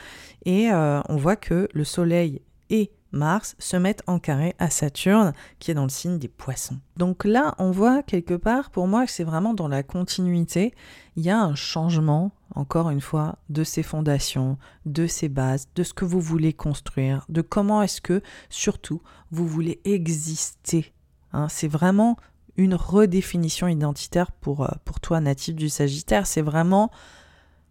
Et 0.45 0.71
euh, 0.71 1.01
on 1.07 1.15
voit 1.15 1.37
que 1.37 1.69
le 1.71 1.83
Soleil 1.83 2.41
est 2.69 2.91
Mars 3.11 3.55
se 3.59 3.77
mettent 3.77 4.03
en 4.07 4.19
carré 4.19 4.55
à 4.59 4.69
Saturne, 4.69 5.33
qui 5.59 5.71
est 5.71 5.73
dans 5.73 5.83
le 5.83 5.89
signe 5.89 6.17
des 6.17 6.27
poissons. 6.27 6.79
Donc 6.97 7.25
là, 7.25 7.55
on 7.57 7.71
voit 7.71 8.03
quelque 8.03 8.33
part, 8.33 8.69
pour 8.69 8.87
moi, 8.87 9.05
que 9.05 9.11
c'est 9.11 9.23
vraiment 9.23 9.53
dans 9.53 9.67
la 9.67 9.83
continuité. 9.83 10.73
Il 11.15 11.23
y 11.23 11.29
a 11.29 11.39
un 11.39 11.55
changement, 11.55 12.31
encore 12.55 12.89
une 12.89 13.01
fois, 13.01 13.37
de 13.49 13.63
ces 13.63 13.83
fondations, 13.83 14.57
de 14.85 15.07
ces 15.07 15.29
bases, 15.29 15.67
de 15.75 15.83
ce 15.83 15.93
que 15.93 16.05
vous 16.05 16.21
voulez 16.21 16.53
construire, 16.53 17.25
de 17.29 17.41
comment 17.41 17.81
est-ce 17.81 18.01
que, 18.01 18.21
surtout, 18.49 19.01
vous 19.31 19.47
voulez 19.47 19.81
exister. 19.85 20.93
Hein. 21.33 21.47
c'est 21.49 21.69
vraiment 21.69 22.17
une 22.57 22.75
redéfinition 22.75 23.67
identitaire 23.67 24.31
pour, 24.31 24.63
euh, 24.65 24.69
pour 24.83 24.99
toi, 24.99 25.21
natif 25.21 25.55
du 25.55 25.69
Sagittaire. 25.69 26.27
C'est 26.27 26.41
vraiment 26.41 26.91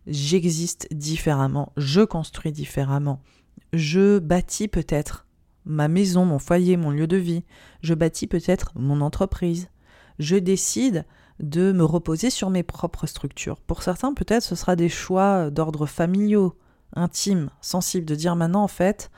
j'existe 0.07 0.89
différemment, 0.93 1.73
je 1.77 2.01
construis 2.01 2.53
différemment, 2.53 3.21
je 3.73 4.19
bâtis 4.19 4.69
peut-être 4.69 5.27
ma 5.65 5.89
maison, 5.89 6.25
mon 6.25 6.39
foyer, 6.39 6.77
mon 6.77 6.91
lieu 6.91 7.07
de 7.07 7.17
vie. 7.17 7.45
Je 7.83 7.95
bâtis 7.95 8.27
peut-être 8.27 8.73
mon 8.75 9.01
entreprise. 9.01 9.69
Je 10.19 10.37
décide 10.37 11.05
de 11.41 11.73
me 11.73 11.85
reposer 11.85 12.31
sur 12.31 12.51
mes 12.51 12.63
propres 12.63 13.07
structures. 13.07 13.61
Pour 13.61 13.83
certains, 13.83 14.13
peut-être 14.15 14.43
ce 14.43 14.55
sera 14.55 14.77
des 14.77 14.89
choix 14.89 15.51
d'ordre 15.51 15.87
familiaux, 15.87 16.55
intimes, 16.95 17.51
sensibles, 17.61 18.07
de 18.07 18.15
dire 18.15 18.37
maintenant 18.37 18.63
en 18.63 18.69
fait, 18.69 19.11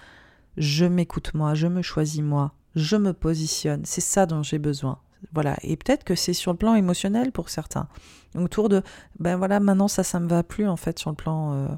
je 0.56 0.84
m'écoute 0.84 1.34
moi, 1.34 1.54
je 1.54 1.66
me 1.66 1.82
choisis 1.82 2.22
moi, 2.22 2.52
je 2.76 2.96
me 2.96 3.12
positionne, 3.12 3.82
c'est 3.84 4.00
ça 4.00 4.26
dont 4.26 4.42
j'ai 4.42 4.58
besoin. 4.58 4.98
Voilà, 5.32 5.56
et 5.62 5.76
peut-être 5.76 6.04
que 6.04 6.14
c'est 6.14 6.32
sur 6.32 6.52
le 6.52 6.58
plan 6.58 6.74
émotionnel 6.74 7.32
pour 7.32 7.48
certains. 7.48 7.88
Autour 8.34 8.68
de, 8.68 8.82
ben 9.18 9.36
voilà, 9.36 9.60
maintenant 9.60 9.88
ça, 9.88 10.02
ça 10.02 10.20
me 10.20 10.28
va 10.28 10.42
plus 10.42 10.68
en 10.68 10.76
fait 10.76 10.98
sur 10.98 11.10
le 11.10 11.16
plan 11.16 11.54
euh, 11.54 11.68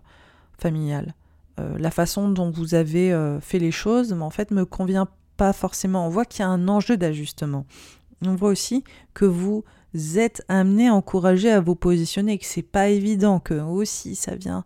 familial. 0.59 1.15
Euh, 1.61 1.77
la 1.79 1.91
façon 1.91 2.29
dont 2.29 2.51
vous 2.51 2.75
avez 2.75 3.13
euh, 3.13 3.41
fait 3.41 3.59
les 3.59 3.71
choses, 3.71 4.13
mais 4.13 4.25
en 4.25 4.31
fait, 4.31 4.51
me 4.51 4.65
convient 4.65 5.09
pas 5.37 5.53
forcément. 5.53 6.07
On 6.07 6.11
voit 6.11 6.25
qu'il 6.25 6.41
y 6.41 6.43
a 6.43 6.49
un 6.49 6.69
enjeu 6.69 6.97
d'ajustement. 6.97 7.67
On 8.23 8.35
voit 8.35 8.51
aussi 8.51 8.85
que 9.13 9.25
vous 9.25 9.65
êtes 10.17 10.43
amené 10.49 10.89
à 10.89 10.95
encourager 10.95 11.51
à 11.51 11.61
vous 11.61 11.77
positionner, 11.77 12.39
que 12.39 12.47
c'est 12.47 12.63
pas 12.63 12.89
évident, 12.89 13.39
que 13.39 13.55
aussi 13.55 14.17
ça 14.17 14.35
vient 14.35 14.65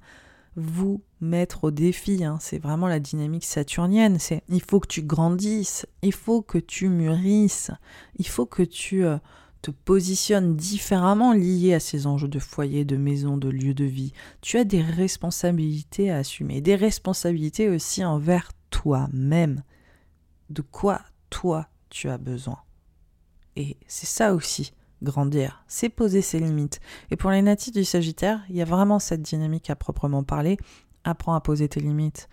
vous 0.56 1.02
mettre 1.20 1.64
au 1.64 1.70
défi. 1.70 2.24
Hein. 2.24 2.38
C'est 2.40 2.58
vraiment 2.58 2.88
la 2.88 3.00
dynamique 3.00 3.44
saturnienne. 3.44 4.18
C'est 4.18 4.42
il 4.48 4.62
faut 4.62 4.80
que 4.80 4.88
tu 4.88 5.02
grandisses, 5.02 5.86
il 6.02 6.12
faut 6.12 6.42
que 6.42 6.58
tu 6.58 6.88
mûrisses, 6.88 7.70
il 8.16 8.26
faut 8.26 8.46
que 8.46 8.62
tu 8.62 9.04
euh, 9.04 9.18
te 9.62 9.70
positionnes 9.70 10.56
différemment 10.56 11.32
lié 11.32 11.74
à 11.74 11.80
ces 11.80 12.06
enjeux 12.06 12.28
de 12.28 12.38
foyer, 12.38 12.84
de 12.84 12.96
maison, 12.96 13.36
de 13.36 13.48
lieu 13.48 13.74
de 13.74 13.84
vie. 13.84 14.12
Tu 14.40 14.58
as 14.58 14.64
des 14.64 14.82
responsabilités 14.82 16.10
à 16.10 16.18
assumer, 16.18 16.60
des 16.60 16.76
responsabilités 16.76 17.68
aussi 17.68 18.04
envers 18.04 18.50
toi-même. 18.70 19.62
De 20.50 20.62
quoi 20.62 21.02
toi 21.30 21.68
tu 21.90 22.08
as 22.08 22.18
besoin? 22.18 22.58
Et 23.56 23.76
c'est 23.88 24.06
ça 24.06 24.34
aussi, 24.34 24.72
grandir, 25.02 25.64
c'est 25.66 25.88
poser 25.88 26.22
ses 26.22 26.38
limites. 26.38 26.80
Et 27.10 27.16
pour 27.16 27.30
les 27.30 27.42
natifs 27.42 27.74
du 27.74 27.84
Sagittaire, 27.84 28.44
il 28.48 28.56
y 28.56 28.62
a 28.62 28.64
vraiment 28.64 28.98
cette 28.98 29.22
dynamique 29.22 29.70
à 29.70 29.76
proprement 29.76 30.22
parler. 30.22 30.56
Apprends 31.04 31.34
à 31.34 31.40
poser 31.40 31.68
tes 31.68 31.80
limites. 31.80 32.28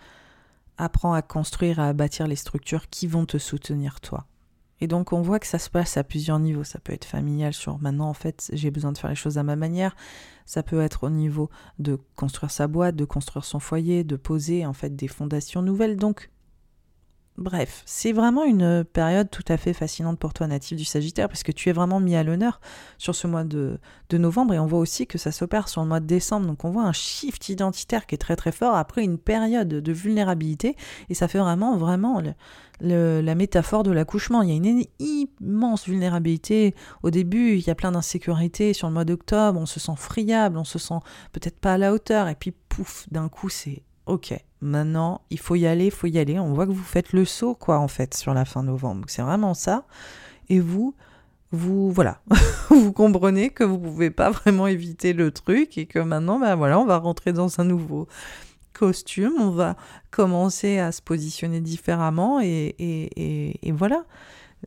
Apprends 0.77 1.13
à 1.13 1.21
construire, 1.21 1.79
à 1.79 1.93
bâtir 1.93 2.27
les 2.27 2.35
structures 2.35 2.89
qui 2.89 3.07
vont 3.07 3.25
te 3.25 3.37
soutenir 3.37 4.01
toi. 4.01 4.27
Et 4.81 4.87
donc 4.87 5.13
on 5.13 5.21
voit 5.21 5.39
que 5.39 5.47
ça 5.47 5.59
se 5.59 5.69
passe 5.69 5.97
à 5.97 6.03
plusieurs 6.03 6.39
niveaux. 6.39 6.63
Ça 6.63 6.79
peut 6.79 6.93
être 6.93 7.05
familial 7.05 7.53
sur 7.53 7.79
maintenant 7.79 8.09
en 8.09 8.13
fait 8.13 8.49
j'ai 8.53 8.71
besoin 8.71 8.91
de 8.91 8.97
faire 8.97 9.09
les 9.09 9.15
choses 9.15 9.37
à 9.37 9.43
ma 9.43 9.55
manière. 9.55 9.95
Ça 10.45 10.63
peut 10.63 10.81
être 10.81 11.05
au 11.05 11.09
niveau 11.09 11.49
de 11.79 11.97
construire 12.15 12.51
sa 12.51 12.67
boîte, 12.67 12.95
de 12.95 13.05
construire 13.05 13.45
son 13.45 13.59
foyer, 13.59 14.03
de 14.03 14.15
poser 14.15 14.65
en 14.65 14.73
fait 14.73 14.95
des 14.95 15.07
fondations 15.07 15.61
nouvelles. 15.61 15.97
Donc 15.97 16.29
Bref, 17.37 17.83
c'est 17.85 18.13
vraiment 18.13 18.45
une 18.45 18.85
période 18.85 19.29
tout 19.29 19.43
à 19.49 19.57
fait 19.57 19.73
fascinante 19.73 20.17
pour 20.17 20.33
toi, 20.33 20.47
natif 20.47 20.77
du 20.77 20.85
Sagittaire, 20.85 21.27
parce 21.27 21.43
tu 21.43 21.69
es 21.69 21.73
vraiment 21.73 21.99
mis 21.99 22.15
à 22.15 22.23
l'honneur 22.23 22.61
sur 22.97 23.13
ce 23.13 23.27
mois 23.27 23.43
de, 23.43 23.77
novembre, 24.13 24.53
et 24.53 24.59
on 24.59 24.65
voit 24.65 24.79
aussi 24.79 25.05
que 25.05 25.17
ça 25.17 25.33
s'opère 25.33 25.67
sur 25.67 25.81
le 25.81 25.87
mois 25.89 25.99
de 25.99 26.05
décembre, 26.05 26.47
donc 26.47 26.63
on 26.63 26.69
voit 26.69 26.83
un 26.83 26.93
shift 26.93 27.49
identitaire 27.49 28.05
qui 28.05 28.15
est 28.15 28.19
très 28.19 28.37
très 28.37 28.53
fort 28.53 28.75
après 28.75 29.03
une 29.03 29.17
période 29.17 29.67
de 29.67 29.91
vulnérabilité, 29.91 30.77
et 31.09 31.13
ça 31.13 31.27
fait 31.27 31.39
vraiment, 31.39 31.75
vraiment 31.75 32.21
la 32.79 33.35
métaphore 33.35 33.83
de 33.83 33.91
l'accouchement. 33.91 34.41
Il 34.41 34.49
y 34.49 34.53
a 34.53 34.55
une 34.55 34.85
immense 34.99 35.89
vulnérabilité. 35.89 36.73
Au 37.03 37.09
début, 37.09 37.55
il 37.57 37.67
y 37.67 37.69
a 37.69 37.75
plein 37.75 37.91
d'insécurité 37.91 38.71
sur 38.71 38.87
le 38.87 38.93
mois 38.93 39.05
d'octobre, 39.05 39.59
on 39.59 39.65
se 39.65 39.81
sent 39.81 39.95
friable, 39.97 40.57
on 40.57 40.63
se 40.63 40.79
sent 40.79 40.99
peut-être 41.33 41.59
pas 41.59 41.73
à 41.73 41.77
la 41.77 41.91
hauteur, 41.91 42.29
et 42.29 42.35
puis 42.35 42.53
pouf, 42.69 43.07
d'un 43.11 43.27
coup, 43.27 43.49
c'est 43.49 43.83
ok, 44.05 44.33
maintenant, 44.65 45.21
il 45.29 45.39
faut 45.39 45.55
y 45.55 45.65
aller, 45.65 45.85
il 45.85 45.91
faut 45.91 46.07
y 46.07 46.17
aller. 46.17 46.39
On 46.39 46.53
voit 46.53 46.65
que 46.65 46.71
vous 46.71 46.83
faites 46.83 47.13
le 47.13 47.25
saut, 47.25 47.55
quoi, 47.55 47.79
en 47.79 47.87
fait, 47.87 48.13
sur 48.13 48.33
la 48.33 48.45
fin 48.45 48.63
novembre. 48.63 49.05
C'est 49.07 49.21
vraiment 49.21 49.53
ça. 49.53 49.85
Et 50.49 50.59
vous, 50.59 50.93
vous, 51.51 51.91
voilà, 51.91 52.19
vous 52.69 52.91
comprenez 52.91 53.49
que 53.49 53.63
vous 53.63 53.79
pouvez 53.79 54.11
pas 54.11 54.29
vraiment 54.31 54.67
éviter 54.67 55.13
le 55.13 55.31
truc 55.31 55.77
et 55.77 55.85
que 55.85 55.99
maintenant, 55.99 56.39
ben 56.39 56.55
voilà, 56.55 56.79
on 56.79 56.85
va 56.85 56.97
rentrer 56.97 57.33
dans 57.33 57.59
un 57.59 57.63
nouveau 57.63 58.07
costume, 58.73 59.33
on 59.39 59.51
va 59.51 59.75
commencer 60.11 60.79
à 60.79 60.91
se 60.91 61.01
positionner 61.01 61.61
différemment 61.61 62.39
et, 62.41 63.55
voilà. 63.73 64.03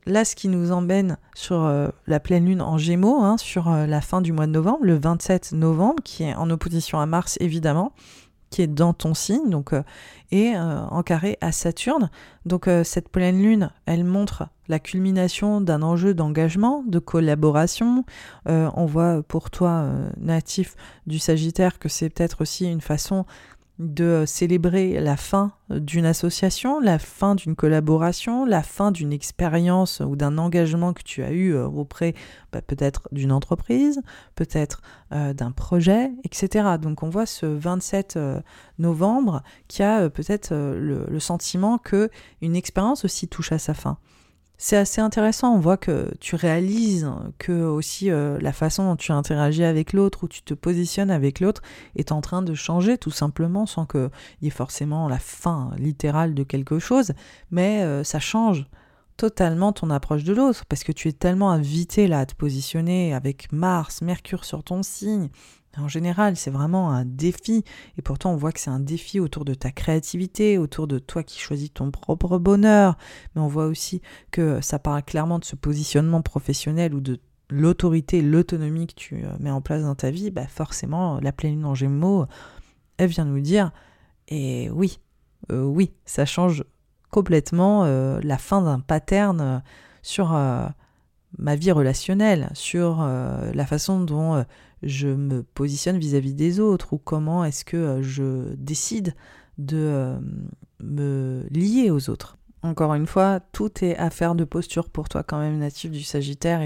Là, 0.06 0.24
ce 0.24 0.36
qui 0.36 0.46
nous 0.46 0.70
emmène 0.70 1.16
sur 1.34 1.64
euh, 1.64 1.88
la 2.06 2.20
pleine 2.20 2.46
lune 2.46 2.62
en 2.62 2.78
gémeaux, 2.78 3.20
hein, 3.20 3.36
sur 3.36 3.68
euh, 3.68 3.84
la 3.84 4.00
fin 4.00 4.20
du 4.20 4.32
mois 4.32 4.46
de 4.46 4.52
novembre, 4.52 4.78
le 4.82 4.96
27 4.96 5.52
novembre, 5.52 6.00
qui 6.04 6.22
est 6.22 6.36
en 6.36 6.50
opposition 6.50 7.00
à 7.00 7.06
Mars 7.06 7.36
évidemment, 7.40 7.92
qui 8.50 8.62
est 8.62 8.66
dans 8.66 8.92
ton 8.92 9.14
signe, 9.14 9.50
donc, 9.50 9.72
euh, 9.72 9.82
et 10.30 10.54
euh, 10.54 10.80
en 10.86 11.02
carré 11.02 11.38
à 11.40 11.52
Saturne. 11.52 12.10
Donc 12.46 12.68
euh, 12.68 12.84
cette 12.84 13.08
pleine 13.08 13.42
lune, 13.42 13.70
elle 13.86 14.04
montre 14.04 14.48
la 14.68 14.78
culmination 14.78 15.60
d'un 15.60 15.82
enjeu 15.82 16.14
d'engagement, 16.14 16.82
de 16.86 16.98
collaboration. 16.98 18.04
on 18.44 18.84
voit 18.84 19.22
pour 19.22 19.50
toi, 19.50 19.90
natif 20.18 20.76
du 21.06 21.18
Sagittaire, 21.18 21.78
que 21.78 21.88
c'est 21.88 22.10
peut-être 22.10 22.42
aussi 22.42 22.70
une 22.70 22.82
façon 22.82 23.24
de 23.78 24.24
célébrer 24.26 25.00
la 25.00 25.16
fin 25.16 25.52
d'une 25.70 26.06
association, 26.06 26.80
la 26.80 26.98
fin 26.98 27.34
d'une 27.34 27.54
collaboration, 27.54 28.44
la 28.44 28.62
fin 28.62 28.90
d'une 28.90 29.12
expérience 29.12 30.00
ou 30.00 30.16
d'un 30.16 30.36
engagement 30.36 30.92
que 30.92 31.02
tu 31.02 31.22
as 31.22 31.30
eu 31.30 31.54
euh, 31.54 31.66
auprès 31.66 32.14
bah, 32.52 32.60
peut-être 32.60 33.08
d'une 33.12 33.30
entreprise, 33.30 34.00
peut-être 34.34 34.80
euh, 35.12 35.32
d'un 35.32 35.52
projet, 35.52 36.10
etc. 36.24 36.76
Donc 36.80 37.02
on 37.02 37.08
voit 37.08 37.26
ce 37.26 37.46
27 37.46 38.16
euh, 38.16 38.40
novembre 38.78 39.42
qui 39.68 39.82
a 39.82 40.10
peut-être 40.10 40.52
le, 40.52 41.04
le, 41.08 41.20
sentiment 41.20 41.78
que 41.78 42.10
une 42.42 42.56
expérience 42.56 43.04
aussi 43.04 43.28
touche 43.28 43.52
à 43.52 43.58
sa 43.58 43.74
fin 43.74 43.98
c'est 44.58 44.76
assez 44.76 45.00
intéressant. 45.00 45.54
On 45.54 45.60
voit 45.60 45.76
que 45.76 46.12
tu 46.20 46.34
réalises 46.34 47.08
que 47.38 47.52
aussi 47.52 48.10
euh, 48.10 48.38
la 48.40 48.52
façon 48.52 48.84
dont 48.84 48.96
tu 48.96 49.12
interagis 49.12 49.62
avec 49.62 49.92
l'autre 49.92 50.24
ou 50.24 50.28
tu 50.28 50.42
te 50.42 50.52
positionnes 50.52 51.12
avec 51.12 51.38
l'autre 51.38 51.62
est 51.94 52.10
en 52.10 52.20
train 52.20 52.42
de 52.42 52.54
changer 52.54 52.98
tout 52.98 53.12
simplement 53.12 53.66
sans 53.66 53.86
qu'il 53.86 54.10
y 54.42 54.48
ait 54.48 54.50
forcément 54.50 55.08
la 55.08 55.20
fin 55.20 55.70
littérale 55.78 56.34
de 56.34 56.42
quelque 56.42 56.80
chose, 56.80 57.12
mais 57.52 57.82
euh, 57.82 58.02
ça 58.02 58.18
change 58.18 58.66
totalement 59.16 59.72
ton 59.72 59.90
approche 59.90 60.24
de 60.24 60.32
l'autre 60.32 60.64
parce 60.66 60.82
que 60.82 60.92
tu 60.92 61.08
es 61.08 61.12
tellement 61.12 61.50
invité 61.50 62.08
là 62.08 62.20
à 62.20 62.26
te 62.26 62.34
positionner 62.34 63.14
avec 63.14 63.52
Mars, 63.52 64.02
Mercure 64.02 64.44
sur 64.44 64.64
ton 64.64 64.82
signe, 64.82 65.28
en 65.78 65.88
général, 65.88 66.36
c'est 66.36 66.50
vraiment 66.50 66.90
un 66.90 67.04
défi. 67.04 67.64
Et 67.96 68.02
pourtant, 68.02 68.32
on 68.32 68.36
voit 68.36 68.52
que 68.52 68.60
c'est 68.60 68.70
un 68.70 68.80
défi 68.80 69.20
autour 69.20 69.44
de 69.44 69.54
ta 69.54 69.70
créativité, 69.70 70.58
autour 70.58 70.86
de 70.86 70.98
toi 70.98 71.22
qui 71.22 71.38
choisis 71.38 71.72
ton 71.72 71.90
propre 71.90 72.38
bonheur. 72.38 72.96
Mais 73.34 73.40
on 73.40 73.48
voit 73.48 73.66
aussi 73.66 74.02
que 74.30 74.60
ça 74.60 74.78
parle 74.78 75.02
clairement 75.02 75.38
de 75.38 75.44
ce 75.44 75.56
positionnement 75.56 76.22
professionnel 76.22 76.94
ou 76.94 77.00
de 77.00 77.20
l'autorité, 77.50 78.22
l'autonomie 78.22 78.86
que 78.86 78.94
tu 78.94 79.24
euh, 79.24 79.30
mets 79.40 79.50
en 79.50 79.60
place 79.60 79.82
dans 79.82 79.94
ta 79.94 80.10
vie. 80.10 80.30
Bah 80.30 80.46
forcément, 80.46 81.18
la 81.20 81.32
pleine 81.32 81.54
lune 81.54 81.64
en 81.64 81.74
gémeaux, 81.74 82.26
elle 82.98 83.08
vient 83.08 83.24
nous 83.24 83.40
dire, 83.40 83.72
et 84.28 84.70
oui, 84.70 84.98
euh, 85.52 85.62
oui, 85.62 85.92
ça 86.04 86.24
change 86.24 86.64
complètement 87.10 87.84
euh, 87.84 88.20
la 88.22 88.38
fin 88.38 88.60
d'un 88.62 88.80
pattern 88.80 89.62
sur 90.02 90.30
ma 91.38 91.56
vie 91.56 91.72
relationnelle, 91.72 92.50
sur 92.54 93.02
la 93.02 93.66
façon 93.66 94.00
dont 94.00 94.44
je 94.82 95.08
me 95.08 95.42
positionne 95.42 95.98
vis-à-vis 95.98 96.34
des 96.34 96.60
autres 96.60 96.92
ou 96.92 96.98
comment 96.98 97.44
est-ce 97.44 97.64
que 97.64 97.76
euh, 97.76 98.02
je 98.02 98.54
décide 98.54 99.14
de 99.58 99.76
euh, 99.76 100.18
me 100.80 101.46
lier 101.50 101.90
aux 101.90 102.10
autres. 102.10 102.36
Encore 102.62 102.94
une 102.94 103.06
fois, 103.06 103.40
tout 103.52 103.84
est 103.84 103.96
affaire 103.96 104.34
de 104.34 104.44
posture 104.44 104.88
pour 104.90 105.08
toi 105.08 105.22
quand 105.22 105.38
même 105.38 105.58
natif 105.58 105.92
du 105.92 106.02
Sagittaire 106.02 106.60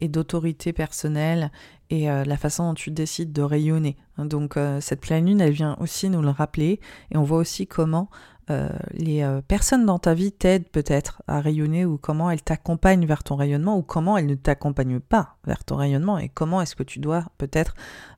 et, 0.00 0.08
d'autorité 0.08 0.72
personnelle 0.72 1.50
et 1.90 2.10
euh, 2.10 2.24
la 2.24 2.36
façon 2.38 2.68
dont 2.68 2.74
tu 2.74 2.90
décides 2.90 3.32
de 3.32 3.42
rayonner. 3.42 3.96
Donc 4.16 4.58
cette 4.80 5.00
pleine 5.00 5.26
lune, 5.26 5.40
elle 5.40 5.52
vient 5.52 5.76
aussi 5.80 6.08
nous 6.08 6.22
le 6.22 6.30
rappeler 6.30 6.80
et 7.12 7.16
on 7.16 7.22
voit 7.22 7.38
aussi 7.38 7.66
comment 7.66 8.08
euh, 8.50 8.68
les 8.92 9.22
euh, 9.22 9.40
personnes 9.40 9.84
dans 9.84 9.98
ta 9.98 10.14
vie 10.14 10.32
t'aident 10.32 10.68
peut-être 10.68 11.22
à 11.26 11.40
rayonner 11.40 11.84
ou 11.84 11.98
comment 11.98 12.30
elles 12.30 12.42
t'accompagnent 12.42 13.06
vers 13.06 13.22
ton 13.22 13.36
rayonnement 13.36 13.76
ou 13.76 13.82
comment 13.82 14.16
elles 14.16 14.26
ne 14.26 14.34
t'accompagnent 14.34 15.00
pas 15.00 15.36
vers 15.46 15.64
ton 15.64 15.76
rayonnement 15.76 16.18
et 16.18 16.28
comment 16.28 16.62
est-ce 16.62 16.74
que 16.74 16.82
tu 16.82 16.98
dois 16.98 17.24
peut-être 17.36 17.74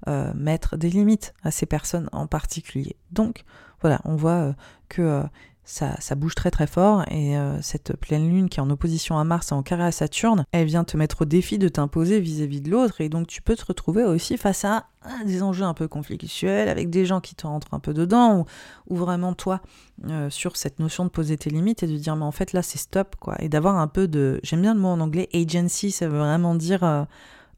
euh, 0.09 0.33
mettre 0.35 0.77
des 0.77 0.91
limites 0.91 1.35
à 1.43 1.51
ces 1.51 1.67
personnes 1.67 2.09
en 2.13 2.27
particulier. 2.27 2.97
Donc 3.11 3.45
voilà, 3.81 4.01
on 4.05 4.17
voit 4.17 4.55
que 4.89 5.25
ça, 5.71 6.15
bouge 6.17 6.35
très 6.35 6.51
très 6.51 6.67
fort. 6.67 7.05
Et 7.11 7.37
euh, 7.37 7.61
cette 7.63 7.97
pleine 7.97 8.29
lune 8.29 8.49
qui 8.49 8.59
est 8.59 8.63
en 8.63 8.71
opposition 8.71 9.19
à 9.19 9.25
Mars 9.25 9.53
et 9.53 9.55
en 9.55 9.63
carré 9.63 9.85
à 9.85 9.93
Saturne, 9.93 10.45
elle 10.53 10.67
vient 10.67 10.85
te 10.85 10.97
mettre 10.97 11.23
au 11.23 11.25
défi 11.25 11.59
de 11.59 11.69
t'imposer 11.69 12.21
vis-à-vis 12.21 12.61
de 12.61 12.71
l'autre. 12.71 13.01
Et 13.01 13.09
donc 13.09 13.29
tu 13.29 13.41
peux 13.41 13.55
te 13.55 13.65
retrouver 13.65 14.05
aussi 14.05 14.37
face 14.37 14.65
à, 14.65 14.87
des 15.25 15.43
enjeux 15.43 15.65
un 15.65 15.75
peu 15.75 15.89
conflictuels 15.89 16.69
avec 16.69 16.91
des 16.91 17.07
gens 17.07 17.21
qui 17.21 17.35
te 17.35 17.47
rentrent 17.47 17.73
un 17.73 17.79
peu 17.79 17.95
dedans 17.95 18.45
ou, 18.89 18.97
vraiment 18.97 19.33
toi 19.33 19.61
euh, 20.09 20.29
sur 20.29 20.57
cette 20.57 20.79
notion 20.79 21.05
de 21.05 21.11
poser 21.11 21.39
tes 21.39 21.49
limites 21.49 21.83
et 21.83 21.87
de 21.87 21.97
dire 21.97 22.17
mais 22.17 22.25
en 22.25 22.33
fait 22.33 22.53
là 22.53 22.63
c'est 22.63 22.79
stop 22.79 23.17
quoi. 23.19 23.37
Et 23.39 23.49
d'avoir 23.49 23.77
un 23.77 23.89
peu 23.89 24.09
de 24.09 24.41
j'aime 24.43 24.61
bien 24.61 24.75
le 24.75 24.81
mot 24.81 24.89
en 24.89 25.01
anglais 25.01 25.29
agency 25.33 25.91
ça 25.91 26.07
veut 26.07 26.19
vraiment 26.19 26.55
dire 26.55 26.85
euh, 26.85 27.05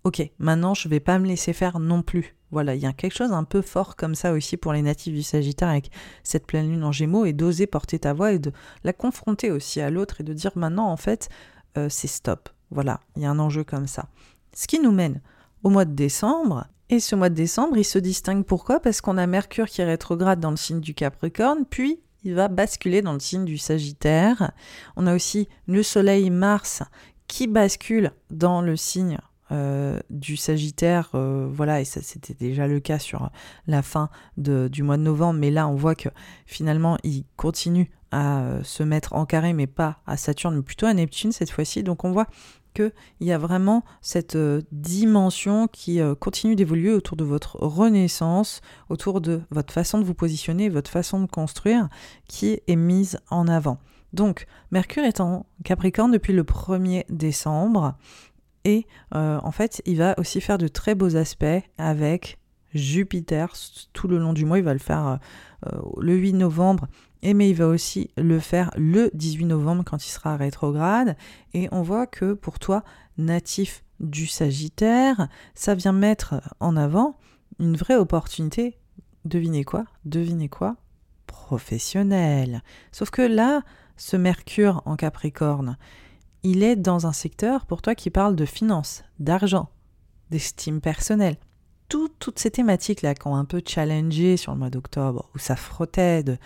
ok 0.05 0.31
maintenant 0.39 0.75
je 0.75 0.89
vais 0.89 1.01
pas 1.01 1.19
me 1.19 1.27
laisser 1.27 1.53
faire 1.53 1.81
non 1.81 2.03
plus 2.03 2.37
voilà, 2.53 2.75
il 2.75 2.83
y 2.83 2.87
a 2.87 2.93
quelque 2.93 3.17
chose 3.17 3.33
un 3.33 3.45
peu 3.45 3.63
fort 3.63 3.97
comme 3.97 4.15
ça 4.15 4.33
aussi 4.33 4.57
pour 4.57 4.73
les 4.75 4.83
natifs 4.83 5.15
du 5.15 5.23
Sagittaire 5.23 5.69
avec 5.69 5.91
cette 6.23 6.47
pleine 6.47 6.71
lune 6.71 6.85
en 6.85 6.93
gémeaux 6.93 7.25
et 7.25 7.33
d'oser 7.33 7.67
porter 7.67 7.99
ta 7.99 8.13
voix 8.13 8.33
et 8.33 8.39
de 8.39 8.53
la 8.85 8.93
confronter 8.93 9.51
aussi 9.51 9.81
à 9.81 9.91
l'autre 9.91 10.21
et 10.21 10.25
de 10.25 10.35
dire 10.35 10.53
maintenant 10.55 10.89
en 10.89 10.99
fait 10.99 11.31
euh, 11.79 11.89
c'est 11.89 12.09
stop. 12.09 12.51
Voilà, 12.71 13.01
il 13.17 13.23
y 13.23 13.27
a 13.27 13.31
un 13.31 13.39
enjeu 13.39 13.65
comme 13.65 13.87
ça. 13.87 14.07
Ce 14.55 14.67
qui 14.67 14.79
nous 14.79 14.93
mène 14.93 15.21
au 15.63 15.71
mois 15.71 15.85
de 15.85 15.95
décembre. 15.95 16.67
Et 16.91 17.01
ce 17.01 17.17
mois 17.17 17.31
de 17.31 17.35
décembre, 17.35 17.79
il 17.79 17.85
se 17.85 17.99
distingue 17.99 18.45
pourquoi? 18.45 18.81
Parce 18.81 19.01
qu'on 19.01 19.17
a 19.17 19.27
Mercure 19.27 19.67
qui 19.67 19.81
est 19.81 19.87
rétrograde 19.87 20.41
dans 20.41 20.51
le 20.51 20.57
signe 20.57 20.81
du 20.81 20.93
Capricorne, 20.93 21.65
puis 21.69 22.01
il 22.23 22.35
va 22.35 22.49
basculer 22.49 23.01
dans 23.01 23.15
le 23.15 23.21
signe 23.21 23.47
du 23.47 23.57
Sagittaire. 23.57 24.53
On 24.97 25.07
a 25.07 25.15
aussi 25.15 25.49
le 25.67 25.83
Soleil 25.83 26.29
Mars 26.29 26.83
qui 27.29 27.47
bascule 27.47 28.13
dans 28.31 28.61
le 28.61 28.77
signe 28.77 29.19
euh, 29.53 30.01
du 30.09 30.37
Sagittaire, 30.37 31.11
euh, 31.15 31.47
voilà, 31.51 31.81
et 31.81 31.85
ça 31.85 32.01
c'était 32.01 32.33
déjà 32.33 32.67
le 32.67 32.81
cas 32.81 32.99
sur 32.99 33.31
la 33.67 33.83
fin 33.83 34.09
du 34.39 34.83
mois 34.83 34.97
de 34.97 35.03
novembre, 35.03 35.39
mais 35.39 35.51
là 35.51 35.69
on 35.69 35.75
voit 35.75 35.95
que 35.95 36.09
finalement 36.47 36.97
il 37.05 37.25
continue 37.37 37.91
à 38.13 38.41
euh, 38.41 38.63
se 38.63 38.83
mettre 38.83 39.13
en 39.13 39.27
carré, 39.27 39.53
mais 39.53 39.67
pas 39.67 39.99
à 40.07 40.17
Saturne, 40.17 40.57
mais 40.57 40.63
plutôt 40.63 40.87
à 40.87 40.95
Neptune 40.95 41.33
cette 41.33 41.51
fois-ci. 41.51 41.83
Donc 41.83 42.05
on 42.05 42.13
voit 42.13 42.29
qu'il 42.75 42.93
y 43.21 43.33
a 43.33 43.37
vraiment 43.37 43.85
cette 44.01 44.39
dimension 44.73 45.69
qui 45.69 46.01
continue 46.19 46.57
d'évoluer 46.57 46.91
autour 46.91 47.19
de 47.19 47.25
votre 47.25 47.57
renaissance, 47.57 48.63
autour 48.89 49.21
de 49.21 49.43
votre 49.51 49.75
façon 49.75 49.99
de 49.99 50.05
vous 50.05 50.15
positionner, 50.15 50.71
votre 50.71 50.91
façon 50.91 51.21
de 51.21 51.27
construire, 51.27 51.91
qui 52.27 52.61
est 52.67 52.77
mise 52.77 53.19
en 53.29 53.47
avant. 53.47 53.79
Donc, 54.13 54.47
Mercure 54.71 55.05
est 55.05 55.21
en 55.21 55.47
Capricorne 55.65 56.13
depuis 56.13 56.33
le 56.33 56.45
1er 56.45 57.05
décembre. 57.09 57.95
Et 58.65 58.87
euh, 59.15 59.39
en 59.43 59.51
fait, 59.51 59.83
il 59.87 59.99
va 59.99 60.15
aussi 60.19 60.41
faire 60.41 60.59
de 60.59 60.69
très 60.69 60.95
beaux 60.95 61.17
aspects 61.17 61.45
avec 61.79 62.39
Jupiter 62.75 63.53
tout 63.93 64.09
le 64.09 64.19
long 64.19 64.33
du 64.33 64.45
mois. 64.45 64.59
Il 64.59 64.65
va 64.65 64.73
le 64.73 64.79
faire 64.79 65.19
euh, 65.67 65.81
le 66.01 66.15
8 66.15 66.35
novembre, 66.35 66.87
et 67.23 67.35
mais 67.35 67.51
il 67.51 67.57
va 67.57 67.69
aussi 67.69 68.11
le 68.17 68.39
faire 68.39 68.71
le 68.77 69.11
18 69.15 69.47
novembre 69.47 69.85
quand 69.85 70.05
il 70.05 70.11
sera 70.11 70.37
rétrograde. 70.37 71.17
Et 71.55 71.69
on 71.73 71.83
voit 71.83 72.07
que 72.07 72.33
pour 72.33 72.59
toi, 72.59 72.83
natif 73.19 73.85
du 74.01 74.27
Sagittaire, 74.27 75.29
ça 75.55 75.75
vient 75.75 75.93
mettre 75.93 76.41
en 76.61 76.77
avant 76.77 77.19
une 77.59 77.77
vraie 77.77 77.97
opportunité. 77.97 78.79
Devinez 79.25 79.65
quoi? 79.65 79.85
Devinez 80.05 80.49
quoi? 80.49 80.77
Professionnel. 81.27 82.63
Sauf 82.91 83.11
que 83.11 83.23
là, 83.23 83.63
ce 83.97 84.17
Mercure 84.17 84.83
en 84.85 84.97
Capricorne, 84.97 85.77
il 86.43 86.63
est 86.63 86.77
dans 86.77 87.07
un 87.07 87.13
secteur 87.13 87.67
pour 87.67 87.83
toi 87.83 87.95
qui 87.95 88.11
parle 88.11 88.37
de 88.37 88.45
finances, 88.45 89.05
d'argent, 89.19 89.71
d'estime 90.31 90.81
personnelle. 90.81 91.37
toutes 91.89 92.39
ces 92.39 92.51
thématiques-là 92.51 93.15
qui 93.15 93.27
ont 93.27 93.37
un 93.37 93.45
peu 93.45 93.63
challengé 93.67 94.39
sur 94.39 94.53
le 94.53 94.59
mois 94.59 94.71
d'octobre, 94.71 95.29
où 95.35 95.39
ça 95.39 95.57
frottait 95.57 96.23
de 96.23 96.39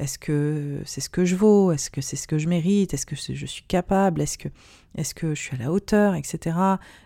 est-ce 0.00 0.18
que 0.18 0.82
c'est 0.84 1.00
ce 1.00 1.08
que 1.08 1.24
je 1.24 1.36
vaux? 1.36 1.70
Est-ce 1.70 1.90
que 1.90 2.00
c'est 2.00 2.16
ce 2.16 2.26
que 2.26 2.38
je 2.38 2.48
mérite? 2.48 2.92
Est-ce 2.92 3.06
que 3.06 3.14
je 3.14 3.46
suis 3.46 3.62
capable? 3.62 4.20
Est-ce 4.20 4.38
que, 4.38 4.48
est 4.96 5.14
que 5.14 5.34
je 5.34 5.40
suis 5.40 5.56
à 5.56 5.58
la 5.58 5.72
hauteur 5.72 6.14
Etc. 6.14 6.56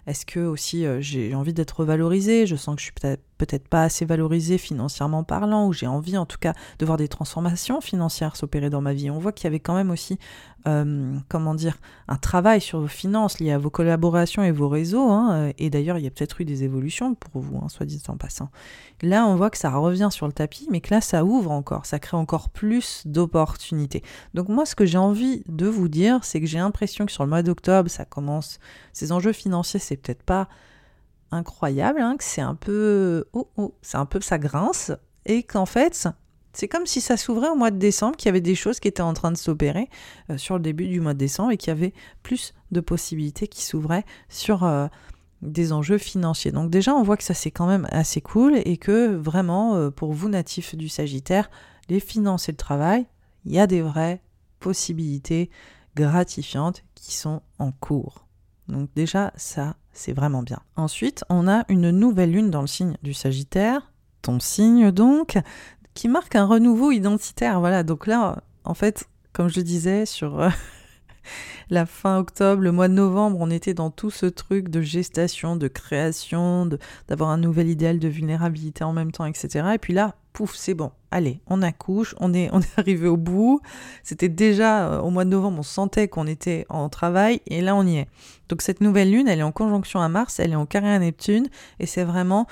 Est-ce 0.06 0.26
que 0.26 0.40
aussi 0.40 0.86
euh, 0.86 1.00
j'ai 1.00 1.34
envie 1.34 1.52
d'être 1.52 1.84
valorisé 1.84 2.46
Je 2.46 2.56
sens 2.56 2.76
que 2.76 2.80
je 2.80 2.86
suis 2.86 3.16
peut-être 3.38 3.68
pas 3.68 3.84
assez 3.84 4.04
valorisé 4.04 4.58
financièrement 4.58 5.24
parlant, 5.24 5.66
ou 5.66 5.72
j'ai 5.72 5.86
envie 5.86 6.16
en 6.16 6.26
tout 6.26 6.38
cas 6.38 6.54
de 6.78 6.86
voir 6.86 6.98
des 6.98 7.08
transformations 7.08 7.80
financières 7.80 8.36
s'opérer 8.36 8.70
dans 8.70 8.80
ma 8.80 8.92
vie. 8.92 9.10
On 9.10 9.18
voit 9.18 9.32
qu'il 9.32 9.44
y 9.44 9.48
avait 9.48 9.60
quand 9.60 9.74
même 9.74 9.90
aussi, 9.90 10.18
comment 11.28 11.54
dire, 11.54 11.78
un 12.08 12.16
travail 12.16 12.60
sur 12.60 12.80
vos 12.80 12.88
finances 12.88 13.38
lié 13.38 13.52
à 13.52 13.58
vos 13.58 13.70
collaborations 13.70 14.42
et 14.42 14.50
vos 14.50 14.68
réseaux, 14.68 15.08
hein, 15.10 15.32
euh, 15.32 15.52
et 15.58 15.70
d'ailleurs 15.70 15.98
il 15.98 16.04
y 16.04 16.06
a 16.06 16.10
peut-être 16.10 16.40
eu 16.40 16.44
des 16.44 16.64
évolutions 16.64 17.14
pour 17.14 17.40
vous, 17.40 17.58
hein, 17.58 17.68
soit 17.68 17.86
dit 17.86 18.02
en 18.08 18.16
passant. 18.16 18.50
Là 19.02 19.26
on 19.26 19.36
voit 19.36 19.50
que 19.50 19.58
ça 19.58 19.70
revient 19.70 20.08
sur 20.10 20.26
le 20.26 20.32
tapis, 20.32 20.66
mais 20.70 20.80
que 20.80 20.92
là 20.92 21.00
ça 21.00 21.24
ouvre 21.24 21.50
encore, 21.50 21.86
ça 21.86 21.98
crée 21.98 22.16
encore 22.16 22.50
plus 22.50 23.02
d'opportunités. 23.06 24.02
Donc 24.34 24.48
moi 24.48 24.66
ce 24.66 24.74
que 24.74 24.86
j'ai 24.86 24.98
envie 24.98 25.42
de 25.46 25.66
vous 25.66 25.88
dire, 25.88 26.24
c'est 26.24 26.40
que 26.40 26.46
j'ai 26.46 26.58
l'impression 26.58 27.06
que 27.06 27.12
sur 27.12 27.24
le 27.24 27.30
mois 27.30 27.42
d'octobre, 27.42 27.77
ça 27.86 28.04
commence, 28.04 28.58
ces 28.92 29.12
enjeux 29.12 29.32
financiers, 29.32 29.78
c'est 29.78 29.96
peut-être 29.96 30.24
pas 30.24 30.48
incroyable, 31.30 32.00
hein, 32.00 32.16
que 32.16 32.24
c'est 32.24 32.40
un 32.40 32.56
peu... 32.56 33.26
Oh, 33.32 33.48
oh, 33.56 33.74
c'est 33.82 33.98
un 33.98 34.06
peu... 34.06 34.20
ça 34.20 34.38
grince, 34.38 34.90
et 35.24 35.44
qu'en 35.44 35.66
fait, 35.66 36.08
c'est 36.52 36.66
comme 36.66 36.86
si 36.86 37.00
ça 37.00 37.16
s'ouvrait 37.16 37.50
au 37.50 37.54
mois 37.54 37.70
de 37.70 37.78
décembre, 37.78 38.16
qu'il 38.16 38.26
y 38.26 38.30
avait 38.30 38.40
des 38.40 38.56
choses 38.56 38.80
qui 38.80 38.88
étaient 38.88 39.02
en 39.02 39.14
train 39.14 39.30
de 39.30 39.36
s'opérer 39.36 39.88
euh, 40.30 40.38
sur 40.38 40.56
le 40.56 40.62
début 40.62 40.88
du 40.88 41.00
mois 41.00 41.14
de 41.14 41.18
décembre, 41.18 41.52
et 41.52 41.56
qu'il 41.56 41.68
y 41.68 41.76
avait 41.76 41.94
plus 42.24 42.54
de 42.72 42.80
possibilités 42.80 43.46
qui 43.46 43.62
s'ouvraient 43.62 44.04
sur... 44.28 44.64
Euh, 44.64 44.88
des 45.42 45.72
enjeux 45.72 45.98
financiers. 45.98 46.52
Donc 46.52 46.70
déjà, 46.70 46.94
on 46.94 47.02
voit 47.02 47.16
que 47.16 47.22
ça 47.22 47.34
c'est 47.34 47.50
quand 47.50 47.66
même 47.66 47.86
assez 47.90 48.20
cool 48.20 48.56
et 48.64 48.76
que 48.76 49.14
vraiment, 49.14 49.76
euh, 49.76 49.90
pour 49.90 50.12
vous 50.12 50.28
natifs 50.28 50.74
du 50.74 50.88
Sagittaire, 50.88 51.50
les 51.88 52.00
finances 52.00 52.48
et 52.48 52.52
le 52.52 52.56
travail, 52.56 53.06
il 53.44 53.52
y 53.52 53.60
a 53.60 53.66
des 53.66 53.80
vraies 53.80 54.20
possibilités 54.60 55.50
gratifiantes 55.98 56.84
qui 56.94 57.16
sont 57.16 57.42
en 57.58 57.72
cours. 57.72 58.26
Donc 58.68 58.88
déjà, 58.94 59.32
ça, 59.36 59.76
c'est 59.92 60.12
vraiment 60.12 60.42
bien. 60.42 60.60
Ensuite, 60.76 61.24
on 61.28 61.48
a 61.48 61.64
une 61.68 61.90
nouvelle 61.90 62.30
lune 62.30 62.50
dans 62.50 62.60
le 62.60 62.66
signe 62.66 62.96
du 63.02 63.14
Sagittaire, 63.14 63.92
ton 64.22 64.38
signe 64.38 64.92
donc, 64.92 65.38
qui 65.94 66.06
marque 66.06 66.36
un 66.36 66.44
renouveau 66.44 66.92
identitaire. 66.92 67.58
Voilà, 67.58 67.82
donc 67.82 68.06
là, 68.06 68.42
en 68.64 68.74
fait, 68.74 69.08
comme 69.32 69.48
je 69.48 69.60
disais, 69.60 70.06
sur 70.06 70.40
euh, 70.40 70.50
la 71.70 71.84
fin 71.84 72.18
octobre, 72.18 72.62
le 72.62 72.70
mois 72.70 72.88
de 72.88 72.94
novembre, 72.94 73.38
on 73.40 73.50
était 73.50 73.74
dans 73.74 73.90
tout 73.90 74.10
ce 74.10 74.26
truc 74.26 74.68
de 74.68 74.80
gestation, 74.80 75.56
de 75.56 75.66
création, 75.66 76.68
d'avoir 77.08 77.30
un 77.30 77.38
nouvel 77.38 77.68
idéal 77.68 77.98
de 77.98 78.08
vulnérabilité 78.08 78.84
en 78.84 78.92
même 78.92 79.10
temps, 79.10 79.24
etc. 79.24 79.70
Et 79.74 79.78
puis 79.78 79.94
là, 79.94 80.14
c'est 80.46 80.74
bon. 80.74 80.92
Allez, 81.10 81.40
on 81.46 81.62
accouche, 81.62 82.14
on 82.20 82.34
est, 82.34 82.50
on 82.52 82.60
est 82.60 82.78
arrivé 82.78 83.08
au 83.08 83.16
bout. 83.16 83.60
C'était 84.02 84.28
déjà 84.28 84.88
euh, 84.88 85.00
au 85.00 85.10
mois 85.10 85.24
de 85.24 85.30
novembre, 85.30 85.58
on 85.60 85.62
sentait 85.62 86.08
qu'on 86.08 86.26
était 86.26 86.66
en 86.68 86.88
travail 86.88 87.40
et 87.46 87.60
là, 87.60 87.74
on 87.74 87.86
y 87.86 87.98
est. 87.98 88.08
Donc 88.48 88.62
cette 88.62 88.80
nouvelle 88.80 89.10
lune, 89.10 89.28
elle 89.28 89.40
est 89.40 89.44
en 89.44 89.52
conjonction 89.52 90.00
à 90.00 90.08
Mars, 90.08 90.40
elle 90.40 90.52
est 90.52 90.56
en 90.56 90.66
carré 90.66 90.92
à 90.92 90.98
Neptune 90.98 91.48
et 91.80 91.86
c'est 91.86 92.04
vraiment, 92.04 92.46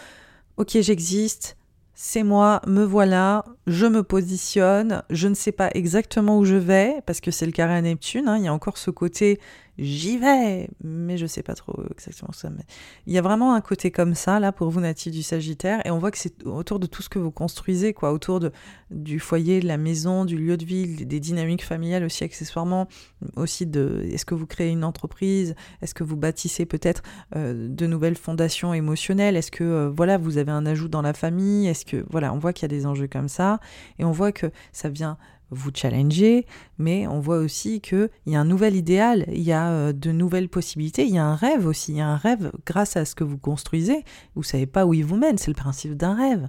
ok, 0.57 0.79
j'existe, 0.81 1.57
c'est 1.95 2.23
moi, 2.23 2.61
me 2.67 2.85
voilà, 2.85 3.45
je 3.67 3.87
me 3.87 4.03
positionne, 4.03 5.03
je 5.09 5.29
ne 5.29 5.35
sais 5.35 5.53
pas 5.53 5.71
exactement 5.73 6.39
où 6.39 6.45
je 6.45 6.57
vais, 6.57 7.01
parce 7.07 7.21
que 7.21 7.31
c'est 7.31 7.47
le 7.47 7.53
carré 7.53 7.75
à 7.75 7.81
Neptune, 7.81 8.29
hein, 8.29 8.37
il 8.37 8.45
y 8.45 8.49
a 8.49 8.53
encore 8.53 8.77
ce 8.77 8.91
côté 8.91 9.41
j'y 9.79 10.19
vais, 10.19 10.69
mais 10.83 11.17
je 11.19 11.27
sais 11.27 11.43
pas 11.43 11.55
trop 11.55 11.83
exactement 11.91 12.33
ça. 12.33 12.51
Mais... 12.51 12.65
Il 13.07 13.13
y 13.13 13.19
a 13.19 13.23
vraiment 13.23 13.55
un 13.55 13.61
côté 13.61 13.91
comme 13.91 14.15
ça, 14.15 14.41
là, 14.41 14.53
pour 14.53 14.71
vous, 14.71 14.81
natifs 14.81 15.13
du 15.13 15.23
Sagittaire, 15.23 15.81
et 15.85 15.91
on 15.91 15.99
voit 15.99 16.11
que 16.11 16.19
c'est 16.19 16.47
autour 16.47 16.79
de 16.79 16.87
tout 16.87 17.03
ce 17.03 17.09
que 17.09 17.19
vous 17.19 17.31
construisez, 17.31 17.93
quoi, 17.93 18.13
autour 18.13 18.41
de, 18.41 18.53
du 18.91 19.19
foyer, 19.19 19.61
de 19.61 19.67
la 19.67 19.77
maison, 19.77 20.25
du 20.25 20.37
lieu 20.37 20.57
de 20.57 20.65
vie, 20.65 21.05
des 21.05 21.21
dynamiques 21.21 21.65
familiales 21.65 22.05
aussi, 22.05 22.25
accessoirement, 22.25 22.89
aussi 23.37 23.67
de, 23.67 24.07
est-ce 24.11 24.25
que 24.25 24.35
vous 24.35 24.47
créez 24.47 24.71
une 24.71 24.85
entreprise, 24.85 25.55
est-ce 25.83 25.95
que 25.95 26.05
vous 26.05 26.17
bâtissez 26.17 26.67
peut-être 26.67 27.03
euh, 27.35 27.69
de 27.69 27.87
nouvelles 27.87 28.17
fondations 28.17 28.73
émotionnelles, 28.73 29.37
est-ce 29.37 29.51
que, 29.51 29.65
euh, 29.65 29.91
voilà, 29.91 30.19
vous 30.19 30.39
avez 30.39 30.53
un 30.53 30.67
ajout 30.67 30.89
dans 30.89 31.03
la 31.03 31.13
famille, 31.13 31.67
est-ce 31.69 31.85
que, 31.85 32.05
voilà, 32.11 32.33
on 32.33 32.39
voit 32.39 32.53
qu'il 32.53 32.63
y 32.71 32.73
a 32.73 32.77
des 32.77 32.87
enjeux 32.87 33.09
comme 33.09 33.29
ça, 33.29 33.61
et 33.99 34.05
on 34.05 34.13
voit 34.13 34.33
que 34.33 34.51
ça 34.73 34.89
vient 34.89 35.19
vous 35.51 35.71
challenger, 35.75 36.47
mais 36.79 37.07
on 37.07 37.21
voit 37.21 37.39
aussi 37.39 37.81
qu'il 37.81 38.11
y 38.27 38.37
a 38.37 38.41
un 38.41 38.45
nouvel 38.45 38.77
idéal, 38.77 39.25
il 39.29 39.43
y 39.43 39.53
a 39.53 39.71
euh, 39.71 39.93
de 39.93 40.11
nouvelles 40.11 40.49
possibilités, 40.49 41.05
il 41.07 41.15
y 41.15 41.19
a 41.19 41.25
un 41.25 41.37
rêve 41.37 41.67
aussi, 41.67 41.93
il 41.93 41.99
y 41.99 42.01
a 42.01 42.09
un 42.09 42.17
rêve 42.17 42.53
grâce 42.65 42.97
à 42.97 43.05
ce 43.05 43.15
que 43.15 43.25
vous 43.25 43.39
construisez. 43.39 44.05
Vous 44.35 44.43
savez 44.43 44.67
pas 44.67 44.87
où 44.87 44.95
il 44.95 45.05
vous 45.05 45.17
mène, 45.17 45.39
c'est 45.39 45.51
le 45.51 45.55
principe 45.55 45.95
d'un 45.95 46.15
rêve, 46.15 46.49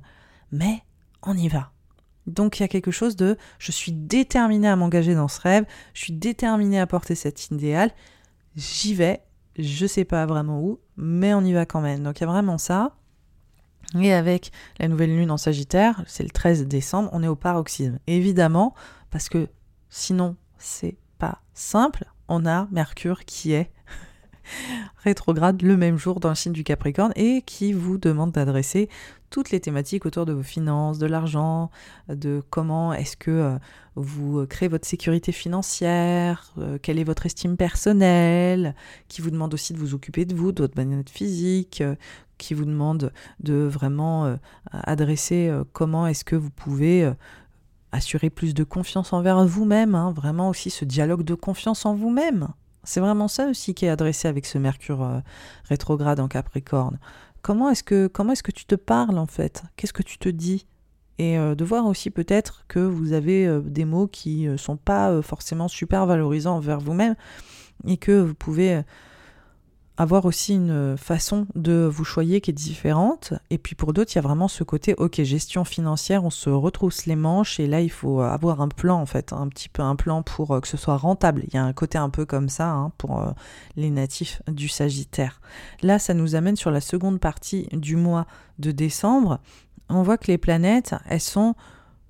mais 0.52 0.82
on 1.24 1.38
y 1.38 1.48
va. 1.48 1.72
Donc 2.26 2.60
il 2.60 2.64
y 2.64 2.66
a 2.66 2.68
quelque 2.68 2.92
chose 2.92 3.16
de 3.16 3.38
je 3.60 3.72
suis 3.72 3.94
déterminé 3.94 4.68
à 4.68 4.76
m'engager 4.76 5.16
dans 5.16 5.28
ce 5.28 5.42
rêve, 5.42 5.66
je 5.94 6.02
suis 6.02 6.14
déterminé 6.14 6.80
à 6.80 6.88
porter 6.88 7.16
cet 7.16 7.52
idéal, 7.52 7.92
j'y 8.56 8.94
vais, 8.94 9.22
je 9.58 9.86
sais 9.86 10.06
pas 10.06 10.26
vraiment 10.26 10.62
où, 10.62 10.80
mais 10.98 11.34
on 11.34 11.42
y 11.42 11.54
va 11.54 11.66
quand 11.66 11.82
même. 11.82 12.04
Donc 12.04 12.20
il 12.20 12.24
y 12.24 12.28
a 12.28 12.32
vraiment 12.32 12.58
ça. 12.58 12.96
Et 13.96 14.14
avec 14.14 14.52
la 14.80 14.88
nouvelle 14.88 15.16
lune 15.16 15.32
en 15.32 15.38
Sagittaire, 15.38 16.04
c'est 16.08 16.24
le 16.24 16.30
13 16.30 16.68
décembre, 16.68 17.10
on 17.14 17.24
est 17.24 17.28
au 17.28 17.36
paroxysme. 17.36 18.00
Évidemment, 18.08 18.74
parce 19.12 19.30
que 19.30 19.48
sinon, 19.90 20.36
c'est 20.58 20.98
pas 21.18 21.42
simple, 21.54 22.06
on 22.28 22.46
a 22.46 22.68
Mercure 22.72 23.26
qui 23.26 23.54
est 23.54 23.72
rétrograde 25.04 25.62
le 25.62 25.78
même 25.78 25.98
jour 25.98 26.20
dans 26.20 26.30
le 26.30 26.36
signe 26.36 26.54
du 26.54 26.64
Capricorne 26.64 27.14
et 27.16 27.42
qui 27.44 27.74
vous 27.74 27.98
demande 27.98 28.32
d'adresser 28.32 28.90
toutes 29.30 29.52
les 29.52 29.60
thématiques 29.60 30.06
autour 30.06 30.26
de 30.26 30.34
vos 30.34 30.44
finances, 30.44 31.00
de 31.00 31.06
l'argent, 31.06 31.70
de 32.08 32.42
comment 32.50 32.94
est-ce 32.94 33.18
que 33.18 33.32
euh, 33.32 33.58
vous 33.96 34.46
créez 34.48 34.70
votre 34.70 34.88
sécurité 34.88 35.32
financière, 35.32 36.54
euh, 36.58 36.78
quelle 36.82 36.98
est 36.98 37.04
votre 37.04 37.26
estime 37.26 37.58
personnelle, 37.58 38.74
qui 39.10 39.22
vous 39.22 39.32
demande 39.32 39.54
aussi 39.54 39.74
de 39.74 39.80
vous 39.80 39.94
occuper 39.94 40.26
de 40.26 40.34
vous, 40.36 40.52
de 40.52 40.64
votre 40.64 40.76
bien-être 40.76 41.10
physique, 41.10 41.82
euh, 41.82 41.96
qui 42.38 42.54
vous 42.54 42.66
demande 42.66 43.12
de 43.40 43.56
vraiment 43.56 44.38
adresser 44.72 45.52
comment 45.74 46.08
est-ce 46.08 46.24
que 46.24 46.36
vous 46.36 46.50
pouvez 46.50 47.12
assurer 47.92 48.30
plus 48.30 48.54
de 48.54 48.64
confiance 48.64 49.14
envers 49.14 49.46
vous-même, 49.46 49.96
hein, 49.96 50.12
vraiment 50.12 50.50
aussi 50.50 50.70
ce 50.70 50.86
dialogue 50.86 51.24
de 51.24 51.36
confiance 51.36 51.86
en 51.86 51.96
vous-même. 51.96 52.50
C'est 52.84 53.00
vraiment 53.00 53.28
ça 53.28 53.48
aussi 53.48 53.74
qui 53.74 53.86
est 53.86 53.90
adressé 53.90 54.28
avec 54.28 54.46
ce 54.46 54.58
Mercure 54.58 55.04
euh, 55.04 55.20
rétrograde 55.66 56.20
en 56.20 56.28
Capricorne. 56.28 57.00
Comment 57.42 57.70
est-ce 57.70 57.84
que 57.84 58.08
comment 58.08 58.32
est-ce 58.32 58.44
que 58.44 58.52
tu 58.52 58.66
te 58.66 58.76
parles 58.76 59.18
en 59.18 59.26
fait? 59.26 59.64
Qu'est-ce 59.76 59.94
que 59.94 60.04
tu 60.04 60.18
te 60.18 60.30
dis? 60.30 60.68
Et 61.18 61.38
euh, 61.38 61.56
de 61.56 61.66
voir 61.66 61.86
aussi 61.86 62.12
peut-être 62.12 62.64
que 62.68 62.80
vous 62.80 63.14
avez 63.14 63.46
euh, 63.46 63.60
des 63.60 63.84
mots 63.84 64.08
qui 64.08 64.48
ne 64.48 64.58
sont 64.58 64.78
pas 64.78 65.22
forcément 65.22 65.68
super 65.68 66.06
valorisants 66.06 66.56
envers 66.56 66.80
vous-même 66.80 67.16
et 67.86 67.98
que 67.98 68.22
vous 68.22 68.36
pouvez 68.36 68.82
avoir 69.98 70.26
aussi 70.26 70.54
une 70.54 70.96
façon 70.98 71.48
de 71.56 71.90
vous 71.92 72.04
choyer 72.04 72.40
qui 72.40 72.52
est 72.52 72.54
différente. 72.54 73.34
Et 73.50 73.58
puis 73.58 73.76
pour 73.76 73.94
d'autres, 73.94 74.12
il 74.14 74.18
y 74.18 74.20
a 74.20 74.22
vraiment 74.22 74.48
ce 74.48 74.64
côté, 74.64 74.94
ok, 74.98 75.22
gestion 75.24 75.64
financière, 75.66 76.24
on 76.24 76.30
se 76.30 76.50
retrousse 76.50 77.08
les 77.08 77.16
manches 77.16 77.60
et 77.60 77.68
là, 77.68 77.82
il 77.82 77.90
faut 77.90 78.22
avoir 78.22 78.62
un 78.62 78.68
plan 78.68 79.02
en 79.02 79.06
fait, 79.06 79.34
un 79.34 79.48
petit 79.48 79.70
peu 79.70 79.82
un 79.82 79.96
plan 79.96 80.22
pour 80.24 80.52
euh, 80.52 80.60
que 80.60 80.68
ce 80.68 80.78
soit 80.78 80.98
rentable. 80.98 81.44
Il 81.48 81.54
y 81.54 81.58
a 81.58 81.64
un 81.64 81.74
côté 81.74 81.98
un 81.98 82.10
peu 82.10 82.26
comme 82.26 82.50
ça 82.50 82.70
hein, 82.70 82.92
pour 82.98 83.20
euh, 83.20 83.32
les 83.76 83.90
natifs 83.90 84.42
du 84.48 84.68
Sagittaire. 84.68 85.42
Là, 85.82 86.00
ça 86.00 86.14
nous 86.14 86.36
amène 86.36 86.56
sur 86.56 86.72
la 86.72 86.82
seconde 86.82 87.20
partie 87.20 87.68
du 87.72 87.96
mois 87.96 88.28
de 88.60 88.72
décembre. 88.72 89.40
On 89.90 90.04
voit 90.04 90.18
que 90.18 90.28
les 90.28 90.38
planètes, 90.38 90.94
elles 91.10 91.22
sont 91.22 91.56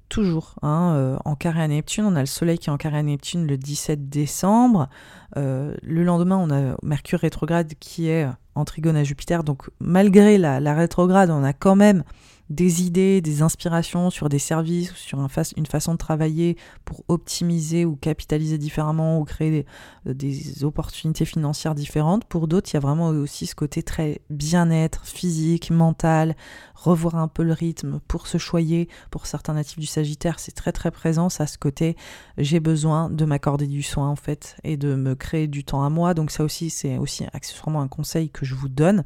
toujours 0.10 0.56
hein, 0.62 0.94
euh, 0.96 1.18
en 1.26 1.36
carré 1.36 1.62
à 1.62 1.68
Neptune. 1.68 2.06
On 2.06 2.16
a 2.16 2.20
le 2.20 2.26
Soleil 2.26 2.58
qui 2.58 2.70
est 2.70 2.72
en 2.72 2.78
carré 2.78 2.98
à 2.98 3.04
Neptune 3.04 3.46
le 3.48 3.58
17 3.58 4.10
décembre. 4.10 4.90
Euh, 5.38 5.76
le 5.84 6.04
lendemain, 6.04 6.38
on 6.38 6.50
a 6.52 6.76
Mercure 6.84 7.20
rétrograde 7.20 7.74
qui 7.80 8.10
est 8.10 8.28
en 8.56 8.66
trigone 8.66 8.96
à 8.96 9.04
Jupiter. 9.04 9.44
Donc 9.44 9.70
malgré 9.80 10.38
la, 10.38 10.60
la 10.60 10.74
rétrograde, 10.74 11.30
on 11.30 11.44
a 11.44 11.54
quand 11.54 11.76
même 11.76 12.04
des 12.50 12.84
idées, 12.84 13.22
des 13.22 13.42
inspirations 13.42 14.10
sur 14.10 14.30
des 14.30 14.40
services, 14.40 14.94
sur 14.94 15.20
une 15.58 15.66
façon 15.66 15.92
de 15.94 15.98
travailler 15.98 16.58
pour 16.86 17.04
optimiser 17.08 17.86
ou 17.86 17.96
capitaliser 17.96 18.58
différemment 18.58 19.20
ou 19.20 19.26
créer 19.26 19.52
des, 19.52 19.66
euh, 20.08 20.14
des 20.14 20.64
opportunités 20.64 21.26
financières 21.26 21.76
différentes. 21.76 22.26
Pour 22.26 22.48
d'autres, 22.48 22.70
il 22.72 22.76
y 22.76 22.78
a 22.78 22.82
vraiment 22.82 23.10
aussi 23.10 23.46
ce 23.46 23.56
côté 23.56 23.84
très 23.84 24.22
bien-être 24.30 25.06
physique, 25.06 25.72
mental, 25.72 26.36
revoir 26.76 27.16
un 27.16 27.28
peu 27.28 27.44
le 27.44 27.54
rythme 27.54 28.00
pour 28.08 28.28
se 28.28 28.38
choyer. 28.38 28.88
Pour 29.12 29.26
certains 29.26 29.54
natifs 29.54 29.80
du 29.80 29.86
Sagittaire, 29.86 30.40
c'est 30.40 30.54
très 30.54 30.72
très 30.72 30.92
présent, 30.92 31.30
ça 31.30 31.48
ce 31.48 31.58
côté 31.58 31.96
j'ai 32.38 32.60
besoin 32.60 33.10
de 33.10 33.26
m'accorder 33.26 33.68
du 33.68 33.84
soin 33.84 34.10
en 34.10 34.16
fait 34.16 34.56
et 34.64 34.78
de 34.78 34.96
me 34.96 35.16
créer 35.16 35.48
du 35.48 35.64
temps 35.64 35.84
à 35.84 35.90
moi. 35.90 36.14
Donc 36.14 36.32
ça 36.32 36.44
aussi, 36.44 36.70
c'est 36.70 36.98
aussi 36.98 37.26
accessoirement 37.34 37.82
un 37.82 37.88
conseil 37.88 38.30
que 38.30 38.46
je 38.46 38.56
vous 38.56 38.70
donne. 38.70 39.04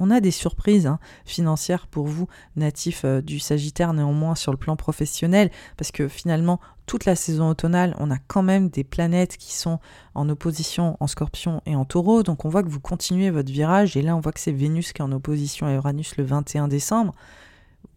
On 0.00 0.10
a 0.10 0.20
des 0.20 0.30
surprises 0.30 0.86
hein, 0.86 0.98
financières 1.24 1.86
pour 1.86 2.06
vous, 2.06 2.26
natifs 2.56 3.04
euh, 3.04 3.20
du 3.20 3.38
Sagittaire, 3.38 3.92
néanmoins 3.92 4.34
sur 4.34 4.50
le 4.50 4.58
plan 4.58 4.74
professionnel, 4.74 5.50
parce 5.76 5.92
que 5.92 6.08
finalement, 6.08 6.58
toute 6.86 7.04
la 7.04 7.14
saison 7.14 7.50
automnale, 7.50 7.94
on 8.00 8.10
a 8.10 8.16
quand 8.16 8.42
même 8.42 8.70
des 8.70 8.82
planètes 8.82 9.36
qui 9.36 9.54
sont 9.54 9.78
en 10.14 10.28
opposition 10.28 10.96
en 10.98 11.06
scorpion 11.06 11.60
et 11.66 11.76
en 11.76 11.84
taureau, 11.84 12.22
donc 12.22 12.44
on 12.44 12.48
voit 12.48 12.62
que 12.62 12.68
vous 12.68 12.80
continuez 12.80 13.30
votre 13.30 13.52
virage, 13.52 13.96
et 13.96 14.02
là 14.02 14.16
on 14.16 14.20
voit 14.20 14.32
que 14.32 14.40
c'est 14.40 14.52
Vénus 14.52 14.92
qui 14.92 15.02
est 15.02 15.04
en 15.04 15.12
opposition 15.12 15.66
à 15.66 15.72
Uranus 15.74 16.16
le 16.16 16.24
21 16.24 16.66
décembre. 16.66 17.14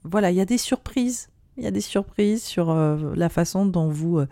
Voilà, 0.03 0.29
il 0.29 0.35
y 0.35 0.41
a 0.41 0.45
des 0.45 0.57
surprises, 0.57 1.29
il 1.57 1.63
y 1.63 1.67
a 1.67 1.71
des 1.71 1.81
surprises 1.81 2.43
sur 2.43 2.69
euh, 2.69 3.13
la 3.15 3.29
façon 3.29 3.65
dont 3.65 3.87
vous... 3.87 4.19
Euh, 4.19 4.27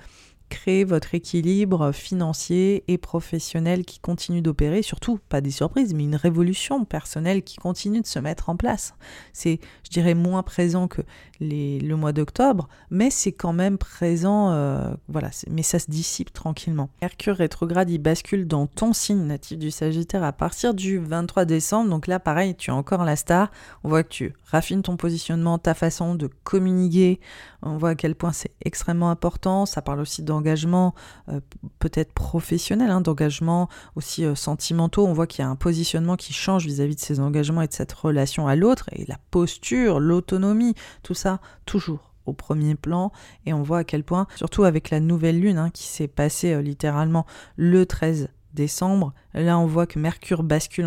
créer 0.51 0.83
votre 0.83 1.15
équilibre 1.15 1.91
financier 1.91 2.83
et 2.87 2.99
professionnel 2.99 3.85
qui 3.85 3.99
continue 3.99 4.41
d'opérer, 4.41 4.83
surtout 4.83 5.17
pas 5.29 5.41
des 5.41 5.49
surprises, 5.49 5.93
mais 5.95 6.03
une 6.03 6.15
révolution 6.15 6.85
personnelle 6.85 7.41
qui 7.41 7.55
continue 7.55 8.01
de 8.01 8.07
se 8.07 8.19
mettre 8.19 8.49
en 8.49 8.57
place. 8.57 8.93
C'est, 9.33 9.59
je 9.91 9.99
dirais, 9.99 10.13
moins 10.13 10.41
présent 10.41 10.87
que 10.87 11.01
les, 11.41 11.81
le 11.81 11.97
mois 11.97 12.13
d'octobre, 12.13 12.69
mais 12.91 13.09
c'est 13.09 13.33
quand 13.33 13.51
même 13.51 13.77
présent, 13.77 14.51
euh, 14.51 14.89
voilà, 15.09 15.31
mais 15.49 15.63
ça 15.63 15.79
se 15.79 15.91
dissipe 15.91 16.31
tranquillement. 16.31 16.89
Mercure 17.01 17.35
rétrograde, 17.35 17.89
il 17.89 17.97
bascule 17.97 18.47
dans 18.47 18.67
ton 18.67 18.93
signe 18.93 19.25
natif 19.25 19.57
du 19.57 19.69
Sagittaire 19.69 20.23
à 20.23 20.31
partir 20.31 20.73
du 20.73 20.97
23 20.97 21.43
décembre, 21.43 21.89
donc 21.89 22.07
là, 22.07 22.19
pareil, 22.19 22.55
tu 22.55 22.69
es 22.69 22.73
encore 22.73 23.03
la 23.03 23.17
star, 23.17 23.51
on 23.83 23.89
voit 23.89 24.03
que 24.03 24.09
tu 24.09 24.33
raffines 24.45 24.81
ton 24.81 24.95
positionnement, 24.95 25.57
ta 25.57 25.73
façon 25.73 26.15
de 26.15 26.29
communiquer, 26.45 27.19
on 27.61 27.77
voit 27.77 27.89
à 27.89 27.95
quel 27.95 28.15
point 28.15 28.31
c'est 28.31 28.51
extrêmement 28.63 29.09
important, 29.09 29.65
ça 29.65 29.81
parle 29.81 29.99
aussi 29.99 30.23
d'engagement 30.23 30.95
euh, 31.27 31.41
peut-être 31.79 32.13
professionnel, 32.13 32.91
hein, 32.91 33.01
d'engagement 33.01 33.67
aussi 33.95 34.23
euh, 34.23 34.35
sentimentaux. 34.35 35.05
On 35.05 35.13
voit 35.13 35.27
qu'il 35.27 35.43
y 35.43 35.45
a 35.45 35.49
un 35.49 35.55
positionnement 35.55 36.15
qui 36.15 36.33
change 36.33 36.65
vis-à-vis 36.65 36.95
de 36.95 37.01
ces 37.01 37.19
engagements 37.19 37.61
et 37.61 37.67
de 37.67 37.73
cette 37.73 37.91
relation 37.91 38.47
à 38.47 38.55
l'autre, 38.55 38.89
et 38.93 39.05
la 39.07 39.17
posture, 39.31 39.80
l'autonomie, 39.87 40.75
tout 41.03 41.13
ça, 41.13 41.39
toujours 41.65 42.11
au 42.25 42.33
premier 42.33 42.75
plan 42.75 43.11
et 43.45 43.53
on 43.53 43.63
voit 43.63 43.79
à 43.79 43.83
quel 43.83 44.03
point, 44.03 44.27
surtout 44.35 44.63
avec 44.63 44.89
la 44.89 44.99
nouvelle 44.99 45.39
lune 45.39 45.57
hein, 45.57 45.69
qui 45.71 45.85
s'est 45.85 46.07
passée 46.07 46.53
euh, 46.53 46.61
littéralement 46.61 47.25
le 47.55 47.85
13 47.85 48.29
décembre. 48.53 49.13
Là, 49.33 49.57
on 49.57 49.65
voit 49.65 49.87
que 49.87 49.99
Mercure 49.99 50.43
bascule 50.43 50.85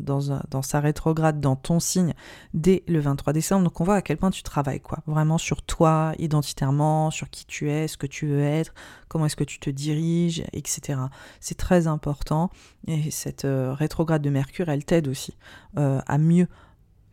dans, 0.00 0.62
sa 0.62 0.80
rétrograde 0.80 1.40
dans 1.40 1.56
ton 1.56 1.78
signe 1.78 2.12
dès 2.54 2.82
le 2.88 2.98
23 2.98 3.32
décembre. 3.32 3.64
Donc, 3.64 3.80
on 3.80 3.84
voit 3.84 3.96
à 3.96 4.02
quel 4.02 4.16
point 4.16 4.30
tu 4.30 4.42
travailles, 4.42 4.80
quoi. 4.80 4.98
Vraiment 5.06 5.38
sur 5.38 5.62
toi, 5.62 6.12
identitairement, 6.18 7.12
sur 7.12 7.30
qui 7.30 7.46
tu 7.46 7.70
es, 7.70 7.88
ce 7.88 7.96
que 7.96 8.06
tu 8.06 8.26
veux 8.26 8.42
être, 8.42 8.74
comment 9.08 9.26
est-ce 9.26 9.36
que 9.36 9.44
tu 9.44 9.58
te 9.58 9.70
diriges, 9.70 10.42
etc. 10.52 10.98
C'est 11.40 11.56
très 11.56 11.86
important. 11.86 12.50
Et 12.86 13.10
cette 13.10 13.44
euh, 13.44 13.72
rétrograde 13.72 14.22
de 14.22 14.30
Mercure, 14.30 14.68
elle 14.68 14.84
t'aide 14.84 15.08
aussi 15.08 15.36
euh, 15.78 16.00
à 16.06 16.18
mieux 16.18 16.48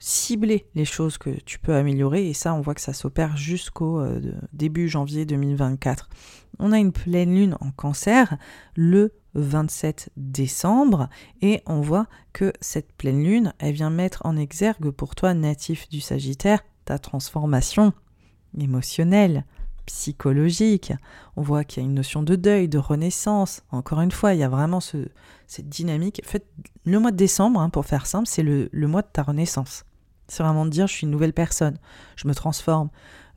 cibler 0.04 0.66
les 0.74 0.84
choses 0.84 1.20
que 1.20 1.30
tu 1.30 1.60
peux 1.60 1.76
améliorer 1.76 2.28
et 2.28 2.34
ça 2.34 2.56
on 2.56 2.62
voit 2.62 2.74
que 2.74 2.82
ça 2.82 2.92
s'opère 2.92 3.38
jusqu'au 3.38 4.00
euh, 4.00 4.20
début 4.52 4.90
janvier 4.90 5.26
2024. 5.26 6.10
On 6.58 6.72
a 6.72 6.80
une 6.80 6.92
pleine 6.92 7.36
lune 7.36 7.56
en 7.62 7.70
cancer 7.70 8.38
le 8.76 9.14
27 9.36 10.10
décembre 10.18 11.08
et 11.42 11.62
on 11.68 11.82
voit 11.82 12.08
que 12.34 12.52
cette 12.62 12.92
pleine 12.94 13.24
lune 13.24 13.54
elle 13.60 13.74
vient 13.74 13.92
mettre 13.92 14.26
en 14.26 14.38
exergue 14.38 14.90
pour 14.90 15.14
toi 15.14 15.36
natif 15.36 15.88
du 15.90 16.02
Sagittaire 16.02 16.64
ta 16.86 16.98
transformation 16.98 17.94
émotionnelle, 18.60 19.46
psychologique. 19.86 20.94
On 21.36 21.42
voit 21.42 21.64
qu'il 21.64 21.84
y 21.84 21.86
a 21.86 21.90
une 21.90 21.96
notion 21.96 22.24
de 22.24 22.36
deuil, 22.36 22.68
de 22.68 22.78
renaissance. 22.78 23.64
Encore 23.72 24.02
une 24.02 24.12
fois, 24.12 24.34
il 24.34 24.40
y 24.40 24.44
a 24.44 24.50
vraiment 24.50 24.80
cette 24.82 25.70
dynamique. 25.70 26.22
Fait, 26.26 26.46
le 26.86 27.00
mois 27.00 27.12
de 27.12 27.18
décembre, 27.18 27.60
hein, 27.60 27.70
pour 27.70 27.86
faire 27.86 28.06
simple, 28.06 28.28
c'est 28.28 28.44
le, 28.44 28.70
mois 28.88 29.02
de 29.02 29.08
ta 29.12 29.24
renaissance. 29.24 29.86
C'est 30.32 30.44
vraiment 30.44 30.64
de 30.64 30.70
dire 30.70 30.88
je 30.88 30.94
suis 30.94 31.04
une 31.04 31.12
nouvelle 31.12 31.34
personne, 31.34 31.78
je 32.16 32.26
me 32.26 32.34
transforme. 32.34 32.90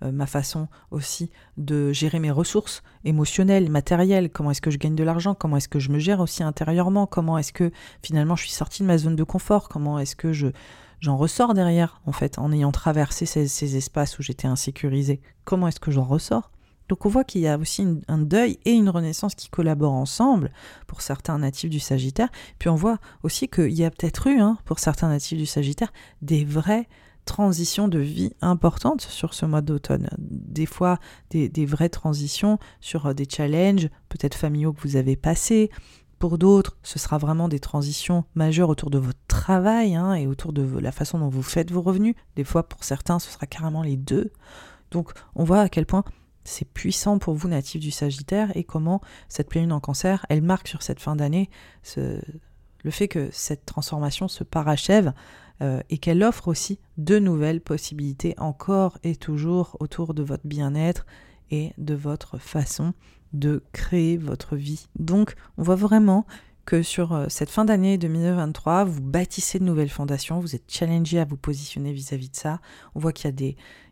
Euh, 0.04 0.12
ma 0.12 0.26
façon 0.26 0.68
aussi 0.92 1.28
de 1.56 1.92
gérer 1.92 2.20
mes 2.20 2.30
ressources 2.30 2.84
émotionnelles, 3.04 3.68
matérielles, 3.68 4.30
comment 4.30 4.52
est-ce 4.52 4.60
que 4.60 4.70
je 4.70 4.78
gagne 4.78 4.94
de 4.94 5.02
l'argent, 5.02 5.34
comment 5.34 5.56
est-ce 5.56 5.68
que 5.68 5.80
je 5.80 5.90
me 5.90 5.98
gère 5.98 6.20
aussi 6.20 6.44
intérieurement, 6.44 7.08
comment 7.08 7.36
est-ce 7.36 7.52
que 7.52 7.72
finalement 8.00 8.36
je 8.36 8.42
suis 8.42 8.52
sortie 8.52 8.82
de 8.82 8.86
ma 8.86 8.96
zone 8.96 9.16
de 9.16 9.24
confort, 9.24 9.68
comment 9.68 9.98
est-ce 9.98 10.14
que 10.14 10.32
je, 10.32 10.48
j'en 11.00 11.16
ressors 11.16 11.52
derrière, 11.52 12.00
en 12.06 12.12
fait, 12.12 12.38
en 12.38 12.52
ayant 12.52 12.70
traversé 12.70 13.26
ces, 13.26 13.76
espaces 13.76 14.20
où 14.20 14.22
j'étais 14.22 14.46
insécurisée? 14.46 15.20
Comment 15.44 15.66
est-ce 15.66 15.80
que 15.80 15.90
j'en 15.90 16.04
ressors? 16.04 16.52
Donc 16.94 17.06
on 17.06 17.08
voit 17.08 17.24
qu'il 17.24 17.40
y 17.40 17.48
a 17.48 17.58
aussi 17.58 17.84
un 18.06 18.18
deuil 18.18 18.56
et 18.64 18.70
une 18.70 18.88
renaissance 18.88 19.34
qui 19.34 19.48
collaborent 19.48 19.94
ensemble 19.94 20.52
pour 20.86 21.00
certains 21.00 21.40
natifs 21.40 21.70
du 21.70 21.80
Sagittaire. 21.80 22.28
Puis 22.60 22.68
on 22.68 22.76
voit 22.76 22.98
aussi 23.24 23.48
qu'il 23.48 23.72
y 23.72 23.84
a 23.84 23.90
peut-être 23.90 24.28
eu, 24.28 24.38
hein, 24.38 24.58
pour 24.64 24.78
certains 24.78 25.08
natifs 25.08 25.36
du 25.36 25.44
Sagittaire, 25.44 25.92
des 26.22 26.44
vraies 26.44 26.86
transitions 27.24 27.88
de 27.88 27.98
vie 27.98 28.30
importantes 28.42 29.00
sur 29.00 29.34
ce 29.34 29.44
mois 29.44 29.60
d'automne. 29.60 30.08
Des 30.18 30.66
fois, 30.66 31.00
des, 31.30 31.66
vraies 31.66 31.88
transitions 31.88 32.60
sur 32.80 33.06
euh, 33.06 33.12
des 33.12 33.26
challenges, 33.28 33.88
peut-être 34.08 34.36
familiaux 34.36 34.72
que 34.72 34.80
vous 34.82 34.94
avez 34.94 35.16
passés, 35.16 35.72
pour 36.20 36.38
d'autres, 36.38 36.76
ce 36.84 37.00
sera 37.00 37.18
vraiment 37.18 37.48
des 37.48 37.58
transitions 37.58 38.22
majeures 38.36 38.68
autour 38.68 38.90
de 38.90 38.98
votre 38.98 39.18
travail 39.26 39.96
hein, 39.96 40.14
et 40.14 40.28
autour 40.28 40.52
de 40.52 40.78
la 40.78 40.92
façon 40.92 41.18
dont 41.18 41.28
vous 41.28 41.42
faites 41.42 41.72
vos 41.72 41.82
revenus. 41.82 42.14
Des 42.36 42.44
fois, 42.44 42.68
pour 42.68 42.84
certains, 42.84 43.18
ce 43.18 43.32
sera 43.32 43.48
carrément 43.48 43.82
les 43.82 43.96
deux. 43.96 44.30
Donc, 44.92 45.10
on 45.34 45.42
voit 45.42 45.62
à 45.62 45.68
quel 45.68 45.86
point 45.86 46.04
c'est 46.44 46.68
puissant 46.68 47.18
pour 47.18 47.34
vous, 47.34 47.48
natifs 47.48 47.80
du 47.80 47.90
Sagittaire, 47.90 48.54
et 48.56 48.64
comment 48.64 49.00
cette 49.28 49.48
pleine 49.48 49.72
en 49.72 49.80
cancer, 49.80 50.24
elle 50.28 50.42
marque 50.42 50.68
sur 50.68 50.82
cette 50.82 51.00
fin 51.00 51.16
d'année 51.16 51.50
le 51.96 52.90
fait 52.90 53.08
que 53.08 53.28
cette 53.32 53.64
transformation 53.64 54.28
se 54.28 54.44
parachève 54.44 55.12
euh, 55.62 55.80
et 55.90 55.98
qu'elle 55.98 56.22
offre 56.22 56.48
aussi 56.48 56.78
de 56.98 57.18
nouvelles 57.18 57.60
possibilités 57.60 58.34
encore 58.38 58.98
et 59.02 59.16
toujours 59.16 59.76
autour 59.80 60.14
de 60.14 60.22
votre 60.22 60.46
bien-être 60.46 61.06
et 61.50 61.72
de 61.78 61.94
votre 61.94 62.38
façon 62.38 62.92
de 63.32 63.64
créer 63.72 64.16
votre 64.16 64.54
vie. 64.54 64.86
Donc, 64.98 65.34
on 65.56 65.62
voit 65.62 65.74
vraiment 65.74 66.26
que 66.66 66.82
sur 66.82 67.12
euh, 67.12 67.26
cette 67.28 67.50
fin 67.50 67.64
d'année 67.64 67.98
2023, 67.98 68.84
vous 68.84 69.00
bâtissez 69.00 69.58
de 69.58 69.64
nouvelles 69.64 69.90
fondations, 69.90 70.40
vous 70.40 70.54
êtes 70.54 70.70
challengé 70.70 71.18
à 71.18 71.24
vous 71.24 71.36
positionner 71.36 71.92
vis-à-vis 71.92 72.30
de 72.30 72.36
ça. 72.36 72.60
On 72.94 73.00
voit 73.00 73.12
qu'il 73.12 73.34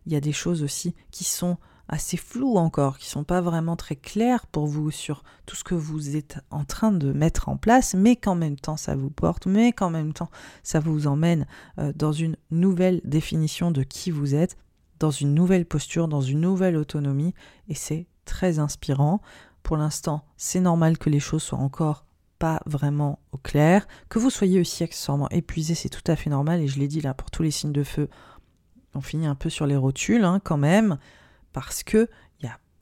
y 0.06 0.16
a 0.16 0.20
des 0.20 0.32
choses 0.32 0.62
aussi 0.62 0.94
qui 1.10 1.24
sont 1.24 1.56
assez 1.92 2.16
floues 2.16 2.56
encore, 2.56 2.96
qui 2.96 3.08
sont 3.08 3.22
pas 3.22 3.42
vraiment 3.42 3.76
très 3.76 3.96
claires 3.96 4.46
pour 4.46 4.66
vous 4.66 4.90
sur 4.90 5.22
tout 5.44 5.54
ce 5.54 5.62
que 5.62 5.74
vous 5.74 6.16
êtes 6.16 6.40
en 6.50 6.64
train 6.64 6.90
de 6.90 7.12
mettre 7.12 7.50
en 7.50 7.58
place, 7.58 7.94
mais 7.94 8.16
qu'en 8.16 8.34
même 8.34 8.56
temps 8.56 8.78
ça 8.78 8.96
vous 8.96 9.10
porte, 9.10 9.46
mais 9.46 9.72
qu'en 9.72 9.90
même 9.90 10.14
temps 10.14 10.30
ça 10.62 10.80
vous 10.80 11.06
emmène 11.06 11.46
euh, 11.78 11.92
dans 11.94 12.12
une 12.12 12.36
nouvelle 12.50 13.02
définition 13.04 13.70
de 13.70 13.82
qui 13.82 14.10
vous 14.10 14.34
êtes, 14.34 14.56
dans 15.00 15.10
une 15.10 15.34
nouvelle 15.34 15.66
posture, 15.66 16.08
dans 16.08 16.22
une 16.22 16.40
nouvelle 16.40 16.76
autonomie, 16.76 17.34
et 17.68 17.74
c'est 17.74 18.06
très 18.24 18.58
inspirant. 18.58 19.20
Pour 19.62 19.76
l'instant, 19.76 20.24
c'est 20.36 20.60
normal 20.60 20.96
que 20.96 21.10
les 21.10 21.20
choses 21.20 21.42
soient 21.42 21.58
encore 21.58 22.06
pas 22.38 22.60
vraiment 22.66 23.18
au 23.32 23.36
clair. 23.36 23.86
Que 24.08 24.18
vous 24.18 24.30
soyez 24.30 24.58
aussi 24.58 24.82
accessoirement 24.82 25.28
épuisé, 25.28 25.74
c'est 25.74 25.90
tout 25.90 26.02
à 26.06 26.16
fait 26.16 26.30
normal. 26.30 26.60
Et 26.60 26.68
je 26.68 26.78
l'ai 26.78 26.88
dit 26.88 27.00
là, 27.00 27.14
pour 27.14 27.30
tous 27.30 27.42
les 27.42 27.50
signes 27.50 27.72
de 27.72 27.84
feu, 27.84 28.08
on 28.94 29.00
finit 29.00 29.26
un 29.26 29.34
peu 29.34 29.50
sur 29.50 29.66
les 29.66 29.76
rotules 29.76 30.24
hein, 30.24 30.40
quand 30.42 30.56
même, 30.56 30.98
parce 31.52 31.82
que 31.82 32.08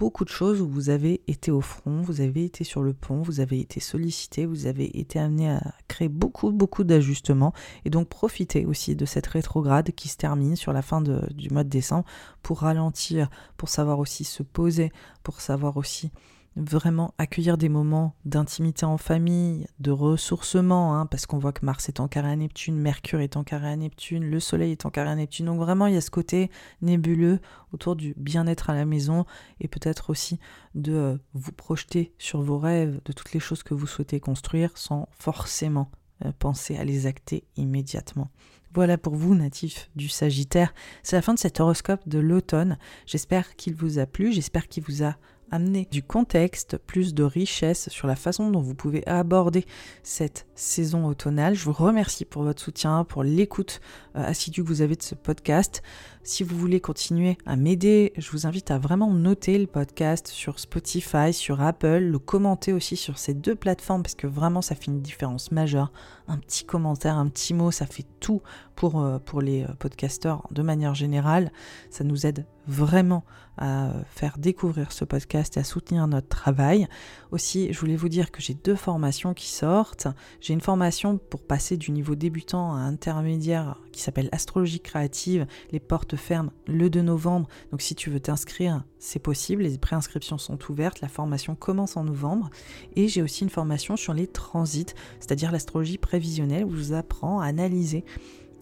beaucoup 0.01 0.25
de 0.25 0.31
choses 0.31 0.63
où 0.63 0.67
vous 0.67 0.89
avez 0.89 1.21
été 1.27 1.51
au 1.51 1.61
front, 1.61 2.01
vous 2.01 2.23
avez 2.23 2.47
été 2.47 2.65
sur 2.65 2.83
le 2.83 2.95
pont, 2.95 3.21
vous 3.21 3.41
avez 3.41 3.61
été 3.61 3.81
sollicité, 3.81 4.47
vous 4.47 4.65
avez 4.67 4.99
été 4.99 5.19
amené 5.19 5.51
à 5.51 5.75
créer 5.89 6.09
beaucoup, 6.09 6.53
beaucoup 6.53 6.85
d'ajustements. 6.85 7.53
Et 7.85 7.91
donc 7.91 8.09
profitez 8.09 8.65
aussi 8.65 8.97
de 8.97 9.05
cette 9.05 9.27
rétrograde 9.27 9.91
qui 9.91 10.09
se 10.09 10.17
termine 10.17 10.57
sur 10.57 10.73
la 10.73 10.81
fin 10.81 11.03
du 11.03 11.51
mois 11.51 11.65
de 11.65 11.69
décembre 11.69 12.07
pour 12.43 12.61
ralentir, 12.61 13.29
pour 13.59 13.69
savoir 13.69 13.99
aussi 13.99 14.25
se 14.25 14.43
poser, 14.43 14.91
pour 15.23 15.43
savoir 15.43 15.77
aussi 15.77 16.11
vraiment 16.57 17.15
accueillir 17.19 17.57
des 17.57 17.69
moments 17.69 18.15
d'intimité 18.25 18.85
en 18.85 18.99
famille, 18.99 19.67
de 19.79 19.91
ressourcement, 19.91 20.97
hein, 20.97 21.07
parce 21.07 21.27
qu'on 21.27 21.39
voit 21.39 21.53
que 21.53 21.65
Mars 21.65 21.89
est 21.89 22.01
en 22.01 22.09
carré 22.09 22.31
à 22.31 22.37
Neptune, 22.37 22.77
Mercure 22.77 23.21
est 23.21 23.37
en 23.37 23.45
carré 23.45 23.69
à 23.69 23.77
Neptune, 23.77 24.25
le 24.25 24.41
Soleil 24.41 24.73
est 24.73 24.87
en 24.87 24.91
carré 24.91 25.11
à 25.11 25.15
Neptune. 25.15 25.47
Donc 25.47 25.59
vraiment, 25.59 25.87
il 25.87 25.95
y 25.95 25.97
a 25.97 26.01
ce 26.01 26.11
côté 26.11 26.51
nébuleux 26.83 27.41
autour 27.73 27.97
du 27.97 28.15
bien-être 28.17 28.71
à 28.71 28.75
la 28.75 28.85
maison 28.85 29.25
et 29.61 29.69
peut-être 29.69 30.11
aussi 30.11 30.39
de 30.75 30.93
euh, 30.93 31.19
vous 31.35 31.53
projeter 31.53 32.13
sur 32.19 32.43
vos 32.43 32.59
rêves, 32.59 33.01
de 33.05 33.13
toutes 33.13 33.33
les 33.33 33.41
choses 33.41 33.63
que 33.63 33.75
vous 33.75 33.87
souhaitez 33.87 34.21
construire 34.21 34.77
sans 34.77 35.09
forcément 35.13 35.91
euh, 36.25 36.33
penser 36.39 36.77
à 36.77 36.85
les 36.85 37.07
acter 37.07 37.45
immédiatement. 37.57 38.31
Voilà 38.73 38.99
pour 38.99 39.17
vous, 39.17 39.35
natifs 39.35 39.91
du 39.97 40.09
Sagittaire. 40.09 40.73
C'est 41.03 41.17
la 41.17 41.23
fin 41.23 41.35
de 41.35 41.39
cet 41.41 41.59
horoscope 41.59 42.09
de 42.09 42.21
l'automne. 42.21 42.79
J'espère 43.05 43.57
qu'il 43.57 43.75
vous 43.75 43.99
a 43.99 44.07
plu, 44.07 44.33
j'espère 44.33 44.69
qu'il 44.69 44.85
vous 44.85 45.03
a 45.03 45.17
amener 45.51 45.89
du 45.91 46.03
contexte, 46.03 46.79
plus 46.79 47.15
de 47.15 47.23
richesse 47.23 47.89
sur 47.89 48.07
la 48.07 48.17
façon 48.17 48.51
dont 48.51 48.61
vous 48.61 48.75
pouvez 48.75 49.07
aborder 49.07 49.65
cette 50.03 50.47
saison 50.55 51.07
automnale. 51.07 51.55
Je 51.55 51.65
vous 51.65 51.73
remercie 51.73 52.25
pour 52.25 52.43
votre 52.43 52.63
soutien, 52.63 53.05
pour 53.05 53.23
l'écoute 53.23 53.81
euh, 54.17 54.25
assidue 54.25 54.63
que 54.63 54.69
vous 54.69 54.83
avez 54.83 54.97
de 54.97 55.03
ce 55.03 55.15
podcast. 55.15 55.83
Si 56.23 56.45
vous 56.45 56.57
voulez 56.59 56.81
continuer 56.81 57.39
à 57.47 57.57
m'aider, 57.57 58.13
je 58.19 58.31
vous 58.31 58.47
invite 58.47 58.71
à 58.71 58.79
vraiment 58.79 59.11
noter 59.11 59.59
le 59.59 59.67
podcast 59.67 60.29
sur 60.29 60.59
Spotify, 60.59 61.33
sur 61.33 61.63
Apple, 61.63 61.99
le 61.99 62.19
commenter 62.19 62.75
aussi 62.75 62.99
sur 62.99 63.17
ces 63.17 63.33
deux 63.33 63.55
plateformes 63.55 64.03
parce 64.03 64.15
que 64.15 64.27
vraiment 64.27 64.61
ça 64.61 64.75
fait 64.75 64.89
une 64.89 65.01
différence 65.01 65.51
majeure. 65.51 65.91
Un 66.29 66.37
petit 66.37 66.65
commentaire, 66.65 67.17
un 67.17 67.27
petit 67.29 67.55
mot, 67.55 67.71
ça 67.71 67.87
fait 67.87 68.05
tout 68.21 68.43
pour, 68.77 69.01
euh, 69.01 69.19
pour 69.19 69.41
les 69.41 69.63
euh, 69.63 69.69
podcasteurs 69.79 70.47
de 70.51 70.61
manière 70.61 70.95
générale. 70.95 71.53
Ça 71.89 72.05
nous 72.05 72.27
aide 72.27 72.45
vraiment 72.67 73.25
à 73.59 73.93
faire 74.07 74.39
découvrir 74.39 74.93
ce 74.93 75.05
podcast 75.05 75.57
et 75.57 75.61
à 75.61 75.65
soutenir 75.65 76.07
notre 76.07 76.29
travail. 76.29 76.87
Aussi, 77.31 77.73
je 77.73 77.81
voulais 77.81 77.97
vous 77.97 78.09
dire 78.09 78.31
que 78.31 78.41
j'ai 78.41 78.55
deux 78.55 78.75
formations 78.75 79.35
qui 79.35 79.49
sortent. 79.49 80.07
J'ai 80.41 80.55
une 80.55 80.61
formation 80.61 81.19
pour 81.19 81.43
passer 81.43 81.77
du 81.77 81.91
niveau 81.91 82.15
débutant 82.15 82.75
à 82.75 82.79
intermédiaire 82.79 83.77
qui 83.93 84.01
s'appelle 84.01 84.31
Astrologie 84.33 84.81
créative. 84.81 85.47
Les 85.73 85.81
portes 85.81 86.10
ferment 86.17 86.53
le 86.67 86.91
2 86.91 87.03
novembre. 87.03 87.49
Donc 87.71 87.83
si 87.83 87.95
tu 87.95 88.11
veux 88.11 88.21
t'inscrire, 88.21 88.85
c'est 88.99 89.19
possible. 89.19 89.63
Les 89.63 89.79
préinscriptions 89.79 90.39
sont 90.39 90.59
ouvertes. 90.71 91.01
La 91.01 91.09
formation 91.09 91.55
commence 91.55 91.97
en 91.97 92.05
novembre. 92.05 92.51
Et 92.97 93.09
j'ai 93.09 93.23
aussi 93.23 93.45
une 93.45 93.51
formation 93.51 93.97
sur 93.97 94.15
les 94.15 94.27
transits, 94.27 94.95
c'est-à-dire 95.19 95.53
l'astrologie 95.53 95.99
prévisionnelle 95.99 96.65
où 96.65 96.71
je 96.71 96.77
vous 96.77 96.93
apprends 96.93 97.41
à 97.41 97.47
analyser 97.47 98.05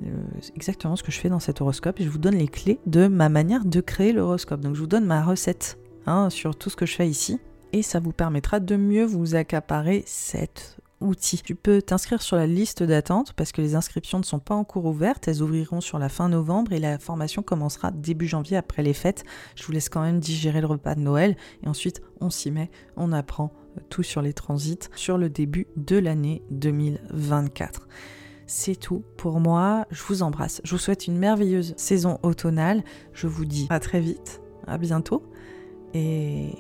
euh, 0.03 0.07
exactement 0.55 0.97
ce 0.97 1.03
que 1.03 1.11
je 1.11 1.19
fais 1.19 1.29
dans 1.29 1.41
cet 1.41 1.61
horoscope 1.61 1.99
et 2.01 2.05
je 2.05 2.09
vous 2.09 2.19
donne 2.19 2.37
les 2.37 2.47
clés 2.47 2.79
de 2.87 3.09
ma 3.09 3.29
manière 3.29 3.65
de 3.65 3.81
créer 3.81 4.13
l'horoscope. 4.13 4.61
Donc 4.61 4.75
je 4.75 4.81
vous 4.81 4.87
donne 4.87 5.05
ma 5.05 5.25
recette 5.25 5.79
hein, 6.07 6.31
sur 6.31 6.57
tout 6.57 6.71
ce 6.71 6.77
que 6.77 6.87
je 6.87 6.95
fais 6.95 7.09
ici 7.09 7.41
et 7.73 7.83
ça 7.83 8.01
vous 8.01 8.13
permettra 8.13 8.61
de 8.61 8.77
mieux 8.77 9.05
vous 9.05 9.35
accaparer 9.35 10.05
cet 10.07 10.78
Tu 11.01 11.55
peux 11.55 11.81
t'inscrire 11.81 12.23
sur 12.23 12.37
la 12.37 12.47
liste 12.47 12.83
d'attente 12.83 13.33
parce 13.35 13.53
que 13.53 13.61
les 13.61 13.77
inscriptions 13.77 14.19
ne 14.19 14.25
sont 14.25 14.41
pas 14.41 14.55
encore 14.55 14.85
ouvertes, 14.85 15.29
elles 15.29 15.43
ouvriront 15.43 15.81
sur 15.81 15.99
la 15.99 16.09
fin 16.09 16.29
novembre 16.29 16.73
et 16.73 16.81
la 16.81 16.99
formation 16.99 17.43
commencera 17.43 17.93
début 17.93 18.27
janvier 18.27 18.57
après 18.57 18.83
les 18.83 18.95
fêtes. 18.95 19.25
Je 19.55 19.65
vous 19.65 19.73
laisse 19.73 19.89
quand 19.89 20.03
même 20.03 20.19
digérer 20.19 20.61
le 20.61 20.67
repas 20.67 20.97
de 20.97 21.01
Noël 21.01 21.37
et 21.63 21.69
ensuite 21.69 22.03
on 22.21 22.31
s'y 22.31 22.51
met, 22.51 22.71
on 22.97 23.13
apprend 23.13 23.53
tout 23.91 24.03
sur 24.03 24.23
les 24.23 24.33
transits 24.33 24.91
sur 24.97 25.19
le 25.19 25.31
début 25.31 25.69
de 25.77 25.97
l'année 25.97 26.43
2024. 26.51 27.87
C'est 28.47 28.77
tout 28.77 29.05
pour 29.17 29.41
moi. 29.41 29.87
Je 29.91 30.03
vous 30.03 30.23
embrasse. 30.23 30.61
Je 30.65 30.73
vous 30.73 30.79
souhaite 30.79 31.07
une 31.07 31.19
merveilleuse 31.19 31.75
saison 31.77 32.19
automnale. 32.23 32.83
Je 33.13 33.27
vous 33.27 33.45
dis 33.45 33.67
à 33.71 33.79
très 33.79 34.01
vite, 34.01 34.41
à 34.67 34.79
bientôt. 34.79 35.23
Et 35.95 36.55